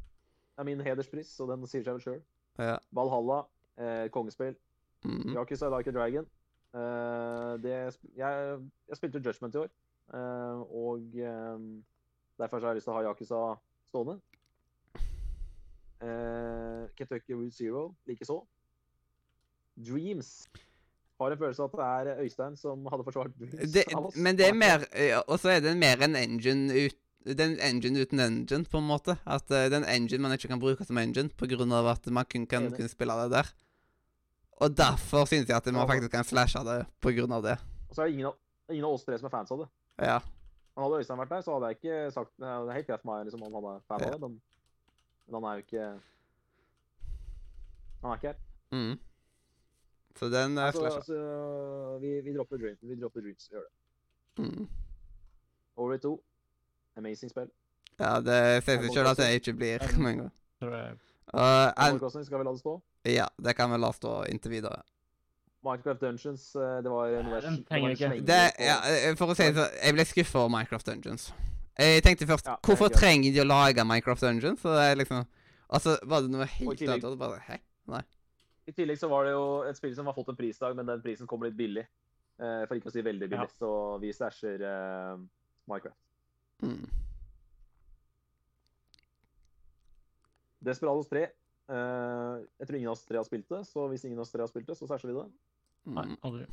er 0.59 0.67
min 0.67 0.81
hederspris, 0.81 1.35
og 1.43 1.51
den 1.53 1.67
sier 1.69 1.85
seg 1.85 1.99
vel 1.99 2.05
sjøl. 2.05 2.21
Ja. 2.59 2.79
Valhalla, 2.95 3.43
eh, 3.77 4.07
kongespill. 4.15 4.57
mhm. 5.05 5.35
Yakuza 5.37 5.69
Like 5.71 5.91
a 5.91 5.93
Dragon. 5.93 6.27
Eh, 6.75 7.53
det, 7.63 7.75
jeg, 8.17 8.59
jeg 8.89 8.97
spilte 8.97 9.23
Judgment 9.25 9.55
i 9.55 9.59
år, 9.59 9.71
eh, 10.15 10.63
og 10.71 11.17
eh, 11.17 11.67
derfor 12.39 12.59
så 12.59 12.67
har 12.67 12.75
jeg 12.75 12.81
lyst 12.81 12.89
til 12.89 12.95
å 12.95 12.99
ha 12.99 13.05
Yakuza 13.09 13.43
stående. 13.91 14.19
Eh, 16.01 16.89
Kentucky 16.97 17.35
Route 17.35 17.55
Zero 17.57 17.95
likeså. 18.07 18.41
Dreams. 19.79 20.49
Har 21.19 21.35
en 21.35 21.41
følelse 21.41 21.65
av 21.65 21.73
at 21.73 21.79
det 22.07 22.15
er 22.15 22.23
Øystein 22.23 22.57
som 22.57 22.87
hadde 22.87 23.05
forsvart 23.05 23.33
det. 23.41 23.85
Men 24.17 24.39
det 24.39 24.49
er 24.49 24.55
mer 24.55 24.85
ja, 24.95 25.19
Og 25.27 25.41
så 25.43 25.51
er 25.57 25.65
det 25.65 25.75
mer 25.77 26.05
en 26.07 26.17
engine 26.17 26.87
ut 26.87 26.99
en 27.29 27.59
engine 27.61 28.01
uten 28.01 28.21
engine, 28.21 28.65
på 28.65 28.79
en 28.79 28.87
måte. 28.87 29.17
At 29.27 29.51
uh, 29.51 29.65
en 29.77 29.85
engine 29.85 30.23
man 30.23 30.33
ikke 30.33 30.49
kan 30.49 30.61
bruke 30.63 30.85
som 30.87 30.99
engine 30.99 31.75
av 31.75 31.87
at 31.87 32.07
man 32.11 32.25
kun 32.25 32.47
kan 32.47 32.71
kun 32.73 32.89
spille 32.89 33.13
det 33.25 33.31
der. 33.35 33.51
Og 34.63 34.77
derfor 34.77 35.27
syns 35.27 35.49
jeg 35.49 35.57
at 35.57 35.67
man 35.73 35.89
faktisk 35.89 36.11
kan 36.11 36.25
slashe 36.25 36.59
det 36.65 36.87
av 37.33 37.43
det. 37.43 37.59
Og 37.89 37.95
så 37.95 38.03
er 38.03 38.07
det 38.07 38.15
ingen 38.15 38.27
av, 38.27 38.37
ingen 38.71 38.85
av 38.85 38.93
oss 38.93 39.05
tre 39.05 39.19
som 39.19 39.27
er 39.27 39.31
fans 39.31 39.51
av 39.51 39.59
det. 39.59 39.69
Ja. 39.99 40.19
Men 40.75 40.85
hadde 40.85 40.99
Øystein 41.03 41.19
vært 41.19 41.31
der, 41.35 41.41
så 41.43 41.55
hadde 41.55 41.67
jeg 41.67 41.79
ikke 41.79 42.11
sagt 42.15 42.33
Det 42.39 42.47
er 42.47 42.73
helt 42.73 42.87
greit 42.87 43.03
for 43.03 43.11
meg 43.11 43.25
liksom, 43.27 43.43
om 43.43 43.55
han 43.59 43.65
er 43.73 43.81
fan 43.89 44.03
av 44.07 44.13
det, 44.13 44.21
men, 44.23 44.41
men 45.27 45.37
han 45.39 45.47
er 45.51 45.59
jo 45.59 45.65
ikke 45.67 45.87
Han 48.03 48.11
er 48.11 48.21
ikke 48.21 48.29
her. 48.29 48.43
Mm. 48.71 49.08
Så 50.19 50.29
den 50.33 50.59
er 50.59 50.71
Altså, 50.73 50.81
slasha. 50.81 50.97
altså, 50.97 51.99
vi, 52.03 52.21
vi 52.27 52.35
dropper 52.37 52.57
Dreams. 52.59 52.79
Vi 52.83 52.97
dropper 53.01 53.21
Dreams. 53.21 53.49
Vi 53.51 53.55
gjør 53.57 53.65
det. 53.69 53.73
Mm. 54.45 54.69
Over 55.77 55.95
i 55.95 55.99
to. 56.03 56.13
Amazing 56.97 57.31
spill. 57.31 57.51
Ja, 57.99 58.17
det 58.21 58.39
ser 58.65 58.79
Animal 58.79 58.95
sjøl 58.95 59.07
at 59.11 59.17
det 59.23 59.29
ikke 59.41 59.55
blir 59.59 59.85
med 59.99 60.11
en 60.13 60.19
gang. 60.25 60.33
Tror 60.63 60.75
jeg. 60.77 60.95
Og 61.33 61.43
Animal 61.45 61.93
en, 61.95 61.99
Crossing 62.03 62.25
skal 62.27 62.39
vi 62.41 62.45
la 62.49 62.53
det 62.55 62.61
stå. 62.63 62.75
ja, 63.05 63.27
det 63.45 63.57
kan 63.57 63.71
vi 63.73 63.79
la 63.79 63.91
stå 63.93 64.15
inntil 64.33 64.51
videre. 64.59 64.83
Minecraft 65.67 66.01
Dungeons, 66.01 66.45
eh, 66.57 66.77
det 66.83 66.91
var 66.91 67.11
noe 67.27 67.35
jeg 67.35 67.43
den 67.43 67.57
trenger 67.67 67.89
vi 67.91 67.95
ikke. 67.99 68.27
Det, 68.27 68.43
ja, 68.63 68.77
eh, 68.87 69.15
for 69.19 69.33
å 69.33 69.35
si 69.35 69.49
det 69.49 69.57
sånn, 69.59 69.73
jeg 69.83 69.97
ble 69.97 70.05
skuffa 70.07 70.39
over 70.45 70.53
Minecraft 70.55 70.87
Dungeons. 70.87 71.33
Jeg 71.79 72.03
tenkte 72.07 72.27
først 72.27 72.47
Ja, 72.47 72.55
Hvorfor 72.67 72.91
trenger 72.95 73.35
de 73.35 73.43
å 73.43 73.47
lage 73.47 73.85
Minecraft 73.87 74.23
Dungeons? 74.23 74.63
Så 74.63 74.75
det 74.75 74.85
er 74.87 74.97
liksom 74.99 75.27
altså, 75.69 75.99
var 76.11 76.23
det 76.25 76.31
noe 76.33 76.47
helt 76.47 76.83
annet. 76.83 77.19
Bare, 77.19 77.43
Hæ? 77.47 77.59
I 78.69 78.75
tillegg 78.77 78.99
så 79.01 79.09
var 79.09 79.25
det 79.25 79.33
jo 79.33 79.45
et 79.65 79.79
spill 79.79 79.95
som 79.97 80.09
har 80.11 80.17
fått 80.17 80.29
en 80.33 80.37
prisdag, 80.37 80.77
men 80.77 80.89
den 80.89 81.01
prisen 81.05 81.29
kommer 81.31 81.49
litt 81.49 81.57
billig. 81.57 81.87
Eh, 82.39 82.63
for 82.69 82.77
ikke 82.79 82.91
å 82.91 82.95
si 82.95 83.03
veldig 83.03 83.29
billig. 83.31 83.49
Ja. 83.49 83.59
Så 83.59 83.71
vi 84.03 84.13
stæsjer 84.15 84.63
uh, 84.63 85.23
Minecraft. 85.71 85.99
Mm. 86.63 86.85
Desperados 90.69 91.09
3. 91.11 91.25
Uh, 91.69 92.45
jeg 92.61 92.69
tror 92.69 92.79
ingen 92.79 92.91
av 92.91 92.97
oss 92.97 93.05
tre 93.09 93.19
har 93.21 93.27
spilt 93.29 93.49
det, 93.53 93.63
så 93.69 93.89
hvis 93.91 94.05
ingen 94.09 94.21
av 94.21 94.25
oss 94.27 94.33
tre 94.33 94.45
har 94.45 94.51
spilt 94.51 94.69
det, 94.69 94.77
så 94.79 94.89
stæsjer 94.89 95.11
vi 95.13 95.17
det. 95.19 95.27
Nei, 95.89 96.05
Mm. 96.05 96.17
aldri. 96.29 96.47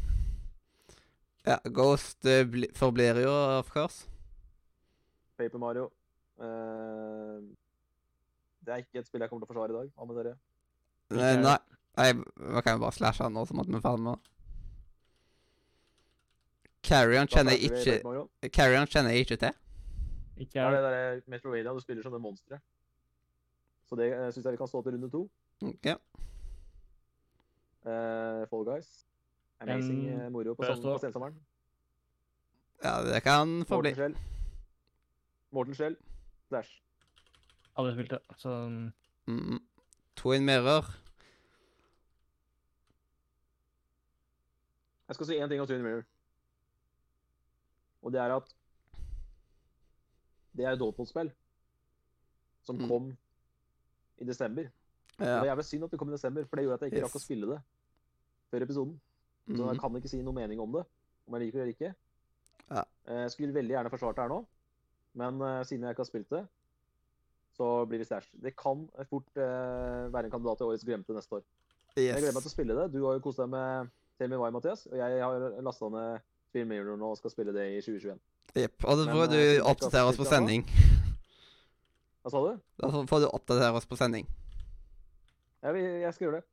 Ja, 1.45 1.60
Ghost 1.69 2.26
uh, 2.26 2.42
bli, 2.50 2.72
forblir 2.74 3.22
jo, 3.22 3.35
of 3.60 3.69
course. 3.74 4.08
Paper 5.38 5.60
Mario. 5.61 5.92
Uh, 6.40 7.44
det 8.66 8.74
er 8.74 8.84
ikke 8.84 9.03
et 9.03 9.08
spill 9.08 9.22
jeg 9.22 9.30
kommer 9.30 9.45
til 9.45 9.52
å 9.52 9.53
forsvare 9.53 9.76
i 9.76 9.80
dag. 9.84 9.95
Hva 9.95 10.08
med 10.10 10.22
dere? 10.24 10.38
Nei, 11.14 11.34
nei. 11.44 11.58
Nei, 11.95 12.09
hva 12.14 12.61
kan 12.61 12.75
jeg 12.75 12.82
bare 12.83 12.91
slashe 12.95 13.24
han 13.24 13.33
nå, 13.35 13.45
som 13.48 13.59
at 13.64 13.67
vi 13.72 13.77
er 13.77 13.83
ferdig 13.83 14.03
med. 14.09 14.32
Carrion 16.85 17.27
kjenner 17.32 17.56
jeg 17.56 17.72
ikke 17.72 18.49
Carrion 18.53 18.88
kjenner 18.91 19.15
jeg 19.15 19.25
ikke 19.25 19.38
til. 19.41 19.53
Ikke 20.38 20.51
Det 20.53 20.61
er 20.61 20.72
jeg. 20.75 20.83
det 20.83 20.91
der 20.91 21.22
Metrovania, 21.32 21.74
du 21.74 21.80
spiller 21.80 22.03
som 22.03 22.11
det 22.14 22.22
monsteret. 22.22 22.61
Så 23.90 23.95
det 23.95 24.09
uh, 24.14 24.27
syns 24.33 24.45
jeg 24.45 24.51
vi 24.53 24.57
kan 24.57 24.67
stå 24.67 24.82
til 24.83 24.93
runde 24.98 25.09
to. 25.14 25.24
Ok. 25.64 25.88
Uh, 27.85 28.43
Fall 28.49 28.65
Guys. 28.65 28.90
Amazing 29.61 30.01
eh, 30.09 30.30
moro 30.33 30.53
på, 30.57 30.65
sånn, 30.67 30.82
på 30.83 30.98
sensommeren. 30.99 31.38
Ja, 32.83 32.98
det 33.06 33.22
kan 33.24 33.61
få 33.69 33.80
bli. 33.80 33.93
Morten 35.56 35.77
Skjell. 35.77 35.95
Slash. 36.49 36.82
Aldri 37.80 37.93
spilt 37.95 38.17
det. 38.17 38.22
Så 38.41 38.51
Mm. 39.27 39.57
Twin 40.15 40.45
Mirror. 40.45 40.85
Jeg 45.08 45.16
skal 45.17 45.25
si 45.30 45.38
én 45.40 45.50
ting 45.50 45.61
om 45.61 45.67
Twin 45.69 45.84
Mirror. 45.85 46.06
Og 48.06 48.11
det 48.14 48.22
er 48.22 48.35
at 48.35 48.53
det 50.56 50.66
er 50.66 50.72
et 50.75 50.80
Dotpod-spill 50.80 51.32
som 52.66 52.77
Mm. 52.80 52.88
kom 52.88 53.17
i 54.19 54.24
desember. 54.24 54.69
Ja. 55.19 55.25
det 55.25 55.48
er 55.50 55.56
jævlig 55.56 55.66
synd 55.66 55.84
at 55.84 55.92
det 55.92 56.00
kom 56.00 56.09
i 56.09 56.11
desember, 56.11 56.43
for 56.45 56.56
det 56.56 56.64
gjorde 56.66 56.74
at 56.74 56.82
jeg 56.82 56.92
ikke 56.92 56.98
Yes. 57.03 57.06
rakk 57.14 57.16
å 57.22 57.24
spille 57.24 57.48
det 57.48 57.61
før 58.51 58.61
episoden. 58.66 59.00
Så 59.48 59.69
jeg 59.72 59.80
kan 59.80 59.95
ikke 59.95 60.09
si 60.09 60.22
noe 60.22 60.34
mening 60.34 60.59
om 60.59 60.72
det, 60.72 60.84
om 61.27 61.34
jeg 61.35 61.42
liker 61.45 61.59
det 61.59 61.61
eller 61.61 61.74
ikke. 61.74 61.95
Ja. 62.72 62.84
Eh, 63.08 63.22
Jeg 63.24 63.32
skulle 63.32 63.53
veldig 63.53 63.69
gjerne 63.75 63.90
forsvart 63.90 64.16
det 64.16 64.24
her 64.24 64.30
nå, 64.30 64.45
men 65.14 65.42
eh, 65.42 65.64
siden 65.64 65.82
jeg 65.84 65.90
ikke 65.92 66.00
har 66.03 66.11
spilt 66.11 66.30
det, 66.30 66.48
så 67.56 67.85
blir 67.88 68.00
det 68.00 68.08
stæsj. 68.08 68.42
Det 68.42 68.56
kan 68.58 68.90
fort 69.08 69.38
eh, 69.38 70.11
være 70.11 70.25
en 70.25 70.32
kandidat 70.32 70.58
til 70.58 70.66
årets 70.67 70.84
glemte 70.84 71.14
neste 71.14 71.32
år. 71.35 71.43
Jeg 71.95 72.16
gleder 72.17 72.34
meg 72.34 72.43
til 72.43 72.50
å 72.50 72.56
spille 72.58 72.75
det. 72.75 72.92
Du 72.92 73.06
har 73.06 73.14
jo 73.14 73.19
kost 73.19 73.38
deg 73.38 73.50
med 73.50 73.90
Tell 74.18 74.32
Me 74.32 74.40
Why, 74.40 74.52
Mathias, 74.56 74.85
og 74.92 74.98
jeg 74.98 75.19
har 75.24 75.61
lasta 75.66 75.90
ned 75.92 76.24
Film 76.56 76.72
Mirror 76.72 77.00
nå 77.00 77.11
og 77.11 77.19
skal 77.19 77.34
spille 77.34 77.53
det 77.56 77.66
i 77.74 77.82
2021. 77.84 78.19
Jepp. 78.56 78.85
Og 78.85 78.98
da 78.98 79.06
Men, 79.06 79.14
får 79.16 79.26
eh, 79.26 79.34
du 79.34 79.68
oppdatere 79.72 80.08
oss 80.08 80.19
på 80.22 80.27
sending. 80.30 80.64
Hva 82.24 82.32
sa 82.32 82.44
du? 82.45 82.52
Da 82.80 82.92
får 82.95 83.26
du 83.26 83.27
oppdatere 83.27 83.76
oss 83.76 83.90
på 83.90 84.00
sending. 84.00 84.30
Jeg, 85.66 85.74
vil, 85.76 85.84
jeg 86.06 86.14
skal 86.14 86.26
gjøre 86.27 86.40
det. 86.40 86.45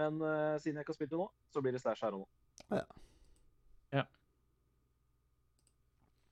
Men 0.00 0.18
uh, 0.22 0.58
siden 0.58 0.80
jeg 0.80 0.82
ikke 0.82 0.90
har 0.90 0.98
spilt 0.98 1.12
det 1.12 1.20
nå, 1.20 1.28
så 1.54 1.62
blir 1.62 1.76
det 1.76 1.80
stæsj 1.84 2.02
her 2.02 2.16
og 2.16 2.24
nå. 2.24 2.28
Ja. 2.74 2.82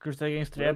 3. 0.03 0.27
Ja, 0.27 0.35
Games 0.35 0.49
3 0.51 0.73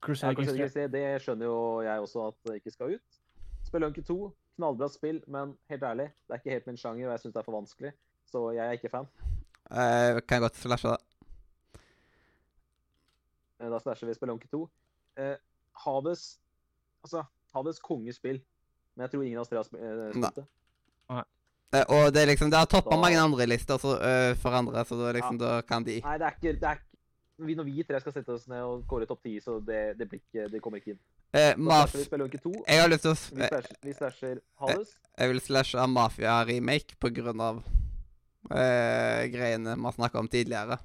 Crusader 0.00 0.56
GC, 0.56 0.86
det 0.92 1.04
skjønner 1.20 1.48
jo 1.48 1.80
jeg 1.84 2.00
også 2.00 2.26
at 2.30 2.36
det 2.48 2.60
ikke 2.60 2.72
skal 2.72 2.94
ut. 2.96 3.18
Spelunky 3.64 4.04
2, 4.04 4.16
knallbra 4.56 4.88
spill, 4.88 5.22
men 5.28 5.52
helt 5.68 5.82
ærlig, 5.84 6.06
det 6.26 6.34
er 6.34 6.40
ikke 6.40 6.54
helt 6.56 6.68
min 6.70 6.80
sjanger, 6.80 7.06
og 7.06 7.12
jeg 7.12 7.20
syns 7.20 7.34
det 7.34 7.40
er 7.40 7.48
for 7.48 7.56
vanskelig. 7.56 7.92
Så 8.30 8.44
jeg 8.54 8.64
er 8.66 8.78
ikke 8.78 8.90
fan. 8.92 9.08
Uh, 9.70 10.20
kan 10.26 10.38
jeg 10.38 10.44
godt 10.46 10.56
slashe, 10.58 10.88
da? 10.88 10.96
Eh, 13.60 13.68
Da 13.70 13.78
slasher 13.82 14.06
vi 14.06 14.14
Spelunky 14.14 14.48
2. 14.50 14.62
Uh, 15.20 15.34
Hades 15.84 16.38
Altså, 17.04 17.24
Hades 17.54 17.78
kongespill. 17.78 18.40
Men 18.94 19.06
jeg 19.06 19.10
tror 19.10 19.22
ingen 19.24 19.38
av 19.38 19.46
oss 19.46 19.48
tre 19.48 19.56
har 19.56 19.68
eh, 19.70 20.12
spilt 20.12 20.36
det. 20.36 20.46
Eh, 21.70 21.84
og 21.94 22.10
det 22.12 22.22
er 22.22 22.26
liksom, 22.32 22.50
det 22.50 22.58
har 22.58 22.66
toppa 22.68 22.96
mange 22.98 23.16
andre 23.18 23.46
lister 23.46 23.78
så, 23.78 23.94
for 24.42 24.56
andre, 24.58 24.82
så 24.84 24.98
da, 24.98 25.12
liksom, 25.14 25.38
da 25.38 25.60
kan 25.62 25.86
de 25.86 26.00
Nei, 26.02 26.16
det 26.18 26.26
er 26.26 26.34
ikke, 26.34 26.52
det 26.58 26.66
er 26.66 26.80
ikke 26.80 27.46
vi, 27.46 27.54
Når 27.54 27.68
vi 27.68 27.84
tre 27.86 28.00
skal 28.02 28.16
sette 28.16 28.34
oss 28.34 28.48
ned 28.50 28.60
og 28.66 28.82
kåre 28.90 29.06
topp 29.08 29.22
ti, 29.22 29.36
så 29.40 29.60
det, 29.64 29.78
det 30.00 30.08
blir 30.10 30.20
ikke 30.20 30.48
Det 30.50 30.60
kommer 30.60 30.82
ikke 30.82 30.96
inn. 30.96 31.00
eh, 31.32 31.54
Maf 31.56 31.94
2. 31.94 32.52
Jeg 32.66 32.82
har 32.82 32.90
lyst 32.90 33.06
til 33.06 33.14
å 33.14 33.16
Vi 33.16 33.46
slasher, 33.46 33.78
vi 33.86 33.94
slasher 33.96 34.40
Hades. 34.60 34.96
Jeg 35.16 35.32
vil 35.32 35.40
slashe 35.46 35.86
Mafia-remake 35.94 36.98
på 37.00 37.14
grunn 37.14 37.46
av 37.46 37.62
eh, 38.50 39.26
greiene 39.32 39.76
vi 39.76 39.82
har 39.88 39.92
snakka 39.96 40.18
om 40.22 40.28
tidligere. 40.28 40.78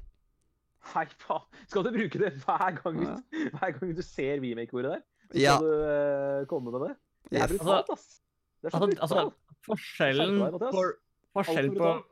Hei, 0.94 1.06
faen! 1.18 1.42
Skal 1.68 1.84
du 1.88 1.92
bruke 1.96 2.20
det 2.22 2.34
hver 2.44 2.76
gang, 2.84 3.00
Ja. 3.02 3.16
du- 3.32 3.50
hver 3.58 3.72
gang 3.80 3.96
du 3.96 4.02
ser 4.06 4.38
remake-ordet 4.42 4.92
der? 4.92 5.02
Skal 5.30 5.42
Ja. 5.42 5.58
Du 5.60 5.72
eh, 5.72 6.46
komme 6.46 6.72
med 6.72 6.82
det? 6.90 6.96
Det 7.32 7.40
er 7.42 7.48
Yes. 7.48 7.58
brutalt, 7.58 7.90
ass! 7.90 8.22
Det 8.62 8.74
er 8.74 8.78
så 8.78 8.84
Altså, 8.86 9.02
altså 9.02 9.34
forskjellen 9.66 10.40
for, 10.72 10.94
forskjell 11.36 11.70
på, 11.78 12.04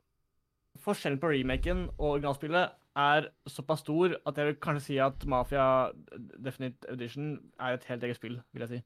forskjellen 0.81 1.19
på 1.19 1.29
remaken 1.29 1.89
og 1.99 2.07
originalspillet 2.17 2.71
er 2.95 3.27
såpass 3.47 3.79
stor 3.81 4.15
at 4.25 4.35
jeg 4.37 4.45
vil 4.45 4.55
kanskje 4.55 4.81
si 4.81 4.97
at 4.97 5.25
Mafia 5.25 5.91
Definite 6.43 6.89
Edition 6.89 7.51
er 7.59 7.73
et 7.73 7.83
helt 7.85 8.03
eget 8.03 8.15
spill, 8.15 8.41
vil 8.53 8.59
jeg 8.67 8.69
si. 8.69 8.83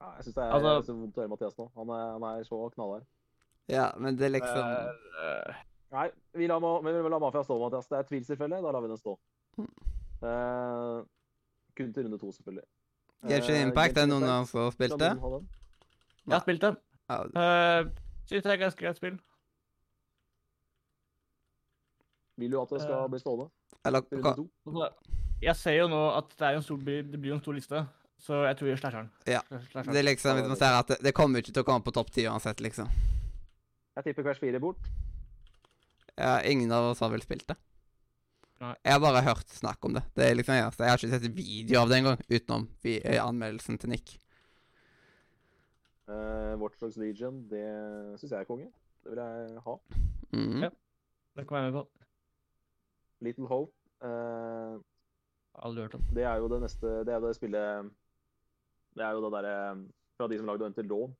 Ja, 0.00 0.10
jeg 0.16 0.24
syns 0.24 0.34
det 0.34 0.42
er 0.44 0.52
Altså- 0.52 0.94
vondt 0.94 1.14
å 1.16 1.20
høre 1.22 1.28
Mathias 1.28 1.56
nå. 1.58 1.70
Han 1.76 1.88
er, 1.90 2.12
han 2.18 2.22
er 2.40 2.42
så 2.44 2.70
knallhard. 2.74 3.06
Ja, 3.70 3.86
men 3.98 4.18
det 4.18 4.28
er 4.28 4.34
liksom 4.34 4.66
uh, 4.66 5.62
Nei, 5.94 6.08
vi 6.38 6.46
lar, 6.50 6.62
vi 6.84 6.92
la 7.10 7.18
Mafia 7.22 7.42
stå, 7.42 7.56
Mathias. 7.58 7.88
Det 7.90 7.98
er 7.98 8.04
et 8.06 8.26
selvfølgelig. 8.26 8.60
Da 8.62 8.74
lar 8.74 8.84
vi 8.84 8.90
den 8.92 9.00
stå. 9.00 9.16
Uh, 9.58 11.00
kun 11.76 11.94
til 11.94 12.06
runde 12.06 12.18
to, 12.18 12.32
selvfølgelig. 12.32 12.66
Genshin 13.30 13.66
Impact, 13.66 13.98
er 13.98 14.06
det 14.06 14.12
noen 14.12 14.28
av 14.28 14.44
oss 14.44 14.52
som 14.54 14.62
har 14.64 14.70
spilt 14.76 15.00
det? 15.00 15.10
Jeg 15.10 16.36
har 16.36 16.44
spilt 16.44 16.62
det. 16.62 16.74
Uh, 17.10 17.90
Synes 18.30 18.44
det 18.46 18.52
er 18.52 18.60
ganske 18.60 18.84
greit 18.84 18.96
spill. 19.00 19.16
Vil 22.38 22.52
du 22.52 22.60
at 22.60 22.70
det 22.70 22.84
skal 22.84 23.08
bli 23.10 23.18
stående 23.20 23.48
eller 23.84 24.04
hva-? 24.12 24.36
Altså, 24.68 24.88
jeg 25.42 25.56
ser 25.56 25.76
jo 25.78 25.88
nå 25.88 26.00
at 26.14 26.34
det, 26.36 26.46
er 26.46 26.58
en 26.58 26.62
stor, 26.62 26.78
det 26.84 27.20
blir 27.20 27.34
en 27.34 27.40
stor 27.40 27.56
liste, 27.56 27.82
så 28.20 28.42
jeg 28.44 28.58
tror 28.60 28.68
jeg 28.68 28.78
slasher 28.78 29.02
den. 29.02 29.10
Ja. 29.26 29.40
Det 29.50 29.96
er 29.96 30.06
liksom, 30.06 30.36
hvis 30.36 30.50
man 30.52 30.60
ser 30.60 30.76
at 30.78 30.92
det, 30.92 30.98
det 31.04 31.14
kommer 31.16 31.40
ikke 31.40 31.54
til 31.56 31.64
å 31.64 31.68
komme 31.68 31.84
på 31.86 31.94
topp 31.96 32.12
ti 32.14 32.26
uansett, 32.28 32.60
liksom. 32.64 32.92
Jeg 34.00 34.14
tipper 34.14 34.24
Crash 34.30 34.40
4 34.40 34.60
bort. 34.62 34.86
Ja, 36.16 36.38
ingen 36.48 36.72
av 36.72 36.90
oss 36.90 37.02
har 37.04 37.10
vel 37.12 37.20
spilt 37.20 37.44
det. 37.50 37.56
Nei. 38.60 38.74
Jeg 38.84 38.92
har 38.92 39.00
bare 39.00 39.22
hørt 39.24 39.52
snakk 39.52 39.84
om 39.88 39.94
det. 39.96 40.02
Det 40.16 40.24
er 40.24 40.34
liksom. 40.36 40.56
Jeg 40.56 40.88
har 40.88 40.96
ikke 41.00 41.10
sett 41.12 41.36
video 41.36 41.80
av 41.80 41.88
det 41.92 41.98
engang, 42.00 42.18
utenom 42.28 42.66
vi, 42.84 42.98
eh, 43.04 43.20
anmeldelsen 43.20 43.78
til 43.80 43.92
Nick. 43.92 44.14
Uh, 46.10 46.56
Watchdogs 46.60 46.96
Legion, 47.00 47.44
det 47.48 47.64
syns 48.20 48.32
jeg 48.32 48.40
er 48.40 48.48
konge. 48.48 48.68
Det 49.04 49.12
vil 49.12 49.20
jeg 49.22 49.62
ha. 49.64 49.76
Mhm. 50.32 50.62
Ja. 50.64 50.70
Det 51.36 51.46
kan 51.48 51.56
jeg 51.56 51.64
være 51.64 51.72
med 51.72 51.78
på. 51.80 51.88
Little 53.20 53.46
Hope. 53.48 53.72
uh, 54.02 54.80
Aldri 55.60 55.82
hørt 55.84 55.94
om. 55.94 56.04
det 56.14 56.24
er 56.24 56.36
jo 56.40 56.48
det 56.48 56.60
neste 56.62 56.86
Det 57.04 57.12
er 57.12 57.18
jo 57.20 57.26
det 57.26 57.34
spillet 57.36 57.90
Det 58.96 59.02
er 59.04 59.10
jo 59.12 59.20
det 59.24 59.32
derre 59.34 59.56
Fra 60.16 60.28
de 60.30 60.38
som 60.38 60.46
lagde 60.46 60.64
Until 60.64 60.88
Dawn. 60.88 61.16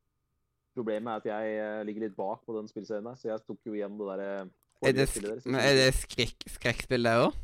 Problemet 0.76 1.10
er 1.10 1.20
at 1.20 1.28
jeg 1.31 1.60
eh, 1.60 1.82
ligger 1.89 2.07
litt 2.07 2.16
bak 2.18 2.42
på 2.47 2.55
den 2.57 2.68
spillserien 2.70 3.07
der, 3.07 3.18
så 3.18 3.32
jeg 3.32 3.42
tok 3.42 3.58
jo 3.66 3.76
igjen 3.76 3.97
det 3.99 4.10
derre 4.12 4.32
Er 4.86 4.97
det, 4.97 5.07
sk 5.10 5.24
er 5.50 5.78
det 5.78 5.89
skrekk, 5.99 6.44
skrekkspill, 6.57 7.07
det 7.08 7.15
òg? 7.24 7.39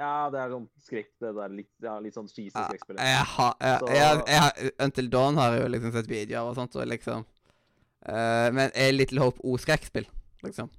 Ja, 0.00 0.30
det 0.32 0.40
er 0.40 0.52
sånn 0.54 0.66
skrekk, 0.80 1.10
det 1.20 1.30
der 1.36 1.52
litt, 1.52 1.70
ja, 1.84 1.94
litt 2.00 2.16
sånn 2.16 2.28
cheesy 2.30 2.56
Ja. 2.56 2.66
Jeg 2.72 3.26
har, 3.34 3.54
jeg, 3.60 3.92
jeg, 3.92 4.22
jeg, 4.32 4.72
Until 4.80 5.10
Dawn 5.12 5.40
har 5.40 5.54
jeg 5.54 5.62
jo 5.62 5.70
liksom 5.74 5.94
sett 5.94 6.10
videoer 6.10 6.50
og 6.50 6.56
sånt, 6.56 6.76
og 6.80 6.88
liksom 6.88 7.26
uh, 7.26 8.48
Men 8.56 8.72
er 8.72 8.94
Little 8.96 9.20
Hope 9.22 9.44
òg 9.44 9.60
skrekkspill, 9.60 10.08
liksom? 10.46 10.72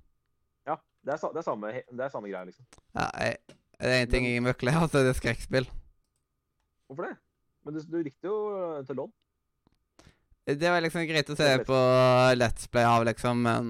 Ja, 0.67 0.79
det 1.05 1.15
er, 1.15 1.21
det 1.21 1.43
er 1.43 1.47
samme, 1.47 1.73
det 1.85 2.07
er 2.07 2.13
samme 2.13 2.33
greia, 2.33 2.47
liksom. 2.49 2.65
Ja, 2.97 3.07
det 3.13 3.93
er 3.93 4.03
en 4.03 4.11
ting 4.11 4.27
jeg 4.27 4.43
møkler, 4.43 4.73
møkkelig 4.73 5.05
det 5.05 5.13
er 5.13 5.21
skrekkspill. 5.21 5.69
Hvorfor 6.89 7.07
det? 7.07 7.15
Men 7.61 7.77
du, 7.77 7.83
du 7.85 7.99
likte 8.01 8.27
jo 8.27 8.37
Until 8.79 9.03
Dawn. 9.03 9.13
Det 10.45 10.69
var 10.73 10.81
liksom 10.81 11.05
greit 11.05 11.29
å 11.29 11.35
se 11.37 11.49
på 11.67 11.79
Let's 12.33 12.65
Play 12.71 12.85
av, 12.87 13.05
liksom, 13.05 13.43
men 13.45 13.67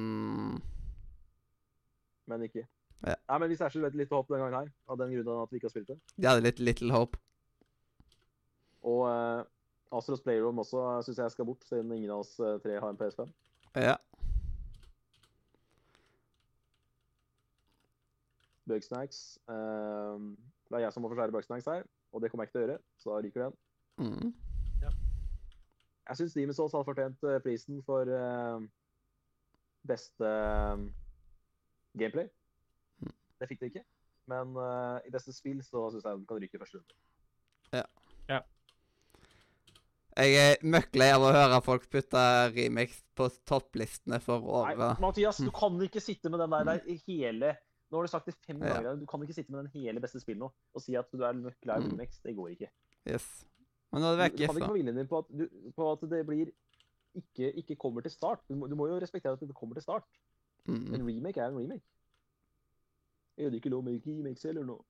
Men 2.32 2.46
ikke. 2.48 2.64
Ja. 3.02 3.16
Nei, 3.28 3.40
men 3.42 3.50
vi 3.50 3.58
særskilt 3.60 3.84
vet 3.84 3.98
litt 3.98 4.12
på 4.12 4.22
den 4.30 4.44
gangen 4.44 4.60
her, 4.60 4.70
av 4.88 5.00
den 5.02 5.12
grunnen 5.12 5.42
at 5.42 5.52
vi 5.52 5.60
ikke 5.60 5.68
har 5.68 5.74
spilt 5.74 5.90
det. 5.90 5.98
de 6.16 6.30
hadde 6.30 6.46
litt 6.46 6.62
Little 6.62 6.94
Hope. 6.94 7.20
Og 8.88 9.02
uh, 9.10 9.42
Astros 9.98 10.22
Playroom 10.24 10.62
også 10.62 11.02
syns 11.06 11.20
jeg 11.20 11.34
skal 11.34 11.50
bort, 11.50 11.66
siden 11.68 11.92
ingen 11.92 12.14
av 12.14 12.24
oss 12.24 12.38
eh, 12.40 12.60
tre 12.64 12.78
har 12.80 12.88
en 12.88 13.00
PS5. 13.00 13.34
Ja. 13.76 13.98
Bugsnacks. 18.70 19.20
Uh, 19.50 20.32
det 20.70 20.80
er 20.80 20.86
jeg 20.86 20.96
som 20.96 21.04
må 21.04 21.12
forsvare 21.12 21.36
Bugsnacks 21.36 21.68
her, 21.68 21.84
og 22.14 22.24
det 22.24 22.32
kommer 22.32 22.46
jeg 22.46 22.52
ikke 22.52 22.60
til 22.60 22.64
å 22.64 22.68
gjøre, 22.70 22.80
så 23.02 23.12
da 23.12 23.20
ryker 23.26 23.46
den. 23.48 23.60
Mm. 24.00 24.32
Jeg 26.12 26.28
syns 26.28 26.58
Souls 26.58 26.74
hadde 26.76 26.88
fortjent 26.90 27.24
eh, 27.24 27.40
prisen 27.40 27.78
for 27.88 28.10
uh, 28.12 28.60
beste 29.88 30.28
eh, 30.28 30.82
gameplay. 31.98 32.28
Mm. 33.00 33.14
Det 33.40 33.48
fikk 33.48 33.62
det 33.62 33.70
ikke. 33.72 33.84
Men 34.32 34.52
uh, 34.60 34.98
i 35.08 35.14
beste 35.14 35.32
spill 35.32 35.62
så 35.64 35.88
syns 35.94 36.04
jeg 36.04 36.20
den 36.20 36.26
kan 36.28 36.42
ryke 36.42 36.60
i 36.60 36.62
første 36.62 36.82
runde. 36.82 37.00
Jeg 40.12 40.36
er 40.36 40.58
møkk 40.68 40.98
lei 41.00 41.08
av 41.16 41.24
å 41.24 41.32
høre 41.32 41.62
folk 41.64 41.86
putte 41.90 42.22
remix 42.52 42.98
på 43.16 43.30
topplistene 43.48 44.20
for 44.20 44.44
Nei. 44.68 44.90
Mathias, 45.00 45.40
du 45.40 45.54
kan 45.56 45.80
ikke 45.86 46.04
sitte 46.04 46.30
med 46.30 46.44
den 46.44 46.52
der, 46.52 46.68
der 46.68 47.06
hele 47.08 47.54
Nå 47.92 48.00
har 48.00 48.08
du 48.08 48.12
sagt 48.12 48.28
det 48.28 48.36
fem 48.48 48.60
Ja. 48.64 48.76
ganger. 48.78 49.00
Du 49.00 49.08
kan 49.08 49.24
ikke 49.24 49.36
sitte 49.36 49.52
med 49.52 49.66
den 49.66 49.72
hele 49.74 50.00
beste 50.04 50.20
spillet 50.20 50.40
nå 50.40 50.52
og 50.52 50.84
si 50.84 50.96
at 50.96 51.08
du 51.12 51.24
er 51.28 51.36
møkk 51.36 51.66
lei 51.68 51.76
av 51.76 51.88
remix. 51.88 52.20
Det 52.24 52.36
går 52.36 52.54
ikke. 52.54 52.70
Yes. 53.08 53.28
Men 53.92 54.02
da 54.02 54.12
hadde 54.12 54.18
vi 54.18 54.22
Du, 54.22 54.24
vekk, 54.24 54.38
du 54.40 54.46
kan 54.48 54.62
ikke 54.62 54.74
viljen 54.74 55.00
din 55.00 55.08
på 55.08 55.18
at, 55.20 55.32
du, 55.40 55.48
på 55.76 55.88
at 55.92 56.04
det 56.12 56.26
blir 56.28 56.52
ikke, 57.16 57.52
ikke 57.52 57.76
kommer 57.76 58.02
til 58.02 58.12
start. 58.12 58.44
Du 58.50 58.56
må, 58.56 58.68
du 58.68 58.76
må 58.76 58.88
jo 58.88 59.00
respektere 59.02 59.34
at 59.34 59.40
det 59.40 59.56
kommer 59.56 59.76
til 59.76 59.84
start. 59.84 60.06
Mm. 60.66 60.94
En 60.94 61.08
remake 61.08 61.42
er 61.42 61.48
en 61.48 61.58
remake. 61.60 61.84
Er 63.38 63.50
det 63.50 63.60
ikke 63.60 63.70
lov 63.70 63.84
med 63.84 64.00
remakes 64.08 64.46
eller 64.46 64.64
noe? 64.64 64.84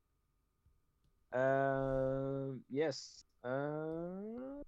Uh, 1.32 2.60
yes. 2.74 3.26
Uh... 3.46 4.62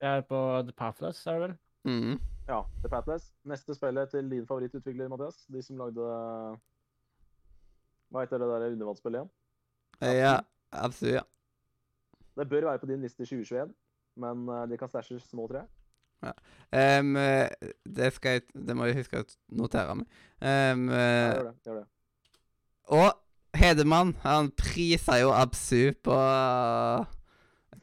Jeg 0.00 0.16
er 0.16 0.20
på 0.20 0.62
The 0.62 0.72
Pathless, 0.72 1.26
er 1.26 1.32
det 1.32 1.40
vel? 1.40 1.54
Mm. 1.84 2.18
ja, 2.48 2.62
The 2.82 2.88
Pathless. 2.88 3.34
Neste 3.44 3.74
spillet 3.74 4.10
til 4.10 4.30
din 4.30 4.46
favorittutvikler, 4.46 5.08
Mathias. 5.08 5.46
De 5.52 5.62
som 5.62 5.76
lagde 5.76 6.10
Hva 8.08 8.22
heter 8.22 8.38
det 8.38 8.48
der 8.48 8.66
undervannsspillet 8.72 9.18
igjen? 9.20 9.30
Ja, 10.00 10.40
absolutt. 10.72 11.18
Ja. 11.20 11.24
Det 12.36 12.48
bør 12.48 12.68
være 12.70 12.82
på 12.82 12.88
din 12.90 13.00
liste 13.00 13.24
i 13.24 13.26
2021, 13.26 13.74
men 14.22 14.48
de 14.70 14.76
kan 14.76 14.90
stashes 14.92 15.28
nå, 15.32 15.46
tror 15.48 15.62
jeg. 15.62 15.68
Ja. 16.24 16.32
Um, 17.00 17.12
det 17.96 18.06
skal 18.16 18.38
jeg 18.38 18.42
Det 18.66 18.76
må 18.76 18.86
jeg 18.88 18.96
huske 18.96 19.20
å 19.20 19.26
notere 19.60 19.94
meg. 19.98 20.06
Um, 20.40 20.88
Ja, 20.90 20.96
eh, 20.96 21.34
gjør 21.34 21.48
det. 21.48 21.54
Gjør 21.66 21.78
det. 21.78 21.86
og 22.96 23.10
Hedemann, 23.56 24.14
han 24.24 24.50
prisa 24.56 25.18
jo 25.20 25.32
Absu 25.32 25.92
på 26.04 26.16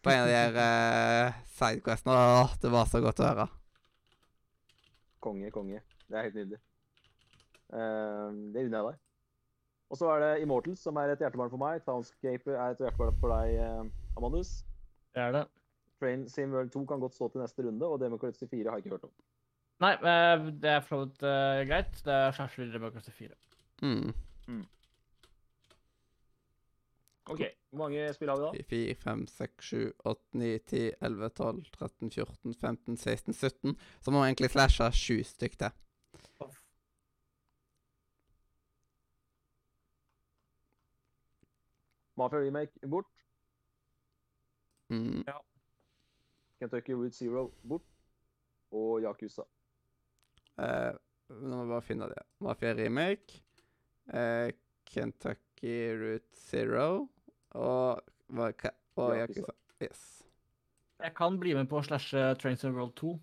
På 0.04 0.12
en 0.12 0.22
av 0.22 0.28
de 0.28 0.36
her 0.36 0.58
uh, 0.60 1.42
sidequestene. 1.58 2.14
Åh, 2.14 2.58
det 2.62 2.72
var 2.74 2.90
så 2.92 3.00
godt 3.02 3.22
å 3.24 3.30
høre. 3.30 3.48
Konge, 5.24 5.52
konge. 5.56 5.80
Det 6.10 6.18
er 6.18 6.26
helt 6.28 6.36
nydelig. 6.36 6.60
Eh, 7.74 8.30
det 8.54 8.66
unner 8.68 8.78
jeg 8.78 8.88
deg. 8.90 8.98
Og 9.94 9.98
så 9.98 10.08
er 10.10 10.24
det 10.24 10.42
Immortals, 10.42 10.80
som 10.82 10.98
er 10.98 11.12
et 11.14 11.20
hjertebarn 11.22 11.52
for 11.52 11.62
meg. 11.62 11.84
Townscaper 11.86 12.56
er 12.56 12.72
et 12.74 12.80
hjertebarn 12.82 13.18
for 13.22 13.30
deg, 13.30 13.60
eh, 13.62 14.18
Amandus. 14.18 14.64
Det 15.14 15.22
er 15.22 15.36
det. 15.36 15.44
Train 16.02 16.24
Sim 16.30 16.56
World 16.56 16.72
2 16.74 16.82
kan 16.90 17.04
godt 17.04 17.14
stå 17.14 17.28
til 17.30 17.44
neste 17.44 17.62
runde, 17.68 17.86
og 17.86 18.00
Democracy 18.02 18.48
4 18.50 18.72
har 18.72 18.80
jeg 18.80 18.86
ikke 18.86 18.96
hørt 18.96 19.06
om. 19.06 19.12
Nei, 19.86 19.92
eh, 19.94 20.48
det 20.64 20.72
er 20.72 20.80
for 20.88 21.06
så 21.20 21.30
eh, 21.30 21.62
greit. 21.70 21.94
Det 22.08 22.16
er 22.16 22.34
slasher 22.34 22.74
Democracy 22.74 23.14
4. 23.20 23.38
Mm. 23.84 24.16
Mm. 24.48 24.66
OK. 27.26 27.46
Hvor 27.70 27.84
mange 27.86 28.10
spill 28.18 28.34
har 28.34 28.42
vi 28.42 28.64
da? 28.64 28.66
4, 28.74 28.98
5, 29.06 29.28
6, 29.28 29.70
7, 29.70 29.94
8, 30.06 30.22
9, 30.42 30.52
10, 30.74 30.92
11, 31.02 31.30
12, 31.30 31.64
13, 31.78 32.12
14, 32.18 32.54
15, 32.66 32.98
16, 32.98 33.34
17. 33.34 33.78
Så 34.02 34.12
må 34.12 34.26
vi 34.26 34.34
egentlig 34.34 34.54
slashe 34.58 34.92
sju 34.98 35.22
stykk 35.36 35.62
til. 35.62 35.82
Mafia 42.20 42.40
Remake 42.40 42.90
bort. 42.90 43.10
Mm. 44.90 45.24
Kentucky 46.60 46.94
Route 46.94 47.16
Zero 47.16 47.52
bort. 47.64 47.86
Og 48.74 49.02
Yakuza. 49.04 49.46
Eh, 50.60 50.94
nå 51.30 51.56
må 51.56 51.64
vi 51.64 51.74
bare 51.74 51.86
finne 51.86 52.10
det. 52.10 52.24
Mafia 52.42 52.74
Remake. 52.78 53.44
Eh, 54.14 54.54
Kentucky 54.86 55.78
Route 55.98 56.40
Zero. 56.50 57.10
Og, 57.52 58.02
og 58.96 59.18
Yakuza. 59.18 59.54
Yes. 59.82 60.24
Jeg 61.04 61.14
kan 61.16 61.38
bli 61.40 61.54
med 61.54 61.68
på 61.68 61.82
å 61.82 61.86
slashe 61.86 62.34
Trains 62.40 62.64
of 62.64 62.74
World 62.78 62.96
2. 63.02 63.18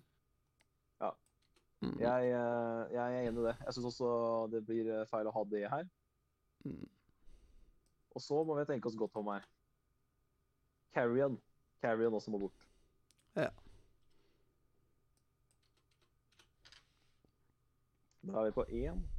Mm. 1.81 1.97
Jeg, 1.99 2.25
eh, 2.29 2.93
jeg 2.93 3.13
er 3.15 3.27
enig 3.27 3.41
i 3.41 3.45
det. 3.47 3.55
Jeg 3.65 3.73
syns 3.73 3.87
også 3.89 4.09
det 4.53 4.61
blir 4.65 4.89
eh, 4.93 5.05
feil 5.09 5.29
å 5.29 5.33
ha 5.33 5.43
det 5.49 5.63
her. 5.69 5.87
Mm. 6.65 6.83
Og 8.15 8.21
så 8.21 8.43
må 8.43 8.57
vi 8.59 8.65
tenke 8.65 8.87
oss 8.87 8.97
godt 8.99 9.15
om 9.15 9.27
her. 9.31 9.45
Carrion. 10.93 11.41
Carrion 11.81 12.13
også 12.13 12.31
må 12.31 12.37
bort. 12.37 12.67
Ja. 13.35 13.49
Da 18.27 18.39
er 18.39 18.45
vi 18.45 18.51
på 18.51 18.65
1, 18.69 19.09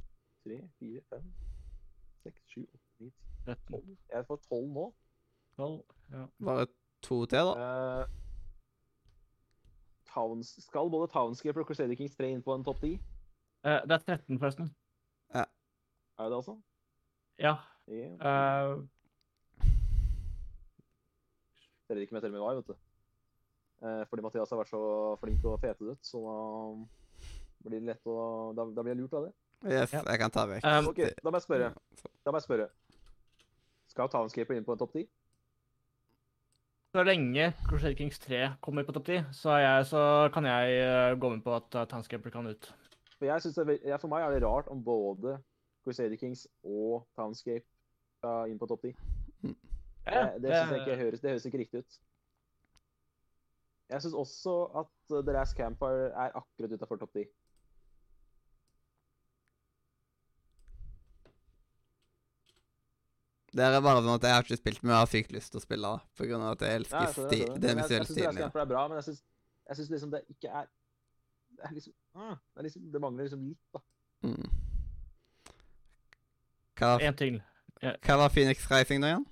3, 0.43 0.69
4, 0.79 1.01
5, 1.09 1.33
6, 2.23 2.41
7, 2.47 2.67
8, 2.73 2.79
9, 2.99 3.09
10, 3.09 3.13
13, 3.45 3.73
12. 3.73 3.97
Jeg 4.09 4.25
får 4.25 4.35
12 4.35 4.67
nå. 4.67 4.93
12. 5.57 5.83
Ja. 6.11 6.25
Bare 6.45 6.67
to 7.01 7.25
til, 7.25 7.37
da. 7.37 8.01
Uh, 8.01 8.09
Towns, 10.13 10.63
skal 10.63 10.89
både 10.91 11.11
Townscape 11.11 11.59
og 11.59 11.65
Crusader 11.65 11.95
Kings 11.95 12.15
3 12.15 12.31
inn 12.31 12.45
på 12.45 12.55
en 12.55 12.63
topp 12.63 12.81
10? 12.81 12.93
Uh, 13.65 13.81
det 13.89 13.91
er 13.91 13.97
13, 13.97 14.39
forresten. 14.39 14.75
Er 15.33 16.23
det 16.23 16.31
det 16.31 16.35
altså? 16.35 16.61
Ja. 17.39 17.55
En, 17.87 18.13
Uh, 18.23 18.83
Teller 21.87 22.01
ikke 22.01 22.13
med 22.15 22.21
til 22.21 22.31
Me 22.31 22.39
Why, 22.41 22.55
vet 22.55 22.67
du. 22.67 22.75
Uh, 23.83 24.03
fordi 24.09 24.23
Mathias 24.23 24.49
har 24.53 24.61
vært 24.61 24.71
så 24.71 24.83
flink 25.19 25.43
og 25.45 25.59
fetet 25.59 25.89
ut, 25.91 25.99
så 26.07 26.21
da 26.23 27.69
blir 27.69 27.81
det 27.81 27.89
lett 27.91 28.07
å 28.07 28.53
Da, 28.55 28.65
da 28.71 28.81
blir 28.85 28.93
jeg 28.93 29.01
lurt 29.01 29.17
av 29.19 29.25
det. 29.27 29.33
Yes, 29.67 29.93
Ja. 29.93 30.01
jeg 30.07 30.19
kan 30.19 30.31
ta 30.31 30.45
vekk. 30.47 30.63
Um, 30.63 30.87
OK, 30.91 31.01
da 31.23 31.29
må 31.31 31.39
jeg 31.39 31.45
spørre. 31.47 31.73
Da 32.23 32.31
må 32.31 32.39
jeg 32.39 32.47
spørre. 32.47 32.69
Skal 33.91 34.09
Townscaper 34.09 34.55
inn 34.57 34.65
på 34.65 34.71
en 34.73 34.79
topp 34.79 34.93
10? 34.93 35.07
så 36.93 37.01
lenge 37.03 37.53
Crusader 37.65 37.95
Kings 37.97 38.19
3 38.19 38.53
kommer 38.61 38.83
på 38.85 38.93
topp 38.93 39.07
10, 39.07 39.23
så, 39.33 39.55
jeg, 39.57 39.85
så 39.89 40.29
kan 40.33 40.45
jeg 40.45 40.75
eh, 40.77 41.15
gå 41.17 41.29
med 41.29 41.41
på 41.41 41.55
at 41.55 41.89
Townscaper 41.89 42.29
kan 42.29 42.45
ut. 42.47 42.67
For, 43.17 43.25
jeg 43.25 43.41
synes 43.41 43.55
det 43.55 43.97
for 44.01 44.07
meg 44.11 44.21
er 44.21 44.35
det 44.35 44.43
rart 44.45 44.67
om 44.69 44.83
både 44.83 45.39
Crusader 45.83 46.15
Kings 46.21 46.45
og 46.63 47.07
Townscape 47.17 47.65
skal 48.23 48.49
inn 48.51 48.59
på 48.59 48.69
topp 48.71 48.87
10. 48.87 48.95
Ja, 50.07 50.23
det 50.35 50.41
det 50.43 50.55
synes 50.55 50.71
jeg 50.71 50.81
ikke 50.81 50.99
høres, 51.03 51.21
det 51.21 51.31
høres 51.31 51.45
ikke 51.47 51.61
riktig 51.63 51.83
ut. 51.83 52.01
Jeg 53.91 54.01
syns 54.01 54.15
også 54.17 54.53
at 54.81 54.91
uh, 55.11 55.21
The 55.21 55.35
Last 55.35 55.57
Campfire 55.57 56.11
er 56.11 56.35
akkurat 56.39 56.71
utafor 56.71 56.99
topp 57.01 57.13
10. 57.19 57.27
Det 63.53 63.61
er 63.61 63.75
bare 63.85 64.01
sånn 64.01 64.15
at 64.15 64.23
jeg 64.25 64.33
har 64.33 64.47
ikke 64.47 64.57
spilt, 64.57 64.81
men 64.81 64.95
jeg 64.95 65.03
har 65.03 65.09
sykt 65.11 65.35
lyst 65.35 65.51
til 65.53 65.59
å 65.59 65.63
spille. 65.63 65.89
grunn 66.25 66.41
av 66.41 66.55
at 66.55 66.63
jeg 66.65 66.71
Nei, 66.71 66.77
elsker 66.79 67.03
jeg 67.03 67.13
det, 67.13 67.29
det. 67.29 67.37
jeg 67.37 67.61
den 67.61 67.83
visuelle 67.83 67.83
jeg, 67.83 67.83
jeg 67.83 67.85
syns 67.85 67.91
The 67.91 67.99
Last 67.99 68.15
stilen. 68.15 68.41
Campfire 68.41 68.65
er 68.65 68.71
bra, 68.71 68.83
men 68.89 68.99
jeg 68.99 69.07
syns, 69.11 69.91
liksom 69.93 70.13
det 70.15 70.23
ikke 70.33 70.53
er 70.61 70.71
Det 71.53 71.67
er 71.67 71.73
liksom, 71.77 71.93
ah, 72.17 72.33
det, 72.33 72.59
er 72.59 72.65
liksom 72.71 72.91
det 72.95 73.01
mangler 73.03 73.27
liksom 73.27 73.43
litt, 73.45 73.65
da. 73.75 73.83
Mm. 74.25 74.47
Hva, 76.79 76.95
En 76.97 77.19
til. 77.19 77.43
Hva 77.83 78.17
var 78.23 78.29
Phoenix 78.33 78.63
Rising 78.71 79.01
nå 79.03 79.07
igjen? 79.11 79.25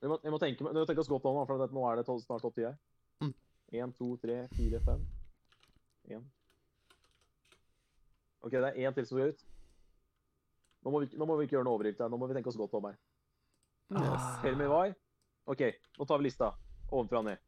Vi 0.00 0.08
må, 0.08 0.16
må, 0.32 0.38
tenke, 0.40 0.64
vi 0.64 0.72
må 0.80 0.86
tenke 0.88 1.02
oss 1.04 1.10
godt 1.12 1.26
om, 1.28 1.40
for 1.46 1.60
nå 1.60 1.82
er 1.90 2.00
det 2.00 2.06
tolv- 2.08 2.22
snart 2.24 2.42
topp 2.42 2.56
10 2.56 2.64
her. 2.70 2.76
Én, 3.70 3.90
1, 3.90 3.92
2, 3.98 4.16
3, 4.24 4.36
4, 4.56 4.80
5 4.86 5.02
1 6.16 6.24
OK, 8.40 8.54
det 8.56 8.70
er 8.70 8.78
én 8.88 8.94
til 8.96 9.06
som 9.06 9.18
skal 9.18 9.34
ut. 9.34 9.42
Nå 10.80 10.90
må, 10.94 11.02
vi, 11.04 11.10
nå 11.20 11.26
må 11.28 11.36
vi 11.36 11.44
ikke 11.44 11.58
gjøre 11.58 11.66
noe 11.68 11.76
overilt. 11.76 11.98
her. 12.00 12.08
Nå 12.08 12.16
må 12.16 12.26
vi 12.30 12.34
tenke 12.38 12.48
oss 12.48 12.56
godt 12.56 12.72
om 12.78 12.86
her. 12.88 12.96
Yes. 13.92 14.24
Tell 14.40 14.56
me 14.56 14.66
why. 14.70 14.94
OK, 15.50 15.60
nå 15.98 16.06
tar 16.08 16.18
vi 16.22 16.28
lista 16.30 16.48
ovenfra 16.90 17.20
og 17.20 17.26
ned. 17.28 17.42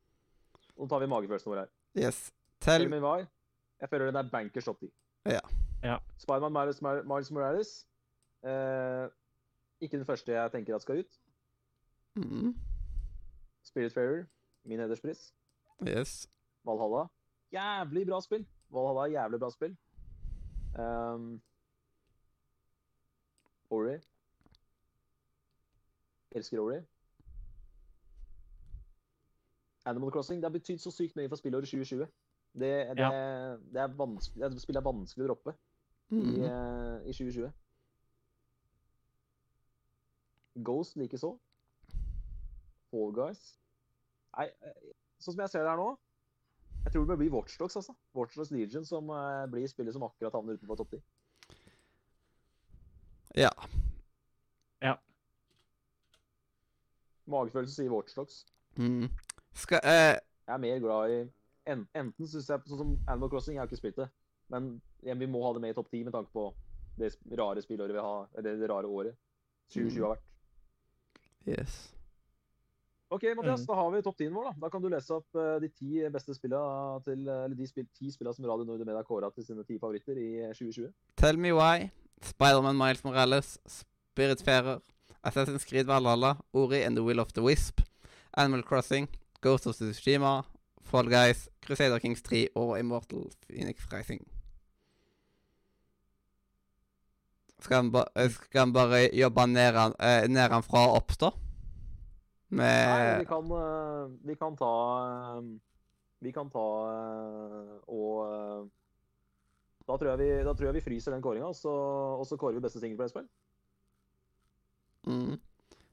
Nå 0.76 0.89
tar 0.91 1.01
vi 1.01 1.09
magefølelsen 1.09 1.52
vår 1.52 1.62
her. 1.62 1.70
yes. 1.97 2.20
Tell 2.62 2.84
me 2.92 3.01
why. 3.02 3.25
Jeg 3.81 3.89
føler 3.91 4.10
den 4.12 4.20
er 4.20 4.28
bankers 4.31 4.68
topp 4.68 4.84
10. 4.84 4.92
Ja. 5.33 5.41
Ja. 5.83 5.97
Spiderman 6.20 6.52
Miles, 6.55 6.83
Miles 6.84 7.31
Morales. 7.34 7.73
Eh, 8.44 9.09
ikke 9.83 9.99
den 9.99 10.07
første 10.07 10.33
jeg 10.33 10.52
tenker 10.55 10.75
at 10.77 10.83
skal 10.83 10.99
ut. 11.02 11.19
mm. 12.15 12.55
Spiritfarer, 13.62 14.25
min 14.65 14.81
hederspris. 14.81 15.33
Yes. 15.89 16.28
Valhalla. 16.65 17.07
Jævlig 17.52 18.07
bra 18.09 18.20
spill. 18.20 18.47
Valhalla 18.70 19.01
er 19.09 19.12
jævlig 19.23 19.41
bra 19.41 19.51
spill. 19.51 19.77
Um, 20.78 21.43
Ori. 23.70 23.99
Elsker 26.33 26.61
Ori. 26.61 26.81
Animal 29.85 30.11
Crossing. 30.11 30.36
Det 30.43 30.44
har 30.44 30.59
betydd 30.59 30.78
så 30.78 30.91
sykt 30.94 31.17
mye 31.17 31.28
for 31.28 31.36
spillåret 31.41 31.67
2020. 31.69 32.07
Det, 32.52 32.70
det, 32.99 33.09
det 33.73 33.81
er 33.81 33.94
vanskelig, 33.97 34.51
det 34.52 34.61
spillet 34.62 34.81
er 34.83 34.85
vanskelig 34.93 35.25
å 35.25 35.28
droppe 35.33 35.55
i, 36.12 36.15
Mm. 36.15 36.43
eh, 36.44 37.09
i 37.09 37.12
2020. 37.17 37.47
Ghost 40.55 40.97
likeså. 40.97 41.39
Fall 42.90 43.12
Guys. 43.16 43.42
Nei, 44.36 44.48
eh, 44.48 44.92
sånn 45.20 45.36
som 45.36 45.42
jeg 45.44 45.52
ser 45.52 45.64
det 45.64 45.72
her 45.72 45.81
nå 45.81 45.90
Jeg 46.86 46.94
tror 46.94 47.05
det 47.08 47.18
blir 47.20 47.32
Watchdogs, 47.32 47.76
altså. 47.78 47.94
Watchdogs 48.16 48.50
Legion 48.50 48.84
som 48.84 49.10
uh, 49.12 49.44
blir 49.52 49.68
spillet 49.70 49.94
som 49.94 50.05
akkurat 50.06 50.34
havner 50.34 50.58
utenfor 50.58 50.81
topp 50.81 50.97
10. 50.97 51.02
Ja. 53.39 53.52
Ja. 54.82 54.97
Magefølelse 57.31 57.76
sier 57.76 57.92
Watchdogs. 57.92 58.42
Mm. 58.76 59.06
Skal 59.55 59.81
uh... 59.84 60.18
Jeg 60.42 60.56
er 60.56 60.64
mer 60.64 60.82
glad 60.82 61.12
i 61.12 61.20
en, 61.70 61.86
Enten 61.94 62.26
syns 62.26 62.48
jeg 62.50 62.66
Sånn 62.66 62.81
som 62.81 62.92
Animal 63.06 63.31
Crossing, 63.31 63.55
jeg 63.55 63.62
har 63.62 63.70
ikke 63.70 63.78
spilt 63.78 64.00
det. 64.02 64.08
Men 64.50 64.74
ja, 65.06 65.14
vi 65.14 65.31
må 65.31 65.44
ha 65.47 65.52
det 65.55 65.62
med 65.62 65.72
i 65.72 65.76
topp 65.78 65.92
10 65.92 66.08
med 66.08 66.16
tanke 66.16 66.34
på 66.34 66.48
det 66.98 67.14
rare 67.39 67.62
spillåret 67.62 67.94
vi 67.94 68.02
har 68.05 68.26
Eller 68.36 68.58
det 68.60 68.68
rare 68.68 68.90
året 68.90 69.16
2020 69.72 70.02
har 70.02 70.16
vært. 70.16 70.32
Yes. 71.47 71.89
OK, 73.12 73.23
Mathias, 73.37 73.61
Mm. 73.61 73.67
da 73.67 73.75
har 73.75 73.91
vi 73.91 74.03
topp 74.03 74.17
10-en 74.19 74.35
vår. 74.35 74.45
Da 74.45 74.53
Da 74.61 74.69
kan 74.71 74.83
du 74.83 74.89
lese 74.89 75.11
opp 75.15 75.37
eh, 75.37 75.59
de 75.61 75.69
ti 75.69 76.09
beste 76.11 76.35
spillene 76.35 77.03
til 77.05 77.29
Eller 77.29 77.55
de 77.55 77.67
spil, 77.67 77.87
ti 77.95 78.11
spillene 78.11 78.35
som 78.35 78.45
Radio 78.47 78.65
Nord 78.65 78.79
Media 78.87 79.03
kåra 79.03 79.29
til 79.35 79.45
sine 79.45 79.65
ti 79.65 79.79
favoritter 79.79 80.17
i 80.17 80.41
eh, 80.47 80.53
2020. 80.55 80.93
Tell 81.17 81.37
me 81.37 81.53
why. 81.53 81.91
Spiderman 82.23 82.77
Miles 82.77 83.05
Morales. 83.05 83.59
Spiritfarer. 83.67 84.81
Assassin's 85.25 85.65
Creed 85.69 85.87
Valhalla. 85.87 86.37
Ori 86.55 86.83
and 86.85 86.97
the 86.97 87.03
Will 87.03 87.21
of 87.21 87.33
the 87.35 87.43
Wisp. 87.43 87.81
Animal 88.35 88.62
Crossing. 88.62 89.09
Ghost 89.43 89.67
of 89.67 89.75
Tsushima. 89.77 90.43
Fall 90.81 91.05
Guys. 91.11 91.49
Crusader 91.61 91.99
Kings 91.99 92.23
3 92.23 92.49
og 92.57 92.79
Immortal 92.79 93.31
Phoenix 93.47 93.77
Rising. 93.93 94.27
Skal 97.62 97.76
han, 97.78 97.91
ba 97.94 98.05
eh, 98.18 98.28
skal 98.49 98.65
han 98.66 98.73
bare 98.74 99.05
jobbe 99.15 99.47
nedan, 99.47 99.94
eh, 100.00 100.26
opp, 100.99 101.15
da? 101.20 101.31
Med 102.52 102.89
Nei, 102.91 103.18
vi 103.23 103.26
kan, 103.31 103.50
eh, 103.57 104.08
vi 104.28 104.34
kan 104.36 104.57
ta 104.57 104.73
Vi 106.23 106.32
kan 106.32 106.50
ta 106.50 106.65
og 107.89 108.70
da 109.89 109.97
tror, 109.99 110.16
vi, 110.16 110.28
da 110.47 110.52
tror 110.55 110.68
jeg 110.68 110.74
vi 110.76 110.84
fryser 110.84 111.10
den 111.10 111.23
kåringa, 111.23 111.49
og, 111.50 111.57
så- 111.58 112.18
kårer 112.39 112.55
vi 112.55 112.60
beste 112.60 112.78
singelplayerspill. 112.81 113.26
mm. 115.07 115.41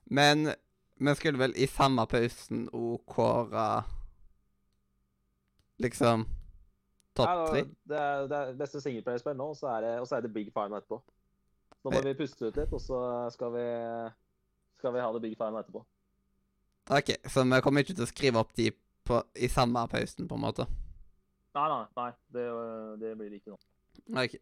Men 0.05 0.53
vi 0.99 1.15
skulle 1.15 1.39
vel 1.39 1.53
i 1.57 1.65
samme 1.67 2.05
pausen 2.05 2.67
òg 2.69 2.99
kåre 3.07 3.83
Liksom 5.79 6.25
topp 7.15 7.49
tre? 7.49 7.63
Det, 7.87 7.97
er- 7.97 8.27
det 8.27 8.37
er 8.37 8.53
beste 8.59 8.81
singelplayerspill 8.81 9.35
nå, 9.39 9.49
og 9.49 9.57
så 9.57 9.67
er 9.77 9.81
det, 9.81 9.93
big 10.33 10.51
final 10.53 10.77
etterpå. 10.79 11.01
Nå 11.85 11.93
må 11.93 12.01
vi 12.03 12.17
puste 12.19 12.49
ut 12.49 12.59
litt, 12.59 12.73
og 12.75 12.81
så 12.83 12.99
skal 13.31 13.53
vi, 13.55 13.65
skal 14.81 14.93
vi 14.95 15.03
ha 15.03 15.09
det 15.15 15.23
big 15.23 15.37
final 15.39 15.61
etterpå. 15.61 15.83
OK, 16.89 17.13
så 17.29 17.45
vi 17.45 17.61
kommer 17.63 17.85
ikke 17.85 17.95
til 17.95 18.07
å 18.07 18.09
skrive 18.09 18.41
opp 18.41 18.51
de 18.57 18.71
på, 19.07 19.21
i 19.37 19.49
samme 19.51 19.85
pausen, 19.91 20.27
på 20.27 20.37
en 20.37 20.43
måte? 20.43 20.65
Nei, 21.57 21.67
nei, 21.71 21.83
nei. 21.97 22.09
Det, 22.33 22.45
det 23.01 23.13
blir 23.17 23.31
det 23.31 23.39
ikke 23.41 23.55
nå. 23.55 23.59
OK. 24.21 24.35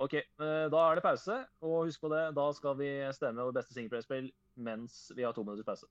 OK, 0.00 0.14
eh, 0.16 0.66
da 0.72 0.84
er 0.84 0.96
det 0.96 1.04
pause. 1.04 1.36
Og 1.64 1.88
husk 1.88 2.00
på 2.04 2.10
det, 2.12 2.22
da 2.36 2.46
skal 2.56 2.76
vi 2.78 2.90
stemme 3.16 3.42
over 3.44 3.58
beste 3.58 3.76
singleplayerspill 3.76 4.30
mens 4.60 5.10
vi 5.16 5.26
har 5.26 5.34
to 5.36 5.44
minutters 5.44 5.68
pause. 5.68 5.88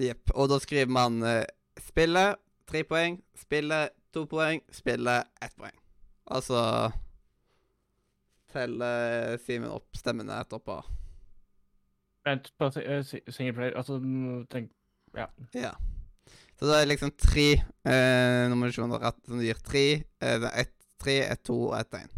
Jepp. 0.00 0.30
Og 0.34 0.48
da 0.50 0.58
skriver 0.62 0.90
man 0.90 1.22
uh, 1.22 1.42
spillet 1.82 2.38
tre 2.70 2.82
poeng, 2.86 3.20
spillet 3.38 3.94
to 4.14 4.24
poeng, 4.30 4.62
spillet 4.74 5.30
ett 5.42 5.54
poeng. 5.58 5.74
Altså 6.34 6.58
teller 8.54 9.34
Simen 9.42 9.72
opp 9.74 9.98
stemmene 9.98 10.38
etterpå. 10.44 10.78
Vent 12.24 12.48
på 12.58 12.70
si- 12.72 12.84
eh, 12.86 13.02
singleplayer 13.04 13.76
Altså, 13.76 13.98
tenk 14.50 14.70
Ja. 15.14 15.26
Ja. 15.54 15.74
Så 16.58 16.66
da 16.70 16.78
er 16.80 16.86
liksom 16.88 17.10
tre 17.18 17.48
uh, 17.58 18.48
nominasjoner 18.50 19.02
som 19.26 19.42
gir 19.42 19.58
tre. 19.66 20.04
Uh, 20.22 20.46
ett 20.54 20.72
tre, 21.02 21.18
ett 21.26 21.42
to 21.44 21.56
og 21.68 21.78
ett 21.78 21.98
én. 21.98 22.10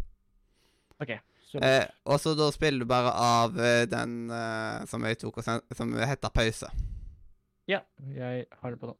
OK. 1.01 1.17
Eh, 1.63 1.85
og 2.05 2.19
så 2.19 2.33
da 2.35 2.49
spiller 2.51 2.83
du 2.83 2.89
bare 2.89 3.11
av 3.15 3.55
eh, 3.59 3.85
den 3.87 4.29
eh, 4.33 4.83
som 4.89 5.03
jeg 5.07 5.17
tok 5.21 5.37
og 5.39 5.45
sen 5.45 5.61
som 5.77 5.93
heter 5.95 6.33
pause. 6.35 6.67
ja, 7.67 7.79
jeg 8.13 8.45
har 8.61 8.71
det 8.73 8.79
på 8.81 8.89
nå. 8.89 8.95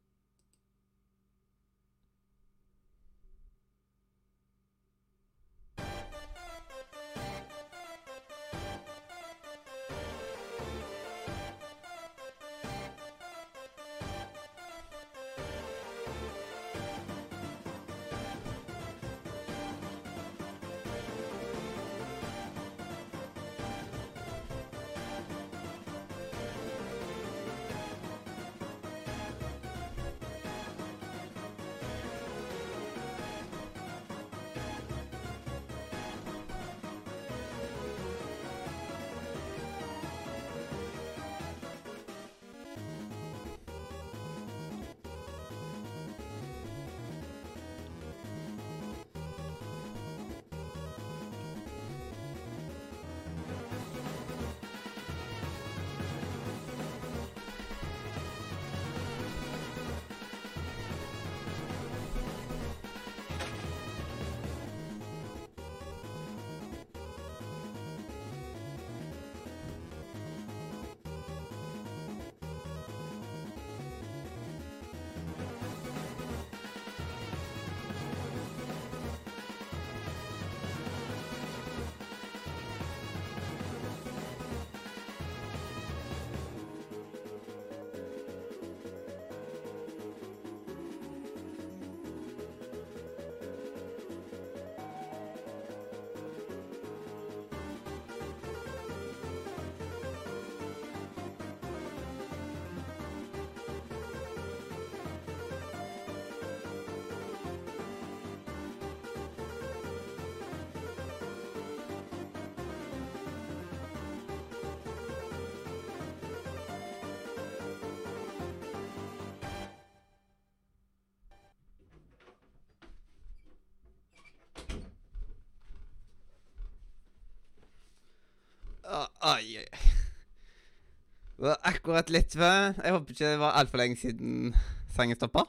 Var 131.48 131.62
akkurat 131.64 132.10
litt 132.12 132.34
før. 132.36 132.74
Jeg 132.76 132.92
håper 132.92 133.14
ikke 133.14 133.28
det 133.30 133.40
var 133.40 133.54
altfor 133.56 133.80
lenge 133.80 133.96
siden 133.96 134.50
sangen 134.92 135.16
stoppa. 135.16 135.46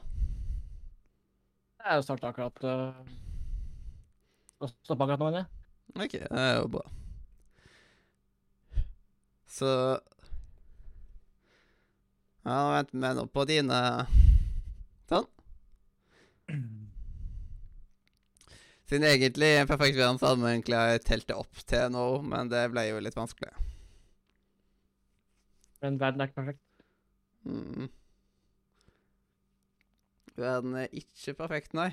Jeg 1.80 2.04
starta 2.06 2.30
akkurat 2.30 2.64
uh, 2.64 2.94
Stoppa 4.84 5.04
akkurat 5.04 5.20
nå, 5.20 5.26
mener 5.28 5.42
jeg. 5.42 5.48
OK, 5.96 6.14
det 6.22 6.40
er 6.40 6.56
jo 6.56 6.70
bra. 6.72 6.84
Så 9.50 9.70
Ja, 12.46 12.58
vent 12.72 12.92
med 12.96 13.18
nå 13.18 13.26
på 13.28 13.44
dine 13.50 13.80
Sånn. 15.10 15.26
Siden 18.88 19.04
egentlig 19.10 19.52
en 19.58 19.68
perfekt 19.68 19.98
verden 19.98 20.18
så 20.18 20.30
hadde 20.30 20.46
vi 20.46 20.54
egentlig 20.54 21.02
telt 21.04 21.28
det 21.28 21.36
opp 21.36 21.60
til 21.68 21.92
nå, 21.92 22.06
men 22.24 22.48
det 22.50 22.70
ble 22.72 22.88
jo 22.88 23.02
litt 23.04 23.18
vanskelig. 23.18 23.49
Men 25.80 26.00
verden 26.00 26.20
er 26.20 26.28
ikke 26.28 26.40
perfekt. 26.40 26.66
Mm. 27.42 27.88
Verden 30.36 30.76
er 30.76 30.92
ikke 30.92 31.34
perfekt, 31.34 31.74
nei. 31.74 31.90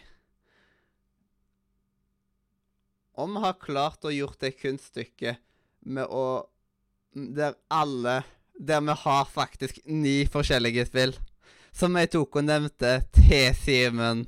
Om 3.18 3.34
vi 3.34 3.44
har 3.48 3.58
klart 3.62 4.06
å 4.06 4.14
gjort 4.14 4.44
det 4.44 4.58
kunststykket 4.60 5.42
med 5.88 6.06
å 6.06 6.50
Der 7.18 7.56
alle 7.74 8.24
Der 8.54 8.82
vi 8.82 8.94
har 8.94 9.26
faktisk 9.26 9.80
ni 9.86 10.28
forskjellige 10.30 10.86
spill, 10.86 11.16
som 11.74 11.96
jeg 11.98 12.12
tok 12.14 12.36
og 12.36 12.46
nevnte 12.46 12.92
til 13.16 13.56
Simen 13.58 14.26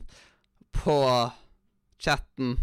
på 0.73 0.97
chatten 1.99 2.57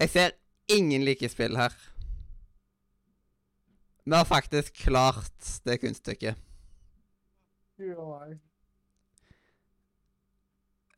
Jeg 0.00 0.10
ser 0.10 0.36
ingen 0.68 1.04
like 1.04 1.28
spill 1.28 1.56
her. 1.56 1.72
Vi 4.04 4.14
har 4.16 4.24
faktisk 4.24 4.74
klart 4.74 5.60
det 5.64 5.78
kunststykket. 5.78 6.38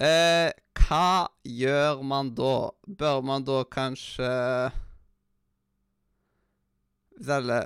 Eh, 0.00 0.50
hva 0.84 1.28
gjør 1.44 2.02
man 2.02 2.32
da? 2.36 2.54
Bør 2.88 3.20
man 3.24 3.44
da 3.46 3.60
kanskje 3.70 4.30
selge 7.24 7.60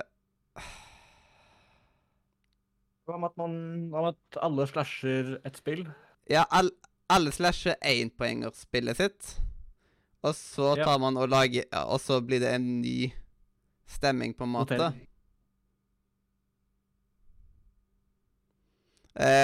Hva 3.09 3.17
med 3.17 3.31
at 3.31 3.39
man 3.41 3.57
med 3.89 4.11
at 4.11 4.39
alle 4.45 4.67
slasher 4.69 5.37
et 5.41 5.57
spill? 5.57 5.87
Ja, 6.29 6.43
all, 6.53 6.69
alle 7.09 7.33
slasher 7.33 7.79
énpoengerspillet 7.81 8.99
sitt. 8.99 9.39
Og 10.21 10.35
så 10.35 10.75
Ja. 10.77 10.97
man 10.97 11.17
og 11.17 11.29
lager 11.29 11.63
Og 11.87 11.99
så 11.99 12.19
blir 12.21 12.39
det 12.39 12.53
en 12.53 12.81
ny 12.81 13.11
stemming, 13.87 14.35
på 14.37 14.43
en 14.43 14.51
måte. 14.51 14.77
Notering. 14.77 15.08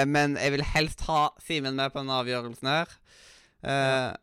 Men 0.08 0.38
jeg 0.40 0.54
vil 0.54 0.64
helst 0.64 1.02
ha 1.04 1.28
Simen 1.44 1.76
med 1.76 1.92
på 1.92 2.00
denne 2.00 2.16
avgjørelsen 2.22 2.70
her. 2.70 2.94
Ja. 3.66 4.14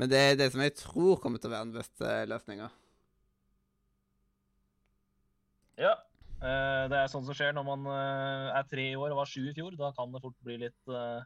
Men 0.00 0.08
det 0.08 0.20
er 0.20 0.38
det 0.38 0.50
som 0.52 0.62
jeg 0.64 0.76
tror 0.78 1.18
kommer 1.20 1.40
til 1.42 1.50
å 1.50 1.54
være 1.54 1.66
den 1.68 1.74
beste 1.76 2.12
løsninga. 2.30 2.70
Ja. 5.80 5.92
eh, 6.40 6.84
Det 6.92 6.96
er 7.00 7.10
sånn 7.12 7.26
som 7.26 7.36
skjer 7.36 7.52
når 7.56 7.66
man 7.68 7.84
eh, 7.92 8.46
er 8.60 8.68
tre 8.70 8.86
i 8.92 8.96
år 8.96 9.12
og 9.12 9.20
var 9.22 9.30
sju 9.30 9.42
i 9.50 9.54
fjor. 9.56 9.76
Da 9.80 9.92
kan 9.96 10.12
det 10.14 10.22
fort 10.24 10.38
bli 10.46 10.56
litt 10.62 10.92
eh, 10.94 11.20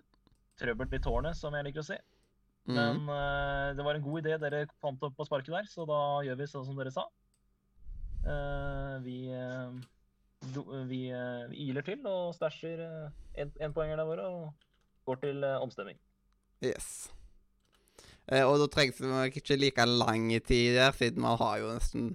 trøbbel 0.61 0.91
i 0.97 1.03
tårnet, 1.03 1.39
som 1.39 1.55
jeg 1.55 1.69
liker 1.69 1.85
å 1.85 1.89
si. 1.93 1.99
Mhm. 2.71 2.77
Men 2.79 3.15
eh, 3.15 3.69
det 3.79 3.85
var 3.87 3.99
en 3.99 4.07
god 4.07 4.25
idé 4.25 4.39
dere 4.43 4.65
fant 4.83 5.03
opp 5.07 5.17
på 5.19 5.27
sparket 5.29 5.55
der, 5.55 5.71
så 5.71 5.87
da 5.89 6.01
gjør 6.27 6.41
vi 6.41 6.51
sånn 6.51 6.67
som 6.67 6.79
dere 6.81 6.95
sa. 6.95 7.07
Eh, 8.25 8.95
vi 9.05 9.17
eh, 9.33 9.73
vi, 10.89 11.01
eh, 11.13 11.45
vi 11.51 11.57
iler 11.69 11.83
til 11.85 12.01
og 12.09 12.35
stæsjer 12.37 12.81
enpoengerne 13.37 14.07
våre 14.09 14.25
og 14.29 14.53
Går 15.05 15.19
til 15.21 15.45
omstemming. 15.45 15.99
Yes. 16.65 17.11
Og 18.33 18.55
da 18.57 18.67
trengs 18.73 18.97
det 18.97 19.05
nok 19.11 19.35
ikke 19.37 19.59
like 19.61 19.85
lang 19.85 20.31
tid 20.49 20.73
der, 20.79 20.95
siden 20.97 21.21
man 21.21 21.37
har 21.37 21.59
jo 21.61 21.75
nesten 21.75 22.15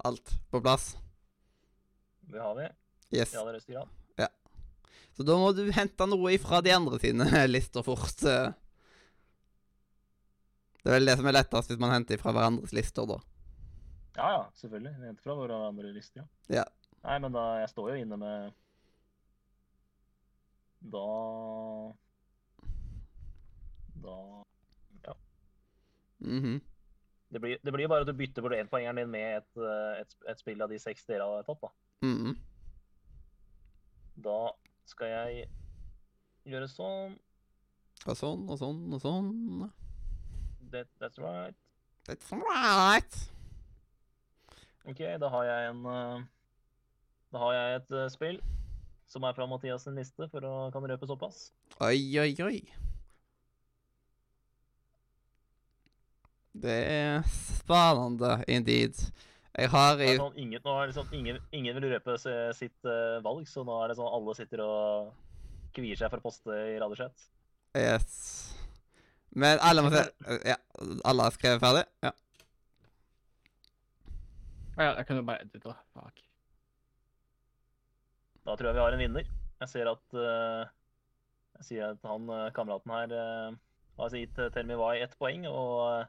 alt 0.00 0.32
på 0.48 0.62
plass. 0.64 0.94
Det 2.32 2.40
har 2.40 2.56
vi 2.56 2.64
Yes. 3.12 3.34
i 3.34 3.36
aller 3.36 3.52
høyeste 3.58 3.76
grad. 3.76 3.92
Så 5.14 5.22
da 5.22 5.36
må 5.38 5.52
du 5.54 5.68
hente 5.70 6.06
noe 6.10 6.32
ifra 6.34 6.58
de 6.64 6.72
andre 6.74 6.98
sine 6.98 7.22
lister 7.54 7.84
fort. 7.86 8.16
Det 8.24 10.88
er 10.88 10.96
vel 10.96 11.06
det 11.06 11.14
som 11.20 11.28
er 11.28 11.36
lettest 11.36 11.70
hvis 11.70 11.82
man 11.84 11.92
henter 11.94 12.16
ifra 12.16 12.32
hverandres 12.34 12.72
lister, 12.74 13.04
da. 13.06 13.20
Ja, 14.16 14.28
ja, 14.30 14.42
selvfølgelig. 14.54 14.94
Vi 15.00 15.06
henter 15.06 15.22
fra 15.22 15.34
våre 15.34 15.56
andre 15.68 15.92
lister, 15.92 16.22
ja. 16.22 16.26
Ja. 16.60 16.64
Nei, 17.04 17.18
men 17.20 17.34
da, 17.34 17.42
jeg 17.60 17.68
står 17.72 17.90
jo 17.90 17.96
inne 18.00 18.16
med 18.16 18.52
Da 20.94 21.02
Da 24.04 24.14
Ja. 25.04 25.14
Mhm. 26.20 26.60
Det 27.34 27.40
blir, 27.40 27.58
det 27.64 27.72
blir 27.72 27.88
bare 27.88 28.00
at 28.00 28.06
du 28.06 28.12
bytter 28.12 28.42
bort 28.42 28.52
énpoengeren 28.54 28.96
din 29.00 29.10
med 29.10 29.36
et, 29.40 29.56
eh, 29.58 30.00
et, 30.00 30.16
et 30.30 30.38
spill 30.38 30.62
av 30.62 30.70
de 30.70 30.78
seks 30.78 31.04
dere 31.08 31.26
har 31.26 31.42
tatt, 31.42 31.60
da. 31.64 31.70
Mhm. 32.06 32.36
Da 34.22 34.38
skal 34.86 35.10
jeg 35.10 35.48
gjøre 36.46 36.68
sånn. 36.70 37.18
Og 38.06 38.16
sånn 38.20 38.46
og 38.48 38.58
sånn 38.60 38.94
og 38.94 39.00
sånn. 39.02 39.32
That, 40.70 40.86
that's 41.00 41.18
right. 41.18 41.56
That's 42.06 42.30
right. 42.32 43.33
OK, 44.84 45.00
da 45.20 45.30
har 45.32 45.44
jeg 45.48 45.68
en 45.72 45.84
eh, 45.88 46.24
Da 47.32 47.40
har 47.42 47.54
jeg 47.56 47.76
et 47.80 47.94
eh, 47.96 48.10
spill 48.12 48.40
som 49.08 49.24
er 49.28 49.36
fra 49.36 49.46
Mathias 49.46 49.84
sin 49.84 49.98
liste, 50.00 50.26
for 50.32 50.44
å 50.48 50.54
kan 50.72 50.84
røpe 50.88 51.06
såpass. 51.06 51.50
Oi, 51.84 51.98
oi, 52.18 52.30
oi. 52.42 52.56
Det 56.64 56.78
er 56.88 57.26
spennende 57.28 58.38
indeed. 58.48 58.96
Jeg 59.54 59.70
har 59.70 60.00
i 60.02 60.16
sånn, 60.16 60.40
ingen, 60.40 60.62
nå 60.64 60.78
er 60.80 60.88
det 60.90 60.96
sånn, 60.96 61.12
ingen, 61.14 61.38
ingen 61.54 61.76
vil 61.76 61.92
røpe 61.92 62.16
sitt 62.18 62.88
uh, 62.88 63.20
valg, 63.22 63.44
så 63.46 63.62
nå 63.66 63.76
er 63.84 63.92
det 63.92 63.98
sånn 64.00 64.10
alle 64.16 64.34
sitter 64.40 64.64
og 64.64 65.12
kvier 65.76 66.00
seg 66.00 66.10
for 66.10 66.22
å 66.22 66.26
poste 66.30 66.58
i 66.72 66.74
Radiochat. 66.80 67.28
Yes. 67.76 68.16
Men 69.36 69.60
alle 69.62 69.84
må 69.84 69.92
se 69.92 70.04
Ja, 70.46 70.56
alle 71.04 71.28
har 71.28 71.36
skrevet 71.36 71.62
ferdig? 71.62 71.86
Ja. 72.06 72.16
Ja, 74.74 74.94
jeg 74.98 75.06
kan 75.06 75.20
jo 75.20 75.26
bare 75.26 75.44
edite, 75.44 75.68
da. 75.68 75.76
Fuck. 75.94 76.22
Da 78.44 78.56
tror 78.56 78.68
jeg 78.68 78.76
vi 78.76 78.82
har 78.82 78.96
en 78.96 79.02
vinner. 79.04 79.28
Jeg 79.60 79.70
ser 79.70 79.88
at 79.88 80.16
uh, 80.18 80.64
Jeg 81.54 81.68
sier 81.68 81.94
at 81.94 82.02
han 82.10 82.26
eh, 82.34 82.50
kameraten 82.52 82.90
her 82.90 83.12
uh, 83.14 83.54
har 84.00 84.16
gitt 84.18 84.40
Tell 84.52 84.66
Me 84.66 84.74
Why 84.76 85.04
ett 85.04 85.14
poeng, 85.20 85.46
og 85.46 86.08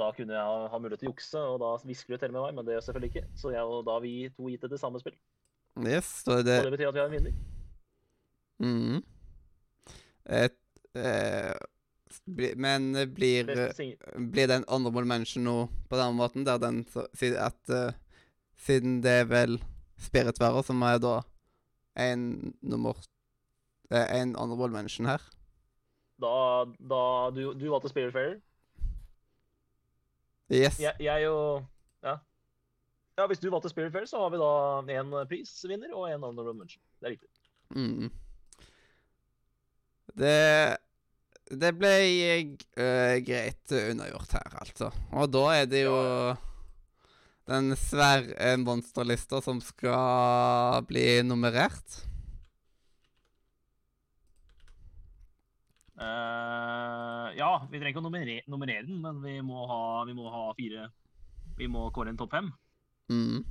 da 0.00 0.08
kunne 0.16 0.34
jeg 0.34 0.42
ha, 0.42 0.66
ha 0.72 0.80
mulighet 0.82 1.04
til 1.04 1.10
å 1.10 1.12
jukse, 1.12 1.42
og 1.52 1.60
da 1.62 1.70
hvisker 1.86 2.18
du 2.18 2.34
Me 2.34 2.42
men 2.56 2.66
det 2.66 2.74
gjør 2.74 2.86
selvfølgelig 2.88 3.12
ikke. 3.12 3.26
Så 3.38 3.54
jeg, 3.54 3.62
og 3.62 3.86
da 3.86 3.94
har 3.96 4.02
vi 4.02 4.14
to 4.34 4.50
gitt 4.50 4.66
det 4.66 4.72
til 4.74 4.82
samme 4.82 5.00
spill. 5.00 5.16
Yes, 5.78 6.10
så 6.24 6.40
det 6.42 6.58
Og 6.58 6.66
det 6.66 6.74
betyr 6.74 6.88
at 6.90 6.94
vi 6.94 7.00
har 7.00 7.06
en 7.06 7.14
vinner. 7.14 7.34
Mhm. 8.58 9.02
Et 10.26 10.58
eh, 10.94 11.54
bli, 12.26 12.54
Men 12.56 12.92
blir 13.14 13.48
sing- 13.76 13.96
Blir 14.32 14.46
det 14.50 14.56
en 14.60 14.64
honorable 14.68 15.04
mention 15.06 15.44
nå 15.44 15.68
på 15.88 15.96
den 15.96 16.16
måten, 16.18 16.44
der 16.46 16.58
den 16.58 16.84
at 17.38 17.70
uh, 17.70 17.92
Siden 18.60 19.00
det 19.02 19.10
er 19.22 19.24
vel 19.30 19.58
Spiritværer 20.00 20.62
som 20.64 20.82
er 20.82 20.98
da 20.98 21.20
en 21.96 22.54
nummer 22.62 22.96
eh, 23.90 24.20
En 24.20 24.34
honorable 24.36 24.72
mention 24.72 25.06
her. 25.06 25.20
Da, 26.20 26.64
da 26.80 27.00
du, 27.34 27.54
du 27.54 27.66
valgte 27.72 27.88
Spiritfarer. 27.88 28.38
Yes. 30.52 30.80
Jeg, 30.80 30.94
jeg 31.00 31.28
og 31.30 31.64
ja. 32.02 32.16
ja, 33.18 33.26
hvis 33.26 33.38
du 33.38 33.50
valgte 33.50 33.68
Spiritfarer, 33.72 34.08
så 34.08 34.20
har 34.24 34.30
vi 34.34 34.40
da 34.40 34.98
en 35.00 35.12
prisvinner 35.28 35.92
og 35.94 36.08
en 36.10 36.22
honorable 36.22 36.54
mention. 36.58 36.82
Det 37.00 37.06
er 37.06 37.14
riktig. 37.16 37.28
Mm. 37.76 38.10
Det 40.20 40.76
Det 41.50 41.72
ble 41.74 41.94
uh, 42.78 43.16
greit 43.26 43.72
undergjort 43.74 44.36
her, 44.38 44.52
altså. 44.62 44.92
Og 45.18 45.32
da 45.34 45.44
er 45.56 45.66
det 45.66 45.82
jo 45.82 45.96
den 47.50 47.74
svære 47.74 48.54
monsterlista 48.62 49.40
som 49.42 49.58
skal 49.64 50.84
bli 50.86 51.22
nummerert. 51.26 52.04
Uh, 56.00 57.28
ja, 57.36 57.50
vi 57.68 57.76
trenger 57.76 57.90
ikke 57.90 58.00
å 58.00 58.06
nummerere, 58.06 58.44
nummerere 58.48 58.86
den, 58.86 59.02
men 59.02 59.18
vi 59.24 59.34
må, 59.44 59.66
ha, 59.68 59.80
vi 60.08 60.14
må 60.16 60.30
ha 60.32 60.46
fire 60.56 60.86
Vi 61.58 61.66
må 61.68 61.82
kåre 61.92 62.14
en 62.14 62.20
topp 62.20 62.32
fem. 62.38 62.48
Mm. 63.12 63.42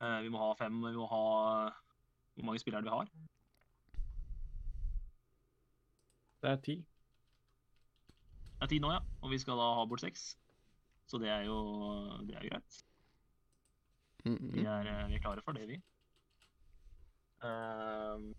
Uh, 0.00 0.20
vi 0.24 0.30
må 0.32 0.40
ha 0.40 0.54
fem. 0.56 0.78
Vi 0.86 0.94
må 0.96 1.10
ha 1.10 1.24
Hvor 2.38 2.46
mange 2.46 2.62
spillere 2.62 2.80
er 2.80 2.88
vi 2.88 2.94
har? 2.94 3.10
Det 6.42 6.50
er 6.50 6.56
ti. 6.64 6.76
Det 8.60 8.66
er 8.66 8.70
ti 8.72 8.78
nå, 8.78 8.92
ja. 8.92 9.00
Og 9.20 9.30
vi 9.32 9.38
skal 9.38 9.60
da 9.60 9.72
ha 9.76 9.84
bort 9.88 10.00
seks. 10.04 10.36
Så 11.06 11.18
det 11.18 11.28
er 11.28 11.42
jo 11.48 11.56
det 12.28 12.36
er 12.36 12.48
greit. 12.48 12.82
Vi 14.24 14.30
Mm. 14.30 14.66
er, 14.66 14.86
eh, 14.86 15.08
vi 15.08 15.14
er 15.14 15.18
klare 15.18 15.42
for 15.42 15.52
det, 15.52 15.68
vi. 15.68 15.82
Ehm, 17.42 18.34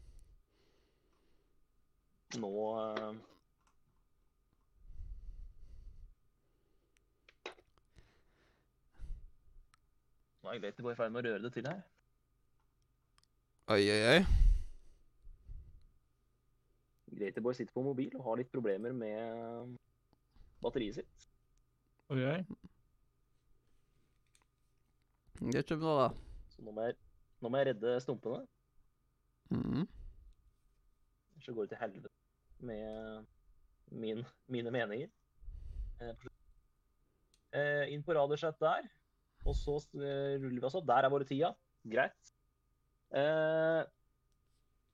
nå 2.37 2.51
eh, 2.79 3.15
Nå 10.43 10.49
er 10.49 10.59
Grete 10.59 10.91
i 10.91 10.95
ferd 10.95 11.11
med 11.11 11.25
å 11.25 11.29
røre 11.29 11.41
det 11.43 11.53
til 11.53 11.67
her. 11.69 11.81
Oi, 13.67 13.89
oi, 13.89 14.01
oi. 14.15 14.50
Greaterboy 17.11 17.55
sitter 17.55 17.75
på 17.75 17.83
mobil 17.85 18.13
og 18.17 18.25
har 18.29 18.39
litt 18.39 18.51
problemer 18.53 18.93
med 18.95 19.75
batteriet 20.63 21.01
sitt. 21.01 21.27
Oi, 22.11 22.21
oi. 22.27 22.39
Det 25.41 25.57
er 25.57 25.65
ikke 25.65 25.79
bra. 25.81 26.11
Så 26.53 26.63
nå 26.63 26.73
må 26.75 26.85
jeg, 26.85 26.97
nå 27.41 27.49
må 27.49 27.61
jeg 27.61 27.71
redde 27.71 27.95
stumpene. 28.03 28.43
Mm. 29.51 29.87
Så 31.41 31.55
går 31.55 31.65
det 31.65 31.73
til 31.73 31.81
helvete 31.81 32.11
med 32.61 33.25
min, 33.91 34.21
mine 34.51 34.73
meninger. 34.73 35.09
Eh, 36.01 36.27
eh, 37.57 37.85
inn 37.93 38.03
på 38.05 38.15
radiochat 38.15 38.59
der. 38.61 38.85
Og 39.47 39.57
så 39.57 39.79
eh, 39.97 40.37
ruller 40.37 40.59
vi 40.59 40.67
oss 40.69 40.77
opp. 40.77 40.87
Der 40.87 41.07
er 41.07 41.13
våre 41.13 41.27
tida. 41.27 41.51
Greit. 41.89 42.33
Eh, 43.17 43.81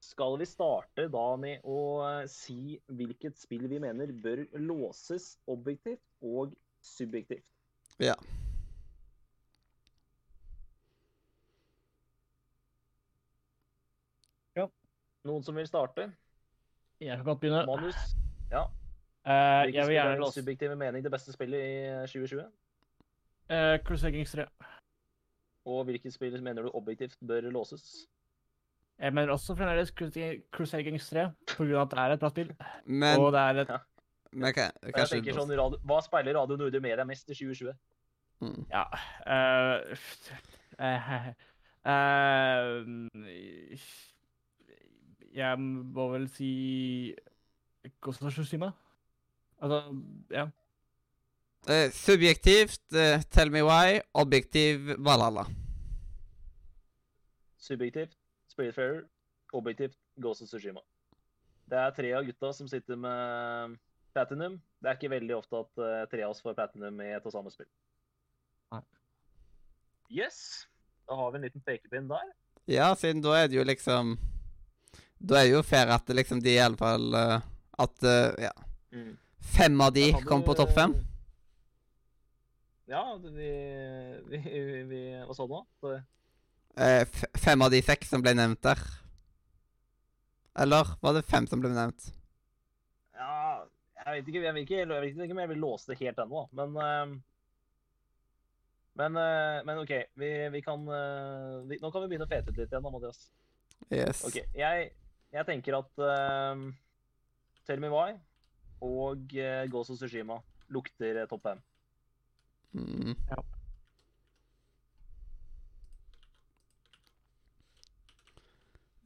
skal 0.08 0.38
vi 0.40 0.46
starte 0.48 1.08
da 1.12 1.26
med 1.40 1.66
å 1.68 1.80
eh, 2.08 2.24
si 2.32 2.78
hvilket 2.88 3.38
spill 3.40 3.68
vi 3.68 3.80
mener 3.84 4.14
bør 4.24 4.46
låses 4.64 5.36
objektivt 5.52 6.04
og 6.24 6.54
subjektivt? 6.84 7.46
Ja. 8.00 8.16
ja. 14.56 14.68
Noen 15.28 15.44
som 15.44 15.60
vil 15.60 15.68
starte? 15.68 16.08
Jeg 17.04 17.20
kan 17.20 17.28
godt 17.28 17.44
begynne. 17.44 17.66
Manus? 17.68 18.00
Ja. 18.52 18.68
Uh, 19.28 19.68
jeg 19.68 19.84
vil 19.90 19.98
er 19.98 19.98
gjerne 19.98 20.22
låse 20.22 20.40
subjektive 20.40 20.76
mening 20.80 21.04
det 21.04 21.12
beste 21.12 21.36
spillet 21.36 21.60
i 21.60 21.80
2020? 22.08 22.46
uh, 23.52 23.76
Crusader 23.84 24.16
Kings 24.16 24.32
3. 24.32 24.48
Og 25.68 25.84
hvilket 25.90 26.16
spill 26.16 26.40
mener 26.40 26.64
du 26.64 26.72
objektivt 26.72 27.20
bør 27.28 27.50
låses? 27.52 28.08
Jeg 28.98 29.14
mener 29.14 29.32
også 29.34 29.56
fremdeles 29.56 29.92
Crusader 29.94 30.42
Gangs 30.52 30.72
Kings 30.72 31.10
3, 31.10 31.28
på 31.52 31.66
grunn 31.66 31.76
av 31.76 31.84
at 31.86 31.92
det 31.92 32.00
er 32.00 32.16
et 32.16 32.24
bra 32.24 32.30
spill. 32.34 32.50
Men, 32.86 33.20
Og 33.20 33.32
det 33.36 33.44
er 33.44 33.62
et 33.62 33.78
men 34.32 34.50
okay, 34.50 34.70
Jeg 34.84 35.08
tenker 35.10 35.38
sånn, 35.38 35.52
radio, 35.56 35.80
Hva 35.88 36.02
speiler 36.04 36.36
Radio 36.36 36.58
Nordre 36.60 36.82
Media 36.84 37.06
mest 37.08 37.30
i 37.32 37.38
2020? 37.38 37.74
mm. 38.44 38.66
Ja 38.70 38.84
uh, 39.34 39.78
uh, 40.78 41.08
uh, 41.88 42.72
Jeg 45.38 45.60
må 45.64 46.10
vel 46.12 46.28
si 46.34 46.52
Ghost 48.04 48.22
of 48.26 48.34
Tsushima. 48.34 48.72
Altså, 49.64 49.80
ja. 50.34 50.44
Eh, 51.72 51.92
Subjektivt 51.96 52.94
eh, 52.94 53.22
Tell 53.32 53.52
me 53.54 53.62
why. 53.64 54.02
Objektiv 54.14 54.92
Valhalla. 54.98 55.46
Subjektivt 57.58 58.18
Spiritfarer. 58.58 59.04
Objektivt 59.56 59.96
Ghost 60.20 60.42
of 60.44 60.50
Tsushima. 60.50 60.82
Det 61.70 61.78
er 61.78 61.94
tre 61.96 62.10
av 62.18 62.26
gutta 62.28 62.50
som 62.56 62.68
sitter 62.68 62.98
med 63.00 63.78
platinum. 64.16 64.58
Det 64.82 64.90
er 64.90 64.98
ikke 64.98 65.12
veldig 65.14 65.36
ofte 65.38 65.60
at 65.62 65.82
eh, 65.84 66.06
tre 66.12 66.24
av 66.26 66.34
oss 66.34 66.42
får 66.44 66.56
platinum 66.58 67.00
i 67.06 67.12
et 67.16 67.26
og 67.28 67.34
samme 67.36 67.52
spill. 67.54 67.68
Nei. 68.74 68.82
Yes. 70.12 70.40
Da 71.08 71.16
har 71.20 71.32
vi 71.32 71.40
en 71.40 71.46
liten 71.48 71.64
pekepinn 71.68 72.08
der. 72.10 72.32
Ja, 72.68 72.90
siden 73.00 73.22
da 73.24 73.36
er 73.40 73.48
det 73.48 73.56
jo 73.60 73.64
liksom 73.64 74.18
Da 75.24 75.38
er 75.40 75.46
det 75.48 75.54
jo 75.54 75.62
fair 75.64 75.88
at 75.96 76.10
liksom 76.12 76.42
de 76.44 76.52
i 76.58 76.60
alle 76.60 76.76
fall 76.80 77.14
eh, 77.16 77.46
At 77.80 78.04
uh, 78.04 78.34
ja, 78.44 78.52
Mm. 78.92 79.18
fem 79.44 79.82
av 79.84 79.92
de 79.94 80.06
kom 80.26 80.44
på 80.48 80.54
topp 80.56 80.70
fem. 80.76 80.94
Ja, 82.88 83.02
vi, 83.20 83.30
vi, 84.32 84.38
vi, 84.48 84.84
vi 84.88 85.00
Hva 85.28 85.36
sa 85.36 85.44
du 85.48 85.52
nå? 85.58 85.66
Eh, 86.78 87.04
fem 87.42 87.62
av 87.66 87.72
de 87.74 87.82
seks 87.82 88.12
som 88.14 88.22
ble 88.22 88.36
nevnt 88.38 88.62
der. 88.66 88.82
Eller 90.58 90.94
var 91.02 91.18
det 91.18 91.26
fem 91.26 91.48
som 91.50 91.62
ble 91.62 91.72
nevnt? 91.74 92.12
Ja, 93.18 93.66
jeg 94.04 94.20
vet 94.20 94.30
ikke, 94.30 94.44
jeg 94.46 94.54
vil 94.54 94.68
ikke, 94.68 94.84
jeg 94.84 94.90
vet 94.90 95.26
ikke 95.26 95.38
om 95.38 95.42
jeg 95.44 95.54
vil 95.54 95.66
låse 95.66 95.92
det 95.92 96.00
helt 96.02 96.22
ennå. 96.22 96.46
Men 96.58 96.78
eh, 96.84 97.18
men, 98.98 99.18
eh, 99.18 99.66
men 99.66 99.78
OK, 99.78 99.92
vi, 100.14 100.50
vi 100.50 100.62
kan 100.62 100.88
eh, 100.88 101.58
vi, 101.70 101.78
Nå 101.82 101.92
kan 101.92 102.02
vi 102.02 102.10
begynne 102.10 102.26
å 102.26 102.32
fete 102.32 102.50
ut 102.50 102.58
litt 102.58 102.72
igjen, 102.72 102.82
da, 102.82 102.92
Mathias. 102.94 103.28
Yes. 103.94 104.24
OK. 104.26 104.40
Jeg, 104.58 104.88
jeg 105.36 105.46
tenker 105.46 105.78
at 105.78 106.02
um, 106.02 106.72
Tell 107.70 107.84
Me 107.84 107.92
Why 107.94 108.16
og 108.82 109.36
uh, 109.38 109.64
Ghost 109.70 109.94
of 109.94 110.00
Tsushima 110.00 110.40
lukter 110.74 111.22
eh, 111.22 111.28
topp 111.30 111.46
fem. 111.46 111.62
Mm. 112.78 113.14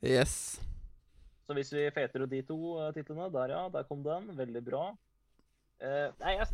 Yes. 0.03 0.59
Så 1.47 1.53
hvis 1.57 1.71
vi 1.73 1.83
feter 1.93 2.23
ut 2.23 2.31
de 2.31 2.41
to 2.47 2.57
eh, 2.79 2.91
titlene 2.95 3.27
Der, 3.33 3.53
ja. 3.55 3.63
Der 3.73 3.83
kom 3.89 4.03
den. 4.05 4.29
Veldig 4.37 4.63
bra. 4.65 4.83
Uh, 5.81 6.11
nei, 6.21 6.35
jeg, 6.37 6.47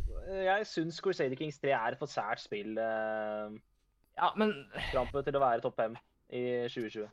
jeg 0.46 0.66
syns 0.70 0.98
Crusader 1.04 1.36
Kings 1.36 1.58
3 1.60 1.68
er 1.76 1.92
et 1.92 1.98
for 2.00 2.08
sært 2.08 2.40
spill, 2.40 2.78
uh, 2.80 3.52
Ja, 4.16 4.30
men 4.40 4.54
Trampe, 4.88 5.20
til 5.26 5.36
å 5.36 5.42
være 5.42 5.60
topp 5.60 5.76
fem 5.76 5.98
i 6.32 6.40
2020. 6.72 7.04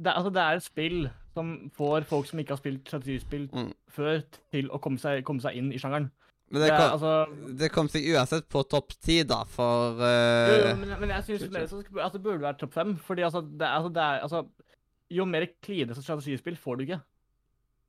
det, 0.00 0.14
altså, 0.16 0.30
det 0.32 0.40
er 0.40 0.56
et 0.56 0.64
spill 0.64 1.02
som 1.36 1.50
får 1.76 2.06
folk 2.08 2.30
som 2.30 2.40
ikke 2.40 2.56
har 2.56 2.62
spilt 2.62 2.88
strategispill 2.88 3.44
Mm. 3.52 3.68
før, 3.92 4.22
til 4.56 4.70
å 4.72 4.80
komme 4.80 4.98
seg, 4.98 5.20
komme 5.28 5.44
seg 5.44 5.60
inn 5.60 5.68
i 5.72 5.78
sjangeren. 5.78 6.08
Men 6.48 6.62
Det 6.62 6.70
det 6.70 6.72
er, 6.72 6.80
kom, 6.80 6.94
altså, 6.96 7.52
det 7.60 7.70
kom 7.76 7.88
seg 7.92 8.08
uansett 8.08 8.48
på 8.48 8.64
topp 8.66 8.96
ti, 8.96 9.20
da, 9.22 9.42
for 9.44 10.00
jo, 10.00 10.08
jo, 10.08 10.64
eh, 10.72 10.80
men, 10.80 10.96
men 11.04 11.12
jeg 11.18 11.28
syns 11.28 11.44
altså, 11.60 11.82
det 12.16 12.22
burde 12.24 12.40
vært 12.42 12.58
topp 12.64 12.72
fem. 12.72 12.96
Fordi 13.04 13.22
altså, 13.28 13.44
det, 13.44 13.68
altså, 13.68 13.92
det 13.92 14.02
er 14.02 14.24
altså 14.24 14.42
Jo 15.10 15.24
mer 15.26 15.46
klinete 15.62 15.94
strategispill 16.02 16.56
får 16.56 16.76
du 16.76 16.82
ikke. 16.86 17.00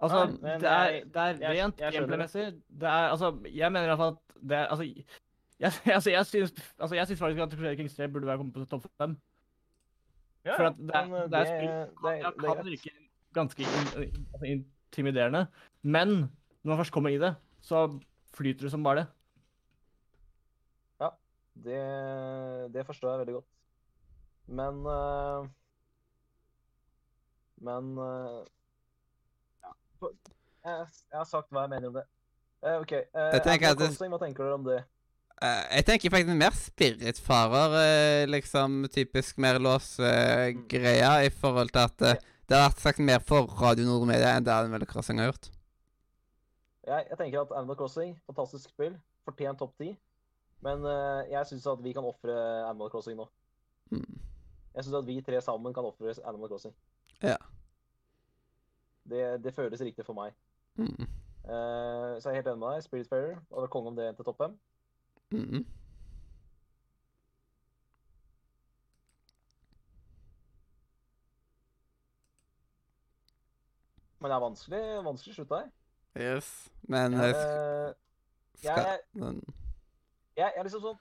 Altså, 0.01 0.22
Nei, 0.41 0.56
det 0.58 0.69
er, 0.69 0.95
det 1.06 1.22
er 1.22 1.51
rent 1.53 1.77
gameplay-messig. 1.77 2.45
Det 2.82 2.90
altså 2.90 3.30
Jeg 3.53 3.69
mener 3.72 3.83
i 3.85 3.91
hvert 3.91 4.00
fall 4.01 4.16
at 4.16 4.38
det 4.50 4.58
er 4.58 4.66
Altså, 4.74 4.83
jeg, 5.61 5.72
altså, 5.93 6.09
jeg 6.09 6.25
syns 6.25 6.53
altså, 6.80 6.95
jeg 6.95 7.08
syns 7.08 7.19
faktisk 7.19 7.41
at 7.43 7.51
Crusader 7.53 7.75
Kings 7.75 7.95
3 7.95 8.08
burde 8.09 8.25
være 8.32 8.38
kommet 8.41 8.53
på 8.56 8.66
topp 8.66 8.88
fem. 8.98 9.17
Ja, 10.45 10.56
For 10.58 10.64
at 10.72 10.77
det, 10.80 10.95
er- 10.95 11.14
eh, 11.22 11.30
det 11.30 11.40
er 11.40 11.45
spill 11.45 11.69
det- 11.69 11.90
som 12.01 12.22
kan, 12.24 12.33
det 12.41 12.56
kan 12.58 12.66
virke 12.66 12.91
ganske 13.38 13.61
in, 13.61 14.25
altså, 14.33 14.45
intimiderende. 14.56 15.48
Men 15.83 16.08
når 16.64 16.72
man 16.74 16.77
først 16.82 16.91
kommer 16.91 17.09
i 17.14 17.17
det, 17.22 17.35
så 17.61 17.85
flyter 18.33 18.66
det 18.66 18.72
som 18.72 18.83
bare 18.83 19.03
det. 19.03 19.08
Det, 21.61 22.74
det 22.74 22.85
forstår 22.88 23.09
jeg 23.11 23.19
veldig 23.19 23.33
godt. 23.33 23.48
Men 24.48 24.77
eh, 24.88 25.50
Men 27.61 27.91
eh, 28.01 28.40
ja. 29.65 29.73
Jeg, 30.01 30.88
jeg 31.11 31.17
har 31.19 31.27
sagt 31.30 31.51
hva 31.53 31.65
jeg 31.67 31.73
mener 31.75 31.91
om 31.91 31.99
det. 31.99 32.06
Eh, 32.61 32.80
OK. 32.81 32.91
eh, 32.93 33.30
Jeg 33.38 33.43
tenker 33.45 33.72
at 33.72 33.77
det- 33.80 33.88
Crossing, 33.91 34.11
Hva 34.14 34.19
tenker 34.22 34.43
dere 34.48 34.57
om 34.59 34.65
det? 34.67 34.80
eh, 35.41 35.64
Jeg 35.77 35.85
tenker 35.85 36.14
faktisk 36.14 36.38
mer 36.38 36.57
spiritfarer, 36.57 38.27
liksom 38.30 38.85
typisk 38.93 39.38
mer 39.41 39.59
lås-greia, 39.61 41.14
i 41.25 41.30
forhold 41.30 41.69
til 41.73 41.80
at 41.88 41.98
det 42.49 42.57
har 42.57 42.69
vært 42.69 42.83
sagt 42.83 42.99
mer 42.99 43.19
for 43.23 43.48
Radio 43.61 43.85
Nordmedia 43.88 44.35
enn 44.38 44.43
det 44.45 44.51
Animal 44.53 44.85
Crossing 44.85 45.19
har 45.22 45.31
gjort. 45.31 45.49
Jeg, 46.88 47.06
jeg 47.09 47.17
tenker 47.17 47.41
at 47.45 47.51
Animal 47.56 47.77
Crossing, 47.80 48.15
fantastisk 48.27 48.69
spill, 48.73 48.98
fortjent 49.25 49.59
topp 49.61 49.77
ti. 49.77 49.93
Men 50.61 50.83
uh, 50.85 51.22
jeg 51.30 51.48
syns 51.49 51.65
at 51.72 51.80
vi 51.81 51.93
kan 51.93 52.06
ofre 52.06 52.33
Animal 52.67 52.90
Crossing 52.93 53.17
nå. 53.17 53.25
Mm. 53.93 54.19
Jeg 54.75 54.83
syns 54.85 54.98
at 54.99 55.07
vi 55.07 55.15
tre 55.25 55.40
sammen 55.41 55.73
kan 55.73 55.85
ofre 55.88 56.14
Animal 56.27 56.49
Crossing. 56.51 56.73
Ja. 57.24 57.35
Det, 59.09 59.43
det 59.43 59.53
føles 59.53 59.82
riktig 59.82 60.06
for 60.06 60.14
meg. 60.14 60.33
Mm. 60.75 61.08
Uh, 61.43 62.22
så 62.22 62.30
jeg 62.30 62.32
er 62.32 62.40
helt 62.41 62.48
enig 62.48 62.59
med 62.59 62.74
deg. 62.74 62.83
Spiritfarer 62.83 63.35
hadde 63.35 63.61
vært 63.66 63.74
konge 63.74 63.88
om 63.91 63.95
det 63.95 64.16
til 64.16 64.25
topp 64.25 64.38
fem. 64.38 64.58
Mm. 65.32 65.66
Men 74.22 74.30
det 74.30 74.35
er 74.35 74.40
vanskelig, 74.40 75.06
vanskelig 75.06 75.35
slutt 75.35 75.56
her. 75.56 75.69
Yes. 76.16 76.72
Men 76.82 77.14
uh, 77.14 77.93
skal 78.56 78.83
jeg, 78.85 79.00
den 79.14 79.41
jeg, 80.38 80.43
jeg 80.43 80.53
er 80.58 80.64
liksom 80.67 80.83
sånn 80.83 81.00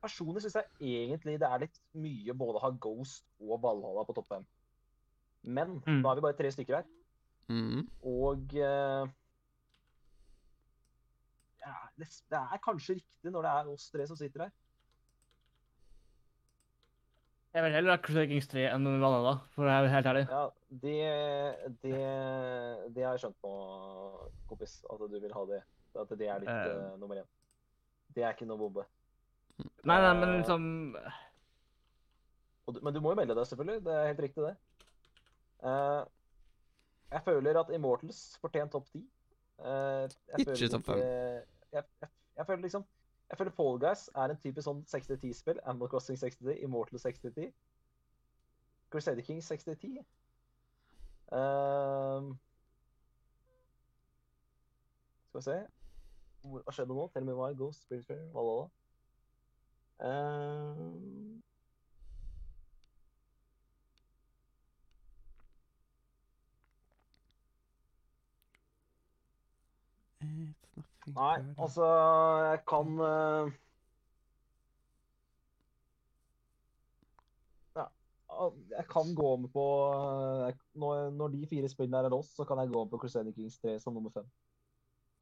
Personlig 0.00 0.40
syns 0.42 0.54
jeg 0.56 0.94
egentlig 0.96 1.34
det 1.42 1.48
er 1.48 1.60
litt 1.60 1.74
mye 2.00 2.32
både 2.32 2.56
å 2.56 2.62
ha 2.62 2.70
Ghost 2.80 3.26
og 3.44 3.58
Valhalla 3.60 4.00
på 4.08 4.14
topp 4.16 4.30
fem. 4.32 4.46
Men 5.42 5.78
Mm. 5.86 6.00
nå 6.02 6.10
er 6.10 6.18
vi 6.18 6.24
bare 6.26 6.36
tre 6.36 6.50
stykker 6.52 6.76
her, 6.76 6.88
mm. 7.48 7.84
og 8.04 8.52
uh, 8.60 9.08
ja, 11.60 11.76
det, 11.98 12.08
det 12.30 12.40
er 12.40 12.64
kanskje 12.64 12.98
riktig 12.98 13.32
når 13.32 13.46
det 13.46 13.52
er 13.54 13.70
oss 13.72 13.90
tre 13.90 14.06
som 14.06 14.18
sitter 14.20 14.46
her. 14.46 14.52
Jeg 17.50 17.64
vil 17.64 17.72
heller 17.74 17.96
ha 17.96 17.98
Crusader 17.98 18.28
Kings 18.30 18.46
3 18.46 18.68
enn 18.70 18.84
da, 18.86 19.32
for 19.56 19.64
å 19.64 19.66
være 19.66 19.90
helt 19.90 20.06
ærlig. 20.06 20.22
Ja, 20.30 20.42
det, 20.84 20.98
det, 21.82 21.96
det 22.94 23.02
har 23.02 23.16
jeg 23.16 23.24
skjønt 23.24 23.40
nå, 23.42 23.54
kompis. 24.46 24.76
At 24.86 25.02
du 25.02 25.16
vil 25.18 25.34
ha 25.34 25.42
det. 25.48 25.58
At 25.98 26.12
det 26.20 26.28
er 26.30 26.44
ditt 26.44 26.50
uh, 26.70 26.94
nummer 27.00 27.18
én. 27.18 27.26
Det 28.14 28.22
er 28.22 28.36
ikke 28.36 28.46
noe 28.46 28.60
bombe. 28.60 28.84
Nei, 29.82 29.98
nei, 29.98 30.12
men 30.20 30.36
liksom 30.38 30.62
Og 32.68 32.76
du, 32.76 32.78
men 32.86 32.94
du 32.94 33.00
må 33.02 33.16
jo 33.16 33.18
melde 33.18 33.34
deg, 33.34 33.50
selvfølgelig. 33.50 33.82
Det 33.88 33.96
er 33.98 34.08
helt 34.12 34.22
riktig, 34.28 34.46
det. 34.46 34.54
Eh, 35.64 36.04
jeg 37.10 37.22
føler 37.24 37.60
at 37.60 37.74
Immortals 37.74 38.38
fortjener 38.40 38.70
topp 38.70 38.86
ti. 38.92 39.02
Jeg 39.58 40.10
Ikke 40.38 40.68
topp 40.68 40.86
fem. 40.86 40.98
Jeg, 40.98 41.42
jeg, 41.72 41.84
jeg 42.36 42.46
føler 42.46 42.62
liksom 42.62 42.86
Jeg 43.30 43.38
føler 43.38 43.52
Fall 43.52 43.80
Guys 43.80 44.08
er 44.14 44.32
en 44.32 44.38
typisk 44.42 44.64
sånn 44.66 44.80
60-10-spill. 44.90 45.60
Animal 45.70 45.90
Crossing 45.92 46.18
60-10, 46.18 46.64
Immortals 46.66 47.04
60-10. 47.06 47.52
Crusader 48.90 49.22
King 49.22 49.42
60-10. 49.42 50.00
Ehm, 51.32 52.32
skal 55.28 55.38
vi 55.38 55.44
se 55.44 55.58
Hva 56.42 56.74
skjedde 56.74 56.96
nå? 56.96 57.04
Tell 57.14 57.26
me 57.28 57.36
why, 57.38 57.52
Ghost, 57.54 57.84
Spirit 57.84 58.06
Fair, 58.08 58.24
Valhalla. 58.34 58.66
Ehm, 60.08 61.19
Nei, 71.16 71.36
altså 71.58 71.86
Jeg 72.44 72.62
kan 72.68 72.94
uh... 73.00 73.52
Ja. 77.76 77.86
Jeg 78.76 78.86
kan 78.90 79.14
gå 79.14 79.36
med 79.36 79.50
på 79.54 79.64
eh, 79.94 80.54
når, 80.74 81.10
når 81.10 81.28
de 81.34 81.46
fire 81.50 81.68
spillene 81.68 82.04
er 82.04 82.12
låst, 82.12 82.36
så 82.36 82.44
kan 82.44 82.58
jeg 82.58 82.68
gå 82.72 82.84
med 82.84 82.90
på 82.90 82.98
Crusader 83.02 83.32
Kings 83.32 83.58
3 83.58 83.78
som 83.80 83.94
nummer 83.94 84.10
fem. 84.10 84.30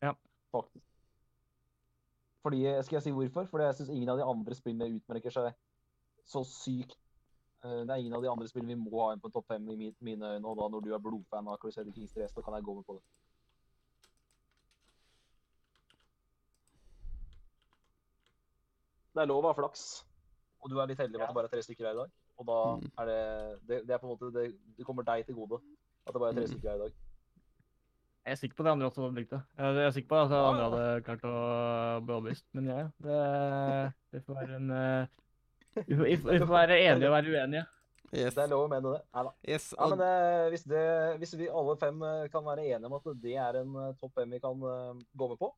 Ja. 0.03 0.13
Faktisk. 0.53 0.85
Fordi, 2.43 2.63
Skal 2.83 2.97
jeg 2.97 3.03
si 3.03 3.11
hvorfor? 3.11 3.45
Fordi 3.45 3.65
jeg 3.65 3.75
syns 3.75 3.89
ingen 3.91 4.09
av 4.09 4.19
de 4.19 4.25
andre 4.25 4.55
spillene 4.55 4.95
utmerker 4.97 5.35
seg 5.35 5.53
så 6.29 6.45
sykt. 6.45 6.99
Eh, 7.65 7.81
Det 7.87 7.91
er 7.91 7.97
ingen 8.03 8.15
av 8.15 8.23
de 8.23 8.31
andre 8.31 8.49
spillene 8.49 8.75
vi 8.75 8.91
må 8.91 9.03
ha 9.03 9.13
inn 9.13 9.21
på 9.21 9.31
topp 9.35 9.49
fem 9.49 9.69
i 9.71 9.95
mine 10.01 10.35
øyne, 10.35 10.47
og 10.47 10.57
da 10.61 10.69
når 10.69 10.85
du 10.85 10.93
er 10.95 11.03
blodfan 11.03 11.49
av 11.49 11.59
Crusader 11.63 11.93
Kings 11.93 12.13
3, 12.13 12.29
så 12.29 12.43
kan 12.43 12.55
jeg 12.55 12.65
gå 12.65 12.75
med 12.75 12.85
på 12.87 12.99
det. 12.99 13.03
Det 19.19 19.25
er 19.27 19.33
lov 19.33 19.43
å 19.45 19.51
ha 19.51 19.57
flaks, 19.59 19.83
og 20.63 20.71
du 20.71 20.79
er 20.79 20.87
litt 20.91 21.01
heldig 21.03 21.19
med 21.19 21.27
at 21.27 21.33
det 21.33 21.39
bare 21.41 21.49
er 21.51 21.55
tre 21.57 21.63
stykker 21.67 21.89
her 21.91 21.97
i 21.97 22.01
dag. 22.05 22.11
Og 22.39 22.47
da 22.47 22.59
Mm. 22.79 22.89
er 23.03 23.07
det 23.11 23.21
Det, 23.67 23.77
det 23.87 23.95
er 23.95 23.99
på 23.99 24.07
en 24.07 24.13
måte 24.15 24.33
det, 24.33 24.47
det 24.79 24.87
kommer 24.87 25.03
deg 25.09 25.27
til 25.27 25.35
gode 25.35 25.59
at 26.07 26.13
det 26.15 26.21
bare 26.23 26.31
er 26.31 26.39
tre 26.39 26.47
Mm. 26.47 26.53
stykker 26.53 26.71
her 26.71 26.77
i 26.79 26.83
dag. 26.87 26.93
Jeg 28.29 28.33
er 28.33 28.41
sikker 28.43 28.57
på 28.57 28.63
at 28.63 28.67
de 28.69 28.71
andre 28.77 28.87
også 28.91 29.03
hadde 29.03 29.17
likt 29.17 29.31
det. 29.33 29.41
Jeg 29.59 29.75
jeg 29.75 29.87
er 29.87 29.91
sikker 29.97 30.09
på 30.09 30.17
at 30.23 30.31
de 30.31 30.37
andre 30.37 30.65
hadde 30.69 31.03
klart 31.07 31.25
å 31.25 31.35
bli 32.05 32.13
overbevist. 32.15 32.45
Men 32.53 32.67
ja, 32.69 32.83
det, 33.03 33.93
det 34.13 34.23
får 34.27 34.35
være 34.39 34.57
en 34.61 35.09
Vi 35.89 35.97
får, 35.97 36.05
vi 36.33 36.39
får 36.39 36.53
være 36.53 36.79
enige 36.89 37.09
og 37.09 37.15
være 37.17 37.33
uenige. 37.35 37.67
Yes. 38.13 38.35
Det 38.35 38.43
er 38.45 38.49
lov 38.49 38.63
å 38.65 38.69
mene 38.73 38.93
det. 38.95 39.01
Neida. 39.15 39.33
yes. 39.49 39.75
Ja, 39.77 39.87
men 39.93 40.01
eh, 40.01 40.49
hvis, 40.53 40.63
det, 40.65 40.85
hvis 41.21 41.35
vi 41.37 41.49
alle 41.53 41.75
fem 41.77 42.03
eh, 42.03 42.29
kan 42.33 42.45
være 42.45 42.65
enige 42.65 42.87
om 42.89 42.95
at 42.97 43.09
det 43.23 43.35
er 43.37 43.59
en 43.61 43.75
eh, 43.77 43.91
topp 44.01 44.15
fem 44.17 44.31
vi 44.33 44.39
kan 44.41 44.57
uh, 44.65 44.95
gå 45.17 45.29
med 45.29 45.39
på 45.43 45.51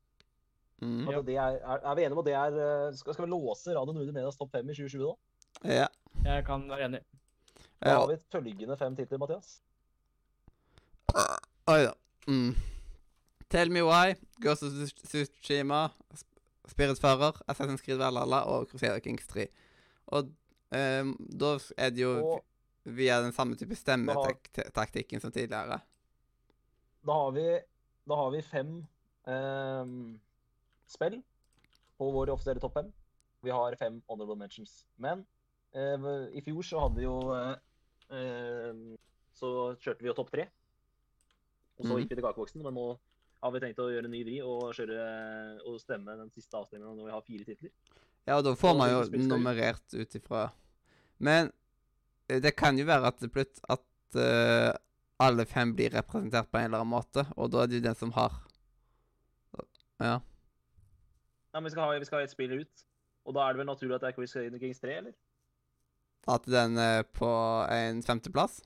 mm. 0.81 1.09
at 1.09 1.27
det 1.27 1.37
er, 1.37 1.59
er, 1.61 1.85
er 1.85 1.95
vi 1.97 2.05
enige 2.05 2.17
om 2.17 2.23
at 2.23 2.29
det 2.29 2.35
er 2.35 2.59
eh, 2.65 2.97
Skal, 2.97 3.15
skal 3.15 3.27
vi 3.27 3.31
låse 3.31 3.75
Radio 3.77 3.95
Nordre 3.95 4.13
Medias 4.13 4.39
topp 4.41 4.53
fem 4.57 4.71
i 4.71 4.77
2020 4.77 5.07
da? 5.07 5.15
Ja. 5.77 5.87
Jeg 6.25 6.45
kan 6.47 6.67
være 6.71 6.85
enig. 6.89 7.01
Da 7.81 7.93
ja. 7.93 7.99
har 7.99 8.09
vi 8.11 8.17
følgende 8.33 8.77
fem 8.77 8.97
titler, 8.97 9.19
Mathias. 9.19 9.63
Oi 11.71 11.81
da. 11.85 11.95
Mm. 12.29 12.55
Tell 13.51 13.73
Me 13.73 13.83
Why, 13.83 14.15
Ghost 14.43 14.63
of 14.63 14.77
Tsush- 14.77 15.09
Tsushima, 15.09 15.89
Spiritfarer, 16.71 17.41
Assassin's 17.51 17.83
Creed 17.83 17.99
Valhalla 17.99 18.45
og 18.47 18.69
Crusader 18.71 19.01
Kings 19.03 19.27
3. 19.27 19.49
Og 20.07 20.31
um, 20.71 21.17
da 21.41 21.57
er 21.77 21.91
det 21.91 22.03
jo 22.03 22.13
Og 22.27 22.45
via 22.85 23.21
den 23.23 23.33
samme 23.33 23.57
type 23.57 23.75
stemmetaktikken 23.77 25.21
som 25.21 25.33
tidligere. 25.33 25.81
da 27.07 27.13
har 27.13 27.31
vi, 27.31 27.47
da 28.09 28.15
har 28.15 28.31
vi 28.31 28.43
fem 28.43 28.87
ehm, 29.27 30.21
spill 30.91 31.21
på 32.01 32.09
vår 32.15 32.33
offisielle 32.35 32.63
topp 32.63 32.75
fem. 32.79 32.89
Vi 33.45 33.53
har 33.55 33.77
fem 33.81 34.01
honorable 34.11 34.37
mentions. 34.41 34.83
Men 35.01 35.23
eh, 35.73 36.09
i 36.37 36.43
fjor 36.45 36.67
så 36.67 36.83
hadde 36.85 37.01
vi 37.01 37.07
jo 37.07 37.17
eh, 37.37 37.55
ehm, 38.17 38.83
Så 39.41 39.77
kjørte 39.81 40.03
vi 40.05 40.11
jo 40.11 40.17
topp 40.19 40.33
tre. 40.35 40.49
Og 41.79 41.87
så 41.87 41.93
Mhm. 41.95 42.01
gikk 42.03 42.11
vi 42.11 42.17
til 42.19 42.25
kakeboksen, 42.27 42.63
men 42.63 42.75
nå 42.77 42.89
har 43.41 43.53
vi 43.55 43.61
tenkt 43.63 43.79
å 43.81 43.89
gjøre 43.89 44.05
en 44.05 44.13
ny 44.13 44.21
vri 44.27 44.41
og 44.45 44.75
kjøre 44.77 45.05
og 45.65 45.79
stemme 45.81 46.17
den 46.19 46.29
siste 46.35 46.59
avstemningen 46.59 46.99
når 46.99 47.07
vi 47.07 47.15
har 47.15 47.23
fire 47.25 47.45
titler. 47.49 47.71
Ja, 48.27 48.37
og 48.37 48.45
da 48.45 48.53
får 48.53 48.77
man 48.77 48.91
jo 48.91 49.27
nummerert 49.31 49.95
ut 49.97 50.15
ifra 50.19 50.51
Men 51.19 51.49
eh, 52.29 52.41
det 52.41 52.53
kan 52.57 52.77
jo 52.77 52.85
være 52.85 53.07
at 53.09 53.21
det 53.21 53.33
plut 53.33 53.61
at 53.69 53.87
uh, 54.17 54.73
alle 55.21 55.45
fem 55.47 55.73
blir 55.77 55.91
representert 55.95 56.51
på 56.51 56.59
en 56.59 56.65
eller 56.69 56.83
annen 56.83 56.93
måte, 56.93 57.25
og 57.37 57.51
da 57.53 57.63
er 57.63 57.67
det 57.71 57.81
jo 57.81 57.87
den 57.89 57.95
som 57.95 58.13
har 58.13 58.33
Ja. 60.01 60.21
Nei, 61.51 61.59
men 61.61 61.67
vi 61.67 61.71
skal 61.75 61.83
ha, 61.89 61.99
vi 61.99 62.07
skal 62.07 62.21
ha 62.21 62.25
et 62.29 62.31
spill 62.35 62.53
ut. 62.61 62.85
Og 63.27 63.35
da 63.37 63.45
er 63.49 63.53
det 63.57 63.61
vel 63.63 63.69
naturlig 63.69 63.97
at 63.97 64.05
det 64.05 64.11
er 64.13 64.17
Chris 64.17 64.33
Kings 64.63 64.81
3, 64.81 64.97
eller? 65.03 65.15
At 66.31 66.45
den 66.47 66.77
er 66.79 67.03
på 67.17 67.29
en 67.73 68.03
femteplass? 68.07 68.61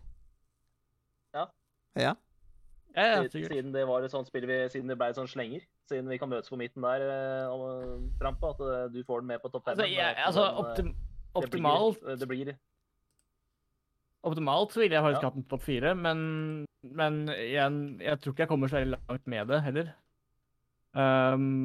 Ja. 1.34 1.46
Ja. 1.96 2.12
Ja, 2.94 3.02
ja, 3.02 3.14
Siden- 3.22 3.30
sikkert. 3.32 3.52
Siden 3.56 3.72
det 3.74 3.86
var 3.88 4.02
et 4.06 4.10
sånt 4.12 4.28
spill 4.28 4.46
vi, 4.46 4.58
siden 4.70 4.88
det 4.92 4.96
ble 4.98 5.08
et 5.10 5.16
sånt 5.18 5.30
slenger. 5.32 5.64
Siden 5.90 6.08
vi 6.08 6.18
kan 6.18 6.30
møtes 6.30 6.50
på 6.52 6.56
midten 6.60 6.82
der, 6.86 7.02
eh, 7.10 8.10
Trampa, 8.20 8.52
at 8.54 8.60
eh, 8.60 8.84
du 8.94 9.00
får 9.04 9.20
den 9.20 9.26
med 9.32 9.42
på 9.42 9.50
topp 9.50 9.64
fem. 9.64 9.74
Altså, 9.74 9.88
jeg, 9.90 10.14
altså 10.26 10.44
optim, 10.62 10.94
optimalt, 11.34 12.00
Det 12.20 12.28
blir, 12.28 12.54
optimalt 14.24 14.72
så 14.72 14.80
ville 14.80 14.94
jeg 14.94 15.02
faktisk 15.04 15.22
Ja. 15.22 15.30
hatt 15.30 15.42
på 15.42 15.48
topp 15.50 15.62
fire, 15.62 15.94
men, 15.94 16.66
men 16.82 17.28
igjen, 17.28 18.00
jeg 18.00 18.20
tror 18.20 18.32
ikke 18.32 18.44
jeg 18.46 18.48
kommer 18.48 18.68
så 18.68 18.78
veldig 18.80 18.98
langt 19.08 19.26
med 19.26 19.46
det 19.48 19.62
heller. 19.62 19.92
Um, 20.94 21.64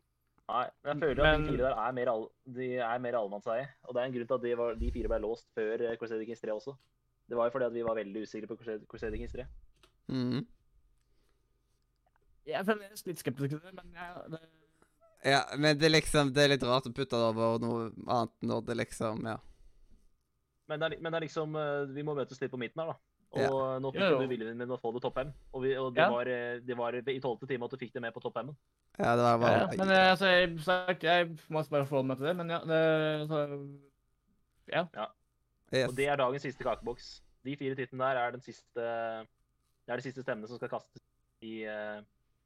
Nei, 0.49 0.65
men 0.83 0.89
jeg 0.95 1.01
føler 1.03 1.19
at 1.25 1.33
Men- 1.39 1.43
de 1.45 1.51
fire 1.53 1.65
der 1.67 1.75
er 1.85 1.91
mer, 1.93 2.09
all, 2.09 2.23
de 2.57 2.67
er 2.81 2.99
mer 3.03 3.17
allemannseie. 3.19 3.67
Og 3.85 3.93
det 3.93 4.01
er 4.01 4.05
en 4.09 4.13
grunn 4.15 4.27
til 4.31 4.33
at 4.39 4.41
de, 4.47 4.53
var, 4.57 4.75
de 4.81 4.91
fire 4.95 5.07
ble 5.11 5.19
låst 5.21 5.45
før 5.53 5.83
eh, 5.85 5.97
Crusader 6.01 6.25
Kings 6.25 6.41
3 6.41 6.53
også. 6.55 6.73
Det 7.29 7.37
var 7.37 7.45
jo 7.45 7.53
fordi 7.53 7.65
at 7.67 7.73
vi 7.75 7.83
var 7.85 7.95
veldig 7.99 8.23
usikre 8.25 8.47
på 8.49 8.57
Crusader, 8.89 9.17
Kings 9.17 9.35
3. 9.35 9.45
Mm. 10.09 10.39
jeg 12.49 12.57
er 12.57 12.63
fremdeles 12.65 13.05
litt 13.05 13.19
skeptisk 13.21 13.51
til 13.53 13.59
det, 13.61 13.73
men 13.77 13.91
jeg, 13.93 14.31
det, 14.33 14.39
Ja, 15.29 15.41
men 15.57 15.77
det 15.77 15.85
er 15.85 15.93
liksom 15.93 16.31
Det 16.33 16.41
er 16.43 16.49
litt 16.55 16.63
rart 16.65 16.87
å 16.89 16.93
putte 16.95 17.13
det 17.19 17.27
over 17.27 17.59
noe 17.61 17.91
annet 18.07 18.47
når 18.49 18.65
det 18.71 18.77
liksom 18.79 19.21
Ja. 19.27 19.35
Men 20.69 20.79
det, 20.79 20.87
er, 20.93 21.01
men 21.01 21.11
det 21.13 21.17
er 21.19 21.25
liksom 21.27 21.55
eh, 21.59 21.85
Vi 21.93 22.01
må 22.07 22.15
møtes 22.17 22.41
litt 22.41 22.49
på 22.49 22.57
midten 22.57 22.81
her, 22.81 22.93
da. 22.95 22.97
Og 23.31 23.41
Ja. 23.41 23.79
nå 23.79 23.91
fikk 23.93 24.01
du 24.19 24.27
viljen 24.27 24.47
din 24.49 24.57
med 24.57 24.71
å 24.73 24.79
få 24.81 24.91
det 24.93 25.01
topp 25.03 25.13
fem. 25.19 25.33
Og, 25.53 25.61
vi, 25.61 25.75
og 25.77 25.93
det, 25.93 26.01
Ja. 26.01 26.09
var, 26.09 26.25
eh, 26.27 26.59
det 26.65 26.77
var 26.77 26.93
i 26.95 27.19
tolvte 27.19 27.47
time 27.47 27.65
at 27.65 27.71
du 27.71 27.77
fikk 27.77 27.93
det 27.93 28.01
med 28.01 28.13
på 28.13 28.21
topp 28.21 28.33
fem. 28.33 28.55
Ja, 28.97 29.15
det 29.15 29.21
var 29.23 29.31
ja, 29.31 29.37
bare 29.37 29.59
ja. 29.59 29.67
Men 29.77 29.89
eh, 29.89 30.09
altså, 30.11 30.25
jeg, 30.25 30.59
sagt, 30.65 31.03
jeg 31.03 31.29
må 31.49 31.61
bare 31.69 31.85
forholde 31.85 32.07
meg 32.07 32.17
til 32.17 32.25
det, 32.25 32.35
men 32.35 32.49
ja, 32.49 32.59
det 32.59 33.27
så, 33.29 33.43
yes. 34.73 35.89
Og 35.89 35.95
det 35.95 36.07
er 36.07 36.15
dagens 36.17 36.41
siste 36.41 36.63
kakeboks. 36.63 37.21
De 37.45 37.55
fire 37.55 37.75
titlene 37.75 38.03
der 38.03 38.17
er 38.17 38.31
den 38.31 38.41
siste 38.41 38.75
Det 38.75 39.93
er 39.93 39.95
de 39.95 40.01
siste 40.01 40.21
stemmene 40.21 40.47
som 40.47 40.57
skal 40.57 40.69
kastes 40.69 41.01
i, 41.41 41.63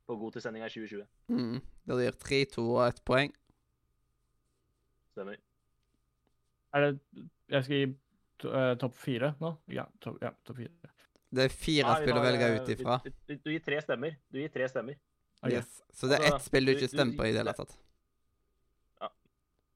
på 0.07 0.15
god 0.19 0.31
til 0.33 0.41
sendinga 0.41 0.65
i 0.67 0.69
2020. 0.69 1.07
mm. 1.29 1.61
Det 1.87 1.97
gir 2.03 2.11
tre, 2.19 2.45
to 2.45 2.75
og 2.75 2.87
ett 2.87 3.01
poeng. 3.05 3.33
Stemmer. 5.13 5.35
er 6.73 6.79
det 6.81 6.99
Jeg 7.49 7.63
skal 7.63 7.75
gi 7.75 7.95
eh, 8.45 8.73
topp 8.81 8.97
fire 8.99 9.33
nå? 9.39 9.53
Ja, 9.73 9.87
topp 10.03 10.19
ja, 10.21 10.33
top 10.43 10.59
fire. 10.61 10.91
Det 11.33 11.47
er 11.47 11.55
fire 11.55 11.87
Nei, 11.89 12.01
spill 12.03 12.19
å 12.19 12.25
velge 12.25 12.49
eh, 12.49 12.59
ut 12.59 12.69
ifra. 12.75 12.99
Du, 13.05 13.09
du, 13.27 13.33
du 13.37 13.49
gir 13.55 13.63
tre 13.65 13.79
stemmer. 13.81 14.19
Du 14.29 14.37
gir 14.41 14.51
tre 14.53 14.67
stemmer. 14.69 14.99
Okay. 15.39 15.57
Yes. 15.57 15.81
Så 15.91 16.07
det 16.07 16.19
er 16.19 16.27
Altså, 16.27 16.37
ett 16.37 16.47
spill 16.51 16.69
du 16.69 16.75
ikke 16.75 16.91
stemmer 16.91 17.17
på 17.19 17.25
i 17.27 17.33
det 17.33 17.41
hele 17.43 17.55
tatt. 17.57 17.73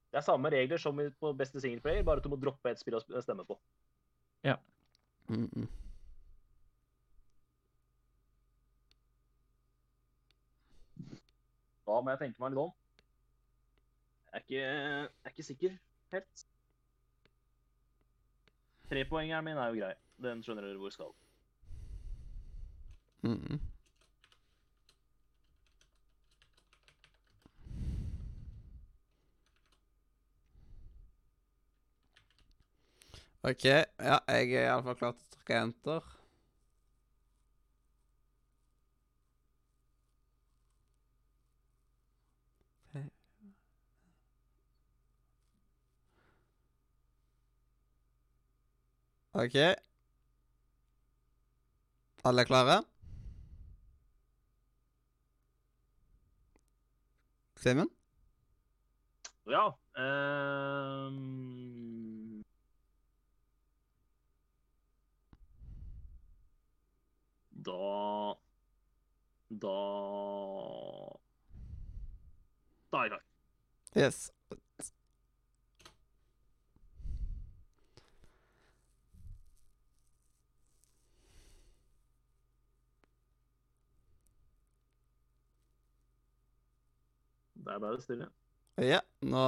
Det 0.08 0.22
er 0.22 0.24
samme 0.24 0.50
regler 0.50 0.80
som 0.80 0.98
på 1.20 1.30
beste 1.38 1.60
singleplayer, 1.62 2.06
bare 2.08 2.22
at 2.22 2.26
du 2.26 2.32
må 2.32 2.38
droppe 2.40 2.72
et 2.72 2.80
spill 2.80 2.96
å 2.96 3.22
stemme 3.22 3.44
på. 3.46 3.58
Mm 5.28 5.50
-mm. 5.50 5.68
Da 11.86 12.02
må 12.02 12.10
jeg 12.10 12.20
tenke 12.20 12.40
meg 12.40 12.52
litt 12.52 12.60
om. 12.60 12.72
Jeg 14.34 14.34
er 14.34 14.40
ikke, 14.40 14.56
jeg 14.56 15.10
er 15.24 15.30
ikke 15.30 15.44
sikker 15.44 15.78
helt. 16.12 16.46
Trepoengeren 18.90 19.44
min 19.46 19.58
er 19.58 19.72
jo 19.72 19.82
grei. 19.82 19.96
Den 20.24 20.44
skjønner 20.44 20.66
dere 20.66 20.80
hvor 20.82 20.94
skal. 20.94 21.12
Mm. 23.28 23.60
OK. 33.48 33.66
Ja, 33.66 34.18
jeg 34.28 34.54
er 34.54 34.68
iallfall 34.68 34.98
klar 35.00 35.14
til 35.16 35.24
å 35.24 35.36
trykke 35.36 35.60
enter. 35.64 36.17
OK. 49.38 49.56
Alle 52.26 52.42
er 52.42 52.46
klare? 52.46 52.84
Simen? 57.56 57.90
Ja. 59.46 59.68
Um... 59.98 61.18
Da 67.52 68.34
Da 69.50 69.78
Da 72.92 72.98
er 72.98 73.04
jeg 73.04 73.10
klar. 73.12 73.24
Yes. 73.96 74.37
Der 87.68 87.76
er 87.84 87.96
det 87.98 88.04
stille. 88.06 88.28
Ja, 88.78 89.00
nå 89.26 89.44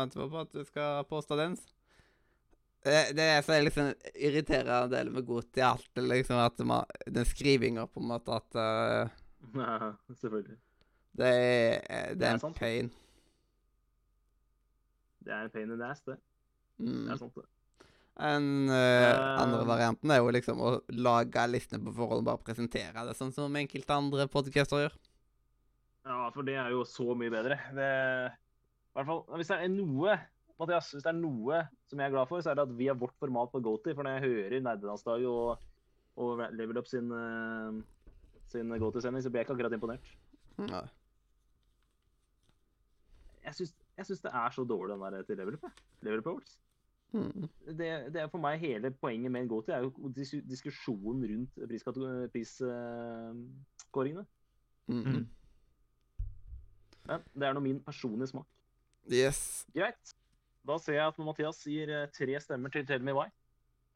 venter 0.00 0.20
vi 0.22 0.28
på 0.32 0.40
at 0.44 0.52
du 0.54 0.64
skal 0.64 1.04
poste 1.10 1.36
den. 1.36 1.56
Det, 2.82 3.14
det 3.14 3.24
er 3.36 3.42
så 3.46 3.58
liksom 3.62 3.92
irriterende 4.18 4.90
del 4.90 5.10
med 5.14 5.26
godt 5.26 5.58
i 5.58 5.62
alt, 5.66 5.86
det 5.94 6.02
liksom 6.08 6.38
at 6.42 6.58
man, 6.66 6.84
den 7.06 7.26
skrivinga 7.28 7.84
på 7.90 8.00
en 8.02 8.08
måte 8.10 8.34
at 8.40 8.58
Ja, 9.54 9.92
Selvfølgelig. 10.10 10.56
det 11.18 11.28
er, 11.28 12.08
det 12.14 12.18
Det 12.18 12.26
er 12.26 12.30
er 12.30 12.34
en 12.34 12.40
sant. 12.42 12.58
pain. 12.58 12.90
Det 15.22 15.32
er 15.34 15.44
en 15.46 15.50
pain 15.54 15.70
in 15.70 15.78
the 15.78 15.86
ass, 15.90 16.02
det. 16.06 16.16
Det 16.78 16.88
Mm. 16.88 17.08
er 17.12 17.16
sant, 17.20 17.34
det. 17.34 17.44
Den 18.18 18.68
uh, 18.68 18.74
Eh. 18.74 19.40
andre 19.42 19.64
varianten 19.66 20.10
er 20.10 20.18
jo 20.18 20.30
liksom 20.34 20.58
å 20.60 20.82
lage 20.90 21.46
listene 21.50 21.82
på 21.84 21.94
forhånd 21.94 22.18
og 22.22 22.24
bare 22.24 22.42
presentere 22.44 23.06
det, 23.06 23.14
sånn 23.16 23.32
som 23.32 23.54
enkelte 23.56 23.90
andre 23.94 24.26
podcaster 24.28 24.82
gjør. 24.88 24.96
Ja, 26.02 26.28
for 26.34 26.46
det 26.46 26.54
er 26.58 26.72
jo 26.74 26.82
så 26.88 27.14
mye 27.14 27.30
bedre. 27.30 27.58
Det, 27.76 27.88
I 28.32 28.94
hvert 28.98 29.08
fall, 29.08 29.20
hvis 29.38 29.50
det 29.52 29.58
er 29.58 29.70
noe 29.72 30.16
Mathias, 30.60 30.92
hvis 30.94 31.04
det 31.04 31.10
er 31.10 31.18
noe 31.18 31.60
som 31.90 32.00
jeg 32.00 32.08
er 32.08 32.14
glad 32.14 32.28
for, 32.30 32.42
så 32.42 32.52
er 32.52 32.58
det 32.58 32.66
at 32.68 32.74
vi 32.78 32.88
har 32.90 32.98
vårt 32.98 33.14
format 33.18 33.50
på 33.52 33.60
GoTi. 33.64 33.94
For 33.96 34.06
når 34.06 34.16
jeg 34.16 34.24
hører 34.26 34.64
Nerdelandsdag 34.66 35.26
og, 35.30 35.62
og 36.22 36.42
Level 36.54 36.78
Up 36.78 36.90
sin, 36.90 37.10
uh, 37.10 37.78
sin 38.52 38.70
GoTi-sending, 38.70 39.24
så 39.24 39.30
blir 39.30 39.42
jeg 39.42 39.48
ikke 39.48 39.56
akkurat 39.58 39.78
imponert. 39.78 40.12
Nei. 40.62 40.84
Jeg 43.42 43.58
syns, 43.58 43.72
jeg 43.98 44.06
syns 44.06 44.22
det 44.22 44.34
er 44.38 44.54
så 44.54 44.66
dårlig, 44.68 44.94
den 44.94 45.16
der 45.16 45.26
til 45.26 45.40
Level 45.42 45.58
Up. 45.58 45.82
Level 46.02 46.22
Up 46.22 46.30
Awards. 46.34 46.58
Mm. 47.12 47.48
Det, 47.66 47.88
det 48.14 48.20
er 48.22 48.30
for 48.32 48.40
meg 48.40 48.60
hele 48.62 48.90
poenget 49.02 49.32
med 49.32 49.44
en 49.44 49.50
GoTi, 49.50 49.74
er 49.74 49.84
jo 49.84 50.12
diskusjonen 50.16 51.26
rundt 51.28 51.62
priskåringene. 51.68 52.30
Pris, 52.32 52.54
uh. 52.64 53.34
Mm. 54.88 55.02
Mm. 55.02 55.26
Men 57.08 57.22
det 57.34 57.48
er 57.48 57.54
nå 57.56 57.60
min 57.60 57.80
personlige 57.82 58.32
smak. 58.32 58.46
Yes. 59.10 59.66
Greit. 59.74 60.14
Da 60.66 60.78
ser 60.78 60.94
jeg 60.94 61.06
at 61.06 61.18
Mathias 61.18 61.64
gir 61.66 61.90
eh, 61.90 62.08
tre 62.14 62.38
stemmer 62.40 62.70
til 62.70 62.86
Tell 62.86 63.02
Me 63.02 63.14
Why. 63.16 63.26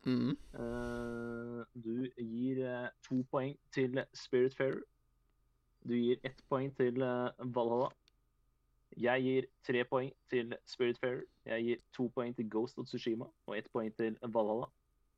Mm. 0.07 0.35
Eh, 0.35 1.60
du 1.85 2.09
gir 2.18 2.62
eh, 2.67 2.89
to 3.07 3.23
poeng 3.31 3.55
til 3.75 4.02
Spiritfarer. 4.15 4.81
Du 5.86 5.94
gir 5.94 6.18
ett 6.26 6.43
poeng 6.51 6.73
til 6.75 6.99
Valhalla. 6.99 7.93
Jeg 8.99 9.23
gir 9.23 9.47
tre 9.67 9.85
poeng 9.85 10.10
til 10.31 10.55
Spiritfarer. 10.67 11.23
Jeg 11.47 11.62
gir 11.62 11.85
to 11.94 12.09
poeng 12.15 12.35
til 12.36 12.51
Ghost 12.51 12.78
of 12.78 12.86
Tsushima 12.86 13.28
og 13.47 13.59
ett 13.59 13.70
poeng 13.73 13.94
til 13.94 14.18
Valhalla. 14.23 14.67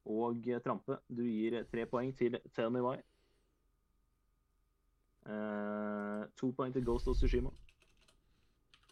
Og 0.04 0.44
Trampe, 0.64 0.98
du 1.08 1.22
gir 1.22 1.62
tre 1.72 1.86
poeng 1.86 2.12
til 2.16 2.36
Tell 2.54 2.70
Me 2.70 2.82
Why. 2.82 3.00
Uh, 5.28 6.24
to 6.36 6.52
poeng 6.56 6.72
til 6.72 6.84
Ghost 6.84 7.08
of 7.08 7.16
Tsushima. 7.16 7.50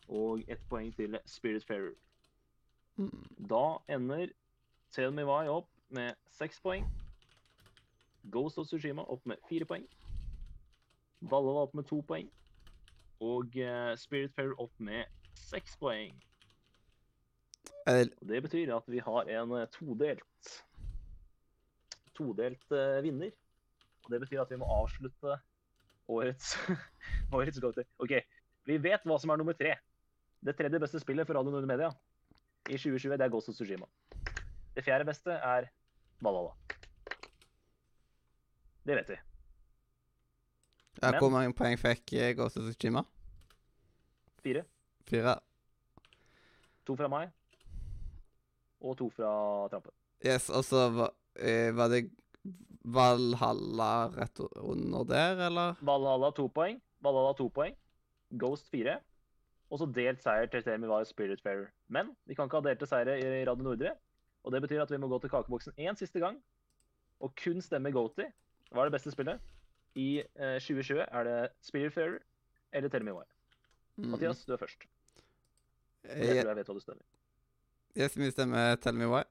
Og 0.09 0.45
ett 0.49 0.63
poeng 0.71 0.93
til 0.97 1.19
Spiritfarer. 1.27 1.95
Mm. 2.97 3.27
Da 3.51 3.79
ender 3.89 4.33
Tell 4.95 5.13
Me 5.13 5.25
Why 5.27 5.49
opp 5.49 5.69
med 5.89 6.15
seks 6.31 6.61
poeng. 6.61 6.87
Ghost 8.31 8.59
of 8.59 8.67
Tsushima 8.67 9.03
opp 9.03 9.27
med 9.27 9.37
fire 9.49 9.65
poeng. 9.65 9.87
Valhalla 11.21 11.67
opp 11.67 11.75
med 11.75 11.85
to 11.85 12.01
poeng. 12.01 12.31
Og 13.21 13.57
uh, 13.57 13.97
Spiritfarer 13.97 14.55
opp 14.61 14.73
med 14.79 15.05
seks 15.35 15.77
poeng. 15.81 16.15
Eh, 17.87 18.07
Og 18.21 18.29
det 18.29 18.43
betyr 18.43 18.75
at 18.75 18.89
vi 18.91 18.99
har 18.99 19.29
en 19.31 19.53
eh, 19.61 19.69
todelt 19.71 20.55
todelt 22.17 22.73
uh, 22.73 23.03
vinner. 23.03 23.31
Og 24.05 24.11
det 24.11 24.21
betyr 24.21 24.41
at 24.43 24.51
vi 24.51 24.59
må 24.59 24.67
avslutte 24.71 25.37
årets 26.09 26.57
årets 27.37 27.61
GOTY. 27.61 27.85
OK, 27.99 28.15
vi 28.67 28.79
vet 28.83 29.05
hva 29.05 29.19
som 29.21 29.31
er 29.31 29.41
nummer 29.41 29.57
tre. 29.59 29.75
Det 30.47 30.55
tredje 30.55 30.79
beste 30.79 31.01
spillet 31.03 31.27
for 31.27 31.35
Radio 31.35 31.51
Nordre 31.51 31.67
Media 31.67 31.89
i 32.71 32.77
2020, 32.79 33.17
det 33.19 33.25
er 33.25 33.31
Ghost 33.33 33.49
of 33.51 33.57
Tsushima. 33.59 33.87
Det 34.77 34.85
fjerde 34.87 35.07
beste 35.09 35.35
er 35.35 35.67
Valhalla. 36.23 36.53
Det 38.87 38.95
vet 38.95 39.11
vi. 39.11 39.17
ja, 41.03 41.11
hvor 41.19 41.33
mange 41.35 41.55
poeng 41.55 41.75
fikk 41.81 42.13
eh, 42.15 42.31
Ghost 42.39 42.61
of 42.61 42.69
Tsushima? 42.69 43.03
Fire. 44.45 44.63
Fire. 45.11 45.35
To 46.87 46.95
fra 46.95 47.11
meg. 47.11 47.35
Og 48.87 48.95
to 49.01 49.11
fra 49.11 49.33
Trampe. 49.73 49.91
Yes, 50.23 50.47
og 50.51 50.63
så 50.65 50.87
var, 50.95 51.11
eh, 51.43 51.73
var 51.75 51.91
det 51.91 52.05
Valhalla 52.87 54.13
rett 54.15 54.39
under 54.63 55.03
der, 55.11 55.47
eller? 55.49 55.83
Valhalla 55.83 56.31
to 56.31 56.47
poeng. 56.47 56.79
Valhalla 57.03 57.35
to 57.35 57.51
poeng. 57.51 57.75
Ghost 58.31 58.71
fire. 58.71 59.01
Og 59.71 59.81
så 59.81 59.89
delt 59.91 60.23
seier 60.23 60.47
til 60.51 60.63
Temi 60.63 60.89
var 60.91 61.07
Spiritfarer. 61.09 61.71
Men 61.89 62.13
vi 62.27 62.35
kan 62.35 62.47
ikke 62.47 62.61
ha 62.61 62.69
delte 62.69 62.87
seire 62.87 63.17
i 63.19 63.45
Radio 63.49 63.67
Nordre. 63.67 63.95
Og 64.47 64.55
det 64.55 64.63
betyr 64.63 64.85
at 64.85 64.93
vi 64.93 65.01
må 65.03 65.09
gå 65.11 65.19
til 65.23 65.33
kakeboksen 65.33 65.75
én 65.79 65.99
siste 65.99 66.23
gang 66.23 66.39
og 67.21 67.33
kun 67.43 67.61
stemme 67.65 67.91
Goaty. 67.91 68.29
Hva 68.71 68.85
er 68.85 68.91
det 68.91 68.99
beste 68.99 69.11
spillet? 69.15 69.41
I 69.97 70.21
eh, 70.21 70.59
2020 70.61 71.03
er 71.03 71.25
det 71.27 71.39
Spiritfarer 71.65 72.19
eller 72.73 72.93
Tell 72.93 73.05
Me 73.05 73.15
Why. 73.17 73.25
Mm. 73.97 74.11
Mathias, 74.13 74.45
du 74.45 74.53
er 74.53 74.61
først. 74.61 74.85
Eh, 76.05 76.19
Jeg 76.21 76.45
tror 76.45 76.53
jeg 76.53 76.57
vet 76.61 76.71
hva 76.71 76.77
du 76.77 76.85
stemmer. 76.85 77.07
Jeg 77.97 78.13
skal 78.13 78.33
stemme 78.33 78.65
Tell 78.85 78.99
Me 79.01 79.09
Why. 79.09 79.25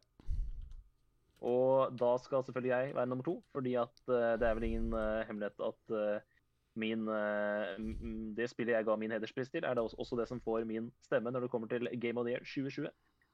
Og 1.46 1.94
da 2.00 2.16
skal 2.18 2.44
selvfølgelig 2.44 2.72
jeg 2.72 2.96
være 2.96 3.10
nummer 3.12 3.24
to, 3.24 3.36
fordi 3.54 3.76
at 3.78 4.00
uh, 4.08 4.34
det 4.40 4.48
er 4.48 4.56
vel 4.58 4.64
ingen 4.64 4.94
uh, 4.94 5.22
hemmelighet 5.28 5.62
at 5.68 5.94
eh, 5.94 6.22
min 6.76 7.08
eh, 7.12 7.76
Det 8.38 8.50
spillet 8.52 8.76
jeg 8.76 8.88
ga 8.88 8.96
min 9.00 9.14
hederspris 9.16 9.52
til, 9.52 9.64
er 9.64 9.76
det 9.78 9.84
også, 9.84 10.18
det 10.20 10.28
som 10.30 10.42
får 10.42 10.66
min 10.68 10.92
stemme 11.06 11.32
når 11.32 11.46
det 11.46 11.52
kommer 11.54 11.72
til 11.72 11.88
Game 12.02 12.20
of 12.20 12.26
the 12.26 12.36
Year 12.36 12.44
2020, 12.44 12.90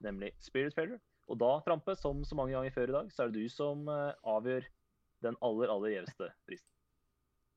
nemlig 0.06 0.32
Spirit 0.40 0.76
Failure. 0.76 1.00
Og 1.32 1.40
da, 1.40 1.52
Trampe, 1.66 1.95
som 1.95 2.24
så 2.26 2.36
mange 2.36 2.53
ganger 2.56 2.74
før 2.76 2.90
i 2.90 2.98
dag, 2.98 3.11
så 3.11 3.24
er 3.24 3.32
det 3.32 3.42
du 3.42 3.50
som 3.50 3.88
eh, 3.88 4.14
avgjør 4.28 4.68
den 5.26 5.38
aller, 5.42 5.74
aller 5.74 5.98
gjeveste 5.98 6.30
prisen. 6.48 6.68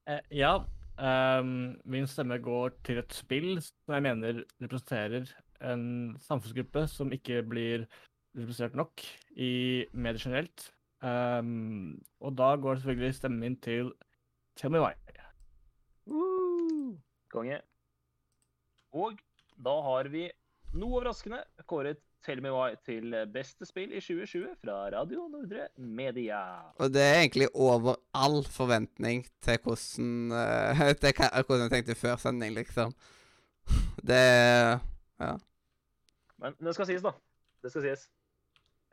Eh, 0.05 0.21
ja. 0.37 0.59
Um, 1.01 1.79
min 1.89 2.05
stemme 2.07 2.37
går 2.39 2.75
til 2.85 2.99
et 3.01 3.15
spill 3.17 3.57
som 3.65 3.95
jeg 3.97 4.05
mener 4.05 4.43
representerer 4.61 5.31
en 5.65 5.87
samfunnsgruppe 6.21 6.83
som 6.93 7.09
ikke 7.17 7.41
blir 7.49 7.87
representert 8.37 8.77
nok 8.77 9.01
i 9.33 9.87
medier 9.93 10.21
generelt. 10.21 10.69
Um, 11.01 12.03
og 12.21 12.37
da 12.39 12.53
går 12.61 12.83
selvfølgelig 12.83 13.15
stemmen 13.17 13.41
min 13.41 13.57
til 13.57 13.95
Tell 14.61 14.77
Me 14.77 14.85
Why. 14.85 14.93
Konge. 17.35 17.61
Og 18.95 19.19
da 19.65 19.75
har 19.89 20.11
vi 20.13 20.29
noe 20.75 20.99
overraskende 20.99 21.43
kåret 21.71 22.01
Tell 22.25 22.41
Me 22.41 22.51
Why 22.55 22.79
til 22.87 23.13
beste 23.35 23.67
spill 23.69 23.93
i 23.93 24.01
2020 24.01 24.55
fra 24.63 24.77
Radio 24.95 25.27
Nordre 25.29 25.67
Media. 25.77 26.41
Og 26.81 26.93
det 26.95 27.03
er 27.05 27.19
egentlig 27.21 27.51
over 27.53 27.99
all 28.17 28.41
forventning 28.49 29.27
til 29.45 29.59
hvordan 29.61 30.33
uh, 30.33 30.85
til 31.03 31.13
hvordan 31.21 31.67
jeg 31.67 31.75
tenkte 31.75 31.99
før 32.01 32.17
sending, 32.23 32.55
liksom. 32.57 32.95
Det 34.09 34.23
Ja. 35.21 35.35
Men 36.41 36.57
det 36.61 36.75
skal 36.77 36.89
sies, 36.89 37.05
da. 37.05 37.13
Det 37.63 37.71
skal 37.73 37.85
sies. 37.85 38.09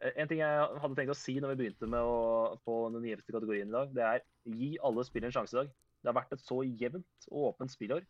Eh, 0.02 0.12
En 0.16 0.28
ting 0.28 0.40
jeg 0.44 0.68
hadde 0.84 0.96
tenkt 0.96 1.14
å 1.14 1.18
si 1.18 1.38
når 1.40 1.54
vi 1.54 1.64
begynte 1.64 1.90
med 1.90 2.04
å 2.04 2.58
få 2.66 2.84
den 2.94 3.08
gjeveste 3.08 3.34
kategorien 3.34 3.72
i 3.72 3.76
dag, 3.76 3.96
det 3.96 4.06
er 4.08 4.22
gi 4.60 4.76
alle 4.84 5.06
spill 5.08 5.26
en 5.28 5.34
sjanse 5.36 5.56
i 5.56 5.62
dag. 5.62 5.72
Det 6.02 6.10
har 6.10 6.18
vært 6.18 6.36
et 6.36 6.44
så 6.44 6.62
jevnt 6.66 7.28
og 7.30 7.52
åpent 7.52 7.74
spillår. 7.74 8.06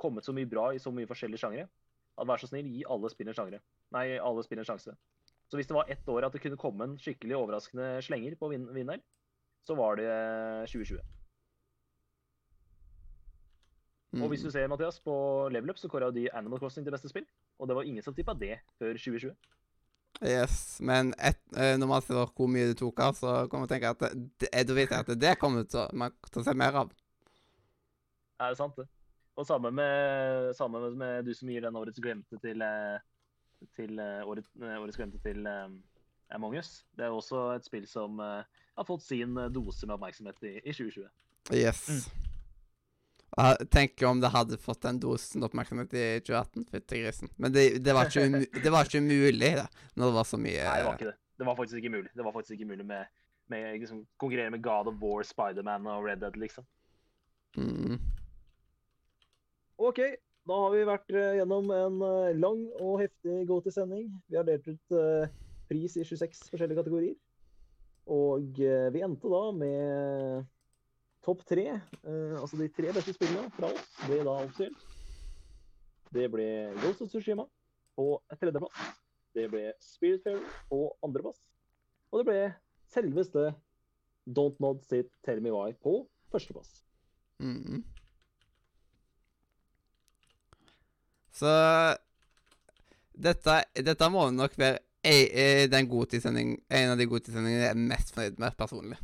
Kommet 0.00 0.26
så 0.26 0.34
mye 0.36 0.48
bra 0.48 0.70
i 0.74 0.80
så 0.82 0.92
mye 0.94 1.08
forskjellige 1.10 1.42
sjangere. 1.42 1.68
At 2.20 2.28
vær 2.28 2.40
så 2.40 2.48
snill, 2.50 2.68
gi 2.68 2.84
alle 2.88 3.10
spillere 3.12 3.36
sjangere. 3.36 3.62
Nei, 3.96 4.06
alle 4.18 4.44
spillere 4.44 4.64
en 4.66 4.72
sjanse. 4.72 4.96
Så 5.50 5.58
hvis 5.58 5.68
det 5.70 5.76
var 5.76 5.88
ett 5.90 6.08
år 6.08 6.26
at 6.26 6.34
det 6.34 6.42
kunne 6.42 6.60
komme 6.60 6.86
en 6.86 6.98
skikkelig 7.00 7.36
overraskende 7.36 7.96
slenger 8.06 8.36
på 8.38 8.52
vin 8.52 8.68
vinneren, 8.74 9.02
så 9.66 9.74
var 9.76 9.98
det 9.98 10.10
2020. 10.70 11.00
Mm. 14.10 14.22
Og 14.24 14.32
hvis 14.32 14.42
du 14.42 14.50
ser, 14.50 14.66
Mathias, 14.70 14.98
på 15.00 15.14
Level 15.52 15.70
Up, 15.70 15.78
så 15.78 15.88
kåra 15.88 16.10
de 16.10 16.28
Animal 16.34 16.58
Crossing 16.58 16.86
til 16.86 16.94
beste 16.94 17.10
spill. 17.10 17.26
Og 17.58 17.68
det 17.68 17.76
var 17.76 17.86
ingen 17.86 18.02
som 18.02 18.14
tippa 18.14 18.34
det 18.34 18.56
før 18.78 18.94
2020. 18.98 19.34
Yes, 20.26 20.80
men 20.80 21.14
et, 21.18 21.38
eh, 21.56 21.76
når 21.78 21.86
man 21.86 22.02
ser 22.02 22.32
hvor 22.36 22.48
mye 22.50 22.72
det 22.72 22.78
tok 22.80 22.98
av, 23.00 23.14
så 23.16 23.46
kommer 23.48 23.64
man 23.64 23.70
tenke 23.70 23.92
at 23.94 24.02
det, 24.02 24.26
det, 24.42 24.50
da 24.68 24.74
vet 24.74 24.90
jeg 24.90 25.06
at 25.06 25.20
det 25.20 25.36
kommer 25.40 25.62
man 25.96 26.16
til 26.26 26.42
å 26.42 26.44
se 26.44 26.54
mer 26.58 26.76
av. 26.82 26.90
Er 28.40 28.52
det 28.52 28.58
sant, 28.58 28.76
det? 28.76 28.88
Og 29.40 29.46
samme 29.48 29.70
med, 29.72 30.50
samme 30.58 30.82
med 31.00 31.24
du 31.24 31.32
som 31.36 31.48
gir 31.48 31.64
den 31.64 31.78
årets 31.80 32.02
glemte 32.02 32.36
til, 32.42 32.60
eh, 32.60 32.98
til 33.78 33.96
årets, 34.00 34.50
eh, 34.60 34.76
årets 34.76 35.00
glemte 35.00 35.20
til 35.24 35.46
eh, 35.48 35.70
Among 36.30 36.56
us. 36.58 36.84
Det 36.94 37.06
er 37.06 37.14
også 37.14 37.50
et 37.56 37.66
spill 37.66 37.86
som 37.90 38.20
eh, 38.22 38.42
har 38.78 38.86
fått 38.86 39.02
sin 39.02 39.36
eh, 39.38 39.50
dose 39.52 39.86
med 39.86 39.96
oppmerksomhet 39.96 40.44
i, 40.46 40.58
i 40.62 40.74
2020. 40.74 41.08
Yes. 41.56 41.86
Mm. 41.88 42.26
Jeg 43.30 43.66
tenker 43.70 44.08
om 44.08 44.20
det 44.22 44.32
hadde 44.34 44.58
fått 44.58 44.82
den 44.82 44.98
dosen 45.02 45.46
oppmerksomhet 45.46 45.92
i 45.94 46.04
2018. 46.26 46.66
Fytti 46.70 47.00
grisen. 47.02 47.32
Men 47.36 47.54
det, 47.54 47.66
det, 47.82 47.94
var 47.96 48.10
ikke 48.10 48.44
det 48.60 48.72
var 48.74 48.86
ikke 48.86 49.02
umulig, 49.02 49.52
da, 49.58 49.66
når 49.94 50.10
det 50.10 50.18
var 50.18 50.28
så 50.28 50.40
mye 50.40 50.64
Nei, 50.66 50.78
det 50.82 50.86
var 50.88 50.98
ikke 50.98 51.10
det. 51.10 51.18
Det 51.40 51.48
var 51.48 51.56
faktisk 51.56 51.80
ikke 51.80 51.92
mulig. 51.94 52.10
Det 52.12 52.26
var 52.26 52.34
faktisk 52.36 52.58
ikke 52.58 52.70
mulig 52.72 52.86
med, 52.86 53.20
med 53.48 53.68
liksom, 53.78 54.02
konkurrere 54.20 54.52
med 54.52 54.62
God 54.62 54.90
of 54.90 54.98
War, 55.02 55.22
Spiderman 55.26 55.86
og 55.88 56.04
Red 56.06 56.22
Dead, 56.24 56.36
liksom. 56.42 56.66
mm. 57.56 57.96
OK, 59.80 59.98
da 60.44 60.56
har 60.60 60.72
vi 60.74 60.80
vært 60.84 61.12
eh, 61.16 61.36
gjennom 61.38 61.70
en 61.72 62.02
eh, 62.04 62.36
lang 62.36 62.66
og 62.84 62.98
heftig 63.00 63.46
go-to-sending. 63.48 64.10
Vi 64.28 64.36
har 64.36 64.44
delt 64.44 64.66
ut 64.68 64.96
eh, 64.96 65.30
pris 65.70 65.94
i 65.96 66.04
26 66.04 66.50
forskjellige 66.52 66.82
kategorier. 66.82 67.14
Og 68.10 68.56
vi 68.58 69.02
endte 69.04 69.30
da 69.30 69.40
med 69.54 70.46
topp 71.22 71.44
tre. 71.46 71.66
altså 72.40 72.58
de 72.58 72.66
tre 72.74 72.90
beste 72.96 73.12
spillene 73.14 73.52
fra 73.54 73.68
oss 73.70 73.92
ble 74.08 74.18
da 74.26 74.32
oppstilt. 74.40 74.82
Det 76.10 76.26
ble 76.32 76.48
Ghost 76.80 77.04
of 77.04 77.12
Tsushima 77.12 77.44
på 77.94 78.08
tredjeplass. 78.40 78.80
Det 79.36 79.46
ble 79.52 79.62
Spiritfarer 79.84 80.42
på 80.72 80.80
andreplass. 81.06 81.38
Og 82.10 82.24
det 82.24 82.26
ble 82.32 82.40
selveste 82.90 83.52
Don't 84.26 84.58
Nod 84.64 84.82
Sit 84.88 85.12
Tell 85.22 85.44
Me 85.44 85.54
Why 85.54 85.76
på 85.78 86.00
førsteplass. 86.34 86.80
Mm. 87.38 87.84
Så 91.40 91.50
dette, 93.16 93.54
dette 93.80 94.08
må 94.12 94.26
nok 94.34 94.56
være 94.60 94.80
ei, 95.00 95.22
eh, 95.32 95.62
den 95.70 95.88
en 95.88 96.90
av 96.92 96.98
de 97.00 97.06
godtidssendingene 97.08 97.64
jeg 97.64 97.72
er 97.72 97.80
mest 97.80 98.12
fornøyd 98.12 98.42
med 98.42 98.56
personlig. 98.58 98.98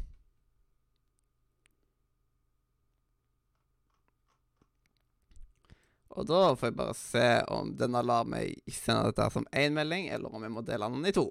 Og 6.17 6.25
da 6.29 6.43
får 6.57 6.71
jeg 6.71 6.77
bare 6.77 6.97
se 6.97 7.27
om 7.53 7.75
denne 7.77 8.01
lar 8.05 8.29
meg 8.29 8.57
sende 8.73 9.11
dette 9.11 9.29
som 9.33 9.49
én 9.53 9.77
melding, 9.77 10.09
eller 10.13 10.33
om 10.33 10.45
jeg 10.45 10.53
må 10.53 10.65
dele 10.65 10.89
den 10.93 11.09
i 11.09 11.17
to. 11.17 11.29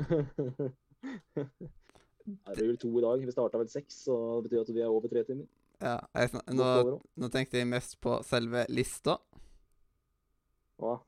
Det 2.30 2.60
er 2.62 2.68
vel 2.68 2.76
to 2.78 2.90
i 2.94 3.02
dag. 3.02 3.22
Vi 3.26 3.32
starta 3.32 3.58
vel 3.58 3.70
seks, 3.72 4.04
så 4.04 4.14
det 4.38 4.50
betyr 4.50 4.60
at 4.62 4.68
vi 4.76 4.82
er 4.84 4.92
over 4.92 5.08
tre 5.10 5.24
timer. 5.26 5.48
Ja, 5.80 5.96
jeg, 6.14 6.42
nå, 6.54 7.00
nå 7.18 7.30
tenkte 7.32 7.58
jeg 7.58 7.66
mest 7.66 7.96
på 8.04 8.20
selve 8.28 8.66
lista. 8.70 9.16
Det 10.80 10.98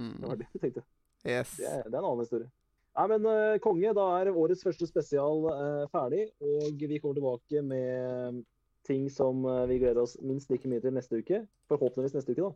Mm. 0.00 0.22
var 0.24 0.36
det 0.40 0.46
du 0.52 0.58
tenkte. 0.58 0.82
Yes. 1.26 1.56
Det 1.58 1.68
det 1.84 1.94
er 1.94 1.98
en 1.98 2.04
annen 2.04 2.24
historie. 2.24 2.48
Nei, 2.96 3.06
men 3.08 3.26
uh, 3.28 3.58
konge, 3.64 3.92
da 3.96 4.06
er 4.20 4.30
årets 4.36 4.64
første 4.64 4.86
spesial 4.88 5.46
uh, 5.48 5.84
ferdig, 5.92 6.26
og 6.40 6.80
vi 6.80 6.98
kommer 7.00 7.16
tilbake 7.16 7.62
med 7.64 8.42
ting 8.88 9.06
som 9.12 9.44
uh, 9.44 9.64
vi 9.68 9.78
gleder 9.80 10.02
oss 10.02 10.16
minst 10.20 10.50
like 10.50 10.68
mye 10.68 10.80
til 10.80 10.92
neste 10.92 11.20
uke. 11.20 11.42
Forhåpentligvis 11.72 12.16
neste 12.16 12.32
uke, 12.32 12.50
da. 12.50 12.52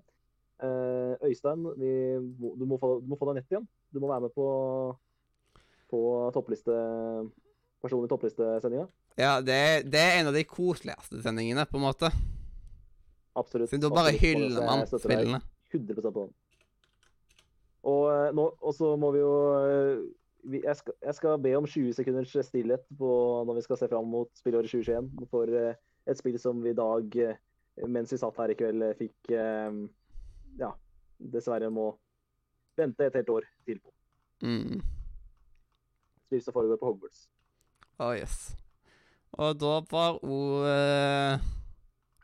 Øystein, 1.28 1.64
vi, 1.76 1.90
du, 2.40 2.64
må 2.64 2.78
få, 2.80 2.94
du 3.04 3.10
må 3.12 3.18
få 3.20 3.28
deg 3.28 3.42
nett 3.42 3.50
igjen. 3.52 3.66
Du 3.92 4.00
må 4.00 4.08
være 4.08 4.24
med 4.24 4.32
på, 4.32 4.46
på 5.92 6.00
toppliste, 6.32 6.76
personlig 7.84 8.08
topplistesendinga. 8.08 8.86
Ja, 9.20 9.34
det, 9.44 9.58
det 9.92 10.00
er 10.00 10.16
en 10.20 10.30
av 10.30 10.36
de 10.36 10.44
koseligste 10.48 11.20
sendingene, 11.20 11.66
på 11.68 11.76
en 11.76 11.84
måte. 11.84 12.08
Absolutt. 13.36 13.68
Siden 13.68 13.84
da 13.84 13.92
bare 13.92 14.16
hyller 14.16 14.64
man 14.64 14.86
spillene. 14.88 15.42
100 15.74 16.12
på 16.12 16.26
den. 16.26 16.34
Og, 17.86 18.04
eh, 18.10 18.30
nå, 18.34 18.46
og 18.60 18.74
så 18.74 18.92
må 18.98 19.12
vi 19.14 19.22
jo 19.22 19.34
eh, 19.60 20.06
jeg, 20.62 20.76
skal, 20.78 20.94
jeg 21.02 21.18
skal 21.18 21.42
be 21.42 21.52
om 21.58 21.66
20 21.66 21.92
sekunders 21.98 22.34
stillhet 22.48 22.82
på, 22.98 23.10
når 23.46 23.58
vi 23.58 23.66
skal 23.66 23.78
se 23.80 23.88
fram 23.90 24.08
mot 24.10 24.30
spillåret 24.38 24.70
2021 24.70 25.30
for 25.30 25.50
eh, 25.50 25.78
et 26.06 26.18
spill 26.18 26.38
som 26.38 26.62
vi 26.62 26.70
i 26.70 26.78
dag, 26.78 27.16
mens 27.90 28.12
vi 28.14 28.18
satt 28.20 28.36
her 28.38 28.52
i 28.52 28.56
kveld, 28.58 28.84
fikk 28.94 29.32
Ja, 30.56 30.68
dessverre 31.18 31.66
må 31.66 31.88
vente 32.78 33.08
et 33.08 33.16
helt 33.18 33.32
år 33.34 33.48
til 33.66 33.80
på. 33.82 33.90
Mm. 34.46 34.78
Spill 36.28 36.44
som 36.44 36.54
foregår 36.54 36.78
på 36.78 36.92
Hogwarts. 36.92 37.26
Oh, 37.98 38.14
yes. 38.14 38.54
Og 39.34 39.58
da 39.58 39.80
var 39.90 40.20
òg 40.22 40.62
uh, 40.62 41.42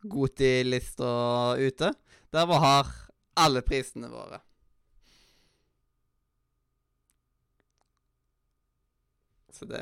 Goti-lista 0.06 1.12
ute. 1.58 1.90
Der 2.32 2.46
var 2.48 2.62
har 2.62 2.94
alle 3.36 3.62
prisene 3.62 4.08
våre. 4.12 4.40
Så 9.52 9.66
det 9.68 9.80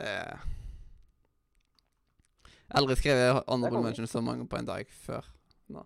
Jeg 2.41 2.77
har 2.77 2.81
aldri 2.83 2.97
skrevet 2.99 3.45
honorable 3.49 3.83
mention 3.83 4.07
så 4.07 4.21
mange 4.23 4.47
på 4.49 4.59
en 4.59 4.67
dag 4.69 4.87
før. 5.05 5.27
nå. 5.75 5.85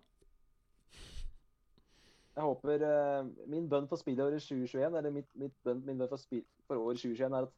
Jeg 2.35 2.43
håper 2.43 2.83
uh, 2.85 3.29
Min 3.49 3.69
bønn 3.69 3.87
for 3.89 3.97
spillåret 4.01 4.41
2021, 4.43 4.97
eller 4.97 5.11
mitt, 5.13 5.29
mitt 5.39 5.55
bønn, 5.63 5.81
min 5.85 5.97
bønn 5.97 6.09
for, 6.11 6.17
spill, 6.21 6.43
for 6.67 6.75
året 6.81 6.99
2021, 7.01 7.33
er 7.39 7.47
at 7.47 7.53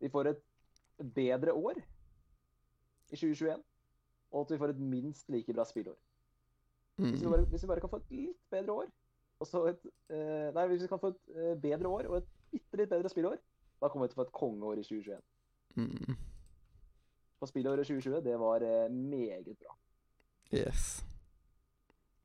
vi 0.00 0.08
får 0.12 0.30
et 0.30 0.42
bedre 1.14 1.52
år 1.54 1.80
i 1.80 3.16
2021. 3.16 3.62
Og 4.30 4.44
at 4.44 4.50
vi 4.52 4.58
får 4.60 4.74
et 4.74 4.80
minst 4.94 5.28
like 5.32 5.52
bra 5.56 5.64
spillår. 5.64 5.96
Hvis, 6.98 7.20
vi 7.20 7.26
Mm. 7.26 7.30
bare, 7.32 7.44
hvis 7.46 7.62
vi 7.62 7.66
bare 7.70 7.80
kan 7.80 7.90
få 7.90 7.96
et 8.02 8.10
litt 8.10 8.40
bedre 8.50 8.72
år, 8.82 8.86
og 9.38 9.46
så 9.46 9.64
et 9.70 9.84
eh, 10.10 10.48
Nei, 10.54 10.66
hvis 10.70 10.82
vi 10.82 10.90
kan 10.90 11.00
få 11.00 11.12
et 11.12 11.34
eh, 11.34 11.54
bedre 11.62 11.88
år 11.88 12.08
og 12.10 12.16
et 12.20 12.30
bitte 12.52 12.80
litt 12.80 12.90
bedre 12.90 13.10
spillår, 13.12 13.36
da 13.78 13.90
kommer 13.90 14.06
vi 14.06 14.12
til 14.12 14.18
å 14.18 14.22
få 14.22 14.26
et 14.26 14.38
kongeår 14.38 14.80
i 14.80 14.86
2021. 14.86 15.20
Mm. 15.78 16.16
For 17.38 17.50
spillåret 17.50 17.86
2020, 17.86 18.24
det 18.26 18.38
var 18.40 18.64
eh, 18.66 18.88
meget 18.90 19.52
bra. 19.60 19.76
Yes. 20.50 21.04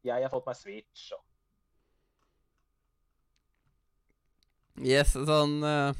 Jeg 0.03 0.25
har 0.25 0.31
fått 0.31 0.47
meg 0.47 0.57
Switch 0.59 1.11
og 1.15 1.21
Yes, 4.81 5.11
sånn 5.13 5.59
uh... 5.61 5.93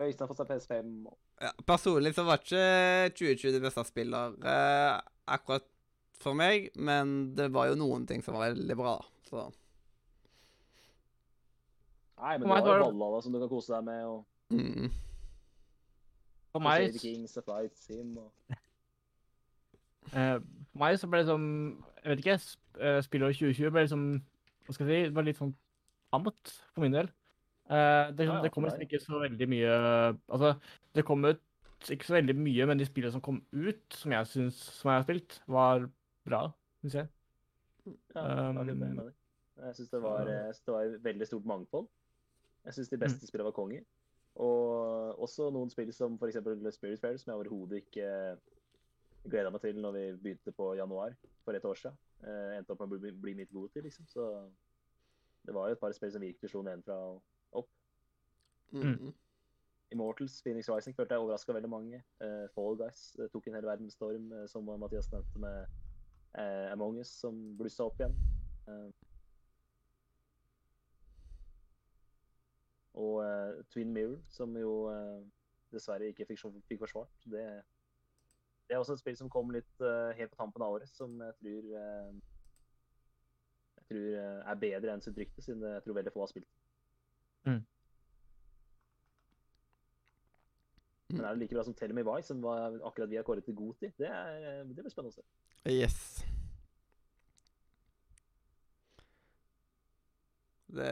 Øystein 0.00 0.24
har 0.24 0.30
fått 0.32 0.40
seg 0.40 0.48
PS5. 0.50 0.88
Og... 1.06 1.14
ja, 1.44 1.52
Personlig 1.68 2.10
så 2.16 2.24
var 2.26 2.40
ikke 2.40 2.64
2020 3.14 3.54
det 3.54 3.60
beste 3.62 3.84
spillet 3.86 4.40
Uh, 4.42 4.96
akkurat 5.30 5.68
for 6.20 6.36
meg, 6.36 6.70
men 6.76 7.32
det 7.36 7.48
var 7.54 7.70
jo 7.70 7.78
noen 7.80 8.06
ting 8.08 8.22
som 8.24 8.36
var 8.36 8.50
veldig 8.50 8.76
bra. 8.78 8.96
Så 9.28 9.46
Nei, 12.20 12.34
men 12.36 12.44
det 12.44 12.50
var 12.50 12.58
jo 12.60 12.64
balla 12.64 12.80
da, 12.82 12.88
Valhalla 12.90 13.20
som 13.24 13.32
du 13.32 13.38
kan 13.40 13.48
kose 13.48 13.72
deg 13.72 13.86
med. 13.86 14.02
og 14.04 14.26
mm. 14.52 14.90
For 16.50 16.64
meg, 16.64 16.98
Kings, 17.00 17.38
Fight, 17.46 17.78
Sim 17.78 18.18
og 18.20 18.58
Uh, 20.10 20.40
for 20.72 20.80
meg 20.80 20.96
så 20.98 21.06
ble 21.06 21.20
det 21.20 21.28
som 21.28 21.42
Jeg 22.00 22.08
vet 22.08 22.22
ikke, 22.22 22.34
sp 22.40 22.80
eh, 22.80 22.96
spillåret 23.04 23.36
2020 23.36 23.68
ble 23.70 23.82
liksom 23.84 24.04
Hva 24.64 24.74
skal 24.74 24.88
jeg 24.88 25.04
si? 25.04 25.10
Det 25.10 25.14
var 25.18 25.26
litt 25.28 25.38
sånn 25.38 25.52
tamt 26.10 26.54
for 26.72 26.82
min 26.82 26.96
del. 26.96 27.10
Uh, 27.70 28.08
det, 28.16 28.24
Ja, 28.24 28.32
sånn- 28.32 28.38
ja, 28.38 28.42
det 28.42 28.50
kom 28.54 28.66
liksom 28.66 28.82
ikke 28.86 29.00
så 29.04 29.20
veldig 29.20 29.48
mye 29.52 29.76
Altså, 30.32 30.54
det 30.96 31.04
kom 31.06 31.28
ut 31.28 31.44
ikke 31.88 32.08
så 32.08 32.16
veldig 32.18 32.36
mye, 32.36 32.66
men 32.68 32.80
de 32.80 32.88
spillene 32.88 33.14
som 33.14 33.22
kom 33.24 33.38
ut, 33.52 33.84
som 33.96 34.12
jeg 34.12 34.28
syns 34.28 34.58
som 34.80 34.90
jeg 34.90 34.98
har 34.98 35.06
spilt, 35.06 35.36
var 35.48 35.86
bra, 36.30 36.42
syns 36.82 36.96
jeg. 37.00 37.10
Ja, 38.14 38.24
jeg 38.24 38.56
Um, 39.60 39.74
syns 39.76 39.90
det, 39.92 40.00
var, 40.02 40.24
det 40.24 40.72
var 40.72 40.92
veldig 41.04 41.26
stort 41.28 41.44
mangfold. 41.48 41.88
Jeg 42.64 42.74
syns 42.76 42.88
de 42.92 42.96
Mm. 42.96 43.02
beste 43.04 43.26
spillene 43.28 43.48
var 43.50 43.56
konger. 43.56 43.84
Og 44.40 45.18
også 45.20 45.50
noen 45.52 45.70
spill 45.72 45.90
som 45.92 46.14
f.eks. 46.16 46.38
Spirit 46.76 47.00
Fair, 47.02 47.16
som 47.18 47.32
jeg 47.32 47.40
overhodet 47.40 47.82
ikke 47.82 48.06
gleda 49.28 49.50
meg 49.52 49.60
til 49.60 49.80
når 49.82 49.92
vi 49.96 50.04
begynte 50.22 50.52
på 50.56 50.70
januar 50.78 51.16
for 51.44 51.52
et 51.56 51.64
år 51.64 51.76
siden. 51.76 51.96
Eh, 52.24 52.56
endte 52.58 52.72
opp 52.72 52.80
med 52.80 52.94
å 52.94 53.00
bli, 53.00 53.12
bli 53.12 53.34
mitt 53.34 53.50
gode 53.52 53.72
til, 53.74 53.82
liksom. 53.84 54.06
Så 54.08 54.28
det 55.44 55.54
var 55.56 55.68
jo 55.68 55.76
et 55.76 55.80
par 55.82 55.92
spill 55.96 56.12
som 56.14 56.22
virkelig 56.22 56.50
slo 56.52 56.62
nedenfra 56.62 56.94
og 56.94 57.22
opp. 57.52 57.68
Mm. 58.72 59.12
Immortals, 59.92 60.38
Phoenix 60.44 60.68
Rising 60.70 60.94
følte 60.96 61.16
jeg 61.16 61.24
overraska 61.24 61.52
veldig 61.56 61.68
mange. 61.72 62.02
Uh, 62.22 62.46
Fall 62.54 62.76
Guys 62.78 63.16
uh, 63.18 63.26
tok 63.32 63.48
en 63.50 63.58
hel 63.58 63.66
verden 63.66 63.88
med 63.88 63.92
storm, 63.96 64.30
som 64.48 64.68
Mathias 64.78 65.10
nevnte 65.12 65.42
med 65.42 65.66
eh, 66.38 66.72
Among 66.72 67.00
Us, 67.00 67.12
som 67.22 67.38
blussa 67.58 67.86
opp 67.88 68.00
igjen. 68.00 68.14
Eh, 68.68 68.88
og 73.00 73.20
eh, 73.24 73.60
Twin 73.72 73.92
Mirror, 73.94 74.18
som 74.28 74.56
jo 74.58 74.74
eh, 74.92 75.20
dessverre 75.72 76.10
ikke 76.10 76.26
fikk, 76.28 76.44
fikk 76.68 76.82
forsvart. 76.84 77.12
Det, 77.24 77.44
det 78.68 78.74
er 78.76 78.82
også 78.82 78.98
et 78.98 79.02
spill 79.02 79.18
som 79.18 79.30
kom 79.32 79.52
litt 79.54 79.84
eh, 79.86 80.12
helt 80.18 80.34
på 80.34 80.42
tampen 80.42 80.66
av 80.66 80.76
året, 80.76 80.90
som 80.94 81.16
jeg 81.22 81.38
tror 81.40 81.74
eh, 81.82 82.12
jeg 83.80 83.86
tror 83.90 84.16
er 84.22 84.58
bedre 84.62 84.92
enn 84.94 85.02
sitt 85.02 85.16
rykte, 85.18 85.42
siden 85.42 85.64
jeg 85.66 85.82
tror 85.82 85.96
veldig 85.96 86.12
få 86.14 86.22
har 86.22 86.30
spilt. 86.30 86.50
Men 91.10 91.24
er 91.24 91.34
det 91.34 91.42
like 91.44 91.56
bra 91.56 91.64
som 91.66 91.74
Tell 91.74 91.92
Me 91.96 92.04
Why, 92.06 92.20
som 92.22 92.40
var 92.44 92.76
akkurat 92.86 93.10
vi 93.10 93.18
har 93.18 93.24
kåret 93.26 93.44
til 93.46 93.56
god 93.58 93.74
tid? 93.82 93.92
Det, 93.98 94.08
er, 94.10 94.60
det 94.68 94.76
blir 94.76 94.92
spennende 94.92 95.14
å 95.14 95.18
se. 95.18 95.24
Yes. 95.70 96.22
Det 100.70 100.90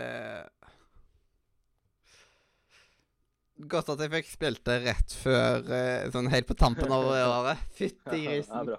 Godt 3.70 3.90
at 3.90 4.02
jeg 4.04 4.10
fikk 4.12 4.28
spilt 4.30 4.60
det 4.68 4.76
rett 4.84 5.14
før 5.18 5.64
eh, 5.74 6.04
Sånn 6.14 6.28
helt 6.30 6.46
på 6.46 6.54
tampen 6.58 6.92
av 6.94 7.06
året. 7.10 7.62
Fytti 7.74 8.20
Ja, 8.22 8.30
grisen. 8.30 8.68
bra. 8.70 8.78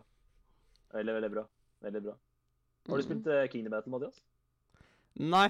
Veldig, 0.96 1.16
veldig 1.18 1.32
bra. 1.34 1.44
Veldig 1.84 2.02
bra. 2.06 2.14
Har 2.90 3.02
du 3.02 3.06
spilt 3.06 3.28
uh, 3.30 3.44
Kingdom 3.52 3.76
Battle, 3.76 3.92
Mathias? 3.94 4.22
Nei. 5.20 5.50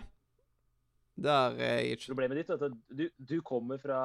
Det 1.20 1.32
er 1.32 1.58
jeg 1.60 1.96
ikke. 1.96 2.08
Problemet 2.14 2.38
ditt 2.40 2.50
er 2.54 2.62
at 2.64 2.76
du, 3.00 3.06
du 3.32 3.42
kommer 3.46 3.80
fra 3.82 4.00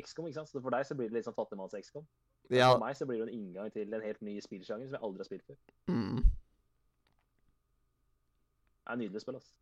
XCOM, 0.00 0.26
ikke 0.30 0.40
sant? 0.40 0.50
Så 0.50 0.62
for 0.64 0.74
deg 0.74 0.86
så 0.88 0.96
blir 0.98 1.10
det 1.10 1.18
litt 1.18 1.28
sånn 1.28 1.36
fattigmanns 1.36 1.76
XCOM. 1.78 2.06
Men 2.48 2.58
Ja. 2.58 2.70
For 2.72 2.82
meg 2.82 2.96
så 2.98 3.06
blir 3.06 3.20
det 3.22 3.28
en 3.28 3.34
inngang 3.38 3.70
til 3.74 3.94
en 3.94 4.02
helt 4.06 4.22
ny 4.22 4.36
spillsjanger 4.42 4.86
som 4.88 4.96
jeg 4.98 5.04
aldri 5.08 5.22
har 5.24 5.28
spilt 5.28 5.46
før. 5.46 5.58
Mm. 5.90 6.22
Det 8.86 8.86
er 8.86 8.92
et 8.92 9.02
nydelig 9.02 9.22
spill, 9.24 9.38
altså. 9.40 9.52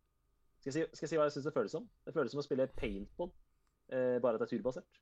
Skal 0.61 0.71
jeg, 0.71 0.73
si, 0.73 0.97
skal 0.97 1.05
jeg 1.05 1.09
si 1.09 1.17
hva 1.19 1.25
jeg 1.27 1.35
syns 1.35 1.45
det 1.49 1.53
føles 1.53 1.73
som? 1.77 1.85
Det 2.05 2.13
føles 2.13 2.33
som 2.33 2.41
å 2.41 2.45
spille 2.45 2.67
paintball, 2.77 3.31
eh, 3.93 4.17
bare 4.21 4.37
at 4.37 4.41
det 4.43 4.47
er 4.47 4.57
turbasert. 4.57 4.99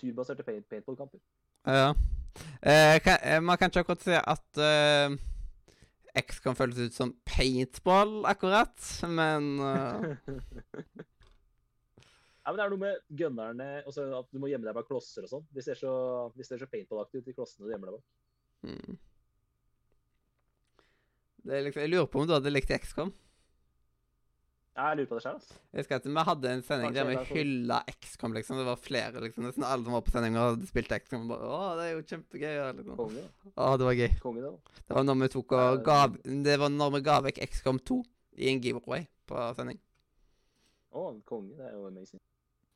Turbaserte 0.00 0.46
paint, 0.46 0.66
paintball-kamper. 0.70 1.22
Ja. 1.66 1.92
Eh, 2.62 2.98
kan, 3.04 3.18
eh, 3.22 3.40
man 3.42 3.58
kan 3.58 3.70
ikke 3.70 3.84
akkurat 3.84 4.02
si 4.02 4.14
at 4.18 4.62
eh, 4.62 5.14
X 6.18 6.38
kan 6.42 6.54
føles 6.58 6.78
ut 6.78 6.94
som 6.94 7.14
paintball, 7.26 8.24
akkurat, 8.30 8.74
men 9.10 9.50
eh, 9.58 10.16
Ja, 12.44 12.52
men 12.52 12.60
Det 12.60 12.64
er 12.64 12.72
noe 12.74 12.82
med 12.82 13.02
gunnerne 13.08 13.66
og 13.88 13.94
så 13.96 14.04
at 14.18 14.26
du 14.28 14.38
må 14.42 14.50
gjemme 14.50 14.68
deg 14.68 14.76
bak 14.76 14.88
klosser 14.88 15.24
og 15.24 15.30
sånn. 15.30 15.44
De 15.54 15.64
ser 15.64 15.78
så, 15.80 15.92
de 16.36 16.44
ser 16.44 16.60
så 16.60 16.68
paintball-aktige 16.68 17.22
ut, 17.22 17.28
de 17.30 17.36
klossene 17.36 17.64
du 17.64 17.72
gjemmer 17.72 17.88
deg 17.88 17.96
bak. 17.96 18.06
mm. 18.68 18.96
det 21.48 21.62
liksom, 21.68 21.84
Jeg 21.86 21.92
lurer 21.94 22.10
på 22.12 22.20
om 22.20 22.28
du 22.28 22.34
hadde 22.36 22.52
likt 22.52 22.74
XCOM. 22.76 23.14
Ja, 24.74 24.88
jeg 24.90 24.98
lurer 24.98 25.08
på 25.08 25.16
det 25.16 25.22
sjøl, 25.22 25.36
altså. 25.38 25.56
Jeg 25.70 25.84
husker 25.84 25.96
at 26.00 26.06
Vi 26.10 26.22
hadde 26.28 26.50
en 26.50 26.62
sending 26.66 26.88
Kanskje 26.90 27.02
der 27.04 27.10
vi 27.10 27.38
hylla 27.38 27.76
XCOM. 27.92 28.32
liksom. 28.34 28.58
Det 28.58 28.66
var 28.66 28.80
flere. 28.82 29.20
liksom. 29.22 29.46
Nesten 29.46 29.66
alle 29.68 29.86
som 29.86 29.94
var 29.94 30.02
på 30.02 30.14
sending 30.16 30.36
og 30.36 30.48
hadde 30.48 30.68
spilt 30.68 30.94
XCOM. 30.98 31.24
og 31.24 31.30
Bare, 31.30 31.46
å, 31.46 31.60
det 31.78 31.84
er 31.84 31.92
jo 31.92 32.02
kjempegøy. 32.10 32.56
Liksom. 32.80 32.96
Konge. 32.98 33.24
Å, 33.54 33.70
det 33.78 33.88
var 33.88 33.98
gøy. 34.00 34.10
Konge, 34.24 34.42
da. 34.42 34.80
Det 34.82 34.98
var 34.98 35.06
når 35.06 35.20
vi 35.22 35.30
tok 35.36 35.56
og 35.60 35.86
ga 35.86 35.98
Det 36.44 36.58
var 36.60 36.74
når 36.74 36.94
vi 36.96 37.02
ga 37.06 37.20
vekk 37.30 37.40
XCOM 37.46 37.80
2 37.94 38.00
i 38.34 38.50
en 38.50 38.62
giveaway 38.66 39.06
på 39.30 39.48
sending. 39.56 39.78
Å, 40.90 41.08
konge. 41.24 41.54
Det 41.54 41.70
er 41.70 41.78
jo 41.78 41.86
amazing. 41.86 42.20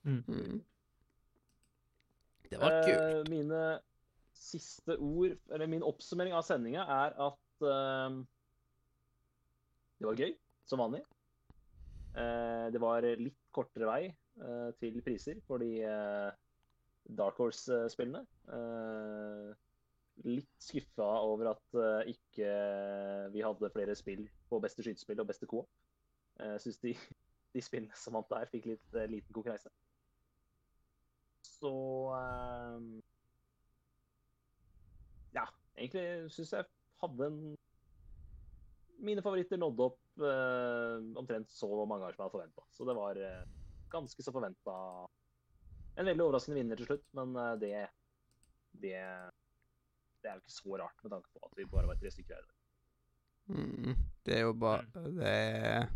Mm. 0.07 0.63
Det 2.51 2.61
var 2.61 2.83
kult. 2.87 3.03
Eh, 3.03 3.23
mine 3.31 3.63
siste 4.39 4.97
ord, 4.99 5.37
eller 5.53 5.71
min 5.71 5.85
oppsummering 5.85 6.35
av 6.37 6.47
sendinga, 6.47 6.85
er 6.87 7.17
at 7.29 7.69
eh, 7.69 8.19
det 9.99 10.09
var 10.09 10.21
gøy, 10.23 10.35
som 10.69 10.83
vanlig. 10.83 11.03
Eh, 12.19 12.67
det 12.73 12.81
var 12.83 13.05
litt 13.21 13.41
kortere 13.55 13.89
vei 13.89 14.03
eh, 14.09 14.69
til 14.81 15.01
priser 15.05 15.41
for 15.47 15.63
de 15.63 15.73
eh, 15.85 16.31
Dark 17.19 17.41
Horse-spillene. 17.41 18.25
Eh, 18.55 19.51
litt 20.27 20.51
skuffa 20.63 21.07
over 21.27 21.53
at 21.53 21.79
eh, 21.79 22.15
ikke 22.15 22.55
vi 23.35 23.45
hadde 23.45 23.71
flere 23.75 23.95
spill 23.99 24.25
på 24.51 24.61
beste 24.63 24.83
skytespill 24.87 25.23
og 25.23 25.29
beste 25.31 25.49
coop. 25.51 25.69
Jeg 26.39 26.63
syns 26.65 26.81
de, 26.83 26.95
de 27.55 27.65
spillene 27.65 27.99
som 27.99 28.17
vant 28.19 28.31
der, 28.33 28.49
fikk 28.51 28.73
litt 28.73 28.97
eh, 28.97 29.11
liten 29.11 29.35
konkurranse. 29.35 29.73
Så 31.59 31.73
eh, 32.17 32.81
Ja, 35.37 35.47
egentlig 35.77 36.31
syns 36.35 36.53
jeg 36.55 36.69
hadde 37.03 37.31
en 37.31 37.41
Mine 38.99 39.23
favoritter 39.23 39.61
nådde 39.61 39.85
opp 39.85 40.23
eh, 40.27 40.97
omtrent 41.21 41.51
så 41.55 41.69
mange 41.87 42.03
ganger 42.03 42.17
som 42.17 42.23
jeg 42.23 42.27
hadde 42.27 42.35
forventa. 42.35 42.65
Så 42.75 42.87
det 42.89 42.97
var 42.99 43.21
eh, 43.23 43.45
ganske 43.93 44.25
så 44.27 44.35
forventa 44.35 44.75
En 45.99 46.07
veldig 46.07 46.25
overraskende 46.25 46.59
vinner 46.59 46.79
til 46.79 46.89
slutt, 46.91 47.05
men 47.19 47.37
eh, 47.39 47.53
det, 47.63 47.75
det 48.83 48.99
Det 50.19 50.31
er 50.31 50.35
jo 50.35 50.43
ikke 50.43 50.57
så 50.57 50.81
rart 50.83 51.05
med 51.05 51.15
tanke 51.15 51.31
på 51.31 51.47
at 51.47 51.55
vi 51.61 51.69
bare 51.71 51.91
var 51.91 52.01
tre 52.01 52.11
stykker 52.11 52.41
her. 52.41 52.49
Mm, 53.49 53.95
det 54.27 54.35
er 54.35 54.45
jo 54.45 54.53
bare 54.61 55.07
Det 55.15 55.31
er 55.31 55.87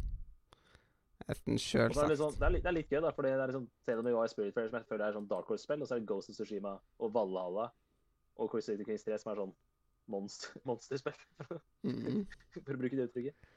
nesten 1.28 1.52
er 1.54 1.58
det, 1.58 1.62
sjølsagt. 1.64 2.16
sånn, 2.20 2.36
det, 2.38 2.46
er 2.48 2.54
litt, 2.56 2.62
det 2.64 2.70
er 2.72 2.76
litt 2.78 2.92
gøy, 2.92 3.00
da, 3.04 3.12
fordi 3.16 3.30
det 3.32 3.40
er 3.44 3.52
liksom, 3.52 3.66
selv 3.86 4.02
om 4.02 4.06
vi 4.08 4.14
var 4.16 4.30
Spirit 4.32 4.54
Fair, 4.56 4.68
som 4.70 4.78
jeg 4.80 4.88
føler 4.90 5.04
er 5.08 5.16
sånn 5.16 5.28
Dark 5.30 5.48
Horse-spill, 5.52 5.82
og 5.84 5.88
så 5.90 5.96
er 5.96 6.02
det 6.02 6.08
Ghost 6.10 6.32
of 6.32 6.36
Tsushima 6.38 6.72
og 6.98 7.12
Valhalla 7.14 7.66
og 8.40 8.50
Crusader 8.52 8.86
Kings 8.88 9.04
3 9.06 9.18
som 9.22 9.32
er 9.32 9.40
sånn 9.42 9.54
monster, 10.12 10.54
monsterspill, 10.68 11.18
Mm. 11.82 12.22
for 12.54 12.74
å 12.76 12.78
bruke 12.78 12.96
det 12.98 13.08
uttrykket. 13.10 13.50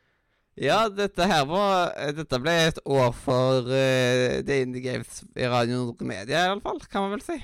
Ja, 0.56 0.85
dette 0.88 1.26
her 1.27 1.42
var 1.50 1.90
Dette 2.16 2.38
ble 2.40 2.53
et 2.69 2.77
år 2.88 3.10
for 3.19 3.66
uh, 3.68 4.38
The 4.48 4.61
Indie 4.64 4.82
Games 4.85 5.19
i 5.35 5.50
Radio 5.52 5.82
Nord 5.82 6.02
Media, 6.08 6.45
i 6.45 6.52
alle 6.53 6.64
fall, 6.64 6.80
kan 6.90 7.03
man 7.03 7.11
vel 7.18 7.26
si. 7.26 7.35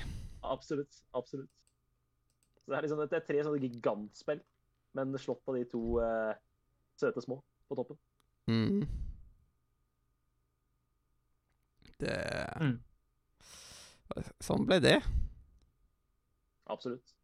Absolutt. 0.42 1.02
Absolutt. 1.14 1.50
Så 2.64 2.72
det 2.72 2.78
er 2.78 2.86
liksom 2.86 3.02
det 3.04 3.18
er 3.20 3.26
tre 3.26 3.42
sånne 3.44 3.60
gigantspill, 3.66 4.40
men 4.96 5.12
slått 5.20 5.44
av 5.50 5.58
de 5.58 5.64
to 5.68 5.82
uh, 6.00 6.32
søte 7.00 7.20
små 7.24 7.36
på 7.68 7.76
toppen. 7.78 7.98
Mm. 8.48 8.80
Det 12.02 12.18
Mm. 12.60 12.78
Sånn 14.44 14.66
ble 14.68 14.76
det. 14.82 14.98
Absolutt. 16.68 17.14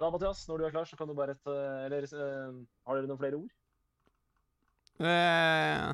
Da, 0.00 0.08
Mathias, 0.12 0.44
når 0.48 0.58
du 0.58 0.64
er 0.66 0.72
klar, 0.74 0.88
så 0.88 0.96
kan 0.96 1.08
du 1.08 1.14
bare 1.16 1.34
rette 1.34 1.52
Eller 1.86 2.04
uh, 2.12 2.56
har 2.86 2.98
dere 2.98 3.08
noen 3.08 3.20
flere 3.20 3.38
ord? 3.40 3.52
Eh, 4.96 5.90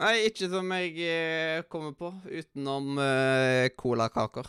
nei, 0.00 0.14
ikke 0.28 0.48
som 0.48 0.72
jeg 0.72 0.94
eh, 1.04 1.66
kommer 1.68 1.92
på, 1.96 2.08
utenom 2.24 2.96
eh, 3.04 3.68
colakaker. 3.76 4.48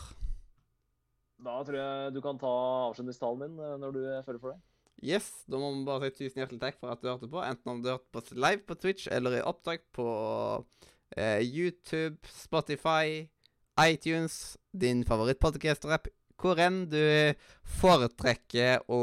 Da 1.44 1.58
tror 1.64 1.76
jeg 1.76 2.14
du 2.16 2.22
kan 2.24 2.40
ta 2.40 2.52
avskjedningstalen 2.86 3.42
min 3.42 3.60
eh, 3.60 3.76
når 3.82 3.96
du 3.96 4.00
føler 4.24 4.40
for 4.40 4.54
det. 4.54 4.58
Yes, 5.04 5.28
da 5.48 5.60
må 5.60 5.70
vi 5.74 5.84
bare 5.88 6.08
si 6.08 6.26
tusen 6.26 6.42
hjertelig 6.42 6.60
takk 6.60 6.80
for 6.80 6.92
at 6.92 7.04
du 7.04 7.08
hørte 7.08 7.28
på. 7.32 7.40
Enten 7.44 7.72
om 7.72 7.84
du 7.84 7.90
hørte 7.92 8.08
på 8.12 8.20
oss 8.20 8.32
live 8.32 8.64
på 8.68 8.76
Twitch 8.80 9.08
eller 9.12 9.38
i 9.38 9.44
opptak 9.44 9.86
på 9.96 10.08
eh, 11.16 11.40
YouTube, 11.42 12.18
Spotify, 12.30 13.26
iTunes, 13.80 14.56
din 14.72 15.04
favorittpodcaster-app, 15.08 16.10
hvor 16.40 16.60
enn 16.60 16.84
du 16.90 17.02
foretrekker 17.80 18.86
å 18.88 19.00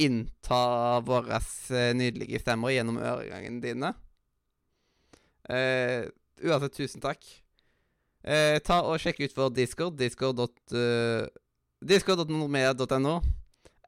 innta 0.00 0.60
våre 1.06 1.38
eh, 1.38 1.92
nydelige 1.96 2.40
stemmer 2.42 2.74
gjennom 2.74 2.98
øregangene 2.98 3.62
dine. 3.62 3.92
Eh, 5.48 6.10
uansett, 6.44 6.76
tusen 6.76 7.04
takk. 7.04 7.24
Eh, 8.24 8.58
ta 8.64 8.80
og 8.88 8.98
Sjekk 9.00 9.22
ut 9.24 9.36
vår 9.36 9.54
Discord, 9.54 9.98
discord. 10.00 10.40
Discord.nordmedia.no 11.84 13.18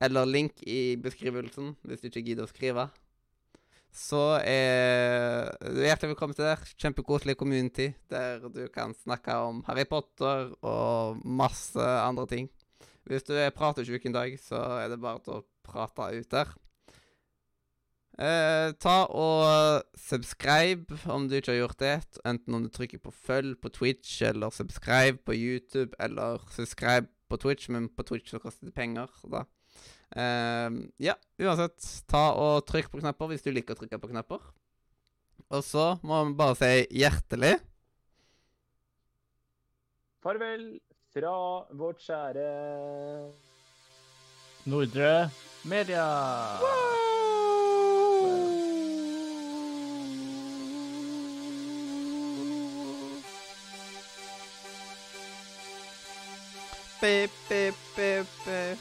eller 0.05 0.28
link 0.28 0.60
i 0.68 0.97
beskrivelsen 1.00 1.73
hvis 1.86 2.02
du 2.02 2.10
ikke 2.10 2.25
gidder 2.26 2.44
å 2.44 2.50
skrive. 2.50 2.89
Så 3.94 4.23
er 4.44 5.50
du 5.62 5.81
er 5.81 5.90
hjertelig 5.90 6.15
velkommen 6.15 6.36
til 6.36 6.48
der. 6.48 6.62
Kjempekoselig 6.76 7.36
community 7.40 7.90
der 8.10 8.44
du 8.48 8.66
kan 8.73 8.94
snakke 8.94 9.34
om 9.47 9.62
Harry 9.68 9.86
Potter 9.89 10.52
og 10.62 11.20
masse 11.24 11.81
andre 11.81 12.26
ting. 12.26 12.50
Hvis 13.06 13.23
du 13.23 13.34
er 13.39 13.55
pratesjuk 13.55 14.06
en 14.06 14.16
dag, 14.16 14.39
så 14.42 14.58
er 14.82 14.89
det 14.90 15.00
bare 15.00 15.23
til 15.23 15.39
å 15.39 15.44
prate 15.66 16.10
ut 16.18 16.31
der. 16.32 16.55
Eh, 18.16 18.73
ta 18.81 18.97
og 19.12 19.82
subscribe 20.00 20.97
om 21.12 21.28
du 21.28 21.36
ikke 21.36 21.52
har 21.52 21.60
gjort 21.60 21.82
det. 21.82 22.20
Enten 22.24 22.56
om 22.56 22.65
du 22.65 22.70
trykker 22.73 23.02
på 23.05 23.12
følg 23.12 23.58
på 23.60 23.68
Twitch, 23.68 24.23
eller 24.24 24.50
subscribe 24.50 25.20
på 25.26 25.36
YouTube, 25.36 25.92
eller 26.00 26.40
subscribe 26.50 27.06
på 27.28 27.36
Twitch, 27.36 27.68
men 27.68 27.90
på 27.92 28.06
Twitch 28.08 28.32
så 28.32 28.40
koster 28.40 28.70
det 28.70 28.74
penger. 28.74 29.12
da. 29.31 29.44
Eh, 30.14 30.68
ja, 31.02 31.16
uansett, 31.42 31.82
ta 32.06 32.28
og 32.38 32.66
trykk 32.68 32.92
på 32.92 33.00
knapper 33.02 33.32
hvis 33.32 33.44
du 33.44 33.50
liker 33.50 33.74
å 33.74 33.80
trykke 33.80 33.98
på 34.02 34.10
knapper. 34.12 34.44
Og 35.50 35.62
så 35.62 35.94
må 36.06 36.24
vi 36.26 36.36
bare 36.38 36.56
si 36.58 36.70
hjertelig 36.98 37.54
Farvel 40.26 40.64
fra 41.14 41.34
vårt 41.78 42.00
kjære 42.02 42.46
Nordre 44.66 45.30
Media. 45.70 46.06
Wow! 46.58 46.96
Beep, 57.00 57.30
beep, 57.48 57.74
beep, 57.94 58.26
beep. 58.44 58.78